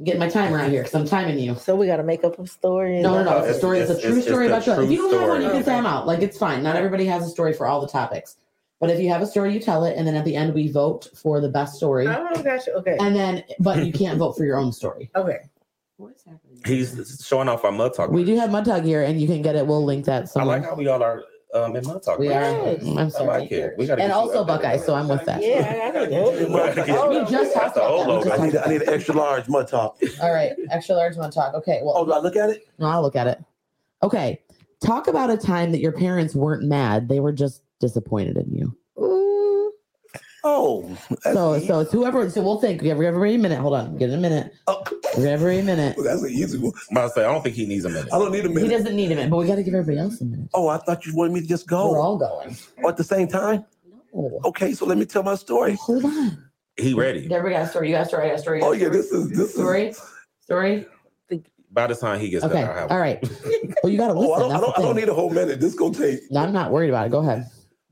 I'm 0.00 0.04
getting 0.04 0.18
my 0.18 0.30
timer 0.30 0.58
out 0.58 0.70
here 0.70 0.82
because 0.82 0.94
I'm 0.94 1.04
timing 1.06 1.38
you. 1.38 1.54
So 1.56 1.76
we 1.76 1.86
got 1.86 1.98
to 1.98 2.02
make 2.02 2.24
up 2.24 2.38
a 2.38 2.46
story. 2.46 3.02
No, 3.02 3.22
no, 3.22 3.24
no. 3.24 3.38
It's 3.44 3.56
a 3.56 3.58
story. 3.58 3.80
It's, 3.80 3.90
it's- 3.90 4.02
a 4.02 4.08
true 4.08 4.16
it's- 4.18 4.26
story 4.26 4.46
it's 4.46 4.66
about 4.66 4.78
you. 4.78 4.84
If 4.84 4.90
you 4.90 5.10
don't 5.10 5.20
have 5.20 5.28
one, 5.28 5.42
you 5.42 5.48
story. 5.48 5.62
can 5.62 5.72
time 5.74 5.86
out. 5.86 6.06
Like 6.06 6.20
it's 6.22 6.38
fine. 6.38 6.62
Not 6.62 6.74
everybody 6.76 7.04
has 7.04 7.26
a 7.26 7.28
story 7.28 7.52
for 7.52 7.66
all 7.66 7.82
the 7.82 7.86
topics. 7.86 8.36
But 8.80 8.88
if 8.88 8.98
you 8.98 9.10
have 9.10 9.20
a 9.20 9.26
story, 9.26 9.52
you 9.52 9.60
tell 9.60 9.84
it, 9.84 9.98
and 9.98 10.06
then 10.08 10.14
at 10.14 10.24
the 10.24 10.34
end 10.34 10.54
we 10.54 10.72
vote 10.72 11.08
for 11.14 11.38
the 11.42 11.50
best 11.50 11.74
story. 11.76 12.08
Oh, 12.08 12.42
gotcha. 12.42 12.72
Okay. 12.76 12.96
And 12.98 13.14
then, 13.14 13.44
but 13.58 13.84
you 13.84 13.92
can't 13.92 14.18
vote 14.18 14.38
for 14.38 14.46
your 14.46 14.56
own 14.56 14.72
story. 14.72 15.10
Okay. 15.16 15.40
What 15.98 16.14
is 16.16 16.22
happening? 16.24 16.62
He's 16.64 17.22
showing 17.22 17.46
off 17.50 17.62
our 17.62 17.72
mud 17.72 17.92
talk. 17.92 18.10
We 18.10 18.24
do 18.24 18.34
have 18.36 18.50
Mud 18.50 18.64
Talk 18.64 18.84
here, 18.84 19.02
and 19.02 19.20
you 19.20 19.26
can 19.26 19.42
get 19.42 19.54
it. 19.54 19.66
We'll 19.66 19.84
link 19.84 20.06
that 20.06 20.30
so 20.30 20.40
I 20.40 20.44
somewhere. 20.44 20.60
like 20.60 20.68
how 20.70 20.74
we 20.76 20.88
all 20.88 21.02
are 21.02 21.24
um, 21.54 21.76
in 21.76 21.86
mud 21.86 22.02
talk. 22.02 22.18
we 22.18 22.28
are. 22.28 22.32
Yes. 22.42 22.82
I'm 22.86 22.98
I 22.98 23.08
sorry. 23.08 23.26
like 23.40 23.52
it. 23.52 23.74
We 23.78 23.86
gotta 23.86 24.02
and 24.02 24.12
also 24.12 24.40
up 24.42 24.46
there. 24.46 24.56
Buckeye, 24.58 24.76
so 24.78 24.94
I'm 24.94 25.08
with 25.08 25.24
that. 25.26 25.42
Yeah, 25.42 25.90
I 25.94 26.06
know. 26.06 27.08
We 27.10 27.30
just 27.30 27.54
That's 27.54 27.54
talked 27.54 27.74
the 27.74 27.82
about 27.82 28.24
that. 28.24 28.28
Just 28.28 28.40
I 28.40 28.46
need, 28.46 28.56
I 28.56 28.68
need 28.68 28.82
an 28.82 28.88
extra 28.94 29.14
large 29.14 29.48
mud 29.48 29.68
top. 29.68 29.98
All 30.22 30.32
right, 30.32 30.52
extra 30.70 30.94
large 30.94 31.16
Mud 31.16 31.32
Talk. 31.32 31.54
Okay, 31.54 31.80
well, 31.82 31.94
Oh, 31.96 32.04
do 32.04 32.12
I 32.12 32.18
look 32.18 32.36
at 32.36 32.50
it? 32.50 32.68
No, 32.78 32.86
I'll 32.86 33.02
look 33.02 33.16
at 33.16 33.26
it. 33.26 33.42
Okay. 34.02 34.40
Talk 34.84 35.08
about 35.08 35.28
a 35.30 35.36
time 35.36 35.72
that 35.72 35.80
your 35.80 35.92
parents 35.92 36.34
weren't 36.34 36.62
mad. 36.64 37.08
They 37.08 37.20
were 37.20 37.32
just 37.32 37.62
disappointed 37.80 38.36
in 38.38 38.50
you. 38.50 38.59
Ooh. 40.44 40.48
Oh, 40.48 40.96
So 41.32 41.56
easy. 41.56 41.66
so 41.66 41.80
it's 41.80 41.92
whoever 41.92 42.28
so 42.30 42.42
we'll 42.42 42.60
think. 42.60 42.80
We 42.82 42.88
have 42.88 43.00
every 43.00 43.36
minute. 43.36 43.58
Hold 43.58 43.74
on. 43.74 43.96
Get 43.98 44.10
a 44.10 44.16
minute. 44.16 44.52
Oh, 44.66 44.82
Give 45.14 45.24
everybody 45.26 45.58
a 45.60 45.62
minute. 45.62 45.96
that's 46.02 46.22
an 46.22 46.30
easy 46.30 46.58
one. 46.58 46.72
I'm 46.90 46.96
about 46.96 47.08
to 47.08 47.12
say, 47.14 47.24
I 47.24 47.32
don't 47.32 47.42
think 47.42 47.56
he 47.56 47.66
needs 47.66 47.84
a 47.84 47.88
minute. 47.90 48.08
I 48.12 48.18
don't 48.18 48.32
need 48.32 48.46
a 48.46 48.48
minute. 48.48 48.62
He 48.62 48.68
doesn't 48.68 48.94
need 48.96 49.12
a 49.12 49.16
minute, 49.16 49.30
but 49.30 49.36
we 49.36 49.46
gotta 49.46 49.62
give 49.62 49.74
everybody 49.74 49.98
else 49.98 50.20
a 50.20 50.24
minute. 50.24 50.48
Oh, 50.54 50.68
I 50.68 50.78
thought 50.78 51.04
you 51.04 51.14
wanted 51.14 51.34
me 51.34 51.40
to 51.42 51.46
just 51.46 51.66
go. 51.66 51.90
We're 51.92 52.00
all 52.00 52.16
going. 52.16 52.56
Oh, 52.84 52.88
at 52.88 52.96
the 52.96 53.04
same 53.04 53.28
time. 53.28 53.64
No. 54.14 54.40
Okay, 54.46 54.72
so 54.72 54.86
let 54.86 54.96
me 54.98 55.04
tell 55.06 55.22
my 55.22 55.34
story. 55.34 55.74
Hold 55.74 56.04
on. 56.06 56.50
He 56.76 56.94
ready. 56.94 57.28
There 57.28 57.42
we 57.44 57.50
got 57.50 57.62
a 57.62 57.66
story. 57.68 57.88
You 57.90 57.94
got 57.96 58.06
a 58.06 58.08
story. 58.08 58.24
I 58.24 58.28
got 58.30 58.38
a 58.38 58.42
story. 58.42 58.58
you 58.58 58.64
got 58.64 58.68
Oh 58.70 58.72
a 58.72 58.76
yeah, 58.78 58.88
this 58.88 59.12
is 59.12 59.28
this 59.30 59.48
is. 59.50 59.54
story. 59.54 59.94
Story. 60.40 60.86
By 61.72 61.86
the 61.86 61.94
time 61.94 62.18
he 62.18 62.30
gets 62.30 62.44
Okay. 62.44 62.54
there, 62.54 62.78
I'll 62.78 62.88
All 62.88 62.98
right. 62.98 63.20
Well, 63.82 63.92
you 63.92 63.96
gotta 63.98 64.14
listen. 64.14 64.32
Oh, 64.32 64.34
I 64.34 64.38
don't, 64.40 64.52
I 64.52 64.60
don't, 64.60 64.78
I 64.78 64.82
don't 64.82 64.96
need 64.96 65.08
a 65.08 65.14
whole 65.14 65.30
minute. 65.30 65.60
This 65.60 65.74
gonna 65.74 65.94
take 65.94 66.20
No, 66.30 66.40
I'm 66.40 66.52
not 66.52 66.70
worried 66.72 66.88
about 66.90 67.06
it. 67.06 67.10
Go 67.10 67.18
ahead. 67.20 67.46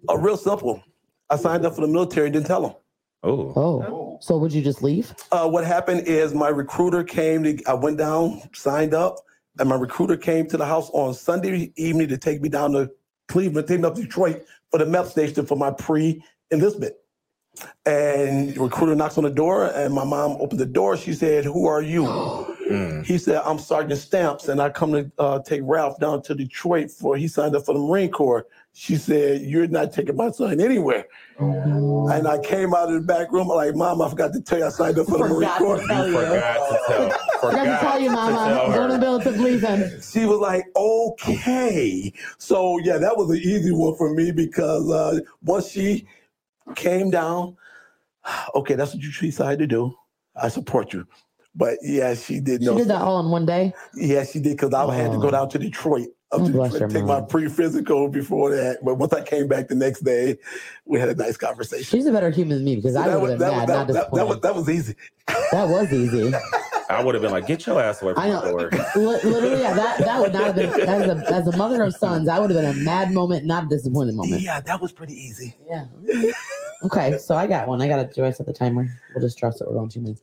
a 0.08 0.18
real 0.18 0.36
simple. 0.36 0.82
I 1.30 1.36
signed 1.36 1.66
up 1.66 1.74
for 1.74 1.82
the 1.82 1.88
military. 1.88 2.30
Didn't 2.30 2.46
tell 2.46 2.62
them. 2.62 2.74
Oh, 3.22 3.52
Oh. 3.56 4.18
So 4.20 4.36
would 4.38 4.52
you 4.52 4.62
just 4.62 4.82
leave? 4.82 5.14
Uh, 5.30 5.48
what 5.48 5.64
happened 5.64 6.06
is 6.06 6.34
my 6.34 6.48
recruiter 6.48 7.04
came. 7.04 7.44
To, 7.44 7.62
I 7.66 7.74
went 7.74 7.98
down, 7.98 8.42
signed 8.52 8.94
up, 8.94 9.18
and 9.58 9.68
my 9.68 9.76
recruiter 9.76 10.16
came 10.16 10.46
to 10.48 10.56
the 10.56 10.66
house 10.66 10.90
on 10.92 11.14
Sunday 11.14 11.72
evening 11.76 12.08
to 12.08 12.18
take 12.18 12.40
me 12.42 12.48
down 12.48 12.72
to 12.72 12.90
Cleveland, 13.28 13.68
take 13.68 13.80
me 13.80 13.86
up 13.86 13.94
to 13.94 14.02
Detroit 14.02 14.44
for 14.70 14.78
the 14.78 14.86
MEPS 14.86 15.10
station 15.10 15.46
for 15.46 15.56
my 15.56 15.70
pre-enlistment. 15.70 16.94
And 17.86 18.54
the 18.54 18.60
recruiter 18.60 18.94
knocks 18.94 19.18
on 19.18 19.24
the 19.24 19.30
door, 19.30 19.66
and 19.66 19.92
my 19.92 20.04
mom 20.04 20.36
opened 20.40 20.60
the 20.60 20.66
door. 20.66 20.96
She 20.96 21.12
said, 21.12 21.44
"Who 21.44 21.66
are 21.66 21.82
you?" 21.82 22.02
mm. 22.70 23.04
He 23.04 23.18
said, 23.18 23.42
"I'm 23.44 23.58
Sergeant 23.58 24.00
Stamps, 24.00 24.48
and 24.48 24.62
I 24.62 24.70
come 24.70 24.92
to 24.92 25.10
uh, 25.18 25.40
take 25.40 25.62
Ralph 25.64 25.98
down 25.98 26.22
to 26.22 26.36
Detroit 26.36 26.90
for 26.90 27.16
he 27.16 27.26
signed 27.26 27.56
up 27.56 27.64
for 27.64 27.74
the 27.74 27.80
Marine 27.80 28.10
Corps." 28.10 28.46
She 28.80 28.94
said, 28.94 29.40
"You're 29.42 29.66
not 29.66 29.92
taking 29.92 30.14
my 30.14 30.30
son 30.30 30.60
anywhere." 30.60 31.04
And 31.40 32.28
I 32.28 32.38
came 32.38 32.72
out 32.74 32.86
of 32.88 32.94
the 32.94 33.00
back 33.00 33.32
room 33.32 33.48
like, 33.48 33.74
"Mom, 33.74 34.00
I 34.00 34.08
forgot 34.08 34.32
to 34.34 34.40
tell 34.40 34.58
you 34.60 34.66
I 34.66 34.68
signed 34.68 34.96
up 35.00 35.06
for 35.08 35.18
the 35.18 35.24
Marine 35.24 35.34
Forgot 35.50 35.58
Corps." 35.58 35.80
to 35.80 35.86
tell 35.88 36.06
you. 36.06 36.12
forgot 36.14 36.54
to 36.70 36.78
tell. 36.86 37.18
Forgot 37.40 37.64
to 37.64 37.78
tell 37.80 38.00
you, 38.00 38.10
Mama. 38.10 38.36
tell 38.36 38.60
I'm 38.66 38.72
going 38.72 38.88
to 38.88 38.94
her. 38.94 39.00
build 39.00 39.22
to 39.22 39.32
Cleveland. 39.32 40.04
She 40.04 40.26
was 40.26 40.38
like, 40.38 40.64
"Okay." 40.76 42.12
So 42.38 42.78
yeah, 42.78 42.98
that 42.98 43.16
was 43.16 43.30
an 43.30 43.38
easy 43.38 43.72
one 43.72 43.96
for 43.96 44.14
me 44.14 44.30
because 44.30 44.88
uh, 44.88 45.18
once 45.42 45.70
she 45.72 46.06
came 46.76 47.10
down, 47.10 47.56
okay, 48.54 48.74
that's 48.76 48.94
what 48.94 49.02
you 49.02 49.10
decided 49.10 49.58
to 49.58 49.66
do. 49.66 49.92
I 50.40 50.48
support 50.50 50.92
you. 50.92 51.04
But 51.52 51.78
yeah, 51.82 52.14
she 52.14 52.38
did 52.38 52.60
She 52.62 52.66
know. 52.66 52.78
did 52.78 52.86
that 52.88 53.02
all 53.02 53.18
in 53.18 53.30
one 53.32 53.44
day. 53.44 53.72
Yeah, 53.96 54.22
she 54.24 54.38
did 54.38 54.56
because 54.56 54.72
I 54.72 54.94
had 54.94 55.10
to 55.10 55.18
go 55.18 55.26
Oh. 55.26 55.30
down 55.32 55.48
to 55.48 55.58
Detroit. 55.58 56.06
Up 56.30 56.40
Oh, 56.40 56.44
just 56.44 56.52
bless 56.52 56.72
Detroit, 56.72 56.92
your 56.92 57.00
take 57.00 57.08
my 57.08 57.20
pre-physical 57.22 58.08
before 58.08 58.50
that. 58.50 58.84
But 58.84 58.96
once 58.96 59.14
I 59.14 59.22
came 59.22 59.48
back 59.48 59.68
the 59.68 59.74
next 59.74 60.00
day, 60.00 60.36
we 60.84 61.00
had 61.00 61.08
a 61.08 61.14
nice 61.14 61.38
conversation. 61.38 61.84
She's 61.84 62.04
a 62.04 62.12
better 62.12 62.28
human 62.28 62.58
than 62.58 62.64
me 62.66 62.76
because 62.76 62.96
I 62.96 63.08
would 63.16 63.22
was, 63.22 63.30
have 63.30 63.38
been 63.38 63.48
was, 63.48 63.56
mad, 63.56 63.68
that, 63.68 63.74
not 63.74 63.86
that, 63.86 63.94
that, 63.94 64.26
was, 64.26 64.36
disappointed. 64.36 64.42
that 64.42 64.54
was 64.54 64.68
easy. 64.68 64.94
That 65.52 65.68
was 65.68 65.92
easy. 65.92 66.34
I 66.90 67.02
would 67.02 67.14
have 67.14 67.22
been 67.22 67.32
like, 67.32 67.46
get 67.46 67.66
your 67.66 67.80
ass 67.80 68.02
away 68.02 68.12
from 68.12 68.22
I 68.22 68.28
the 68.28 68.42
know. 68.42 68.58
door. 68.58 68.70
Literally, 68.96 69.60
yeah, 69.62 69.72
that, 69.72 69.98
that 70.00 70.20
would 70.20 70.34
not 70.34 70.44
have 70.44 70.56
been, 70.56 70.68
as 70.68 71.08
a, 71.08 71.32
as 71.34 71.48
a 71.48 71.56
mother 71.56 71.82
of 71.82 71.94
sons, 71.94 72.26
that 72.26 72.38
would 72.40 72.50
have 72.50 72.62
been 72.62 72.78
a 72.78 72.84
mad 72.84 73.10
moment, 73.12 73.46
not 73.46 73.64
a 73.64 73.68
disappointed 73.68 74.14
moment. 74.14 74.42
Yeah, 74.42 74.60
that 74.60 74.80
was 74.82 74.92
pretty 74.92 75.14
easy. 75.14 75.56
Yeah. 75.66 75.86
Okay, 76.84 77.16
so 77.18 77.36
I 77.36 77.46
got 77.46 77.68
one. 77.68 77.80
I 77.80 77.88
got 77.88 78.06
to, 78.08 78.14
do 78.14 78.24
I 78.26 78.30
set 78.30 78.46
the 78.46 78.52
timer? 78.52 78.86
We'll 79.14 79.24
just 79.24 79.38
trust 79.38 79.60
that 79.60 79.68
we're 79.68 79.76
going 79.76 79.88
two 79.88 80.00
minutes. 80.00 80.20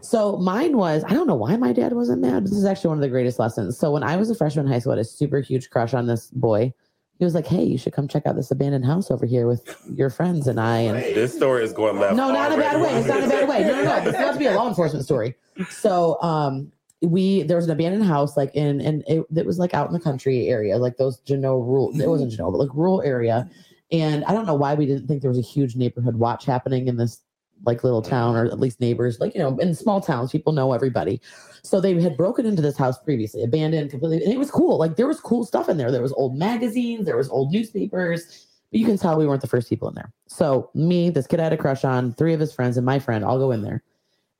So 0.00 0.36
mine 0.36 0.76
was, 0.76 1.04
I 1.04 1.10
don't 1.10 1.26
know 1.26 1.34
why 1.34 1.56
my 1.56 1.72
dad 1.72 1.92
wasn't 1.92 2.20
mad. 2.22 2.44
This 2.44 2.52
is 2.52 2.64
actually 2.64 2.88
one 2.88 2.98
of 2.98 3.02
the 3.02 3.08
greatest 3.08 3.38
lessons. 3.38 3.78
So 3.78 3.90
when 3.90 4.02
I 4.02 4.16
was 4.16 4.30
a 4.30 4.34
freshman 4.34 4.66
in 4.66 4.72
high 4.72 4.78
school, 4.78 4.92
I 4.92 4.96
had 4.96 5.04
a 5.04 5.08
super 5.08 5.40
huge 5.40 5.70
crush 5.70 5.94
on 5.94 6.06
this 6.06 6.28
boy. 6.30 6.72
He 7.18 7.24
was 7.24 7.34
like, 7.34 7.46
hey, 7.46 7.62
you 7.62 7.78
should 7.78 7.92
come 7.92 8.08
check 8.08 8.26
out 8.26 8.34
this 8.34 8.50
abandoned 8.50 8.84
house 8.84 9.10
over 9.10 9.26
here 9.26 9.46
with 9.46 9.76
your 9.94 10.10
friends 10.10 10.48
and 10.48 10.58
I. 10.58 10.78
And 10.78 10.98
This 11.14 11.34
story 11.34 11.62
is 11.64 11.72
going 11.72 11.98
left. 11.98 12.16
no, 12.16 12.32
not 12.32 12.52
in 12.52 12.58
a 12.58 12.62
bad 12.62 12.80
way. 12.80 12.94
It's 12.94 13.06
not 13.08 13.22
a 13.22 13.28
bad 13.28 13.48
way. 13.48 13.62
No, 13.62 13.76
no, 13.76 13.84
no. 13.84 14.04
This 14.04 14.16
has 14.16 14.32
to 14.34 14.38
be 14.38 14.46
a 14.46 14.54
law 14.54 14.68
enforcement 14.68 15.04
story. 15.04 15.34
So, 15.70 16.20
um, 16.20 16.72
we 17.00 17.42
there 17.42 17.56
was 17.56 17.66
an 17.66 17.72
abandoned 17.72 18.04
house 18.04 18.36
like 18.36 18.54
in 18.54 18.80
and 18.80 19.02
it, 19.08 19.26
it 19.34 19.44
was 19.44 19.58
like 19.58 19.74
out 19.74 19.88
in 19.88 19.92
the 19.92 19.98
country 20.00 20.46
area, 20.48 20.78
like 20.78 20.96
those 20.98 21.18
Genoa 21.18 21.58
rural. 21.60 22.00
It 22.00 22.08
wasn't 22.08 22.30
Genoa, 22.30 22.52
but 22.52 22.58
like 22.58 22.70
rural 22.74 23.02
area. 23.02 23.50
And 23.90 24.24
I 24.24 24.32
don't 24.32 24.46
know 24.46 24.54
why 24.54 24.74
we 24.74 24.86
didn't 24.86 25.08
think 25.08 25.20
there 25.20 25.30
was 25.30 25.38
a 25.38 25.42
huge 25.42 25.74
neighborhood 25.76 26.16
watch 26.16 26.44
happening 26.44 26.86
in 26.88 26.96
this 26.96 27.20
like 27.64 27.84
little 27.84 28.02
town, 28.02 28.36
or 28.36 28.44
at 28.46 28.60
least 28.60 28.80
neighbors. 28.80 29.20
Like 29.20 29.34
you 29.34 29.40
know, 29.40 29.56
in 29.58 29.74
small 29.74 30.00
towns, 30.00 30.32
people 30.32 30.52
know 30.52 30.72
everybody. 30.72 31.20
So 31.62 31.80
they 31.80 32.00
had 32.00 32.16
broken 32.16 32.44
into 32.44 32.62
this 32.62 32.76
house 32.76 32.98
previously, 32.98 33.42
abandoned 33.42 33.90
completely, 33.90 34.24
and 34.24 34.32
it 34.32 34.38
was 34.38 34.50
cool. 34.50 34.78
Like 34.78 34.96
there 34.96 35.06
was 35.06 35.20
cool 35.20 35.44
stuff 35.44 35.68
in 35.68 35.76
there. 35.76 35.90
There 35.90 36.02
was 36.02 36.12
old 36.12 36.36
magazines, 36.36 37.06
there 37.06 37.16
was 37.16 37.28
old 37.28 37.52
newspapers. 37.52 38.46
But 38.70 38.80
you 38.80 38.86
can 38.86 38.96
tell 38.96 39.18
we 39.18 39.26
weren't 39.26 39.42
the 39.42 39.46
first 39.46 39.68
people 39.68 39.88
in 39.88 39.94
there. 39.94 40.10
So 40.28 40.70
me, 40.74 41.10
this 41.10 41.26
kid 41.26 41.40
I 41.40 41.44
had 41.44 41.52
a 41.52 41.58
crush 41.58 41.84
on, 41.84 42.14
three 42.14 42.32
of 42.32 42.40
his 42.40 42.54
friends, 42.54 42.76
and 42.78 42.86
my 42.86 42.98
friend 42.98 43.24
all 43.24 43.38
go 43.38 43.50
in 43.50 43.62
there. 43.62 43.82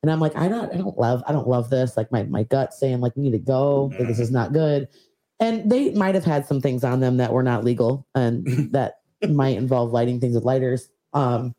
And 0.02 0.10
I'm 0.10 0.20
like, 0.20 0.34
I 0.36 0.48
don't, 0.48 0.72
I 0.72 0.78
don't 0.78 0.98
love, 0.98 1.22
I 1.28 1.32
don't 1.32 1.46
love 1.46 1.70
this. 1.70 1.96
Like 1.96 2.10
my 2.10 2.24
my 2.24 2.42
gut 2.44 2.74
saying 2.74 3.00
like 3.00 3.14
we 3.16 3.22
need 3.22 3.32
to 3.32 3.38
go. 3.38 3.92
Like, 3.98 4.08
this 4.08 4.18
is 4.18 4.30
not 4.30 4.52
good. 4.52 4.88
And 5.38 5.70
they 5.70 5.90
might 5.90 6.14
have 6.14 6.24
had 6.24 6.46
some 6.46 6.60
things 6.60 6.84
on 6.84 7.00
them 7.00 7.16
that 7.16 7.32
were 7.32 7.42
not 7.42 7.64
legal 7.64 8.06
and 8.14 8.46
that 8.72 9.00
might 9.28 9.56
involve 9.56 9.92
lighting 9.92 10.20
things 10.20 10.34
with 10.34 10.44
lighters. 10.44 10.88
Um, 11.12 11.54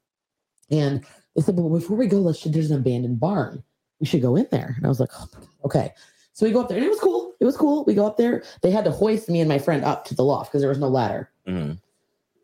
and 0.72 1.06
they 1.36 1.42
said, 1.42 1.56
but 1.56 1.68
before 1.70 1.98
we 1.98 2.08
go, 2.08 2.18
let's 2.18 2.44
there's 2.44 2.72
an 2.72 2.78
abandoned 2.78 3.20
barn. 3.20 3.64
we 4.00 4.06
should 4.06 4.22
go 4.22 4.36
in 4.36 4.48
there. 4.52 4.74
And 4.78 4.86
I 4.86 4.90
was 4.90 5.00
like, 5.00 5.10
oh 5.20 5.28
okay. 5.66 5.92
So 6.34 6.46
we 6.46 6.52
go 6.52 6.62
up 6.62 6.68
there 6.70 6.78
and 6.78 6.86
it 6.86 6.90
was 6.90 7.00
cool. 7.00 7.34
It 7.40 7.46
was 7.46 7.56
cool. 7.58 7.84
We 7.86 7.94
go 7.94 8.06
up 8.08 8.18
there. 8.18 8.44
They 8.62 8.72
had 8.72 8.86
to 8.86 8.92
hoist 8.92 9.30
me 9.30 9.40
and 9.40 9.48
my 9.50 9.60
friend 9.60 9.84
up 9.84 10.06
to 10.06 10.16
the 10.16 10.24
loft 10.24 10.52
because 10.52 10.62
there 10.62 10.70
was 10.70 10.80
no 10.80 10.88
ladder. 10.88 11.30
Mhm. 11.48 11.80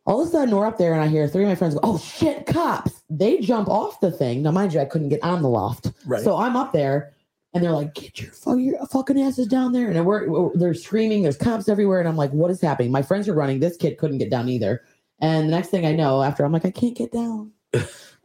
All 0.05 0.21
of 0.21 0.27
a 0.27 0.31
sudden, 0.31 0.55
we're 0.55 0.65
up 0.65 0.77
there 0.77 0.93
and 0.93 1.01
I 1.03 1.07
hear 1.07 1.27
three 1.27 1.43
of 1.43 1.49
my 1.49 1.55
friends 1.55 1.73
go, 1.75 1.81
oh 1.83 1.97
shit, 1.99 2.45
cops. 2.47 3.03
They 3.09 3.39
jump 3.39 3.67
off 3.67 3.99
the 3.99 4.11
thing. 4.11 4.41
Now, 4.41 4.51
mind 4.51 4.73
you, 4.73 4.79
I 4.79 4.85
couldn't 4.85 5.09
get 5.09 5.23
on 5.23 5.41
the 5.43 5.49
loft. 5.49 5.91
Right. 6.05 6.23
So 6.23 6.35
I'm 6.37 6.55
up 6.55 6.71
there 6.71 7.13
and 7.53 7.63
they're 7.63 7.71
like, 7.71 7.93
get 7.95 8.19
your, 8.19 8.31
fuck, 8.31 8.57
your 8.59 8.83
fucking 8.87 9.19
asses 9.21 9.47
down 9.47 9.71
there. 9.71 9.89
And 9.89 10.05
we're, 10.05 10.27
we're- 10.29 10.51
they're 10.55 10.73
screaming. 10.73 11.21
There's 11.23 11.37
cops 11.37 11.67
everywhere. 11.69 11.99
And 11.99 12.07
I'm 12.07 12.15
like, 12.17 12.31
what 12.31 12.49
is 12.51 12.61
happening? 12.61 12.91
My 12.91 13.01
friends 13.03 13.27
are 13.27 13.33
running. 13.33 13.59
This 13.59 13.77
kid 13.77 13.97
couldn't 13.97 14.17
get 14.19 14.29
down 14.31 14.49
either. 14.49 14.81
And 15.19 15.47
the 15.47 15.51
next 15.51 15.69
thing 15.69 15.85
I 15.85 15.93
know, 15.93 16.23
after 16.23 16.43
I'm 16.45 16.51
like, 16.53 16.65
I 16.65 16.71
can't 16.71 16.95
get 16.97 17.11
down. 17.11 17.51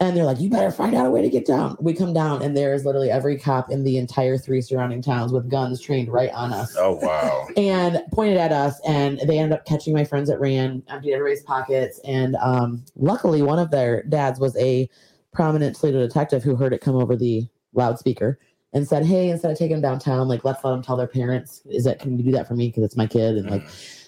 and 0.01 0.17
they're 0.17 0.25
like, 0.25 0.41
you 0.41 0.51
better 0.51 0.71
find 0.71 0.95
out 0.95 1.07
a 1.07 1.11
way 1.11 1.23
to 1.23 1.31
get 1.31 1.47
down. 1.47 1.77
We 1.81 1.95
come 1.95 2.13
down 2.13 2.43
and 2.43 2.57
there's 2.57 2.85
literally 2.85 3.11
every 3.11 3.39
cop 3.39 3.71
in 3.71 3.85
the 3.85 3.97
entire 3.97 4.37
three 4.37 4.61
surrounding 4.61 5.01
towns 5.01 5.33
with 5.33 5.49
guns 5.49 5.81
trained 5.81 6.09
right 6.09 6.31
on 6.31 6.53
us. 6.53 6.75
Oh 6.79 6.99
wow. 7.01 7.47
and 7.57 8.03
pointed 8.13 8.37
at 8.37 8.51
us 8.51 8.81
and 8.87 9.21
they 9.21 9.39
ended 9.39 9.57
up 9.57 9.65
catching 9.67 9.95
my 9.95 10.05
friends 10.05 10.29
that 10.29 10.41
ran 10.41 10.83
emptied 10.89 11.15
everybody's 11.15 11.43
pockets 11.43 12.01
and 12.05 12.35
um, 12.37 12.85
luckily 12.97 13.43
one 13.43 13.59
of 13.59 13.71
their 13.71 14.03
dads 14.05 14.41
was 14.41 14.57
a 14.57 14.89
prominent 15.33 15.77
toledo 15.77 16.01
detective 16.01 16.43
who 16.43 16.57
heard 16.57 16.73
it 16.73 16.81
come 16.81 16.97
over 16.97 17.15
the 17.15 17.47
loudspeaker 17.73 18.39
and 18.73 18.87
said 18.87 19.05
hey 19.05 19.31
instead 19.31 19.51
of 19.51 19.59
taking 19.59 19.81
them 19.81 19.83
downtown 19.83 20.29
like 20.29 20.45
let's 20.45 20.63
let 20.65 20.73
them 20.73 20.83
tell 20.83 20.97
their 20.97 21.07
parents 21.07 21.63
is 21.67 21.85
that 21.85 22.01
can 22.01 22.19
you 22.19 22.25
do 22.25 22.33
that 22.33 22.49
for 22.49 22.55
me 22.55 22.69
because 22.69 22.83
it's 22.83 22.97
my 22.97 23.07
kid? 23.07 23.37
And 23.37 23.49
like 23.49 23.67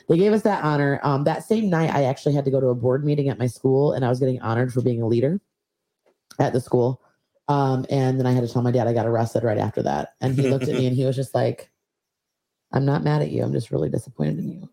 they 0.08 0.16
gave 0.16 0.32
us 0.32 0.42
that 0.42 0.62
honor. 0.62 1.00
Um, 1.02 1.24
that 1.24 1.44
same 1.44 1.70
night 1.70 1.94
i 1.94 2.04
actually 2.04 2.34
had 2.34 2.44
to 2.44 2.50
go 2.50 2.60
to 2.60 2.68
a 2.68 2.74
board 2.74 3.04
meeting 3.04 3.28
at 3.28 3.38
my 3.38 3.46
school 3.46 3.92
and 3.92 4.04
i 4.04 4.08
was 4.08 4.18
getting 4.18 4.40
honored 4.40 4.72
for 4.72 4.82
being 4.82 5.00
a 5.00 5.06
leader 5.06 5.40
at 6.40 6.52
the 6.52 6.60
school 6.60 7.02
um, 7.48 7.86
and 7.90 8.18
then 8.18 8.26
i 8.26 8.32
had 8.32 8.46
to 8.46 8.52
tell 8.52 8.62
my 8.62 8.70
dad 8.70 8.86
i 8.86 8.92
got 8.92 9.06
arrested 9.06 9.42
right 9.44 9.58
after 9.58 9.82
that 9.82 10.14
and 10.20 10.34
he 10.34 10.48
looked 10.48 10.68
at 10.68 10.74
me 10.74 10.86
and 10.88 10.96
he 10.96 11.04
was 11.04 11.16
just 11.16 11.34
like 11.34 11.70
I'm 12.72 12.84
not 12.84 13.04
mad 13.04 13.22
at 13.22 13.30
you. 13.30 13.42
I'm 13.42 13.52
just 13.52 13.70
really 13.70 13.88
disappointed 13.88 14.38
in 14.38 14.48
you. 14.48 14.68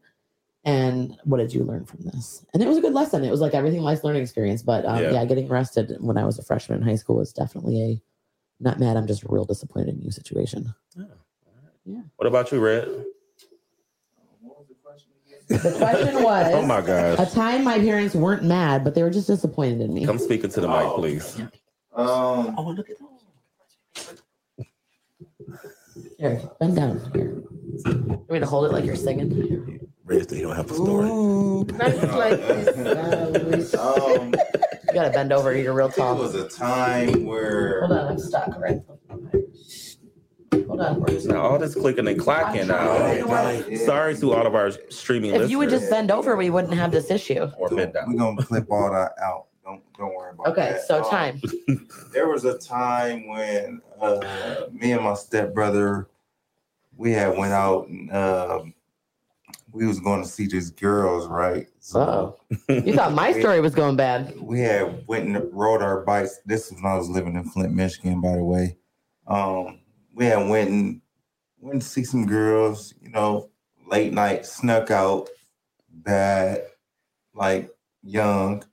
And 0.66 1.16
what 1.26 1.38
did 1.38 1.54
you 1.54 1.64
learn 1.64 1.86
from 1.86 2.02
this? 2.02 2.46
And 2.54 2.64
it 2.64 2.68
was 2.68 2.78
a 2.78 2.82
good 2.82 2.94
lesson. 2.94 3.24
It 3.24 3.32
was 3.32 3.42
like 3.42 3.54
everything 3.54 3.82
life's 3.82 4.04
learning 4.04 4.24
experience. 4.24 4.62
But 4.62 4.86
um, 4.86 5.02
Yeah. 5.02 5.12
yeah. 5.12 5.26
getting 5.26 5.50
arrested 5.50 5.98
when 6.00 6.18
I 6.18 6.26
was 6.26 6.40
a 6.40 6.44
freshman 6.44 6.82
in 6.82 6.88
high 6.88 6.96
school 6.96 7.18
was 7.18 7.34
definitely 7.34 7.82
a 7.82 8.02
not 8.60 8.80
mad. 8.80 8.98
I'm 8.98 9.08
just 9.08 9.24
real 9.26 9.46
disappointed 9.46 9.90
in 9.96 10.02
you 10.02 10.12
situation. 10.12 10.74
Yeah. 11.86 12.02
What 12.16 12.28
about 12.28 12.52
you, 12.52 12.60
Red? 12.60 12.88
What 14.42 14.58
was 14.60 14.68
the 14.70 14.76
question 14.84 15.12
again? 15.28 15.33
The 15.50 15.76
question 15.78 16.24
was 16.24 16.54
Oh 16.54 16.66
my 16.66 16.82
gosh. 16.82 17.20
a 17.20 17.26
time 17.34 17.64
my 17.64 17.78
parents 17.80 18.16
weren't 18.16 18.44
mad, 18.44 18.84
but 18.84 18.96
they 18.96 19.04
were 19.04 19.10
just 19.10 19.28
disappointed 19.28 19.82
in 19.82 19.94
me. 19.94 20.06
Come 20.06 20.18
speak 20.20 20.44
into 20.44 20.62
the 20.62 20.68
mic, 20.68 20.78
Oh. 20.86 20.96
please. 20.98 21.40
Um, 21.96 22.56
Oh, 22.58 22.74
look 22.76 22.90
at 22.90 22.98
that. 22.98 24.68
Here, 26.20 26.42
bend 26.60 26.76
down. 26.76 27.00
Here. 27.14 27.42
You 27.86 28.06
want 28.08 28.32
me 28.32 28.40
to 28.40 28.46
hold 28.46 28.66
it 28.66 28.72
like 28.72 28.86
you're 28.86 28.96
singing? 28.96 29.80
Red 30.06 30.28
said 30.30 30.38
he 30.38 30.42
don't 30.44 30.56
have 30.56 30.70
a 30.72 30.74
story. 30.74 31.08
Not 31.10 32.18
like 32.18 32.40
this. 32.40 33.74
Um, 33.76 34.34
You 34.34 34.94
gotta 34.94 35.10
bend 35.12 35.32
over. 35.34 35.56
You're 35.56 35.74
real 35.74 35.90
tall. 35.90 36.14
it 36.14 36.16
tall. 36.16 36.24
was 36.24 36.36
a 36.36 36.48
time 36.48 37.26
where 37.26 37.80
Hold 37.86 37.92
on, 38.00 38.08
I'm 38.10 38.20
stuck. 38.20 38.58
Right. 38.60 38.80
Hold 40.68 40.82
on. 40.82 41.06
Now 41.26 41.42
all 41.42 41.60
this 41.60 41.76
clicking 41.76 42.08
and 42.08 42.20
clacking 42.20 42.68
Right, 42.68 43.68
now. 43.70 43.78
Sorry 43.78 44.16
to 44.18 44.34
all 44.34 44.46
of 44.48 44.56
our 44.56 44.72
streaming 44.90 45.34
If 45.36 45.50
you 45.50 45.58
would 45.58 45.70
just 45.70 45.90
bend 45.90 46.12
over, 46.12 46.36
we 46.36 46.50
wouldn't 46.50 46.74
have 46.74 46.92
this 46.92 47.10
issue. 47.12 47.50
or 47.58 47.70
bend 47.70 47.94
down. 47.94 48.12
We're 48.12 48.20
gonna 48.20 48.44
clip 48.44 48.72
all 48.72 48.92
that 48.92 49.14
out. 49.22 49.46
Don't 49.64 49.82
don't 49.98 50.14
worry 50.16 50.32
about 50.34 50.48
it. 50.48 50.52
Okay, 50.52 50.72
that. 50.74 50.88
so 50.88 51.04
Um, 51.04 51.10
time. 51.10 51.42
there 52.14 52.28
was 52.28 52.44
a 52.46 52.58
time 52.58 53.28
when 53.28 53.82
uh, 54.02 54.68
me 54.72 54.92
and 54.92 55.04
my 55.04 55.14
stepbrother 55.14 56.08
we 56.98 57.12
had 57.12 57.38
went 57.38 57.54
out 57.54 57.88
and 57.88 58.12
um, 58.14 58.74
we 59.72 59.88
was 59.88 60.00
going 60.00 60.22
to 60.22 60.28
see 60.30 60.46
these 60.46 60.70
girls, 60.70 61.28
right? 61.28 61.68
Uh-oh. 61.96 62.38
You 62.70 62.94
thought 62.94 63.14
my 63.14 63.32
story 63.34 63.60
was 63.62 63.74
going 63.74 63.96
bad. 63.96 64.40
we 64.40 64.60
had 64.60 65.04
went 65.08 65.26
and 65.28 65.52
rode 65.52 65.82
our 65.82 66.02
bikes. 66.02 66.40
This 66.46 66.70
was 66.70 66.80
when 66.82 66.92
I 66.92 66.96
was 66.96 67.10
living 67.10 67.36
in 67.36 67.44
Flint, 67.46 67.74
Michigan, 67.74 68.22
by 68.22 68.36
the 68.36 68.44
way. 68.44 68.78
Um, 69.26 69.80
we 70.14 70.26
had 70.26 70.48
went 70.48 70.70
and 70.70 71.02
went 71.60 71.82
to 71.82 71.88
see 71.88 72.04
some 72.04 72.26
girls, 72.26 72.94
you 73.02 73.10
know, 73.10 73.50
late 73.88 74.14
night, 74.14 74.46
snuck 74.46 74.92
out, 74.92 75.30
bad, 75.90 76.64
like 77.34 77.70
young. 78.02 78.64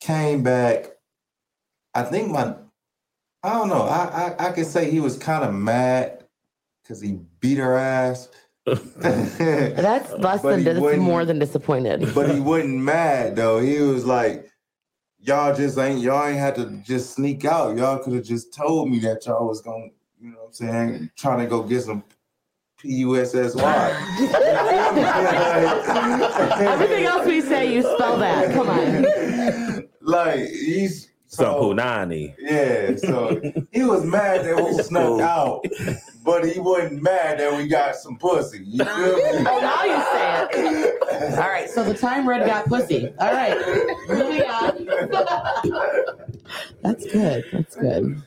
Came 0.00 0.42
back. 0.42 0.86
I 1.94 2.02
think 2.02 2.30
my, 2.30 2.56
I 3.42 3.52
don't 3.52 3.68
know. 3.68 3.82
I 3.82 4.34
I, 4.38 4.48
I 4.48 4.52
could 4.52 4.66
say 4.66 4.90
he 4.90 5.00
was 5.00 5.16
kind 5.16 5.44
of 5.44 5.54
mad 5.54 6.24
because 6.82 7.00
he 7.00 7.20
beat 7.40 7.58
her 7.58 7.76
ass. 7.76 8.28
That's 8.66 10.12
less 10.12 10.40
than 10.40 10.62
that's 10.62 10.96
more 10.98 11.24
than 11.24 11.40
disappointed. 11.40 12.14
but 12.14 12.30
he 12.30 12.38
wasn't 12.38 12.78
mad 12.78 13.34
though. 13.34 13.58
He 13.58 13.80
was 13.80 14.06
like, 14.06 14.51
"Y'all 15.22 15.54
just 15.54 15.78
ain't 15.78 16.00
y'all 16.00 16.26
ain't 16.26 16.38
had 16.38 16.54
to 16.56 16.66
just 16.84 17.14
sneak 17.14 17.44
out. 17.44 17.76
Y'all 17.76 17.98
could 17.98 18.12
have 18.14 18.24
just 18.24 18.52
told 18.52 18.90
me 18.90 18.98
that 19.00 19.24
y'all 19.24 19.46
was 19.46 19.60
gonna, 19.60 19.86
you 20.20 20.30
know, 20.32 20.38
what 20.38 20.46
I'm 20.48 20.52
saying, 20.52 21.10
trying 21.16 21.38
to 21.38 21.46
go 21.46 21.62
get 21.62 21.82
some 21.82 22.02
pussy. 22.02 23.04
Everything 26.64 27.04
else 27.04 27.26
we 27.26 27.40
say, 27.40 27.72
you 27.72 27.82
spell 27.82 28.18
that. 28.18 28.52
Come 28.52 28.68
on. 28.68 29.88
Like 30.04 30.48
he's 30.48 31.11
Some 31.32 31.46
so, 31.46 31.60
punani. 31.62 32.34
yeah. 32.38 32.94
So 32.96 33.40
he 33.72 33.84
was 33.84 34.04
mad 34.04 34.44
that 34.44 34.54
we 34.62 34.82
snuck 34.82 35.18
out, 35.22 35.64
but 36.22 36.46
he 36.46 36.60
wasn't 36.60 37.02
mad 37.02 37.40
that 37.40 37.56
we 37.56 37.68
got 37.68 37.96
some 37.96 38.18
pussy. 38.18 38.62
You 38.66 38.84
oh, 38.86 39.16
feel 39.16 39.40
me? 39.40 39.46
Oh, 39.48 39.60
now 39.60 39.82
you 39.82 39.98
say 40.12 40.90
it. 40.90 41.32
All 41.38 41.48
right. 41.48 41.70
So 41.70 41.84
the 41.84 41.94
time 41.94 42.28
Red 42.28 42.46
got 42.46 42.66
pussy. 42.66 43.14
All 43.18 43.32
right. 43.32 43.56
Moving 44.10 44.42
on. 44.42 44.86
That's 46.82 47.10
good. 47.10 47.44
That's 47.50 47.76
good. 47.76 48.22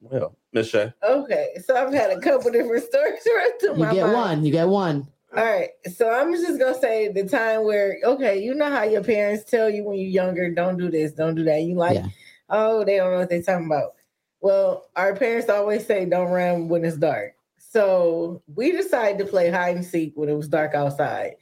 Well, 0.00 0.34
Miss 0.54 0.70
Shay. 0.70 0.90
Okay, 1.06 1.48
so 1.66 1.76
I've 1.76 1.92
had 1.92 2.12
a 2.12 2.20
couple 2.20 2.50
different 2.50 2.84
stories 2.84 3.20
right 3.26 3.50
to 3.60 3.66
You 3.68 3.74
my 3.74 3.92
get 3.92 4.04
mind. 4.04 4.14
one. 4.16 4.44
You 4.46 4.52
get 4.52 4.68
one. 4.68 5.06
All 5.36 5.44
right, 5.44 5.68
so 5.94 6.10
I'm 6.10 6.32
just 6.32 6.58
gonna 6.58 6.78
say 6.78 7.08
the 7.12 7.26
time 7.28 7.64
where 7.64 7.98
okay, 8.04 8.42
you 8.42 8.54
know 8.54 8.70
how 8.70 8.84
your 8.84 9.02
parents 9.04 9.44
tell 9.50 9.68
you 9.68 9.84
when 9.84 9.98
you're 9.98 10.08
younger, 10.08 10.50
don't 10.50 10.78
do 10.78 10.90
this, 10.90 11.12
don't 11.12 11.34
do 11.34 11.44
that. 11.44 11.62
You 11.62 11.74
like, 11.74 11.96
Yeah. 11.96 12.06
Oh, 12.52 12.84
they 12.84 12.96
don't 12.96 13.10
know 13.10 13.18
what 13.18 13.30
they're 13.30 13.42
talking 13.42 13.66
about. 13.66 13.94
Well, 14.40 14.88
our 14.96 15.16
parents 15.16 15.48
always 15.48 15.86
say 15.86 16.04
don't 16.04 16.30
run 16.30 16.68
when 16.68 16.84
it's 16.84 16.96
dark. 16.96 17.34
So 17.58 18.42
we 18.54 18.72
decided 18.72 19.18
to 19.18 19.30
play 19.30 19.50
hide 19.50 19.76
and 19.76 19.84
seek 19.84 20.12
when 20.14 20.28
it 20.28 20.34
was 20.36 20.48
dark 20.48 20.74
outside. 20.74 21.36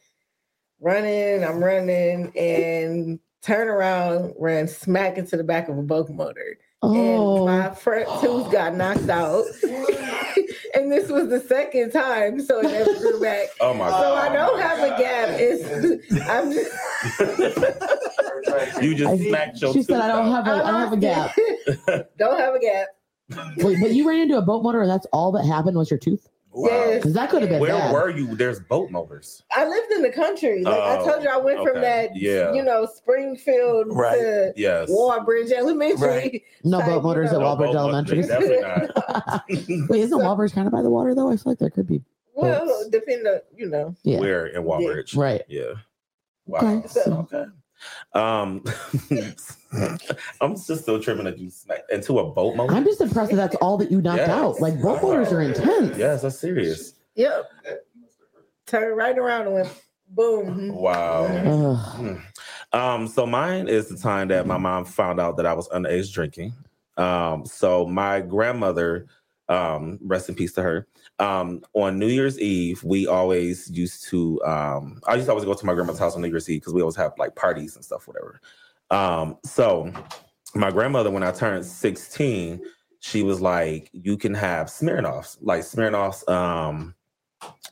Running, 0.81 1.45
I'm 1.45 1.63
running, 1.63 2.33
and 2.37 3.19
turn 3.43 3.69
around, 3.69 4.35
ran 4.39 4.69
smack 4.69 5.19
into 5.19 5.37
the 5.37 5.45
back 5.45 5.69
of 5.69 5.77
a 5.77 5.83
boat 5.83 6.09
motor 6.09 6.59
and 6.83 6.93
Oh. 7.19 7.47
my 7.47 7.71
front 7.75 8.09
tooth 8.21 8.51
got 8.51 8.75
knocked 8.75 9.09
out. 9.09 9.45
and 10.75 10.91
this 10.91 11.09
was 11.11 11.29
the 11.29 11.41
second 11.47 11.93
time, 11.93 12.41
so 12.41 12.61
it 12.61 12.65
never 12.65 12.95
grew 12.99 13.21
back. 13.21 13.49
Oh 13.61 13.75
my 13.75 13.89
So 13.91 14.15
I 14.15 14.33
don't 14.33 14.61
have 14.61 14.79
a 14.79 14.97
gap. 14.97 15.29
It's 15.39 16.13
I'm 16.29 16.53
just 16.53 16.73
You 18.83 18.95
just 18.95 19.11
I- 19.11 19.19
smacked 19.29 19.61
your 19.61 19.73
She 19.73 19.83
said, 19.83 20.01
"I 20.01 20.09
don't 20.09 20.33
out. 20.33 20.47
have 20.47 20.59
a, 20.59 20.65
I 20.65 20.71
don't 20.71 20.81
have 20.81 20.93
a 20.93 20.97
gap." 20.97 21.37
don't 22.19 22.39
have 22.39 22.55
a 22.55 22.61
gap. 22.61 22.89
Wait, 23.59 23.79
but 23.81 23.93
you 23.93 24.09
ran 24.09 24.21
into 24.21 24.39
a 24.39 24.43
boat 24.43 24.63
motor, 24.63 24.81
and 24.83 24.91
that's 24.91 25.07
all 25.13 25.31
that 25.33 25.45
happened 25.45 25.77
was 25.77 25.91
your 25.91 25.99
tooth? 25.99 26.29
Yes. 26.57 26.97
Because 26.97 27.13
that 27.15 27.31
could 27.31 27.43
have 27.43 27.51
been 27.51 27.61
Where 27.61 27.71
bad. 27.71 27.93
were 27.93 28.11
you? 28.11 28.35
There's 28.35 28.59
boat 28.61 28.91
motors. 28.91 29.43
I 29.53 29.69
lived 29.69 29.93
in 29.93 30.03
the 30.03 30.11
country. 30.11 30.63
Like 30.65 30.75
I 30.81 30.97
Oh, 30.99 31.07
told 31.09 31.23
you, 31.23 31.29
I 31.29 31.37
went 31.37 31.63
from 31.63 31.81
that, 31.81 32.17
Yeah. 32.17 32.53
you 32.53 32.63
know, 32.65 32.87
Springfield 32.87 33.87
Right. 33.91 34.19
to 34.19 34.53
Yes. 34.57 34.89
Walbridge 34.91 35.53
Elementary. 35.53 36.09
Right. 36.09 36.43
no 36.65 36.79
Like, 36.79 36.87
boat 36.87 37.03
motors 37.05 37.31
you 37.31 37.37
at 37.37 37.41
know- 37.41 37.41
No 37.41 37.47
Walbridge 37.47 37.75
Elementary. 37.77 38.23
Definitely 38.23 38.61
not. 38.63 39.43
Wait, 39.89 40.01
isn't 40.01 40.19
So- 40.19 40.25
Walbridge 40.25 40.53
kind 40.53 40.67
of 40.67 40.73
by 40.73 40.83
the 40.83 40.91
water 40.91 41.15
though? 41.15 41.31
I 41.31 41.37
feel 41.37 41.53
like 41.53 41.59
there 41.59 41.71
could 41.71 41.87
be. 41.87 42.03
Well, 42.35 42.67
Boats. 42.67 42.89
depend 42.89 43.27
on 43.29 43.41
you 43.55 43.67
know. 43.69 43.95
Yeah. 44.03 44.19
Where 44.19 44.47
in 44.47 44.65
Walbridge? 44.65 45.15
Right. 45.15 45.43
Yeah. 45.49 45.75
Wow. 46.47 46.83
Okay. 46.85 47.11
Okay. 47.11 47.45
Um, 48.15 48.65
I'm 50.41 50.57
just 50.57 50.83
still 50.83 51.01
tripping 51.01 51.25
that 51.25 51.39
you 51.39 51.51
smacked 51.51 51.91
into 51.93 52.19
a 52.19 52.31
boat 52.31 52.57
motor. 52.57 52.75
I'm 52.75 52.85
just 52.85 53.01
impressed 53.01 53.31
that 53.31 53.37
that's 53.37 53.57
all 53.57 53.77
that 53.79 53.91
you 53.91 54.01
knocked 54.01 54.19
Yes. 54.19 54.29
out. 54.31 54.61
Like 54.61 54.81
boat 54.83 55.03
Wow. 55.03 55.11
motors 55.11 55.33
are 55.33 55.41
intense. 55.43 55.97
Yes, 55.97 56.23
that's 56.23 56.39
serious. 56.39 56.95
Yep. 57.15 57.51
Turn 58.67 58.97
right 58.97 59.17
around 59.17 59.47
and 59.47 59.55
went 59.55 59.83
boom. 60.09 60.69
Wow. 60.75 61.25
Ugh. 61.99 62.21
Um, 62.73 63.09
so 63.09 63.27
mine 63.27 63.69
is 63.69 63.89
the 63.89 63.97
time 63.97 64.29
that 64.29 64.47
my 64.47 64.59
mom 64.59 64.85
found 64.85 65.21
out 65.21 65.37
that 65.37 65.47
I 65.47 65.55
was 65.55 65.69
underage 65.69 66.13
drinking. 66.13 66.53
Um, 66.97 67.47
so 67.47 67.87
my 67.87 68.21
grandmother, 68.21 69.07
um, 69.49 69.99
rest 70.03 70.29
in 70.29 70.35
peace 70.37 70.53
to 70.55 70.63
her. 70.63 70.87
Um, 71.19 71.63
on 71.75 71.99
New 71.99 72.07
Year's 72.07 72.39
Eve, 72.39 72.83
we 72.85 73.07
always 73.07 73.69
used 73.71 74.09
to. 74.09 74.41
Um, 74.45 75.01
I 75.07 75.15
used 75.15 75.27
to 75.27 75.33
always 75.33 75.45
go 75.45 75.55
to 75.55 75.67
my 75.67 75.75
grandmother's 75.75 75.99
house 76.01 76.15
on 76.15 76.23
New 76.23 76.29
Year's 76.29 76.49
Eve 76.49 76.61
because 76.61 76.75
we 76.75 76.81
always 76.83 76.97
have 76.97 77.13
like 77.19 77.35
parties 77.35 77.75
and 77.77 77.85
stuff, 77.85 78.07
whatever. 78.07 78.41
Um, 78.91 79.39
so 79.45 79.93
my 80.55 80.71
grandmother, 80.71 81.11
when 81.11 81.23
I 81.23 81.33
turned 81.33 81.65
sixteen, 81.65 82.61
she 83.01 83.23
was 83.23 83.41
like, 83.41 83.91
"You 83.93 84.17
can 84.17 84.35
have 84.35 84.67
Smirnoffs, 84.67 85.39
like 85.41 85.63
Smirnoffs, 85.63 86.29
um, 86.29 86.95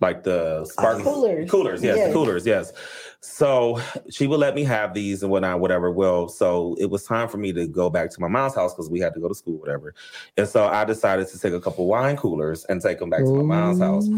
like 0.00 0.22
the 0.22 0.64
sparkling 0.64 1.04
Coolers. 1.04 1.50
coolers, 1.50 1.82
yes, 1.82 1.98
Yes. 1.98 2.12
coolers, 2.12 2.46
yes." 2.46 2.72
So 3.20 3.80
she 4.10 4.28
would 4.28 4.38
let 4.38 4.54
me 4.54 4.62
have 4.62 4.94
these 4.94 5.24
and 5.24 5.32
whatnot, 5.32 5.58
whatever. 5.58 5.90
Well, 5.90 6.28
so 6.28 6.76
it 6.78 6.88
was 6.88 7.04
time 7.04 7.28
for 7.28 7.36
me 7.36 7.52
to 7.52 7.66
go 7.66 7.90
back 7.90 8.10
to 8.10 8.20
my 8.20 8.28
mom's 8.28 8.54
house 8.54 8.72
because 8.72 8.88
we 8.88 9.00
had 9.00 9.12
to 9.14 9.20
go 9.20 9.28
to 9.28 9.34
school, 9.34 9.58
whatever. 9.58 9.92
And 10.36 10.46
so 10.46 10.66
I 10.66 10.84
decided 10.84 11.26
to 11.28 11.38
take 11.38 11.52
a 11.52 11.60
couple 11.60 11.86
wine 11.88 12.16
coolers 12.16 12.64
and 12.66 12.80
take 12.80 13.00
them 13.00 13.10
back 13.10 13.24
to 13.24 13.32
my 13.32 13.42
mom's 13.42 13.80
house. 13.80 14.08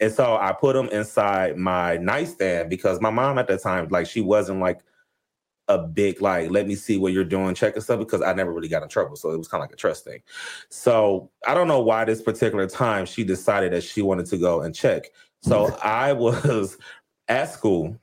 And 0.00 0.12
so 0.12 0.36
I 0.36 0.52
put 0.52 0.74
them 0.74 0.88
inside 0.90 1.56
my 1.56 1.96
nightstand 1.96 2.70
because 2.70 3.00
my 3.00 3.10
mom 3.10 3.38
at 3.38 3.48
the 3.48 3.58
time, 3.58 3.88
like, 3.90 4.06
she 4.06 4.20
wasn't 4.20 4.60
like 4.60 4.80
a 5.68 5.78
big, 5.78 6.20
like, 6.20 6.50
let 6.50 6.66
me 6.66 6.74
see 6.74 6.98
what 6.98 7.12
you're 7.12 7.24
doing, 7.24 7.54
check 7.54 7.74
and 7.74 7.82
stuff, 7.82 7.98
because 7.98 8.22
I 8.22 8.32
never 8.34 8.52
really 8.52 8.68
got 8.68 8.82
in 8.82 8.88
trouble. 8.88 9.16
So 9.16 9.30
it 9.30 9.38
was 9.38 9.48
kind 9.48 9.62
of 9.62 9.68
like 9.68 9.74
a 9.74 9.78
trust 9.78 10.04
thing. 10.04 10.20
So 10.68 11.30
I 11.46 11.54
don't 11.54 11.68
know 11.68 11.80
why 11.80 12.04
this 12.04 12.22
particular 12.22 12.66
time 12.66 13.06
she 13.06 13.24
decided 13.24 13.72
that 13.72 13.82
she 13.82 14.02
wanted 14.02 14.26
to 14.26 14.36
go 14.36 14.62
and 14.62 14.74
check. 14.74 15.06
So 15.42 15.76
I 15.82 16.12
was 16.14 16.76
at 17.28 17.52
school 17.52 17.98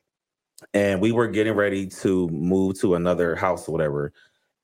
and 0.74 1.02
we 1.02 1.12
were 1.12 1.28
getting 1.28 1.54
ready 1.54 1.88
to 1.88 2.28
move 2.30 2.80
to 2.80 2.96
another 2.96 3.36
house 3.36 3.68
or 3.68 3.72
whatever. 3.72 4.14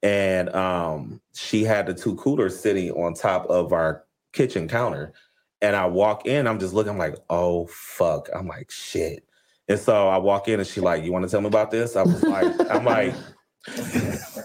And 0.04 0.50
um, 0.56 1.22
she 1.34 1.64
had 1.64 1.88
the 1.88 1.94
two 1.94 2.16
coolers 2.16 2.60
sitting 2.60 2.92
on 2.92 3.14
top 3.14 3.46
of 3.48 3.74
our 3.74 4.04
kitchen 4.34 4.68
counter. 4.68 5.14
And 5.62 5.76
I 5.76 5.88
walk 5.88 6.28
in, 6.28 6.48
I'm 6.48 6.60
just 6.60 6.74
looking, 6.74 6.92
I'm 6.92 6.98
like, 7.00 7.18
oh 7.30 7.66
fuck. 7.68 8.30
I'm 8.34 8.48
like, 8.48 8.70
shit. 8.70 9.27
And 9.68 9.80
so 9.80 10.08
I 10.08 10.18
walk 10.18 10.48
in 10.48 10.60
and 10.60 10.68
she 10.68 10.80
like, 10.80 11.04
you 11.04 11.12
want 11.12 11.26
to 11.26 11.30
tell 11.32 11.42
me 11.42 11.48
about 11.48 11.72
this? 11.72 11.96
I 11.96 12.04
was 12.04 12.24
like, 12.24 12.72
I'm 12.72 12.86
like, 12.86 13.14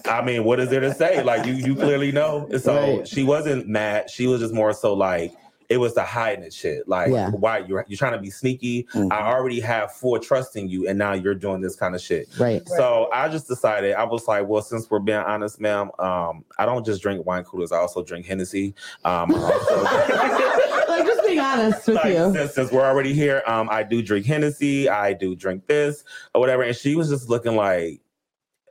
I 0.06 0.22
mean, 0.24 0.44
what 0.44 0.58
is 0.58 0.68
there 0.68 0.80
to 0.80 0.92
say? 0.94 1.22
Like 1.22 1.46
you 1.46 1.52
you 1.52 1.74
clearly 1.76 2.10
know. 2.10 2.48
And 2.50 2.60
so 2.60 2.74
Right. 2.98 3.06
she 3.08 3.22
wasn't 3.22 3.68
mad. 3.68 4.10
She 4.10 4.26
was 4.26 4.40
just 4.40 4.52
more 4.52 4.72
so 4.72 4.94
like 4.94 5.32
it 5.72 5.78
was 5.78 5.94
the 5.94 6.02
hiding 6.02 6.44
it 6.44 6.52
shit. 6.52 6.86
Like 6.86 7.10
Yeah. 7.10 7.30
why 7.30 7.58
you're 7.58 7.84
you're 7.88 7.96
trying 7.96 8.12
to 8.12 8.18
be 8.18 8.28
sneaky. 8.28 8.84
Mhm. 8.94 9.10
I 9.10 9.32
already 9.32 9.58
have 9.60 9.90
full 9.92 10.18
trust 10.18 10.54
in 10.54 10.68
you, 10.68 10.86
and 10.86 10.98
now 10.98 11.14
you're 11.14 11.34
doing 11.34 11.62
this 11.62 11.74
kind 11.76 11.94
of 11.94 12.00
shit. 12.02 12.28
Right. 12.38 12.62
So 12.68 13.08
I 13.12 13.28
just 13.30 13.48
decided 13.48 13.94
I 13.94 14.04
was 14.04 14.28
like, 14.28 14.46
well, 14.46 14.60
since 14.60 14.90
we're 14.90 14.98
being 14.98 15.18
honest, 15.18 15.60
ma'am, 15.60 15.90
um, 15.98 16.44
I 16.58 16.66
don't 16.66 16.84
just 16.84 17.00
drink 17.00 17.24
wine 17.24 17.44
coolers. 17.44 17.72
I 17.72 17.78
also 17.78 18.02
drink 18.04 18.26
Hennessy. 18.26 18.74
Um, 19.06 19.32
also, 19.34 19.82
like 20.88 21.06
just 21.06 21.24
being 21.26 21.40
honest 21.40 21.86
with 21.86 21.96
like, 21.96 22.12
you. 22.12 22.32
since, 22.34 22.54
since 22.54 22.70
we're 22.70 22.84
already 22.84 23.14
here, 23.14 23.42
um, 23.46 23.68
I 23.70 23.82
do 23.82 24.02
drink 24.02 24.26
Hennessy. 24.26 24.90
I 24.90 25.14
do 25.14 25.34
drink 25.34 25.66
this 25.66 26.04
or 26.34 26.40
whatever. 26.42 26.62
And 26.64 26.76
she 26.76 26.96
was 26.96 27.08
just 27.08 27.30
looking 27.30 27.56
like, 27.56 28.02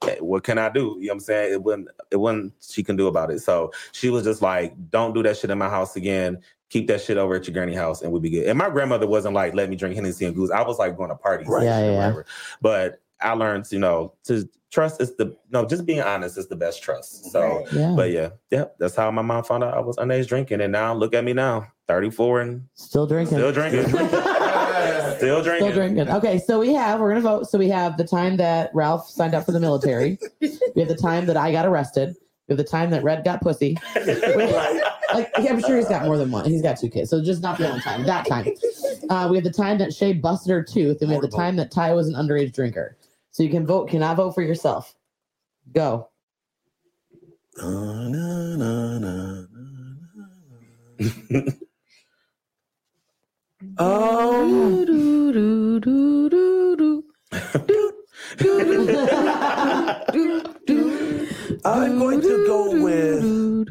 "Eh, 0.08 0.18
what 0.20 0.44
can 0.44 0.60
I 0.60 0.70
do? 0.70 0.98
You 1.00 1.08
know 1.08 1.14
what 1.14 1.14
I'm 1.14 1.20
saying? 1.22 1.54
It 1.54 1.64
wasn't, 1.64 1.88
it 2.12 2.18
wasn't 2.18 2.54
she 2.62 2.84
can 2.84 2.96
do 2.96 3.08
about 3.08 3.32
it. 3.32 3.40
So 3.40 3.72
she 3.92 4.10
was 4.12 4.24
just 4.24 4.42
like, 4.44 4.74
don't 4.92 5.14
do 5.16 5.24
that 5.24 5.38
shit 5.38 5.50
in 5.50 5.58
my 5.58 5.70
house 5.70 5.96
again. 5.96 6.40
Keep 6.72 6.88
that 6.88 7.02
shit 7.02 7.18
over 7.18 7.36
at 7.36 7.46
your 7.46 7.54
granny 7.54 7.76
house 7.76 8.02
and 8.02 8.12
we'll 8.12 8.22
be 8.22 8.30
good. 8.30 8.48
And 8.48 8.58
my 8.58 8.70
grandmother 8.70 9.06
wasn't 9.06 9.36
like, 9.36 9.54
let 9.54 9.70
me 9.70 9.76
drink 9.76 9.94
Hennessy 9.96 10.26
and 10.26 10.34
goose. 10.34 10.50
I 10.50 10.64
was 10.64 10.80
like 10.80 10.96
going 10.98 11.10
to 11.10 11.16
parties. 11.16 11.48
Right. 11.48 11.64
Yeah, 11.66 11.80
yeah, 11.80 11.86
yeah. 11.86 11.96
whatever. 11.98 12.26
But 12.62 13.02
I 13.22 13.34
learned, 13.34 13.72
you 13.72 13.80
know, 13.80 14.14
to 14.24 14.50
trust 14.72 15.02
is 15.02 15.16
the 15.18 15.36
no, 15.52 15.66
just 15.66 15.86
being 15.86 16.02
honest 16.02 16.38
is 16.38 16.48
the 16.48 16.56
best 16.56 16.82
trust. 16.82 17.26
So 17.32 17.42
Right. 17.42 17.74
Yeah. 17.74 17.94
but 17.96 18.12
yeah, 18.12 18.30
yeah, 18.50 18.66
that's 18.80 18.96
how 18.96 19.12
my 19.12 19.22
mom 19.22 19.44
found 19.44 19.64
out 19.66 19.74
I 19.74 19.82
was 19.82 19.98
underage 19.98 20.28
drinking. 20.28 20.62
And 20.62 20.72
now 20.72 20.94
look 20.94 21.14
at 21.14 21.24
me 21.26 21.34
now, 21.34 21.68
34 21.90 22.42
and 22.42 22.64
Still 22.76 23.06
drinking. 23.06 23.38
still 23.38 23.52
drinking. 23.52 23.88
still 23.90 25.44
drinking. 25.44 25.72
Still 25.72 25.72
drinking. 25.74 26.10
Okay, 26.10 26.40
so 26.40 26.60
we 26.60 26.74
have, 26.74 27.00
we're 27.00 27.10
gonna 27.10 27.22
vote. 27.22 27.50
So 27.50 27.60
we 27.60 27.68
have 27.70 27.98
the 27.98 28.04
time 28.06 28.38
that 28.38 28.72
Ralph 28.74 29.08
signed 29.10 29.36
up 29.36 29.46
for 29.46 29.52
the 29.52 29.60
military. 29.60 30.18
we 30.42 30.50
have 30.78 30.88
the 30.88 30.98
time 31.00 31.26
that 31.28 31.38
I 31.38 31.52
got 31.52 31.66
arrested. 31.66 32.16
We 32.48 32.54
have 32.54 32.58
the 32.58 32.64
time 32.64 32.90
that 32.92 33.04
Red 33.04 33.24
got 33.24 33.42
pussy. 33.42 33.78
Like 35.14 35.30
yeah, 35.40 35.52
I'm 35.52 35.60
sure 35.60 35.76
he's 35.76 35.90
got 35.90 36.06
more 36.06 36.18
than 36.18 36.32
one. 36.32 36.46
He's 36.46 36.62
got 36.62 36.80
two 36.80 36.90
kids, 36.90 37.10
so 37.10 37.22
just 37.22 37.42
not 37.42 37.58
the 37.58 37.68
only 37.68 37.82
time. 37.82 38.06
That 38.06 38.26
time. 38.26 38.48
Uh, 39.10 39.28
we 39.30 39.36
have 39.36 39.44
the 39.44 39.52
time 39.52 39.78
that 39.80 39.94
Shay 39.94 40.14
busted 40.14 40.52
her 40.52 40.64
tooth, 40.64 41.02
and 41.02 41.10
we 41.10 41.16
have 41.16 41.22
the 41.22 41.28
time 41.28 41.58
that 41.58 41.70
Ty 41.70 41.94
was 41.94 42.08
an 42.08 42.14
underage 42.14 42.54
drinker. 42.54 42.98
So 43.32 43.44
you 43.44 43.50
can 43.50 43.66
vote. 43.66 43.90
Cannot 43.90 44.16
vote 44.16 44.32
for 44.32 44.42
yourself. 44.42 44.96
Go. 45.74 46.08
Na, 47.58 48.08
na, 48.08 48.56
na, 48.56 49.00
na, 49.00 49.46
na, 49.52 51.16
na. 51.30 51.42
Oh, 53.78 54.86
I'm 61.66 62.00
going 62.00 62.22
to 62.22 62.46
go 62.48 62.82
with 62.82 63.66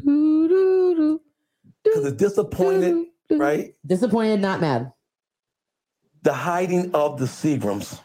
because 1.83 2.05
it's 2.05 2.17
disappointed, 2.17 3.07
right? 3.31 3.73
Disappointed, 3.85 4.39
not 4.39 4.61
mad. 4.61 4.91
The 6.23 6.33
hiding 6.33 6.93
of 6.93 7.17
the 7.19 7.25
Seagrams. 7.25 7.99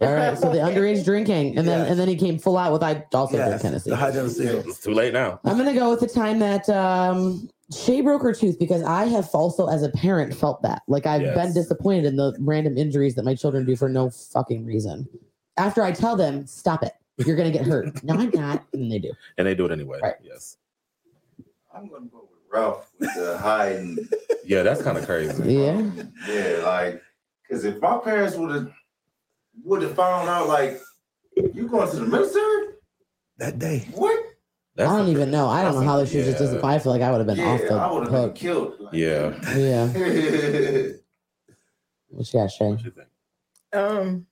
All 0.00 0.12
right. 0.12 0.36
So 0.36 0.50
the 0.50 0.58
underage 0.58 1.04
drinking, 1.04 1.56
and 1.56 1.66
then 1.68 1.82
Yes. 1.82 1.90
and 1.90 2.00
then 2.00 2.08
he 2.08 2.16
came 2.16 2.38
full 2.38 2.58
out 2.58 2.72
with 2.72 2.82
I 2.82 3.04
also 3.14 3.36
drink 3.36 3.62
Hennessy. 3.62 3.90
the 3.90 3.96
hiding 3.96 4.20
of 4.20 4.34
the 4.34 4.42
Seagrams. 4.42 4.66
it's 4.66 4.80
too 4.80 4.92
late 4.94 5.12
now. 5.12 5.38
I'm 5.44 5.56
gonna 5.56 5.74
go 5.74 5.90
with 5.90 6.00
the 6.00 6.08
time 6.08 6.40
that 6.40 6.68
um 6.68 7.48
Shay 7.72 8.00
broke 8.00 8.22
her 8.22 8.32
tooth 8.34 8.58
because 8.58 8.82
I 8.82 9.04
have 9.06 9.28
also, 9.32 9.68
as 9.68 9.82
a 9.84 9.88
parent, 9.90 10.34
felt 10.34 10.60
that. 10.62 10.82
Like 10.88 11.06
I've 11.06 11.22
Yes. 11.22 11.34
been 11.36 11.54
disappointed 11.54 12.04
in 12.04 12.16
the 12.16 12.36
random 12.40 12.76
injuries 12.76 13.14
that 13.14 13.24
my 13.24 13.34
children 13.36 13.64
do 13.64 13.76
for 13.76 13.88
no 13.88 14.10
fucking 14.10 14.66
reason. 14.66 15.08
After 15.56 15.82
I 15.82 15.92
tell 15.92 16.16
them, 16.16 16.46
stop 16.46 16.82
it, 16.82 16.92
you're 17.18 17.36
gonna 17.36 17.50
get 17.50 17.66
hurt. 17.66 18.02
no, 18.02 18.14
I'm 18.18 18.30
not, 18.30 18.64
and 18.72 18.90
they 18.90 18.98
do. 18.98 19.12
And 19.38 19.46
they 19.46 19.54
do 19.54 19.66
it 19.66 19.72
anyway. 19.72 20.00
Right. 20.02 20.14
Yes. 20.22 20.56
I'm 21.74 21.88
gonna 21.88 22.06
go 22.06 22.28
with 22.30 22.40
Ralph 22.52 22.90
with 22.98 23.14
the 23.14 23.38
hiding. 23.38 23.98
Yeah, 24.44 24.64
that's 24.64 24.82
kind 24.82 24.98
of 24.98 25.06
crazy. 25.06 25.40
Yeah. 25.54 25.88
Yeah, 26.26 26.62
like, 26.64 27.00
cause 27.48 27.64
if 27.64 27.80
my 27.80 27.98
parents 27.98 28.36
would 28.36 28.52
have 28.52 28.72
would 29.62 29.82
have 29.82 29.94
found 29.94 30.28
out, 30.28 30.48
like, 30.48 30.80
you 31.36 31.68
going 31.68 31.88
to 31.88 31.96
the 31.96 32.06
military? 32.06 32.74
That 33.38 33.60
day. 33.60 33.86
What? 33.94 34.20
That's 34.74 34.90
I 34.90 34.98
don't 34.98 35.08
even 35.08 35.30
know. 35.30 35.48
I 35.48 35.62
don't 35.62 35.74
know 35.76 35.82
how 35.82 35.98
they 35.98 36.06
should 36.06 36.24
just 36.24 36.38
doesn't. 36.38 36.62
I 36.64 36.80
feel 36.80 36.90
like 36.90 37.02
I 37.02 37.12
would 37.12 37.18
have 37.18 37.26
been 37.28 37.36
yeah, 37.38 37.52
off 37.52 37.60
the 37.60 37.74
I 37.74 37.92
would 37.92 38.02
have 38.08 38.12
been 38.12 38.32
killed. 38.32 38.80
Like, 38.80 38.94
Yeah. 38.94 39.56
Yeah. 39.56 40.88
What 42.08 42.32
you 42.34 42.40
got, 42.40 42.50
Shay? 42.50 42.68
What 42.68 42.84
you 42.84 42.90
think? 42.90 43.08
Um, 43.72 44.26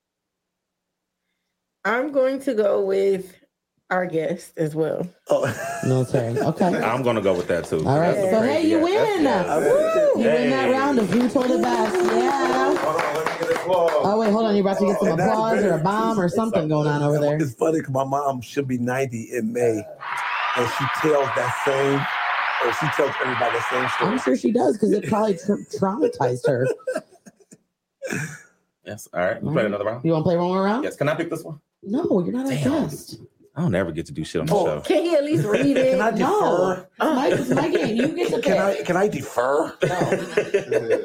I'm 1.85 2.13
going 2.13 2.41
to 2.43 2.55
go 2.55 2.81
with 2.85 3.37
our 3.91 4.07
guest 4.07 4.53
as 4.57 4.75
well. 4.75 5.07
Oh, 5.29 5.53
Military. 5.85 6.39
Okay. 6.39 6.67
I'm 6.83 7.03
gonna 7.03 7.21
go 7.23 7.35
with 7.35 7.49
that 7.49 7.65
too. 7.65 7.85
All 7.87 7.99
right. 7.99 8.15
So, 8.15 8.41
hey, 8.43 8.63
you 8.65 8.77
Yeah, 8.79 8.83
win. 8.85 9.25
yeah, 9.25 9.57
Woo! 9.57 9.63
that's- 9.65 10.17
You 10.17 10.23
win 10.25 10.51
that 10.51 10.71
round 10.71 10.99
of 11.01 11.11
who 11.11 11.29
told 11.29 11.47
it 11.51 11.61
best. 11.63 11.97
Yeah. 11.97 12.75
Hold 12.77 12.97
on, 13.01 13.15
let 13.17 13.41
me 13.41 13.47
get 13.49 13.57
applause. 13.57 13.91
Oh 13.95 14.21
wait, 14.21 14.31
hold 14.31 14.45
on. 14.45 14.51
Oh, 14.51 14.55
You're 14.55 14.61
about 14.61 14.79
to 14.79 14.87
get 14.87 14.99
some 15.01 15.09
And 15.09 15.21
applause 15.21 15.65
or 15.65 15.73
a 15.73 15.79
bomb 15.79 16.21
or 16.21 16.29
something 16.29 16.69
going 16.69 16.87
on 16.87 17.03
over 17.03 17.19
there. 17.19 17.37
It's 17.41 17.55
funny 17.55 17.79
because 17.81 17.93
my 17.93 18.05
mom 18.05 18.41
should 18.43 18.69
be 18.69 18.79
90 18.79 19.31
in 19.33 19.53
May, 19.53 19.83
and 20.57 20.69
she 20.79 20.85
tells 21.01 21.27
that 21.35 21.63
same, 21.65 21.99
or 22.69 22.73
she 22.75 22.87
tells 22.97 23.11
everybody 23.21 23.57
the 23.57 23.63
same 23.71 23.89
story. 23.97 24.11
I'm 24.13 24.19
sure 24.21 24.37
she 24.37 24.53
does 24.53 24.75
because 24.75 24.93
it 24.93 25.09
probably 25.09 25.37
tra- 25.37 25.57
traumatized 25.81 26.47
her. 26.47 26.69
Yes. 28.85 29.09
All 29.13 29.21
right. 29.21 29.41
We 29.43 29.49
All 29.49 29.53
play 29.53 29.63
right. 29.63 29.67
another 29.69 29.85
round. 29.85 30.05
You 30.05 30.13
want 30.13 30.23
to 30.25 30.29
play 30.29 30.37
one 30.37 30.47
more 30.49 30.63
round? 30.63 30.85
Yes. 30.85 30.95
Can 30.97 31.09
I 31.09 31.15
pick 31.15 31.29
this 31.31 31.43
one? 31.43 31.61
No, 31.83 32.23
you're 32.25 32.33
not 32.33 32.47
a 32.47 32.51
Damn. 32.57 32.83
guest. 32.89 33.19
I 33.57 33.63
don't 33.63 33.75
ever 33.75 33.91
get 33.93 34.07
to 34.07 34.13
do 34.13 34.25
shit 34.25 34.41
on 34.41 34.47
the 34.47 34.55
Oh. 34.55 34.65
show. 34.67 34.81
Can 34.83 35.03
he 35.05 35.15
at 35.15 35.25
least 35.25 35.45
read 35.47 35.77
it? 35.77 35.93
Can 35.93 36.01
I 36.01 36.11
No. 36.11 36.17
defer? 36.17 36.81
It's 36.83 36.99
my, 37.01 37.29
it's 37.29 37.51
my 37.51 37.69
game. 37.71 37.97
You 37.97 38.09
get 38.17 38.29
to 38.29 38.35
pick. 38.37 38.45
Can 38.45 38.59
I 38.59 38.83
can 38.83 38.97
I 38.97 39.09
defer? 39.09 39.73
No. 39.83 41.05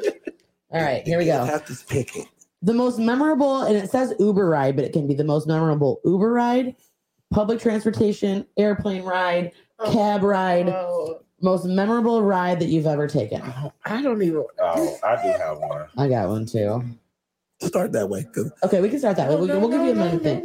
All 0.72 0.82
right, 0.82 1.02
here 1.06 1.18
we 1.18 1.24
You 1.26 1.32
go. 1.32 1.44
have 1.44 1.64
to 1.66 1.84
pick 1.86 2.16
it. 2.16 2.26
The 2.62 2.74
most 2.74 2.98
memorable, 2.98 3.62
and 3.62 3.76
it 3.76 3.90
says 3.90 4.14
Uber 4.18 4.48
ride, 4.48 4.76
but 4.76 4.84
it 4.84 4.92
can 4.92 5.06
be 5.06 5.14
the 5.14 5.24
most 5.24 5.46
memorable 5.46 6.00
Uber 6.04 6.32
ride, 6.32 6.74
public 7.30 7.60
transportation, 7.60 8.46
airplane 8.56 9.02
ride, 9.04 9.52
Oh. 9.78 9.92
cab 9.92 10.22
ride, 10.22 10.68
Oh, 10.68 11.20
most 11.42 11.64
memorable 11.66 12.22
ride 12.22 12.60
that 12.60 12.66
you've 12.68 12.86
ever 12.86 13.06
taken. 13.06 13.42
I 13.84 14.02
don't 14.02 14.22
even. 14.22 14.44
Oh, 14.60 14.98
I 15.04 15.22
do 15.22 15.28
have 15.38 15.58
one. 15.58 15.86
I 15.98 16.08
got 16.08 16.28
one 16.28 16.46
too. 16.46 16.82
Start 17.60 17.92
that 17.92 18.08
way 18.08 18.26
Okay, 18.64 18.80
we 18.82 18.88
can 18.90 18.98
start 18.98 19.16
that 19.16 19.28
way. 19.28 19.34
Oh, 19.36 19.38
we'll, 19.38 19.60
we'll 19.60 19.68
give 19.70 19.82
you 19.82 19.92
a 19.92 19.94
minute 19.94 20.12
to 20.12 20.18
think. 20.18 20.44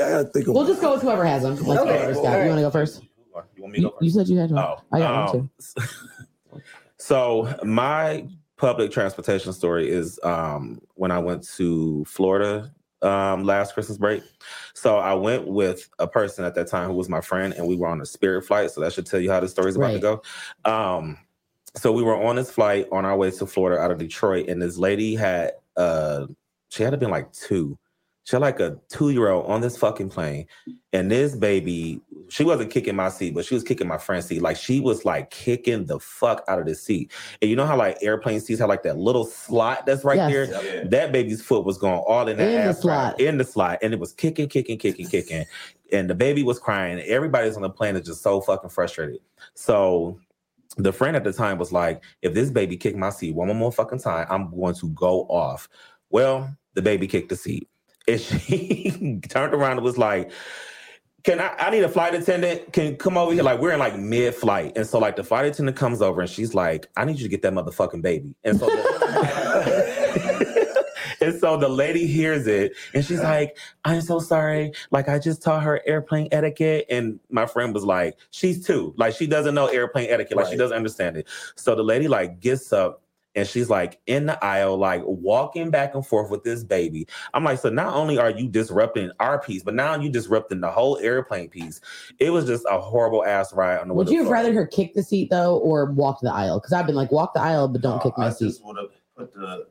I 0.00 0.24
think 0.24 0.46
We'll 0.46 0.66
just 0.66 0.80
go 0.80 0.92
with 0.94 1.02
whoever 1.02 1.24
has 1.24 1.42
them. 1.42 1.56
Like 1.64 1.80
Okay, 1.80 1.98
whoever's 1.98 2.16
got. 2.16 2.26
all 2.26 2.42
You 2.42 2.48
want 2.48 2.58
to 2.58 2.62
go 2.62 2.70
first? 2.70 3.02
You 3.02 3.62
want 3.62 3.72
me 3.72 3.78
to 3.78 3.82
You, 3.82 3.90
go 3.90 3.96
you 4.00 4.10
first? 4.10 4.16
said 4.16 4.28
you 4.28 4.38
had 4.38 4.50
one. 4.50 4.64
Oh, 4.64 4.82
I 4.92 4.98
got 4.98 5.32
one 5.32 5.40
um, 5.42 5.50
too. 5.76 5.82
So 6.98 7.54
my 7.62 8.26
public 8.56 8.90
transportation 8.90 9.52
story 9.52 9.88
is 9.90 10.18
um, 10.22 10.80
when 10.94 11.10
I 11.10 11.18
went 11.18 11.46
to 11.56 12.04
Florida 12.06 12.72
um, 13.02 13.44
last 13.44 13.74
Christmas 13.74 13.98
break. 13.98 14.22
So 14.74 14.96
I 14.96 15.14
went 15.14 15.46
with 15.46 15.88
a 15.98 16.08
person 16.08 16.44
at 16.44 16.54
that 16.54 16.66
time 16.68 16.88
who 16.88 16.94
was 16.94 17.08
my 17.08 17.20
friend, 17.20 17.52
and 17.52 17.66
we 17.66 17.76
were 17.76 17.86
on 17.86 18.00
a 18.00 18.06
Spirit 18.06 18.44
flight. 18.46 18.70
So 18.70 18.80
that 18.80 18.92
should 18.92 19.06
tell 19.06 19.20
you 19.20 19.30
how 19.30 19.40
the 19.40 19.48
story's 19.48 19.76
about 19.76 19.92
to 19.92 19.98
go. 19.98 20.22
Um, 20.64 21.18
so 21.76 21.92
we 21.92 22.02
were 22.02 22.16
on 22.16 22.36
this 22.36 22.50
flight 22.50 22.88
on 22.90 23.04
our 23.04 23.16
way 23.16 23.30
to 23.30 23.46
Florida 23.46 23.80
out 23.80 23.90
of 23.90 23.98
Detroit, 23.98 24.48
and 24.48 24.60
this 24.60 24.78
lady 24.78 25.14
had 25.14 25.52
uh, 25.76 26.26
she 26.70 26.82
had 26.82 26.90
to 26.90 26.96
been 26.96 27.10
like 27.10 27.30
two. 27.32 27.78
She 28.26 28.34
had 28.34 28.42
like 28.42 28.58
a 28.58 28.76
two 28.88 29.10
year 29.10 29.28
old 29.30 29.46
on 29.46 29.60
this 29.60 29.76
fucking 29.76 30.10
plane, 30.10 30.48
and 30.92 31.08
this 31.08 31.36
baby, 31.36 32.00
she 32.28 32.42
wasn't 32.42 32.72
kicking 32.72 32.96
my 32.96 33.08
seat, 33.08 33.34
but 33.34 33.44
she 33.44 33.54
was 33.54 33.62
kicking 33.62 33.86
my 33.86 33.98
friend's 33.98 34.26
seat. 34.26 34.42
Like 34.42 34.56
she 34.56 34.80
was 34.80 35.04
like 35.04 35.30
kicking 35.30 35.86
the 35.86 36.00
fuck 36.00 36.42
out 36.48 36.58
of 36.58 36.66
the 36.66 36.74
seat. 36.74 37.12
And 37.40 37.48
you 37.48 37.54
know 37.54 37.66
how 37.66 37.76
like 37.76 37.98
airplane 38.02 38.40
seats 38.40 38.58
have 38.58 38.68
like 38.68 38.82
that 38.82 38.98
little 38.98 39.24
slot 39.24 39.86
that's 39.86 40.02
right 40.02 40.16
Yes. 40.16 40.32
there. 40.50 40.64
Yeah. 40.76 40.84
That 40.88 41.12
baby's 41.12 41.40
foot 41.40 41.64
was 41.64 41.78
going 41.78 42.00
all 42.00 42.26
in 42.26 42.36
that 42.38 42.48
In 42.48 42.52
the 42.54 42.58
ass 42.58 42.82
crack, 42.82 43.12
slot. 43.16 43.20
in 43.20 43.38
the 43.38 43.44
slot, 43.44 43.78
and 43.80 43.94
it 43.94 44.00
was 44.00 44.12
kicking, 44.12 44.48
kicking, 44.48 44.76
kicking, 44.78 45.06
kicking, 45.06 45.44
and 45.92 46.10
the 46.10 46.14
baby 46.16 46.42
was 46.42 46.58
crying. 46.58 46.98
Everybody's 47.02 47.54
on 47.54 47.62
the 47.62 47.70
plane 47.70 47.94
is 47.94 48.04
just 48.08 48.22
so 48.24 48.40
fucking 48.40 48.70
frustrated. 48.70 49.20
So 49.54 50.18
the 50.78 50.92
friend 50.92 51.16
at 51.16 51.22
the 51.22 51.32
time 51.32 51.58
was 51.58 51.70
like, 51.70 52.02
"If 52.22 52.34
this 52.34 52.50
baby 52.50 52.76
kicked 52.76 52.98
my 52.98 53.10
seat 53.10 53.36
one 53.36 53.56
more 53.56 53.70
fucking 53.70 54.00
time, 54.00 54.26
I'm 54.28 54.50
going 54.50 54.74
to 54.74 54.88
go 54.88 55.20
off." 55.28 55.68
Well, 56.10 56.50
the 56.74 56.82
baby 56.82 57.06
kicked 57.06 57.28
the 57.28 57.36
seat, 57.36 57.68
and 58.08 58.20
she 58.20 59.20
turned 59.28 59.54
around 59.54 59.72
and 59.72 59.82
was 59.82 59.98
like. 59.98 60.30
Can 61.22 61.40
I, 61.40 61.52
I 61.58 61.70
need 61.70 61.82
a 61.82 61.88
flight 61.88 62.14
attendant? 62.14 62.72
Can 62.72 62.94
come 62.94 63.18
over 63.18 63.32
here? 63.34 63.42
Like 63.42 63.58
we're 63.58 63.72
in 63.72 63.80
like 63.80 63.98
mid 63.98 64.32
flight, 64.32 64.74
and 64.76 64.86
so 64.86 65.00
like 65.00 65.16
the 65.16 65.24
flight 65.24 65.44
attendant 65.44 65.76
comes 65.76 66.00
over 66.00 66.20
and 66.20 66.30
she's 66.30 66.54
like, 66.54 66.88
"I 66.96 67.04
need 67.04 67.16
you 67.16 67.24
to 67.24 67.28
get 67.28 67.42
that 67.42 67.52
motherfucking 67.52 68.00
baby." 68.00 68.36
And 68.44 68.56
so, 68.60 68.66
the, 68.66 69.96
and 71.20 71.34
so 71.40 71.56
the 71.56 71.68
lady 71.68 72.06
hears 72.06 72.46
it, 72.46 72.74
and 72.94 73.04
she's 73.04 73.24
like, 73.24 73.58
"I'm 73.84 74.02
so 74.02 74.20
sorry. 74.20 74.70
Like 74.92 75.08
I 75.08 75.18
just 75.18 75.42
taught 75.42 75.64
her 75.64 75.82
airplane 75.84 76.28
etiquette." 76.30 76.86
And 76.90 77.18
my 77.28 77.46
friend 77.46 77.74
was 77.74 77.82
like, 77.82 78.16
"She's 78.30 78.64
two. 78.64 78.94
Like 78.96 79.12
she 79.16 79.26
doesn't 79.26 79.56
know 79.56 79.66
airplane 79.66 80.08
etiquette. 80.08 80.36
Like 80.36 80.46
she 80.46 80.56
doesn't 80.56 80.76
understand 80.76 81.16
it." 81.16 81.26
So 81.56 81.74
the 81.74 81.82
lady 81.82 82.06
like 82.06 82.38
gets 82.38 82.72
up 82.72 83.02
and 83.36 83.46
she's 83.46 83.70
like 83.70 84.00
in 84.06 84.26
the 84.26 84.42
aisle, 84.44 84.76
like 84.78 85.02
walking 85.04 85.70
back 85.70 85.94
and 85.94 86.04
forth 86.04 86.30
with 86.30 86.42
this 86.42 86.64
baby. 86.64 87.06
I'm 87.34 87.44
like, 87.44 87.58
so 87.58 87.68
not 87.68 87.94
only 87.94 88.18
are 88.18 88.30
you 88.30 88.48
disrupting 88.48 89.10
our 89.20 89.40
piece, 89.40 89.62
but 89.62 89.74
now 89.74 89.94
you're 89.94 90.10
disrupting 90.10 90.60
the 90.60 90.70
whole 90.70 90.98
airplane 90.98 91.48
piece. 91.48 91.80
It 92.18 92.30
was 92.30 92.46
just 92.46 92.64
a 92.68 92.80
horrible 92.80 93.24
ass 93.24 93.52
ride 93.52 93.78
on 93.78 93.88
the 93.88 93.94
Would 93.94 94.08
you 94.08 94.22
have 94.22 94.32
rather 94.32 94.52
her 94.54 94.66
kick 94.66 94.94
the 94.94 95.02
seat 95.02 95.30
though, 95.30 95.58
or 95.58 95.92
walk 95.92 96.20
the 96.22 96.32
aisle? 96.32 96.58
Because 96.58 96.72
I've 96.72 96.86
been 96.86 96.96
like, 96.96 97.12
walk 97.12 97.34
the 97.34 97.40
aisle, 97.40 97.68
but 97.68 97.82
don't 97.82 98.02
kick 98.02 98.14
my 98.16 98.28
I 98.28 98.30
seat. 98.30 98.46
just 98.46 98.64
would 98.64 98.78
have 98.78 98.90
put 99.16 99.32
the 99.34 99.66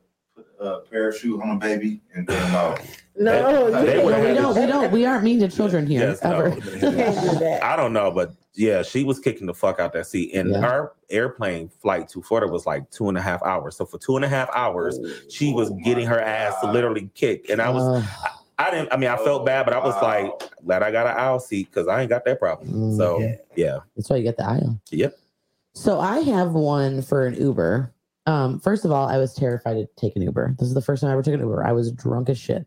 put 0.58 0.66
a 0.68 0.80
parachute 0.90 1.42
on 1.42 1.52
a 1.52 1.56
baby 1.60 2.02
and 2.14 2.28
then 2.28 2.56
uh, 2.56 2.78
No, 3.18 3.70
They- 3.72 3.80
you 3.80 3.86
they 3.86 3.98
No, 3.98 4.20
we 4.20 4.28
do 4.28 4.34
don't. 4.36 4.56
We 4.56 4.66
don't. 4.68 4.92
We 4.92 5.06
aren't 5.06 5.24
mean 5.24 5.40
to 5.40 5.48
children 5.48 5.86
here 5.88 6.02
Yes, 6.10 6.24
no. 6.24 6.32
ever. 6.32 6.50
You 6.50 6.62
can't 6.80 7.22
do 7.22 7.40
that. 7.40 7.60
I 7.64 7.76
don't 7.76 7.94
know, 7.94 8.12
but 8.12 8.34
yeah, 8.56 8.84
she 8.84 9.04
was 9.04 9.20
kicking 9.20 9.48
the 9.48 9.54
fuck 9.54 9.80
out 9.80 9.94
that 9.94 10.08
seat. 10.08 10.34
And 10.34 10.52
Yeah. 10.52 10.66
our 10.66 10.94
airplane 11.10 11.70
flight 11.82 12.08
to 12.10 12.22
Florida 12.22 12.52
was 12.52 12.66
like 12.66 12.90
two 12.92 13.10
and 13.10 13.18
a 13.18 13.22
half 13.22 13.42
hours. 13.44 13.76
So 13.78 13.86
for 13.86 13.98
two 13.98 14.16
and 14.16 14.26
a 14.26 14.30
half 14.30 14.50
hours, 14.54 15.00
she 15.30 15.54
was 15.54 15.72
Oh 15.72 15.80
getting 15.84 16.08
her 16.08 16.20
ass 16.20 16.56
God. 16.62 16.74
literally 16.74 17.10
kicked. 17.16 17.50
And 17.50 17.62
I 17.62 17.70
was, 17.70 17.84
Uh, 17.84 18.06
I 18.58 18.72
didn't, 18.72 18.94
I 18.94 18.98
mean, 18.98 19.10
I 19.10 19.18
felt 19.18 19.46
bad, 19.46 19.66
but 19.66 19.74
I 19.74 19.80
was 19.80 19.96
Wow. 19.96 20.02
like, 20.02 20.50
glad 20.66 20.84
I 20.84 20.92
got 20.92 21.08
an 21.08 21.18
aisle 21.18 21.40
seat 21.40 21.70
because 21.70 21.88
I 21.90 22.02
ain't 22.02 22.10
got 22.10 22.24
that 22.26 22.40
problem. 22.40 22.70
Mm, 22.70 22.98
So 22.98 23.20
yeah. 23.20 23.36
yeah. 23.56 23.78
that's 23.96 24.10
why 24.10 24.16
you 24.18 24.24
get 24.24 24.38
the 24.38 24.46
aisle. 24.48 24.80
Yep. 24.92 25.18
So 25.74 26.00
I 26.00 26.20
have 26.22 26.54
one 26.54 27.02
for 27.02 27.26
an 27.26 27.34
Uber. 27.36 27.92
Um, 28.26 28.60
first 28.60 28.86
of 28.86 28.92
all, 28.92 29.08
I 29.08 29.18
was 29.18 29.34
terrified 29.34 29.76
to 29.76 29.88
take 29.98 30.16
an 30.16 30.22
Uber. 30.24 30.56
This 30.58 30.68
is 30.68 30.74
the 30.74 30.82
first 30.82 31.02
time 31.02 31.10
I 31.10 31.14
ever 31.14 31.22
took 31.22 31.34
an 31.34 31.42
Uber. 31.42 31.66
I 31.66 31.72
was 31.72 31.92
drunk 31.92 32.30
as 32.30 32.38
shit, 32.38 32.66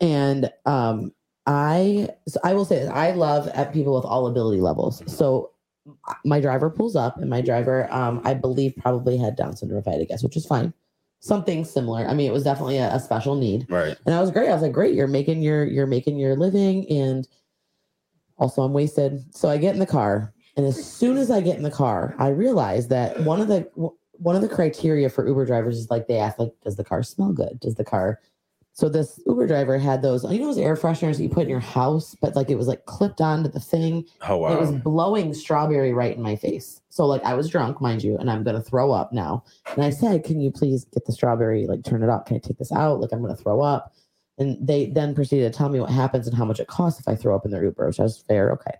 and 0.00 0.50
um, 0.64 1.12
I 1.46 2.08
so 2.28 2.40
I 2.44 2.54
will 2.54 2.64
say 2.64 2.80
this, 2.80 2.90
I 2.90 3.12
love 3.12 3.48
at 3.48 3.72
people 3.72 3.94
with 3.94 4.04
all 4.04 4.26
ability 4.26 4.60
levels. 4.60 5.02
So 5.06 5.50
my 6.24 6.40
driver 6.40 6.70
pulls 6.70 6.96
up, 6.96 7.16
and 7.18 7.30
my 7.30 7.40
driver, 7.40 7.92
um, 7.92 8.20
I 8.24 8.34
believe, 8.34 8.74
probably 8.76 9.16
had 9.16 9.36
Down 9.36 9.56
syndrome, 9.56 9.78
if 9.80 9.88
I 9.88 9.92
had 9.92 9.98
to 10.00 10.06
guess, 10.06 10.22
which 10.22 10.36
is 10.36 10.46
fine. 10.46 10.72
Something 11.20 11.64
similar. 11.64 12.06
I 12.06 12.14
mean, 12.14 12.28
it 12.28 12.32
was 12.32 12.44
definitely 12.44 12.78
a, 12.78 12.94
a 12.94 13.00
special 13.00 13.36
need. 13.36 13.66
Right. 13.68 13.96
and 14.04 14.14
I 14.14 14.20
was 14.20 14.30
great. 14.30 14.48
I 14.48 14.52
was 14.52 14.62
like, 14.62 14.72
great, 14.72 14.94
you're 14.94 15.06
making 15.06 15.42
your 15.42 15.64
you're 15.64 15.86
making 15.86 16.18
your 16.18 16.36
living, 16.36 16.88
and 16.90 17.26
also 18.38 18.62
I'm 18.62 18.72
wasted. 18.72 19.24
So 19.34 19.48
I 19.48 19.56
get 19.56 19.74
in 19.74 19.80
the 19.80 19.86
car, 19.86 20.32
and 20.56 20.66
as 20.66 20.84
soon 20.84 21.16
as 21.16 21.30
I 21.30 21.40
get 21.40 21.56
in 21.56 21.62
the 21.62 21.70
car, 21.70 22.14
I 22.18 22.28
realize 22.28 22.88
that 22.88 23.20
one 23.20 23.40
of 23.40 23.48
the 23.48 23.68
one 24.18 24.36
of 24.36 24.42
the 24.42 24.48
criteria 24.48 25.08
for 25.08 25.26
Uber 25.26 25.46
drivers 25.46 25.78
is 25.78 25.90
like 25.90 26.06
they 26.06 26.18
ask 26.18 26.38
like, 26.38 26.52
does 26.62 26.76
the 26.76 26.84
car 26.84 27.02
smell 27.02 27.32
good? 27.32 27.58
Does 27.60 27.74
the 27.74 27.84
car 27.84 28.20
so 28.76 28.90
this 28.90 29.18
Uber 29.24 29.46
driver 29.46 29.78
had 29.78 30.02
those, 30.02 30.22
you 30.30 30.38
know, 30.38 30.48
those 30.48 30.58
air 30.58 30.76
fresheners 30.76 31.16
that 31.16 31.22
you 31.22 31.30
put 31.30 31.44
in 31.44 31.48
your 31.48 31.60
house, 31.60 32.14
but 32.20 32.36
like 32.36 32.50
it 32.50 32.56
was 32.56 32.68
like 32.68 32.84
clipped 32.84 33.22
onto 33.22 33.48
the 33.48 33.58
thing. 33.58 34.04
Oh 34.28 34.36
wow! 34.36 34.52
It 34.52 34.60
was 34.60 34.70
blowing 34.70 35.32
strawberry 35.32 35.94
right 35.94 36.14
in 36.14 36.22
my 36.22 36.36
face. 36.36 36.82
So 36.90 37.06
like 37.06 37.24
I 37.24 37.32
was 37.32 37.48
drunk, 37.48 37.80
mind 37.80 38.04
you, 38.04 38.18
and 38.18 38.30
I'm 38.30 38.42
gonna 38.42 38.60
throw 38.60 38.92
up 38.92 39.14
now. 39.14 39.44
And 39.74 39.82
I 39.82 39.88
said, 39.88 40.24
"Can 40.24 40.42
you 40.42 40.50
please 40.50 40.84
get 40.92 41.06
the 41.06 41.12
strawberry? 41.12 41.66
Like 41.66 41.84
turn 41.84 42.02
it 42.02 42.10
up? 42.10 42.26
Can 42.26 42.36
I 42.36 42.38
take 42.38 42.58
this 42.58 42.70
out? 42.70 43.00
Like 43.00 43.12
I'm 43.12 43.22
gonna 43.22 43.34
throw 43.34 43.62
up." 43.62 43.94
And 44.36 44.58
they 44.60 44.84
then 44.84 45.14
proceeded 45.14 45.50
to 45.50 45.56
tell 45.56 45.70
me 45.70 45.80
what 45.80 45.88
happens 45.88 46.26
and 46.26 46.36
how 46.36 46.44
much 46.44 46.60
it 46.60 46.66
costs 46.66 47.00
if 47.00 47.08
I 47.08 47.16
throw 47.16 47.34
up 47.34 47.46
in 47.46 47.52
their 47.52 47.64
Uber, 47.64 47.86
which 47.86 47.98
I 47.98 48.02
was 48.02 48.18
fair. 48.28 48.52
Okay. 48.52 48.74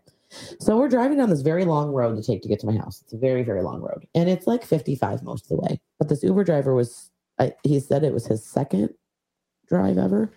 So 0.61 0.77
we're 0.79 0.89
driving 0.89 1.19
down 1.19 1.31
this 1.31 1.43
very 1.43 1.65
long 1.65 1.91
road 1.93 2.17
to 2.17 2.23
take 2.23 2.43
to 2.43 2.49
get 2.49 2.61
to 2.61 2.67
my 2.67 2.77
house. 2.77 3.01
It's 3.03 3.13
a 3.13 3.19
very 3.19 3.43
very 3.43 3.63
long 3.63 3.81
road, 3.81 4.07
and 4.15 4.29
it's 4.29 4.47
like 4.47 4.65
55 4.65 5.23
most 5.23 5.45
of 5.45 5.49
the 5.57 5.63
way. 5.63 5.81
But 5.99 6.09
this 6.09 6.23
Uber 6.23 6.45
driver 6.45 6.75
was, 6.75 7.11
I, 7.39 7.53
he 7.63 7.81
said 7.81 8.05
it 8.05 8.13
was 8.13 8.27
his 8.27 8.45
second 8.45 8.91
drive 9.69 9.99
ever. 9.99 10.31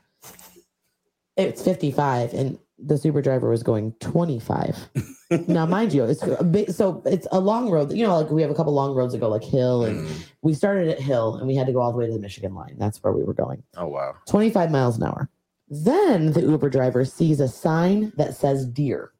It's 1.38 1.62
55, 1.64 2.34
and 2.34 2.60
the 2.78 3.00
Uber 3.02 3.22
driver 3.22 3.50
was 3.50 3.64
going 3.64 3.94
25 4.02 4.90
now, 5.48 5.66
mind 5.66 5.94
you, 5.94 6.04
it's 6.06 6.24
a 6.24 6.44
bit, 6.44 6.74
so 6.76 7.02
it's 7.06 7.28
a 7.32 7.40
long 7.40 7.70
road. 7.70 7.92
You 7.94 8.06
know, 8.08 8.20
like 8.20 8.30
we 8.32 8.42
have 8.42 8.52
a 8.52 8.56
couple 8.56 8.74
long 8.74 8.94
roads 8.96 9.14
that 9.14 9.20
go 9.20 9.30
like 9.30 9.44
Hill, 9.44 9.86
and 9.86 10.08
Mm. 10.08 10.26
we 10.42 10.54
started 10.54 10.90
at 10.90 11.00
Hill, 11.00 11.36
and 11.36 11.48
we 11.48 11.56
had 11.56 11.68
to 11.68 11.74
go 11.74 11.80
all 11.82 11.92
the 11.92 11.98
way 11.98 12.08
to 12.08 12.12
the 12.14 12.20
Michigan 12.20 12.54
line. 12.56 12.76
That's 12.78 13.02
where 13.04 13.14
we 13.14 13.24
were 13.24 13.34
going. 13.34 13.64
Oh 13.78 13.88
wow. 13.88 14.16
25 14.28 14.72
miles 14.72 14.98
an 14.98 15.04
hour. 15.04 15.30
Then 15.70 16.32
the 16.34 16.42
Uber 16.42 16.70
driver 16.72 17.06
sees 17.06 17.40
a 17.40 17.48
sign 17.48 18.12
that 18.18 18.36
says 18.36 18.66
deer. 18.66 19.12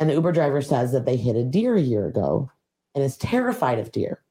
And 0.00 0.08
the 0.08 0.14
Uber 0.14 0.32
driver 0.32 0.62
says 0.62 0.92
that 0.92 1.04
they 1.04 1.16
hit 1.16 1.36
a 1.36 1.44
deer 1.44 1.76
a 1.76 1.80
year 1.80 2.06
ago 2.06 2.50
and 2.94 3.04
is 3.04 3.18
terrified 3.18 3.78
of 3.78 3.92
deer. 3.92 4.22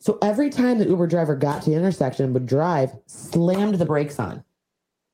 So 0.00 0.18
every 0.22 0.50
time 0.50 0.78
the 0.78 0.86
Uber 0.86 1.08
driver 1.08 1.34
got 1.34 1.62
to 1.62 1.70
the 1.70 1.76
intersection 1.76 2.32
would 2.34 2.46
drive, 2.46 2.92
slammed 3.06 3.76
the 3.76 3.86
brakes 3.86 4.20
on. 4.20 4.44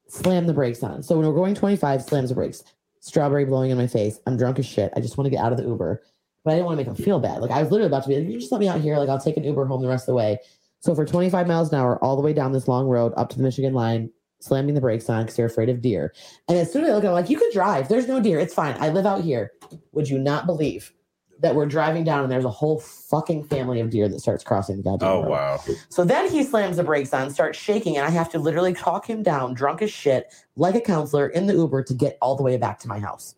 Slammed 0.09 0.49
the 0.49 0.53
brakes 0.53 0.83
on. 0.83 1.03
So 1.03 1.17
when 1.17 1.27
we're 1.27 1.33
going 1.33 1.55
25, 1.55 2.03
slams 2.03 2.29
the 2.29 2.35
brakes. 2.35 2.65
Strawberry 3.01 3.45
blowing 3.45 3.71
in 3.71 3.79
my 3.79 3.87
face. 3.87 4.19
I'm 4.27 4.37
drunk 4.37 4.59
as 4.59 4.67
shit. 4.67 4.93
I 4.97 5.01
just 5.01 5.17
want 5.17 5.27
to 5.27 5.31
get 5.31 5.43
out 5.43 5.53
of 5.53 5.59
the 5.59 5.65
Uber. 5.65 6.03
But 6.45 6.51
I 6.51 6.55
didn't 6.55 6.67
want 6.67 6.79
to 6.79 6.85
make 6.85 6.99
him 6.99 7.03
feel 7.03 7.21
bad. 7.21 7.41
Like 7.41 7.51
I 7.51 7.63
was 7.63 7.71
literally 7.71 7.87
about 7.87 8.03
to 8.03 8.09
be 8.09 8.17
like, 8.17 8.29
you 8.29 8.39
just 8.39 8.53
let 8.53 8.61
me 8.61 8.69
out 8.69 8.81
here. 8.81 8.99
Like 8.99 9.09
I'll 9.09 9.21
take 9.21 9.37
an 9.37 9.45
Uber 9.45 9.65
home 9.65 9.81
the 9.81 9.89
rest 9.89 10.03
of 10.03 10.13
the 10.13 10.17
way. 10.17 10.39
So 10.81 10.95
for 10.95 11.07
25 11.07 11.47
miles 11.47 11.73
an 11.73 11.79
hour, 11.79 12.03
all 12.05 12.17
the 12.17 12.23
way 12.23 12.35
down 12.35 12.53
this 12.53 12.69
long 12.69 12.87
road 12.87 13.15
up 13.17 13.31
to 13.31 13.37
the 13.37 13.43
Michigan 13.43 13.73
line, 13.73 14.11
slamming 14.45 14.75
the 14.75 14.81
brakes 14.81 15.09
on 15.09 15.23
because 15.23 15.37
they're 15.37 15.47
afraid 15.47 15.69
of 15.69 15.81
deer. 15.81 16.13
And 16.49 16.59
as 16.59 16.73
soon 16.73 16.85
as 16.85 16.91
I 16.91 16.95
look 16.95 17.05
at 17.05 17.07
it, 17.09 17.11
I'm 17.11 17.15
like, 17.15 17.31
you 17.31 17.39
can 17.39 17.51
drive. 17.53 17.89
There's 17.89 18.07
no 18.07 18.21
deer. 18.21 18.39
It's 18.39 18.55
fine. 18.55 18.77
I 18.79 18.91
live 18.91 19.07
out 19.07 19.23
here. 19.23 19.53
Would 19.93 20.09
you 20.09 20.19
not 20.19 20.47
believe 20.47 20.93
that 21.41 21.55
we're 21.55 21.67
driving 21.67 22.05
down 22.05 22.23
and 22.23 22.31
there's 22.31 22.45
a 22.45 22.51
whole 22.51 22.79
fucking 22.81 23.45
family 23.45 23.81
of 23.81 23.91
deer 23.91 24.09
that 24.09 24.21
starts 24.21 24.45
crossing 24.45 24.77
the 24.77 24.83
goddamn 24.83 25.09
Oh 25.09 25.23
road? 25.23 25.31
wow. 25.31 25.61
So 25.89 26.05
then 26.05 26.31
he 26.31 26.45
slams 26.45 26.77
the 26.77 26.85
brakes 26.85 27.13
on, 27.13 27.31
starts 27.31 27.59
shaking, 27.59 27.97
and 27.97 28.07
I 28.07 28.11
have 28.11 28.31
to 28.33 28.39
literally 28.39 28.73
talk 28.75 29.09
him 29.09 29.23
down, 29.23 29.55
drunk 29.55 29.83
as 29.83 29.91
shit, 29.91 30.33
like 30.57 30.75
a 30.75 30.81
counselor 30.81 31.27
in 31.29 31.47
the 31.47 31.55
Uber 31.55 31.83
to 31.85 31.95
get 31.95 32.19
all 32.23 32.37
the 32.37 32.43
way 32.43 32.57
back 32.57 32.79
to 32.81 32.89
my 32.89 32.99
house. 33.01 33.35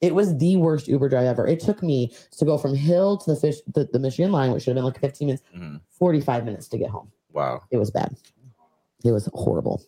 it 0.00 0.14
was 0.14 0.36
the 0.38 0.56
worst 0.56 0.88
Uber 0.88 1.08
drive 1.08 1.26
ever. 1.26 1.46
It 1.46 1.60
took 1.60 1.82
me 1.82 2.12
to 2.38 2.44
go 2.44 2.56
from 2.56 2.74
Hill 2.74 3.18
to 3.18 3.34
the 3.34 3.36
fish 3.40 3.56
the, 3.72 3.88
the 3.92 3.98
Michigan 3.98 4.32
line, 4.32 4.50
which 4.52 4.62
should 4.62 4.70
have 4.70 4.76
been 4.76 4.84
like 4.84 5.00
15 5.00 5.26
minutes, 5.26 5.42
Mhm. 5.56 5.80
45 5.90 6.44
minutes 6.44 6.68
to 6.68 6.78
get 6.78 6.90
home. 6.90 7.10
Wow. 7.32 7.62
It 7.70 7.76
was 7.76 7.90
bad. 7.90 8.16
It 9.04 9.12
was 9.12 9.28
horrible. 9.34 9.82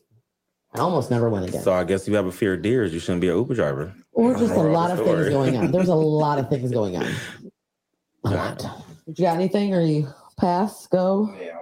I 0.77 0.81
almost 0.81 1.11
never 1.11 1.28
went 1.31 1.48
again. 1.48 1.62
So 1.62 1.73
I 1.73 1.85
guess 1.85 2.03
if 2.03 2.09
you 2.09 2.15
have 2.16 2.27
a 2.27 2.32
fear 2.32 2.55
of 2.55 2.62
deers, 2.62 2.93
you 2.93 3.01
shouldn't 3.01 3.20
be 3.20 3.28
an 3.28 3.36
Uber 3.36 3.55
driver. 3.55 3.94
or 4.12 4.32
just 4.35 4.53
a 4.53 4.57
Moral 4.57 4.66
of 4.69 4.73
lot 4.73 4.90
of 4.90 5.05
things 5.05 5.28
going 5.28 5.57
on. 5.57 5.70
There's 5.70 5.89
a 5.89 5.94
lot 5.94 6.39
of 6.39 6.48
things 6.48 6.70
going 6.73 6.97
on. 6.97 7.05
A 7.05 8.31
Yeah. 8.31 8.36
lot. 8.36 8.66
You 9.07 9.15
got 9.24 9.35
anything 9.36 9.74
or 9.74 9.81
you 9.81 10.09
pass, 10.39 10.86
go? 10.86 11.32
Yeah. 11.40 11.53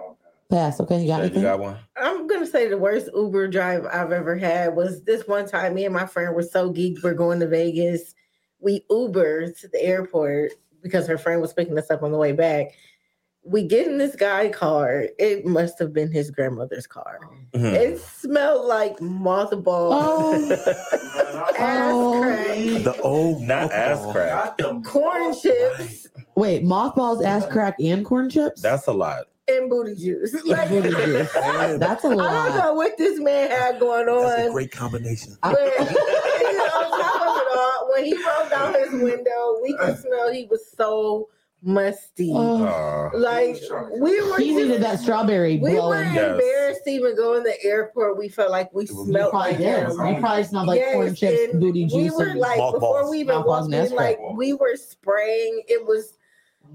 Pass. 0.50 0.78
Okay, 0.80 1.00
you 1.00 1.06
got 1.08 1.16
Shad, 1.16 1.20
anything? 1.24 1.42
you 1.42 1.48
got 1.48 1.58
one? 1.58 1.76
I'm 1.96 2.26
gonna 2.26 2.46
say 2.46 2.68
the 2.68 2.78
worst 2.78 3.08
Uber 3.14 3.48
drive 3.48 3.86
I've 3.86 4.12
ever 4.12 4.36
had 4.36 4.76
was 4.76 5.02
this 5.02 5.26
one 5.26 5.46
time. 5.48 5.74
Me 5.74 5.84
and 5.84 5.94
my 5.94 6.06
friend 6.06 6.34
were 6.34 6.42
so 6.42 6.72
geeked. 6.72 7.02
We're 7.02 7.14
going 7.14 7.40
to 7.40 7.46
Vegas. 7.48 8.14
We 8.60 8.84
Ubered 8.90 9.58
to 9.60 9.68
the 9.68 9.82
airport 9.82 10.52
because 10.82 11.06
her 11.06 11.18
friend 11.18 11.40
was 11.40 11.52
picking 11.52 11.76
us 11.78 11.90
up 11.90 12.02
on 12.02 12.12
the 12.12 12.18
way 12.18 12.32
back. 12.32 12.72
We 13.46 13.62
get 13.62 13.86
in 13.86 13.98
this 13.98 14.16
guy 14.16 14.48
car. 14.48 15.06
It 15.18 15.44
must 15.44 15.78
have 15.78 15.92
been 15.92 16.10
his 16.10 16.30
grandmother's 16.30 16.86
car. 16.86 17.20
Mhm. 17.54 17.74
It 17.74 18.00
smelled 18.00 18.66
like 18.66 19.00
mothballs, 19.02 19.92
Oh. 19.94 20.52
ass 21.58 21.90
Oh. 21.92 22.20
crack, 22.22 22.46
The 22.84 23.00
old 23.02 23.42
Not 23.42 23.70
ass 23.70 23.98
mothball. 23.98 24.12
crack. 24.12 24.84
corn 24.84 25.34
chips, 25.34 26.08
Wait, 26.36 26.62
mothballs, 26.64 27.22
ass 27.22 27.46
crack, 27.46 27.76
and 27.80 28.04
corn 28.04 28.30
chips? 28.30 28.62
That's 28.62 28.86
a 28.86 28.92
lot. 28.92 29.26
and 29.46 29.68
booty 29.68 29.94
juice. 29.94 30.34
Like, 30.46 30.70
Booty 30.70 30.88
juice. 30.88 31.30
That's 31.34 32.02
a 32.02 32.08
I 32.08 32.10
don't 32.10 32.16
lot. 32.16 32.56
know 32.56 32.72
what 32.72 32.96
this 32.96 33.20
man 33.20 33.50
had 33.50 33.78
going 33.78 34.08
on. 34.08 34.22
That's 34.26 34.48
a 34.48 34.52
great 34.52 34.72
combination. 34.72 35.36
But 35.42 35.50
on 35.52 35.86
top 35.86 37.20
of 37.20 37.36
it 37.36 37.58
all, 37.58 37.90
when 37.92 38.04
he 38.06 38.14
rolled 38.14 38.48
down 38.50 38.72
his 38.74 38.90
window, 39.02 39.58
we 39.62 39.76
could 39.76 39.98
smell 39.98 40.32
he 40.32 40.46
was 40.50 40.66
so 40.74 41.28
musty. 41.64 42.30
Oh. 42.34 42.64
Uh, 42.64 43.10
like 43.18 43.56
we 43.98 44.20
were 44.30 44.38
He 44.38 44.54
needed 44.54 44.68
just- 44.68 44.80
that 44.82 45.00
strawberry 45.00 45.56
we 45.58 45.70
were 45.74 45.80
blowing. 45.80 46.14
Yes. 46.14 46.32
embarrassed 46.32 46.80
to 46.84 46.90
even 46.90 47.16
go 47.16 47.34
in 47.34 47.42
the 47.42 47.62
airport. 47.64 48.18
We 48.18 48.28
felt 48.28 48.50
like 48.50 48.72
we 48.74 48.84
You 48.86 48.94
You 48.98 49.04
smelled 49.06 49.30
probably 49.30 49.50
like 49.52 49.58
did. 49.58 49.78
him. 49.88 49.90
You 50.06 50.20
probably 50.20 50.44
smelled 50.44 50.66
like 50.68 50.82
corn 50.92 51.06
Yes, 51.08 51.18
chips, 51.18 51.52
and 51.52 51.60
booty 51.60 51.88
We 51.92 52.10
were 52.10 52.34
like 52.34 52.58
Mothballs. 52.58 52.72
before 52.74 53.10
we 53.10 53.20
even 53.20 53.34
Mothballs 53.36 53.62
walked 53.68 53.74
and 53.74 53.86
in, 53.86 53.92
Nesquik. 53.92 53.96
like 53.96 54.18
we 54.36 54.52
were 54.52 54.76
spraying. 54.76 55.62
It 55.68 55.86
was 55.86 56.18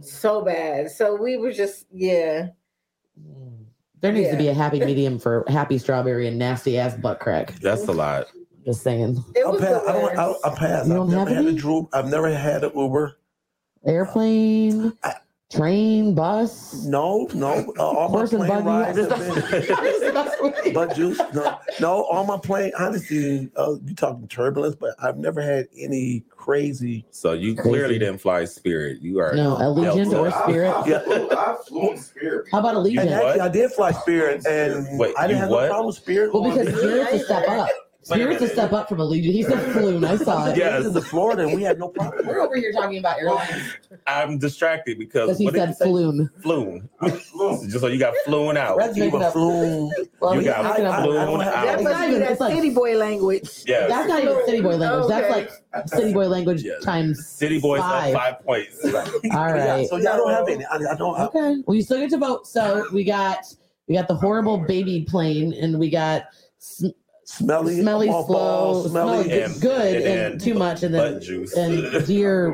so 0.01 0.41
bad. 0.43 0.89
So 0.91 1.15
we 1.15 1.37
were 1.37 1.51
just 1.51 1.85
yeah. 1.91 2.47
there 4.01 4.11
needs 4.11 4.29
to 4.31 4.37
be 4.37 4.47
a 4.47 4.53
happy 4.53 4.79
medium 4.79 5.19
for 5.19 5.43
happy 5.47 5.77
strawberry 5.77 6.27
and 6.27 6.37
nasty 6.39 6.77
ass 6.79 6.95
butt 6.95 7.19
crack. 7.19 7.53
that's 7.59 7.85
a 7.87 7.91
lot. 7.91 8.27
Just 8.65 8.81
saying. 8.81 9.23
It 9.35 9.43
I'm 9.45 9.53
was 9.53 9.61
pass, 9.61 9.81
the 9.83 9.89
I 9.89 9.93
don't. 9.93 10.17
I, 10.17 10.27
worst. 10.27 10.45
I 10.45 10.49
pass. 10.55 10.87
You 10.87 10.91
I've 10.93 10.97
don't 10.97 11.09
never 11.09 11.19
have 11.19 11.29
had 11.29 11.45
a 11.45 11.49
any? 11.49 11.57
Drew. 11.57 11.89
I've 11.93 12.09
never 12.09 12.29
had 12.29 12.63
an 12.63 12.71
Uber. 12.75 13.18
Airplane, 13.85 14.93
I- 15.03 15.15
train, 15.51 16.13
bus. 16.13 16.85
No, 16.85 17.27
no. 17.33 17.73
Uh, 17.77 17.81
all 17.83 18.09
my 18.09 18.17
Horse 18.19 18.33
and 18.33 18.45
plane 18.45 18.63
buggy. 18.63 18.67
rides 18.67 18.97
have 18.97 20.63
been 20.63 20.73
butt 20.73 20.95
juice. 20.95 21.19
No, 21.33 21.57
no. 21.79 22.03
All 22.03 22.23
my 22.25 22.37
plane. 22.37 22.71
Honestly, 22.77 23.49
uh, 23.55 23.75
you 23.83 23.95
talking 23.95 24.27
turbulence, 24.27 24.75
but 24.75 24.95
I've 25.01 25.17
never 25.17 25.41
had 25.41 25.67
any 25.77 26.23
crazy. 26.29 27.05
So 27.11 27.33
you 27.33 27.55
Crazy. 27.55 27.69
clearly 27.69 27.99
didn't 27.99 28.19
fly 28.19 28.45
Spirit. 28.45 29.01
You 29.01 29.19
are 29.19 29.33
No, 29.35 29.55
Allegiant 29.57 30.07
or 30.13 30.29
Delta. 30.29 30.43
Spirit. 30.43 30.75
Yeah. 30.87 31.37
I 31.37 31.55
flew 31.67 31.91
in 31.91 31.97
Spirit. 31.97 32.47
How 32.51 32.59
about 32.59 32.75
And 32.75 32.85
Allegiant? 32.85 33.05
What? 33.11 33.25
actually, 33.25 33.41
I 33.41 33.49
did 33.49 33.71
fly 33.71 33.91
Spirit, 33.91 34.45
and 34.45 34.99
Wait, 34.99 35.15
I 35.17 35.25
didn't 35.27 35.39
have 35.41 35.49
what? 35.49 35.61
no 35.63 35.67
problem 35.67 35.87
with 35.87 35.95
Spirit. 35.95 36.33
Well, 36.33 36.43
because 36.43 36.67
on- 36.67 36.79
Spirit's 36.79 37.13
a 37.13 37.19
step 37.25 37.47
up. 37.49 37.69
Spirit's 38.01 38.37
a 38.37 38.43
minute. 38.45 38.53
step 38.53 38.71
up 38.73 38.87
from 38.89 39.01
a 39.01 39.05
Allegiant. 39.05 39.33
He's 39.33 39.47
a 39.49 39.57
Flume. 39.57 40.05
I 40.05 40.15
saw 40.15 40.47
it. 40.47 40.57
Yeah. 40.57 40.79
yes. 40.79 40.93
to 40.93 41.01
Florida, 41.01 41.43
and 41.43 41.53
we 41.55 41.61
had 41.63 41.77
no 41.79 41.87
problem. 41.89 42.25
We're 42.25 42.39
over 42.39 42.55
here 42.55 42.71
talking 42.71 42.97
about 42.97 43.19
airlines 43.19 43.73
I'm 44.07 44.37
distracted 44.37 44.97
because 44.97 45.27
because 45.27 45.37
he 45.37 45.45
what 45.45 45.53
did 45.53 45.59
said 45.59 45.67
you 45.69 45.73
say? 45.75 45.85
Flume. 45.85 46.29
Flume. 46.41 46.89
Just 47.69 47.79
so 47.81 47.87
you 47.87 47.99
got 47.99 48.13
flown 48.25 48.55
out. 48.57 48.77
Let's 48.77 48.97
make 48.97 49.13
it 49.13 49.13
Well, 49.13 50.35
You 50.35 50.43
got 50.43 50.63
making 50.63 50.85
up- 50.85 50.93
I- 50.93 51.01
I 51.01 51.05
don't 51.05 51.25
flown 51.25 51.39
have- 51.41 51.53
out. 51.53 51.65
That 51.65 51.73
It's 51.75 51.83
must 51.83 51.99
not 51.99 52.09
even- 52.09 52.19
that 52.21 52.37
city 52.37 52.69
boy 52.69 52.97
language. 52.97 53.63
Yes. 53.67 53.89
That's 53.89 54.07
not 54.07 54.23
even 54.23 54.45
city 54.45 54.61
boy 54.61 54.75
language. 54.77 55.09
That's 55.09 55.29
like 55.29 55.87
city 55.89 56.13
boy 56.13 56.27
language 56.27 56.63
Yes. 56.63 56.83
times. 56.83 57.27
City 57.27 57.59
boys 57.59 57.81
Five. 57.81 58.15
up 58.15 58.21
five 58.21 58.45
points. 58.45 58.83
All 58.85 58.91
right. 58.93 59.81
Yeah, 59.81 59.83
so 59.87 59.97
y'all 59.97 60.17
don't 60.17 60.31
have 60.31 60.47
any. 60.47 60.65
I, 60.65 60.75
I 60.93 60.95
don't. 60.95 61.19
I, 61.19 61.25
Okay. 61.25 61.61
Well, 61.67 61.75
you 61.75 61.83
still 61.83 61.99
get 61.99 62.09
to 62.11 62.17
vote. 62.17 62.47
So 62.47 62.85
we 62.93 63.03
got 63.03 63.39
we 63.87 63.95
got 63.95 64.07
the 64.07 64.15
horrible 64.15 64.57
baby 64.57 65.05
plane, 65.07 65.53
and 65.53 65.77
we 65.79 65.89
got 65.89 66.23
sm- 66.59 66.87
smelly, 67.33 67.79
smelly, 67.81 68.07
mothballs, 68.07 68.83
slow, 68.83 68.91
smelly, 68.91 69.23
smelly. 69.25 69.41
And- 69.43 69.61
good, 69.61 69.95
and 69.97 70.05
and, 70.05 70.33
then 70.33 70.39
too 70.39 70.53
much, 70.55 70.83
and 70.83 70.93
then 70.93 71.21
juice. 71.21 71.55
and 71.55 72.05
deer. 72.07 72.53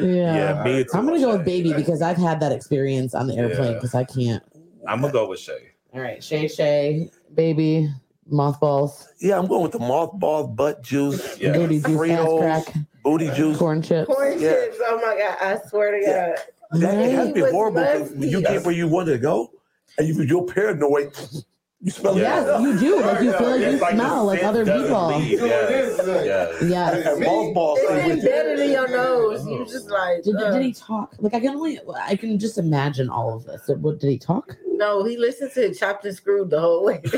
Yeah. 0.00 0.62
me. 0.64 0.84
I'm 0.92 1.06
gonna 1.06 1.20
go 1.20 1.36
with 1.36 1.44
baby 1.44 1.72
because 1.72 2.02
I've 2.02 2.16
had 2.16 2.40
that 2.40 2.52
experience 2.52 3.14
on 3.14 3.26
the 3.26 3.36
airplane 3.36 3.68
Yeah. 3.72 3.74
because 3.74 3.94
I 3.94 4.04
can't. 4.04 4.42
I'm 4.88 5.00
gonna 5.00 5.12
go 5.12 5.28
with 5.28 5.38
Shay. 5.40 5.70
All 5.94 6.00
right, 6.00 6.22
Shay 6.22 6.48
Shay, 6.48 7.10
baby, 7.34 7.88
mothballs, 8.28 9.08
Yeah, 9.20 9.38
I'm 9.38 9.46
going 9.46 9.62
with 9.62 9.72
the 9.72 9.78
mothballs, 9.78 10.48
butt 10.56 10.82
juice, 10.82 11.38
Yeah. 11.38 11.52
booty 11.52 11.76
juice, 11.76 11.86
ass 11.86 11.92
Fritos, 11.92 12.38
crack, 12.40 12.74
booty 13.04 13.30
juice. 13.30 13.56
corn 13.58 13.80
chips. 13.82 14.06
Corn 14.06 14.40
Yeah. 14.40 14.50
chips. 14.50 14.78
Oh 14.82 14.96
my 14.96 15.16
god! 15.16 15.36
I 15.40 15.68
swear 15.68 15.92
to 15.92 15.98
Yeah. 16.02 16.26
God. 16.28 16.80
That, 16.80 16.94
it 16.98 17.12
has 17.14 17.28
to 17.28 17.34
be 17.34 17.42
was 17.42 17.52
horrible 17.52 17.82
'cause 17.84 18.10
you 18.16 18.40
musty. 18.40 18.42
get 18.42 18.64
where 18.64 18.74
you 18.74 18.88
wanted 18.88 19.12
to 19.12 19.18
go, 19.18 19.50
and 19.98 20.08
you 20.08 20.20
you're 20.24 20.44
paranoid. 20.44 21.12
You 21.84 21.90
smell 21.90 22.16
Yes, 22.18 22.62
you 22.62 22.78
do. 22.78 23.00
Like 23.02 23.22
you 23.22 23.32
feel 23.36 23.50
like 23.50 23.60
you 23.60 23.76
like 23.76 23.92
smell 23.94 24.24
like 24.24 24.42
other 24.42 24.64
people. 24.64 25.08
leave. 25.18 25.38
Yes. 25.38 26.00
Yes. 26.24 26.62
Yes. 26.62 27.06
And 27.06 27.20
mothballs. 27.22 27.78
It's 27.82 27.90
stay 27.90 28.06
you. 28.06 28.12
embedded 28.14 28.58
in 28.60 28.70
your 28.70 28.88
nose. 28.88 29.46
You 29.46 29.66
just 29.66 29.90
like 29.90 30.22
Did, 30.22 30.36
uh, 30.36 30.50
did 30.50 30.62
he 30.64 30.72
talk? 30.72 31.14
Like 31.18 31.34
I 31.34 31.40
can 31.40 31.50
only, 31.50 31.78
I 32.00 32.16
can 32.16 32.38
just 32.38 32.56
imagine 32.56 33.10
all 33.10 33.34
of 33.36 33.44
this. 33.44 33.68
What 33.68 34.00
did 34.00 34.08
he 34.10 34.18
talk? 34.18 34.56
no. 34.66 35.04
He 35.04 35.18
listened 35.18 35.52
to 35.52 35.74
Chopped 35.74 36.06
and 36.06 36.16
Screwed 36.16 36.48
the 36.48 36.60
whole 36.60 36.84
way. 36.84 37.02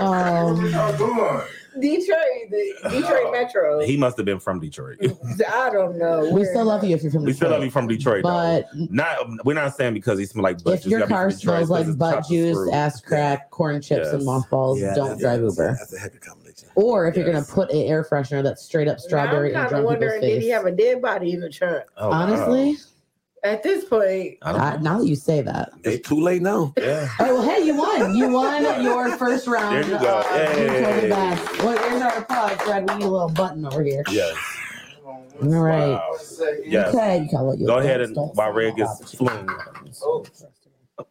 Um, 0.00 0.64
Detroit, 1.80 2.50
the 2.50 2.74
Detroit 2.90 3.22
oh, 3.26 3.32
Metro. 3.32 3.80
He 3.80 3.96
must 3.96 4.16
have 4.16 4.26
been 4.26 4.38
from 4.38 4.60
Detroit. 4.60 4.98
I 5.52 5.70
don't 5.70 5.98
know. 5.98 6.30
we 6.30 6.44
still 6.44 6.64
love 6.64 6.84
you 6.84 6.94
if 6.94 7.02
you're 7.02 7.12
from 7.12 7.24
Detroit. 7.24 7.26
We 7.26 7.32
still 7.32 7.50
love 7.50 7.64
you 7.64 7.70
from 7.70 7.88
Detroit, 7.88 8.24
though. 8.24 8.64
But 8.72 8.90
Not, 8.90 9.44
we're 9.44 9.54
not 9.54 9.74
saying 9.74 9.94
because 9.94 10.18
he 10.18 10.26
smell 10.26 10.42
like 10.42 10.62
butt 10.62 10.74
if 10.74 10.82
juice. 10.82 10.90
your 10.90 11.06
car 11.06 11.28
be 11.28 11.32
from 11.34 11.38
Detroit 11.40 11.66
smells 11.66 11.88
like 11.88 11.98
butt 11.98 12.28
juice, 12.28 12.70
ass 12.72 13.00
crack, 13.00 13.50
corn 13.50 13.80
chips, 13.80 14.08
and 14.08 14.20
Yes. 14.20 14.26
mothballs, 14.26 14.80
Yeah, 14.80 14.94
don't 14.94 15.10
that- 15.10 15.18
drive 15.18 15.40
that's- 15.40 15.58
Uber. 15.58 15.76
That's 15.78 15.92
a 15.94 15.98
heavy 15.98 16.18
combination. 16.18 16.68
Or 16.74 17.06
if 17.06 17.16
you're 17.16 17.26
gonna 17.26 17.44
put 17.44 17.70
an 17.70 17.82
air 17.82 18.04
freshener 18.04 18.42
that's 18.42 18.62
straight 18.62 18.88
up 18.88 18.98
strawberry 19.00 19.52
now 19.52 19.60
in 19.60 19.64
I'm 19.66 19.70
kind 19.70 19.84
of 19.84 19.88
drunk 19.88 20.00
wondering, 20.00 20.20
did 20.20 20.42
he 20.42 20.48
have 20.50 20.66
a 20.66 20.72
dead 20.72 21.02
body 21.02 21.32
in 21.32 21.40
the 21.40 21.48
trunk? 21.48 21.84
Oh, 21.96 22.10
wow. 22.10 22.74
Honestly, 23.44 23.58
At 23.58 23.62
this 23.62 23.84
point, 23.84 24.38
I 24.42 24.52
don't 24.52 24.60
I, 24.60 24.76
now 24.76 24.98
that 24.98 25.06
you 25.06 25.16
say 25.16 25.42
that. 25.42 25.72
It's 25.84 26.08
too 26.08 26.20
late 26.20 26.42
now. 26.42 26.72
Yeah. 26.82 27.08
All 27.20 27.26
right, 27.26 27.32
well, 27.32 27.42
hey, 27.42 27.64
you 27.64 27.74
won. 27.76 28.14
You 28.14 28.28
won 28.30 28.84
your 28.84 29.16
first 29.16 29.46
round. 29.46 29.84
There 29.84 29.86
you 29.88 29.94
uh, 29.96 30.02
go. 30.02 30.20
of 30.20 30.58
You 30.58 30.66
Told 30.66 30.96
Me 30.96 31.08
Hey. 31.08 31.64
Well, 31.64 31.90
here's 31.90 32.02
our 32.02 32.18
applause, 32.18 32.52
Fred. 32.62 32.88
We 32.88 32.96
need 32.96 33.04
a 33.04 33.08
little 33.08 33.28
button 33.28 33.64
over 33.64 33.82
here. 33.82 34.04
Yes. 34.10 34.36
All 35.40 35.48
right. 35.48 35.90
Wow. 35.90 36.16
Yes. 36.64 36.94
Okay, 36.94 37.22
you 37.22 37.28
can 37.28 37.46
let 37.46 37.58
you 37.58 37.66
Go 37.66 37.78
ahead 37.78 38.00
and 38.00 38.14
don't 38.14 38.34
while 38.36 38.52
say 38.52 38.56
Red 38.58 38.70
out 38.70 38.76
gets 38.76 39.20
loud. 39.20 39.48
flown, 40.96 41.06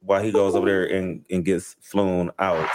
while 0.00 0.22
he 0.22 0.32
goes 0.32 0.54
over 0.54 0.66
there 0.66 0.86
and, 0.86 1.24
and 1.30 1.44
gets 1.44 1.76
flown 1.80 2.30
out. 2.38 2.68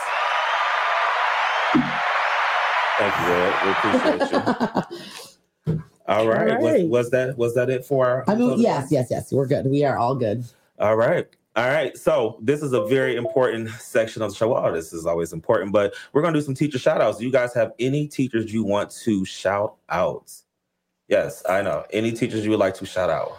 Thank 2.97 3.19
you, 3.19 3.25
Red. 3.27 3.65
We 3.65 3.71
appreciate 3.71 4.31
you. 4.31 5.19
All 6.09 6.27
right. 6.27 6.51
All 6.51 6.61
Was, 6.61 6.83
was 6.83 7.09
that 7.11 7.37
was 7.37 7.53
that 7.53 7.69
it 7.69 7.85
for 7.85 8.07
our? 8.07 8.23
I 8.27 8.33
mean, 8.33 8.59
yes, 8.59 8.91
yes, 8.91 9.07
yes. 9.11 9.31
We're 9.31 9.45
good. 9.45 9.67
We 9.67 9.85
are 9.85 9.97
all 9.97 10.15
good. 10.15 10.43
All 10.79 10.95
right. 10.95 11.27
All 11.55 11.67
right. 11.67 11.95
So 11.95 12.39
this 12.41 12.63
is 12.63 12.73
a 12.73 12.85
very 12.85 13.15
important 13.15 13.69
section 13.69 14.23
of 14.23 14.31
the 14.31 14.35
show. 14.35 14.49
Well, 14.49 14.73
this 14.73 14.91
is 14.91 15.05
always 15.05 15.33
important, 15.33 15.71
but 15.71 15.93
we're 16.11 16.23
gonna 16.23 16.37
do 16.37 16.41
some 16.41 16.55
teacher 16.55 16.79
shout 16.79 16.99
outs. 16.99 17.19
Do 17.19 17.25
you 17.25 17.31
guys 17.31 17.53
have 17.53 17.73
any 17.77 18.07
teachers 18.07 18.51
you 18.51 18.63
want 18.63 18.89
to 19.03 19.23
shout 19.23 19.75
out? 19.89 20.31
Yes, 21.07 21.43
I 21.47 21.61
know. 21.61 21.85
Any 21.91 22.11
teachers 22.11 22.43
you 22.43 22.51
would 22.51 22.59
like 22.59 22.75
to 22.75 22.85
shout 22.85 23.09
out? 23.11 23.37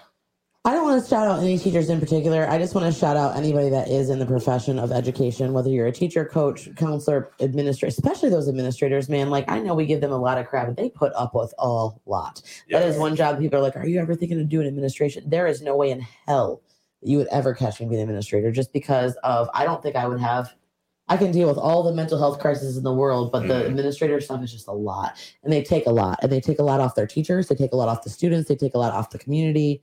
I 0.67 0.75
don't 0.75 0.85
want 0.85 1.03
to 1.03 1.09
shout 1.09 1.27
out 1.27 1.41
any 1.41 1.57
teachers 1.57 1.89
in 1.89 1.99
particular. 2.01 2.47
I 2.47 2.59
just 2.59 2.75
want 2.75 2.93
to 2.93 2.99
shout 2.99 3.17
out 3.17 3.35
anybody 3.35 3.71
that 3.71 3.89
is 3.89 4.11
in 4.11 4.19
the 4.19 4.27
profession 4.27 4.79
of 4.79 4.93
education, 4.93 5.55
whether 5.55 5.71
you're 5.71 5.87
a 5.87 5.93
teacher, 5.93 6.23
coach, 6.27 6.69
counselor, 6.77 7.31
administrator, 7.41 7.89
especially 7.91 8.29
those 8.29 8.47
administrators, 8.47 9.09
man. 9.09 9.31
Like, 9.31 9.51
I 9.51 9.61
know 9.61 9.75
we 9.75 9.87
give 9.87 10.03
them 10.03 10.13
a 10.13 10.19
lot 10.19 10.37
of 10.37 10.47
crap, 10.47 10.67
but 10.67 10.77
they 10.77 10.91
put 10.91 11.15
up 11.15 11.35
with 11.35 11.55
a 11.59 11.89
lot. 12.05 12.43
That 12.71 12.83
is 12.83 12.99
one 12.99 13.17
job 13.17 13.39
people 13.39 13.59
are 13.59 13.63
like, 13.63 13.75
Are 13.75 13.87
you 13.87 14.01
ever 14.01 14.15
thinking 14.15 14.39
of 14.39 14.51
doing 14.51 14.67
administration? 14.67 15.25
There 15.27 15.47
is 15.47 15.63
no 15.63 15.75
way 15.75 15.93
in 15.93 16.01
hell 16.27 16.61
you 17.01 17.17
would 17.17 17.29
ever 17.29 17.55
catch 17.55 17.81
me 17.81 17.87
being 17.87 18.03
an 18.03 18.03
administrator 18.03 18.53
just 18.53 18.75
because 18.75 19.17
of, 19.25 19.49
I 19.55 19.65
don't 19.65 19.83
think 19.83 19.97
I 19.97 20.07
would 20.07 20.21
have. 20.21 20.55
I 21.09 21.17
can 21.17 21.33
deal 21.33 21.49
with 21.49 21.57
all 21.57 21.83
the 21.83 21.95
mental 21.95 22.19
health 22.19 22.39
crises 22.39 22.77
in 22.77 22.85
the 22.85 22.93
world, 22.93 23.33
but 23.33 23.49
the 23.49 23.55
Mhm. 23.55 23.67
administrator 23.67 24.21
stuff 24.21 24.43
is 24.45 24.53
just 24.53 24.69
a 24.69 24.73
lot. 24.73 25.17
And 25.43 25.51
they 25.51 25.63
take 25.63 25.87
a 25.87 25.91
lot. 25.91 26.19
And 26.23 26.31
they 26.31 26.41
take 26.41 26.59
a 26.59 26.63
lot 26.63 26.81
off 26.81 26.95
their 26.95 27.07
teachers. 27.07 27.49
They 27.49 27.55
take 27.55 27.73
a 27.73 27.77
lot 27.77 27.89
off 27.89 28.05
the 28.05 28.11
students. 28.11 28.47
They 28.47 28.55
take 28.57 28.75
a 28.75 28.79
lot 28.79 28.93
off 28.93 29.09
the 29.09 29.19
community. 29.19 29.81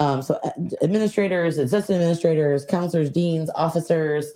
Um, 0.00 0.22
so 0.22 0.40
uh, 0.42 0.50
administrators, 0.82 1.58
assistant 1.58 1.96
administrators, 1.96 2.64
counselors, 2.64 3.10
deans, 3.10 3.50
officers, 3.54 4.32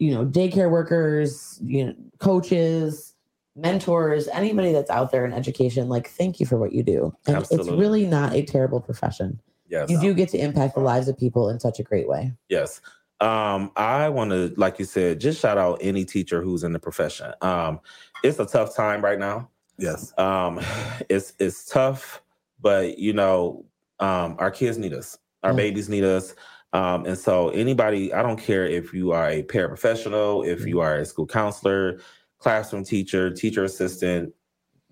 you 0.00 0.10
know, 0.12 0.24
daycare 0.24 0.70
workers, 0.70 1.60
you 1.62 1.84
know, 1.84 1.94
coaches, 2.18 3.14
mentors, 3.54 4.26
anybody 4.28 4.72
that's 4.72 4.90
out 4.90 5.12
there 5.12 5.24
in 5.26 5.32
education, 5.32 5.88
like 5.88 6.08
thank 6.08 6.40
you 6.40 6.46
for 6.46 6.56
what 6.56 6.72
you 6.72 6.82
do. 6.82 7.14
And 7.26 7.36
it's 7.50 7.68
really 7.68 8.06
not 8.06 8.32
a 8.32 8.42
terrible 8.42 8.80
profession. 8.80 9.40
Yes. 9.68 9.90
You 9.90 10.00
do 10.00 10.14
get 10.14 10.30
to 10.30 10.38
impact 10.38 10.74
the 10.74 10.80
lives 10.80 11.08
of 11.08 11.18
people 11.18 11.48
in 11.50 11.60
such 11.60 11.78
a 11.78 11.82
great 11.82 12.08
way. 12.08 12.32
Yes. 12.48 12.80
Um, 13.20 13.70
I 13.76 14.08
want 14.08 14.30
to, 14.30 14.52
like 14.56 14.78
you 14.78 14.84
said, 14.84 15.20
just 15.20 15.40
shout 15.40 15.58
out 15.58 15.78
any 15.80 16.04
teacher 16.04 16.42
who's 16.42 16.64
in 16.64 16.72
the 16.72 16.78
profession. 16.78 17.32
Um, 17.40 17.80
it's 18.24 18.38
a 18.38 18.46
tough 18.46 18.74
time 18.74 19.02
right 19.04 19.18
now. 19.18 19.50
Yes. 19.78 20.12
Um, 20.18 20.60
it's 21.08 21.34
it's 21.38 21.66
tough, 21.66 22.22
but 22.60 22.98
you 22.98 23.12
know, 23.12 23.64
um, 24.02 24.36
our 24.38 24.50
kids 24.50 24.76
need 24.78 24.92
us, 24.92 25.16
our 25.42 25.52
Mm. 25.52 25.56
babies 25.56 25.88
need 25.88 26.04
us. 26.04 26.34
Um, 26.74 27.04
and 27.06 27.16
so 27.16 27.50
anybody, 27.50 28.12
I 28.12 28.22
don't 28.22 28.38
care 28.38 28.66
if 28.66 28.92
you 28.94 29.12
are 29.12 29.28
a 29.28 29.42
paraprofessional, 29.42 30.46
if 30.46 30.66
you 30.66 30.80
are 30.80 30.96
a 30.96 31.04
school 31.04 31.26
counselor, 31.26 32.00
classroom 32.38 32.82
teacher, 32.84 33.30
teacher 33.30 33.64
assistant, 33.64 34.32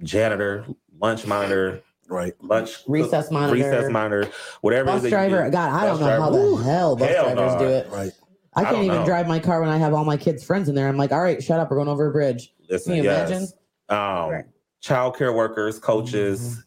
janitor, 0.03 0.65
lunch 0.99 1.27
monitor, 1.27 1.82
Right. 2.09 2.35
lunch 2.43 2.78
Recess 2.89 3.31
monitor, 3.31 3.55
recess 3.55 3.91
monitor, 3.91 4.28
whatever. 4.62 4.91
it 4.91 4.95
is 4.95 5.03
bus 5.03 5.03
that 5.05 5.11
driver. 5.11 5.45
do. 5.45 5.51
God, 5.53 5.70
I 5.73 5.87
don't 5.87 6.01
know 6.01 6.20
how 6.20 6.31
the 6.31 6.39
Ooh, 6.39 6.57
hell 6.57 6.97
bus 6.97 7.09
hell 7.15 7.35
drivers 7.35 7.53
no. 7.55 7.59
do 7.61 7.69
it. 7.69 7.89
Right. 7.91 8.12
I 8.55 8.61
I 8.61 8.65
can't 8.65 8.77
don't 8.77 8.85
even 8.85 8.99
know. 9.01 9.05
drive 9.07 9.28
my 9.28 9.39
car 9.39 9.61
when 9.61 9.70
I 9.70 9.77
have 9.78 9.95
all 9.95 10.05
my 10.05 10.16
kids' 10.16 10.43
friends 10.45 10.69
in 10.69 10.74
there. 10.74 10.89
I'm 10.89 10.97
like, 10.97 11.12
all 11.12 11.20
right, 11.20 11.41
shut 11.43 11.61
up. 11.61 11.70
We're 11.70 11.77
going 11.77 11.89
over 11.89 12.09
a 12.09 12.12
bridge. 12.12 12.53
Listen, 12.69 12.95
Can 12.95 13.05
you 13.05 13.11
yes. 13.11 13.28
imagine? 13.31 13.49
Um, 13.89 14.31
Right. 14.31 14.45
child 14.81 15.16
care 15.16 15.32
workers, 15.32 15.78
coaches, 15.78 16.41
Mm-hmm. 16.41 16.61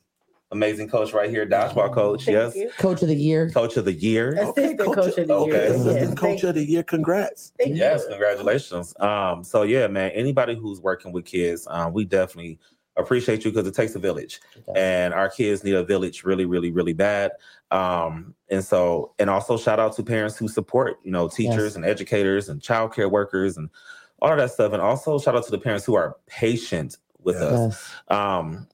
Amazing 0.53 0.88
coach 0.88 1.11
right 1.13 1.30
here, 1.30 1.45
dodgeball 1.45 1.93
coach. 1.93 2.25
Thank 2.25 2.35
yes, 2.35 2.55
you. 2.55 2.69
Coach 2.77 3.01
of 3.01 3.09
the 3.09 3.15
year. 3.15 3.49
coach 3.49 3.75
of 3.75 3.85
the 3.85 3.91
year. 3.93 4.30
Assistant 4.35 4.57
Okay, 4.57 4.77
coach, 4.77 4.95
coach- 4.95 5.17
of 5.17 5.27
the 5.27 5.34
okay. 5.34 5.51
year. 5.51 5.63
Assistant 5.63 5.95
Yes, 5.95 6.07
coach 6.09 6.19
thank, 6.19 6.43
of 6.43 6.55
the 6.55 6.63
year. 6.65 6.84
Congrats. 6.84 7.51
thank 7.57 7.71
you. 7.71 7.75
Yes, 7.75 8.05
congratulations. 8.07 8.93
Um, 8.99 9.43
so 9.43 9.63
yeah, 9.63 9.88
man, 9.88 10.11
anybody 10.11 10.55
who's 10.55 10.80
working 10.80 11.11
with 11.11 11.25
kids, 11.25 11.67
um, 11.69 11.91
we 11.93 12.05
definitely 12.05 12.59
appreciate 12.95 13.43
you 13.43 13.51
because 13.51 13.67
it 13.67 13.73
takes 13.73 13.95
a 13.95 13.99
village 13.99 14.39
and 14.75 15.15
our 15.15 15.27
kids 15.27 15.63
need 15.63 15.73
a 15.73 15.84
village 15.84 16.23
really 16.23 16.45
really 16.45 16.69
really 16.71 16.93
bad 16.93 17.31
um 17.71 18.35
and 18.51 18.63
so 18.63 19.15
and 19.17 19.31
also 19.31 19.57
shout 19.57 19.80
out 19.80 19.95
to 19.95 20.03
parents 20.03 20.38
who 20.38 20.47
support 20.47 20.99
you 21.03 21.09
know 21.09 21.27
teachers 21.27 21.63
Yes. 21.63 21.75
and 21.75 21.85
educators 21.85 22.49
and 22.49 22.61
childcare 22.61 23.09
workers 23.09 23.57
and 23.57 23.67
all 24.21 24.31
of 24.31 24.38
that 24.38 24.51
stuff 24.51 24.73
and 24.73 24.81
also 24.84 25.17
shout 25.17 25.35
out 25.35 25.43
to 25.45 25.49
the 25.49 25.57
parents 25.57 25.85
who 25.85 25.95
are 25.95 26.17
patient 26.27 26.97
with 27.23 27.38
Yes. 27.38 27.51
us 27.51 27.91
um 28.15 28.67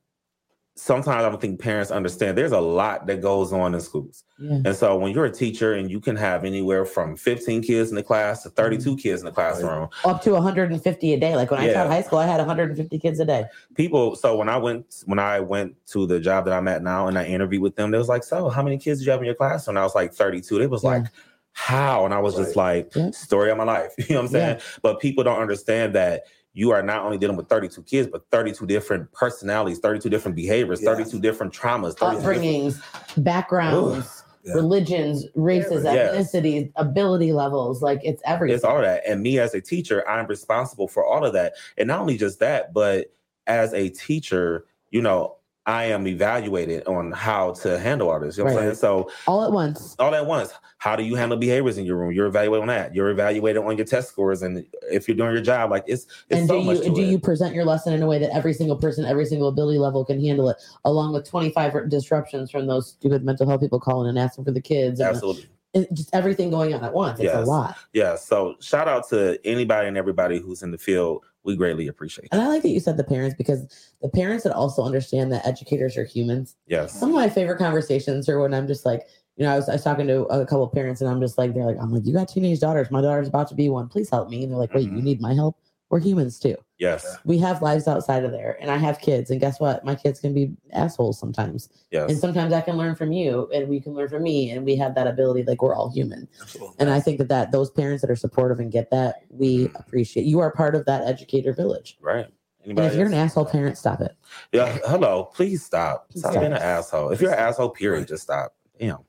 sometimes 0.79 1.23
i 1.23 1.29
don't 1.29 1.41
think 1.41 1.59
parents 1.59 1.91
understand. 1.91 2.37
There's 2.37 2.53
a 2.53 2.59
lot 2.61 3.05
that 3.07 3.21
goes 3.21 3.51
on 3.51 3.73
in 3.73 3.81
schools. 3.81 4.23
Yeah. 4.37 4.61
and 4.65 4.75
so 4.75 4.97
when 4.97 5.11
you're 5.13 5.25
a 5.25 5.31
teacher 5.31 5.73
and 5.73 5.91
you 5.91 5.99
can 5.99 6.15
have 6.15 6.45
anywhere 6.45 6.85
from 6.85 7.17
15 7.17 7.61
kids 7.61 7.89
in 7.89 7.95
the 7.95 8.03
class 8.03 8.43
to 8.43 8.49
32 8.49 8.91
mm-hmm. 8.91 8.97
kids 8.97 9.21
in 9.21 9.25
the 9.25 9.31
classroom. 9.33 9.89
Up 10.05 10.21
to 10.21 10.31
150 10.31 11.13
a 11.13 11.19
day. 11.19 11.35
Like 11.35 11.51
when 11.51 11.59
I 11.59 11.67
Yeah. 11.67 11.73
taught 11.73 11.87
high 11.87 12.01
school, 12.01 12.19
I 12.19 12.25
had 12.25 12.37
150 12.37 12.97
kids 12.99 13.19
a 13.19 13.25
day. 13.25 13.45
people 13.75 14.15
so 14.15 14.35
when 14.37 14.47
i 14.49 14.57
went 14.57 15.03
when 15.05 15.19
i 15.19 15.39
went 15.39 15.75
to 15.87 16.07
the 16.07 16.19
job 16.19 16.45
that 16.45 16.53
i'm 16.53 16.67
at 16.67 16.81
now 16.83 17.07
and 17.07 17.17
i 17.17 17.25
interviewed 17.25 17.61
with 17.61 17.75
them 17.75 17.91
they 17.91 17.97
was 17.97 18.09
like 18.09 18.23
so 18.23 18.47
how 18.49 18.63
many 18.63 18.77
kids 18.77 18.99
do 18.99 19.05
you 19.05 19.11
have 19.11 19.19
in 19.19 19.25
your 19.25 19.35
class? 19.35 19.67
And 19.67 19.77
i 19.77 19.83
was 19.83 19.95
like 19.95 20.13
32 20.13 20.59
they 20.59 20.67
was 20.67 20.83
Yeah. 20.83 20.89
like 20.89 21.03
how? 21.51 22.05
And 22.05 22.13
i 22.13 22.19
was 22.19 22.35
just 22.35 22.55
like 22.55 22.93
story 23.11 23.51
of 23.51 23.57
my 23.57 23.65
life. 23.65 23.91
You 23.97 24.05
know 24.15 24.21
what 24.21 24.27
i'm 24.27 24.31
saying? 24.31 24.59
But 24.81 25.01
people 25.01 25.23
don't 25.25 25.41
understand 25.41 25.93
that 25.95 26.23
you 26.53 26.71
are 26.71 26.81
not 26.81 27.03
only 27.03 27.17
dealing 27.17 27.37
with 27.37 27.47
32 27.47 27.83
kids 27.83 28.09
but 28.11 28.23
32 28.31 28.65
different 28.65 29.11
personalities 29.11 29.79
32 29.79 30.09
different 30.09 30.35
behaviors 30.35 30.81
Yes. 30.81 30.97
32 30.97 31.19
different 31.21 31.53
traumas 31.53 31.95
32 31.97 32.15
different- 32.17 32.41
Upbringings, 32.43 33.23
backgrounds, 33.23 34.23
Yeah. 34.43 34.53
religions, 34.53 35.25
races, 35.35 35.83
Yes. 35.83 36.15
ethnicities, 36.33 36.71
ability 36.77 37.33
levels. 37.33 37.81
Like 37.81 37.99
it's 38.03 38.21
everything. 38.25 38.55
It's 38.55 38.63
all 38.63 38.81
that. 38.81 39.03
And 39.07 39.21
me 39.21 39.37
as 39.37 39.53
a 39.53 39.61
teacher, 39.61 40.07
I'm 40.09 40.27
responsible 40.27 40.87
for 40.87 41.05
all 41.05 41.25
of 41.25 41.33
that. 41.33 41.53
And 41.77 41.87
not 41.87 41.99
only 41.99 42.17
just 42.17 42.39
that, 42.39 42.73
but 42.73 43.11
as 43.47 43.73
a 43.73 43.89
teacher, 43.89 44.65
you 44.91 45.01
know, 45.01 45.35
I 45.69 45.85
am 45.85 46.07
evaluated 46.07 46.87
on 46.87 47.11
how 47.11 47.51
to 47.61 47.77
handle 47.77 48.09
all 48.09 48.19
this. 48.19 48.39
You 48.39 48.43
know 48.43 48.51
what 48.51 48.57
I'm 48.59 48.65
saying? 48.69 48.75
So 48.77 49.11
all 49.27 49.45
at 49.45 49.51
once. 49.51 49.95
all 49.99 50.15
at 50.15 50.25
once, 50.25 50.51
how 50.79 50.95
do 50.95 51.03
you 51.03 51.13
handle 51.13 51.37
behaviors 51.37 51.77
in 51.77 51.85
your 51.85 51.95
room? 51.95 52.11
You're 52.11 52.25
evaluated 52.25 52.61
on 52.63 52.67
that. 52.69 52.95
You're 52.95 53.09
evaluated 53.11 53.61
on 53.61 53.77
your 53.77 53.85
test 53.85 54.09
scores. 54.09 54.41
And 54.41 54.65
if 54.91 55.07
you're 55.07 55.15
doing 55.15 55.31
your 55.31 55.43
job, 55.43 55.69
like 55.69 55.83
it's 55.85 56.07
it's 56.27 56.39
and 56.39 56.47
so 56.47 56.59
do 56.59 56.67
you 56.73 56.95
do 56.95 57.01
it. 57.01 57.11
you 57.11 57.19
present 57.19 57.53
your 57.53 57.65
lesson 57.65 57.93
in 57.93 58.01
a 58.01 58.07
way 58.07 58.17
that 58.17 58.33
every 58.35 58.53
single 58.53 58.77
person, 58.77 59.05
every 59.05 59.25
single 59.25 59.47
ability 59.47 59.77
level 59.77 60.03
can 60.03 60.19
handle 60.19 60.49
it, 60.49 60.57
along 60.85 61.13
with 61.13 61.29
25 61.29 61.87
disruptions 61.87 62.49
from 62.49 62.65
those 62.65 62.87
stupid 62.87 63.23
mental 63.23 63.47
health 63.47 63.61
people 63.61 63.79
calling 63.79 64.09
and 64.09 64.17
asking 64.17 64.45
for 64.45 64.51
the 64.51 64.61
kids, 64.61 64.99
Absolutely. 64.99 65.47
just 65.93 66.09
everything 66.15 66.49
going 66.49 66.73
on 66.73 66.83
at 66.83 66.93
once. 66.93 67.19
It's 67.19 67.25
Yes. 67.25 67.45
a 67.45 67.47
lot. 67.47 67.75
Yeah. 67.93 68.15
So 68.15 68.55
shout 68.59 68.87
out 68.87 69.07
to 69.09 69.37
anybody 69.45 69.87
and 69.87 69.97
everybody 69.97 70.39
who's 70.39 70.63
in 70.63 70.71
the 70.71 70.79
field. 70.79 71.25
We 71.43 71.55
greatly 71.55 71.87
appreciate 71.87 72.25
it. 72.25 72.29
And 72.31 72.41
I 72.41 72.47
like 72.47 72.61
that 72.63 72.69
you 72.69 72.79
said 72.79 72.97
the 72.97 73.03
parents 73.03 73.35
because 73.37 73.93
the 74.01 74.09
parents 74.09 74.43
that 74.43 74.53
also 74.53 74.83
understand 74.83 75.31
that 75.31 75.45
educators 75.47 75.97
are 75.97 76.03
humans. 76.03 76.55
Yes. 76.67 76.93
Some 76.99 77.09
of 77.09 77.15
my 77.15 77.29
favorite 77.29 77.57
conversations 77.57 78.27
are 78.27 78.39
when 78.41 78.53
I'm 78.53 78.67
just 78.67 78.85
like, 78.85 79.07
you 79.37 79.45
know, 79.45 79.53
I 79.53 79.55
was, 79.55 79.69
I 79.69 79.73
was 79.73 79.83
talking 79.83 80.05
to 80.07 80.23
a 80.23 80.45
couple 80.45 80.63
of 80.63 80.73
parents 80.73 80.99
and 81.01 81.09
I'm 81.09 81.21
just 81.21 81.37
like, 81.37 81.53
they're 81.53 81.65
like, 81.65 81.77
I'm 81.79 81.93
like, 81.93 82.05
you 82.05 82.13
got 82.13 82.27
teenage 82.27 82.59
daughters. 82.59 82.91
My 82.91 83.01
daughter's 83.01 83.29
about 83.29 83.47
to 83.49 83.55
be 83.55 83.69
one. 83.69 83.87
Please 83.87 84.09
help 84.09 84.29
me. 84.29 84.43
And 84.43 84.51
they're 84.51 84.59
like, 84.59 84.73
wait, 84.73 84.89
you 84.89 84.99
Mhm. 84.99 85.03
need 85.03 85.21
my 85.21 85.33
help? 85.33 85.57
We're 85.89 85.99
humans 85.99 86.39
too. 86.39 86.55
Yes. 86.77 87.17
We 87.25 87.39
have 87.39 87.61
lives 87.61 87.87
outside 87.87 88.23
of 88.23 88.31
there. 88.31 88.57
And 88.61 88.69
I 88.69 88.77
have 88.77 88.99
kids. 88.99 89.31
And 89.31 89.39
guess 89.39 89.59
what? 89.59 89.83
My 89.83 89.95
kids 89.95 90.19
can 90.19 90.33
be 90.33 90.55
assholes 90.71 91.19
sometimes. 91.19 91.69
Yes. 91.91 92.11
And 92.11 92.19
sometimes 92.19 92.53
I 92.53 92.61
can 92.61 92.77
learn 92.77 92.95
from 92.95 93.11
you 93.11 93.49
and 93.53 93.67
we 93.67 93.79
can 93.79 93.93
learn 93.93 94.07
from 94.07 94.23
me. 94.23 94.51
And 94.51 94.63
we 94.65 94.75
have 94.75 94.93
that 94.95 95.07
ability. 95.07 95.43
Like 95.43 95.61
we're 95.61 95.75
all 95.75 95.91
human. 95.91 96.27
Absolutely. 96.39 96.75
And 96.79 96.89
I 96.89 96.99
think 96.99 97.17
that, 97.17 97.27
that 97.29 97.51
those 97.51 97.71
parents 97.71 98.01
that 98.01 98.11
are 98.11 98.15
supportive 98.15 98.59
and 98.59 98.71
get 98.71 98.91
that, 98.91 99.23
we 99.29 99.65
mm-hmm. 99.65 99.77
appreciate. 99.77 100.25
You 100.25 100.39
are 100.39 100.51
part 100.51 100.75
of 100.75 100.85
that 100.85 101.07
educator 101.07 101.53
village. 101.53 101.97
Right. 102.01 102.27
And 102.65 102.77
if 102.77 102.93
you're 102.93 103.07
an 103.07 103.13
asshole 103.13 103.45
parent, 103.45 103.77
stop 103.77 104.01
it. 104.01 104.15
Yeah, 104.51 104.77
hello. 104.85 105.31
Please 105.33 105.65
stop. 105.65 106.07
Stop 106.11 106.33
Stop. 106.33 106.41
being 106.41 106.53
an 106.53 106.61
asshole. 106.61 107.09
If 107.09 107.21
you're 107.21 107.31
an 107.31 107.39
asshole, 107.39 107.69
period, 107.69 108.07
just 108.07 108.23
stop. 108.23 108.53
Know, 108.79 109.05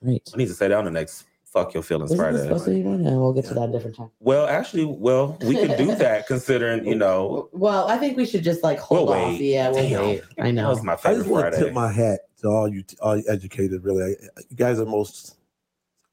Right. 0.00 0.20
I 0.34 0.36
need 0.36 0.48
to 0.48 0.54
say 0.54 0.68
that 0.68 0.76
on 0.76 0.84
the 0.84 0.90
next 0.90 1.24
fuck 1.54 1.72
your 1.72 1.82
feelings 1.84 2.10
Isn't 2.10 2.22
Friday. 2.22 2.42
supposed 2.42 2.64
to 2.66 2.70
be 2.72 2.82
one? 2.82 3.06
And 3.06 3.18
we'll 3.20 3.32
get 3.32 3.44
to 3.46 3.54
that 3.54 3.68
a 3.68 3.72
different 3.72 3.96
time. 3.96 4.10
Well, 4.18 4.46
actually, 4.46 4.84
well, 4.86 5.38
we 5.40 5.54
could 5.54 5.78
do 5.78 5.94
that 6.04 6.26
considering, 6.26 6.84
you 6.84 6.96
know, 6.96 7.48
Well, 7.52 7.86
I 7.88 7.96
think 7.96 8.16
we 8.16 8.26
should 8.26 8.42
just 8.42 8.62
like 8.64 8.78
hold 8.80 9.08
We'll 9.08 9.18
off. 9.18 9.40
Yeah, 9.40 9.70
we'll 9.70 9.88
Damn. 9.88 10.00
wait. 10.04 10.22
I 10.38 10.42
that 10.46 10.52
know. 10.52 10.68
was 10.68 10.82
my 10.82 10.98
I 11.04 11.14
just 11.14 11.28
want 11.28 11.46
to 11.46 11.50
Friday. 11.52 11.64
tip 11.66 11.72
my 11.72 11.90
hat 11.92 12.20
to 12.42 12.48
all 12.48 12.68
you, 12.68 12.82
all 13.00 13.16
you 13.16 13.24
educators. 13.28 13.80
Really, 13.82 14.16
you 14.50 14.56
guys 14.56 14.80
are 14.80 14.84
most 14.84 15.36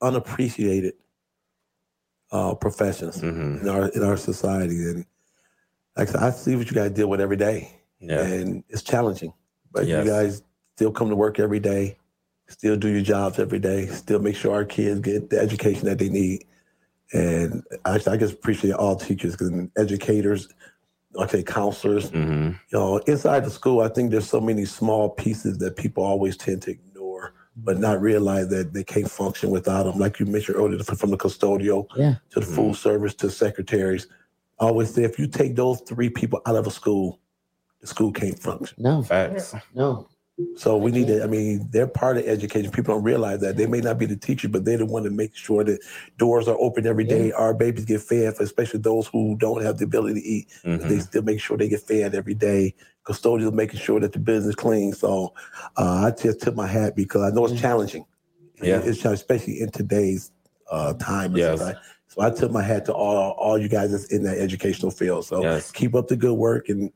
unappreciated 0.02 0.94
uh, 2.32 2.56
professions 2.56 3.18
Mhm. 3.22 3.62
in 3.62 3.68
our 3.68 3.90
in 3.90 4.04
our 4.04 4.16
society, 4.18 4.76
and 4.90 5.06
like 5.98 6.08
I 6.10 6.12
said, 6.12 6.22
I 6.22 6.30
see 6.30 6.56
what 6.56 6.68
you 6.70 6.74
guys 6.76 6.92
deal 6.92 7.10
with 7.10 7.20
every 7.20 7.36
day, 7.36 7.72
Yeah. 8.00 8.22
and 8.24 8.64
it's 8.70 8.84
challenging. 8.84 9.34
But 9.72 9.86
Yes. 9.88 10.06
you 10.06 10.12
guys 10.12 10.44
still 10.76 10.92
come 10.92 11.10
to 11.10 11.16
work 11.16 11.40
every 11.40 11.60
day, 11.60 11.98
still 12.52 12.76
do 12.78 12.90
your 12.90 13.02
jobs 13.02 13.40
every 13.40 13.60
day, 13.60 13.88
still 13.88 14.20
make 14.20 14.36
sure 14.36 14.54
our 14.54 14.66
kids 14.66 15.02
get 15.02 15.30
the 15.30 15.40
education 15.40 15.86
that 15.86 16.00
they 16.00 16.10
need. 16.10 16.46
And 17.14 17.64
I, 17.86 17.96
I 18.08 18.18
just 18.18 18.34
appreciate 18.36 18.74
all 18.74 18.96
teachers 18.96 19.40
and 19.42 19.72
educators, 19.78 20.48
like 21.14 21.30
I 21.30 21.32
say 21.40 21.44
counselors, 21.44 22.10
hmm 22.10 22.52
you 22.72 22.80
know, 22.80 22.98
inside 23.00 23.44
the 23.46 23.52
school, 23.52 23.82
I 23.82 23.90
think 23.90 24.12
there's 24.12 24.30
so 24.30 24.40
many 24.40 24.64
small 24.66 25.10
pieces 25.10 25.58
that 25.58 25.76
people 25.76 26.04
always 26.04 26.38
tend 26.38 26.62
to 26.64 26.72
ignore, 26.72 27.34
but 27.58 27.78
not 27.80 28.02
realize 28.02 28.48
that 28.50 28.72
they 28.74 28.84
can't 28.86 29.12
function 29.12 29.50
without 29.50 29.84
them. 29.84 30.00
Like 30.00 30.20
you 30.22 30.26
mentioned 30.26 30.58
earlier, 30.58 30.82
from 30.84 31.10
the 31.12 31.18
custodial 31.18 31.88
Yeah. 31.98 32.16
to 32.32 32.40
the 32.40 32.46
food 32.46 32.76
service 32.78 33.14
to 33.16 33.30
secretaries. 33.30 34.08
I 34.60 34.66
always 34.68 34.94
say 34.94 35.04
if 35.04 35.20
you 35.20 35.28
take 35.28 35.56
those 35.58 35.82
three 35.82 36.10
people 36.10 36.42
out 36.46 36.56
of 36.56 36.66
a 36.66 36.72
school, 36.72 37.20
the 37.82 37.88
school 37.88 38.12
can't 38.14 38.40
function. 38.40 38.78
No, 38.82 39.02
Facts. 39.04 39.54
no. 39.74 40.08
So 40.56 40.78
we 40.78 40.92
need 40.92 41.08
to, 41.08 41.24
I 41.24 41.28
mean, 41.28 41.68
they're 41.72 41.88
part 41.88 42.18
of 42.18 42.26
education. 42.28 42.72
People 42.72 42.96
don't 42.96 43.04
realize 43.04 43.40
that. 43.42 43.58
They 43.58 43.66
may 43.68 43.82
not 43.82 43.98
be 43.98 44.06
the 44.06 44.16
teacher, 44.16 44.48
but 44.50 44.64
they're 44.66 44.78
the 44.78 44.86
one 44.86 45.04
to 45.04 45.10
make 45.10 45.36
sure 45.36 45.64
that 45.64 45.80
doors 46.18 46.48
are 46.48 46.58
open 46.60 46.86
every 46.86 47.04
day. 47.04 47.32
Our 47.32 47.54
babies 47.54 47.86
get 47.86 48.02
fed, 48.02 48.36
especially 48.40 48.80
those 48.82 49.08
who 49.08 49.36
don't 49.38 49.64
have 49.64 49.78
the 49.78 49.86
ability 49.86 50.22
to 50.22 50.28
eat 50.28 50.48
Mhm. 50.64 50.88
they 50.90 51.00
still 51.00 51.24
make 51.24 51.40
sure 51.40 51.58
they 51.58 51.70
get 51.70 51.82
fed 51.82 52.14
every 52.16 52.34
day. 52.36 52.76
Custodians 53.04 53.54
making 53.54 53.80
sure 53.80 54.00
that 54.00 54.12
the 54.14 54.20
business 54.20 54.54
clean. 54.56 54.94
So 54.94 55.34
uh, 55.78 56.06
I 56.08 56.12
just 56.22 56.42
tip 56.42 56.56
my 56.56 56.68
hat 56.68 56.96
because 56.96 57.22
I 57.24 57.34
know 57.34 57.46
it's 57.46 57.56
Mhm. 57.56 57.60
challenging. 57.60 58.06
Yeah. 58.62 58.82
it's 58.84 59.00
challenging, 59.00 59.22
especially 59.24 59.60
in 59.62 59.72
today's 59.72 60.32
uh, 60.70 60.94
time. 60.94 61.36
Yes. 61.36 61.60
right? 61.60 61.76
So 62.08 62.22
I 62.22 62.30
tip 62.30 62.52
my 62.52 62.62
hat 62.62 62.86
to 62.86 62.94
all 62.94 63.32
all 63.32 63.58
you 63.58 63.68
guys 63.68 63.92
that's 63.92 64.06
in 64.06 64.24
that 64.24 64.38
educational 64.38 64.92
field. 64.92 65.26
So 65.26 65.42
Yes. 65.42 65.72
keep 65.72 65.96
up 65.96 66.08
the 66.10 66.16
good 66.16 66.34
work 66.34 66.70
and 66.70 66.92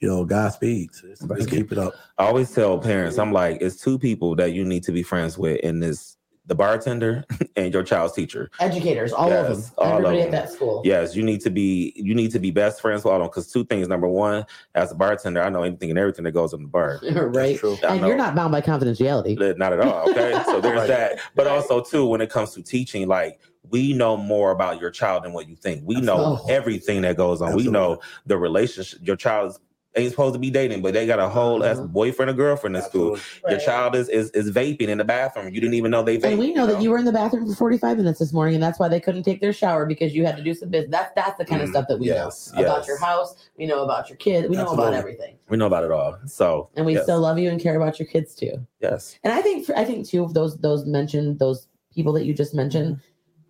you 0.00 0.08
know 0.08 0.24
Godspeed. 0.24 0.90
Just, 0.92 1.04
just 1.04 1.28
Thank 1.28 1.40
you. 1.52 1.58
keep 1.58 1.72
it 1.72 1.78
up. 1.78 1.94
I 2.18 2.26
always 2.26 2.50
tell 2.52 2.78
parents, 2.78 3.18
I'm 3.18 3.32
like, 3.32 3.58
it's 3.60 3.80
two 3.80 3.98
people 3.98 4.34
that 4.36 4.52
you 4.52 4.64
need 4.64 4.82
to 4.84 4.92
be 4.92 5.02
friends 5.02 5.38
with 5.38 5.60
in 5.60 5.80
this 5.80 6.16
the 6.48 6.54
bartender 6.54 7.24
and 7.56 7.74
your 7.74 7.82
child's 7.82 8.12
teacher. 8.14 8.48
Educators, 8.60 9.12
all 9.12 9.32
of 9.32 9.48
them. 9.48 9.70
all 9.78 9.84
of 9.86 9.92
Everybody 9.94 10.18
them. 10.18 10.26
at 10.26 10.30
that 10.30 10.52
school. 10.52 10.80
Yes, 10.84 11.16
you 11.16 11.24
need 11.24 11.40
to 11.40 11.50
be 11.50 11.92
you 11.96 12.14
need 12.14 12.30
to 12.30 12.38
be 12.38 12.52
best 12.52 12.80
friends 12.80 13.02
with 13.02 13.10
all 13.12 13.16
of 13.16 13.22
them. 13.22 13.30
Because 13.30 13.50
two 13.50 13.64
things. 13.64 13.88
Number 13.88 14.06
one, 14.06 14.46
as 14.76 14.92
a 14.92 14.94
bartender, 14.94 15.42
I 15.42 15.48
know 15.48 15.64
anything 15.64 15.90
and 15.90 15.98
everything 15.98 16.24
that 16.24 16.32
goes 16.32 16.52
in 16.52 16.62
the 16.62 16.68
bar. 16.68 17.00
right. 17.02 17.32
That's 17.32 17.58
true. 17.58 17.76
And 17.82 18.00
know. 18.00 18.06
you're 18.06 18.16
not 18.16 18.36
bound 18.36 18.52
by 18.52 18.60
confidentiality. 18.60 19.56
Not 19.58 19.72
at 19.72 19.80
all. 19.80 20.08
Okay. 20.10 20.40
So 20.44 20.60
there's 20.60 20.76
Right. 20.78 20.86
that. 20.86 21.18
But 21.34 21.48
also 21.48 21.80
too, 21.82 22.06
when 22.06 22.20
it 22.20 22.30
comes 22.30 22.52
to 22.54 22.62
teaching, 22.62 23.08
like 23.08 23.40
we 23.68 23.92
know 23.92 24.16
more 24.16 24.52
about 24.52 24.80
your 24.80 24.92
child 24.92 25.24
than 25.24 25.32
what 25.32 25.48
you 25.48 25.56
think. 25.56 25.82
We 25.84 26.00
know 26.00 26.34
Absolutely. 26.34 26.52
everything 26.54 27.02
that 27.02 27.16
goes 27.16 27.42
on. 27.42 27.56
We 27.56 27.66
know 27.66 27.98
the 28.24 28.38
relationship 28.38 29.00
your 29.02 29.16
child 29.16 29.58
ain't 29.96 30.10
supposed 30.10 30.34
to 30.34 30.38
be 30.38 30.50
dating, 30.50 30.82
but 30.82 30.94
they 30.94 31.06
got 31.06 31.18
a 31.18 31.28
whole 31.28 31.64
ass 31.64 31.78
Mhm. 31.78 31.92
boyfriend 31.92 32.30
or 32.30 32.34
girlfriend 32.34 32.76
in 32.76 32.82
school. 32.82 33.14
Absolutely. 33.16 33.50
Your 33.50 33.60
child 33.60 33.94
is, 33.96 34.08
is 34.08 34.30
is 34.30 34.50
vaping 34.50 34.88
in 34.88 34.98
the 34.98 35.04
bathroom. 35.04 35.52
You 35.52 35.60
didn't 35.60 35.74
even 35.74 35.90
know 35.90 36.02
they 36.02 36.18
vape. 36.18 36.24
And 36.30 36.38
we 36.38 36.52
know 36.52 36.66
that 36.66 36.82
you 36.82 36.90
were 36.90 36.98
in 36.98 37.04
the 37.04 37.12
bathroom 37.12 37.48
for 37.48 37.54
45 37.54 37.96
minutes 37.96 38.18
this 38.18 38.32
morning, 38.32 38.54
and 38.54 38.62
that's 38.62 38.78
why 38.78 38.88
they 38.88 39.00
couldn't 39.00 39.22
take 39.22 39.40
their 39.40 39.52
shower 39.52 39.86
because 39.86 40.14
you 40.14 40.26
had 40.26 40.36
to 40.36 40.42
do 40.42 40.54
some 40.54 40.68
business. 40.68 40.90
That's 40.92 41.12
that's 41.14 41.38
the 41.38 41.44
kind 41.44 41.62
of 41.62 41.68
Mm, 41.68 41.72
stuff 41.72 41.88
that 41.88 41.98
we 41.98 42.06
yes, 42.06 42.52
know 42.54 42.62
about 42.62 42.86
your 42.86 42.98
house. 42.98 43.34
We 43.58 43.66
know 43.66 43.84
about 43.84 44.08
your 44.08 44.16
kid. 44.16 44.50
We 44.50 44.56
know 44.56 44.72
about 44.72 44.92
everything, 44.94 45.36
we 45.48 45.56
know 45.56 45.66
about 45.66 45.84
it 45.84 45.90
all. 45.90 46.18
So 46.26 46.68
and 46.76 46.84
we 46.84 46.94
yes, 46.94 47.04
still 47.04 47.20
love 47.20 47.38
you 47.38 47.48
and 47.50 47.60
care 47.60 47.76
about 47.76 47.98
your 47.98 48.06
kids 48.06 48.34
too. 48.34 48.66
yes. 48.80 49.18
And 49.24 49.32
I 49.32 49.40
think 49.40 49.68
I 49.70 49.84
think 49.84 50.06
too 50.08 50.22
of 50.22 50.34
those 50.34 50.56
those 50.58 50.84
mentioned 50.84 51.38
those 51.38 51.68
people 51.94 52.12
that 52.12 52.24
you 52.24 52.34
just 52.34 52.54
mentioned. 52.54 53.00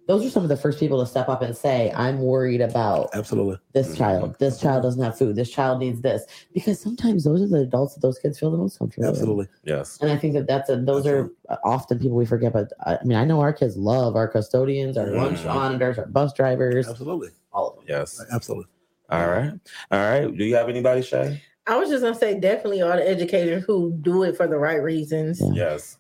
Those 0.07 0.25
are 0.25 0.31
some 0.31 0.43
of 0.45 0.49
the 0.49 0.57
first 0.57 0.79
people 0.79 1.01
to 1.01 1.07
step 1.07 1.29
up 1.29 1.43
and 1.43 1.57
say, 1.57 1.93
"I'm 1.95 2.21
worried 2.21 2.61
about 2.61 3.11
Absolutely. 3.15 3.59
this 3.73 3.89
Mhm. 3.95 3.97
child. 3.99 4.37
This 4.39 4.61
child 4.61 4.83
doesn't 4.85 5.03
have 5.03 5.19
food. 5.19 5.35
This 5.37 5.51
child 5.51 5.81
needs 5.81 6.01
this." 6.01 6.25
Because 6.55 6.79
sometimes 6.79 7.25
those 7.25 7.43
are 7.43 7.49
the 7.49 7.61
adults 7.61 7.95
that 7.95 8.01
those 8.01 8.19
kids 8.19 8.39
feel 8.39 8.51
the 8.51 8.57
most 8.59 8.79
comfortable. 8.79 9.09
with. 9.09 9.17
Absolutely. 9.19 9.47
Yes. 9.65 9.99
And 10.01 10.11
I 10.11 10.17
think 10.17 10.35
that 10.35 10.47
that's 10.47 10.71
a 10.71 10.77
those 10.77 11.07
are 11.07 11.31
often 11.65 11.99
people 11.99 12.17
we 12.17 12.25
forget. 12.27 12.53
But 12.53 12.73
I 12.85 12.99
I 13.01 13.05
mean, 13.05 13.19
I 13.19 13.25
know 13.25 13.41
our 13.41 13.53
kids 13.53 13.77
love 13.77 14.15
our 14.17 14.29
custodians, 14.29 14.97
our 14.97 15.07
lunch 15.11 15.41
Mhm. 15.41 15.47
monitors, 15.55 15.99
our 15.99 16.07
bus 16.07 16.33
drivers, 16.33 16.89
Absolutely. 16.89 17.31
all 17.53 17.71
of 17.71 17.77
them. 17.77 17.85
Yes. 17.89 18.25
Absolutely. 18.31 18.67
All 19.11 19.27
right. 19.29 19.53
All 19.91 19.99
right. 20.01 20.37
Do 20.37 20.45
you 20.45 20.55
have 20.57 20.69
anybody, 20.69 21.03
Shay? 21.03 21.41
I 21.69 21.77
was 21.77 21.89
just 21.91 22.03
gonna 22.05 22.15
say 22.15 22.39
definitely 22.39 22.81
all 22.83 22.97
the 22.97 23.09
educators 23.09 23.65
who 23.65 23.93
do 24.03 24.23
it 24.23 24.37
for 24.37 24.47
the 24.47 24.57
right 24.59 24.81
reasons. 24.83 25.43
Yes. 25.53 25.99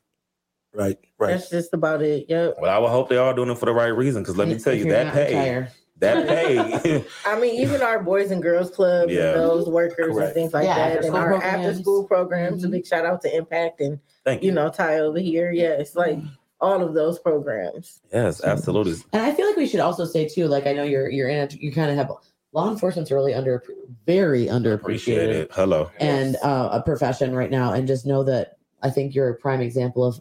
Right. 0.77 0.98
Right. 1.19 1.31
That's 1.31 1.51
just 1.51 1.73
about 1.74 2.03
it. 2.03 2.27
Yep. 2.28 2.57
Well, 2.61 2.70
I 2.70 2.78
would 2.78 2.90
hope 2.90 3.09
they're 3.09 3.32
doing 3.35 3.51
it 3.51 3.59
for 3.59 3.66
the 3.66 3.73
right 3.73 3.89
reason. 3.89 4.23
Because 4.23 4.36
let 4.36 4.48
me 4.48 4.59
tell 4.59 4.74
you, 4.74 4.85
that 4.90 5.12
pay, 5.15 5.27
retired. 5.35 5.70
that 5.98 6.28
pay. 6.82 7.05
I 7.24 7.40
mean, 7.40 7.61
even 7.61 7.81
our 7.82 8.03
boys 8.03 8.31
and 8.31 8.43
girls 8.43 8.70
clubs 8.70 9.12
Yeah. 9.12 9.31
and 9.32 9.40
those 9.40 9.69
workers 9.69 10.15
Correct. 10.15 10.27
and 10.28 10.35
things 10.35 10.53
like 10.53 10.65
Yeah, 10.66 10.90
that, 10.90 11.05
and 11.05 11.15
our 11.16 11.28
programs. 11.39 11.66
after 11.66 11.82
school 11.82 12.05
programs. 12.05 12.65
A 12.65 12.69
Mhm. 12.69 12.73
big 12.73 12.86
shout 12.86 13.07
out 13.07 13.23
to 13.23 13.35
Impact 13.35 13.81
and 13.81 13.98
Thank 14.24 14.43
you. 14.43 14.48
you 14.51 14.55
know 14.55 14.69
Ty 14.69 15.01
over 15.01 15.19
here. 15.19 15.51
Yeah, 15.51 15.70
it's 15.70 15.97
like 15.97 16.19
all 16.61 16.82
of 16.82 16.93
those 16.94 17.19
programs. 17.19 18.01
yes, 18.12 18.43
absolutely. 18.44 18.94
And 19.12 19.23
I 19.23 19.32
feel 19.32 19.47
like 19.47 19.57
we 19.57 19.66
should 19.66 19.81
also 19.81 20.05
say 20.05 20.28
too, 20.28 20.47
like 20.48 20.66
I 20.66 20.73
know 20.74 20.82
you're 20.85 21.09
you're 21.09 21.28
in 21.28 21.39
it, 21.39 21.55
you 21.55 21.73
kind 21.73 21.90
of 21.90 21.97
have 21.97 22.11
law 22.53 22.70
enforcement's 22.70 23.11
really 23.11 23.35
under 23.35 23.62
very 24.07 24.48
Appreciate 24.48 24.81
underappreciated 25.20 25.28
it. 25.35 25.51
Hello. 25.53 25.90
and 26.01 26.36
uh, 26.43 26.69
a 26.73 26.82
profession 26.82 27.35
right 27.35 27.51
now, 27.51 27.73
and 27.73 27.86
just 27.86 28.05
know 28.07 28.23
that 28.24 28.57
I 28.82 28.90
think 28.90 29.15
you're 29.15 29.31
a 29.31 29.35
prime 29.35 29.61
example 29.61 30.05
of 30.05 30.20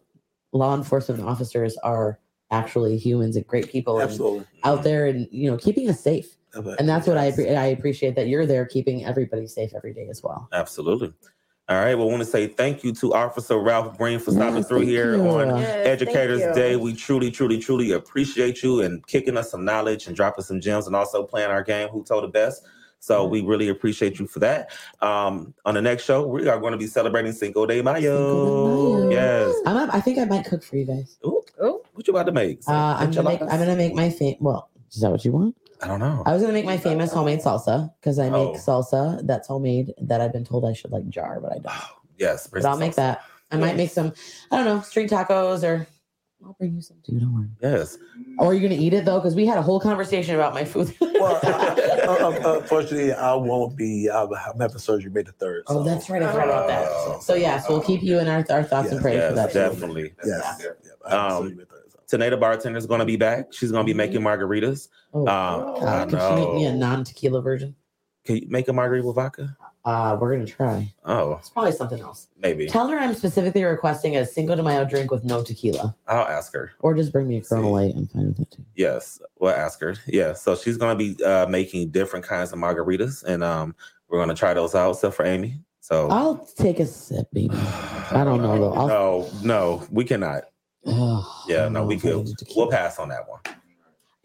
law 0.56 0.74
enforcement 0.74 1.22
officers 1.22 1.78
are 1.78 2.20
actually 2.52 2.98
humans 2.98 3.36
and 3.36 3.46
great 3.46 3.70
people 3.70 4.00
and 4.00 4.10
out 4.10 4.18
mm-hmm. 4.18 4.84
there 4.84 5.06
and 5.08 5.28
you 5.32 5.50
know 5.50 5.58
keeping 5.58 5.90
us 5.90 6.00
safe. 6.00 6.38
And 6.54 6.88
that's 6.88 7.06
what 7.06 7.18
I 7.18 7.32
appre- 7.32 7.58
I 7.58 7.66
appreciate 7.66 8.16
that 8.16 8.28
you're 8.28 8.46
there 8.46 8.66
keeping 8.66 9.04
everybody 9.04 9.46
safe 9.46 9.72
every 9.76 9.94
day 9.94 10.08
as 10.10 10.24
well. 10.24 10.48
Absolutely. 10.54 11.14
All 11.68 11.78
right. 11.78 11.96
Well, 11.96 12.08
I 12.08 12.12
want 12.12 12.22
to 12.22 12.30
say 12.30 12.48
thank 12.48 12.82
you 12.84 12.94
to 12.94 13.14
Officer 13.14 13.58
Ralph 13.60 13.98
Green 13.98 14.20
for 14.20 14.32
stopping 14.32 14.58
Yes, 14.58 14.68
through 14.70 14.82
here 14.82 15.16
you. 15.16 15.28
on 15.28 15.60
Yes, 15.60 15.88
Educators. 15.88 16.40
Day. 16.56 16.78
We 16.78 16.94
truly, 16.94 17.30
truly, 17.30 17.60
truly 17.60 17.92
appreciate 17.92 18.64
you 18.64 18.82
and 18.82 19.06
kicking 19.08 19.36
us 19.36 19.52
some 19.52 19.66
knowledge 19.66 20.08
and 20.08 20.16
dropping 20.16 20.46
some 20.46 20.62
gems 20.62 20.88
and 20.88 20.96
also 20.96 21.24
playing 21.24 21.50
our 21.50 21.64
game, 21.64 21.90
Who 21.90 22.06
Told 22.06 22.24
the 22.24 22.30
Best. 22.30 22.64
So 23.00 23.26
we 23.26 23.42
really 23.42 23.70
appreciate 23.70 24.18
you 24.20 24.26
for 24.28 24.40
that. 24.40 24.72
Um, 25.02 25.54
on 25.66 25.76
the 25.76 25.82
next 25.82 26.04
show, 26.06 26.26
we 26.26 26.48
are 26.48 26.60
going 26.60 26.72
to 26.72 26.78
be 26.78 26.88
celebrating 26.88 27.32
Cinco 27.34 27.66
de 27.68 27.82
Mayo. 27.82 28.02
Cinco 28.02 28.96
de 28.98 29.06
Mayo. 29.06 29.10
Yes. 29.12 29.56
I'm 29.68 29.78
up, 29.78 29.94
I 29.94 30.02
think 30.02 30.18
I 30.18 30.26
might 30.26 30.46
cook 30.46 30.64
for 30.64 30.76
you 30.78 30.86
guys. 30.86 31.18
Ooh, 31.26 31.42
Oh, 31.62 31.84
what 31.94 32.06
you 32.08 32.12
about 32.14 32.26
to 32.26 32.32
make? 32.34 32.60
Uh, 32.68 32.74
I'm 33.00 33.12
gonna 33.12 33.30
make 33.30 33.42
I'm 33.42 33.48
gonna 33.60 33.76
make 33.78 33.94
my 33.94 34.10
fam- 34.10 34.36
well. 34.42 34.70
Is 34.92 35.00
that 35.02 35.10
what 35.10 35.24
you 35.24 35.32
want? 35.32 35.56
I 35.82 35.88
don't 35.88 36.00
know. 36.02 36.22
I 36.26 36.34
was 36.34 36.42
gonna 36.42 36.52
make 36.54 36.66
my 36.66 36.78
famous 36.78 37.14
homemade 37.14 37.40
salsa 37.40 37.94
because 38.02 38.20
I 38.20 38.26
make 38.30 38.48
Oh. 38.48 38.54
salsa 38.56 39.26
that's 39.26 39.48
homemade 39.48 39.94
that 40.02 40.20
I've 40.20 40.34
been 40.34 40.44
told 40.44 40.66
I 40.66 40.74
should 40.74 40.92
like 40.92 41.08
jar, 41.08 41.40
but 41.40 41.52
I 41.54 41.60
don't. 41.60 41.74
yes. 42.18 42.48
But 42.48 42.66
I'll 42.66 42.78
make 42.78 42.96
that. 42.96 43.22
I 43.52 43.58
might 43.58 43.78
make 43.78 43.90
some. 43.92 44.12
I 44.52 44.58
don't 44.58 44.66
know 44.66 44.82
street 44.82 45.10
tacos 45.10 45.64
or. 45.64 45.88
I'll 46.44 46.54
bring 46.54 46.76
you 46.76 46.82
some 46.82 46.98
too. 47.04 47.20
Don't 47.20 47.34
worry. 47.34 47.48
Yes. 47.62 47.98
Or 48.38 48.48
are 48.48 48.54
you 48.54 48.62
gonna 48.68 48.80
eat 48.80 48.94
it 48.94 49.06
though? 49.06 49.20
Because 49.20 49.36
we 49.36 49.46
had 49.46 49.58
a 49.58 49.62
whole 49.62 49.80
conversation 49.80 50.36
about 50.36 50.54
my 50.54 50.66
food. 50.66 50.94
Well, 51.02 51.40
uh, 51.44 51.76
uh, 52.08 52.42
uh, 52.46 52.60
unfortunately, 52.62 53.14
I 53.14 53.34
won't 53.34 53.76
be. 53.78 54.10
I'm 54.12 54.30
I'm 54.34 54.60
having 54.60 54.78
surgery 54.78 55.12
May 55.12 55.24
the 55.24 55.32
third. 55.32 55.64
oh, 55.68 55.84
that's 55.84 56.10
right. 56.10 56.22
I 56.22 56.32
forgot 56.32 56.48
about 56.48 56.68
that. 56.68 56.86
Oh. 56.88 57.20
So 57.22 57.36
yes, 57.36 57.66
we'll 57.70 57.82
keep 57.82 58.04
you 58.04 58.20
in 58.20 58.28
our, 58.28 58.46
our 58.50 58.64
thoughts 58.64 58.90
and 58.92 58.96
Yes, 58.98 59.02
prayers 59.02 59.30
for 59.32 59.36
Yes, 59.36 59.54
that. 59.54 59.54
too. 59.54 59.60
definitely. 59.76 60.14
Yes. 60.26 60.62
Yeah. 60.62 60.68
Yeah, 60.84 60.92
I 61.06 61.10
have 61.10 61.32
Um, 61.32 61.38
surgery 61.44 61.56
May 61.56 61.64
the 61.64 61.70
third, 61.70 61.84
so. 62.08 62.18
Tanay 62.18 62.30
the 62.30 62.38
bartender 62.38 62.78
is 62.78 62.86
going 62.86 63.00
to 63.00 63.06
be 63.06 63.16
back. 63.16 63.52
She's 63.54 63.72
going 63.72 63.84
to 63.86 63.90
be 63.92 63.96
making 63.98 64.22
margaritas. 64.22 64.90
Oh, 65.14 65.22
Um, 65.22 65.26
God, 65.28 65.84
I 65.84 66.06
could 66.06 66.22
she 66.22 66.36
make 66.46 66.54
me 66.54 66.66
a 66.66 66.74
non-tequila 66.76 67.42
version? 67.42 67.76
Can 68.26 68.38
you 68.38 68.48
make 68.50 68.68
a 68.68 68.74
margarita 68.74 69.06
with 69.08 69.16
vodka? 69.16 69.56
Uh, 69.86 70.18
we're 70.20 70.32
gonna 70.32 70.46
try. 70.48 70.92
Oh, 71.06 71.34
It's 71.34 71.50
probably 71.50 71.72
something 71.72 72.00
else. 72.02 72.28
maybe. 72.40 72.66
Tell 72.68 72.88
her 72.88 72.98
I'm 72.98 73.14
specifically 73.14 73.64
requesting 73.64 74.18
a 74.18 74.26
Cinco 74.26 74.56
de 74.56 74.64
Mayo 74.64 74.84
drink 74.84 75.12
with 75.12 75.24
no 75.24 75.44
tequila, 75.44 75.96
I'll 76.08 76.26
ask 76.28 76.52
her. 76.54 76.72
or 76.80 76.96
just 76.96 77.12
bring 77.12 77.28
me 77.28 77.38
a 77.38 77.42
Corona 77.42 77.70
Light. 77.70 77.94
I'm 77.96 78.08
fine 78.08 78.28
with 78.28 78.38
that 78.38 78.50
too. 78.52 78.66
Yes, 78.76 79.22
we'll 79.40 79.52
ask 79.52 79.80
her. 79.82 79.96
Yeah, 80.08 80.34
so 80.34 80.56
she's 80.56 80.78
gonna 80.78 80.96
be 80.96 81.16
uh, 81.24 81.46
making 81.48 81.92
different 81.92 82.26
kinds 82.26 82.52
of 82.52 82.58
margaritas, 82.58 83.24
and 83.24 83.44
um, 83.44 83.76
we're 84.10 84.18
gonna 84.20 84.34
try 84.34 84.54
those 84.56 84.74
out. 84.74 84.92
Except 84.96 85.14
for 85.16 85.24
Amy. 85.26 85.60
So 85.82 86.10
I'll 86.10 86.38
take 86.58 86.80
a 86.80 86.86
sip, 86.88 87.28
baby. 87.32 87.54
I 87.56 88.24
don't 88.26 88.42
know 88.42 88.58
though. 88.58 88.74
I'll, 88.74 88.88
No, 88.88 89.30
no, 89.44 89.88
we 89.92 90.04
cannot. 90.04 90.46
Yeah, 91.48 91.68
no, 91.70 91.86
we 91.86 91.98
could. 91.98 92.12
can 92.14 92.24
do 92.26 92.34
tequila. 92.40 92.66
We'll 92.68 92.72
pass 92.72 92.98
on 92.98 93.10
that 93.10 93.28
one. 93.30 93.40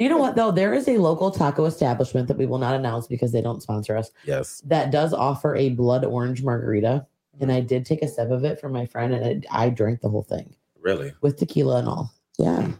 You 0.00 0.08
know 0.08 0.16
what 0.16 0.34
though? 0.34 0.50
There 0.50 0.72
is 0.72 0.88
a 0.88 0.96
local 0.96 1.30
taco 1.30 1.66
establishment 1.66 2.26
that 2.28 2.38
we 2.38 2.46
will 2.46 2.56
not 2.56 2.74
announce 2.74 3.06
because 3.06 3.32
they 3.32 3.42
don't 3.42 3.62
sponsor 3.62 3.98
us. 3.98 4.10
Yes. 4.24 4.62
That 4.64 4.90
does 4.90 5.12
offer 5.12 5.54
a 5.54 5.68
blood 5.68 6.06
orange 6.06 6.42
margarita, 6.42 7.06
and 7.38 7.50
mm. 7.50 7.54
I 7.54 7.60
did 7.60 7.84
take 7.84 8.02
a 8.02 8.08
sip 8.08 8.30
of 8.30 8.42
it 8.42 8.58
from 8.58 8.72
my 8.72 8.86
friend, 8.86 9.12
and 9.12 9.26
it, 9.26 9.46
I 9.50 9.68
drank 9.68 10.00
the 10.00 10.08
whole 10.08 10.22
thing 10.22 10.56
Really? 10.80 11.12
with 11.20 11.36
tequila 11.36 11.80
and 11.80 11.88
all. 11.88 12.14
Yeah. 12.38 12.72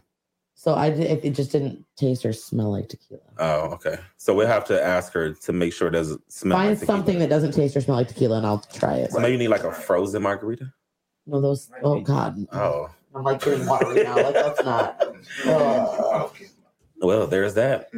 So 0.55 0.73
I 0.73 0.89
did. 0.89 1.01
It, 1.01 1.25
it 1.25 1.35
just 1.35 1.51
didn't 1.51 1.85
taste 1.95 2.25
or 2.25 2.33
smell 2.33 2.71
like 2.71 2.89
tequila. 2.89 3.21
Oh, 3.37 3.69
okay. 3.73 3.99
So 4.17 4.33
we'll 4.33 4.47
have 4.47 4.65
to 4.65 4.83
ask 4.83 5.13
her 5.13 5.31
to 5.31 5.53
make 5.53 5.73
sure 5.73 5.89
it 5.89 5.91
doesn't 5.91 6.31
smell. 6.31 6.57
Find 6.57 6.69
like 6.69 6.79
tequila. 6.79 6.97
something 6.97 7.19
that 7.19 7.29
doesn't 7.29 7.51
taste 7.51 7.77
or 7.77 7.81
smell 7.81 7.97
like 7.97 8.07
tequila, 8.07 8.37
and 8.37 8.47
I'll 8.47 8.65
try 8.73 8.95
it. 8.95 9.11
So 9.11 9.19
maybe 9.19 9.33
you 9.33 9.37
need 9.37 9.49
like 9.49 9.63
a 9.63 9.71
frozen 9.71 10.23
margarita. 10.23 10.73
No, 11.27 11.39
those. 11.39 11.69
Oh 11.83 11.99
God. 11.99 12.47
Oh, 12.51 12.89
I'm 13.13 13.23
like 13.23 13.43
getting 13.43 13.67
watery 13.67 14.03
now. 14.03 14.15
Like 14.15 14.33
that's 14.33 14.63
not. 14.63 15.07
Oh, 15.45 16.31
Ugh. 16.33 16.47
Well, 17.01 17.27
there's 17.27 17.53
that. 17.55 17.89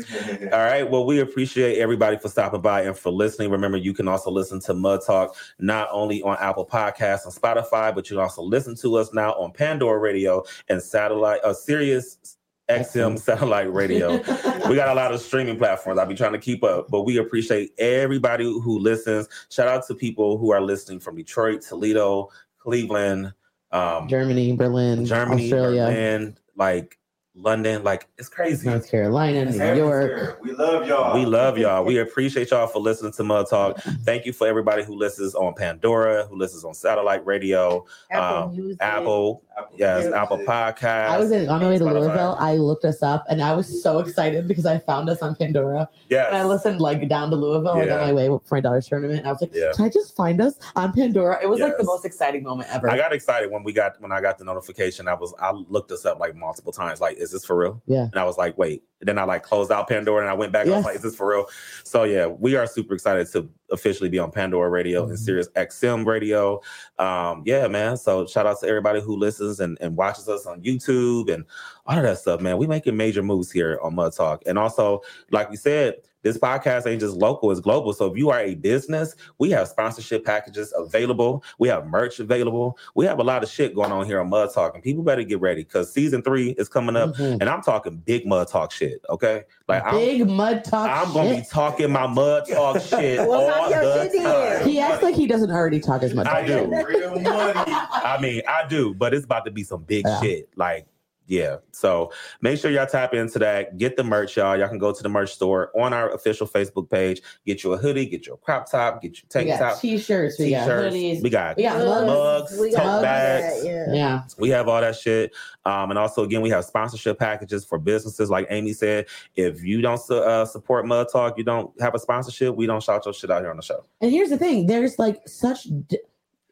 All 0.52 0.60
right. 0.60 0.90
Well, 0.90 1.06
we 1.06 1.20
appreciate 1.20 1.78
everybody 1.78 2.18
for 2.18 2.30
stopping 2.30 2.62
by 2.62 2.84
and 2.84 2.98
for 2.98 3.12
listening. 3.12 3.52
Remember, 3.52 3.78
you 3.78 3.94
can 3.94 4.08
also 4.08 4.32
listen 4.32 4.60
to 4.62 4.74
Mud 4.74 5.02
Talk 5.06 5.36
not 5.60 5.90
only 5.92 6.22
on 6.24 6.38
Apple 6.40 6.66
Podcasts 6.66 7.26
and 7.26 7.34
Spotify, 7.34 7.94
but 7.94 8.10
you 8.10 8.16
can 8.16 8.24
also 8.24 8.42
listen 8.42 8.76
to 8.78 8.96
us 8.96 9.14
now 9.14 9.32
on 9.34 9.52
Pandora 9.52 10.00
Radio 10.00 10.44
and 10.70 10.82
satellite, 10.82 11.42
uh, 11.44 11.54
Sirius 11.54 12.38
XM 12.70 13.20
satellite 13.20 13.72
radio. 13.72 14.12
we 14.70 14.76
got 14.76 14.90
a 14.90 14.94
lot 14.94 15.14
of 15.14 15.22
streaming 15.22 15.58
platforms. 15.58 16.00
I'll 16.00 16.06
be 16.06 16.16
trying 16.16 16.34
to 16.34 16.40
keep 16.40 16.64
up, 16.64 16.90
but 16.90 17.02
we 17.02 17.18
appreciate 17.18 17.74
everybody 17.78 18.46
who 18.46 18.80
listens. 18.80 19.28
Shout 19.50 19.68
out 19.68 19.86
to 19.88 19.96
people 19.96 20.38
who 20.38 20.52
are 20.52 20.62
listening 20.62 21.00
from 21.00 21.16
Detroit, 21.16 21.62
Toledo, 21.62 22.30
Cleveland, 22.58 23.34
um, 23.72 24.08
Germany, 24.08 24.56
Berlin, 24.56 25.06
Germany, 25.06 25.44
Australia, 25.46 25.86
Berlin, 25.88 26.38
like 26.56 27.00
London. 27.36 27.84
Like 27.84 28.08
it's 28.18 28.30
crazy. 28.30 28.70
North 28.70 28.90
Carolina, 28.90 29.46
New 29.46 29.76
York. 29.76 30.40
We 30.44 30.52
love 30.54 30.88
y'all. 30.88 31.14
We 31.18 31.26
love 31.26 31.58
y'all. 31.58 31.84
We 31.84 31.98
appreciate 31.98 32.52
y'all 32.52 32.68
for 32.68 32.80
listening 32.80 33.12
to 33.14 33.24
Mud 33.24 33.48
Talk. 33.50 33.80
Thank 34.04 34.26
you 34.26 34.34
for 34.34 34.48
everybody 34.48 34.84
who 34.84 34.96
listens 34.96 35.34
on 35.34 35.54
Pandora, 35.56 36.26
who 36.28 36.36
listens 36.36 36.64
on 36.64 36.74
satellite 36.74 37.26
radio, 37.26 37.86
Apple 38.12 38.38
Um, 38.50 38.56
Music. 38.56 38.78
Apple, 38.82 39.44
yes, 39.76 40.04
Music. 40.04 40.14
Apple 40.16 40.38
Podcasts. 40.40 41.10
I 41.10 41.18
was 41.18 41.32
in, 41.32 41.50
on 41.50 41.62
my 41.62 41.70
way 41.70 41.78
to 41.80 41.84
Spotify. 41.84 41.94
Louisville. 41.94 42.36
I 42.40 42.56
looked 42.56 42.86
us 42.86 43.02
up, 43.02 43.26
and 43.30 43.42
I 43.42 43.54
was 43.56 43.82
so 43.82 44.00
excited 44.00 44.48
because 44.48 44.66
I 44.68 44.78
found 44.78 45.10
us 45.10 45.22
on 45.24 45.36
Pandora. 45.36 45.90
Yeah, 46.10 46.28
And 46.28 46.38
I 46.38 46.44
listened 46.46 46.82
like 46.82 47.08
down 47.10 47.32
to 47.32 47.36
Louisville, 47.36 47.76
like 47.78 47.90
on 47.90 48.00
my 48.00 48.14
way 48.14 48.28
for 48.28 48.42
my 48.56 48.60
daughter's 48.60 48.88
tournament. 48.88 49.20
And 49.20 49.28
I 49.28 49.32
was 49.32 49.42
like, 49.42 49.52
Yeah. 49.56 49.72
"Can 49.76 49.86
I 49.86 49.90
just 49.90 50.16
find 50.16 50.40
us 50.40 50.54
on 50.76 50.94
Pandora?" 50.94 51.40
It 51.42 51.48
was 51.50 51.60
like 51.60 51.78
the 51.78 51.84
most 51.84 52.06
exciting 52.06 52.44
moment 52.44 52.70
ever. 52.72 52.90
I 52.90 52.98
got 52.98 53.12
excited 53.12 53.50
when 53.50 53.64
we 53.64 53.74
got 53.74 54.00
when 54.02 54.12
I 54.12 54.22
got 54.22 54.38
the 54.38 54.46
notification. 54.46 55.08
I 55.08 55.16
was 55.16 55.34
I 55.40 55.52
looked 55.52 55.92
us 55.92 56.06
up 56.06 56.20
like 56.20 56.36
multiple 56.36 56.72
times. 56.72 57.02
Like, 57.02 57.18
is 57.24 57.32
this 57.32 57.44
for 57.45 57.58
real? 57.58 57.82
Yeah. 57.88 58.04
And 58.04 58.18
I 58.18 58.24
was 58.26 58.38
like, 58.38 58.58
wait. 58.58 58.84
And 59.00 59.08
then 59.08 59.18
I 59.18 59.24
like 59.24 59.44
closed 59.44 59.72
out 59.72 59.90
Pandora 59.90 60.22
and 60.22 60.30
I 60.30 60.34
went 60.34 60.52
back. 60.54 60.68
I 60.68 60.76
was 60.78 60.86
like, 60.86 60.95
is 60.95 61.02
this 61.02 61.16
for 61.16 61.28
real? 61.30 61.45
So 61.84 62.04
yeah, 62.04 62.28
we 62.28 62.56
are 62.56 62.66
super 62.68 62.94
excited 62.94 63.30
to 63.34 63.50
officially 63.72 64.08
be 64.10 64.20
on 64.20 64.32
Pandora 64.32 64.70
Radio 64.70 65.04
and 65.04 65.14
Mhm. 65.14 65.18
Sirius 65.18 65.50
XM 65.56 66.06
Radio. 66.06 66.62
Um, 67.00 67.44
yeah, 67.45 67.68
man. 67.68 67.98
So 67.98 68.26
shout 68.28 68.45
out 68.45 68.60
to 68.62 68.68
everybody 68.68 69.02
who 69.02 69.18
listens 69.18 69.60
and, 69.60 69.78
and 69.82 69.98
watches 69.98 70.30
us 70.30 70.45
on 70.45 70.62
YouTube 70.62 71.34
and 71.34 71.44
all 71.86 71.98
of 71.98 72.04
that 72.04 72.20
stuff, 72.20 72.40
man. 72.40 72.58
We 72.58 72.68
making 72.68 72.95
major 72.95 73.24
moves 73.24 73.52
here 73.52 73.80
on 73.82 73.95
Mud 73.95 74.14
Talk. 74.14 74.44
And 74.45 74.58
also, 74.58 75.02
like 75.32 75.50
we 75.50 75.58
said, 75.58 75.95
this 76.24 76.38
podcast 76.38 76.88
ain't 76.88 77.00
just 77.02 77.16
local, 77.16 77.52
it's 77.52 77.60
global. 77.60 77.94
So 77.94 78.08
if 78.12 78.18
you 78.18 78.30
are 78.32 78.40
a 78.40 78.56
business, 78.56 79.16
we 79.38 79.52
have 79.52 79.68
sponsorship 79.68 80.26
packages 80.26 80.74
available. 80.76 81.44
We 81.60 81.68
have 81.68 81.86
merch 81.86 82.20
available. 82.20 82.78
We 82.95 83.06
have 83.06 83.20
a 83.20 83.24
lot 83.24 83.44
of 83.44 83.50
shit 83.50 83.76
going 83.76 83.91
on 83.91 84.06
here 84.06 84.20
on 84.20 84.30
Mud 84.30 84.54
Talk. 84.54 84.74
And 84.74 84.84
people 84.84 85.04
better 85.04 85.24
get 85.24 85.40
ready 85.41 85.64
because 85.64 85.91
season 85.94 86.22
three 86.24 86.52
is 86.52 86.68
coming 86.70 86.95
up. 86.95 87.16
Mhm. 87.16 87.38
And 87.41 87.44
I'm 87.50 87.62
talking 87.62 87.98
big 87.98 88.26
mud 88.26 88.48
talk 88.48 88.72
shit. 88.72 89.02
Okay. 89.10 89.44
Like 89.68 89.84
I'm 89.86 89.95
Big 89.95 90.28
mud 90.28 90.64
talk. 90.64 90.90
I'm 90.90 91.14
gonna 91.14 91.36
be 91.36 91.44
talking 91.50 91.91
my 91.91 92.08
mud 92.08 92.48
talk 92.48 92.82
shit 92.82 93.20
Well, 93.28 93.48
talk 93.48 93.58
all 93.62 93.70
the 93.70 94.20
time. 94.24 94.68
He 94.68 94.80
acts 94.80 95.04
like 95.04 95.16
he 95.16 95.28
doesn't 95.28 95.52
already 95.52 95.80
talk 95.80 96.04
as 96.04 96.14
much. 96.14 96.28
I 96.28 96.45
do. 96.45 96.66
Real 96.66 97.20
money. 97.20 97.54
I 97.56 98.18
mean, 98.22 98.41
I 98.48 98.66
do, 98.68 98.94
but 98.94 99.14
it's 99.14 99.26
about 99.26 99.45
to 99.45 99.52
be 99.52 99.64
some 99.64 99.84
big 99.84 100.06
Yeah. 100.06 100.22
shit. 100.22 100.50
Like, 100.56 100.86
yeah. 101.28 101.58
So 101.72 102.12
make 102.41 102.60
sure 102.60 102.70
y'all 102.70 102.86
tap 102.86 103.14
into 103.14 103.40
that. 103.40 103.78
Get 103.78 103.95
the 103.98 104.04
merch, 104.04 104.36
y'all. 104.38 104.58
Y'all 104.58 104.68
can 104.68 104.78
go 104.78 104.91
to 104.91 105.02
the 105.04 105.10
merch 105.10 105.34
store 105.34 105.72
on 105.80 105.94
our 105.94 106.12
official 106.14 106.45
Facebook 106.48 106.90
page. 106.90 107.22
Get 107.45 107.64
you 107.64 107.74
a 107.74 107.78
hoodie, 107.78 108.06
get 108.06 108.28
you 108.28 108.34
a 108.34 108.38
crop 108.38 108.70
top, 108.70 109.02
get 109.02 109.18
you 109.18 109.24
We 109.26 109.30
tank 109.30 109.48
got 109.48 109.60
top, 109.74 109.80
t-shirts, 109.82 110.38
we 110.38 110.50
got 110.52 110.60
t-shirts. 110.66 110.95
hoodies, 110.95 111.24
We 111.24 111.30
got 111.30 111.58
we 111.58 111.64
got 111.64 111.78
mugs. 111.80 112.08
mugs, 112.52 112.60
We 112.60 112.72
got 112.72 112.78
tote 112.84 112.88
all 112.88 113.02
bags. 113.02 113.64
yeah. 113.66 113.94
Yeah, 113.94 114.22
We 114.38 114.50
have 114.50 114.68
all 114.68 114.82
that 114.82 114.95
shit. 114.95 115.34
Um, 115.66 115.90
and 115.91 115.98
also, 115.98 116.24
again, 116.24 116.41
we 116.41 116.50
have 116.50 116.66
sponsorship 116.66 117.18
packages 117.20 117.64
for 117.64 117.78
businesses. 117.80 118.30
Like 118.30 118.48
Amy 118.50 118.74
said, 118.74 119.06
if 119.36 119.64
you 119.64 119.82
don't 119.82 119.98
su- 120.00 120.16
uh, 120.18 120.45
support 120.45 120.86
Mud 120.86 121.08
Talk, 121.12 121.38
you 121.38 121.44
don't 121.45 121.72
have 121.82 121.95
a 121.95 122.00
sponsorship, 122.00 122.56
we 122.56 122.66
don't 122.66 122.84
shout 122.84 123.06
your 123.06 123.14
shit 123.14 123.32
out 123.32 123.41
here 123.41 123.50
on 123.50 123.56
the 123.58 123.64
show. 123.64 123.86
and 124.02 124.12
here's 124.12 124.30
the 124.30 124.38
thing: 124.38 124.68
there's 124.68 125.00
like 125.00 125.22
such 125.28 125.64
d- 125.88 126.00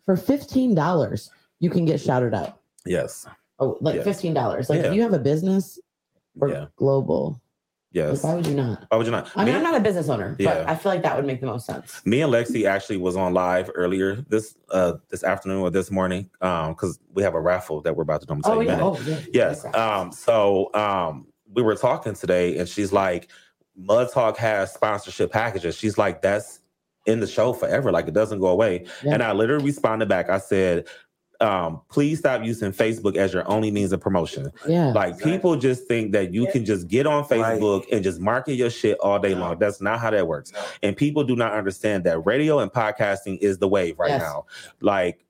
for 0.05 0.15
fifteen 0.15 0.73
dollars, 0.73 1.29
you 1.59 1.69
can 1.69 1.83
get 1.85 1.99
shouted 1.99 2.33
out. 2.33 2.59
Yes. 2.85 3.27
Oh, 3.61 3.77
like 3.79 3.95
Yes. 3.95 4.03
fifteen 4.03 4.33
dollars. 4.33 4.69
Like 4.69 4.81
Yeah. 4.81 4.87
if 4.89 4.95
you 4.95 5.01
have 5.03 5.13
a 5.13 5.19
business 5.19 5.79
or 6.39 6.49
Yeah. 6.49 6.65
global, 6.77 7.39
Yes. 7.91 8.23
like, 8.23 8.23
why 8.23 8.35
would 8.37 8.47
you 8.47 8.55
not? 8.55 8.85
Why 8.89 8.97
would 8.97 9.05
you 9.05 9.11
not? 9.11 9.29
I 9.35 9.45
mean, 9.45 9.53
Me- 9.53 9.57
I'm 9.59 9.63
not 9.63 9.75
a 9.75 9.79
business 9.83 10.09
owner, 10.09 10.35
Yeah. 10.39 10.53
but 10.55 10.69
I 10.69 10.75
feel 10.75 10.91
like 10.91 11.03
that 11.03 11.15
would 11.15 11.25
make 11.25 11.41
the 11.41 11.47
most 11.47 11.65
sense. 11.67 12.01
me 12.05 12.21
and 12.21 12.33
Lexi 12.33 12.65
actually 12.65 12.97
was 12.97 13.15
on 13.15 13.33
live 13.33 13.69
earlier 13.75 14.15
this 14.27 14.55
uh 14.71 14.93
this 15.09 15.23
afternoon 15.23 15.59
or 15.61 15.69
this 15.69 15.91
morning 15.91 16.29
um 16.41 16.69
because 16.73 16.99
we 17.13 17.21
have 17.23 17.35
a 17.35 17.39
raffle 17.39 17.81
that 17.81 17.95
we're 17.95 18.03
about 18.03 18.21
to 18.21 18.27
do. 18.27 18.41
Oh 18.45 18.59
you 18.61 18.67
yeah, 18.67 18.79
oh 18.81 18.97
yeah. 19.05 19.19
Yes. 19.33 19.65
Um. 19.75 20.11
So 20.11 20.73
um, 20.73 21.27
we 21.53 21.61
were 21.61 21.75
talking 21.75 22.13
today, 22.13 22.57
and 22.57 22.67
she's 22.67 22.91
like, 22.93 23.29
Mud 23.75 24.09
Talk 24.11 24.37
has 24.37 24.73
sponsorship 24.73 25.31
packages. 25.31 25.75
She's 25.75 25.97
like, 25.97 26.21
that's 26.21 26.59
in 27.05 27.19
the 27.19 27.27
show 27.27 27.51
forever. 27.51 27.91
Like 27.91 28.07
it 28.07 28.13
doesn't 28.13 28.39
go 28.39 28.47
away. 28.47 28.85
Yeah. 29.03 29.13
And 29.15 29.23
I 29.23 29.31
literally 29.33 29.65
responded 29.65 30.07
back. 30.07 30.29
I 30.29 30.37
said, 30.37 30.87
um, 31.41 31.81
please 31.89 32.19
stop 32.19 32.43
using 32.43 32.71
Facebook 32.71 33.17
as 33.17 33.33
your 33.33 33.47
only 33.49 33.71
means 33.71 33.91
of 33.91 33.99
promotion. 33.99 34.51
Yeah. 34.67 34.91
Like 34.93 35.13
Exactly. 35.15 35.31
people 35.31 35.55
just 35.55 35.87
think 35.87 36.11
that 36.13 36.33
you 36.33 36.47
can 36.51 36.63
just 36.65 36.87
get 36.87 37.05
on 37.07 37.25
Right. 37.29 37.59
Facebook 37.59 37.85
and 37.91 38.03
just 38.03 38.19
market 38.19 38.53
your 38.53 38.69
shit 38.69 38.97
all 38.99 39.19
day 39.19 39.33
No. 39.33 39.39
long. 39.41 39.57
That's 39.59 39.81
not 39.81 39.99
how 39.99 40.11
that 40.11 40.27
works. 40.27 40.53
No. 40.53 40.59
And 40.83 40.95
people 40.95 41.23
do 41.23 41.35
not 41.35 41.53
understand 41.53 42.03
that 42.05 42.25
radio 42.25 42.59
and 42.59 42.71
podcasting 42.71 43.39
is 43.39 43.57
the 43.57 43.67
wave 43.67 43.97
right 43.99 44.11
Yes. 44.11 44.21
now. 44.21 44.45
Like 44.81 45.25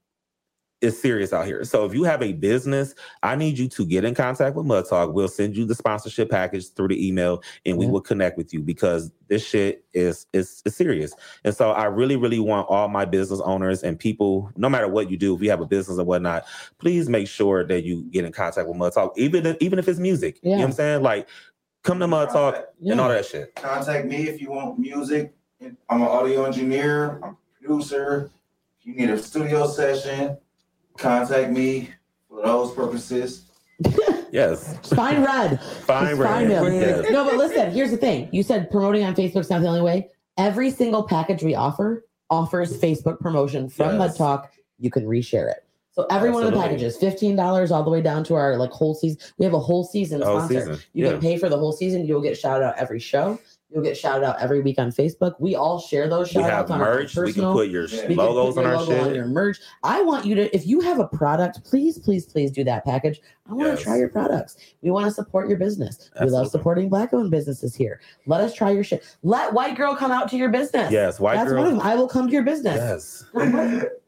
it's 0.82 1.00
serious 1.00 1.32
out 1.32 1.46
here. 1.46 1.64
So 1.64 1.86
if 1.86 1.94
you 1.94 2.04
have 2.04 2.24
a 2.24 2.34
business, 2.34 2.96
I 3.22 3.36
need 3.36 3.58
you 3.58 3.70
to 3.70 3.86
get 3.86 4.04
in 4.04 4.16
contact 4.16 4.56
with 4.56 4.66
Mud 4.66 4.88
Talk. 4.90 5.14
We'll 5.14 5.28
send 5.28 5.56
you 5.56 5.66
the 5.66 5.76
sponsorship 5.76 6.30
package 6.32 6.72
through 6.74 6.88
the 6.90 7.08
email 7.08 7.44
and 7.66 7.78
we 7.78 7.86
Yeah. 7.86 7.92
will 7.92 8.02
connect 8.02 8.36
with 8.38 8.52
you 8.54 8.62
because 8.62 9.12
this 9.28 9.46
shit 9.48 9.86
is 9.94 10.26
is, 10.34 10.62
is 10.66 10.76
serious. 10.76 11.14
And 11.44 11.56
so 11.56 11.72
I 11.72 11.86
really, 11.86 12.16
really 12.16 12.40
want 12.40 12.68
all 12.68 12.88
my 12.88 13.06
business 13.06 13.40
owners 13.42 13.84
and 13.84 13.98
people, 13.98 14.52
no 14.58 14.70
matter 14.70 14.88
what 14.88 15.10
you 15.12 15.18
do, 15.18 15.36
if 15.36 15.42
you 15.42 15.50
have 15.52 15.62
a 15.62 15.66
business 15.68 16.00
or 16.00 16.04
whatnot, 16.04 16.46
please 16.80 17.08
make 17.08 17.28
sure 17.28 17.64
that 17.66 17.84
you 17.84 18.04
get 18.06 18.26
in 18.26 18.32
contact 18.32 18.68
with 18.68 18.78
Mud 18.78 18.94
Talk, 18.94 19.14
even 19.18 19.46
if, 19.46 19.58
even 19.60 19.78
if 19.78 19.88
it's 19.88 20.00
music. 20.00 20.40
You 20.42 20.50
know 20.52 20.58
what 20.58 20.66
I'm 20.66 20.72
saying? 20.74 21.04
Like 21.04 21.30
come 21.84 22.00
to 22.00 22.08
Mud 22.08 22.30
Talk 22.32 22.56
Yeah. 22.80 22.94
and 22.94 23.02
all 23.02 23.10
that 23.10 23.26
shit. 23.26 23.54
Contact 23.56 24.08
me 24.08 24.28
if 24.28 24.42
you 24.42 24.50
want 24.52 24.80
music. 24.80 25.34
I'm 25.62 26.02
an 26.02 26.08
audio 26.08 26.46
engineer. 26.46 27.20
I'm 27.24 27.30
a 27.34 27.38
producer. 27.60 28.32
If 28.80 28.88
you 28.88 28.96
need 28.96 29.12
a 29.12 29.18
studio 29.22 29.68
session, 29.68 30.38
contact 30.98 31.52
me 31.52 31.90
for 32.30 32.42
those 32.44 32.74
purposes. 32.74 33.46
Yes. 34.32 34.78
Find 34.90 35.24
Red. 35.26 35.62
Fine, 35.86 36.08
Just 36.10 36.20
Red. 36.22 36.28
find 36.30 36.52
him. 36.52 36.74
Yes. 36.74 37.06
No, 37.12 37.26
but 37.26 37.36
listen, 37.36 37.72
here's 37.72 37.92
the 37.92 37.98
thing. 37.98 38.30
You 38.32 38.44
said 38.44 38.70
promoting 38.72 39.04
on 39.04 39.16
Facebook's 39.16 39.50
not 39.50 39.62
the 39.62 39.68
only 39.68 39.82
way. 39.82 40.10
Every 40.38 40.70
single 40.72 41.04
package 41.04 41.44
we 41.44 41.56
offer 41.56 42.06
offers 42.30 42.80
Facebook 42.80 43.20
promotion 43.20 43.70
from 43.70 43.90
Yes. 43.90 43.98
Mud 43.98 44.16
Talk. 44.16 44.52
You 44.80 44.90
can 44.90 45.06
reshare 45.06 45.52
it. 45.52 45.66
So 45.94 46.08
every 46.10 46.30
one 46.32 46.46
of 46.46 46.54
the 46.54 46.58
packages, 46.58 46.96
fifteen 46.96 47.36
dollars 47.36 47.70
all 47.70 47.84
the 47.84 47.90
way 47.90 48.02
down 48.02 48.24
to 48.26 48.36
our 48.36 48.56
like 48.56 48.72
whole 48.72 48.96
season. 48.96 49.20
We 49.38 49.44
have 49.44 49.54
a 49.54 49.60
whole 49.60 49.84
season 49.84 50.22
The 50.22 50.26
whole 50.26 50.40
sponsor. 50.40 50.60
season. 50.62 50.80
You 50.94 51.06
Yeah. 51.06 51.12
can 51.12 51.20
pay 51.22 51.38
for 51.38 51.50
the 51.50 51.58
whole 51.58 51.74
season. 51.74 52.06
You'll 52.06 52.22
get 52.22 52.38
shouted 52.38 52.64
out 52.66 52.76
every 52.78 53.00
show. 53.00 53.38
You'll 53.74 53.84
get 53.84 53.98
shouted 53.98 54.26
out 54.26 54.40
every 54.42 54.60
week 54.60 54.80
on 54.80 54.92
Facebook. 54.92 55.36
We 55.40 55.56
all 55.56 55.80
share 55.80 56.10
those 56.10 56.28
We 56.28 56.42
shout 56.42 56.50
have 56.50 56.60
outs 56.64 56.72
on 56.72 56.82
our 56.82 56.96
merch. 56.96 57.16
We 57.16 57.32
can 57.32 57.54
put 57.54 57.70
your 57.70 57.88
Yeah. 57.88 58.08
We 58.08 58.16
logos 58.16 58.56
put 58.56 58.66
on 58.66 58.72
our 58.74 58.82
logo 58.82 59.02
on 59.08 59.16
your 59.16 59.28
merch. 59.28 59.60
I 59.82 60.02
want 60.02 60.26
you 60.26 60.36
to, 60.36 60.54
if 60.54 60.68
you 60.68 60.82
have 60.82 61.00
a 61.00 61.08
product, 61.08 61.64
please, 61.64 61.98
please, 61.98 62.26
please 62.26 62.52
do 62.52 62.66
that 62.66 62.84
package. 62.84 63.22
I 63.52 63.54
want 63.54 63.68
Yes. 63.68 63.80
to 63.80 63.84
try 63.84 63.98
your 63.98 64.08
products. 64.08 64.56
We 64.82 64.92
want 64.92 65.06
to 65.08 65.12
support 65.12 65.50
your 65.50 65.58
business. 65.58 66.10
We 66.22 66.28
love 66.28 66.48
supporting 66.50 66.88
black 66.88 67.14
owned 67.14 67.32
businesses 67.32 67.76
here. 67.76 68.00
Let 68.26 68.40
us 68.40 68.54
try 68.54 68.72
your 68.72 68.84
shit. 68.86 69.04
Let 69.24 69.52
white 69.52 69.76
girl 69.76 69.94
come 69.94 70.10
out 70.10 70.30
to 70.30 70.38
your 70.38 70.48
business. 70.50 70.90
Yes, 70.90 71.20
white 71.20 71.36
That's 71.36 71.50
girl. 71.50 71.64
one 71.64 71.68
of 71.74 71.78
them. 71.78 71.86
I 71.86 71.96
will 71.96 72.08
come 72.08 72.28
to 72.28 72.34
your 72.34 72.44
business. 72.44 72.78
Yes. 72.78 73.26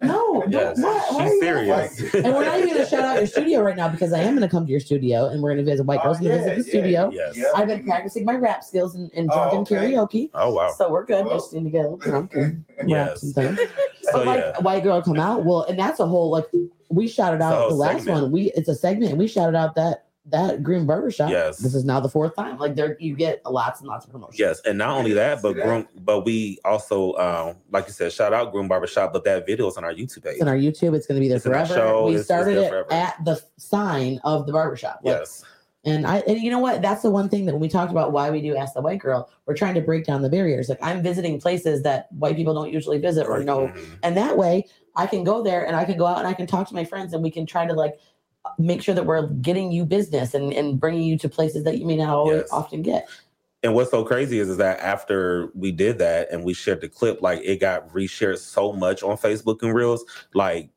No, 0.02 0.41
don't- 0.41 0.52
Yes. 0.52 0.82
what- 0.82 1.14
why 1.14 1.24
are 1.24 1.28
She's 1.28 1.34
you 1.34 1.40
serious. 1.41 2.14
And 2.14 2.34
we're 2.34 2.45
not 2.45 2.57
even 2.57 2.70
going 2.70 2.84
to 2.84 2.90
shout 2.90 3.03
out 3.03 3.18
your 3.18 3.28
studio 3.28 3.61
right 3.61 3.76
now 3.76 3.88
because 3.90 4.14
I 4.14 4.20
am 4.20 4.36
going 4.36 4.41
to 4.48 4.49
come 4.49 4.65
to 4.65 4.72
your 4.72 4.80
studio 4.80 5.28
and 5.28 5.41
we're 5.41 5.53
going 5.53 5.65
to 5.65 5.70
visit 5.72 5.86
white 5.86 5.99
oh, 6.02 6.06
girls 6.06 6.18
Oh, 6.18 6.24
going 6.24 6.38
to 6.38 6.44
yeah, 6.49 6.56
visit 6.56 6.72
the 6.72 6.78
yeah, 6.78 6.82
studio. 6.82 7.11
yes. 7.14 7.38
Yeah. 7.38 7.44
I've 7.56 7.68
been 7.68 7.84
practicing 7.86 8.26
my 8.26 8.36
rap 8.36 8.64
skills 8.64 8.95
and, 8.95 9.11
and 9.14 9.30
Oh, 9.32 9.60
okay. 9.60 9.76
karaoke. 9.76 10.30
Oh 10.34 10.53
wow. 10.53 10.74
So 10.78 10.90
we're 10.90 11.06
good. 11.06 11.26
Well. 11.26 11.36
Just 11.36 11.53
need 11.53 11.64
to 11.65 11.70
get 11.70 11.80
a 11.80 11.90
little 11.90 11.98
drunk 11.98 12.34
and 12.36 12.64
rap 12.78 12.86
Yes. 12.88 13.22
some 13.22 13.32
things. 13.34 13.60
So 14.03 14.11
But 14.14 14.26
like 14.26 14.40
yeah. 14.40 14.60
white 14.61 14.84
girl 14.84 15.02
come 15.02 15.20
out. 15.20 15.45
Well, 15.45 15.64
and 15.64 15.80
that's 15.80 15.99
a 15.99 16.06
whole 16.07 16.30
like 16.30 16.45
we 16.89 17.07
shouted 17.07 17.41
out 17.41 17.53
whole 17.57 17.69
the 17.69 17.76
last 17.76 17.99
segment. 18.03 18.22
one. 18.23 18.31
We 18.31 18.51
it's 18.51 18.69
a 18.69 18.76
segment. 18.76 19.18
We 19.18 19.27
shouted 19.27 19.55
out 19.55 19.76
that 19.76 20.05
that 20.27 20.64
Green 20.64 20.85
Barbershop. 20.85 21.30
Yes. 21.31 21.57
This 21.57 21.76
is 21.76 21.84
now 21.84 21.99
the 21.99 22.07
fourth 22.07 22.34
time. 22.35 22.57
Like 22.57 22.76
there 22.76 22.95
you 22.99 23.14
get 23.15 23.41
lots 23.45 23.81
and 23.81 23.89
lots 23.89 24.05
of 24.05 24.11
promotion. 24.11 24.35
Yes, 24.38 24.61
and 24.65 24.77
not 24.77 24.91
only 24.97 25.11
that, 25.14 25.41
but 25.41 25.55
See 25.55 25.61
groom, 25.61 25.85
but 25.99 26.23
we 26.23 26.60
also, 26.64 27.14
um, 27.15 27.55
like 27.72 27.88
you 27.88 27.91
said, 27.93 28.14
shout 28.14 28.31
out 28.31 28.53
Groom 28.53 28.69
Barbershop, 28.69 29.11
but 29.11 29.26
that 29.26 29.45
video 29.45 29.68
is 29.68 29.76
on 29.76 29.84
our 29.84 29.93
YouTube 29.93 30.23
page. 30.23 30.34
It's 30.34 30.41
in 30.41 30.47
our 30.47 30.55
YouTube. 30.55 30.95
It's 30.95 31.07
going 31.07 31.18
to 31.18 31.22
be 31.22 31.27
there 31.27 31.38
It's 31.38 31.45
forever. 31.45 31.73
show. 31.73 32.05
We 32.05 32.11
It's- 32.11 32.19
it's 32.22 32.26
started 32.27 32.57
it 32.57 32.73
at 32.91 33.15
the 33.26 33.41
sign 33.57 34.22
of 34.23 34.45
the 34.47 34.53
barbershop. 34.53 35.01
Like, 35.03 35.18
yes, 35.19 35.43
And 35.84 36.07
I 36.07 36.19
and 36.19 36.39
you 36.39 36.49
know 36.49 36.60
what? 36.60 36.81
That's 36.81 37.01
the 37.01 37.11
one 37.11 37.27
thing 37.27 37.45
that 37.47 37.51
when 37.51 37.60
we 37.61 37.68
talked 37.68 37.91
about 37.91 38.14
why 38.14 38.30
we 38.30 38.41
do 38.41 38.55
Ask 38.55 38.76
the 38.76 38.81
White 38.81 38.99
Girl, 38.99 39.30
we're 39.45 39.55
trying 39.55 39.73
to 39.76 39.81
break 39.81 40.05
down 40.05 40.22
the 40.22 40.30
barriers. 40.30 40.69
Like 40.69 40.80
I'm 40.81 41.03
visiting 41.03 41.41
places 41.41 41.84
that 41.84 42.07
white 42.14 42.38
people 42.38 42.53
don't 42.53 42.72
usually 42.72 42.97
visit 42.99 43.27
or 43.27 43.43
know 43.43 43.68
Mhm. 43.68 43.85
and 44.03 44.15
that 44.15 44.38
way 44.38 44.68
I 44.95 45.07
can 45.07 45.24
go 45.24 45.41
there 45.44 45.65
and 45.65 45.76
I 45.76 45.86
can 45.86 45.98
go 45.98 46.06
out 46.06 46.20
and 46.20 46.28
I 46.28 46.34
can 46.34 46.48
talk 46.48 46.68
to 46.70 46.74
my 46.76 46.86
friends 46.86 47.14
and 47.14 47.24
we 47.24 47.32
can 47.32 47.45
try 47.45 47.65
to 47.65 47.74
like 47.74 47.99
make 48.60 48.82
sure 48.82 48.94
that 48.94 49.06
we're 49.06 49.28
getting 49.28 49.72
you 49.72 49.86
business 49.86 50.34
and, 50.34 50.53
and 50.53 50.80
bringing 50.80 51.03
you 51.03 51.18
to 51.20 51.30
places 51.30 51.64
that 51.64 51.78
you 51.80 51.86
may 51.86 51.95
not 51.95 52.10
always 52.10 52.38
Yes. 52.41 52.49
often 52.52 52.82
get. 52.82 53.07
And 53.64 53.74
what's 53.74 53.91
so 53.91 54.03
crazy 54.03 54.40
is, 54.40 54.49
is 54.49 54.57
that 54.57 54.80
after 54.82 55.49
we 55.56 55.72
did 55.72 55.98
that 55.99 56.30
and 56.32 56.44
we 56.44 56.53
shared 56.53 56.82
the 56.82 56.90
clip, 56.90 57.22
like 57.22 57.40
it 57.44 57.61
got 57.61 57.88
reshared 57.94 58.38
so 58.38 58.74
much 58.74 59.02
on 59.03 59.15
Facebook 59.18 59.61
and 59.61 59.74
Reels, 59.74 60.03
like 60.34 60.70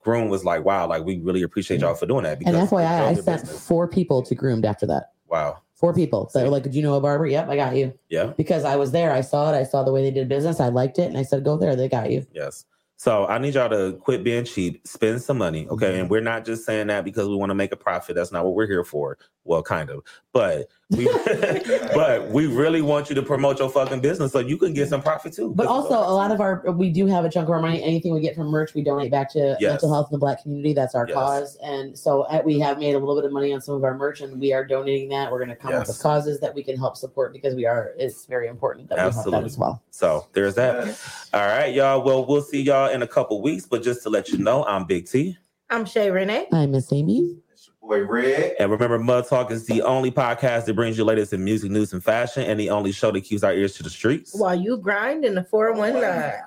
Groom 0.00 0.28
was 0.28 0.44
like, 0.44 0.64
"Wow, 0.64 0.86
like 0.88 1.04
we 1.04 1.18
really 1.20 1.42
appreciate 1.42 1.80
y'all 1.80 1.94
for 1.94 2.04
doing 2.06 2.24
that." 2.24 2.38
And 2.44 2.56
it 2.56 2.68
FYI, 2.68 2.84
I 2.84 3.12
your 3.12 3.22
sent 3.22 3.42
business. 3.42 3.66
four 3.66 3.88
people 3.88 4.20
to 4.22 4.34
groomed 4.34 4.64
after 4.66 4.84
that. 4.86 5.12
Wow, 5.28 5.62
Four 5.76 5.94
people 5.94 6.30
that 6.34 6.42
were 6.44 6.50
like, 6.50 6.64
Do 6.64 6.70
you 6.76 6.82
know 6.82 6.94
a 6.94 7.00
barber? 7.00 7.26
Yep, 7.26 7.48
I 7.48 7.56
got 7.56 7.76
you. 7.76 7.92
yeah, 8.10 8.32
Because 8.36 8.64
I 8.64 8.76
was 8.76 8.90
there. 8.92 9.12
I 9.12 9.20
saw 9.22 9.52
it. 9.52 9.56
I 9.56 9.62
saw 9.64 9.82
the 9.82 9.92
way 9.92 10.02
they 10.02 10.10
did 10.10 10.28
business. 10.28 10.60
I 10.60 10.68
liked 10.68 10.98
it. 10.98 11.08
And 11.08 11.16
I 11.16 11.22
said, 11.22 11.42
Go 11.44 11.56
there. 11.56 11.74
They 11.76 11.88
got 11.88 12.10
you. 12.10 12.26
yes. 12.34 12.64
So 13.04 13.26
I 13.26 13.36
need 13.36 13.52
y'all 13.52 13.68
to 13.68 13.98
quit 13.98 14.24
being 14.24 14.46
cheap, 14.46 14.80
spend 14.88 15.20
some 15.20 15.36
money, 15.36 15.68
okay? 15.68 15.88
Mm-hmm. 15.88 16.00
And 16.00 16.10
we're 16.10 16.22
not 16.22 16.46
just 16.46 16.64
saying 16.64 16.86
that 16.86 17.04
because 17.04 17.28
we 17.28 17.36
want 17.36 17.50
to 17.50 17.54
make 17.54 17.70
a 17.70 17.76
profit. 17.76 18.16
That's 18.16 18.32
not 18.32 18.46
what 18.46 18.54
we're 18.54 18.66
here 18.66 18.82
for. 18.82 19.18
Well, 19.44 19.62
kind 19.62 19.90
of, 19.90 20.02
but 20.32 20.70
we, 20.96 21.04
but 21.94 22.28
we 22.28 22.46
really 22.46 22.82
want 22.82 23.08
you 23.08 23.14
to 23.14 23.22
promote 23.22 23.58
your 23.58 23.68
fucking 23.70 24.00
business 24.00 24.32
so 24.32 24.38
you 24.38 24.56
can 24.56 24.72
get 24.72 24.88
some 24.88 25.02
profit 25.02 25.32
too. 25.32 25.52
But 25.54 25.66
also, 25.66 25.94
a 25.94 26.14
lot 26.14 26.30
of 26.30 26.40
our, 26.40 26.62
we 26.72 26.90
do 26.90 27.06
have 27.06 27.24
a 27.24 27.30
chunk 27.30 27.48
of 27.48 27.52
our 27.52 27.60
money. 27.60 27.82
Anything 27.82 28.12
we 28.14 28.20
get 28.20 28.34
from 28.34 28.48
merch, 28.48 28.74
we 28.74 28.82
donate 28.82 29.10
back 29.10 29.30
to 29.32 29.56
Yes. 29.60 29.70
mental 29.70 29.92
health 29.92 30.08
in 30.10 30.14
the 30.14 30.18
black 30.18 30.42
community. 30.42 30.72
That's 30.72 30.94
our 30.94 31.06
Yes. 31.06 31.14
cause. 31.14 31.56
And 31.62 31.98
so 31.98 32.22
uh, 32.22 32.42
we 32.44 32.58
have 32.60 32.78
made 32.78 32.94
a 32.94 32.98
little 32.98 33.14
bit 33.16 33.24
of 33.24 33.32
money 33.32 33.52
on 33.52 33.60
some 33.60 33.74
of 33.74 33.84
our 33.84 33.96
merch 33.96 34.20
and 34.20 34.40
we 34.40 34.52
are 34.52 34.64
donating 34.64 35.08
that. 35.10 35.30
We're 35.30 35.38
going 35.38 35.50
to 35.50 35.56
come 35.56 35.74
up 35.74 35.86
with 35.86 36.00
causes 36.00 36.40
that 36.40 36.54
we 36.54 36.62
can 36.62 36.76
help 36.76 36.96
support 36.96 37.32
because 37.32 37.54
we 37.54 37.66
are, 37.66 37.92
it's 37.98 38.26
very 38.26 38.48
important 38.48 38.88
that 38.88 38.96
we 38.96 39.00
help 39.02 39.12
that 39.14 39.18
Absolutely. 39.18 39.46
as 39.46 39.58
well. 39.58 39.82
so 39.90 40.26
there's 40.32 40.54
that. 40.56 40.98
All 41.32 41.46
right, 41.46 41.74
y'all. 41.74 42.02
Well, 42.02 42.24
we'll 42.26 42.42
see 42.42 42.62
y'all 42.62 42.90
in 42.90 43.02
a 43.02 43.06
couple 43.06 43.40
weeks. 43.42 43.66
But 43.66 43.82
just 43.82 44.02
to 44.04 44.10
let 44.10 44.28
you 44.28 44.38
know, 44.38 44.64
I'm 44.64 44.84
Big 44.84 45.06
T. 45.08 45.36
I'm 45.70 45.84
Shay 45.86 46.10
Renee. 46.10 46.46
I'm 46.52 46.70
Miss 46.72 46.92
Amy. 46.92 47.38
It's 47.84 47.90
your 47.90 48.06
boy 48.06 48.12
Red. 48.12 48.56
And 48.58 48.70
remember, 48.70 48.98
Mud 48.98 49.26
Talk 49.28 49.50
is 49.50 49.66
the 49.66 49.82
only 49.82 50.10
podcast 50.10 50.64
that 50.66 50.74
brings 50.74 50.96
you 50.96 51.04
latest 51.04 51.32
in 51.32 51.44
music, 51.44 51.70
news, 51.70 51.92
and 51.92 52.02
fashion, 52.02 52.42
and 52.42 52.58
the 52.58 52.70
only 52.70 52.92
show 52.92 53.10
that 53.10 53.22
keeps 53.22 53.42
our 53.42 53.52
ears 53.52 53.74
to 53.76 53.82
the 53.82 53.90
streets. 53.90 54.34
While 54.34 54.54
you 54.54 54.78
grind 54.78 55.24
in 55.24 55.34
the 55.34 55.44
419. 55.44 56.02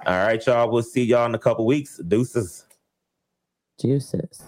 All 0.06 0.26
right, 0.26 0.46
y'all. 0.46 0.70
We'll 0.70 0.84
see 0.84 1.04
y'all 1.04 1.26
in 1.26 1.36
a 1.36 1.40
couple 1.40 1.66
weeks. 1.66 2.00
Deuces. 2.08 2.66
Juices. 3.80 4.42